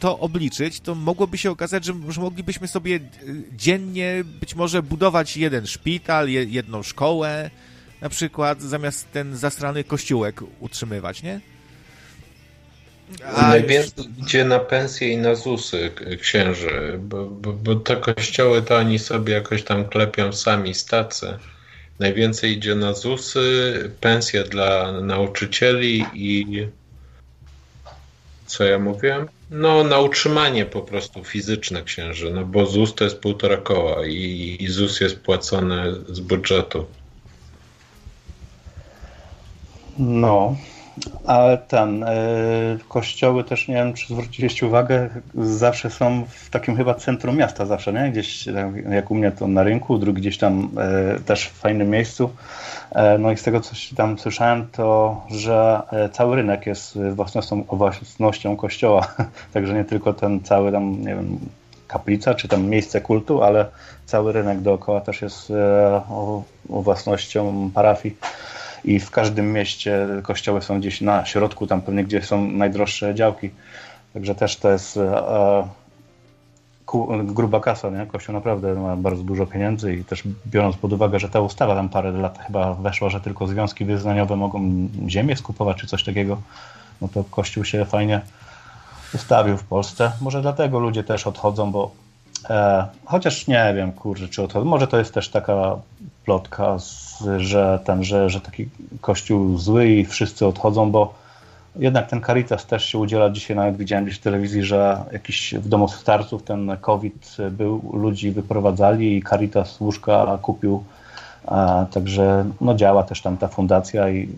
to 0.00 0.18
obliczyć, 0.18 0.80
to 0.80 0.94
mogłoby 0.94 1.38
się 1.38 1.50
okazać, 1.50 1.84
że, 1.84 1.94
moglibyśmy 2.20 2.68
sobie 2.68 3.00
dziennie 3.56 4.24
być 4.40 4.54
może 4.54 4.82
budować 4.82 5.36
jeden 5.36 5.66
szpital, 5.66 6.28
jedną 6.28 6.82
szkołę, 6.82 7.50
na 8.00 8.08
przykład 8.08 8.62
zamiast 8.62 9.12
ten 9.12 9.36
zasrany 9.36 9.84
kościółek 9.84 10.40
utrzymywać, 10.60 11.22
nie? 11.22 11.40
A 13.34 13.48
Najwięcej 13.48 14.04
idzie 14.18 14.44
na 14.44 14.58
pensje 14.58 15.08
i 15.08 15.16
na 15.16 15.34
ZUSy 15.34 15.90
księży, 16.20 16.98
bo, 16.98 17.24
bo, 17.24 17.52
bo 17.52 17.76
te 17.76 17.96
kościoły 17.96 18.62
to 18.62 18.76
oni 18.76 18.98
sobie 18.98 19.34
jakoś 19.34 19.64
tam 19.64 19.88
klepią 19.88 20.32
sami 20.32 20.74
stacy. 20.74 21.38
Najwięcej 21.98 22.52
idzie 22.52 22.74
na 22.74 22.94
ZUSy, 22.94 23.90
pensje 24.00 24.44
dla 24.44 24.92
nauczycieli 24.92 26.04
i 26.14 26.66
co 28.46 28.64
ja 28.64 28.78
mówiłem? 28.78 29.28
No, 29.50 29.84
na 29.84 29.98
utrzymanie 29.98 30.66
po 30.66 30.80
prostu 30.80 31.24
fizyczne 31.24 31.82
księży, 31.82 32.30
no 32.30 32.44
bo 32.44 32.66
ZUS 32.66 32.94
to 32.94 33.04
jest 33.04 33.18
półtora 33.18 33.56
koła 33.56 34.06
i, 34.06 34.56
i 34.60 34.68
ZUS 34.68 35.00
jest 35.00 35.20
płacony 35.20 35.94
z 36.08 36.20
budżetu. 36.20 36.86
No, 39.98 40.56
ale 41.26 41.58
ten, 41.58 42.02
y, 42.02 42.78
kościoły 42.88 43.44
też, 43.44 43.68
nie 43.68 43.74
wiem, 43.74 43.94
czy 43.94 44.14
zwróciliście 44.14 44.66
uwagę, 44.66 45.08
zawsze 45.34 45.90
są 45.90 46.24
w 46.28 46.50
takim 46.50 46.76
chyba 46.76 46.94
centrum 46.94 47.36
miasta 47.36 47.66
zawsze, 47.66 47.92
nie? 47.92 48.10
Gdzieś, 48.10 48.48
jak 48.90 49.10
u 49.10 49.14
mnie 49.14 49.30
to 49.30 49.48
na 49.48 49.62
rynku, 49.62 49.98
drugi 49.98 50.20
gdzieś 50.20 50.38
tam 50.38 50.70
y, 51.16 51.20
też 51.20 51.44
w 51.44 51.52
fajnym 51.52 51.90
miejscu. 51.90 52.30
Y, 52.90 53.18
no 53.18 53.32
i 53.32 53.36
z 53.36 53.42
tego, 53.42 53.60
co 53.60 53.74
tam 53.96 54.18
słyszałem, 54.18 54.68
to, 54.72 55.20
że 55.30 55.82
cały 56.12 56.36
rynek 56.36 56.66
jest 56.66 56.98
własnością, 56.98 57.62
własnością 57.62 58.56
kościoła, 58.56 59.06
także 59.54 59.74
nie 59.74 59.84
tylko 59.84 60.12
ten 60.12 60.40
cały 60.40 60.72
tam, 60.72 61.00
nie 61.00 61.14
wiem, 61.14 61.38
kaplica, 61.86 62.34
czy 62.34 62.48
tam 62.48 62.66
miejsce 62.66 63.00
kultu, 63.00 63.42
ale 63.42 63.66
cały 64.06 64.32
rynek 64.32 64.60
dookoła 64.60 65.00
też 65.00 65.22
jest 65.22 65.52
własnością 66.68 67.70
parafii 67.74 68.16
i 68.84 69.00
w 69.00 69.10
każdym 69.10 69.52
mieście 69.52 70.08
kościoły 70.22 70.62
są 70.62 70.80
gdzieś 70.80 71.00
na 71.00 71.24
środku, 71.24 71.66
tam 71.66 71.82
pewnie 71.82 72.04
gdzie 72.04 72.22
są 72.22 72.50
najdroższe 72.50 73.14
działki. 73.14 73.50
Także 74.14 74.34
też 74.34 74.56
to 74.56 74.70
jest 74.70 74.96
e, 74.96 75.28
e 75.28 75.82
gruba 77.24 77.60
kasa, 77.60 77.90
nie? 77.90 78.06
Kościół 78.06 78.34
naprawdę 78.34 78.74
ma 78.74 78.96
bardzo 78.96 79.22
dużo 79.22 79.46
pieniędzy 79.46 79.94
i 79.94 80.04
też 80.04 80.22
biorąc 80.46 80.76
pod 80.76 80.92
uwagę, 80.92 81.18
że 81.18 81.28
ta 81.28 81.40
ustawa 81.40 81.74
tam 81.74 81.88
parę 81.88 82.12
lat 82.12 82.38
chyba 82.46 82.74
weszła, 82.74 83.10
że 83.10 83.20
tylko 83.20 83.46
związki 83.46 83.84
wyznaniowe 83.84 84.36
mogą 84.36 84.88
ziemię 85.08 85.36
skupować 85.36 85.76
czy 85.76 85.86
coś 85.86 86.04
takiego, 86.04 86.40
no 87.00 87.08
to 87.08 87.24
Kościół 87.24 87.64
się 87.64 87.84
fajnie 87.84 88.20
ustawił 89.14 89.56
w 89.56 89.64
Polsce. 89.64 90.12
Może 90.20 90.42
dlatego 90.42 90.78
ludzie 90.78 91.04
też 91.04 91.26
odchodzą, 91.26 91.72
bo 91.72 91.90
e, 92.50 92.86
chociaż 93.04 93.46
nie 93.46 93.72
wiem, 93.76 93.92
kurczę, 93.92 94.28
czy 94.28 94.42
odchodzą. 94.42 94.64
Może 94.64 94.86
to 94.86 94.98
jest 94.98 95.14
też 95.14 95.28
taka 95.28 95.76
plotka 96.24 96.78
z 96.78 97.11
że 97.38 97.78
ten, 97.84 98.04
że, 98.04 98.30
że 98.30 98.40
taki 98.40 98.68
kościół 99.00 99.58
zły 99.58 99.88
i 99.88 100.04
wszyscy 100.04 100.46
odchodzą, 100.46 100.90
bo 100.90 101.14
jednak 101.76 102.08
ten 102.08 102.20
Caritas 102.20 102.66
też 102.66 102.84
się 102.84 102.98
udziela 102.98 103.30
dzisiaj, 103.30 103.56
nawet 103.56 103.76
widziałem 103.76 104.04
gdzieś 104.04 104.18
w 104.18 104.22
telewizji, 104.22 104.62
że 104.62 105.04
jakiś 105.12 105.54
w 105.54 105.68
domu 105.68 105.88
starców 105.88 106.42
ten 106.42 106.76
COVID 106.80 107.36
był, 107.50 107.90
ludzi 107.92 108.30
wyprowadzali 108.30 109.16
i 109.16 109.22
Caritas 109.22 109.80
łóżka 109.80 110.38
kupił, 110.42 110.84
a, 111.46 111.86
także 111.90 112.44
no 112.60 112.74
działa 112.74 113.02
też 113.02 113.22
tam 113.22 113.36
ta 113.36 113.48
fundacja 113.48 114.10
i 114.10 114.28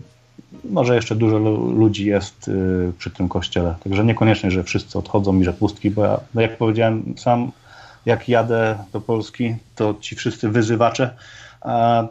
może 0.69 0.95
jeszcze 0.95 1.15
dużo 1.15 1.37
ludzi 1.37 2.05
jest 2.05 2.47
y, 2.47 2.91
przy 2.97 3.11
tym 3.11 3.29
kościele, 3.29 3.75
także 3.83 4.05
niekoniecznie, 4.05 4.51
że 4.51 4.63
wszyscy 4.63 4.99
odchodzą 4.99 5.39
i 5.39 5.43
że 5.43 5.53
pustki, 5.53 5.91
bo 5.91 6.03
ja, 6.03 6.19
no 6.33 6.41
jak 6.41 6.57
powiedziałem 6.57 7.13
sam, 7.17 7.51
jak 8.05 8.29
jadę 8.29 8.77
do 8.93 9.01
Polski, 9.01 9.55
to 9.75 9.95
ci 9.99 10.15
wszyscy 10.15 10.49
wyzywacze 10.49 11.09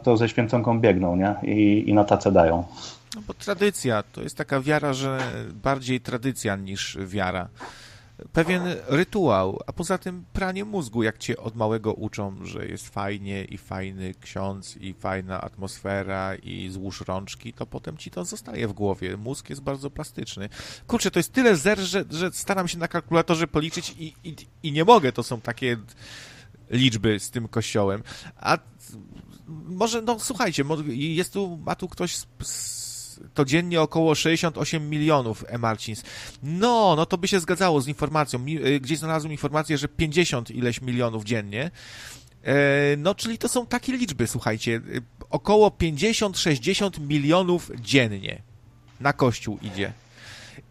to 0.03 0.17
ze 0.17 0.29
święconką 0.29 0.79
biegną, 0.79 1.15
nie? 1.15 1.35
I, 1.43 1.89
i 1.89 1.93
na 1.93 2.03
tacę 2.03 2.31
dają. 2.31 2.63
No 3.15 3.21
bo 3.27 3.33
tradycja, 3.33 4.03
to 4.03 4.21
jest 4.21 4.37
taka 4.37 4.61
wiara, 4.61 4.93
że 4.93 5.19
bardziej 5.63 6.01
tradycja 6.01 6.55
niż 6.55 6.97
wiara. 7.05 7.47
Pewien 8.33 8.61
rytuał, 8.87 9.59
a 9.67 9.73
poza 9.73 9.97
tym 9.97 10.25
pranie 10.33 10.65
mózgu, 10.65 11.03
jak 11.03 11.17
cię 11.17 11.37
od 11.37 11.55
małego 11.55 11.93
uczą, 11.93 12.35
że 12.45 12.65
jest 12.65 12.89
fajnie 12.89 13.43
i 13.43 13.57
fajny 13.57 14.13
ksiądz 14.21 14.77
i 14.77 14.93
fajna 14.93 15.41
atmosfera 15.41 16.35
i 16.35 16.69
złóż 16.69 17.01
rączki, 17.01 17.53
to 17.53 17.65
potem 17.65 17.97
ci 17.97 18.11
to 18.11 18.25
zostaje 18.25 18.67
w 18.67 18.73
głowie. 18.73 19.17
Mózg 19.17 19.49
jest 19.49 19.61
bardzo 19.61 19.89
plastyczny. 19.89 20.49
Kurczę, 20.87 21.11
to 21.11 21.19
jest 21.19 21.33
tyle 21.33 21.55
zer, 21.55 21.79
że, 21.79 22.05
że 22.09 22.31
staram 22.31 22.67
się 22.67 22.77
na 22.77 22.87
kalkulatorze 22.87 23.47
policzyć 23.47 23.95
i, 23.99 24.13
i, 24.23 24.35
i 24.63 24.71
nie 24.71 24.85
mogę, 24.85 25.11
to 25.11 25.23
są 25.23 25.41
takie 25.41 25.77
liczby 26.69 27.19
z 27.19 27.29
tym 27.29 27.47
kościołem. 27.47 28.03
A 28.37 28.57
może, 29.47 30.01
no 30.01 30.19
słuchajcie, 30.19 30.63
jest 30.87 31.33
tu, 31.33 31.57
ma 31.57 31.75
tu 31.75 31.87
ktoś 31.87 32.15
z, 32.15 32.27
z, 32.43 33.19
to 33.33 33.45
dziennie 33.45 33.81
około 33.81 34.15
68 34.15 34.89
milionów 34.89 35.43
e-Marcins. 35.47 36.03
No, 36.43 36.93
no 36.97 37.05
to 37.05 37.17
by 37.17 37.27
się 37.27 37.39
zgadzało 37.39 37.81
z 37.81 37.87
informacją. 37.87 38.45
Y, 38.47 38.79
gdzieś 38.79 38.99
znalazłem 38.99 39.31
informację, 39.31 39.77
że 39.77 39.87
50 39.87 40.51
ileś 40.51 40.81
milionów 40.81 41.23
dziennie. 41.23 41.71
E, 42.43 42.53
no, 42.97 43.15
czyli 43.15 43.37
to 43.37 43.49
są 43.49 43.65
takie 43.65 43.93
liczby, 43.97 44.27
słuchajcie. 44.27 44.71
Y, 44.71 45.01
około 45.29 45.69
50-60 45.69 46.99
milionów 46.99 47.71
dziennie 47.79 48.41
na 48.99 49.13
kościół 49.13 49.59
idzie. 49.61 49.93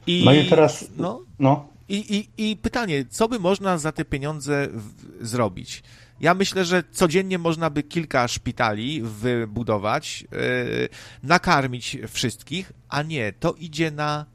I, 0.06 0.22
no 0.24 0.34
i 0.34 0.48
teraz. 0.48 0.84
No, 0.96 1.22
no. 1.38 1.68
I, 1.88 2.16
i, 2.16 2.50
I 2.50 2.56
pytanie, 2.56 3.04
co 3.10 3.28
by 3.28 3.38
można 3.38 3.78
za 3.78 3.92
te 3.92 4.04
pieniądze 4.04 4.68
w, 4.72 5.26
zrobić? 5.26 5.82
Ja 6.20 6.34
myślę, 6.34 6.64
że 6.64 6.82
codziennie 6.92 7.38
można 7.38 7.70
by 7.70 7.82
kilka 7.82 8.28
szpitali 8.28 9.02
wybudować, 9.02 10.24
yy, 10.32 10.88
nakarmić 11.22 11.98
wszystkich, 12.08 12.72
a 12.88 13.02
nie, 13.02 13.32
to 13.32 13.52
idzie 13.52 13.90
na 13.90 14.26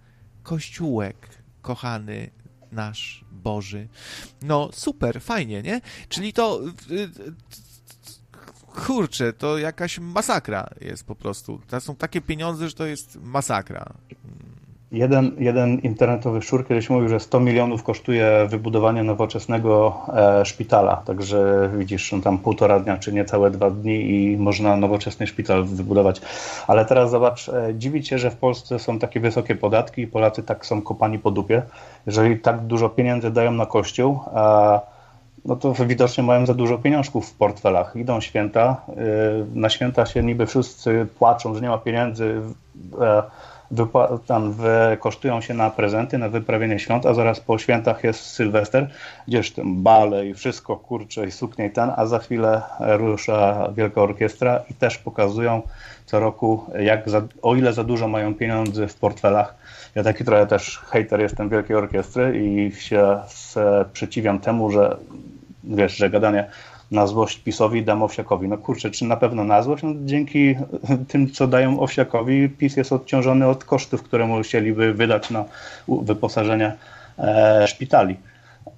kościółek, 0.44 1.30
kochany 1.62 2.30
nasz 2.72 3.26
Boży. 3.32 3.88
No 4.42 4.70
super, 4.74 5.22
fajnie, 5.22 5.62
nie? 5.62 5.82
Czyli 6.10 6.34
to 6.34 6.62
yy, 6.90 7.10
kurczę, 8.86 9.34
to 9.34 9.58
jakaś 9.58 10.00
masakra 10.00 10.70
jest 10.82 11.04
po 11.04 11.16
prostu. 11.16 11.62
To 11.68 11.82
są 11.82 11.96
takie 11.96 12.22
pieniądze, 12.22 12.70
że 12.70 12.76
to 12.76 12.86
jest 12.86 13.18
masakra. 13.22 13.94
Jeden, 14.92 15.32
jeden 15.40 15.80
internetowy 15.80 16.42
szur 16.42 16.68
kiedyś 16.68 16.90
mówił, 16.90 17.10
że 17.10 17.20
100 17.20 17.40
milionów 17.40 17.84
kosztuje 17.84 18.48
wybudowanie 18.50 19.04
nowoczesnego 19.04 19.96
e, 20.16 20.46
szpitala. 20.46 20.96
Także 20.96 21.70
widzisz, 21.78 22.12
no 22.12 22.22
tam 22.22 22.38
półtora 22.38 22.80
dnia, 22.80 22.98
czy 22.98 23.14
niecałe 23.14 23.52
dwa 23.52 23.70
dni 23.72 24.12
i 24.12 24.38
można 24.38 24.78
nowoczesny 24.78 25.28
szpital 25.28 25.64
wybudować. 25.64 26.22
Ale 26.68 26.86
teraz 26.86 27.12
zobacz, 27.12 27.50
e, 27.50 27.74
dziwić 27.76 28.08
się, 28.08 28.18
że 28.18 28.32
w 28.32 28.36
Polsce 28.36 28.80
są 28.80 29.00
takie 29.00 29.20
wysokie 29.20 29.56
podatki 29.56 30.02
i 30.02 30.08
Polacy 30.08 30.44
tak 30.44 30.66
są 30.66 30.82
kopani 30.82 31.20
po 31.20 31.32
dupie. 31.32 31.62
Jeżeli 32.06 32.40
tak 32.40 32.60
dużo 32.60 32.90
pieniędzy 32.90 33.32
dają 33.32 33.52
na 33.52 33.66
kościół, 33.66 34.20
no 35.46 35.56
to 35.56 35.74
widocznie 35.74 36.24
mają 36.24 36.46
za 36.46 36.54
dużo 36.54 36.78
pieniążków 36.78 37.30
w 37.30 37.34
portfelach. 37.34 37.96
Idą 37.96 38.22
święta, 38.22 38.82
e, 38.88 38.94
na 39.54 39.70
święta 39.70 40.06
się 40.06 40.24
niby 40.24 40.46
wszyscy 40.46 41.08
płaczą, 41.20 41.56
że 41.56 41.62
nie 41.62 41.70
ma 41.70 41.78
pieniędzy, 41.78 42.42
e, 43.02 43.24
tam 44.26 44.56
kosztują 45.00 45.42
się 45.42 45.54
na 45.54 45.70
prezenty, 45.70 46.18
na 46.18 46.30
wyprawienie 46.30 46.80
świąt, 46.80 47.06
a 47.06 47.14
zaraz 47.14 47.40
po 47.40 47.58
świętach 47.58 48.04
jest 48.04 48.22
Sylwester, 48.22 48.90
gdzież 49.28 49.52
tam 49.52 49.84
bale 49.84 50.28
i 50.28 50.34
wszystko, 50.34 50.78
kurcze 50.78 51.28
i 51.28 51.32
suknie 51.32 51.66
i 51.66 51.72
ten, 51.72 51.92
a 51.96 52.06
za 52.06 52.20
chwilę 52.20 52.62
rusza 52.80 53.70
Wielka 53.76 54.02
Orkiestra 54.02 54.64
i 54.70 54.74
też 54.74 54.98
pokazują 54.98 55.62
co 56.06 56.20
roku, 56.20 56.66
jak 56.80 57.10
za, 57.10 57.22
o 57.42 57.56
ile 57.56 57.74
za 57.74 57.84
dużo 57.84 58.08
mają 58.08 58.36
pieniędzy 58.36 58.88
w 58.88 58.96
portfelach. 58.96 59.56
Ja 59.96 60.04
taki 60.04 60.26
trochę 60.26 60.48
też 60.48 60.78
hater 60.78 61.20
jestem 61.20 61.50
Wielkiej 61.50 61.76
Orkiestry 61.76 62.40
i 62.40 62.72
się 62.72 63.20
sprzeciwiam 63.28 64.40
temu, 64.40 64.72
że 64.72 64.98
wiesz, 65.64 65.96
że 65.96 66.10
gadanie 66.10 66.50
na 66.92 67.08
złość 67.08 67.40
PiSowi 67.40 67.84
dam 67.84 68.04
Owsiakowi. 68.04 68.48
No 68.48 68.58
kurczę, 68.58 68.92
czy 68.92 69.06
na 69.06 69.18
pewno 69.18 69.44
na 69.44 69.64
złość? 69.64 69.84
No, 69.84 69.92
dzięki 70.06 70.56
tym, 71.10 71.32
co 71.32 71.48
dają 71.48 71.80
Owsiakowi, 71.80 72.50
PiS 72.50 72.78
jest 72.78 72.94
odciążony 72.94 73.48
od 73.48 73.64
kosztów, 73.64 74.04
które 74.04 74.28
musieliby 74.28 74.94
wydać 74.94 75.30
na 75.30 75.46
wyposażenie 75.88 76.76
e, 77.20 77.68
szpitali. 77.68 78.16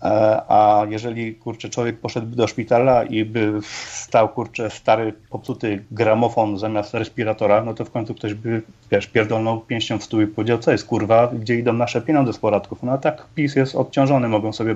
E, 0.03 0.41
a 0.47 0.85
jeżeli 0.89 1.35
kurczę, 1.35 1.69
człowiek 1.69 1.99
poszedłby 1.99 2.35
do 2.35 2.47
szpitala 2.47 3.03
i 3.03 3.25
by 3.25 3.59
stał 3.89 4.29
kurczę 4.29 4.69
stary, 4.69 5.13
popsuty 5.29 5.83
gramofon 5.91 6.59
zamiast 6.59 6.93
respiratora, 6.93 7.63
no 7.63 7.73
to 7.73 7.85
w 7.85 7.91
końcu 7.91 8.15
ktoś 8.15 8.33
by 8.33 8.61
wiesz, 8.91 9.07
pierdolnął 9.07 9.61
pięścią 9.61 9.97
w 9.97 10.03
stół 10.03 10.21
i 10.21 10.27
powiedział, 10.27 10.57
co 10.57 10.71
jest 10.71 10.85
kurwa, 10.85 11.27
gdzie 11.27 11.55
idą 11.55 11.73
nasze 11.73 12.01
pieniądze 12.01 12.33
z 12.33 12.37
podatków. 12.37 12.83
No 12.83 12.91
a 12.91 12.97
tak 12.97 13.25
PiS 13.35 13.55
jest 13.55 13.75
odciążony, 13.75 14.27
mogą 14.27 14.53
sobie 14.53 14.75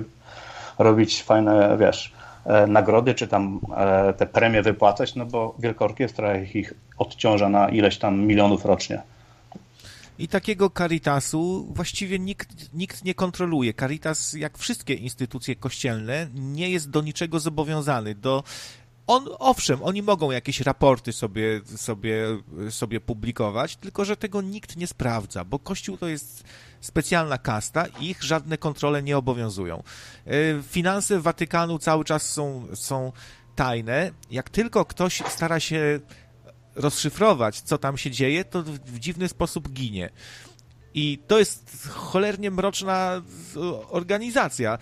robić 0.78 1.22
fajne, 1.22 1.76
wiesz, 1.80 2.15
nagrody, 2.68 3.14
czy 3.14 3.28
tam 3.28 3.60
e, 3.76 4.12
te 4.12 4.26
premie 4.26 4.62
wypłacać, 4.62 5.14
no 5.14 5.26
bo 5.26 5.54
Wielka 5.58 5.84
Orkiestra 5.84 6.38
ich 6.38 6.74
odciąża 6.98 7.48
na 7.48 7.68
ileś 7.68 7.98
tam 7.98 8.20
milionów 8.20 8.64
rocznie. 8.64 9.02
I 10.18 10.28
takiego 10.28 10.70
Caritasu 10.70 11.66
właściwie 11.74 12.18
nikt, 12.18 12.74
nikt 12.74 13.04
nie 13.04 13.14
kontroluje. 13.14 13.74
Caritas, 13.74 14.32
jak 14.32 14.58
wszystkie 14.58 14.94
instytucje 14.94 15.56
kościelne, 15.56 16.28
nie 16.34 16.70
jest 16.70 16.90
do 16.90 17.02
niczego 17.02 17.40
zobowiązany. 17.40 18.14
Do 18.14 18.42
On, 19.06 19.28
owszem, 19.38 19.82
oni 19.82 20.02
mogą 20.02 20.30
jakieś 20.30 20.60
raporty 20.60 21.12
sobie, 21.12 21.60
sobie, 21.76 22.24
sobie 22.70 23.00
publikować, 23.00 23.76
tylko 23.76 24.04
że 24.04 24.16
tego 24.16 24.42
nikt 24.42 24.76
nie 24.76 24.86
sprawdza, 24.86 25.44
bo 25.44 25.58
Kościół 25.58 25.96
to 25.96 26.08
jest 26.08 26.44
specjalna 26.80 27.38
kasta 27.38 27.86
ich 28.00 28.22
żadne 28.22 28.58
kontrole 28.58 29.02
nie 29.02 29.18
obowiązują. 29.18 29.82
Y, 30.26 30.62
Finanse 30.68 31.20
Watykanu 31.20 31.78
cały 31.78 32.04
czas 32.04 32.32
są, 32.32 32.66
są 32.74 33.12
tajne. 33.54 34.10
Jak 34.30 34.50
tylko 34.50 34.84
ktoś 34.84 35.22
stara 35.28 35.60
się 35.60 36.00
rozszyfrować, 36.74 37.60
co 37.60 37.78
tam 37.78 37.98
się 37.98 38.10
dzieje, 38.10 38.44
to 38.44 38.62
w, 38.62 38.70
w 38.70 38.98
dziwny 38.98 39.28
sposób 39.28 39.68
ginie. 39.68 40.10
I 40.94 41.18
to 41.26 41.38
jest 41.38 41.88
cholernie 41.88 42.50
mroczna 42.50 43.22
organizacja. 43.90 44.78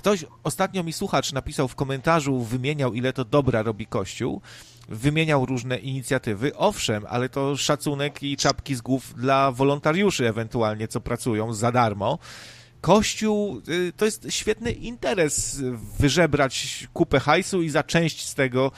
Ktoś, 0.00 0.24
ostatnio 0.42 0.82
mi 0.82 0.92
słuchacz 0.92 1.32
napisał 1.32 1.68
w 1.68 1.74
komentarzu, 1.74 2.40
wymieniał 2.40 2.94
ile 2.94 3.12
to 3.12 3.24
dobra 3.24 3.62
robi 3.62 3.86
Kościół, 3.86 4.40
wymieniał 4.88 5.46
różne 5.46 5.78
inicjatywy, 5.78 6.56
owszem, 6.56 7.06
ale 7.08 7.28
to 7.28 7.56
szacunek 7.56 8.22
i 8.22 8.36
czapki 8.36 8.74
z 8.74 8.80
głów 8.80 9.14
dla 9.14 9.52
wolontariuszy 9.52 10.28
ewentualnie, 10.28 10.88
co 10.88 11.00
pracują 11.00 11.54
za 11.54 11.72
darmo. 11.72 12.18
Kościół 12.80 13.62
y, 13.68 13.92
to 13.96 14.04
jest 14.04 14.26
świetny 14.30 14.72
interes 14.72 15.62
wyżebrać 15.98 16.86
kupę 16.92 17.20
hajsu 17.20 17.62
i 17.62 17.70
za 17.70 17.82
część 17.82 18.28
z 18.28 18.34
tego 18.34 18.72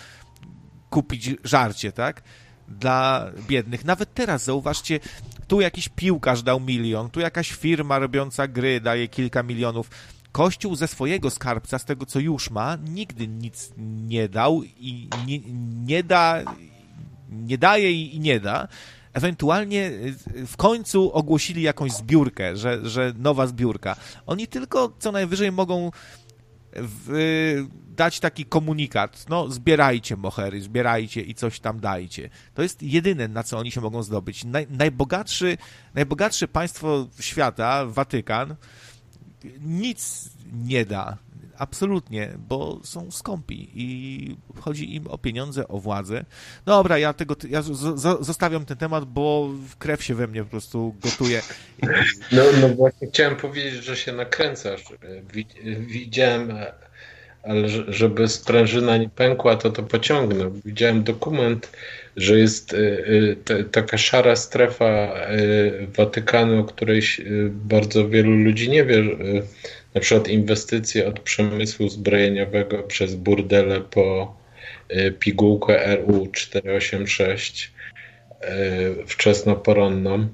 kupić 0.90 1.30
żarcie, 1.44 1.92
tak? 1.92 2.22
Dla 2.68 3.30
biednych. 3.48 3.84
Nawet 3.84 4.14
teraz 4.14 4.44
zauważcie, 4.44 5.00
tu 5.48 5.60
jakiś 5.60 5.88
piłkarz 5.88 6.42
dał 6.42 6.60
milion, 6.60 7.10
tu 7.10 7.20
jakaś 7.20 7.52
firma 7.52 7.98
robiąca 7.98 8.48
gry 8.48 8.80
daje 8.80 9.08
kilka 9.08 9.42
milionów. 9.42 9.90
Kościół 10.32 10.76
ze 10.76 10.88
swojego 10.88 11.30
skarbca, 11.30 11.78
z 11.78 11.84
tego 11.84 12.06
co 12.06 12.18
już 12.18 12.50
ma, 12.50 12.76
nigdy 12.76 13.28
nic 13.28 13.72
nie 13.78 14.28
dał 14.28 14.62
i 14.62 15.08
nie, 15.26 15.38
nie 15.84 16.02
da, 16.02 16.42
nie 17.30 17.58
daje 17.58 17.92
i 17.92 18.20
nie 18.20 18.40
da. 18.40 18.68
Ewentualnie 19.12 19.90
y, 20.36 20.46
w 20.46 20.56
końcu 20.56 21.12
ogłosili 21.12 21.62
jakąś 21.62 21.92
zbiórkę, 21.92 22.56
że, 22.56 22.90
że 22.90 23.12
nowa 23.18 23.46
zbiórka. 23.46 23.96
Oni 24.26 24.46
tylko 24.46 24.96
co 24.98 25.12
najwyżej 25.12 25.52
mogą 25.52 25.90
w, 26.72 27.66
dać 27.96 28.20
taki 28.20 28.44
komunikat, 28.44 29.26
no 29.28 29.50
zbierajcie 29.50 30.16
mohery, 30.16 30.62
zbierajcie 30.62 31.20
i 31.20 31.34
coś 31.34 31.60
tam 31.60 31.80
dajcie. 31.80 32.30
To 32.54 32.62
jest 32.62 32.82
jedyne, 32.82 33.28
na 33.28 33.42
co 33.42 33.58
oni 33.58 33.70
się 33.70 33.80
mogą 33.80 34.02
zdobyć. 34.02 34.44
Naj, 34.44 34.66
najbogatszy, 34.70 35.58
najbogatsze 35.94 36.48
państwo 36.48 37.08
świata, 37.20 37.86
Watykan, 37.86 38.56
nic 39.64 40.30
nie 40.64 40.86
da. 40.86 41.16
Absolutnie, 41.58 42.32
bo 42.48 42.80
są 42.84 43.10
skąpi 43.10 43.70
i 43.74 44.36
chodzi 44.60 44.94
im 44.94 45.06
o 45.06 45.18
pieniądze, 45.18 45.68
o 45.68 45.78
władzę. 45.78 46.24
Dobra, 46.64 46.98
ja 46.98 47.12
tego, 47.12 47.36
ja 47.48 47.62
zostawiam 48.20 48.64
ten 48.64 48.76
temat, 48.76 49.04
bo 49.04 49.48
krew 49.78 50.04
się 50.04 50.14
we 50.14 50.26
mnie 50.26 50.44
po 50.44 50.50
prostu 50.50 50.94
gotuje. 51.02 51.42
No, 52.32 52.42
no 52.60 52.68
właśnie 52.68 53.08
chciałem 53.08 53.36
powiedzieć, 53.36 53.84
że 53.84 53.96
się 53.96 54.12
nakręcasz. 54.12 54.84
Widziałem, 55.78 56.52
ale 57.42 57.68
żeby 57.88 58.28
sprężyna 58.28 58.96
nie 58.96 59.08
pękła, 59.08 59.56
to 59.56 59.70
to 59.70 59.82
pociągnę. 59.82 60.50
Widziałem 60.64 61.04
dokument, 61.04 61.70
że 62.16 62.38
jest 62.38 62.72
y, 62.72 63.36
y, 63.50 63.64
taka 63.64 63.98
szara 63.98 64.36
strefa 64.36 65.14
y, 65.30 65.86
Watykanu, 65.96 66.60
o 66.60 66.64
której 66.64 67.02
bardzo 67.50 68.08
wielu 68.08 68.30
ludzi 68.30 68.70
nie 68.70 68.84
wie 68.84 69.02
na 69.94 70.00
przykład 70.00 70.28
inwestycje 70.28 71.06
od 71.06 71.20
przemysłu 71.20 71.88
zbrojeniowego 71.88 72.78
przez 72.78 73.14
burdele 73.14 73.80
po 73.80 74.36
pigułkę 75.18 75.96
RU 75.96 76.28
486 76.32 77.72
e, 78.40 78.48
wczesnoporonną. 79.06 80.28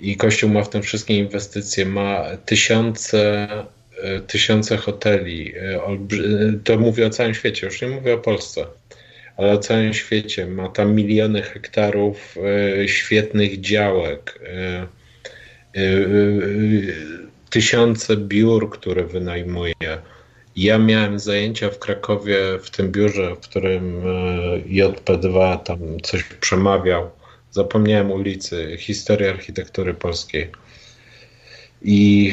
I 0.00 0.16
Kościół 0.16 0.50
ma 0.50 0.62
w 0.62 0.70
tym 0.70 0.82
wszystkie 0.82 1.18
inwestycje, 1.18 1.86
ma 1.86 2.24
tysiące, 2.46 3.48
tysiące 4.26 4.76
hoteli, 4.76 5.52
to 6.64 6.78
mówię 6.78 7.06
o 7.06 7.10
całym 7.10 7.34
świecie, 7.34 7.66
już 7.66 7.82
nie 7.82 7.88
mówię 7.88 8.14
o 8.14 8.18
Polsce, 8.18 8.66
ale 9.38 9.52
o 9.52 9.58
całym 9.58 9.94
świecie, 9.94 10.46
ma 10.46 10.68
tam 10.68 10.94
miliony 10.94 11.42
hektarów 11.42 12.34
świetnych 12.86 13.60
działek, 13.60 14.40
tysiące 17.50 18.16
biur, 18.16 18.70
które 18.70 19.04
wynajmuje. 19.04 19.74
Ja 20.56 20.78
miałem 20.78 21.18
zajęcia 21.18 21.70
w 21.70 21.78
Krakowie 21.78 22.38
w 22.62 22.70
tym 22.70 22.92
biurze, 22.92 23.34
w 23.34 23.38
którym 23.38 24.02
e, 24.06 24.58
JP2 24.58 25.58
tam 25.58 25.78
coś 26.02 26.24
przemawiał. 26.24 27.10
Zapomniałem 27.50 28.10
ulicy, 28.10 28.76
historii 28.78 29.28
architektury 29.28 29.94
polskiej. 29.94 30.50
I 31.82 32.32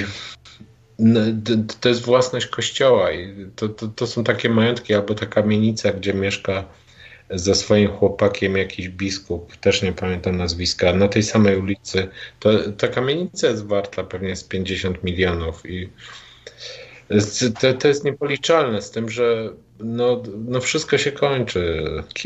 to 1.81 1.89
jest 1.89 2.01
własność 2.01 2.47
kościoła 2.47 3.11
i 3.11 3.35
to, 3.55 3.69
to, 3.69 3.87
to 3.87 4.07
są 4.07 4.23
takie 4.23 4.49
majątki 4.49 4.93
albo 4.93 5.15
ta 5.15 5.25
kamienica, 5.25 5.91
gdzie 5.91 6.13
mieszka 6.13 6.65
ze 7.29 7.55
swoim 7.55 7.87
chłopakiem 7.87 8.57
jakiś 8.57 8.89
biskup, 8.89 9.55
też 9.57 9.81
nie 9.81 9.91
pamiętam 9.93 10.37
nazwiska, 10.37 10.93
na 10.93 11.07
tej 11.07 11.23
samej 11.23 11.57
ulicy. 11.57 12.07
To, 12.39 12.49
ta 12.77 12.87
kamienica 12.87 13.47
jest 13.47 13.65
warta 13.65 14.03
pewnie 14.03 14.35
z 14.35 14.43
50 14.43 15.03
milionów 15.03 15.65
i 15.65 15.89
to, 17.61 17.73
to 17.73 17.87
jest 17.87 18.05
niepoliczalne 18.05 18.81
z 18.81 18.91
tym, 18.91 19.09
że 19.09 19.49
no, 19.79 20.23
no 20.47 20.61
wszystko 20.61 20.97
się 20.97 21.11
kończy. 21.11 21.83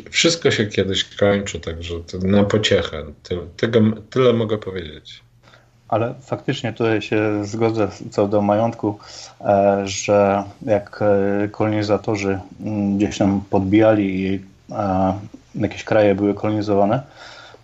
Wszystko 0.09 0.51
się 0.51 0.65
kiedyś 0.65 1.03
kończy, 1.03 1.59
także 1.59 1.95
na 2.21 2.43
pociechę. 2.43 3.03
Tyle, 3.23 3.41
tego, 3.57 3.79
tyle 4.09 4.33
mogę 4.33 4.57
powiedzieć. 4.57 5.21
Ale 5.87 6.15
faktycznie 6.21 6.73
tutaj 6.73 7.01
się 7.01 7.45
zgodzę 7.45 7.87
co 8.11 8.27
do 8.27 8.41
majątku, 8.41 8.99
e, 9.41 9.81
że 9.85 10.43
jak 10.65 10.99
e, 11.01 11.47
kolonizatorzy 11.47 12.39
mm, 12.61 12.97
gdzieś 12.97 13.17
tam 13.17 13.41
podbijali 13.49 14.39
jakieś 15.56 15.83
kraje 15.83 16.15
były 16.15 16.33
kolonizowane, 16.33 17.01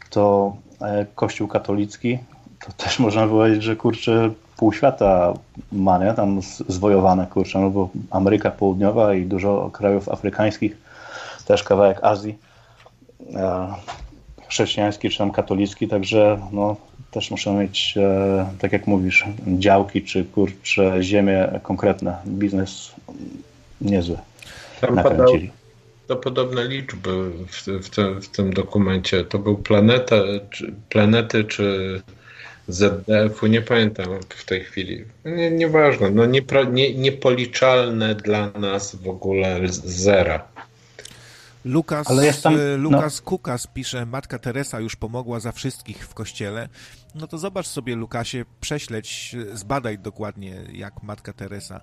to 0.10 0.56
e, 0.82 1.06
Kościół 1.16 1.48
katolicki, 1.48 2.20
to 2.66 2.72
też 2.84 3.00
można 3.00 3.28
powiedzieć, 3.28 3.64
że 3.64 3.76
kurczę, 3.76 4.32
pół 4.58 4.74
świata 4.74 5.34
ma, 5.72 5.98
nie? 5.98 6.14
Tam 6.14 6.42
zwojowane, 6.68 7.28
kurczę, 7.28 7.60
no 7.60 7.70
bo 7.70 7.90
Ameryka 8.12 8.52
Południowa 8.52 9.14
i 9.14 9.26
dużo 9.26 9.70
krajów 9.74 10.10
afrykańskich, 10.10 10.78
też 11.46 11.64
kawałek 11.64 12.00
Azji, 12.04 12.38
chrześcijański 14.48 15.10
czy 15.10 15.18
tam 15.18 15.32
katolicki, 15.32 15.88
także 15.88 16.40
no, 16.52 16.76
też 17.12 17.32
muszą 17.32 17.60
mieć, 17.60 17.98
e, 17.98 18.46
tak 18.60 18.72
jak 18.72 18.88
mówisz, 18.88 19.26
działki 19.48 20.04
czy 20.04 20.26
kurcze 20.26 21.04
ziemie 21.04 21.60
konkretne. 21.64 22.18
Biznes 22.28 22.92
niezły. 23.82 24.18
Tam 24.82 24.96
nakręcili 24.96 25.52
to 26.08 26.16
podobne 26.16 26.68
liczby 26.68 27.32
w, 27.48 27.86
w, 27.86 27.90
tym, 27.90 28.22
w 28.22 28.28
tym 28.28 28.54
dokumencie. 28.54 29.24
To 29.24 29.40
był 29.40 29.58
planeta, 29.58 30.16
czy, 30.50 30.74
planety 30.90 31.44
czy 31.44 32.02
ZDF-u, 32.68 33.48
nie 33.48 33.62
pamiętam 33.62 34.08
w 34.30 34.46
tej 34.46 34.64
chwili. 34.64 35.06
Nie, 35.26 35.52
nieważne, 35.52 36.10
no 36.10 36.26
nie, 36.26 36.42
nie, 36.72 36.94
niepoliczalne 36.94 38.16
dla 38.16 38.52
nas 38.52 38.96
w 38.96 39.10
ogóle 39.10 39.60
zera. 39.84 40.48
Lukas, 41.66 42.08
Ale 42.10 42.26
jestem, 42.26 42.60
y, 42.60 42.78
Lukas 42.78 43.22
no. 43.22 43.26
Kukas 43.26 43.68
pisze, 43.68 44.06
Matka 44.06 44.40
Teresa 44.40 44.80
już 44.80 44.96
pomogła 44.96 45.40
za 45.40 45.52
wszystkich 45.52 46.08
w 46.08 46.14
kościele. 46.14 46.70
No 47.16 47.28
to 47.28 47.38
zobacz 47.38 47.68
sobie, 47.68 47.96
Lukasie, 47.96 48.46
prześleć, 48.62 49.36
zbadaj 49.54 50.00
dokładnie, 50.00 50.56
jak 50.74 51.04
Matka 51.04 51.34
Teresa 51.34 51.82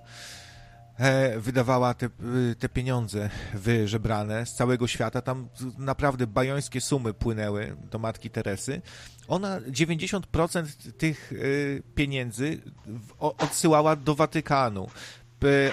wydawała 1.38 1.94
te, 1.94 2.06
y, 2.50 2.54
te 2.58 2.68
pieniądze 2.68 3.30
wyżebrane 3.54 4.46
z 4.46 4.54
całego 4.54 4.86
świata. 4.86 5.22
Tam 5.22 5.48
naprawdę 5.78 6.26
bajońskie 6.26 6.80
sumy 6.80 7.14
płynęły 7.14 7.76
do 7.90 7.98
matki 7.98 8.30
Teresy. 8.30 8.82
Ona 9.28 9.60
90% 9.60 10.92
tych 10.98 11.32
y, 11.32 11.82
pieniędzy 11.94 12.60
odsyłała 13.18 13.96
do 13.96 14.14
Watykanu. 14.14 14.88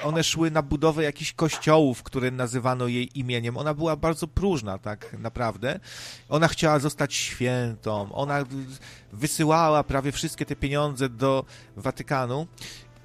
One 0.03 0.23
szły 0.23 0.51
na 0.51 0.61
budowę 0.61 1.03
jakichś 1.03 1.33
kościołów, 1.33 2.03
które 2.03 2.31
nazywano 2.31 2.87
jej 2.87 3.19
imieniem. 3.19 3.57
Ona 3.57 3.73
była 3.73 3.95
bardzo 3.95 4.27
próżna, 4.27 4.77
tak 4.77 5.15
naprawdę. 5.19 5.79
Ona 6.29 6.47
chciała 6.47 6.79
zostać 6.79 7.13
świętą. 7.13 8.13
Ona 8.13 8.43
wysyłała 9.13 9.83
prawie 9.83 10.11
wszystkie 10.11 10.45
te 10.45 10.55
pieniądze 10.55 11.09
do 11.09 11.45
Watykanu 11.77 12.47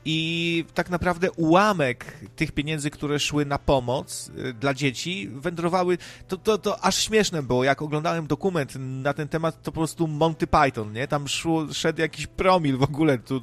i 0.05 0.65
tak 0.74 0.91
naprawdę 0.91 1.33
ułamek 1.33 2.18
tych 2.36 2.52
pieniędzy, 2.52 2.91
które 2.91 3.18
szły 3.18 3.47
na 3.47 3.58
pomoc 3.58 4.31
y, 4.39 4.52
dla 4.52 4.74
dzieci, 4.74 5.28
wędrowały. 5.33 5.99
To, 6.28 6.36
to, 6.36 6.58
to 6.58 6.84
aż 6.84 6.97
śmieszne 6.97 7.42
było. 7.42 7.65
Jak 7.65 7.83
oglądałem 7.83 8.26
dokument 8.26 8.73
na 8.78 9.15
ten 9.15 9.28
temat, 9.28 9.62
to 9.62 9.73
po 9.73 9.81
prostu 9.81 10.07
Monty 10.07 10.47
Python, 10.47 10.92
nie? 10.92 11.08
Tam 11.08 11.28
szło, 11.28 11.73
szedł 11.73 12.00
jakiś 12.00 12.26
promil 12.26 12.76
w 12.76 12.83
ogóle 12.83 13.18
tu, 13.18 13.41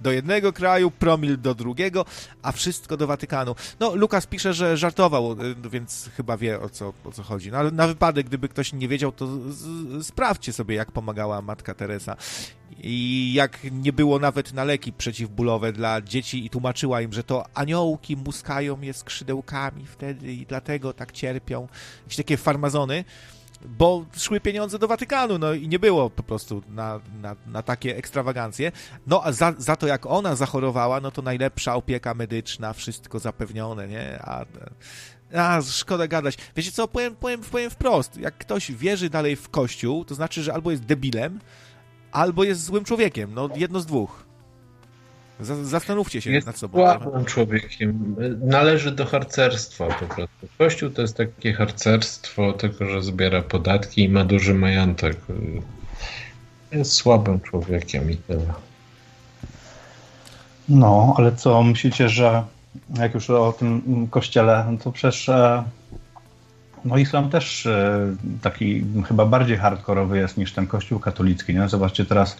do 0.00 0.12
jednego 0.12 0.52
kraju, 0.52 0.90
promil 0.90 1.40
do 1.40 1.54
drugiego, 1.54 2.04
a 2.42 2.52
wszystko 2.52 2.96
do 2.96 3.06
Watykanu. 3.06 3.54
No, 3.80 3.94
Lukas 3.94 4.26
pisze, 4.26 4.54
że 4.54 4.76
żartował, 4.76 5.32
y, 5.32 5.70
więc 5.70 6.10
chyba 6.16 6.36
wie 6.36 6.60
o 6.60 6.68
co, 6.68 6.92
o 7.04 7.12
co 7.12 7.22
chodzi. 7.22 7.50
No, 7.50 7.58
ale 7.58 7.70
na 7.70 7.86
wypadek, 7.86 8.26
gdyby 8.26 8.48
ktoś 8.48 8.72
nie 8.72 8.88
wiedział, 8.88 9.12
to 9.12 9.26
z, 9.26 10.06
sprawdźcie 10.06 10.52
sobie, 10.52 10.74
jak 10.74 10.92
pomagała 10.92 11.42
matka 11.42 11.74
Teresa 11.74 12.16
i 12.82 13.32
jak 13.34 13.58
nie 13.72 13.92
było 13.92 14.18
nawet 14.18 14.52
na 14.52 14.64
leki 14.64 14.92
przeciwbólowe 14.92 15.72
dla 15.72 16.02
dzieci 16.02 16.46
i 16.46 16.50
tłumaczyła 16.50 17.00
im, 17.00 17.12
że 17.12 17.24
to 17.24 17.44
aniołki 17.54 18.16
muskają 18.16 18.80
je 18.80 18.94
skrzydełkami 18.94 19.86
wtedy 19.86 20.32
i 20.32 20.46
dlatego 20.46 20.92
tak 20.92 21.12
cierpią. 21.12 21.68
Jakieś 22.02 22.16
takie 22.16 22.36
farmazony, 22.36 23.04
bo 23.64 24.04
szły 24.16 24.40
pieniądze 24.40 24.78
do 24.78 24.88
Watykanu, 24.88 25.38
no 25.38 25.52
i 25.52 25.68
nie 25.68 25.78
było 25.78 26.10
po 26.10 26.22
prostu 26.22 26.62
na, 26.68 27.00
na, 27.22 27.36
na 27.46 27.62
takie 27.62 27.96
ekstrawagancje. 27.96 28.72
No 29.06 29.20
a 29.24 29.32
za, 29.32 29.54
za 29.58 29.76
to 29.76 29.86
jak 29.86 30.06
ona 30.06 30.36
zachorowała, 30.36 31.00
no 31.00 31.10
to 31.10 31.22
najlepsza 31.22 31.74
opieka 31.74 32.14
medyczna, 32.14 32.72
wszystko 32.72 33.18
zapewnione, 33.18 33.88
nie? 33.88 34.18
A, 34.22 34.44
a, 35.34 35.62
szkoda 35.62 36.06
gadać. 36.06 36.36
Wiecie 36.56 36.72
co, 36.72 36.88
powiem, 36.88 37.16
powiem, 37.16 37.40
powiem 37.40 37.70
wprost. 37.70 38.16
Jak 38.16 38.38
ktoś 38.38 38.72
wierzy 38.72 39.10
dalej 39.10 39.36
w 39.36 39.48
Kościół, 39.48 40.04
to 40.04 40.14
znaczy, 40.14 40.42
że 40.42 40.54
albo 40.54 40.70
jest 40.70 40.84
debilem, 40.84 41.40
albo 42.14 42.44
jest 42.44 42.64
złym 42.64 42.84
człowiekiem. 42.84 43.34
No, 43.34 43.48
jedno 43.56 43.80
z 43.80 43.86
dwóch. 43.86 44.24
Zastanówcie 45.62 46.20
się 46.20 46.30
jest 46.30 46.46
nad 46.46 46.58
sobą. 46.58 46.78
Słabym 46.78 47.24
człowiekiem. 47.24 48.16
Należy 48.42 48.92
do 48.92 49.06
harcerstwa 49.06 49.86
po 49.86 50.06
prostu. 50.06 50.46
Kościół 50.58 50.90
to 50.90 51.02
jest 51.02 51.16
takie 51.16 51.52
harcerstwo, 51.52 52.52
tylko 52.52 52.86
że 52.86 53.02
zbiera 53.02 53.42
podatki 53.42 54.02
i 54.02 54.08
ma 54.08 54.24
duży 54.24 54.54
majątek. 54.54 55.16
Jest 56.72 56.92
słabym 56.92 57.40
człowiekiem 57.40 58.10
i 58.10 58.16
tyle. 58.16 58.54
No, 60.68 61.14
ale 61.16 61.36
co 61.36 61.62
myślicie, 61.62 62.08
że 62.08 62.44
jak 62.98 63.14
już 63.14 63.30
o 63.30 63.52
tym 63.52 64.08
kościele, 64.10 64.66
no 64.70 64.78
to 64.78 64.92
przecież 64.92 65.28
e, 65.28 65.64
no 66.84 66.98
islam 66.98 67.30
też 67.30 67.66
e, 67.66 68.16
taki 68.42 68.84
chyba 69.08 69.26
bardziej 69.26 69.56
hardkorowy 69.56 70.18
jest 70.18 70.36
niż 70.36 70.52
ten 70.52 70.66
kościół 70.66 70.98
katolicki. 70.98 71.54
Nie? 71.54 71.68
Zobaczcie 71.68 72.04
teraz 72.04 72.36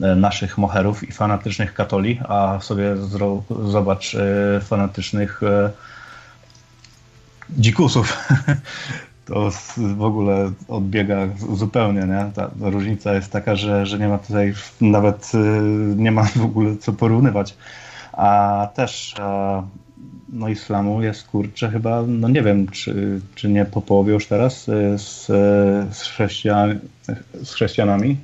e, 0.00 0.14
naszych 0.14 0.58
moherów 0.58 1.08
i 1.08 1.12
fanatycznych 1.12 1.74
katoli, 1.74 2.20
a 2.28 2.58
sobie 2.60 2.96
zobacz 3.64 4.14
e, 4.14 4.60
fanatycznych 4.60 5.40
dzikusów. 7.50 8.16
To 9.24 9.50
w 9.76 10.02
ogóle 10.02 10.50
odbiega 10.68 11.16
zupełnie, 11.52 12.00
nie? 12.00 12.30
Ta 12.34 12.50
różnica 12.60 13.14
jest 13.14 13.32
taka, 13.32 13.56
że, 13.56 13.86
że 13.86 13.98
nie 13.98 14.08
ma 14.08 14.18
tutaj 14.18 14.54
nawet 14.80 15.32
nie 15.96 16.12
ma 16.12 16.24
w 16.24 16.44
ogóle 16.44 16.76
co 16.76 16.92
porównywać. 16.92 17.56
A 18.12 18.68
też 18.74 19.14
no 20.32 20.48
islamu 20.48 21.02
jest 21.02 21.26
kurczę 21.26 21.68
chyba, 21.68 22.02
no 22.08 22.28
nie 22.28 22.42
wiem, 22.42 22.68
czy, 22.68 23.20
czy 23.34 23.48
nie 23.48 23.64
po 23.64 23.80
połowie 23.80 24.12
już 24.12 24.26
teraz 24.26 24.68
y, 24.68 24.98
z, 24.98 25.26
z, 25.96 26.02
chrześcijan, 26.02 26.78
z 27.44 27.52
chrześcijanami. 27.52 28.16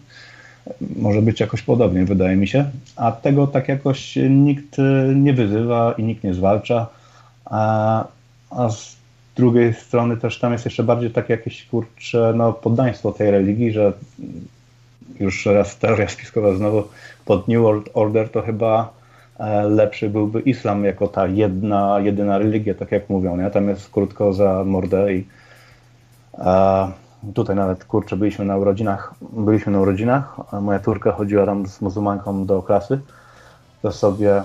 Może 0.97 1.23
być 1.23 1.41
jakoś 1.41 1.62
podobnie, 1.62 2.05
wydaje 2.05 2.36
mi 2.36 2.49
się. 2.49 2.70
A 2.97 3.12
tego 3.12 3.47
tak 3.47 3.68
jakoś 3.68 4.18
nikt 4.31 4.76
nie 5.15 5.33
wyzywa 5.33 5.94
i 5.99 6.02
nikt 6.02 6.25
nie 6.25 6.35
zwalcza. 6.35 6.86
A, 7.44 8.05
a 8.51 8.68
z 8.68 8.97
drugiej 9.36 9.75
strony 9.75 10.17
też 10.17 10.39
tam 10.39 10.52
jest 10.52 10.65
jeszcze 10.65 10.83
bardziej 10.83 11.10
takie 11.10 11.33
jakieś 11.33 11.65
kurcze 11.65 12.33
no, 12.36 12.52
poddaństwo 12.52 13.12
tej 13.12 13.31
religii, 13.31 13.73
że 13.73 13.93
już 15.20 15.47
raz 15.47 15.78
teoria 15.78 16.09
spiskowa 16.09 16.55
znowu 16.55 16.85
pod 17.25 17.49
New 17.49 17.62
World 17.62 17.89
Order 17.94 18.28
to 18.28 18.43
chyba 18.43 18.95
E, 18.95 18.95
lepszy 19.69 20.11
byłby 20.11 20.41
islam 20.41 20.85
jako 20.85 21.09
ta 21.09 21.27
jedna, 21.27 22.01
jedyna 22.01 22.39
religia, 22.39 22.75
tak 22.75 22.93
jak 22.93 23.11
mówią, 23.11 23.37
nie? 23.37 23.51
Tam 23.51 23.69
jest 23.69 23.91
krótko 23.91 24.33
za 24.33 24.65
mordę 24.65 25.15
i 25.15 25.27
a, 26.39 26.89
e, 26.89 27.33
tutaj 27.35 27.57
nawet, 27.57 27.85
kurczę, 27.85 28.17
byliśmy 28.17 28.45
na 28.45 28.57
urodzinach, 28.57 29.15
byliśmy 29.33 29.73
na 29.73 29.81
urodzinach, 29.81 30.37
moja 30.63 30.79
córka 30.79 31.13
chodziła 31.13 31.47
tam 31.47 31.67
z 31.67 31.81
muzułmanką 31.81 32.47
do 32.47 32.63
klasy, 32.63 33.01
to 33.83 33.93
sobie 33.93 34.43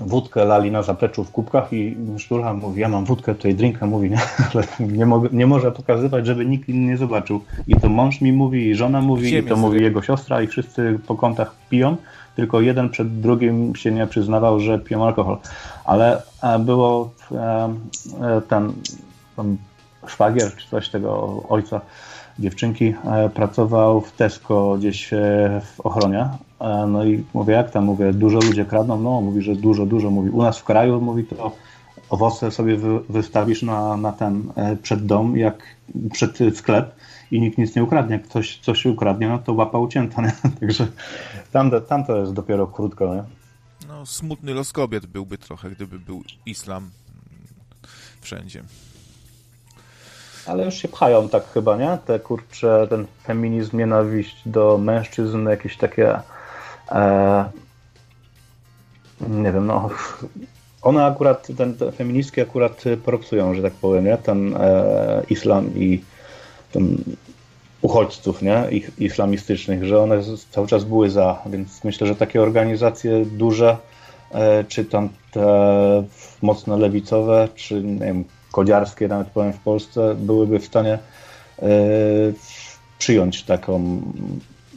wódkę 0.00 0.44
lali 0.44 0.70
na 0.70 0.82
zapleczu 0.82 1.24
w 1.24 1.30
kubkach 1.30 1.72
i 1.72 1.96
sztulha 2.18 2.54
mówi, 2.54 2.80
ja 2.80 2.88
mam 2.88 3.04
wódkę, 3.04 3.34
tutaj 3.34 3.54
drinka, 3.54 3.86
mówi, 3.86 4.10
nie, 4.10 4.18
ale 4.54 4.64
nie, 4.80 5.06
mogę, 5.06 5.28
nie 5.32 5.46
może 5.46 5.72
pokazywać, 5.72 6.26
żeby 6.26 6.46
nikt 6.46 6.68
inny 6.68 6.86
nie 6.86 6.96
zobaczył. 6.96 7.40
I 7.66 7.76
to 7.76 7.88
mąż 7.88 8.20
mi 8.20 8.32
mówi, 8.32 8.66
i 8.66 8.74
żona 8.74 9.00
mówi, 9.00 9.34
i 9.34 9.42
to 9.42 9.56
mówi 9.56 9.82
jego 9.82 10.02
siostra 10.02 10.42
i 10.42 10.46
wszyscy 10.46 10.98
po 11.06 11.14
kątach 11.14 11.54
piją 11.70 11.96
tylko 12.38 12.60
jeden 12.60 12.88
przed 12.88 13.20
drugim 13.20 13.76
się 13.76 13.92
nie 13.92 14.06
przyznawał, 14.06 14.60
że 14.60 14.78
piją 14.78 15.06
alkohol. 15.06 15.38
Ale 15.84 16.22
e, 16.42 16.58
było 16.58 17.10
e, 17.32 17.74
e, 18.20 18.40
ten, 18.48 18.72
ten 19.36 19.56
szwagier 20.06 20.56
czy 20.56 20.68
coś 20.68 20.88
tego 20.88 21.42
ojca 21.48 21.80
dziewczynki 22.38 22.94
pracował 23.34 24.00
w 24.00 24.12
Tesco 24.12 24.76
gdzieś 24.78 25.10
w 25.62 25.80
ochronie. 25.80 26.28
No 26.88 27.04
i 27.04 27.24
mówię, 27.34 27.54
jak 27.54 27.70
tam? 27.70 27.84
Mówię, 27.84 28.12
dużo 28.12 28.38
ludzie 28.38 28.64
kradną? 28.64 29.00
No, 29.00 29.20
mówi, 29.20 29.42
że 29.42 29.56
dużo, 29.56 29.86
dużo. 29.86 30.10
Mówi, 30.10 30.30
u 30.30 30.42
nas 30.42 30.58
w 30.58 30.64
kraju, 30.64 31.00
mówi, 31.00 31.24
to 31.24 31.52
owoce 32.10 32.50
sobie 32.50 32.76
wy, 32.76 32.98
wystawisz 33.08 33.62
na, 33.62 33.96
na 33.96 34.12
ten 34.12 34.52
przed 34.82 35.06
dom, 35.06 35.36
jak 35.36 35.62
przed 36.12 36.38
sklep 36.54 36.94
i 37.30 37.40
nikt 37.40 37.58
nic 37.58 37.76
nie 37.76 37.84
ukradnie. 37.84 38.16
Jak 38.16 38.24
ktoś 38.24 38.58
coś 38.58 38.86
ukradnie, 38.86 39.28
no 39.28 39.38
to 39.38 39.52
łapa 39.52 39.78
ucięta, 39.78 40.22
nie? 40.22 40.32
Także 40.60 40.86
tam, 41.52 41.70
tam 41.88 42.04
to 42.04 42.18
jest 42.18 42.32
dopiero 42.32 42.66
krótko, 42.66 43.14
nie? 43.14 43.24
No, 43.88 44.06
smutny 44.06 44.54
los 44.54 44.72
kobiet 44.72 45.06
byłby 45.06 45.38
trochę, 45.38 45.70
gdyby 45.70 45.98
był 45.98 46.22
islam 46.46 46.90
wszędzie. 48.20 48.62
Ale 50.46 50.64
już 50.64 50.74
się 50.74 50.88
pchają 50.88 51.28
tak 51.28 51.52
chyba, 51.52 51.76
nie? 51.76 51.98
Te 52.06 52.20
kurcze, 52.20 52.86
ten 52.90 53.06
feminizm, 53.22 53.78
nienawiść 53.78 54.36
do 54.46 54.78
mężczyzn, 54.78 55.48
jakieś 55.48 55.76
takie 55.76 56.20
e, 56.90 57.44
nie 59.20 59.52
wiem, 59.52 59.66
no 59.66 59.90
one 60.82 61.06
akurat, 61.06 61.48
ten, 61.56 61.74
te 61.74 61.92
feministki 61.92 62.40
akurat 62.40 62.84
propsują, 63.04 63.54
że 63.54 63.62
tak 63.62 63.72
powiem, 63.72 64.04
nie? 64.04 64.16
Ten 64.16 64.56
e, 64.56 65.22
islam 65.30 65.70
i 65.76 66.02
ten 66.72 67.04
uchodźców 67.82 68.42
nie? 68.42 68.64
Ich, 68.70 68.90
islamistycznych, 68.98 69.84
że 69.84 70.02
one 70.02 70.22
cały 70.50 70.66
czas 70.66 70.84
były 70.84 71.10
za, 71.10 71.42
więc 71.46 71.84
myślę, 71.84 72.06
że 72.06 72.16
takie 72.16 72.42
organizacje 72.42 73.24
duże, 73.24 73.76
e, 74.32 74.64
czy 74.64 74.84
tam 74.84 75.08
te 75.32 75.44
mocno 76.42 76.76
lewicowe, 76.76 77.48
czy 77.54 77.82
nie 77.82 78.06
wiem, 78.06 78.24
kodziarskie 78.52 79.08
nawet 79.08 79.28
powiem 79.28 79.52
w 79.52 79.60
Polsce, 79.60 80.14
byłyby 80.14 80.58
w 80.58 80.64
stanie 80.64 80.98
e, 81.62 81.68
przyjąć 82.98 83.42
taką 83.42 84.00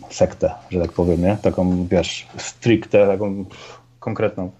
sektę, 0.09 0.51
że 0.69 0.81
tak 0.81 0.91
powiem, 0.91 1.21
nie? 1.21 1.37
taką 1.41 1.87
wiesz, 1.87 2.27
stricte, 2.37 3.07
taką 3.07 3.45
konkretną, 3.99 4.51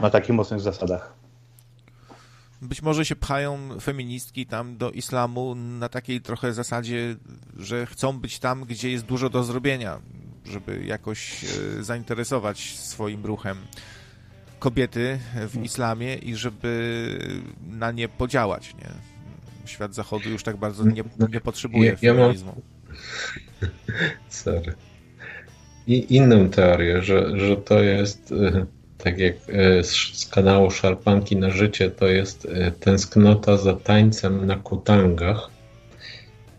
na 0.00 0.10
takich 0.10 0.34
mocnych 0.34 0.60
zasadach. 0.60 1.15
Być 2.62 2.82
może 2.82 3.04
się 3.04 3.16
pchają 3.16 3.80
feministki 3.80 4.46
tam 4.46 4.76
do 4.76 4.90
islamu 4.90 5.54
na 5.54 5.88
takiej 5.88 6.20
trochę 6.20 6.52
zasadzie, 6.52 7.16
że 7.56 7.86
chcą 7.86 8.18
być 8.18 8.38
tam, 8.38 8.64
gdzie 8.64 8.90
jest 8.90 9.04
dużo 9.04 9.30
do 9.30 9.44
zrobienia, 9.44 10.00
żeby 10.44 10.84
jakoś 10.84 11.44
e, 11.44 11.82
zainteresować 11.82 12.78
swoim 12.78 13.26
ruchem 13.26 13.56
kobiety 14.58 15.18
w 15.48 15.62
islamie 15.62 16.14
i 16.14 16.36
żeby 16.36 17.18
na 17.66 17.92
nie 17.92 18.08
podziałać. 18.08 18.74
Nie? 18.74 18.90
Świat 19.66 19.94
zachodu 19.94 20.30
już 20.30 20.42
tak 20.42 20.56
bardzo 20.56 20.84
nie, 20.84 21.04
nie 21.32 21.40
potrzebuje 21.40 21.84
ja, 21.84 21.96
ja 22.02 22.14
feminizmu. 22.14 22.62
Mam... 23.60 23.70
Sorry. 24.28 24.74
I 25.86 26.16
inną 26.16 26.48
teorię, 26.48 27.02
że, 27.02 27.38
że 27.38 27.56
to 27.56 27.80
jest 27.80 28.32
e, 28.32 28.66
tak 28.98 29.18
jak 29.18 29.34
e, 29.48 29.84
z, 29.84 30.26
kanału 30.30 30.70
Szarpanki 30.70 31.36
na 31.36 31.50
życie, 31.50 31.90
to 31.90 32.06
jest 32.06 32.46
e, 32.46 32.70
tęsknota 32.70 33.56
za 33.56 33.74
tańcem 33.74 34.46
na 34.46 34.56
kutangach. 34.56 35.50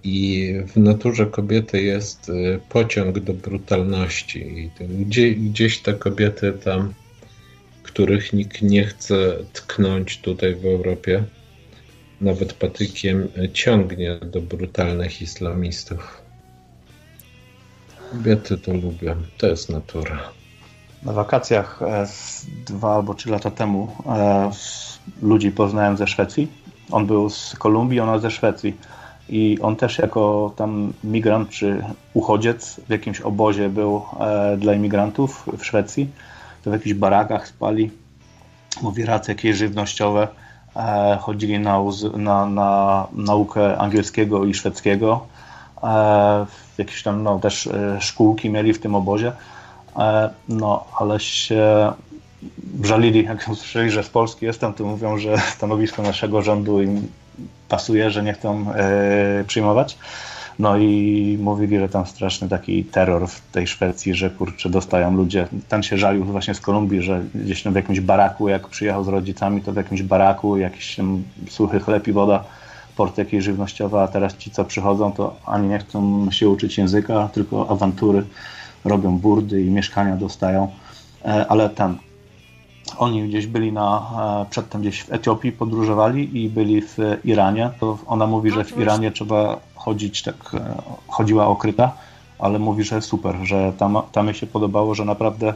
I 0.03 0.53
w 0.67 0.77
naturze 0.77 1.25
kobiety 1.25 1.81
jest 1.81 2.29
e, 2.29 2.59
pociąg 2.69 3.19
do 3.19 3.33
brutalności. 3.33 4.39
I 4.39 4.71
gdzie, 5.05 5.31
gdzieś 5.31 5.79
te 5.79 5.93
kobiety 5.93 6.53
tam, 6.53 6.93
których 7.83 8.33
nikt 8.33 8.61
nie 8.61 8.85
chce 8.85 9.37
tknąć 9.53 10.17
tutaj 10.17 10.55
w 10.55 10.65
Europie, 10.65 11.23
nawet 12.21 12.53
patykiem, 12.53 13.27
ciągnie 13.53 14.15
do 14.15 14.41
brutalnych 14.41 15.21
islamistów. 15.21 16.21
Kobiety 18.11 18.57
to 18.57 18.73
lubią. 18.73 19.15
To 19.37 19.47
jest 19.47 19.69
natura. 19.69 20.36
Na 21.03 21.13
wakacjach 21.13 21.81
e, 21.81 22.07
z 22.07 22.45
dwa 22.65 22.95
albo 22.95 23.13
trzy 23.13 23.29
lata 23.29 23.51
temu 23.51 23.87
e, 24.05 24.51
ludzi 25.21 25.51
poznałem 25.51 25.97
ze 25.97 26.07
Szwecji. 26.07 26.47
On 26.91 27.05
był 27.05 27.29
z 27.29 27.55
Kolumbii, 27.59 27.99
ona 27.99 28.19
ze 28.19 28.31
Szwecji. 28.31 28.77
I 29.29 29.57
on 29.61 29.75
też 29.75 29.97
jako 29.97 30.53
tam 30.55 30.93
migrant 31.03 31.49
czy 31.49 31.83
uchodziec 32.13 32.79
w 32.87 32.89
jakimś 32.89 33.21
obozie 33.21 33.69
był 33.69 34.01
e, 34.19 34.57
dla 34.57 34.73
imigrantów 34.73 35.45
w 35.57 35.65
Szwecji. 35.65 36.09
To 36.63 36.69
w 36.69 36.73
jakichś 36.73 36.93
barakach 36.93 37.47
spali. 37.47 37.91
Mówi 38.81 39.05
racje 39.05 39.33
jakieś 39.33 39.57
żywnościowe. 39.57 40.27
E, 40.75 41.17
chodzili 41.21 41.59
na, 41.59 41.79
na, 42.17 42.45
na 42.45 43.07
naukę 43.13 43.77
angielskiego 43.77 44.45
i 44.45 44.53
szwedzkiego. 44.53 45.27
E, 45.83 46.45
jakieś 46.77 47.03
tam 47.03 47.23
no, 47.23 47.39
też 47.39 47.67
e, 47.67 48.01
szkółki 48.01 48.49
mieli 48.49 48.73
w 48.73 48.79
tym 48.79 48.95
obozie. 48.95 49.31
E, 49.97 50.29
no, 50.49 50.85
ale 50.99 51.19
się 51.19 51.93
żalili, 52.83 53.23
jak 53.23 53.49
usłyszeli, 53.51 53.91
że 53.91 54.03
z 54.03 54.09
Polski 54.09 54.45
jestem, 54.45 54.73
to 54.73 54.85
mówią, 54.85 55.17
że 55.17 55.37
stanowisko 55.37 56.01
naszego 56.01 56.41
rządu 56.41 56.81
im 56.81 57.07
pasuje, 57.69 58.11
że 58.11 58.23
nie 58.23 58.33
chcą 58.33 58.73
e, 58.73 59.43
przyjmować. 59.47 59.97
No 60.59 60.77
i 60.77 61.37
mówili, 61.41 61.79
że 61.79 61.89
tam 61.89 62.05
straszny 62.05 62.49
taki 62.49 62.83
terror 62.83 63.27
w 63.27 63.41
tej 63.51 63.67
Szwecji, 63.67 64.13
że 64.13 64.29
kurczę, 64.29 64.69
dostają 64.69 65.13
ludzie. 65.13 65.47
Ten 65.69 65.83
się 65.83 65.97
żalił 65.97 66.23
właśnie 66.23 66.53
z 66.53 66.61
Kolumbii, 66.61 67.01
że 67.01 67.23
gdzieś 67.35 67.63
tam 67.63 67.73
w 67.73 67.75
jakimś 67.75 67.99
baraku, 67.99 68.49
jak 68.49 68.67
przyjechał 68.67 69.03
z 69.03 69.07
rodzicami, 69.07 69.61
to 69.61 69.71
w 69.73 69.75
jakimś 69.75 70.01
baraku 70.01 70.57
jakiś 70.57 70.95
tam 70.95 71.23
suchy 71.49 71.79
chleb 71.79 72.07
i 72.07 72.11
woda, 72.11 72.43
port 72.95 73.17
jakieś 73.17 73.43
żywnościowe, 73.43 74.01
a 74.01 74.07
teraz 74.07 74.37
ci, 74.37 74.51
co 74.51 74.65
przychodzą, 74.65 75.11
to 75.11 75.35
ani 75.45 75.67
nie 75.67 75.79
chcą 75.79 76.27
się 76.31 76.49
uczyć 76.49 76.77
języka, 76.77 77.29
tylko 77.33 77.69
awantury, 77.69 78.23
robią 78.87 79.17
burdy 79.17 79.61
i 79.61 79.71
mieszkania 79.71 80.17
dostają. 80.17 80.71
E, 81.25 81.47
ale 81.47 81.69
tam 81.69 81.97
oni 82.97 83.29
gdzieś 83.29 83.47
byli 83.47 83.71
na, 83.71 84.09
e, 84.41 84.49
przedtem 84.49 84.81
gdzieś 84.81 85.01
w 85.01 85.13
Etiopii 85.13 85.51
podróżowali 85.51 86.43
i 86.43 86.49
byli 86.49 86.81
w 86.81 86.97
Iranie, 87.23 87.69
to 87.79 87.97
ona 88.07 88.27
mówi, 88.27 88.51
że 88.51 88.63
w 88.63 88.77
Iranie 88.79 89.11
trzeba 89.11 89.57
chodzić 89.75 90.23
tak, 90.23 90.35
e, 90.53 90.81
chodziła 91.07 91.47
okryta, 91.47 91.91
ale 92.39 92.59
mówi, 92.59 92.83
że 92.83 93.01
super, 93.01 93.35
że 93.43 93.73
tam, 93.77 93.97
tam 94.11 94.25
jej 94.25 94.35
się 94.35 94.47
podobało, 94.47 94.95
że 94.95 95.05
naprawdę 95.05 95.53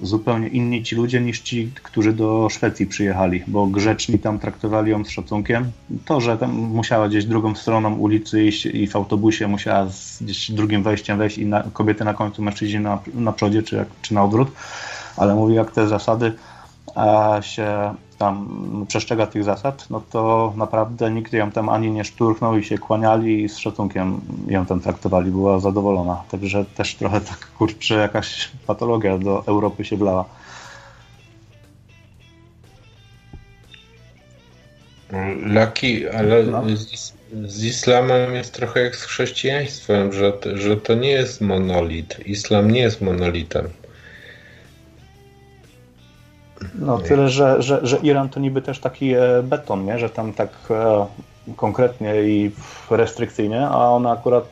zupełnie 0.00 0.48
inni 0.48 0.82
ci 0.82 0.96
ludzie 0.96 1.20
niż 1.20 1.40
ci, 1.40 1.70
którzy 1.82 2.12
do 2.12 2.48
Szwecji 2.50 2.86
przyjechali, 2.86 3.42
bo 3.46 3.66
grzeczni 3.66 4.18
tam 4.18 4.38
traktowali 4.38 4.90
ją 4.90 5.04
z 5.04 5.10
szacunkiem. 5.10 5.70
To, 6.04 6.20
że 6.20 6.38
tam 6.38 6.52
musiała 6.52 7.08
gdzieś 7.08 7.24
drugą 7.24 7.54
stroną 7.54 7.94
ulicy 7.94 8.44
iść 8.44 8.66
i 8.66 8.86
w 8.86 8.96
autobusie 8.96 9.48
musiała 9.48 9.86
gdzieś 10.20 10.50
drugim 10.50 10.82
wejściem 10.82 11.18
wejść 11.18 11.38
i 11.38 11.46
na, 11.46 11.64
kobiety 11.72 12.04
na 12.04 12.14
końcu, 12.14 12.42
mężczyźni 12.42 12.80
na, 12.80 12.98
na 13.14 13.32
przodzie, 13.32 13.62
czy, 13.62 13.84
czy 14.02 14.14
na 14.14 14.24
odwrót, 14.24 14.48
ale 15.16 15.34
mówi, 15.34 15.54
jak 15.54 15.70
te 15.70 15.88
zasady 15.88 16.32
się 17.40 17.94
tam 18.18 18.46
przestrzega 18.88 19.26
tych 19.26 19.44
zasad, 19.44 19.90
no 19.90 20.02
to 20.10 20.52
naprawdę 20.56 21.10
nikt 21.10 21.32
ją 21.32 21.50
tam 21.50 21.68
ani 21.68 21.90
nie 21.90 22.04
szturchnął 22.04 22.56
i 22.56 22.64
się 22.64 22.78
kłaniali 22.78 23.42
i 23.42 23.48
z 23.48 23.58
szacunkiem 23.58 24.20
ją 24.46 24.66
tam 24.66 24.80
traktowali, 24.80 25.30
była 25.30 25.60
zadowolona. 25.60 26.22
Także 26.30 26.64
też 26.64 26.94
trochę 26.94 27.20
tak, 27.30 27.50
kurczę, 27.58 27.94
jakaś 27.94 28.50
patologia 28.66 29.18
do 29.18 29.42
Europy 29.46 29.84
się 29.84 29.96
wlała. 29.96 30.24
Laki, 35.46 36.08
ale 36.08 36.42
no. 36.42 36.62
z, 36.76 37.12
z, 37.44 37.64
islamem 37.64 38.34
jest 38.34 38.54
trochę 38.54 38.80
jak 38.80 38.96
z 38.96 39.02
chrześcijaństwem, 39.02 40.12
że, 40.12 40.32
że 40.54 40.76
to 40.76 40.94
nie 40.94 41.10
jest 41.10 41.40
monolit. 41.40 42.16
Islam 42.26 42.70
nie 42.70 42.80
jest 42.80 43.00
monolitem. 43.00 43.68
No 46.78 46.98
tyle, 46.98 47.28
że, 47.28 47.62
że, 47.62 47.80
że 47.86 47.96
Iran 47.96 48.28
to 48.28 48.40
niby 48.40 48.62
też 48.62 48.78
taki 48.78 49.14
e, 49.14 49.42
beton, 49.42 49.84
nie? 49.84 49.98
że 49.98 50.10
tam 50.10 50.32
tak 50.32 50.50
e, 50.70 51.06
konkretnie 51.56 52.22
i 52.22 52.50
restrykcyjnie, 52.90 53.66
a 53.66 53.88
ona 53.88 54.12
akurat 54.12 54.44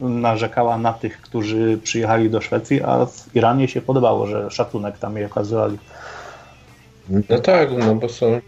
narzekała 0.00 0.78
na 0.78 0.92
tych, 0.92 1.20
którzy 1.20 1.78
przyjechali 1.82 2.30
do 2.30 2.40
Szwecji, 2.40 2.82
a 2.82 3.06
w 3.06 3.36
Iranie 3.36 3.68
się 3.68 3.80
podobało, 3.80 4.26
że 4.26 4.50
szacunek 4.50 4.98
tam 4.98 5.16
jej 5.16 5.26
okazywali. 5.26 5.78
No 7.08 7.38
tak, 7.38 7.68
no 7.78 7.94
bo 7.94 8.08
są 8.08 8.40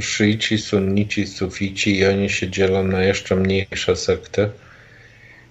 szyici, 0.00 0.58
sunnici, 0.58 1.26
sufici 1.26 1.98
i 1.98 2.06
oni 2.06 2.30
się 2.30 2.50
dzielą 2.50 2.84
na 2.84 3.02
jeszcze 3.02 3.36
mniejsze 3.36 3.96
sekty. 3.96 4.50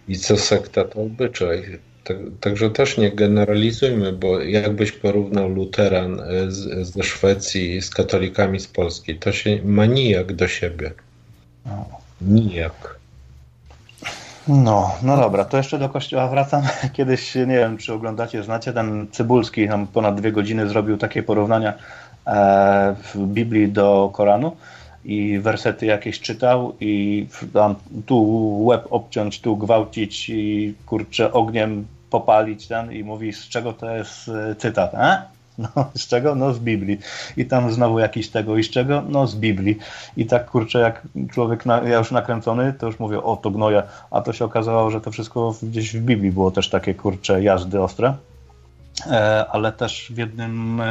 I 0.08 0.18
co 0.18 0.38
sekta 0.38 0.84
to 0.84 1.00
obyczaj. 1.02 1.80
Tak, 2.04 2.18
także 2.40 2.70
też 2.70 2.98
nie 2.98 3.12
generalizujmy, 3.12 4.14
bo 4.14 4.40
jakbyś 4.40 4.92
porównał 4.92 5.50
luteran 5.50 6.20
e, 6.20 6.52
z, 6.52 6.88
ze 6.88 7.04
Szwecji 7.04 7.82
z 7.82 7.90
katolikami 7.90 8.60
z 8.60 8.68
Polski, 8.68 9.16
to 9.16 9.32
się 9.32 9.60
ma 9.66 9.86
nijak 9.86 10.34
do 10.34 10.48
siebie. 10.48 10.92
Nijak. 12.22 13.00
No, 14.48 14.96
no 15.04 15.18
dobra, 15.18 15.46
to 15.46 15.58
jeszcze 15.58 15.80
do 15.80 15.90
kościoła 15.90 16.28
wracam. 16.28 16.64
Kiedyś, 16.94 17.36
nie 17.36 17.46
wiem, 17.46 17.78
czy 17.78 17.94
oglądacie, 17.94 18.44
znacie, 18.44 18.74
ten 18.74 19.08
Cybulski 19.12 19.68
tam 19.68 19.88
ponad 19.88 20.16
dwie 20.16 20.32
godziny 20.32 20.70
zrobił 20.70 20.98
takie 20.98 21.24
porównania 21.24 21.74
e, 22.28 22.96
w 23.04 23.18
Biblii 23.18 23.72
do 23.72 24.10
Koranu 24.14 24.56
i 25.06 25.40
wersety 25.40 25.86
jakieś 25.86 26.20
czytał 26.20 26.76
i 26.80 27.26
tam 27.54 27.76
tu 28.06 28.58
łeb 28.66 28.88
obciąć, 28.90 29.42
tu 29.42 29.58
gwałcić 29.58 30.30
i 30.30 30.74
kurczę 30.86 31.34
ogniem 31.34 31.86
popalić 32.14 32.68
ten 32.68 32.92
i 32.92 33.04
mówi 33.04 33.34
z 33.34 33.50
czego 33.50 33.74
to 33.74 33.96
jest 33.96 34.30
e, 34.30 34.56
cytat, 34.56 34.96
a? 34.96 35.22
No, 35.58 35.70
z 36.02 36.08
czego? 36.08 36.36
No 36.36 36.54
z 36.54 36.60
Biblii. 36.60 37.00
I 37.38 37.46
tam 37.46 37.72
znowu 37.72 38.00
jakiś 38.00 38.30
tego 38.30 38.58
i 38.58 38.64
z 38.64 38.70
czego? 38.70 39.04
No 39.10 39.28
z 39.28 39.36
Biblii. 39.36 39.78
I 40.18 40.26
tak 40.26 40.46
kurczę, 40.46 40.80
jak 40.80 41.02
człowiek, 41.32 41.66
na, 41.66 41.82
ja 41.82 41.98
już 41.98 42.12
nakręcony, 42.12 42.74
to 42.74 42.86
już 42.86 43.00
mówię, 43.00 43.24
o 43.24 43.36
to 43.38 43.52
gnoja, 43.52 43.84
a 44.12 44.22
to 44.22 44.34
się 44.34 44.46
okazało, 44.46 44.92
że 44.92 45.02
to 45.02 45.12
wszystko 45.12 45.56
gdzieś 45.64 45.98
w 45.98 46.02
Biblii 46.02 46.32
było 46.32 46.52
też 46.52 46.70
takie 46.70 46.94
kurcze 46.94 47.44
jazdy 47.44 47.82
ostre. 47.82 48.14
E, 49.12 49.46
ale 49.52 49.72
też 49.72 50.12
w 50.16 50.18
jednym, 50.18 50.82
e, 50.82 50.86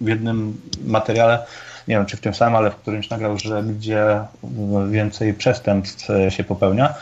w 0.00 0.08
jednym 0.08 0.60
materiale 0.84 1.46
nie 1.88 1.96
wiem 1.96 2.06
czy 2.06 2.16
w 2.16 2.20
tym 2.20 2.34
samym, 2.34 2.56
ale 2.56 2.70
w 2.70 2.76
którymś 2.76 3.10
nagrał, 3.10 3.38
że 3.38 3.62
gdzie 3.62 4.20
więcej 4.90 5.34
przestępstw 5.34 6.08
się 6.28 6.44
popełnia, 6.44 6.94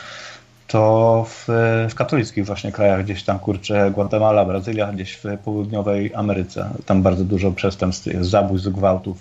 to 0.67 1.25
w, 1.28 1.47
w 1.91 1.95
katolickich 1.95 2.47
właśnie 2.47 2.73
krajach, 2.73 3.05
gdzieś 3.05 3.23
tam 3.23 3.39
kurczę, 3.39 3.91
Guatemala, 3.91 4.45
Brazylia, 4.45 4.93
gdzieś 4.93 5.12
w 5.12 5.25
południowej 5.45 6.15
Ameryce. 6.15 6.70
Tam 6.86 7.03
bardzo 7.03 7.25
dużo 7.25 7.53
przestępstw 7.53 8.07
jest, 8.07 8.31
zabójstw, 8.31 8.69
gwałtów. 8.69 9.19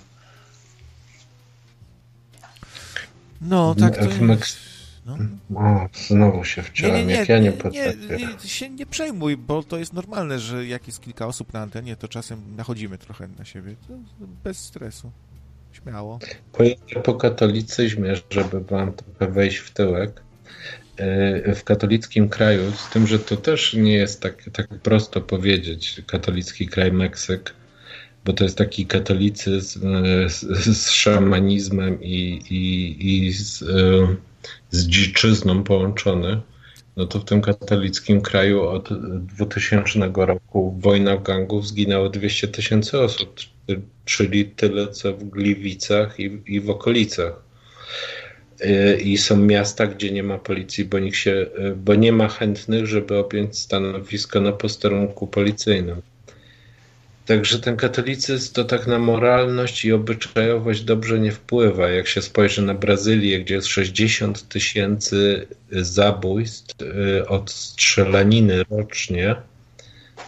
No, 3.41 3.75
tak 3.75 3.97
to 3.97 4.05
jest. 4.05 4.57
No. 5.05 5.17
O, 5.55 5.87
znowu 5.93 6.43
się 6.43 6.63
wciąłem, 6.63 6.95
nie, 6.95 7.05
nie, 7.05 7.13
jak 7.13 7.29
ja 7.29 7.39
nie 7.39 7.51
potrafię. 7.51 7.93
Nie, 8.09 8.27
nie, 8.27 8.49
się 8.49 8.69
nie 8.69 8.85
przejmuj, 8.85 9.37
bo 9.37 9.63
to 9.63 9.77
jest 9.77 9.93
normalne, 9.93 10.39
że 10.39 10.65
jak 10.65 10.87
jest 10.87 11.01
kilka 11.01 11.27
osób 11.27 11.53
na 11.53 11.61
antenie, 11.61 11.95
to 11.95 12.07
czasem 12.07 12.41
nachodzimy 12.57 12.97
trochę 12.97 13.27
na 13.39 13.45
siebie. 13.45 13.75
Bez 14.43 14.57
stresu. 14.57 15.11
Śmiało. 15.71 16.19
Pojadę 16.51 17.01
po 17.03 17.13
katolicyzmie, 17.13 18.13
żeby 18.29 18.61
wam 18.61 18.93
trochę 18.93 19.33
wejść 19.33 19.57
w 19.57 19.71
tyłek 19.71 20.24
w 21.55 21.63
katolickim 21.63 22.29
kraju, 22.29 22.71
z 22.71 22.89
tym, 22.89 23.07
że 23.07 23.19
to 23.19 23.37
też 23.37 23.73
nie 23.73 23.93
jest 23.93 24.21
tak, 24.21 24.49
tak 24.53 24.67
prosto 24.67 25.21
powiedzieć, 25.21 26.01
katolicki 26.07 26.67
kraj 26.67 26.91
Meksyk, 26.91 27.53
bo 28.25 28.33
to 28.33 28.43
jest 28.43 28.57
taki 28.57 28.85
katolicyzm 28.85 29.81
z, 30.27 30.41
z 30.77 30.89
szamanizmem 30.89 32.03
i, 32.03 32.41
i, 32.49 33.25
i 33.27 33.33
z, 33.33 33.63
z 34.71 34.87
dziczyzną 34.87 35.63
połączony, 35.63 36.41
no 36.97 37.05
to 37.05 37.19
w 37.19 37.25
tym 37.25 37.41
katolickim 37.41 38.21
kraju 38.21 38.63
od 38.63 38.89
2000 39.19 40.11
roku 40.15 40.79
wojna 40.79 41.17
gangów 41.17 41.67
zginęło 41.67 42.09
200 42.09 42.47
tysięcy 42.47 42.99
osób, 42.99 43.39
czyli 44.05 44.45
tyle 44.45 44.87
co 44.87 45.13
w 45.13 45.23
Gliwicach 45.23 46.19
i, 46.19 46.41
i 46.45 46.61
w 46.61 46.69
okolicach 46.69 47.45
i 49.03 49.17
są 49.17 49.37
miasta, 49.37 49.87
gdzie 49.87 50.11
nie 50.11 50.23
ma 50.23 50.37
policji, 50.37 50.85
bo, 50.85 50.99
nikt 50.99 51.17
się, 51.17 51.45
bo 51.75 51.95
nie 51.95 52.11
ma 52.11 52.27
chętnych, 52.27 52.87
żeby 52.87 53.17
objąć 53.17 53.57
stanowisko 53.57 54.41
na 54.41 54.51
posterunku 54.51 55.27
policyjnym. 55.27 56.01
Także 57.25 57.59
ten 57.59 57.77
katolicyzm 57.77 58.53
to 58.53 58.63
tak 58.63 58.87
na 58.87 58.99
moralność 58.99 59.85
i 59.85 59.91
obyczajowość 59.91 60.81
dobrze 60.81 61.19
nie 61.19 61.31
wpływa. 61.31 61.89
Jak 61.89 62.07
się 62.07 62.21
spojrzy 62.21 62.61
na 62.61 62.73
Brazylię, 62.73 63.39
gdzie 63.39 63.55
jest 63.55 63.67
60 63.67 64.47
tysięcy 64.47 65.47
zabójstw 65.71 66.81
y, 66.81 67.27
od 67.27 67.51
strzelaniny 67.51 68.63
rocznie, 68.69 69.35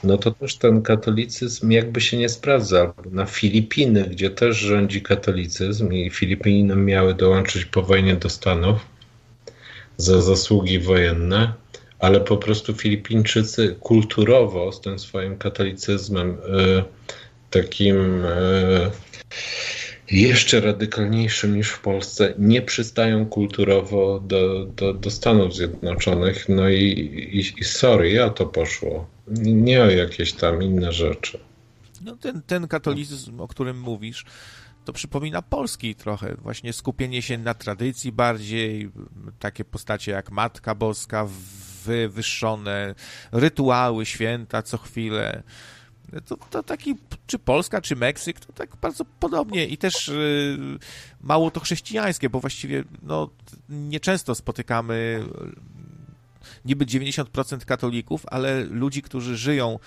no 0.04 0.18
to 0.18 0.32
też 0.32 0.58
ten 0.58 0.82
katolicyzm 0.82 1.72
jakby 1.72 2.02
się 2.02 2.18
nie 2.18 2.30
sprawdza. 2.30 2.94
Na 3.12 3.26
Filipiny, 3.26 4.04
gdzie 4.04 4.30
też 4.30 4.58
rządzi 4.58 5.02
katolicyzm 5.02 5.92
i 5.94 6.10
Filipiny 6.10 6.76
miały 6.76 7.14
dołączyć 7.14 7.66
po 7.66 7.82
wojnie 7.82 8.16
do 8.16 8.30
Stanów 8.30 8.80
za 9.98 10.22
zasługi 10.22 10.80
wojenne, 10.80 11.54
ale 12.00 12.20
po 12.20 12.38
prostu 12.38 12.74
Filipińczycy 12.74 13.76
kulturowo 13.80 14.72
z 14.72 14.82
tym 14.82 15.00
swoim 15.00 15.38
katolicyzmem 15.38 16.30
y, 16.30 16.84
takim 17.50 18.26
y, 18.26 18.92
jeszcze 20.12 20.62
radykalniejszym 20.62 21.56
niż 21.56 21.70
w 21.70 21.82
Polsce, 21.82 22.34
nie 22.38 22.62
przystają 22.62 23.26
kulturowo 23.26 24.20
do, 24.20 24.66
do, 24.66 24.94
do 24.94 25.12
Stanów 25.12 25.56
Zjednoczonych. 25.56 26.50
No 26.50 26.70
i, 26.70 26.84
i, 27.34 27.60
i 27.60 27.64
sorry, 27.64 28.24
o 28.24 28.30
to 28.30 28.46
poszło. 28.46 29.17
Nie 29.28 29.84
o 29.84 29.90
jakieś 29.90 30.34
tam 30.34 30.64
inne 30.64 30.92
rzeczy. 30.92 31.40
No 32.02 32.16
ten, 32.16 32.42
ten 32.42 32.68
katolicyzm, 32.68 33.42
o 33.42 33.48
którym 33.48 33.80
mówisz, 33.80 34.26
to 34.86 34.94
przypomina 34.94 35.42
polski 35.42 35.96
trochę. 35.96 36.36
Właśnie 36.36 36.74
skupienie 36.74 37.22
się 37.22 37.38
na 37.38 37.54
tradycji 37.54 38.12
bardziej, 38.12 38.92
takie 39.40 39.66
postacie 39.66 40.12
jak 40.12 40.32
Matka 40.32 40.76
Boska, 40.76 41.28
wywyższone, 41.86 42.96
rytuały, 43.32 44.06
święta 44.06 44.62
co 44.62 44.78
chwilę. 44.78 45.44
To, 46.26 46.38
to 46.50 46.64
taki, 46.64 46.96
czy 47.28 47.40
Polska, 47.40 47.82
czy 47.82 47.96
Meksyk, 47.96 48.40
to 48.40 48.54
tak 48.54 48.76
bardzo 48.76 49.06
podobnie 49.06 49.66
i 49.66 49.78
też 49.78 50.08
y, 50.08 50.58
mało 51.22 51.52
to 51.52 51.60
chrześcijańskie, 51.60 52.30
bo 52.30 52.40
właściwie 52.40 52.84
no, 53.02 53.30
nieczęsto 53.70 54.36
spotykamy 54.36 55.24
niby 56.66 56.86
90% 56.86 57.66
katolików, 57.66 58.24
ale 58.28 58.64
ludzi, 58.64 59.02
którzy 59.02 59.38
żyją 59.38 59.76
y, 59.76 59.80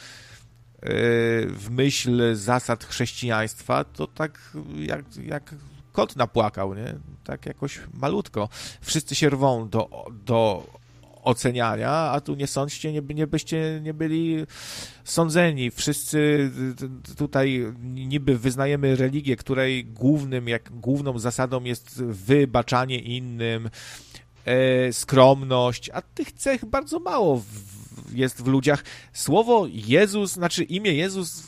w 1.46 1.66
myśl 1.70 2.34
zasad 2.34 2.84
chrześcijaństwa, 2.84 3.84
to 3.84 4.06
tak 4.06 4.52
jak, 4.76 5.04
jak 5.16 5.54
kot 5.92 6.16
napłakał, 6.16 6.74
nie? 6.74 6.94
Tak 7.24 7.46
jakoś 7.46 7.80
malutko. 7.92 8.48
Wszyscy 8.80 9.14
się 9.14 9.30
rwą 9.30 9.68
do, 9.68 10.06
do 10.24 10.66
oceniania, 11.22 11.90
a 11.90 12.20
tu 12.20 12.34
nie 12.34 12.46
sądźcie, 12.46 12.92
nie, 12.92 13.00
nie 13.14 13.26
byście 13.26 13.80
nie 13.82 13.94
byli 13.94 14.46
sądzeni. 15.04 15.70
Wszyscy 15.70 16.50
tutaj 17.16 17.72
niby 17.82 18.38
wyznajemy 18.38 18.96
religię, 18.96 19.36
której 19.36 19.84
głównym, 19.84 20.48
jak 20.48 20.70
główną 20.70 21.18
zasadą 21.18 21.64
jest 21.64 22.02
wybaczanie 22.02 22.98
innym, 22.98 23.66
e, 23.66 23.70
skromność, 24.92 25.90
a 25.90 26.02
tych 26.02 26.32
cech 26.32 26.64
bardzo 26.64 26.98
mało 26.98 27.36
w, 27.36 28.14
jest 28.14 28.42
w 28.42 28.46
ludziach. 28.46 28.84
Słowo 29.12 29.66
Jezus, 29.70 30.32
znaczy 30.32 30.64
imię 30.64 30.92
Jezus 30.92 31.42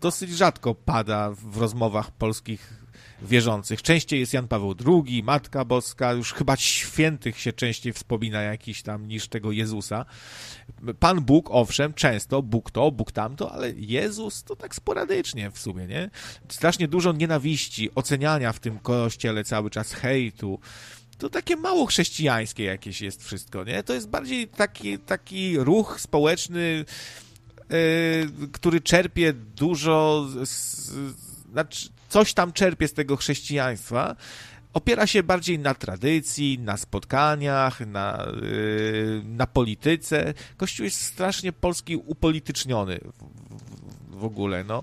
dosyć 0.00 0.30
rzadko 0.30 0.74
pada 0.74 1.30
w 1.30 1.56
rozmowach 1.56 2.10
polskich 2.10 2.84
wierzących. 3.22 3.82
Częściej 3.82 4.20
jest 4.20 4.32
Jan 4.32 4.48
Paweł 4.48 4.74
II, 4.86 5.22
Matka 5.22 5.64
Boska, 5.64 6.12
już 6.12 6.32
chyba 6.32 6.56
świętych 6.56 7.38
się 7.38 7.52
częściej 7.52 7.92
wspomina 7.92 8.42
jakiś 8.42 8.82
tam 8.82 9.08
niż 9.08 9.28
tego 9.28 9.52
Jezusa. 9.52 10.04
Pan 10.98 11.20
Bóg, 11.20 11.48
owszem, 11.50 11.94
często, 11.94 12.42
Bóg 12.42 12.70
to, 12.70 12.90
Bóg 12.90 13.12
tamto, 13.12 13.52
ale 13.52 13.70
Jezus 13.70 14.44
to 14.44 14.56
tak 14.56 14.74
sporadycznie 14.74 15.50
w 15.50 15.58
sumie, 15.58 15.86
nie? 15.86 16.10
Strasznie 16.48 16.88
dużo 16.88 17.12
nienawiści, 17.12 17.94
oceniania 17.94 18.52
w 18.52 18.60
tym 18.60 18.78
kościele 18.78 19.44
cały 19.44 19.70
czas, 19.70 19.92
hejtu, 19.92 20.60
to 21.18 21.30
takie 21.30 21.56
mało 21.56 21.86
chrześcijańskie 21.86 22.64
jakieś 22.64 23.00
jest 23.00 23.24
wszystko, 23.24 23.64
nie? 23.64 23.82
To 23.82 23.94
jest 23.94 24.08
bardziej 24.08 24.48
taki, 24.48 24.98
taki 24.98 25.58
ruch 25.58 26.00
społeczny, 26.00 26.84
yy, 27.70 28.48
który 28.52 28.80
czerpie 28.80 29.32
dużo, 29.32 30.28
znaczy 31.52 31.88
coś 32.08 32.34
tam 32.34 32.52
czerpie 32.52 32.88
z 32.88 32.92
tego 32.92 33.16
chrześcijaństwa, 33.16 34.16
opiera 34.72 35.06
się 35.06 35.22
bardziej 35.22 35.58
na 35.58 35.74
tradycji, 35.74 36.58
na 36.58 36.76
spotkaniach, 36.76 37.80
na, 37.80 38.32
yy, 38.42 39.22
na 39.24 39.46
polityce. 39.46 40.34
Kościół 40.56 40.84
jest 40.84 41.00
strasznie 41.00 41.52
polski 41.52 41.96
upolityczniony 41.96 42.98
w, 42.98 43.12
w, 44.14 44.20
w 44.20 44.24
ogóle, 44.24 44.64
no. 44.64 44.82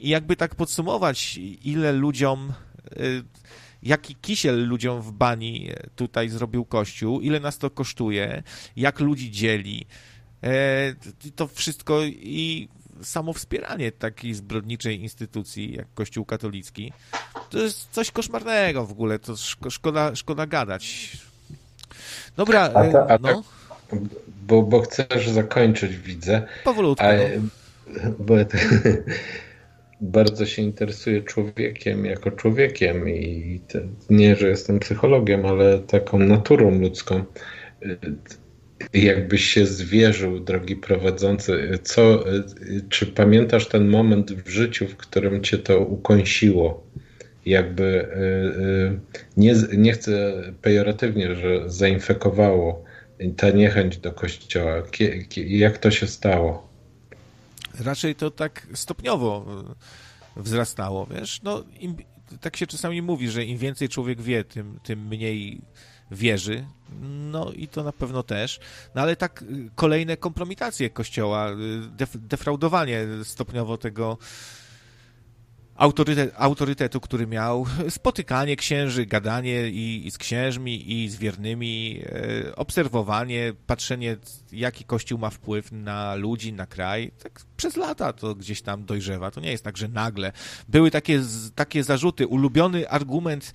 I 0.00 0.08
jakby 0.08 0.36
tak 0.36 0.54
podsumować, 0.54 1.38
ile 1.64 1.92
ludziom, 1.92 2.52
yy, 2.96 3.24
jaki 3.86 4.14
kisiel 4.14 4.68
ludziom 4.68 5.02
w 5.02 5.12
bani 5.12 5.70
tutaj 5.96 6.28
zrobił 6.28 6.64
Kościół, 6.64 7.20
ile 7.20 7.40
nas 7.40 7.58
to 7.58 7.70
kosztuje, 7.70 8.42
jak 8.76 9.00
ludzi 9.00 9.30
dzieli, 9.30 9.86
yy, 10.42 10.50
to 11.36 11.46
wszystko 11.46 12.02
i 12.04 12.68
samo 13.02 13.32
wspieranie 13.32 13.92
takiej 13.92 14.34
zbrodniczej 14.34 15.00
instytucji 15.00 15.74
jak 15.74 15.86
Kościół 15.94 16.24
katolicki 16.24 16.92
to 17.50 17.58
jest 17.58 17.90
coś 17.90 18.10
koszmarnego 18.10 18.86
w 18.86 18.92
ogóle, 18.92 19.18
to 19.18 19.34
szkoda, 19.70 20.14
szkoda 20.14 20.46
gadać. 20.46 21.16
Dobra, 22.36 22.62
a 22.62 22.92
ta, 22.92 23.06
a 23.08 23.18
no. 23.20 23.42
bo, 24.46 24.62
bo 24.62 24.80
chcesz 24.80 25.28
zakończyć, 25.28 25.96
widzę. 25.96 26.42
Powolutku. 26.64 27.04
A, 27.04 27.12
no. 27.12 28.10
bo, 28.18 28.34
bardzo 30.00 30.46
się 30.46 30.62
interesuję 30.62 31.22
człowiekiem 31.22 32.04
jako 32.04 32.30
człowiekiem 32.30 33.08
i 33.08 33.60
te, 33.68 33.88
nie, 34.10 34.36
że 34.36 34.48
jestem 34.48 34.78
psychologiem, 34.78 35.46
ale 35.46 35.78
taką 35.78 36.18
naturą 36.18 36.80
ludzką 36.80 37.24
jakbyś 38.92 39.44
się 39.44 39.66
zwierzył, 39.66 40.40
drogi 40.40 40.76
prowadzący, 40.76 41.78
co, 41.82 42.24
czy 42.88 43.06
pamiętasz 43.06 43.68
ten 43.68 43.88
moment 43.88 44.32
w 44.32 44.48
życiu, 44.48 44.86
w 44.88 44.96
którym 44.96 45.42
cię 45.42 45.58
to 45.58 45.80
ukąsiło? 45.80 46.86
Jakby 47.46 47.84
y, 47.84 48.06
y, 48.62 49.00
nie, 49.36 49.54
nie 49.76 49.92
chcę 49.92 50.32
pejoratywnie, 50.62 51.34
że 51.34 51.70
zainfekowało 51.70 52.84
ta 53.36 53.50
niechęć 53.50 53.98
do 53.98 54.12
kościoła. 54.12 54.82
Jak 55.36 55.78
to 55.78 55.90
się 55.90 56.06
stało? 56.06 56.68
Raczej 57.80 58.14
to 58.14 58.30
tak 58.30 58.66
stopniowo 58.74 59.46
y, 60.36 60.42
wzrastało, 60.42 61.06
wiesz? 61.06 61.42
No, 61.42 61.64
im, 61.80 61.96
tak 62.40 62.56
się 62.56 62.66
czasami 62.66 63.02
mówi, 63.02 63.30
że 63.30 63.44
im 63.44 63.58
więcej 63.58 63.88
człowiek 63.88 64.22
wie, 64.22 64.44
tym, 64.44 64.78
tym 64.82 65.06
mniej 65.06 65.60
wierzy, 66.10 66.66
no 67.02 67.52
i 67.52 67.68
to 67.68 67.82
na 67.82 67.92
pewno 67.92 68.22
też, 68.22 68.60
no 68.94 69.02
ale 69.02 69.16
tak 69.16 69.42
y, 69.42 69.70
kolejne 69.74 70.16
kompromitacje 70.16 70.90
Kościoła, 70.90 71.50
y, 71.50 71.54
def, 71.96 72.10
defraudowanie 72.14 73.06
stopniowo 73.24 73.78
tego 73.78 74.18
autorytet, 75.76 76.34
autorytetu, 76.36 77.00
który 77.00 77.26
miał, 77.26 77.66
spotykanie 77.88 78.56
księży, 78.56 79.06
gadanie 79.06 79.68
i, 79.68 80.06
i 80.06 80.10
z 80.10 80.18
księżmi, 80.18 80.92
i 80.92 81.08
z 81.08 81.16
wiernymi, 81.16 82.02
e, 82.06 82.56
obserwowanie, 82.56 83.52
patrzenie, 83.66 84.16
jaki 84.52 84.84
Kościół 84.84 85.18
ma 85.18 85.30
wpływ 85.30 85.72
na 85.72 86.14
ludzi, 86.14 86.52
na 86.52 86.66
kraj. 86.66 87.10
Tak 87.22 87.40
przez 87.56 87.76
lata 87.76 88.12
to 88.12 88.34
gdzieś 88.34 88.62
tam 88.62 88.84
dojrzewa. 88.84 89.30
To 89.30 89.40
nie 89.40 89.50
jest 89.50 89.64
tak, 89.64 89.76
że 89.76 89.88
nagle. 89.88 90.32
Były 90.68 90.90
takie, 90.90 91.22
takie 91.54 91.84
zarzuty. 91.84 92.26
Ulubiony 92.26 92.88
argument 92.88 93.52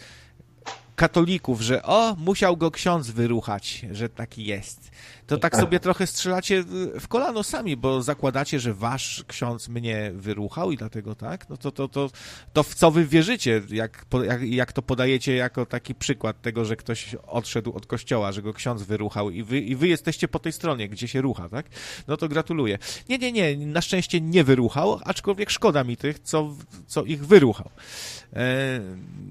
katolików, 0.96 1.62
że 1.62 1.84
o, 1.84 2.16
musiał 2.16 2.58
go 2.58 2.72
ksiądz 2.72 3.12
wyruchać, 3.12 3.86
że 3.92 4.10
taki 4.10 4.46
jest. 4.46 4.92
To 5.32 5.38
tak 5.38 5.56
sobie 5.56 5.80
trochę 5.80 6.08
strzelacie 6.08 6.64
w 7.00 7.08
kolano 7.08 7.44
sami, 7.44 7.78
bo 7.78 8.02
zakładacie, 8.02 8.60
że 8.60 8.74
wasz 8.74 9.24
ksiądz 9.28 9.70
mnie 9.70 10.12
wyruchał 10.16 10.72
i 10.72 10.78
dlatego 10.78 11.16
tak, 11.16 11.50
no 11.50 11.58
to, 11.58 11.72
to, 11.72 11.88
to, 11.88 12.10
to 12.54 12.64
w 12.64 12.76
co 12.76 12.92
wy 12.92 13.06
wierzycie, 13.06 13.62
jak, 13.70 14.06
jak, 14.26 14.42
jak 14.44 14.74
to 14.74 14.82
podajecie 14.82 15.36
jako 15.36 15.66
taki 15.66 15.96
przykład 15.96 16.42
tego, 16.42 16.66
że 16.66 16.76
ktoś 16.76 17.16
odszedł 17.28 17.74
od 17.74 17.86
kościoła, 17.86 18.32
że 18.32 18.42
go 18.42 18.54
ksiądz 18.54 18.84
wyruchał 18.84 19.30
i 19.30 19.44
wy, 19.44 19.60
i 19.60 19.76
wy 19.76 19.88
jesteście 19.88 20.28
po 20.28 20.40
tej 20.40 20.52
stronie, 20.52 20.90
gdzie 20.90 21.08
się 21.08 21.22
rucha, 21.22 21.50
tak? 21.50 21.66
No 22.08 22.18
to 22.18 22.28
gratuluję. 22.28 22.78
Nie, 23.10 23.18
nie, 23.18 23.32
nie, 23.32 23.58
na 23.58 23.82
szczęście 23.82 24.22
nie 24.22 24.44
wyruchał, 24.44 25.00
aczkolwiek 25.04 25.50
szkoda 25.50 25.84
mi 25.84 25.98
tych, 25.98 26.20
co, 26.20 26.56
co 26.88 27.04
ich 27.04 27.28
wyruchał. 27.28 27.70
E, 28.34 28.80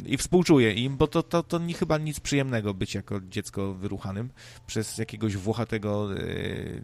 I 0.07 0.17
współczuję 0.17 0.73
im, 0.73 0.97
bo 0.97 1.07
to, 1.07 1.23
to, 1.23 1.43
to 1.43 1.59
nie 1.59 1.75
chyba 1.75 1.99
nic 1.99 2.21
przyjemnego 2.21 2.75
być 2.75 2.95
jako 2.95 3.21
dziecko 3.21 3.75
wyruchanym 3.75 4.31
przez 4.67 4.99
jakiegoś 4.99 5.37
włochatego 5.37 5.90
e, 5.91 6.17
e, 6.17 6.81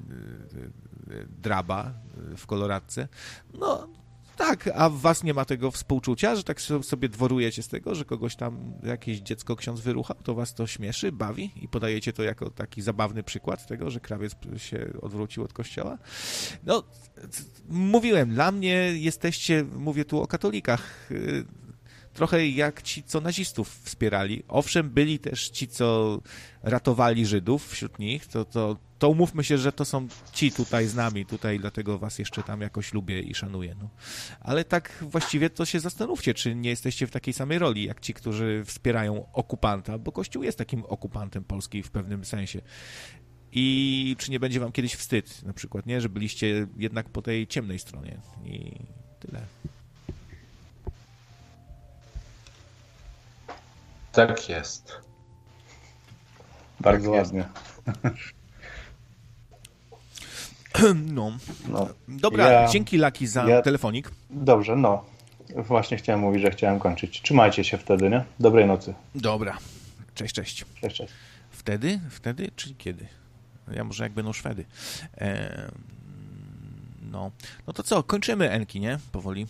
draba 1.42 1.94
w 2.36 2.46
koloradce. 2.46 3.08
No, 3.54 3.88
tak, 4.36 4.70
a 4.74 4.90
w 4.90 5.00
was 5.00 5.24
nie 5.24 5.34
ma 5.34 5.44
tego 5.44 5.70
współczucia, 5.70 6.36
że 6.36 6.44
tak 6.44 6.60
sobie 6.60 7.08
dworujecie 7.08 7.62
z 7.62 7.68
tego, 7.68 7.94
że 7.94 8.04
kogoś 8.04 8.36
tam 8.36 8.72
jakieś 8.82 9.18
dziecko 9.18 9.56
ksiądz 9.56 9.80
wyruchał, 9.80 10.16
to 10.22 10.34
was 10.34 10.54
to 10.54 10.66
śmieszy, 10.66 11.12
bawi 11.12 11.52
i 11.56 11.68
podajecie 11.68 12.12
to 12.12 12.22
jako 12.22 12.50
taki 12.50 12.82
zabawny 12.82 13.22
przykład 13.22 13.66
tego, 13.66 13.90
że 13.90 14.00
krawiec 14.00 14.36
się 14.56 14.92
odwrócił 15.02 15.44
od 15.44 15.52
kościoła. 15.52 15.98
No, 16.66 16.82
mówiłem, 17.68 18.30
dla 18.30 18.52
mnie 18.52 18.92
jesteście, 18.94 19.64
mówię 19.76 20.04
tu 20.04 20.22
o 20.22 20.26
katolikach, 20.26 21.08
trochę 22.16 22.48
jak 22.48 22.82
ci, 22.82 23.02
co 23.02 23.20
nazistów 23.20 23.80
wspierali. 23.82 24.42
Owszem, 24.48 24.90
byli 24.90 25.18
też 25.18 25.48
ci, 25.48 25.68
co 25.68 26.20
ratowali 26.62 27.26
Żydów 27.26 27.68
wśród 27.68 27.98
nich, 27.98 28.26
to, 28.26 28.44
to, 28.44 28.76
to 28.98 29.08
umówmy 29.08 29.44
się, 29.44 29.58
że 29.58 29.72
to 29.72 29.84
są 29.84 30.08
ci 30.32 30.52
tutaj 30.52 30.86
z 30.86 30.94
nami, 30.94 31.26
tutaj 31.26 31.60
dlatego 31.60 31.98
was 31.98 32.18
jeszcze 32.18 32.42
tam 32.42 32.60
jakoś 32.60 32.94
lubię 32.94 33.20
i 33.20 33.34
szanuję. 33.34 33.76
No. 33.80 33.88
Ale 34.40 34.64
tak 34.64 35.04
właściwie 35.10 35.50
to 35.50 35.64
się 35.64 35.80
zastanówcie, 35.80 36.34
czy 36.34 36.54
nie 36.54 36.70
jesteście 36.70 37.06
w 37.06 37.10
takiej 37.10 37.34
samej 37.34 37.58
roli, 37.58 37.84
jak 37.84 38.00
ci, 38.00 38.14
którzy 38.14 38.62
wspierają 38.64 39.32
okupanta, 39.32 39.98
bo 39.98 40.12
Kościół 40.12 40.42
jest 40.42 40.58
takim 40.58 40.84
okupantem 40.84 41.44
Polski 41.44 41.82
w 41.82 41.90
pewnym 41.90 42.24
sensie. 42.24 42.60
i 43.52 44.16
czy 44.18 44.30
nie 44.30 44.40
będzie 44.40 44.60
wam 44.60 44.72
kiedyś 44.72 44.94
wstyd, 44.94 45.42
na 45.42 45.52
przykład, 45.52 45.86
nie, 45.86 46.00
że 46.00 46.08
byliście 46.08 46.66
jednak 46.76 47.08
po 47.08 47.22
tej 47.22 47.46
ciemnej 47.46 47.78
stronie 47.78 48.20
i 48.44 48.74
tyle. 49.20 49.40
Tak 54.16 54.48
jest. 54.48 55.00
Bardzo 56.80 57.10
Tak 57.10 57.18
ładnie. 57.20 57.44
No. 61.06 61.32
No, 61.68 61.88
Dobra, 62.08 62.50
Ja- 62.52 62.68
dzięki 62.68 62.96
Laki 62.98 63.26
za 63.26 63.44
ja- 63.44 63.62
telefonik. 63.62 64.10
dobrze, 64.30 64.76
no. 64.76 65.04
Właśnie 65.56 65.96
chciałem 65.96 66.20
mówić, 66.20 66.42
że 66.42 66.50
chciałem 66.50 66.78
kończyć. 66.78 67.22
Trzymajcie 67.22 67.64
się 67.64 67.78
wtedy, 67.78 68.10
nie? 68.10 68.24
Dobrej 68.40 68.66
nocy. 68.66 68.94
Dobra. 69.14 69.58
Cześć, 70.14 70.34
cześć. 70.34 70.64
Cześć, 70.80 70.96
cześć. 70.96 71.12
Wtedy? 71.50 72.00
Wtedy? 72.10 72.50
Czy 72.56 72.74
kiedy? 72.74 73.06
Ja 73.72 73.84
może 73.84 74.04
jak 74.04 74.12
będą 74.12 74.32
Szwedy. 74.32 74.64
Em, 75.14 75.70
no. 77.10 77.30
no 77.66 77.72
to 77.72 77.82
co, 77.82 78.02
kończymy 78.02 78.50
Enki, 78.50 78.80
nie? 78.80 78.98
Powoli. 79.12 79.46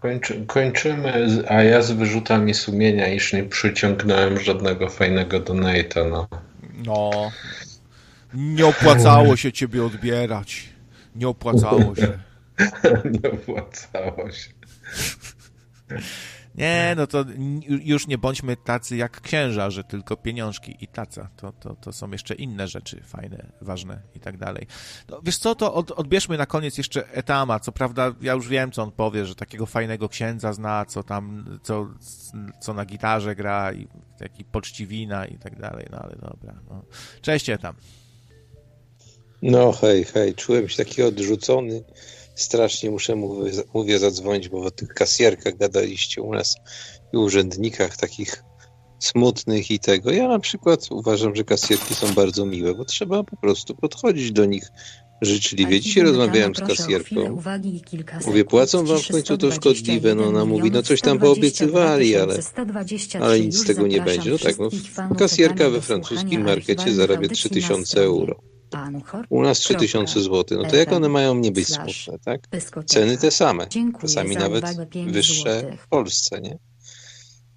Kończy, 0.00 0.44
kończymy, 0.46 1.44
a 1.48 1.62
ja 1.62 1.82
z 1.82 1.90
wyrzutami 1.90 2.54
sumienia, 2.54 3.08
iż 3.08 3.32
nie 3.32 3.44
przyciągnąłem 3.44 4.40
żadnego 4.40 4.88
fajnego 4.88 5.40
donate'a, 5.40 6.10
no. 6.10 6.28
No. 6.86 7.10
Nie 8.34 8.66
opłacało 8.66 9.36
się 9.36 9.52
ciebie 9.52 9.84
odbierać. 9.84 10.68
Nie 11.16 11.28
opłacało 11.28 11.94
się. 11.96 12.18
nie 13.22 13.30
opłacało 13.30 14.30
się. 14.30 14.50
Nie, 16.58 16.94
no 16.96 17.06
to 17.06 17.24
już 17.68 18.06
nie 18.06 18.18
bądźmy 18.18 18.56
tacy 18.56 18.96
jak 18.96 19.20
księża, 19.20 19.70
że 19.70 19.84
tylko 19.84 20.16
pieniążki 20.16 20.76
i 20.80 20.88
taca. 20.88 21.30
To, 21.36 21.52
to, 21.52 21.74
to 21.74 21.92
są 21.92 22.10
jeszcze 22.10 22.34
inne 22.34 22.68
rzeczy 22.68 23.00
fajne, 23.04 23.52
ważne 23.60 24.02
i 24.14 24.20
tak 24.20 24.36
dalej. 24.36 24.66
No, 25.08 25.20
wiesz 25.24 25.38
co, 25.38 25.54
to 25.54 25.74
od, 25.74 25.90
odbierzmy 25.90 26.38
na 26.38 26.46
koniec 26.46 26.78
jeszcze 26.78 27.12
Etama. 27.12 27.60
Co 27.60 27.72
prawda, 27.72 28.14
ja 28.20 28.32
już 28.32 28.48
wiem, 28.48 28.72
co 28.72 28.82
on 28.82 28.92
powie, 28.92 29.26
że 29.26 29.34
takiego 29.34 29.66
fajnego 29.66 30.08
księdza 30.08 30.52
zna, 30.52 30.84
co 30.84 31.02
tam, 31.02 31.58
co, 31.62 31.88
co 32.60 32.74
na 32.74 32.84
gitarze 32.84 33.34
gra 33.34 33.72
i 33.72 33.88
taki 34.18 34.44
poczciwina 34.44 35.26
i 35.26 35.38
tak 35.38 35.60
dalej, 35.60 35.86
no 35.90 35.98
ale 35.98 36.16
dobra. 36.16 36.54
No. 36.70 36.82
Cześć 37.20 37.50
Etam. 37.50 37.74
No 39.42 39.72
hej, 39.72 40.04
hej, 40.04 40.34
czułem 40.34 40.68
się 40.68 40.76
taki 40.84 41.02
odrzucony. 41.02 41.82
Strasznie 42.38 42.90
muszę, 42.90 43.16
mówię, 43.16 43.50
mówię 43.74 43.98
zadzwonić, 43.98 44.48
bo 44.48 44.60
o 44.60 44.70
tych 44.70 44.88
kasjerkach 44.88 45.56
gadaliście 45.56 46.22
u 46.22 46.34
nas 46.34 46.54
i 47.12 47.16
urzędnikach 47.16 47.96
takich 47.96 48.44
smutnych 48.98 49.70
i 49.70 49.78
tego. 49.78 50.10
Ja 50.10 50.28
na 50.28 50.38
przykład 50.38 50.86
uważam, 50.90 51.36
że 51.36 51.44
kasjerki 51.44 51.94
są 51.94 52.14
bardzo 52.14 52.46
miłe, 52.46 52.74
bo 52.74 52.84
trzeba 52.84 53.24
po 53.24 53.36
prostu 53.36 53.74
podchodzić 53.74 54.32
do 54.32 54.44
nich 54.44 54.68
życzliwie. 55.22 55.80
Dzisiaj 55.80 56.04
rozmawiałem 56.04 56.54
z 56.54 56.60
kasjerką. 56.60 57.42
Mówię, 58.26 58.44
płacą 58.44 58.84
wam 58.84 58.98
w 58.98 59.08
końcu 59.08 59.38
to 59.38 59.52
szkodliwe. 59.52 60.14
No 60.14 60.24
ona 60.24 60.44
mówi, 60.44 60.70
no 60.70 60.82
coś 60.82 61.00
tam 61.00 61.18
poobiecywali, 61.18 62.16
ale, 62.16 62.38
ale 63.20 63.40
nic 63.40 63.58
z 63.58 63.66
tego 63.66 63.86
nie 63.86 64.00
będzie. 64.00 64.30
No 64.30 64.38
tak, 64.38 64.56
no 65.10 65.16
kasjerka 65.16 65.70
we 65.70 65.80
francuskim 65.80 66.44
markecie 66.44 66.94
zarabia 66.94 67.28
3000 67.28 68.00
euro. 68.00 68.57
U 69.30 69.42
nas 69.42 69.58
3000 69.58 70.20
zł. 70.20 70.58
No 70.62 70.70
to 70.70 70.76
jak 70.76 70.92
one 70.92 71.08
mają 71.08 71.34
nie 71.34 71.52
być 71.52 71.68
smutne, 72.04 72.18
tak? 72.24 72.40
Ceny 72.94 73.18
te 73.18 73.30
same. 73.30 73.66
Czasami 74.08 74.34
nawet 74.50 74.64
wyższe 75.12 75.76
w 75.78 75.88
Polsce, 75.88 76.40
nie? 76.40 76.58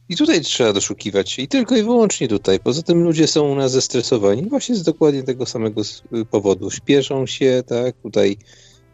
I 0.09 0.15
tutaj 0.15 0.41
trzeba 0.41 0.73
doszukiwać 0.73 1.31
się 1.31 1.41
i 1.41 1.48
tylko 1.48 1.75
i 1.77 1.83
wyłącznie 1.83 2.27
tutaj. 2.27 2.59
Poza 2.59 2.81
tym 2.81 3.03
ludzie 3.03 3.27
są 3.27 3.51
u 3.51 3.56
nas 3.56 3.72
zestresowani 3.72 4.49
właśnie 4.49 4.75
z 4.75 4.83
dokładnie 4.83 5.23
tego 5.23 5.45
samego 5.45 5.81
s- 5.81 6.03
powodu. 6.31 6.72
Śpieszą 6.72 7.25
się, 7.25 7.64
tak? 7.67 7.95
Tutaj 8.03 8.38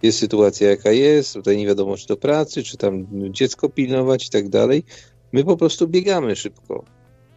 jest 0.03 0.19
sytuacja 0.19 0.69
jaka 0.69 0.91
jest, 0.91 1.33
tutaj 1.33 1.57
nie 1.57 1.67
wiadomo 1.67 1.97
czy 1.97 2.07
do 2.07 2.17
pracy, 2.17 2.63
czy 2.63 2.77
tam 2.77 3.07
dziecko 3.31 3.69
pilnować 3.69 4.27
i 4.27 4.29
tak 4.29 4.49
dalej. 4.49 4.83
My 5.31 5.43
po 5.43 5.57
prostu 5.57 5.87
biegamy 5.87 6.35
szybko. 6.35 6.85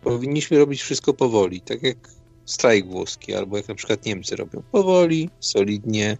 Powinniśmy 0.02 0.58
robić 0.58 0.82
wszystko 0.82 1.14
powoli, 1.14 1.60
tak 1.60 1.82
jak 1.82 1.96
strajk 2.50 2.86
włoski, 2.86 3.34
albo 3.34 3.56
jak 3.56 3.68
na 3.68 3.74
przykład 3.74 4.04
Niemcy 4.04 4.36
robią. 4.36 4.62
Powoli, 4.72 5.30
solidnie, 5.40 6.18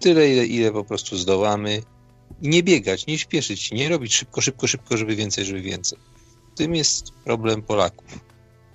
tyle 0.00 0.30
ile, 0.30 0.46
ile 0.46 0.72
po 0.72 0.84
prostu 0.84 1.16
zdołamy. 1.16 1.82
I 2.42 2.48
nie 2.48 2.62
biegać, 2.62 3.06
nie 3.06 3.18
śpieszyć 3.18 3.62
się, 3.62 3.76
nie 3.76 3.88
robić 3.88 4.16
szybko, 4.16 4.40
szybko, 4.40 4.66
szybko, 4.66 4.96
żeby 4.96 5.16
więcej, 5.16 5.44
żeby 5.44 5.62
więcej. 5.62 5.98
Tym 6.54 6.74
jest 6.74 7.12
problem 7.24 7.62
Polaków. 7.62 8.20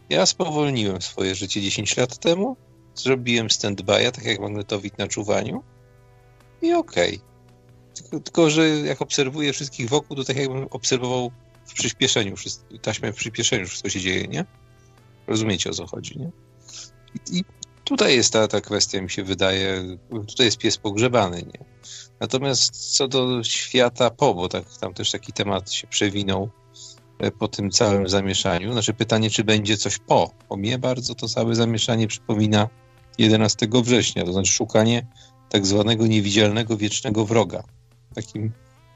Ja 0.09 0.25
spowolniłem 0.25 1.01
swoje 1.01 1.35
życie 1.35 1.61
10 1.61 1.97
lat 1.97 2.17
temu, 2.17 2.57
zrobiłem 2.95 3.47
stand-by'a, 3.47 4.11
tak 4.11 4.25
jak 4.25 4.39
magnetowid 4.39 4.97
na 4.97 5.07
czuwaniu 5.07 5.63
i 6.61 6.73
okej. 6.73 7.19
Tylko, 7.93 8.19
tylko, 8.19 8.49
że 8.49 8.69
jak 8.69 9.01
obserwuję 9.01 9.53
wszystkich 9.53 9.89
wokół, 9.89 10.17
to 10.17 10.23
tak 10.23 10.37
jakbym 10.37 10.67
obserwował 10.69 11.31
w 11.65 11.73
przyspieszeniu, 11.73 12.35
taśmę 12.81 13.13
w 13.13 13.15
przyspieszeniu 13.15 13.67
wszystko 13.67 13.89
się 13.89 13.99
dzieje, 13.99 14.27
nie? 14.27 14.45
Rozumiecie 15.30 15.69
o 15.69 15.74
co 15.74 15.88
chodzi, 15.88 16.19
nie? 16.19 16.32
I, 17.32 17.43
tutaj 17.83 18.16
jest 18.16 18.33
ta, 18.33 18.48
ta 18.48 18.61
kwestia, 18.61 19.01
mi 19.01 19.09
się 19.09 19.24
wydaje, 19.24 19.98
tutaj 20.27 20.45
jest 20.45 20.58
pies 20.58 20.77
pogrzebany, 20.77 21.38
nie? 21.38 21.66
Natomiast 22.19 22.95
co 22.95 23.08
do 23.08 23.43
świata 23.43 24.09
po, 24.09 24.33
bo 24.33 24.49
tak, 24.49 24.77
tam 24.77 24.93
też 24.93 25.11
taki 25.11 25.33
temat 25.33 25.72
się 25.72 25.88
przewinął 25.88 26.49
e, 27.19 27.32
po 27.32 27.48
tym 27.48 27.72
całym 27.72 28.09
zamieszaniu. 28.09 28.74
Znaczy 28.74 28.93
pytanie, 28.93 29.30
czy 29.30 29.43
będzie 29.43 29.77
coś 29.77 29.98
po. 29.98 30.32
Bo 30.49 30.58
mnie 30.58 30.80
bardzo 30.80 31.16
to 31.16 31.27
całe 31.27 31.56
zamieszanie 31.56 32.08
przypomina 32.08 32.69
11 33.17 33.67
września, 33.83 34.25
to 34.25 34.33
znaczy 34.33 34.51
szukanie 34.51 35.08
tak 35.49 35.66
zwanego 35.66 36.08
niewidzialnego 36.08 36.77
wiecznego 36.77 37.25
wroga. 37.25 37.64
Takim 38.16 38.51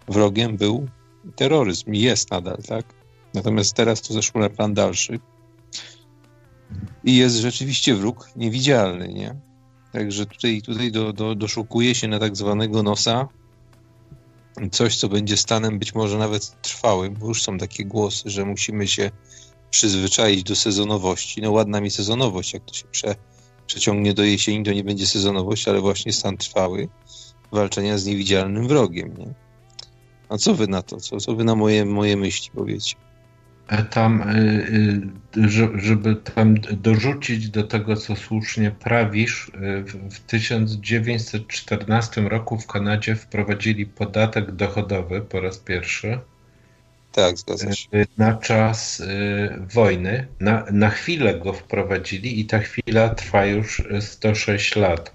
wrogiem 0.07 0.57
był 0.57 0.87
terroryzm 1.35 1.93
i 1.93 1.99
jest 1.99 2.31
nadal, 2.31 2.57
tak? 2.67 2.85
Natomiast 3.33 3.73
teraz 3.73 4.01
to 4.01 4.13
zeszło 4.13 4.41
na 4.41 4.49
plan 4.49 4.73
dalszy 4.73 5.19
i 7.03 7.15
jest 7.15 7.35
rzeczywiście 7.35 7.95
wróg 7.95 8.29
niewidzialny, 8.35 9.07
nie? 9.07 9.35
Także 9.91 10.25
tutaj, 10.25 10.61
tutaj 10.61 10.91
do, 10.91 11.13
do, 11.13 11.35
doszukuje 11.35 11.95
się 11.95 12.07
na 12.07 12.19
tak 12.19 12.35
zwanego 12.35 12.83
nosa 12.83 13.27
coś, 14.71 14.97
co 14.97 15.09
będzie 15.09 15.37
stanem 15.37 15.79
być 15.79 15.95
może 15.95 16.17
nawet 16.17 16.61
trwałym, 16.61 17.13
bo 17.13 17.27
już 17.27 17.43
są 17.43 17.57
takie 17.57 17.85
głosy, 17.85 18.29
że 18.29 18.45
musimy 18.45 18.87
się 18.87 19.11
przyzwyczaić 19.69 20.43
do 20.43 20.55
sezonowości. 20.55 21.41
No 21.41 21.51
ładna 21.51 21.81
mi 21.81 21.91
sezonowość, 21.91 22.53
jak 22.53 22.65
to 22.65 22.73
się 22.73 22.85
prze, 22.87 23.15
przeciągnie 23.67 24.13
do 24.13 24.23
jesieni, 24.23 24.65
to 24.65 24.73
nie 24.73 24.83
będzie 24.83 25.07
sezonowość, 25.07 25.67
ale 25.67 25.81
właśnie 25.81 26.13
stan 26.13 26.37
trwały 26.37 26.89
walczenia 27.51 27.97
z 27.97 28.05
niewidzialnym 28.05 28.67
wrogiem, 28.67 29.17
nie? 29.17 29.33
A 30.29 30.37
co 30.37 30.55
wy 30.55 30.67
na 30.67 30.81
to? 30.81 30.97
Co, 30.97 31.17
co 31.17 31.35
wy 31.35 31.43
na 31.43 31.55
moje, 31.55 31.85
moje 31.85 32.17
myśli 32.17 32.51
powiecie? 32.51 32.95
Tam, 33.89 34.21
y, 34.21 34.27
y, 35.37 35.49
że- 35.49 35.79
żeby 35.79 36.15
tam 36.15 36.55
dorzucić 36.71 37.49
do 37.49 37.63
tego, 37.63 37.95
co 37.95 38.15
słusznie 38.15 38.71
prawisz, 38.71 39.47
y, 39.49 39.83
w- 39.83 40.13
w 40.15 40.19
1914 40.19 42.29
roku 42.29 42.57
w 42.57 42.67
Kanadzie 42.67 43.15
wprowadzili 43.15 43.85
podatek 43.85 44.51
dochodowy 44.51 45.21
po 45.21 45.41
raz 45.41 45.57
pierwszy 45.57 46.19
Tak, 47.11 47.37
zgadza 47.37 47.71
się. 47.71 47.87
na 48.17 48.33
czas 48.37 49.03
wojny. 49.73 50.27
Na, 50.39 50.65
na 50.71 50.89
chwilę 50.89 51.39
go 51.39 51.53
wprowadzili 51.53 52.39
i 52.39 52.45
ta 52.45 52.59
chwila 52.59 53.09
trwa 53.09 53.45
już 53.45 53.79
y, 53.79 54.01
106 54.01 54.75
lat. 54.75 55.11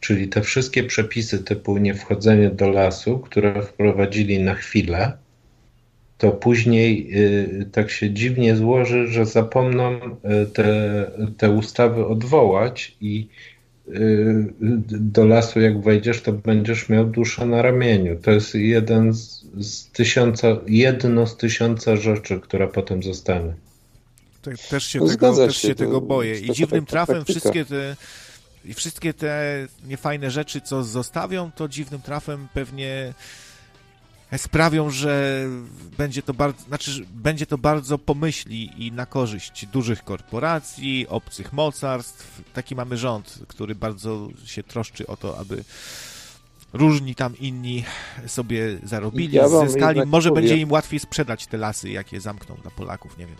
Czyli 0.00 0.28
te 0.28 0.42
wszystkie 0.42 0.84
przepisy 0.84 1.38
typu 1.44 1.78
niewchodzenie 1.78 2.50
do 2.50 2.68
lasu, 2.68 3.18
które 3.18 3.62
wprowadzili 3.62 4.38
na 4.42 4.54
chwilę, 4.54 5.18
to 6.18 6.30
później 6.30 7.10
y, 7.62 7.66
tak 7.72 7.90
się 7.90 8.10
dziwnie 8.10 8.56
złoży, 8.56 9.06
że 9.08 9.26
zapomną 9.26 9.92
y, 9.94 10.46
te, 10.46 11.10
te 11.36 11.50
ustawy 11.50 12.06
odwołać 12.06 12.96
i 13.00 13.28
y, 13.88 14.52
do 15.00 15.24
lasu 15.26 15.60
jak 15.60 15.82
wejdziesz, 15.82 16.22
to 16.22 16.32
będziesz 16.32 16.88
miał 16.88 17.04
duszę 17.06 17.46
na 17.46 17.62
ramieniu. 17.62 18.16
To 18.22 18.30
jest 18.30 18.54
jeden 18.54 19.12
z, 19.12 19.44
z 19.58 19.86
tysiąca, 19.90 20.48
jedno 20.66 21.26
z 21.26 21.36
tysiąca 21.36 21.96
rzeczy, 21.96 22.40
która 22.40 22.66
potem 22.66 23.02
zostanie. 23.02 23.52
Te- 24.42 24.56
Też 24.70 24.86
się, 24.86 24.98
No 24.98 25.08
tego, 25.08 25.36
też 25.36 25.56
się, 25.56 25.68
to 25.68 25.74
tego 25.74 26.00
boję. 26.00 26.38
I 26.40 26.52
dziwnym 26.52 26.86
trafem 26.86 27.14
praktyka. 27.14 27.40
wszystkie 27.40 27.64
te 27.64 27.96
i 28.64 28.74
wszystkie 28.74 29.14
te 29.14 29.66
niefajne 29.86 30.30
rzeczy, 30.30 30.60
co 30.60 30.84
zostawią, 30.84 31.50
to 31.56 31.68
dziwnym 31.68 32.00
trafem 32.02 32.48
pewnie 32.54 33.14
sprawią, 34.36 34.90
że 34.90 35.44
będzie 35.98 36.22
to 36.22 36.34
bardzo, 36.34 36.62
znaczy, 36.62 37.06
będzie 37.14 37.46
to 37.46 37.58
bardzo 37.58 37.98
pomyśli 37.98 38.86
i 38.86 38.92
na 38.92 39.06
korzyść 39.06 39.66
dużych 39.66 40.04
korporacji, 40.04 41.06
obcych 41.08 41.52
mocarstw. 41.52 42.42
Taki 42.54 42.74
mamy 42.74 42.96
rząd, 42.96 43.38
który 43.48 43.74
bardzo 43.74 44.28
się 44.44 44.62
troszczy 44.62 45.06
o 45.06 45.16
to, 45.16 45.38
aby 45.38 45.64
różni 46.72 47.14
tam 47.14 47.38
inni 47.40 47.84
sobie 48.26 48.78
zarobili, 48.84 49.36
Ja 49.36 49.48
zyskali. 49.48 50.00
Może 50.06 50.28
powiem- 50.28 50.44
będzie 50.44 50.56
im 50.62 50.72
łatwiej 50.72 51.00
sprzedać 51.00 51.46
te 51.46 51.56
lasy, 51.56 51.90
jak 51.90 52.12
je 52.12 52.20
zamkną 52.20 52.56
dla 52.62 52.70
Polaków, 52.70 53.18
nie 53.18 53.26
wiem. 53.26 53.36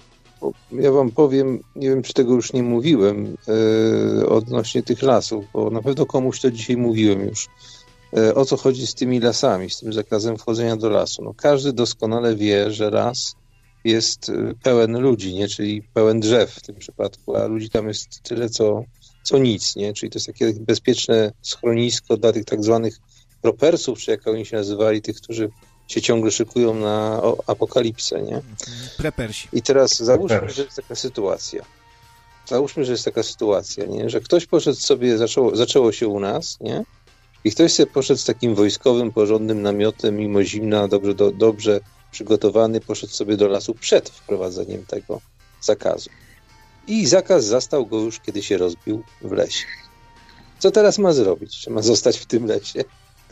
ja 0.83 0.93
wam 0.93 1.11
powiem, 1.11 1.59
nie 1.77 1.89
wiem 1.89 2.03
czy 2.03 2.13
tego 2.15 2.35
już 2.35 2.53
nie 2.53 2.63
mówiłem 2.63 3.37
e, 4.23 4.27
odnośnie 4.27 4.83
tych 4.83 5.03
lasów, 5.03 5.45
bo 5.53 5.71
na 5.71 5.83
pewno 5.83 6.07
komuś 6.07 6.41
to 6.41 6.51
dzisiaj 6.51 6.77
mówiłem 6.77 7.21
już. 7.27 7.49
E, 8.17 8.35
o 8.35 8.45
co 8.45 8.57
chodzi 8.57 8.87
z 8.87 8.95
tymi 8.95 9.21
lasami, 9.21 9.71
z 9.71 9.79
tym 9.81 9.93
zakazem 9.93 10.37
wchodzenia 10.37 10.77
do 10.77 10.89
lasu? 10.89 11.23
No, 11.23 11.35
każdy 11.35 11.73
doskonale 11.73 12.37
wie, 12.37 12.71
że 12.71 12.91
las 12.91 13.37
jest 13.85 14.29
e, 14.29 14.55
pełen 14.63 14.99
ludzi, 14.99 15.35
nie? 15.35 15.49
czyli 15.49 15.83
pełen 15.83 16.21
drzew 16.21 16.51
w 16.51 16.63
tym 16.63 16.77
przypadku, 16.77 17.37
a 17.37 17.47
ludzi 17.47 17.71
tam 17.71 17.89
jest 17.89 18.23
tyle 18.23 18.49
co, 18.49 18.85
co 19.23 19.39
nic, 19.39 19.77
nie? 19.77 19.93
czyli 19.93 20.11
to 20.11 20.17
jest 20.17 20.27
takie 20.27 20.53
bezpieczne 20.53 21.33
schronisko 21.43 22.17
dla 22.17 22.33
tych 22.33 22.45
tak 22.45 22.65
zwanych 22.65 22.99
propersów, 23.43 23.99
czy 23.99 24.11
jak 24.11 24.27
oni 24.27 24.47
się 24.47 24.57
nazywali, 24.57 25.03
tych, 25.03 25.17
którzy 25.17 25.51
się 25.89 26.03
ciągle 26.03 26.31
szykują 26.31 26.75
na 26.75 27.23
apokalipsę, 27.47 28.23
nie? 28.23 28.43
Prepersi. 28.97 29.49
I 29.53 29.63
teraz 29.63 29.97
załóżmy, 29.97 30.51
że 30.51 30.63
jest 30.63 30.77
taka 30.77 30.95
sytuacja. 30.95 31.65
Załóżmy, 32.47 32.85
że 32.85 32.93
jest 32.93 33.05
taka 33.05 33.23
sytuacja, 33.23 33.87
nie? 33.87 34.11
że 34.11 34.21
ktoś 34.21 34.47
poszedł 34.47 34.77
sobie, 34.77 35.19
zaczęło, 35.19 35.57
zaczęło 35.57 35.93
się 35.93 36.09
u 36.09 36.21
nas, 36.21 36.59
nie? 36.61 36.85
I 37.45 37.51
ktoś 37.51 37.73
sobie 37.73 37.87
poszedł 37.93 38.21
z 38.21 38.25
takim 38.25 38.55
wojskowym, 38.55 39.13
porządnym 39.13 39.63
namiotem, 39.63 40.17
mimo 40.17 40.45
zimna, 40.45 40.89
dobrze, 40.89 41.15
do, 41.15 41.31
dobrze 41.31 41.81
przygotowany, 42.11 42.81
poszedł 42.81 43.13
sobie 43.13 43.37
do 43.37 43.49
lasu 43.49 43.75
przed 43.75 44.09
wprowadzeniem 44.09 44.87
tego 44.87 45.21
zakazu. 45.61 46.11
I 46.87 47.07
zakaz 47.07 47.45
zastał 47.45 47.87
go 47.87 48.01
już, 48.01 48.21
kiedy 48.21 48.43
się 48.43 48.59
rozbił 48.59 49.03
w 49.23 49.33
lesie. 49.33 49.67
Co 50.59 50.71
teraz 50.71 50.99
ma 50.99 51.13
zrobić? 51.13 51.61
Czy 51.61 51.71
ma 51.71 51.83
zostać 51.83 52.19
w 52.19 52.27
tym 52.27 52.47
lesie? 52.47 52.85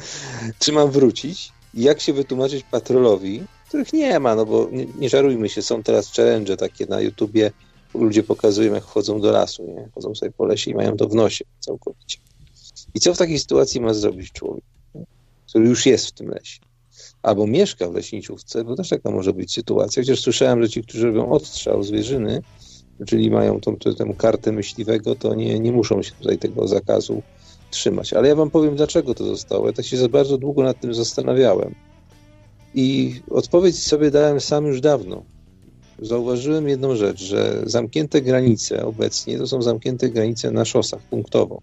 Czy 0.61 0.73
ma 0.73 0.87
wrócić? 0.87 1.53
I 1.75 1.83
jak 1.83 2.01
się 2.01 2.13
wytłumaczyć 2.13 2.65
patrolowi, 2.71 3.45
których 3.69 3.93
nie 3.93 4.21
ma, 4.21 4.35
no 4.35 4.47
bo 4.47 4.69
nie, 4.73 4.87
nie 4.99 5.09
żarujmy 5.09 5.49
się, 5.49 5.63
są 5.63 5.83
teraz 5.83 6.13
challenge 6.13 6.57
takie 6.57 6.87
na 6.87 7.01
YouTubie, 7.01 7.51
ludzie 7.95 8.23
pokazują, 8.23 8.75
jak 8.75 8.85
wchodzą 8.85 9.21
do 9.21 9.33
lasu, 9.33 9.67
nie? 9.67 9.89
Chodzą 9.95 10.15
sobie 10.15 10.33
po 10.33 10.45
lesie 10.45 10.71
i 10.71 10.75
mają 10.75 10.97
to 10.97 11.09
w 11.09 11.15
nosie 11.15 11.45
całkowicie. 11.61 12.19
I 12.97 13.01
co 13.01 13.15
w 13.15 13.19
takiej 13.19 13.39
sytuacji 13.39 13.81
ma 13.81 13.95
zrobić 13.95 14.33
człowiek, 14.33 14.65
który 15.49 15.69
już 15.69 15.87
jest 15.87 16.07
w 16.07 16.13
tym 16.13 16.29
lesie? 16.29 16.61
Albo 17.23 17.47
mieszka 17.47 17.89
w 17.89 17.95
leśniczówce, 17.95 18.65
bo 18.65 18.77
też 18.77 18.89
taka 18.89 19.11
może 19.11 19.33
być 19.33 19.53
sytuacja. 19.53 20.03
Chociaż 20.03 20.21
słyszałem, 20.21 20.63
że 20.63 20.69
ci, 20.69 20.83
którzy 20.83 21.07
robią 21.07 21.31
odstrzał 21.31 21.83
zwierzyny, 21.83 22.43
czyli 23.07 23.31
mają 23.31 23.61
tą, 23.61 23.77
tą, 23.77 23.95
tę 23.95 24.15
kartę 24.19 24.53
myśliwego, 24.53 25.15
to 25.15 25.35
nie, 25.35 25.61
nie 25.61 25.73
muszą 25.73 26.03
się 26.03 26.13
tutaj 26.13 26.39
tego 26.39 26.69
zakazu 26.69 27.23
trzymać. 27.71 28.13
Ale 28.13 28.29
ja 28.29 28.35
wam 28.35 28.51
powiem, 28.51 28.77
dlaczego 28.77 29.15
to 29.15 29.25
zostało. 29.25 29.67
Ja 29.67 29.73
tak 29.73 29.85
się 29.85 29.97
za 29.97 30.09
bardzo 30.09 30.39
długo 30.39 30.63
nad 30.63 30.81
tym 30.81 30.95
zastanawiałem. 30.95 31.75
I 32.75 33.15
odpowiedź 33.31 33.83
sobie 33.83 34.11
dałem 34.11 34.41
sam 34.41 34.67
już 34.67 34.81
dawno. 34.81 35.23
Zauważyłem 36.03 36.69
jedną 36.69 36.97
rzecz, 36.97 37.21
że 37.23 37.63
zamknięte 37.67 38.23
granice 38.23 38.87
obecnie 38.87 39.39
to 39.39 39.47
są 39.47 39.63
zamknięte 39.63 40.11
granice 40.11 40.51
na 40.51 40.65
szosach 40.65 41.03
punktowo. 41.03 41.63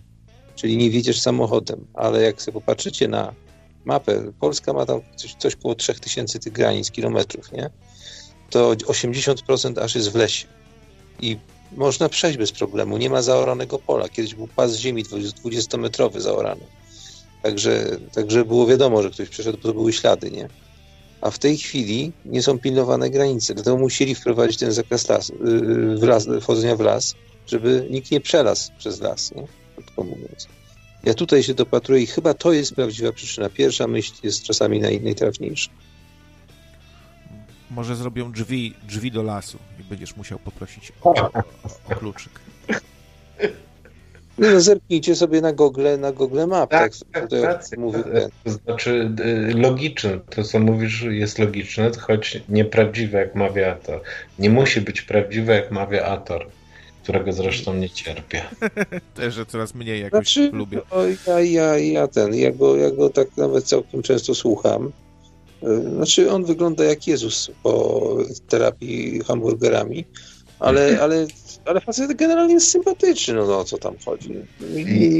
Czyli 0.64 0.77
nie 0.77 0.90
wiedziesz 0.90 1.22
samochodem, 1.22 1.88
ale 1.93 2.22
jak 2.22 2.42
sobie 2.42 2.53
popatrzycie 2.53 3.08
na 3.08 3.33
mapę, 3.85 4.32
Polska 4.40 4.74
ma 4.74 4.85
tam 4.85 5.01
coś, 5.16 5.35
coś 5.35 5.56
około 5.56 5.75
3000 5.75 6.40
tych 6.40 6.53
granic, 6.53 6.92
kilometrów, 6.92 7.51
nie? 7.51 7.69
To 8.50 8.74
80% 8.74 9.80
aż 9.80 9.95
jest 9.95 10.11
w 10.11 10.16
lesie. 10.16 10.48
I 11.22 11.38
można 11.72 12.09
przejść 12.09 12.38
bez 12.38 12.51
problemu, 12.51 12.98
nie 12.98 13.09
ma 13.09 13.22
zaoranego 13.22 13.80
pola. 13.80 14.09
Kiedyś 14.09 14.35
był 14.35 14.48
pas 14.48 14.75
ziemi 14.75 15.06
20-metrowy 15.06 16.19
zaorany. 16.19 16.66
Także, 17.42 17.98
także 18.14 18.45
było 18.45 18.67
wiadomo, 18.67 19.03
że 19.03 19.09
ktoś 19.09 19.30
przeszedł, 19.30 19.58
bo 19.58 19.67
to 19.67 19.74
były 19.74 19.93
ślady, 19.93 20.32
nie? 20.32 20.50
A 21.22 21.32
w 21.32 21.40
tej 21.40 21.58
chwili 21.58 22.11
nie 22.25 22.43
są 22.43 22.59
pilnowane 22.59 23.09
granice, 23.09 23.53
dlatego 23.53 23.77
musieli 23.77 24.16
wprowadzić 24.16 24.59
ten 24.59 24.72
zakaz 24.72 25.09
las, 25.09 25.30
yy, 25.30 25.98
w 25.98 26.03
las, 26.03 26.27
wchodzenia 26.42 26.75
w 26.75 26.80
las, 26.80 27.16
żeby 27.48 27.88
nikt 27.90 28.11
nie 28.11 28.22
przelazł 28.22 28.72
przez 28.77 29.01
las, 29.01 29.35
nie? 29.35 29.62
Krótko 29.95 30.03
mówiąc. 30.03 30.47
Ja 31.03 31.13
tutaj 31.13 31.43
się 31.43 31.53
dopatruję 31.53 32.01
i 32.01 32.05
chyba 32.05 32.33
to 32.33 32.53
jest 32.53 32.75
prawdziwa 32.75 33.11
przyczyna. 33.11 33.49
Pierwsza 33.49 33.88
myśl 33.88 34.13
jest 34.23 34.43
czasami 34.43 34.80
naj, 34.80 35.01
najtrafniejsza. 35.01 35.69
Może 37.72 37.95
zrobią 37.95 38.31
drzwi, 38.31 38.73
drzwi 38.88 39.11
do 39.11 39.23
lasu 39.23 39.57
i 39.80 39.83
będziesz 39.83 40.15
musiał 40.15 40.39
poprosić 40.39 40.91
o, 41.01 41.13
o, 41.13 41.43
o 41.89 41.95
kluczyk. 41.95 42.31
Nie 44.38 44.49
no, 44.49 44.61
zerknijcie 44.61 45.15
sobie 45.15 45.41
na 45.41 45.53
Google, 45.53 45.88
na 45.99 46.11
Google 46.11 46.45
Map, 46.47 46.69
tak, 46.69 46.91
tak, 47.11 47.30
tak, 47.30 47.69
tak 47.69 47.80
mówi 47.80 48.03
ten. 48.03 48.30
To 48.43 48.51
znaczy 48.51 49.11
y, 49.19 49.53
logiczne, 49.53 50.19
to 50.19 50.43
co 50.43 50.59
mówisz 50.59 51.01
jest 51.01 51.39
logiczne, 51.39 51.91
choć 51.99 52.41
nieprawdziwe 52.49 53.19
jak 53.19 53.35
mawia 53.35 53.72
Ator. 53.72 54.01
Nie 54.39 54.49
musi 54.49 54.81
być 54.81 55.01
prawdziwe 55.01 55.55
jak 55.55 55.72
mawia 55.72 56.05
Ator, 56.05 56.47
którego 57.03 57.33
zresztą 57.33 57.75
nie 57.75 57.90
cierpię. 57.90 58.43
Też, 59.15 59.33
że 59.33 59.45
coraz 59.45 59.75
mniej 59.75 60.01
jakoś 60.01 60.33
znaczy, 60.33 60.49
lubię. 60.53 60.82
No, 60.91 60.98
ja, 61.27 61.40
ja, 61.40 61.77
ja 61.77 62.07
ten, 62.07 62.35
ja 62.35 62.51
go, 62.51 62.77
ja 62.77 62.91
go 62.91 63.09
tak 63.09 63.38
nawet 63.38 63.65
całkiem 63.65 64.01
często 64.01 64.35
słucham. 64.35 64.91
Znaczy 65.95 66.32
on 66.32 66.45
wygląda 66.45 66.83
jak 66.83 67.07
Jezus 67.07 67.51
po 67.64 68.17
terapii 68.48 69.22
hamburgerami, 69.27 70.06
ale, 70.59 70.98
ale, 71.03 71.27
ale 71.65 71.82
facet 71.82 72.14
generalnie 72.14 72.53
jest 72.53 72.72
sympatyczny, 72.72 73.33
no, 73.33 73.48
no 73.48 73.59
o 73.59 73.64
co 73.64 73.77
tam 73.77 73.95
chodzi. 74.06 74.33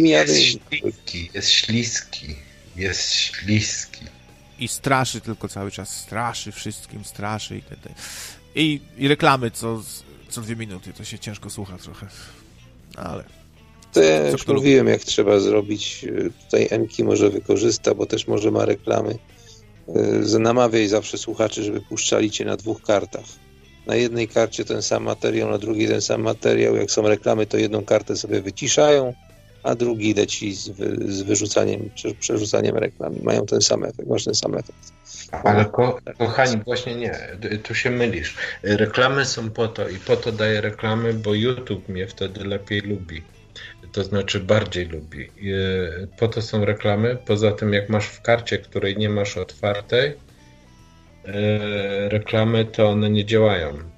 Jest 0.04 0.42
śliski, 0.42 1.30
jest 1.34 1.50
śliski, 1.50 2.36
jest 2.76 3.12
śliski. 3.12 4.06
I 4.60 4.68
straszy 4.68 5.22
tylko 5.22 5.48
cały 5.48 5.72
czas, 5.72 5.96
straszy 5.98 6.52
wszystkim, 6.52 7.06
straszy 7.06 7.58
i 7.58 7.62
tak 7.62 7.78
I, 8.56 8.82
i 8.98 9.08
reklamy 9.08 9.52
co, 9.52 9.82
co 10.34 10.42
dwie 10.42 10.56
minuty, 10.56 10.94
to 10.94 11.04
się 11.04 11.20
ciężko 11.20 11.50
słucha 11.50 11.78
trochę, 11.78 12.08
ale... 12.96 13.24
To 13.94 14.04
ja 14.04 14.30
już 14.30 14.48
mówiłem, 14.48 14.88
jak 14.88 15.02
trzeba 15.02 15.40
zrobić. 15.40 16.06
Tutaj 16.46 16.68
Emki 16.72 17.04
może 17.04 17.30
wykorzysta, 17.30 17.96
bo 17.96 18.06
też 18.06 18.28
może 18.28 18.52
ma 18.52 18.66
reklamy. 18.66 19.18
Namawiaj 20.40 20.88
zawsze 20.88 21.18
słuchaczy, 21.18 21.64
żeby 21.64 21.82
puszczali 21.82 22.32
cię 22.32 22.46
na 22.46 22.58
dwóch 22.58 22.82
kartach. 22.82 23.26
Na 23.86 23.96
jednej 23.96 24.28
karcie 24.28 24.66
ten 24.66 24.82
sam 24.82 25.04
materiał, 25.04 25.50
na 25.50 25.58
drugiej 25.58 25.88
ten 25.88 26.02
sam 26.02 26.22
materiał. 26.22 26.76
Jak 26.76 26.92
są 26.92 27.08
reklamy, 27.08 27.46
to 27.46 27.58
jedną 27.58 27.86
kartę 27.86 28.16
sobie 28.16 28.42
wyciszają, 28.42 29.14
a 29.64 29.76
drugi 29.76 30.14
leci 30.14 30.54
z, 30.54 30.70
wy, 30.70 30.98
z 31.14 31.22
wyrzucaniem, 31.22 31.90
czy 31.96 32.16
przerzucaniem 32.16 32.78
reklam. 32.78 33.14
Mają 33.24 33.46
ten 33.46 33.62
sam 33.62 33.84
efekt, 33.84 34.10
masz 34.10 34.26
ten 34.26 34.36
sam 34.36 34.56
efekt. 34.56 34.94
Ale 35.32 35.66
ko 35.66 36.00
kochani, 36.18 36.58
właśnie 36.66 36.96
nie, 36.96 37.20
tu 37.64 37.76
się 37.76 37.90
mylisz. 37.90 38.36
Reklamy 38.64 39.26
są 39.26 39.50
po 39.50 39.68
to 39.68 39.90
i 39.90 39.96
po 39.96 40.16
to 40.16 40.32
daję 40.32 40.62
reklamy, 40.62 41.14
bo 41.14 41.34
YouTube 41.34 41.90
mnie 41.90 42.08
wtedy 42.08 42.44
lepiej 42.46 42.82
lubi. 42.82 43.22
To 43.92 44.04
znaczy 44.04 44.40
bardziej 44.40 44.86
lubi. 44.86 45.30
Po 46.20 46.28
to 46.28 46.42
są 46.42 46.66
reklamy. 46.66 47.18
Poza 47.26 47.52
tym, 47.52 47.74
jak 47.74 47.90
masz 47.90 48.06
w 48.06 48.22
karcie, 48.22 48.58
której 48.58 48.98
nie 48.98 49.10
masz 49.10 49.38
otwartej, 49.38 50.14
reklamy, 52.08 52.66
to 52.66 52.90
one 52.90 53.10
nie 53.10 53.26
działają. 53.26 53.93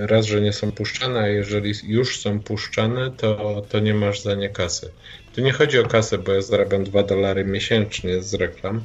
Raz, 0.00 0.26
że 0.26 0.40
nie 0.40 0.52
są 0.52 0.72
puszczane, 0.72 1.20
a 1.20 1.28
jeżeli 1.28 1.72
już 1.84 2.20
są 2.20 2.40
puszczane, 2.40 3.10
to, 3.16 3.62
to 3.68 3.78
nie 3.78 3.94
masz 3.94 4.20
za 4.20 4.34
nie 4.34 4.48
kasy. 4.48 4.90
Tu 5.34 5.40
nie 5.40 5.52
chodzi 5.52 5.78
o 5.78 5.88
kasę, 5.88 6.18
bo 6.18 6.32
ja 6.32 6.42
zarabiam 6.42 6.84
2 6.84 7.02
dolary 7.02 7.44
miesięcznie 7.44 8.22
z 8.22 8.34
reklam. 8.34 8.84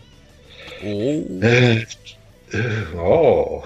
O, 2.97 3.63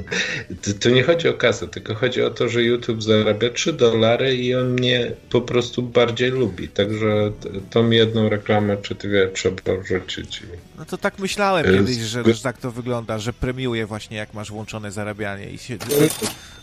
to, 0.80 0.90
nie 0.90 1.02
chodzi 1.02 1.28
o 1.28 1.34
kasę, 1.34 1.68
tylko 1.68 1.94
chodzi 1.94 2.22
o 2.22 2.30
to, 2.30 2.48
że 2.48 2.62
YouTube 2.62 3.02
zarabia 3.02 3.50
3 3.50 3.72
dolary 3.72 4.36
i 4.36 4.54
on 4.54 4.72
mnie 4.72 5.12
po 5.30 5.40
prostu 5.40 5.82
bardziej 5.82 6.30
lubi. 6.30 6.68
Także 6.68 7.32
tą 7.70 7.90
jedną 7.90 8.28
reklamę 8.28 8.76
czy 8.76 8.94
dwie 8.94 9.28
trzeba 9.34 9.56
wrzucić. 9.82 10.42
No 10.78 10.84
to 10.84 10.98
tak 10.98 11.18
myślałem 11.18 11.64
kiedyś, 11.64 11.96
że, 11.96 12.24
że 12.34 12.42
tak 12.42 12.58
to 12.58 12.70
wygląda, 12.70 13.18
że 13.18 13.32
premiuje 13.32 13.86
właśnie 13.86 14.16
jak 14.16 14.34
masz 14.34 14.50
włączone 14.50 14.92
zarabianie 14.92 15.50
i 15.50 15.58
się... 15.58 15.76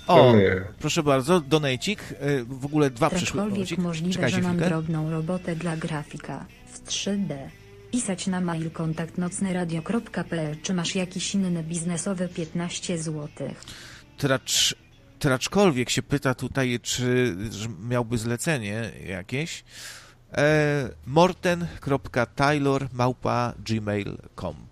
O, 0.07 0.33
proszę 0.79 1.03
bardzo, 1.03 1.39
donejcik. 1.39 2.03
W 2.49 2.65
ogóle 2.65 2.89
dwa 2.89 3.09
przyszły. 3.09 3.41
możliwe, 3.77 4.13
Czekajcie 4.13 4.35
że 4.35 4.41
mam 4.41 4.57
drobną 4.57 5.11
robotę 5.11 5.55
dla 5.55 5.77
grafika 5.77 6.45
w 6.73 6.87
3D. 6.87 7.35
Pisać 7.91 8.27
na 8.27 8.41
mail 8.41 8.71
kontakt 8.71 9.17
nocneradio.pl 9.17 10.61
Czy 10.61 10.73
masz 10.73 10.95
jakiś 10.95 11.35
inny 11.35 11.63
biznesowy 11.63 12.27
15 12.27 12.97
zł? 12.97 13.27
Tracz, 14.17 14.75
traczkolwiek 15.19 15.89
się 15.89 16.03
pyta 16.03 16.35
tutaj, 16.35 16.79
czy 16.83 17.35
miałby 17.81 18.17
zlecenie 18.17 18.91
jakieś. 19.07 19.63
E, 20.33 20.89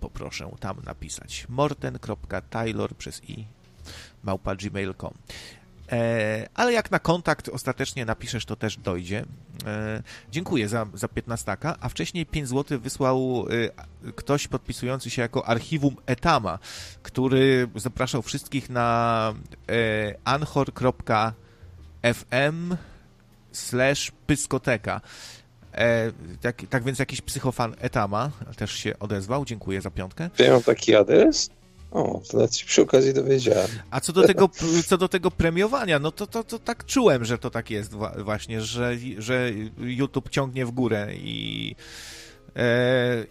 poproszę 0.00 0.50
tam 0.60 0.76
napisać. 0.86 1.46
morten.taylor 1.48 2.96
przez 2.96 3.22
i 3.24 3.44
ale 6.54 6.72
jak 6.72 6.90
na 6.90 6.98
kontakt 6.98 7.48
ostatecznie 7.48 8.04
napiszesz, 8.04 8.44
to 8.44 8.56
też 8.56 8.76
dojdzie. 8.76 9.24
E, 9.66 10.02
dziękuję 10.30 10.68
za, 10.68 10.86
za 10.94 11.08
15, 11.08 11.56
a 11.80 11.88
wcześniej 11.88 12.26
5 12.26 12.48
zł 12.48 12.80
wysłał 12.80 13.46
e, 13.50 14.12
ktoś 14.12 14.48
podpisujący 14.48 15.10
się 15.10 15.22
jako 15.22 15.48
archiwum 15.48 15.96
Etama, 16.06 16.58
który 17.02 17.68
zapraszał 17.74 18.22
wszystkich 18.22 18.70
na 18.70 19.34
e, 19.68 20.14
anchor.fm 20.24 21.36
slash 23.52 24.12
pyskoteka. 24.26 25.00
E, 25.72 26.12
tak, 26.40 26.62
tak 26.70 26.84
więc 26.84 26.98
jakiś 26.98 27.20
psychofan 27.20 27.74
Etama 27.78 28.30
też 28.56 28.72
się 28.72 28.98
odezwał. 28.98 29.44
Dziękuję 29.44 29.80
za 29.80 29.90
piątkę. 29.90 30.30
Ja 30.38 30.52
mam 30.52 30.62
taki 30.62 30.94
adres? 30.94 31.50
O, 31.90 32.22
to 32.30 32.36
nawet 32.36 32.56
się 32.56 32.66
przy 32.66 32.82
okazji 32.82 33.14
dowiedziałem. 33.14 33.68
A 33.90 34.00
co 34.00 34.12
do 34.12 34.26
tego, 34.26 34.50
co 34.86 34.98
do 34.98 35.08
tego 35.08 35.30
premiowania, 35.30 35.98
no 35.98 36.12
to, 36.12 36.26
to, 36.26 36.44
to 36.44 36.58
tak 36.58 36.84
czułem, 36.84 37.24
że 37.24 37.38
to 37.38 37.50
tak 37.50 37.70
jest 37.70 37.94
właśnie, 38.18 38.60
że, 38.60 38.96
że 39.18 39.50
YouTube 39.78 40.30
ciągnie 40.30 40.66
w 40.66 40.70
górę 40.70 41.08
i 41.14 41.76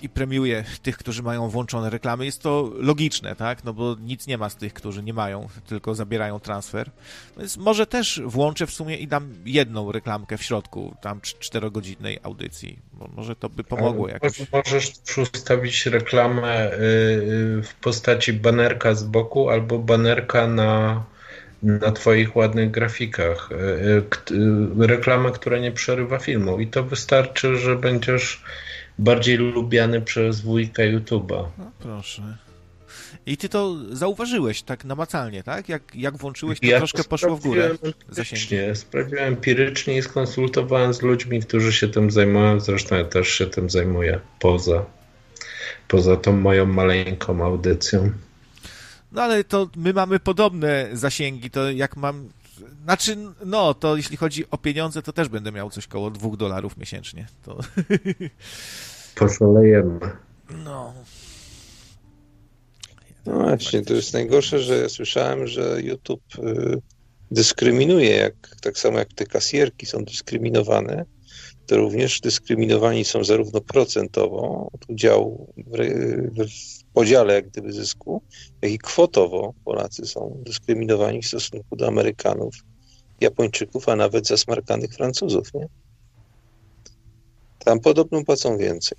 i 0.01 0.09
premiuje 0.09 0.63
tych, 0.81 0.97
którzy 0.97 1.23
mają 1.23 1.49
włączone 1.49 1.89
reklamy. 1.89 2.25
Jest 2.25 2.41
to 2.41 2.71
logiczne, 2.75 3.35
tak? 3.35 3.63
No 3.63 3.73
bo 3.73 3.95
nic 3.99 4.27
nie 4.27 4.37
ma 4.37 4.49
z 4.49 4.55
tych, 4.55 4.73
którzy 4.73 5.03
nie 5.03 5.13
mają, 5.13 5.47
tylko 5.67 5.95
zabierają 5.95 6.39
transfer. 6.39 6.91
Więc 7.37 7.57
może 7.57 7.87
też 7.87 8.21
włączę 8.25 8.67
w 8.67 8.71
sumie 8.71 8.97
i 8.97 9.07
dam 9.07 9.33
jedną 9.45 9.91
reklamkę 9.91 10.37
w 10.37 10.43
środku, 10.43 10.95
tam 11.01 11.21
czterogodzinnej 11.21 12.19
audycji. 12.23 12.79
Może 13.15 13.35
to 13.35 13.49
by 13.49 13.63
pomogło 13.63 14.09
jakoś. 14.09 14.51
Możesz 14.51 14.97
też 14.97 15.17
ustawić 15.17 15.85
reklamę 15.85 16.73
y, 16.73 16.75
y, 16.77 17.61
w 17.63 17.75
postaci 17.81 18.33
banerka 18.33 18.95
z 18.95 19.03
boku 19.03 19.49
albo 19.49 19.79
banerka 19.79 20.47
na 20.47 21.03
na 21.63 21.91
Twoich 21.91 22.35
ładnych 22.35 22.71
grafikach. 22.71 23.49
Y, 23.51 24.87
reklamę, 24.87 25.31
która 25.31 25.57
nie 25.57 25.71
przerywa 25.71 26.19
filmu. 26.19 26.59
I 26.59 26.67
to 26.67 26.83
wystarczy, 26.83 27.57
że 27.57 27.75
będziesz 27.75 28.43
bardziej 28.99 29.37
lubiany 29.37 30.01
przez 30.01 30.41
wujka 30.41 30.83
YouTube'a. 30.83 31.45
No 31.57 31.71
proszę. 31.79 32.37
I 33.25 33.37
ty 33.37 33.49
to 33.49 33.75
zauważyłeś 33.91 34.61
tak 34.61 34.85
namacalnie, 34.85 35.43
tak? 35.43 35.69
Jak, 35.69 35.95
jak 35.95 36.17
włączyłeś, 36.17 36.59
to 36.59 36.65
ja 36.65 36.77
troszkę 36.77 37.03
poszło 37.03 37.37
w 37.37 37.41
górę 37.41 37.75
zasięgi. 38.09 38.55
Sprawdziłem 38.73 39.23
empirycznie 39.23 39.97
i 39.97 40.01
skonsultowałem 40.01 40.93
z 40.93 41.01
ludźmi, 41.01 41.41
którzy 41.41 41.73
się 41.73 41.87
tym 41.87 42.11
zajmują. 42.11 42.59
Zresztą 42.59 42.95
ja 42.95 43.05
też 43.05 43.27
się 43.27 43.47
tym 43.47 43.69
zajmuję 43.69 44.19
poza, 44.39 44.85
poza 45.87 46.17
tą 46.17 46.37
moją 46.37 46.65
maleńką 46.65 47.45
audycją. 47.45 48.11
No 49.11 49.21
ale 49.21 49.43
to 49.43 49.69
my 49.75 49.93
mamy 49.93 50.19
podobne 50.19 50.89
zasięgi, 50.93 51.49
to 51.49 51.71
jak 51.71 51.97
mam 51.97 52.29
znaczy, 52.83 53.17
no, 53.45 53.73
to 53.73 53.97
jeśli 53.97 54.17
chodzi 54.17 54.45
o 54.51 54.57
pieniądze, 54.57 55.01
to 55.01 55.13
też 55.13 55.29
będę 55.29 55.51
miał 55.51 55.69
coś 55.69 55.87
koło 55.87 56.11
dwóch 56.11 56.37
dolarów 56.37 56.77
miesięcznie. 56.77 57.27
To... 57.43 57.59
Poszalejemy. 59.15 59.99
No. 60.63 60.93
No 63.25 63.33
właśnie, 63.33 63.81
to 63.81 63.93
jest 63.93 64.13
najgorsze, 64.13 64.59
że 64.59 64.77
ja 64.77 64.89
słyszałem, 64.89 65.47
że 65.47 65.81
YouTube 65.81 66.23
y, 66.39 66.81
dyskryminuje, 67.31 68.09
jak, 68.09 68.55
tak 68.61 68.77
samo 68.77 68.99
jak 68.99 69.13
te 69.13 69.25
kasjerki 69.25 69.85
są 69.85 70.05
dyskryminowane, 70.05 71.05
to 71.65 71.77
również 71.77 72.21
dyskryminowani 72.21 73.05
są 73.05 73.23
zarówno 73.23 73.61
procentowo 73.61 74.69
od 74.73 74.89
udziału 74.89 75.53
w, 75.57 75.77
w 76.37 76.47
podziale 76.97 77.33
jak 77.33 77.47
gdyby 77.47 77.73
zysku, 77.73 78.21
jak 78.61 78.71
i 78.71 78.77
kwotowo 78.77 79.53
Polacy 79.65 80.05
są 80.05 80.41
dyskryminowani 80.45 81.21
w 81.21 81.27
stosunku 81.27 81.75
do 81.75 81.87
Amerykanów, 81.87 82.55
Japończyków, 83.21 83.89
a 83.89 83.95
nawet 83.95 84.27
zasmarkanych 84.27 84.93
Francuzów. 84.93 85.53
Nie? 85.53 85.67
Tam 87.65 87.79
podobno 87.79 88.23
płacą 88.23 88.57
więcej. 88.57 88.97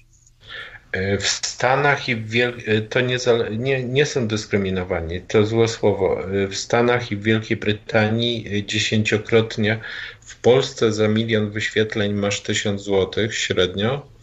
E, 0.92 1.18
w 1.18 1.26
Stanach 1.28 2.08
i 2.08 2.16
w 2.16 2.30
Wiel... 2.30 2.54
E, 2.66 2.80
to 2.80 3.00
nie, 3.00 3.18
nie, 3.50 3.84
nie 3.84 4.06
są 4.06 4.28
dyskryminowani, 4.28 5.20
to 5.20 5.46
złe 5.46 5.68
słowo. 5.68 6.20
E, 6.20 6.48
w 6.48 6.56
Stanach 6.56 7.12
i 7.12 7.16
w 7.16 7.22
Wielkiej 7.22 7.56
Brytanii 7.56 8.64
dziesięciokrotnie, 8.66 9.80
w 10.20 10.40
Polsce 10.40 10.92
za 10.92 11.08
milion 11.08 11.50
wyświetleń 11.50 12.12
masz 12.12 12.40
tysiąc 12.40 12.82
złotych 12.82 13.34
średnio, 13.34 14.17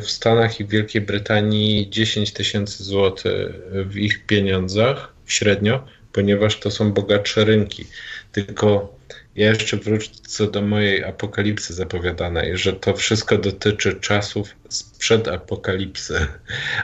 w 0.00 0.04
Stanach 0.06 0.60
i 0.60 0.64
Wielkiej 0.64 1.02
Brytanii 1.02 1.90
10 1.90 2.32
tysięcy 2.32 2.84
złotych 2.84 3.48
w 3.72 3.96
ich 3.96 4.26
pieniądzach 4.26 5.12
średnio, 5.26 5.86
ponieważ 6.12 6.60
to 6.60 6.70
są 6.70 6.92
bogatsze 6.92 7.44
rynki. 7.44 7.86
Tylko 8.32 8.96
ja 9.36 9.48
jeszcze 9.48 9.76
wrócę 9.76 10.50
do 10.50 10.62
mojej 10.62 11.04
apokalipsy 11.04 11.74
zapowiadanej, 11.74 12.56
że 12.56 12.72
to 12.72 12.94
wszystko 12.94 13.38
dotyczy 13.38 13.94
czasów 13.94 14.56
sprzed 14.68 15.28
apokalipsy. 15.28 16.26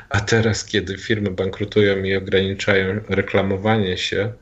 A 0.09 0.21
teraz, 0.21 0.65
kiedy 0.65 0.99
firmy 0.99 1.31
bankrutują 1.31 2.05
i 2.05 2.17
ograniczają 2.17 3.01
reklamowanie 3.09 3.99
się 3.99 4.33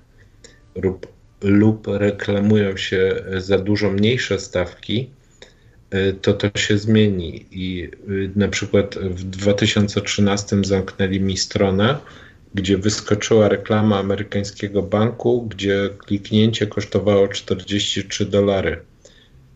lub, 0.74 1.06
lub 1.40 1.86
reklamują 1.86 2.76
się 2.76 3.24
za 3.36 3.58
dużo 3.58 3.90
mniejsze 3.90 4.38
stawki, 4.38 5.10
to 6.22 6.32
to 6.32 6.58
się 6.58 6.78
zmieni. 6.78 7.46
I 7.50 7.90
y, 8.08 8.30
na 8.36 8.48
przykład 8.48 8.94
w 8.94 9.24
2013 9.24 10.56
zamknęli 10.64 11.20
mi 11.20 11.36
stronę, 11.36 11.98
gdzie 12.54 12.78
wyskoczyła 12.78 13.48
reklama 13.48 13.98
amerykańskiego 13.98 14.82
banku, 14.82 15.42
gdzie 15.42 15.90
kliknięcie 15.98 16.66
kosztowało 16.66 17.28
43 17.28 18.26
dolary. 18.26 18.80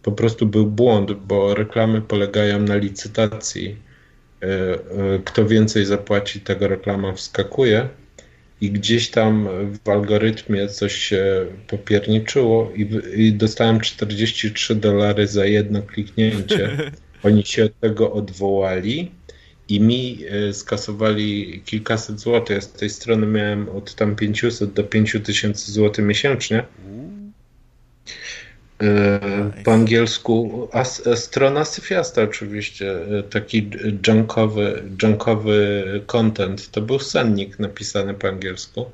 Po 0.02 0.12
prostu 0.12 0.46
był 0.46 0.66
błąd, 0.66 1.12
bo 1.12 1.54
reklamy 1.54 2.00
polegają 2.00 2.58
na 2.58 2.76
licytacji. 2.76 3.76
E, 4.42 4.46
e, 4.46 4.78
kto 5.24 5.46
więcej 5.46 5.84
zapłaci, 5.84 6.40
tego 6.40 6.68
reklama 6.68 7.12
wskakuje 7.12 7.88
i 8.60 8.70
gdzieś 8.70 9.10
tam 9.10 9.48
w 9.84 9.88
algorytmie 9.88 10.68
coś 10.68 10.94
się 10.94 11.46
popierniczyło 11.66 12.72
i, 12.76 12.88
i 13.16 13.32
dostałem 13.32 13.80
43 13.80 14.74
dolary 14.74 15.26
za 15.26 15.46
jedno 15.46 15.82
kliknięcie. 15.82 16.70
Oni 17.22 17.44
się 17.44 17.64
od 17.64 17.80
tego 17.80 18.12
odwołali 18.12 19.10
i 19.68 19.80
mi 19.80 20.18
e, 20.28 20.52
skasowali 20.52 21.62
kilkaset 21.64 22.20
złotych. 22.20 22.56
Ja 22.56 22.60
z 22.60 22.72
tej 22.72 22.90
strony 22.90 23.26
miałem 23.26 23.68
od 23.68 23.94
tam 23.94 24.16
500 24.16 24.72
do 24.72 24.84
5000 24.84 25.72
złotych 25.72 26.04
miesięcznie. 26.04 26.64
Po 29.64 29.72
angielsku, 29.72 30.68
a, 30.72 30.80
a 30.80 31.16
strona 31.16 31.64
syfiasta 31.64 32.22
oczywiście, 32.22 32.92
e, 33.18 33.22
taki 33.22 33.70
junkowy, 34.06 34.82
junkowy 35.02 35.84
content, 36.06 36.70
to 36.70 36.82
był 36.82 36.98
sennik 36.98 37.58
napisany 37.58 38.14
po 38.14 38.28
angielsku. 38.28 38.90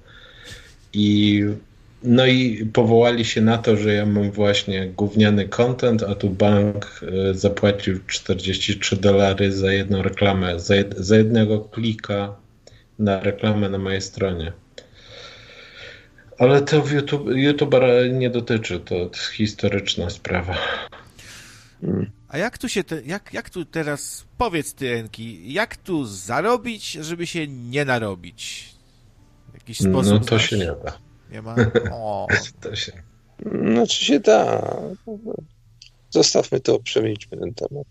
I 0.93 1.45
no 2.03 2.27
i 2.27 2.67
powołali 2.73 3.25
się 3.25 3.41
na 3.41 3.59
to, 3.59 3.77
że 3.77 3.95
ja 3.95 4.07
mam 4.07 4.31
właśnie 4.31 4.87
gówniany 4.87 5.49
content, 5.49 6.03
a 6.03 6.15
tu 6.15 6.31
bank 6.31 7.01
e, 7.31 7.35
zapłacił 7.35 8.01
43 8.07 8.97
dolary 8.97 9.53
za 9.53 9.73
jedną 9.73 10.03
reklamę, 10.03 10.61
za, 10.61 10.75
jed, 10.75 10.95
za 10.99 11.17
jednego 11.17 11.61
klika 11.61 12.37
na 12.99 13.21
reklamę 13.21 13.69
na 13.69 13.79
mojej 13.79 14.01
stronie. 14.01 14.53
Ale 16.45 16.63
to 16.63 16.83
w 16.83 16.91
YouTube, 16.91 17.29
nie 18.13 18.31
dotyczy, 18.31 18.81
to 18.81 19.11
historyczna 19.33 20.11
sprawa. 20.11 20.57
A 22.29 22.39
jak 22.39 22.59
tu 22.59 22.69
się, 22.69 22.85
te, 22.85 23.03
jak, 23.03 23.35
jak 23.35 23.51
tu 23.51 23.65
teraz, 23.65 24.25
powiedz 24.39 24.75
ty 24.75 24.95
Enki, 24.95 25.53
jak 25.53 25.77
tu 25.77 26.05
zarobić, 26.05 26.93
żeby 26.93 27.27
się 27.27 27.49
nie 27.49 27.85
narobić? 27.85 28.69
Jakiś 29.55 29.79
sposób 29.79 30.13
No 30.13 30.19
to 30.19 30.27
znasz? 30.27 30.51
się 30.51 30.59
nie 30.59 30.67
da. 30.67 30.99
Nie 31.31 31.43
ma? 31.43 31.57
O. 31.93 32.29
To 32.61 32.77
się... 32.77 32.93
Znaczy 33.73 34.05
się 34.05 34.21
da. 34.21 34.71
Zostawmy 36.11 36.61
to, 36.61 36.79
przemilczmy 36.79 37.39
ten 37.39 37.55
temat. 37.55 37.87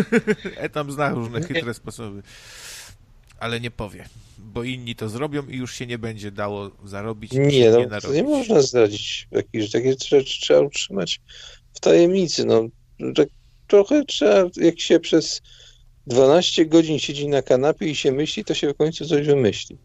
Etam 0.56 0.92
zna 0.92 1.10
różne 1.10 1.42
chytre 1.42 1.74
sposoby. 1.74 2.22
Ale 3.42 3.60
nie 3.60 3.70
powie, 3.70 4.08
bo 4.38 4.62
inni 4.62 4.96
to 4.96 5.08
zrobią 5.08 5.46
i 5.46 5.56
już 5.56 5.74
się 5.74 5.86
nie 5.86 5.98
będzie 5.98 6.30
dało 6.30 6.70
zarobić. 6.84 7.32
Nie, 7.32 7.70
no, 7.70 7.78
nie, 7.78 8.00
to 8.00 8.12
nie 8.12 8.22
można 8.22 8.62
zdradzić 8.62 9.28
jakieś 9.30 9.70
takie 9.70 9.94
rzeczy 10.08 10.40
trzeba 10.40 10.60
utrzymać 10.60 11.20
w 11.72 11.80
tajemnicy. 11.80 12.44
No, 12.44 12.68
tak 13.14 13.28
trochę 13.68 14.04
trzeba, 14.04 14.50
jak 14.56 14.80
się 14.80 15.00
przez 15.00 15.42
12 16.06 16.66
godzin 16.66 16.98
siedzi 16.98 17.28
na 17.28 17.42
kanapie 17.42 17.86
i 17.86 17.94
się 17.94 18.12
myśli, 18.12 18.44
to 18.44 18.54
się 18.54 18.70
w 18.70 18.76
końcu 18.76 19.06
coś 19.06 19.26
wymyśli. 19.26 19.78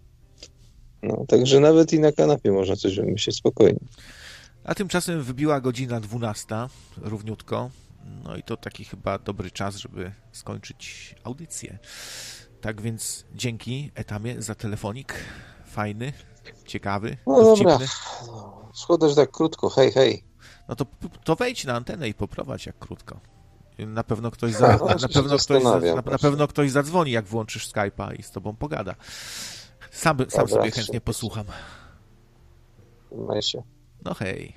No, 1.04 1.26
także 1.28 1.60
nawet 1.60 1.94
i 1.94 2.00
na 2.00 2.12
kanapie 2.12 2.52
można 2.52 2.76
coś 2.76 2.96
wymyślić 2.96 3.36
spokojnie. 3.36 3.80
A 4.64 4.76
tymczasem 4.76 5.24
wybiła 5.24 5.62
godzina 5.62 6.00
12, 6.00 6.56
równiutko. 6.98 7.70
No 8.24 8.38
i 8.38 8.44
to 8.44 8.58
taki 8.58 8.86
chyba 8.86 9.20
dobry 9.20 9.52
czas, 9.52 9.76
żeby 9.76 10.12
skończyć 10.32 11.16
audycję. 11.24 11.78
Tak 12.62 12.82
więc 12.82 13.26
dzięki 13.36 13.92
Etamie 13.96 14.42
za 14.42 14.56
telefonik. 14.56 15.14
fajny, 15.66 16.14
ciekawy, 16.66 17.18
No 17.28 17.44
dobra. 17.44 17.72
dowcipny. 17.78 17.88
Szkoda, 18.76 19.10
że 19.10 19.16
tak 19.16 19.32
krótko. 19.32 19.70
Hej, 19.70 19.92
hej. 19.92 20.24
No 20.70 20.76
to, 20.76 20.86
to 21.24 21.36
wejdź 21.36 21.66
na 21.66 21.74
antenę 21.74 22.10
i 22.10 22.14
poprowadź 22.14 22.66
jak 22.66 22.80
krótko. 22.80 23.20
Na 23.80 24.04
pewno 24.04 24.32
ktoś, 24.32 24.54
za, 24.54 24.68
na, 24.68 24.78
właśnie 24.78 25.02
na, 25.02 25.08
się 25.08 25.14
pewno 25.14 25.38
ktoś, 25.38 25.64
za, 25.64 25.80
na, 25.80 26.02
na 26.12 26.18
pewno 26.18 26.48
ktoś 26.48 26.72
zadzwoni, 26.72 27.12
jak 27.12 27.26
włączysz 27.26 27.68
Skype'a 27.72 28.20
i 28.20 28.24
z 28.24 28.32
tobą 28.32 28.56
pogada. 28.56 28.96
Sam, 29.92 30.18
sam 30.18 30.28
Dobra, 30.28 30.48
sobie 30.48 30.64
chętnie 30.72 30.84
super. 30.84 31.02
posłucham. 31.02 31.46
Trzymaj 33.10 33.42
się. 33.42 33.64
No 34.06 34.14
hej. 34.14 34.54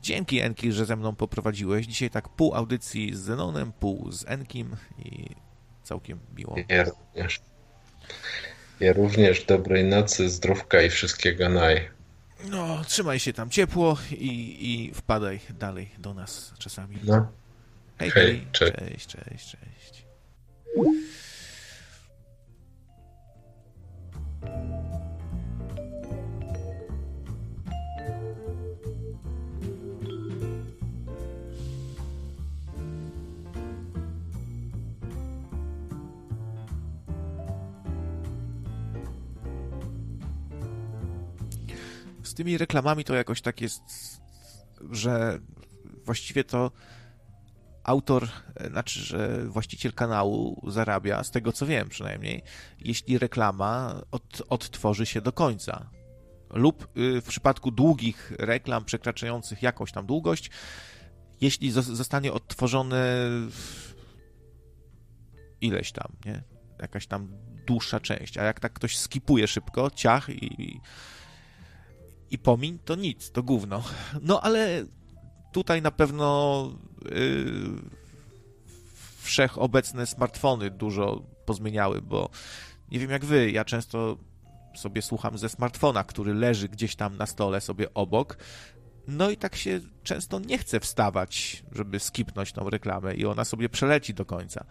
Dzięki 0.00 0.40
Enki, 0.40 0.72
że 0.72 0.86
ze 0.86 0.96
mną 0.96 1.16
poprowadziłeś. 1.16 1.86
Dzisiaj 1.86 2.10
tak 2.10 2.28
pół 2.28 2.54
audycji 2.54 3.16
z 3.16 3.20
Zenonem, 3.20 3.72
pół 3.72 4.12
z 4.12 4.24
Enkim 4.28 4.76
i 4.98 5.26
całkiem 5.90 6.18
miło. 6.36 6.56
Ja 6.68 6.84
również. 6.84 7.40
Ja 8.80 8.92
również. 8.92 9.44
Dobrej 9.44 9.84
nocy, 9.84 10.28
zdrówka 10.28 10.82
i 10.82 10.90
wszystkiego 10.90 11.48
naj. 11.48 11.88
No, 12.50 12.84
trzymaj 12.84 13.18
się 13.18 13.32
tam 13.32 13.50
ciepło 13.50 13.96
i, 14.12 14.56
i 14.60 14.94
wpadaj 14.94 15.40
dalej 15.58 15.90
do 15.98 16.14
nas 16.14 16.54
czasami. 16.58 16.96
No. 17.04 17.28
Hej, 17.98 18.10
Hej, 18.10 18.26
hej. 18.26 18.46
cześć. 18.52 18.72
Cześć, 18.74 19.06
cześć, 19.06 19.50
cześć. 19.50 20.04
Z 42.30 42.34
tymi 42.34 42.58
reklamami 42.58 43.04
to 43.04 43.14
jakoś 43.14 43.40
tak 43.40 43.60
jest, 43.60 43.82
że 44.90 45.40
właściwie 46.04 46.44
to 46.44 46.70
autor, 47.84 48.28
e, 48.56 48.68
znaczy, 48.68 49.00
że 49.00 49.44
właściciel 49.48 49.92
kanału 49.92 50.70
zarabia, 50.70 51.24
z 51.24 51.30
tego 51.30 51.52
co 51.52 51.66
wiem 51.66 51.88
przynajmniej, 51.88 52.42
jeśli 52.78 53.18
reklama 53.18 54.00
od, 54.10 54.42
odtworzy 54.48 55.06
się 55.06 55.20
do 55.20 55.32
końca. 55.32 55.90
Lub 56.50 56.88
y, 56.96 57.20
w 57.20 57.24
przypadku 57.24 57.70
długich 57.70 58.32
reklam 58.38 58.84
przekraczających 58.84 59.62
jakąś 59.62 59.92
tam 59.92 60.06
długość, 60.06 60.50
jeśli 61.40 61.72
zos- 61.72 61.94
zostanie 61.94 62.32
odtworzone 62.32 63.26
w- 63.50 63.94
ileś 65.60 65.92
tam, 65.92 66.12
nie? 66.24 66.42
Jakaś 66.78 67.06
tam 67.06 67.28
dłuższa 67.66 68.00
część. 68.00 68.38
A 68.38 68.42
jak 68.42 68.60
tak 68.60 68.72
ktoś 68.72 68.98
skipuje 68.98 69.48
szybko, 69.48 69.90
ciach 69.90 70.28
i, 70.28 70.62
i 70.62 70.80
pomiń, 72.38 72.78
to 72.84 72.94
nic, 72.94 73.30
to 73.30 73.42
gówno. 73.42 73.82
No 74.22 74.40
ale 74.40 74.84
tutaj 75.52 75.82
na 75.82 75.90
pewno 75.90 76.68
yy, 77.04 78.00
wszechobecne 79.18 80.06
smartfony 80.06 80.70
dużo 80.70 81.22
pozmieniały, 81.44 82.02
bo 82.02 82.30
nie 82.90 82.98
wiem 82.98 83.10
jak 83.10 83.24
wy, 83.24 83.50
ja 83.50 83.64
często 83.64 84.16
sobie 84.74 85.02
słucham 85.02 85.38
ze 85.38 85.48
smartfona, 85.48 86.04
który 86.04 86.34
leży 86.34 86.68
gdzieś 86.68 86.96
tam 86.96 87.16
na 87.16 87.26
stole 87.26 87.60
sobie 87.60 87.94
obok. 87.94 88.36
No 89.08 89.30
i 89.30 89.36
tak 89.36 89.56
się 89.56 89.80
często 90.02 90.38
nie 90.38 90.58
chce 90.58 90.80
wstawać, 90.80 91.62
żeby 91.72 92.00
skipnąć 92.00 92.52
tą 92.52 92.70
reklamę 92.70 93.14
i 93.14 93.26
ona 93.26 93.44
sobie 93.44 93.68
przeleci 93.68 94.14
do 94.14 94.24
końca. 94.24 94.64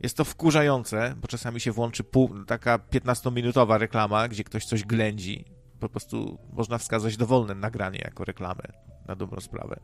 Jest 0.00 0.16
to 0.16 0.24
wkurzające, 0.24 1.14
bo 1.20 1.28
czasami 1.28 1.60
się 1.60 1.72
włączy 1.72 2.04
pół, 2.04 2.44
taka 2.44 2.78
15-minutowa 2.78 3.78
reklama, 3.78 4.28
gdzie 4.28 4.44
ktoś 4.44 4.64
coś 4.64 4.84
ględzi. 4.84 5.44
Po 5.80 5.88
prostu 5.88 6.38
można 6.52 6.78
wskazać 6.78 7.16
dowolne 7.16 7.54
nagranie 7.54 8.00
jako 8.04 8.24
reklamę, 8.24 8.62
na 9.08 9.16
dobrą 9.16 9.40
sprawę. 9.40 9.80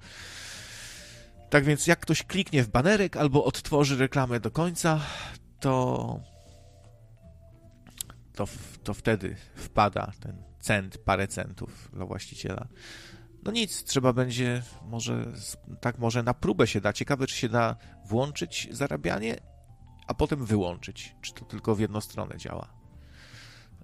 Tak 1.51 1.65
więc 1.65 1.87
jak 1.87 2.01
ktoś 2.01 2.23
kliknie 2.23 2.63
w 2.63 2.69
banerek 2.69 3.17
albo 3.17 3.45
odtworzy 3.45 3.97
reklamę 3.97 4.41
do 4.41 4.51
końca, 4.51 5.01
to 5.61 6.21
to, 8.37 8.49
to 8.85 8.95
wtedy 8.95 9.37
wpada 9.55 10.13
ten 10.21 10.43
cent, 10.61 10.99
parę 10.99 11.29
centów 11.29 11.91
dla 11.93 12.07
właściciela. 12.07 12.69
No 13.43 13.53
nic, 13.53 13.85
trzeba 13.85 14.13
będzie 14.13 14.63
może 14.83 15.33
tak 15.81 15.99
może 15.99 16.23
na 16.23 16.35
próbę 16.35 16.67
się 16.67 16.81
da. 16.81 16.93
Ciekawe, 16.93 17.27
czy 17.27 17.37
się 17.37 17.49
da 17.49 17.77
włączyć 18.05 18.69
zarabianie, 18.71 19.37
a 20.07 20.15
potem 20.15 20.47
wyłączyć. 20.47 21.17
Czy 21.21 21.35
to 21.35 21.45
tylko 21.45 21.75
w 21.75 21.81
jedną 21.81 22.01
stronę 22.01 22.39
działa? 22.39 22.76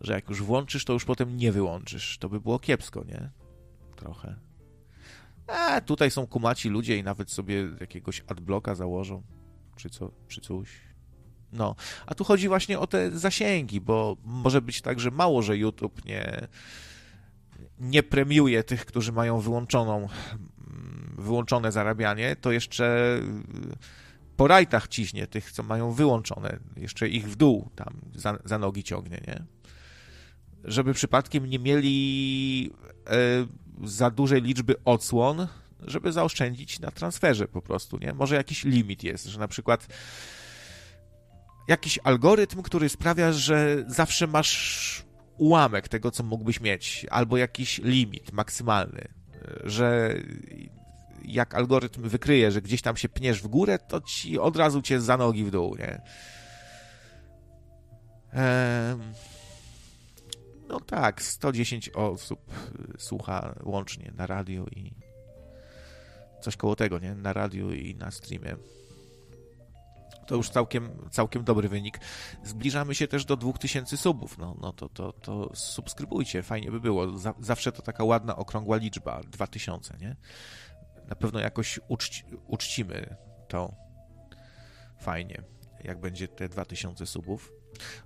Że 0.02 0.12
jak 0.12 0.28
już 0.28 0.42
włączysz, 0.42 0.84
to 0.84 0.92
już 0.92 1.05
potem 1.05 1.36
nie 1.36 1.52
wyłączysz. 1.52 2.18
To 2.18 2.28
by 2.28 2.40
było 2.40 2.58
kiepsko, 2.58 3.05
nie? 3.05 3.31
Trochę. 3.97 4.36
A 5.47 5.81
tutaj 5.81 6.10
są 6.10 6.26
kumaci 6.26 6.68
ludzie 6.68 6.97
i 6.97 7.02
nawet 7.02 7.31
sobie 7.31 7.68
jakiegoś 7.81 8.24
adblocka 8.26 8.74
założą, 8.74 9.22
czy, 9.76 9.90
co, 9.90 10.10
czy 10.28 10.40
coś. 10.40 10.68
No, 11.52 11.74
a 12.06 12.14
tu 12.14 12.24
chodzi 12.24 12.48
właśnie 12.48 12.78
o 12.78 12.86
te 12.86 13.10
zasięgi, 13.10 13.81
bo 13.81 14.16
może 14.24 14.62
być 14.62 14.82
tak, 14.82 15.00
że 15.00 15.10
mało, 15.10 15.42
że 15.42 15.56
YouTube 15.56 16.05
nie, 16.05 16.48
nie 17.81 18.02
premiuje 18.02 18.64
tych, 18.64 18.86
którzy 18.86 19.12
mają 19.12 19.40
wyłączoną, 19.40 20.08
wyłączone 21.18 21.72
zarabianie, 21.72 22.36
to 22.36 22.52
jeszcze 22.52 23.18
po 24.36 24.48
rajtach 24.48 24.89
ciśnie 24.89 25.26
tych, 25.26 25.52
co 25.52 25.62
mają 25.62 25.92
wyłączone, 25.92 26.58
jeszcze 26.76 27.08
ich 27.08 27.31
w 27.31 27.36
dół 27.36 27.70
tam 27.76 28.00
za, 28.14 28.39
za 28.44 28.58
nogi 28.58 28.82
ciągnie, 28.82 29.20
nie? 29.26 29.44
Żeby 30.65 30.94
przypadkiem 30.94 31.47
nie 31.47 31.58
mieli 31.58 32.70
e, 33.07 33.16
za 33.84 34.10
dużej 34.10 34.42
liczby 34.42 34.74
odsłon, 34.84 35.47
żeby 35.81 36.12
zaoszczędzić 36.12 36.81
na 36.81 36.91
transferze 36.91 37.49
po 37.49 37.62
prostu, 37.62 37.99
nie? 37.99 38.12
Może 38.12 38.36
jakiś 38.36 38.65
limit 38.65 39.05
jest, 39.05 39.26
że 39.26 39.39
na 39.39 39.49
przykład 39.49 39.86
jakiś 41.68 41.99
algorytm, 42.05 42.62
który 42.62 42.89
sprawia, 42.89 43.32
że 43.32 43.84
zawsze 43.86 44.26
masz 44.26 45.05
ułamek 45.39 45.89
tego, 45.89 46.10
co 46.10 46.23
mógłbyś 46.23 46.60
mieć, 46.60 47.07
albo 47.10 47.36
jakiś 47.36 47.78
limit 47.78 48.32
maksymalny, 48.32 49.08
że 49.65 50.15
jak 51.24 51.55
algorytm 51.55 52.08
wykryje, 52.08 52.50
że 52.50 52.62
gdzieś 52.62 52.82
tam 52.82 52.97
się 52.97 53.08
pniesz 53.08 53.42
w 53.42 53.47
górę, 53.47 53.78
to 53.78 54.00
ci 54.00 54.39
od 54.39 54.57
razu 54.57 54.82
cię 54.82 55.00
za 55.00 55.16
nogi 55.16 55.44
w 55.44 55.50
dół, 55.50 55.76
nie? 55.76 56.00
Em, 58.32 59.12
No 60.73 60.81
tak, 60.81 61.23
110 61.23 61.89
osób 61.89 62.41
y, 62.94 63.01
słucha 63.01 63.55
łącznie 63.62 64.12
na 64.17 64.26
radiu 64.26 64.67
i 64.67 64.94
coś 66.41 66.57
koło 66.57 66.76
tego, 66.76 66.99
nie? 66.99 67.15
Na 67.15 67.33
radiu 67.33 67.73
i 67.73 67.94
na 67.94 68.10
streamie. 68.10 68.57
To 70.26 70.34
już 70.34 70.51
całkiem, 70.51 70.91
całkiem 71.10 71.44
dobry 71.44 71.68
wynik. 71.68 72.01
Zbliżamy 72.44 72.94
się 72.94 73.09
też 73.09 73.25
do 73.25 73.36
2000 73.36 73.97
subów. 73.97 74.39
No, 74.39 74.57
no 74.60 74.73
to, 74.73 74.89
to, 74.89 75.12
to 75.12 75.51
subskrybujcie, 75.55 76.42
fajnie 76.42 76.70
by 76.70 76.81
było. 76.81 77.18
Za, 77.18 77.34
zawsze 77.41 77.73
to 77.73 77.83
taka 77.83 78.05
ładna, 78.05 78.36
okrągła 78.36 78.76
liczba 78.76 79.20
2000, 79.20 79.97
nie? 80.01 80.17
Na 81.09 81.17
pewno 81.17 81.41
jakoś 81.41 81.81
uczci, 81.89 82.25
uczcimy 82.47 83.17
to 83.49 83.75
fajnie, 85.01 85.42
jak 85.84 86.01
będzie 86.01 86.28
te 86.28 86.49
2000 86.49 87.07
subów. 87.07 87.61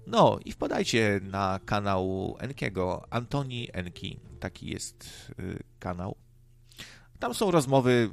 No 0.07 0.39
i 0.45 0.53
wpadajcie 0.53 1.21
na 1.23 1.61
kanał 1.65 2.37
Enkiego, 2.39 3.05
Antoni 3.11 3.69
Enki, 3.73 4.21
taki 4.41 4.67
jest 4.67 5.31
y, 5.39 5.63
kanał. 5.79 6.17
Tam 7.19 7.35
są 7.35 7.51
rozmowy 7.51 8.11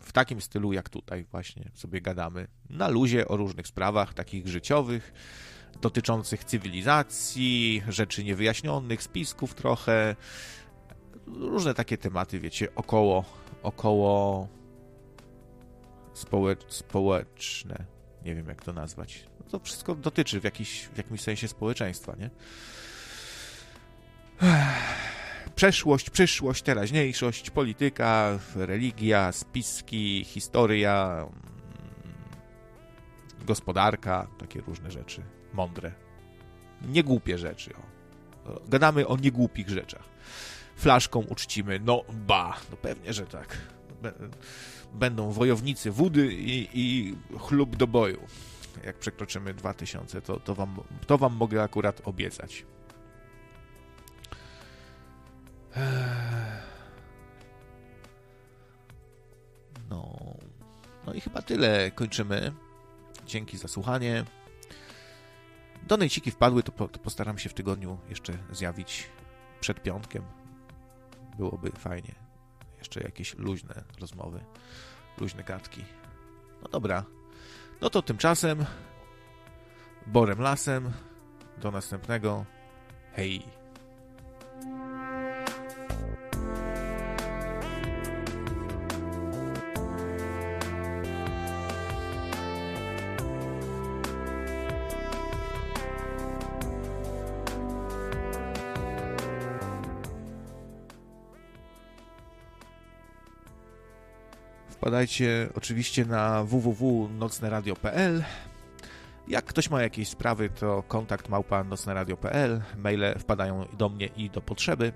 w 0.00 0.12
takim 0.12 0.40
stylu 0.40 0.72
jak 0.72 0.88
tutaj 0.88 1.24
właśnie 1.24 1.70
sobie 1.74 2.00
gadamy. 2.00 2.48
Na 2.70 2.88
luzie 2.88 3.28
o 3.28 3.36
różnych 3.36 3.66
sprawach 3.66 4.14
takich 4.14 4.48
życiowych, 4.48 5.12
dotyczących 5.80 6.44
cywilizacji, 6.44 7.82
rzeczy 7.88 8.24
niewyjaśnionych, 8.24 9.02
spisków 9.02 9.54
trochę. 9.54 10.16
Różne 11.26 11.74
takie 11.74 11.98
tematy, 11.98 12.40
wiecie, 12.40 12.74
około, 12.74 13.24
około 13.62 14.48
społecz, 16.14 16.72
społeczne. 16.72 17.84
Nie 18.24 18.34
wiem 18.34 18.48
jak 18.48 18.64
to 18.64 18.72
nazwać. 18.72 19.26
To 19.50 19.58
wszystko 19.58 19.94
dotyczy 19.94 20.40
w, 20.40 20.44
jakiś, 20.44 20.88
w 20.94 20.96
jakimś 20.96 21.20
sensie 21.20 21.48
społeczeństwa, 21.48 22.16
nie? 22.18 22.30
przeszłość, 25.56 26.10
przyszłość, 26.10 26.62
teraźniejszość, 26.62 27.50
polityka, 27.50 28.38
religia, 28.54 29.32
spiski, 29.32 30.24
historia, 30.24 31.26
gospodarka, 33.46 34.26
takie 34.38 34.60
różne 34.60 34.90
rzeczy 34.90 35.22
mądre. 35.52 35.92
Niegłupie 36.82 37.38
rzeczy. 37.38 37.70
O. 37.74 38.60
Gadamy 38.68 39.06
o 39.06 39.16
niegłupich 39.16 39.68
rzeczach. 39.68 40.08
Flaszką 40.76 41.20
uczcimy, 41.20 41.80
no 41.84 42.04
ba, 42.26 42.56
no 42.70 42.76
pewnie, 42.76 43.12
że 43.12 43.26
tak. 43.26 43.56
Będą 44.94 45.30
wojownicy 45.30 45.90
wody 45.90 46.34
i, 46.34 46.68
i 46.74 47.16
chlub 47.38 47.76
do 47.76 47.86
boju. 47.86 48.20
Jak 48.84 48.98
przekroczymy 48.98 49.54
2000, 49.54 50.22
to, 50.22 50.40
to, 50.40 50.54
wam, 50.54 50.76
to 51.06 51.18
wam 51.18 51.34
mogę 51.36 51.62
akurat 51.62 52.00
obiecać. 52.04 52.66
No. 59.90 60.34
No 61.06 61.12
i 61.14 61.20
chyba 61.20 61.42
tyle. 61.42 61.90
Kończymy. 61.90 62.52
Dzięki 63.26 63.58
za 63.58 63.68
słuchanie. 63.68 64.24
Donejciki 65.86 66.30
wpadły, 66.30 66.62
to, 66.62 66.72
po, 66.72 66.88
to 66.88 66.98
postaram 66.98 67.38
się 67.38 67.48
w 67.48 67.54
tygodniu 67.54 67.98
jeszcze 68.08 68.32
zjawić 68.52 69.08
przed 69.60 69.82
piątkiem. 69.82 70.22
Byłoby 71.36 71.70
fajnie. 71.70 72.14
Jeszcze 72.78 73.00
jakieś 73.00 73.34
luźne 73.38 73.84
rozmowy, 74.00 74.40
luźne 75.18 75.44
gadki. 75.44 75.84
No 76.62 76.68
dobra. 76.68 77.04
No 77.80 77.90
to 77.90 78.02
tymczasem 78.02 78.66
Borem 80.06 80.40
Lasem. 80.40 80.92
Do 81.58 81.70
następnego. 81.70 82.44
Hej. 83.12 83.55
Wpadajcie 104.86 105.48
oczywiście 105.54 106.04
na 106.04 106.44
www.nocneradio.pl. 106.44 108.24
Jak 109.28 109.44
ktoś 109.44 109.70
ma 109.70 109.82
jakieś 109.82 110.08
sprawy, 110.08 110.50
to 110.50 110.82
kontakt 110.82 111.28
małpa 111.28 111.64
nocneradio.pl. 111.64 112.62
Maile 112.76 113.14
wpadają 113.18 113.66
do 113.78 113.88
mnie 113.88 114.06
i 114.06 114.30
do 114.30 114.40
potrzeby. 114.40 114.92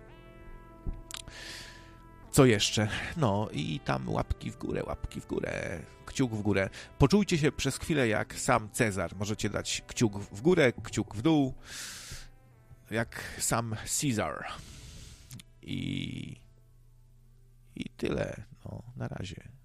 Co 2.30 2.44
jeszcze? 2.44 2.88
No 3.16 3.48
i 3.52 3.80
tam 3.80 4.08
łapki 4.08 4.50
w 4.50 4.56
górę, 4.56 4.82
łapki 4.86 5.20
w 5.20 5.26
górę, 5.26 5.78
kciuk 6.06 6.32
w 6.32 6.42
górę. 6.42 6.70
Poczujcie 6.98 7.38
się 7.38 7.52
przez 7.52 7.78
chwilę 7.78 8.08
jak 8.08 8.34
sam 8.34 8.68
Cezar. 8.72 9.16
Możecie 9.16 9.50
dać 9.50 9.82
kciuk 9.86 10.18
w 10.18 10.40
górę, 10.40 10.72
kciuk 10.72 11.14
w 11.14 11.22
dół. 11.22 11.54
Jak 12.90 13.22
sam 13.38 13.76
Caesar. 14.00 14.44
I... 15.62 16.36
I 17.76 17.90
tyle. 17.96 18.42
No, 18.64 18.82
na 18.96 19.08
razie. 19.08 19.59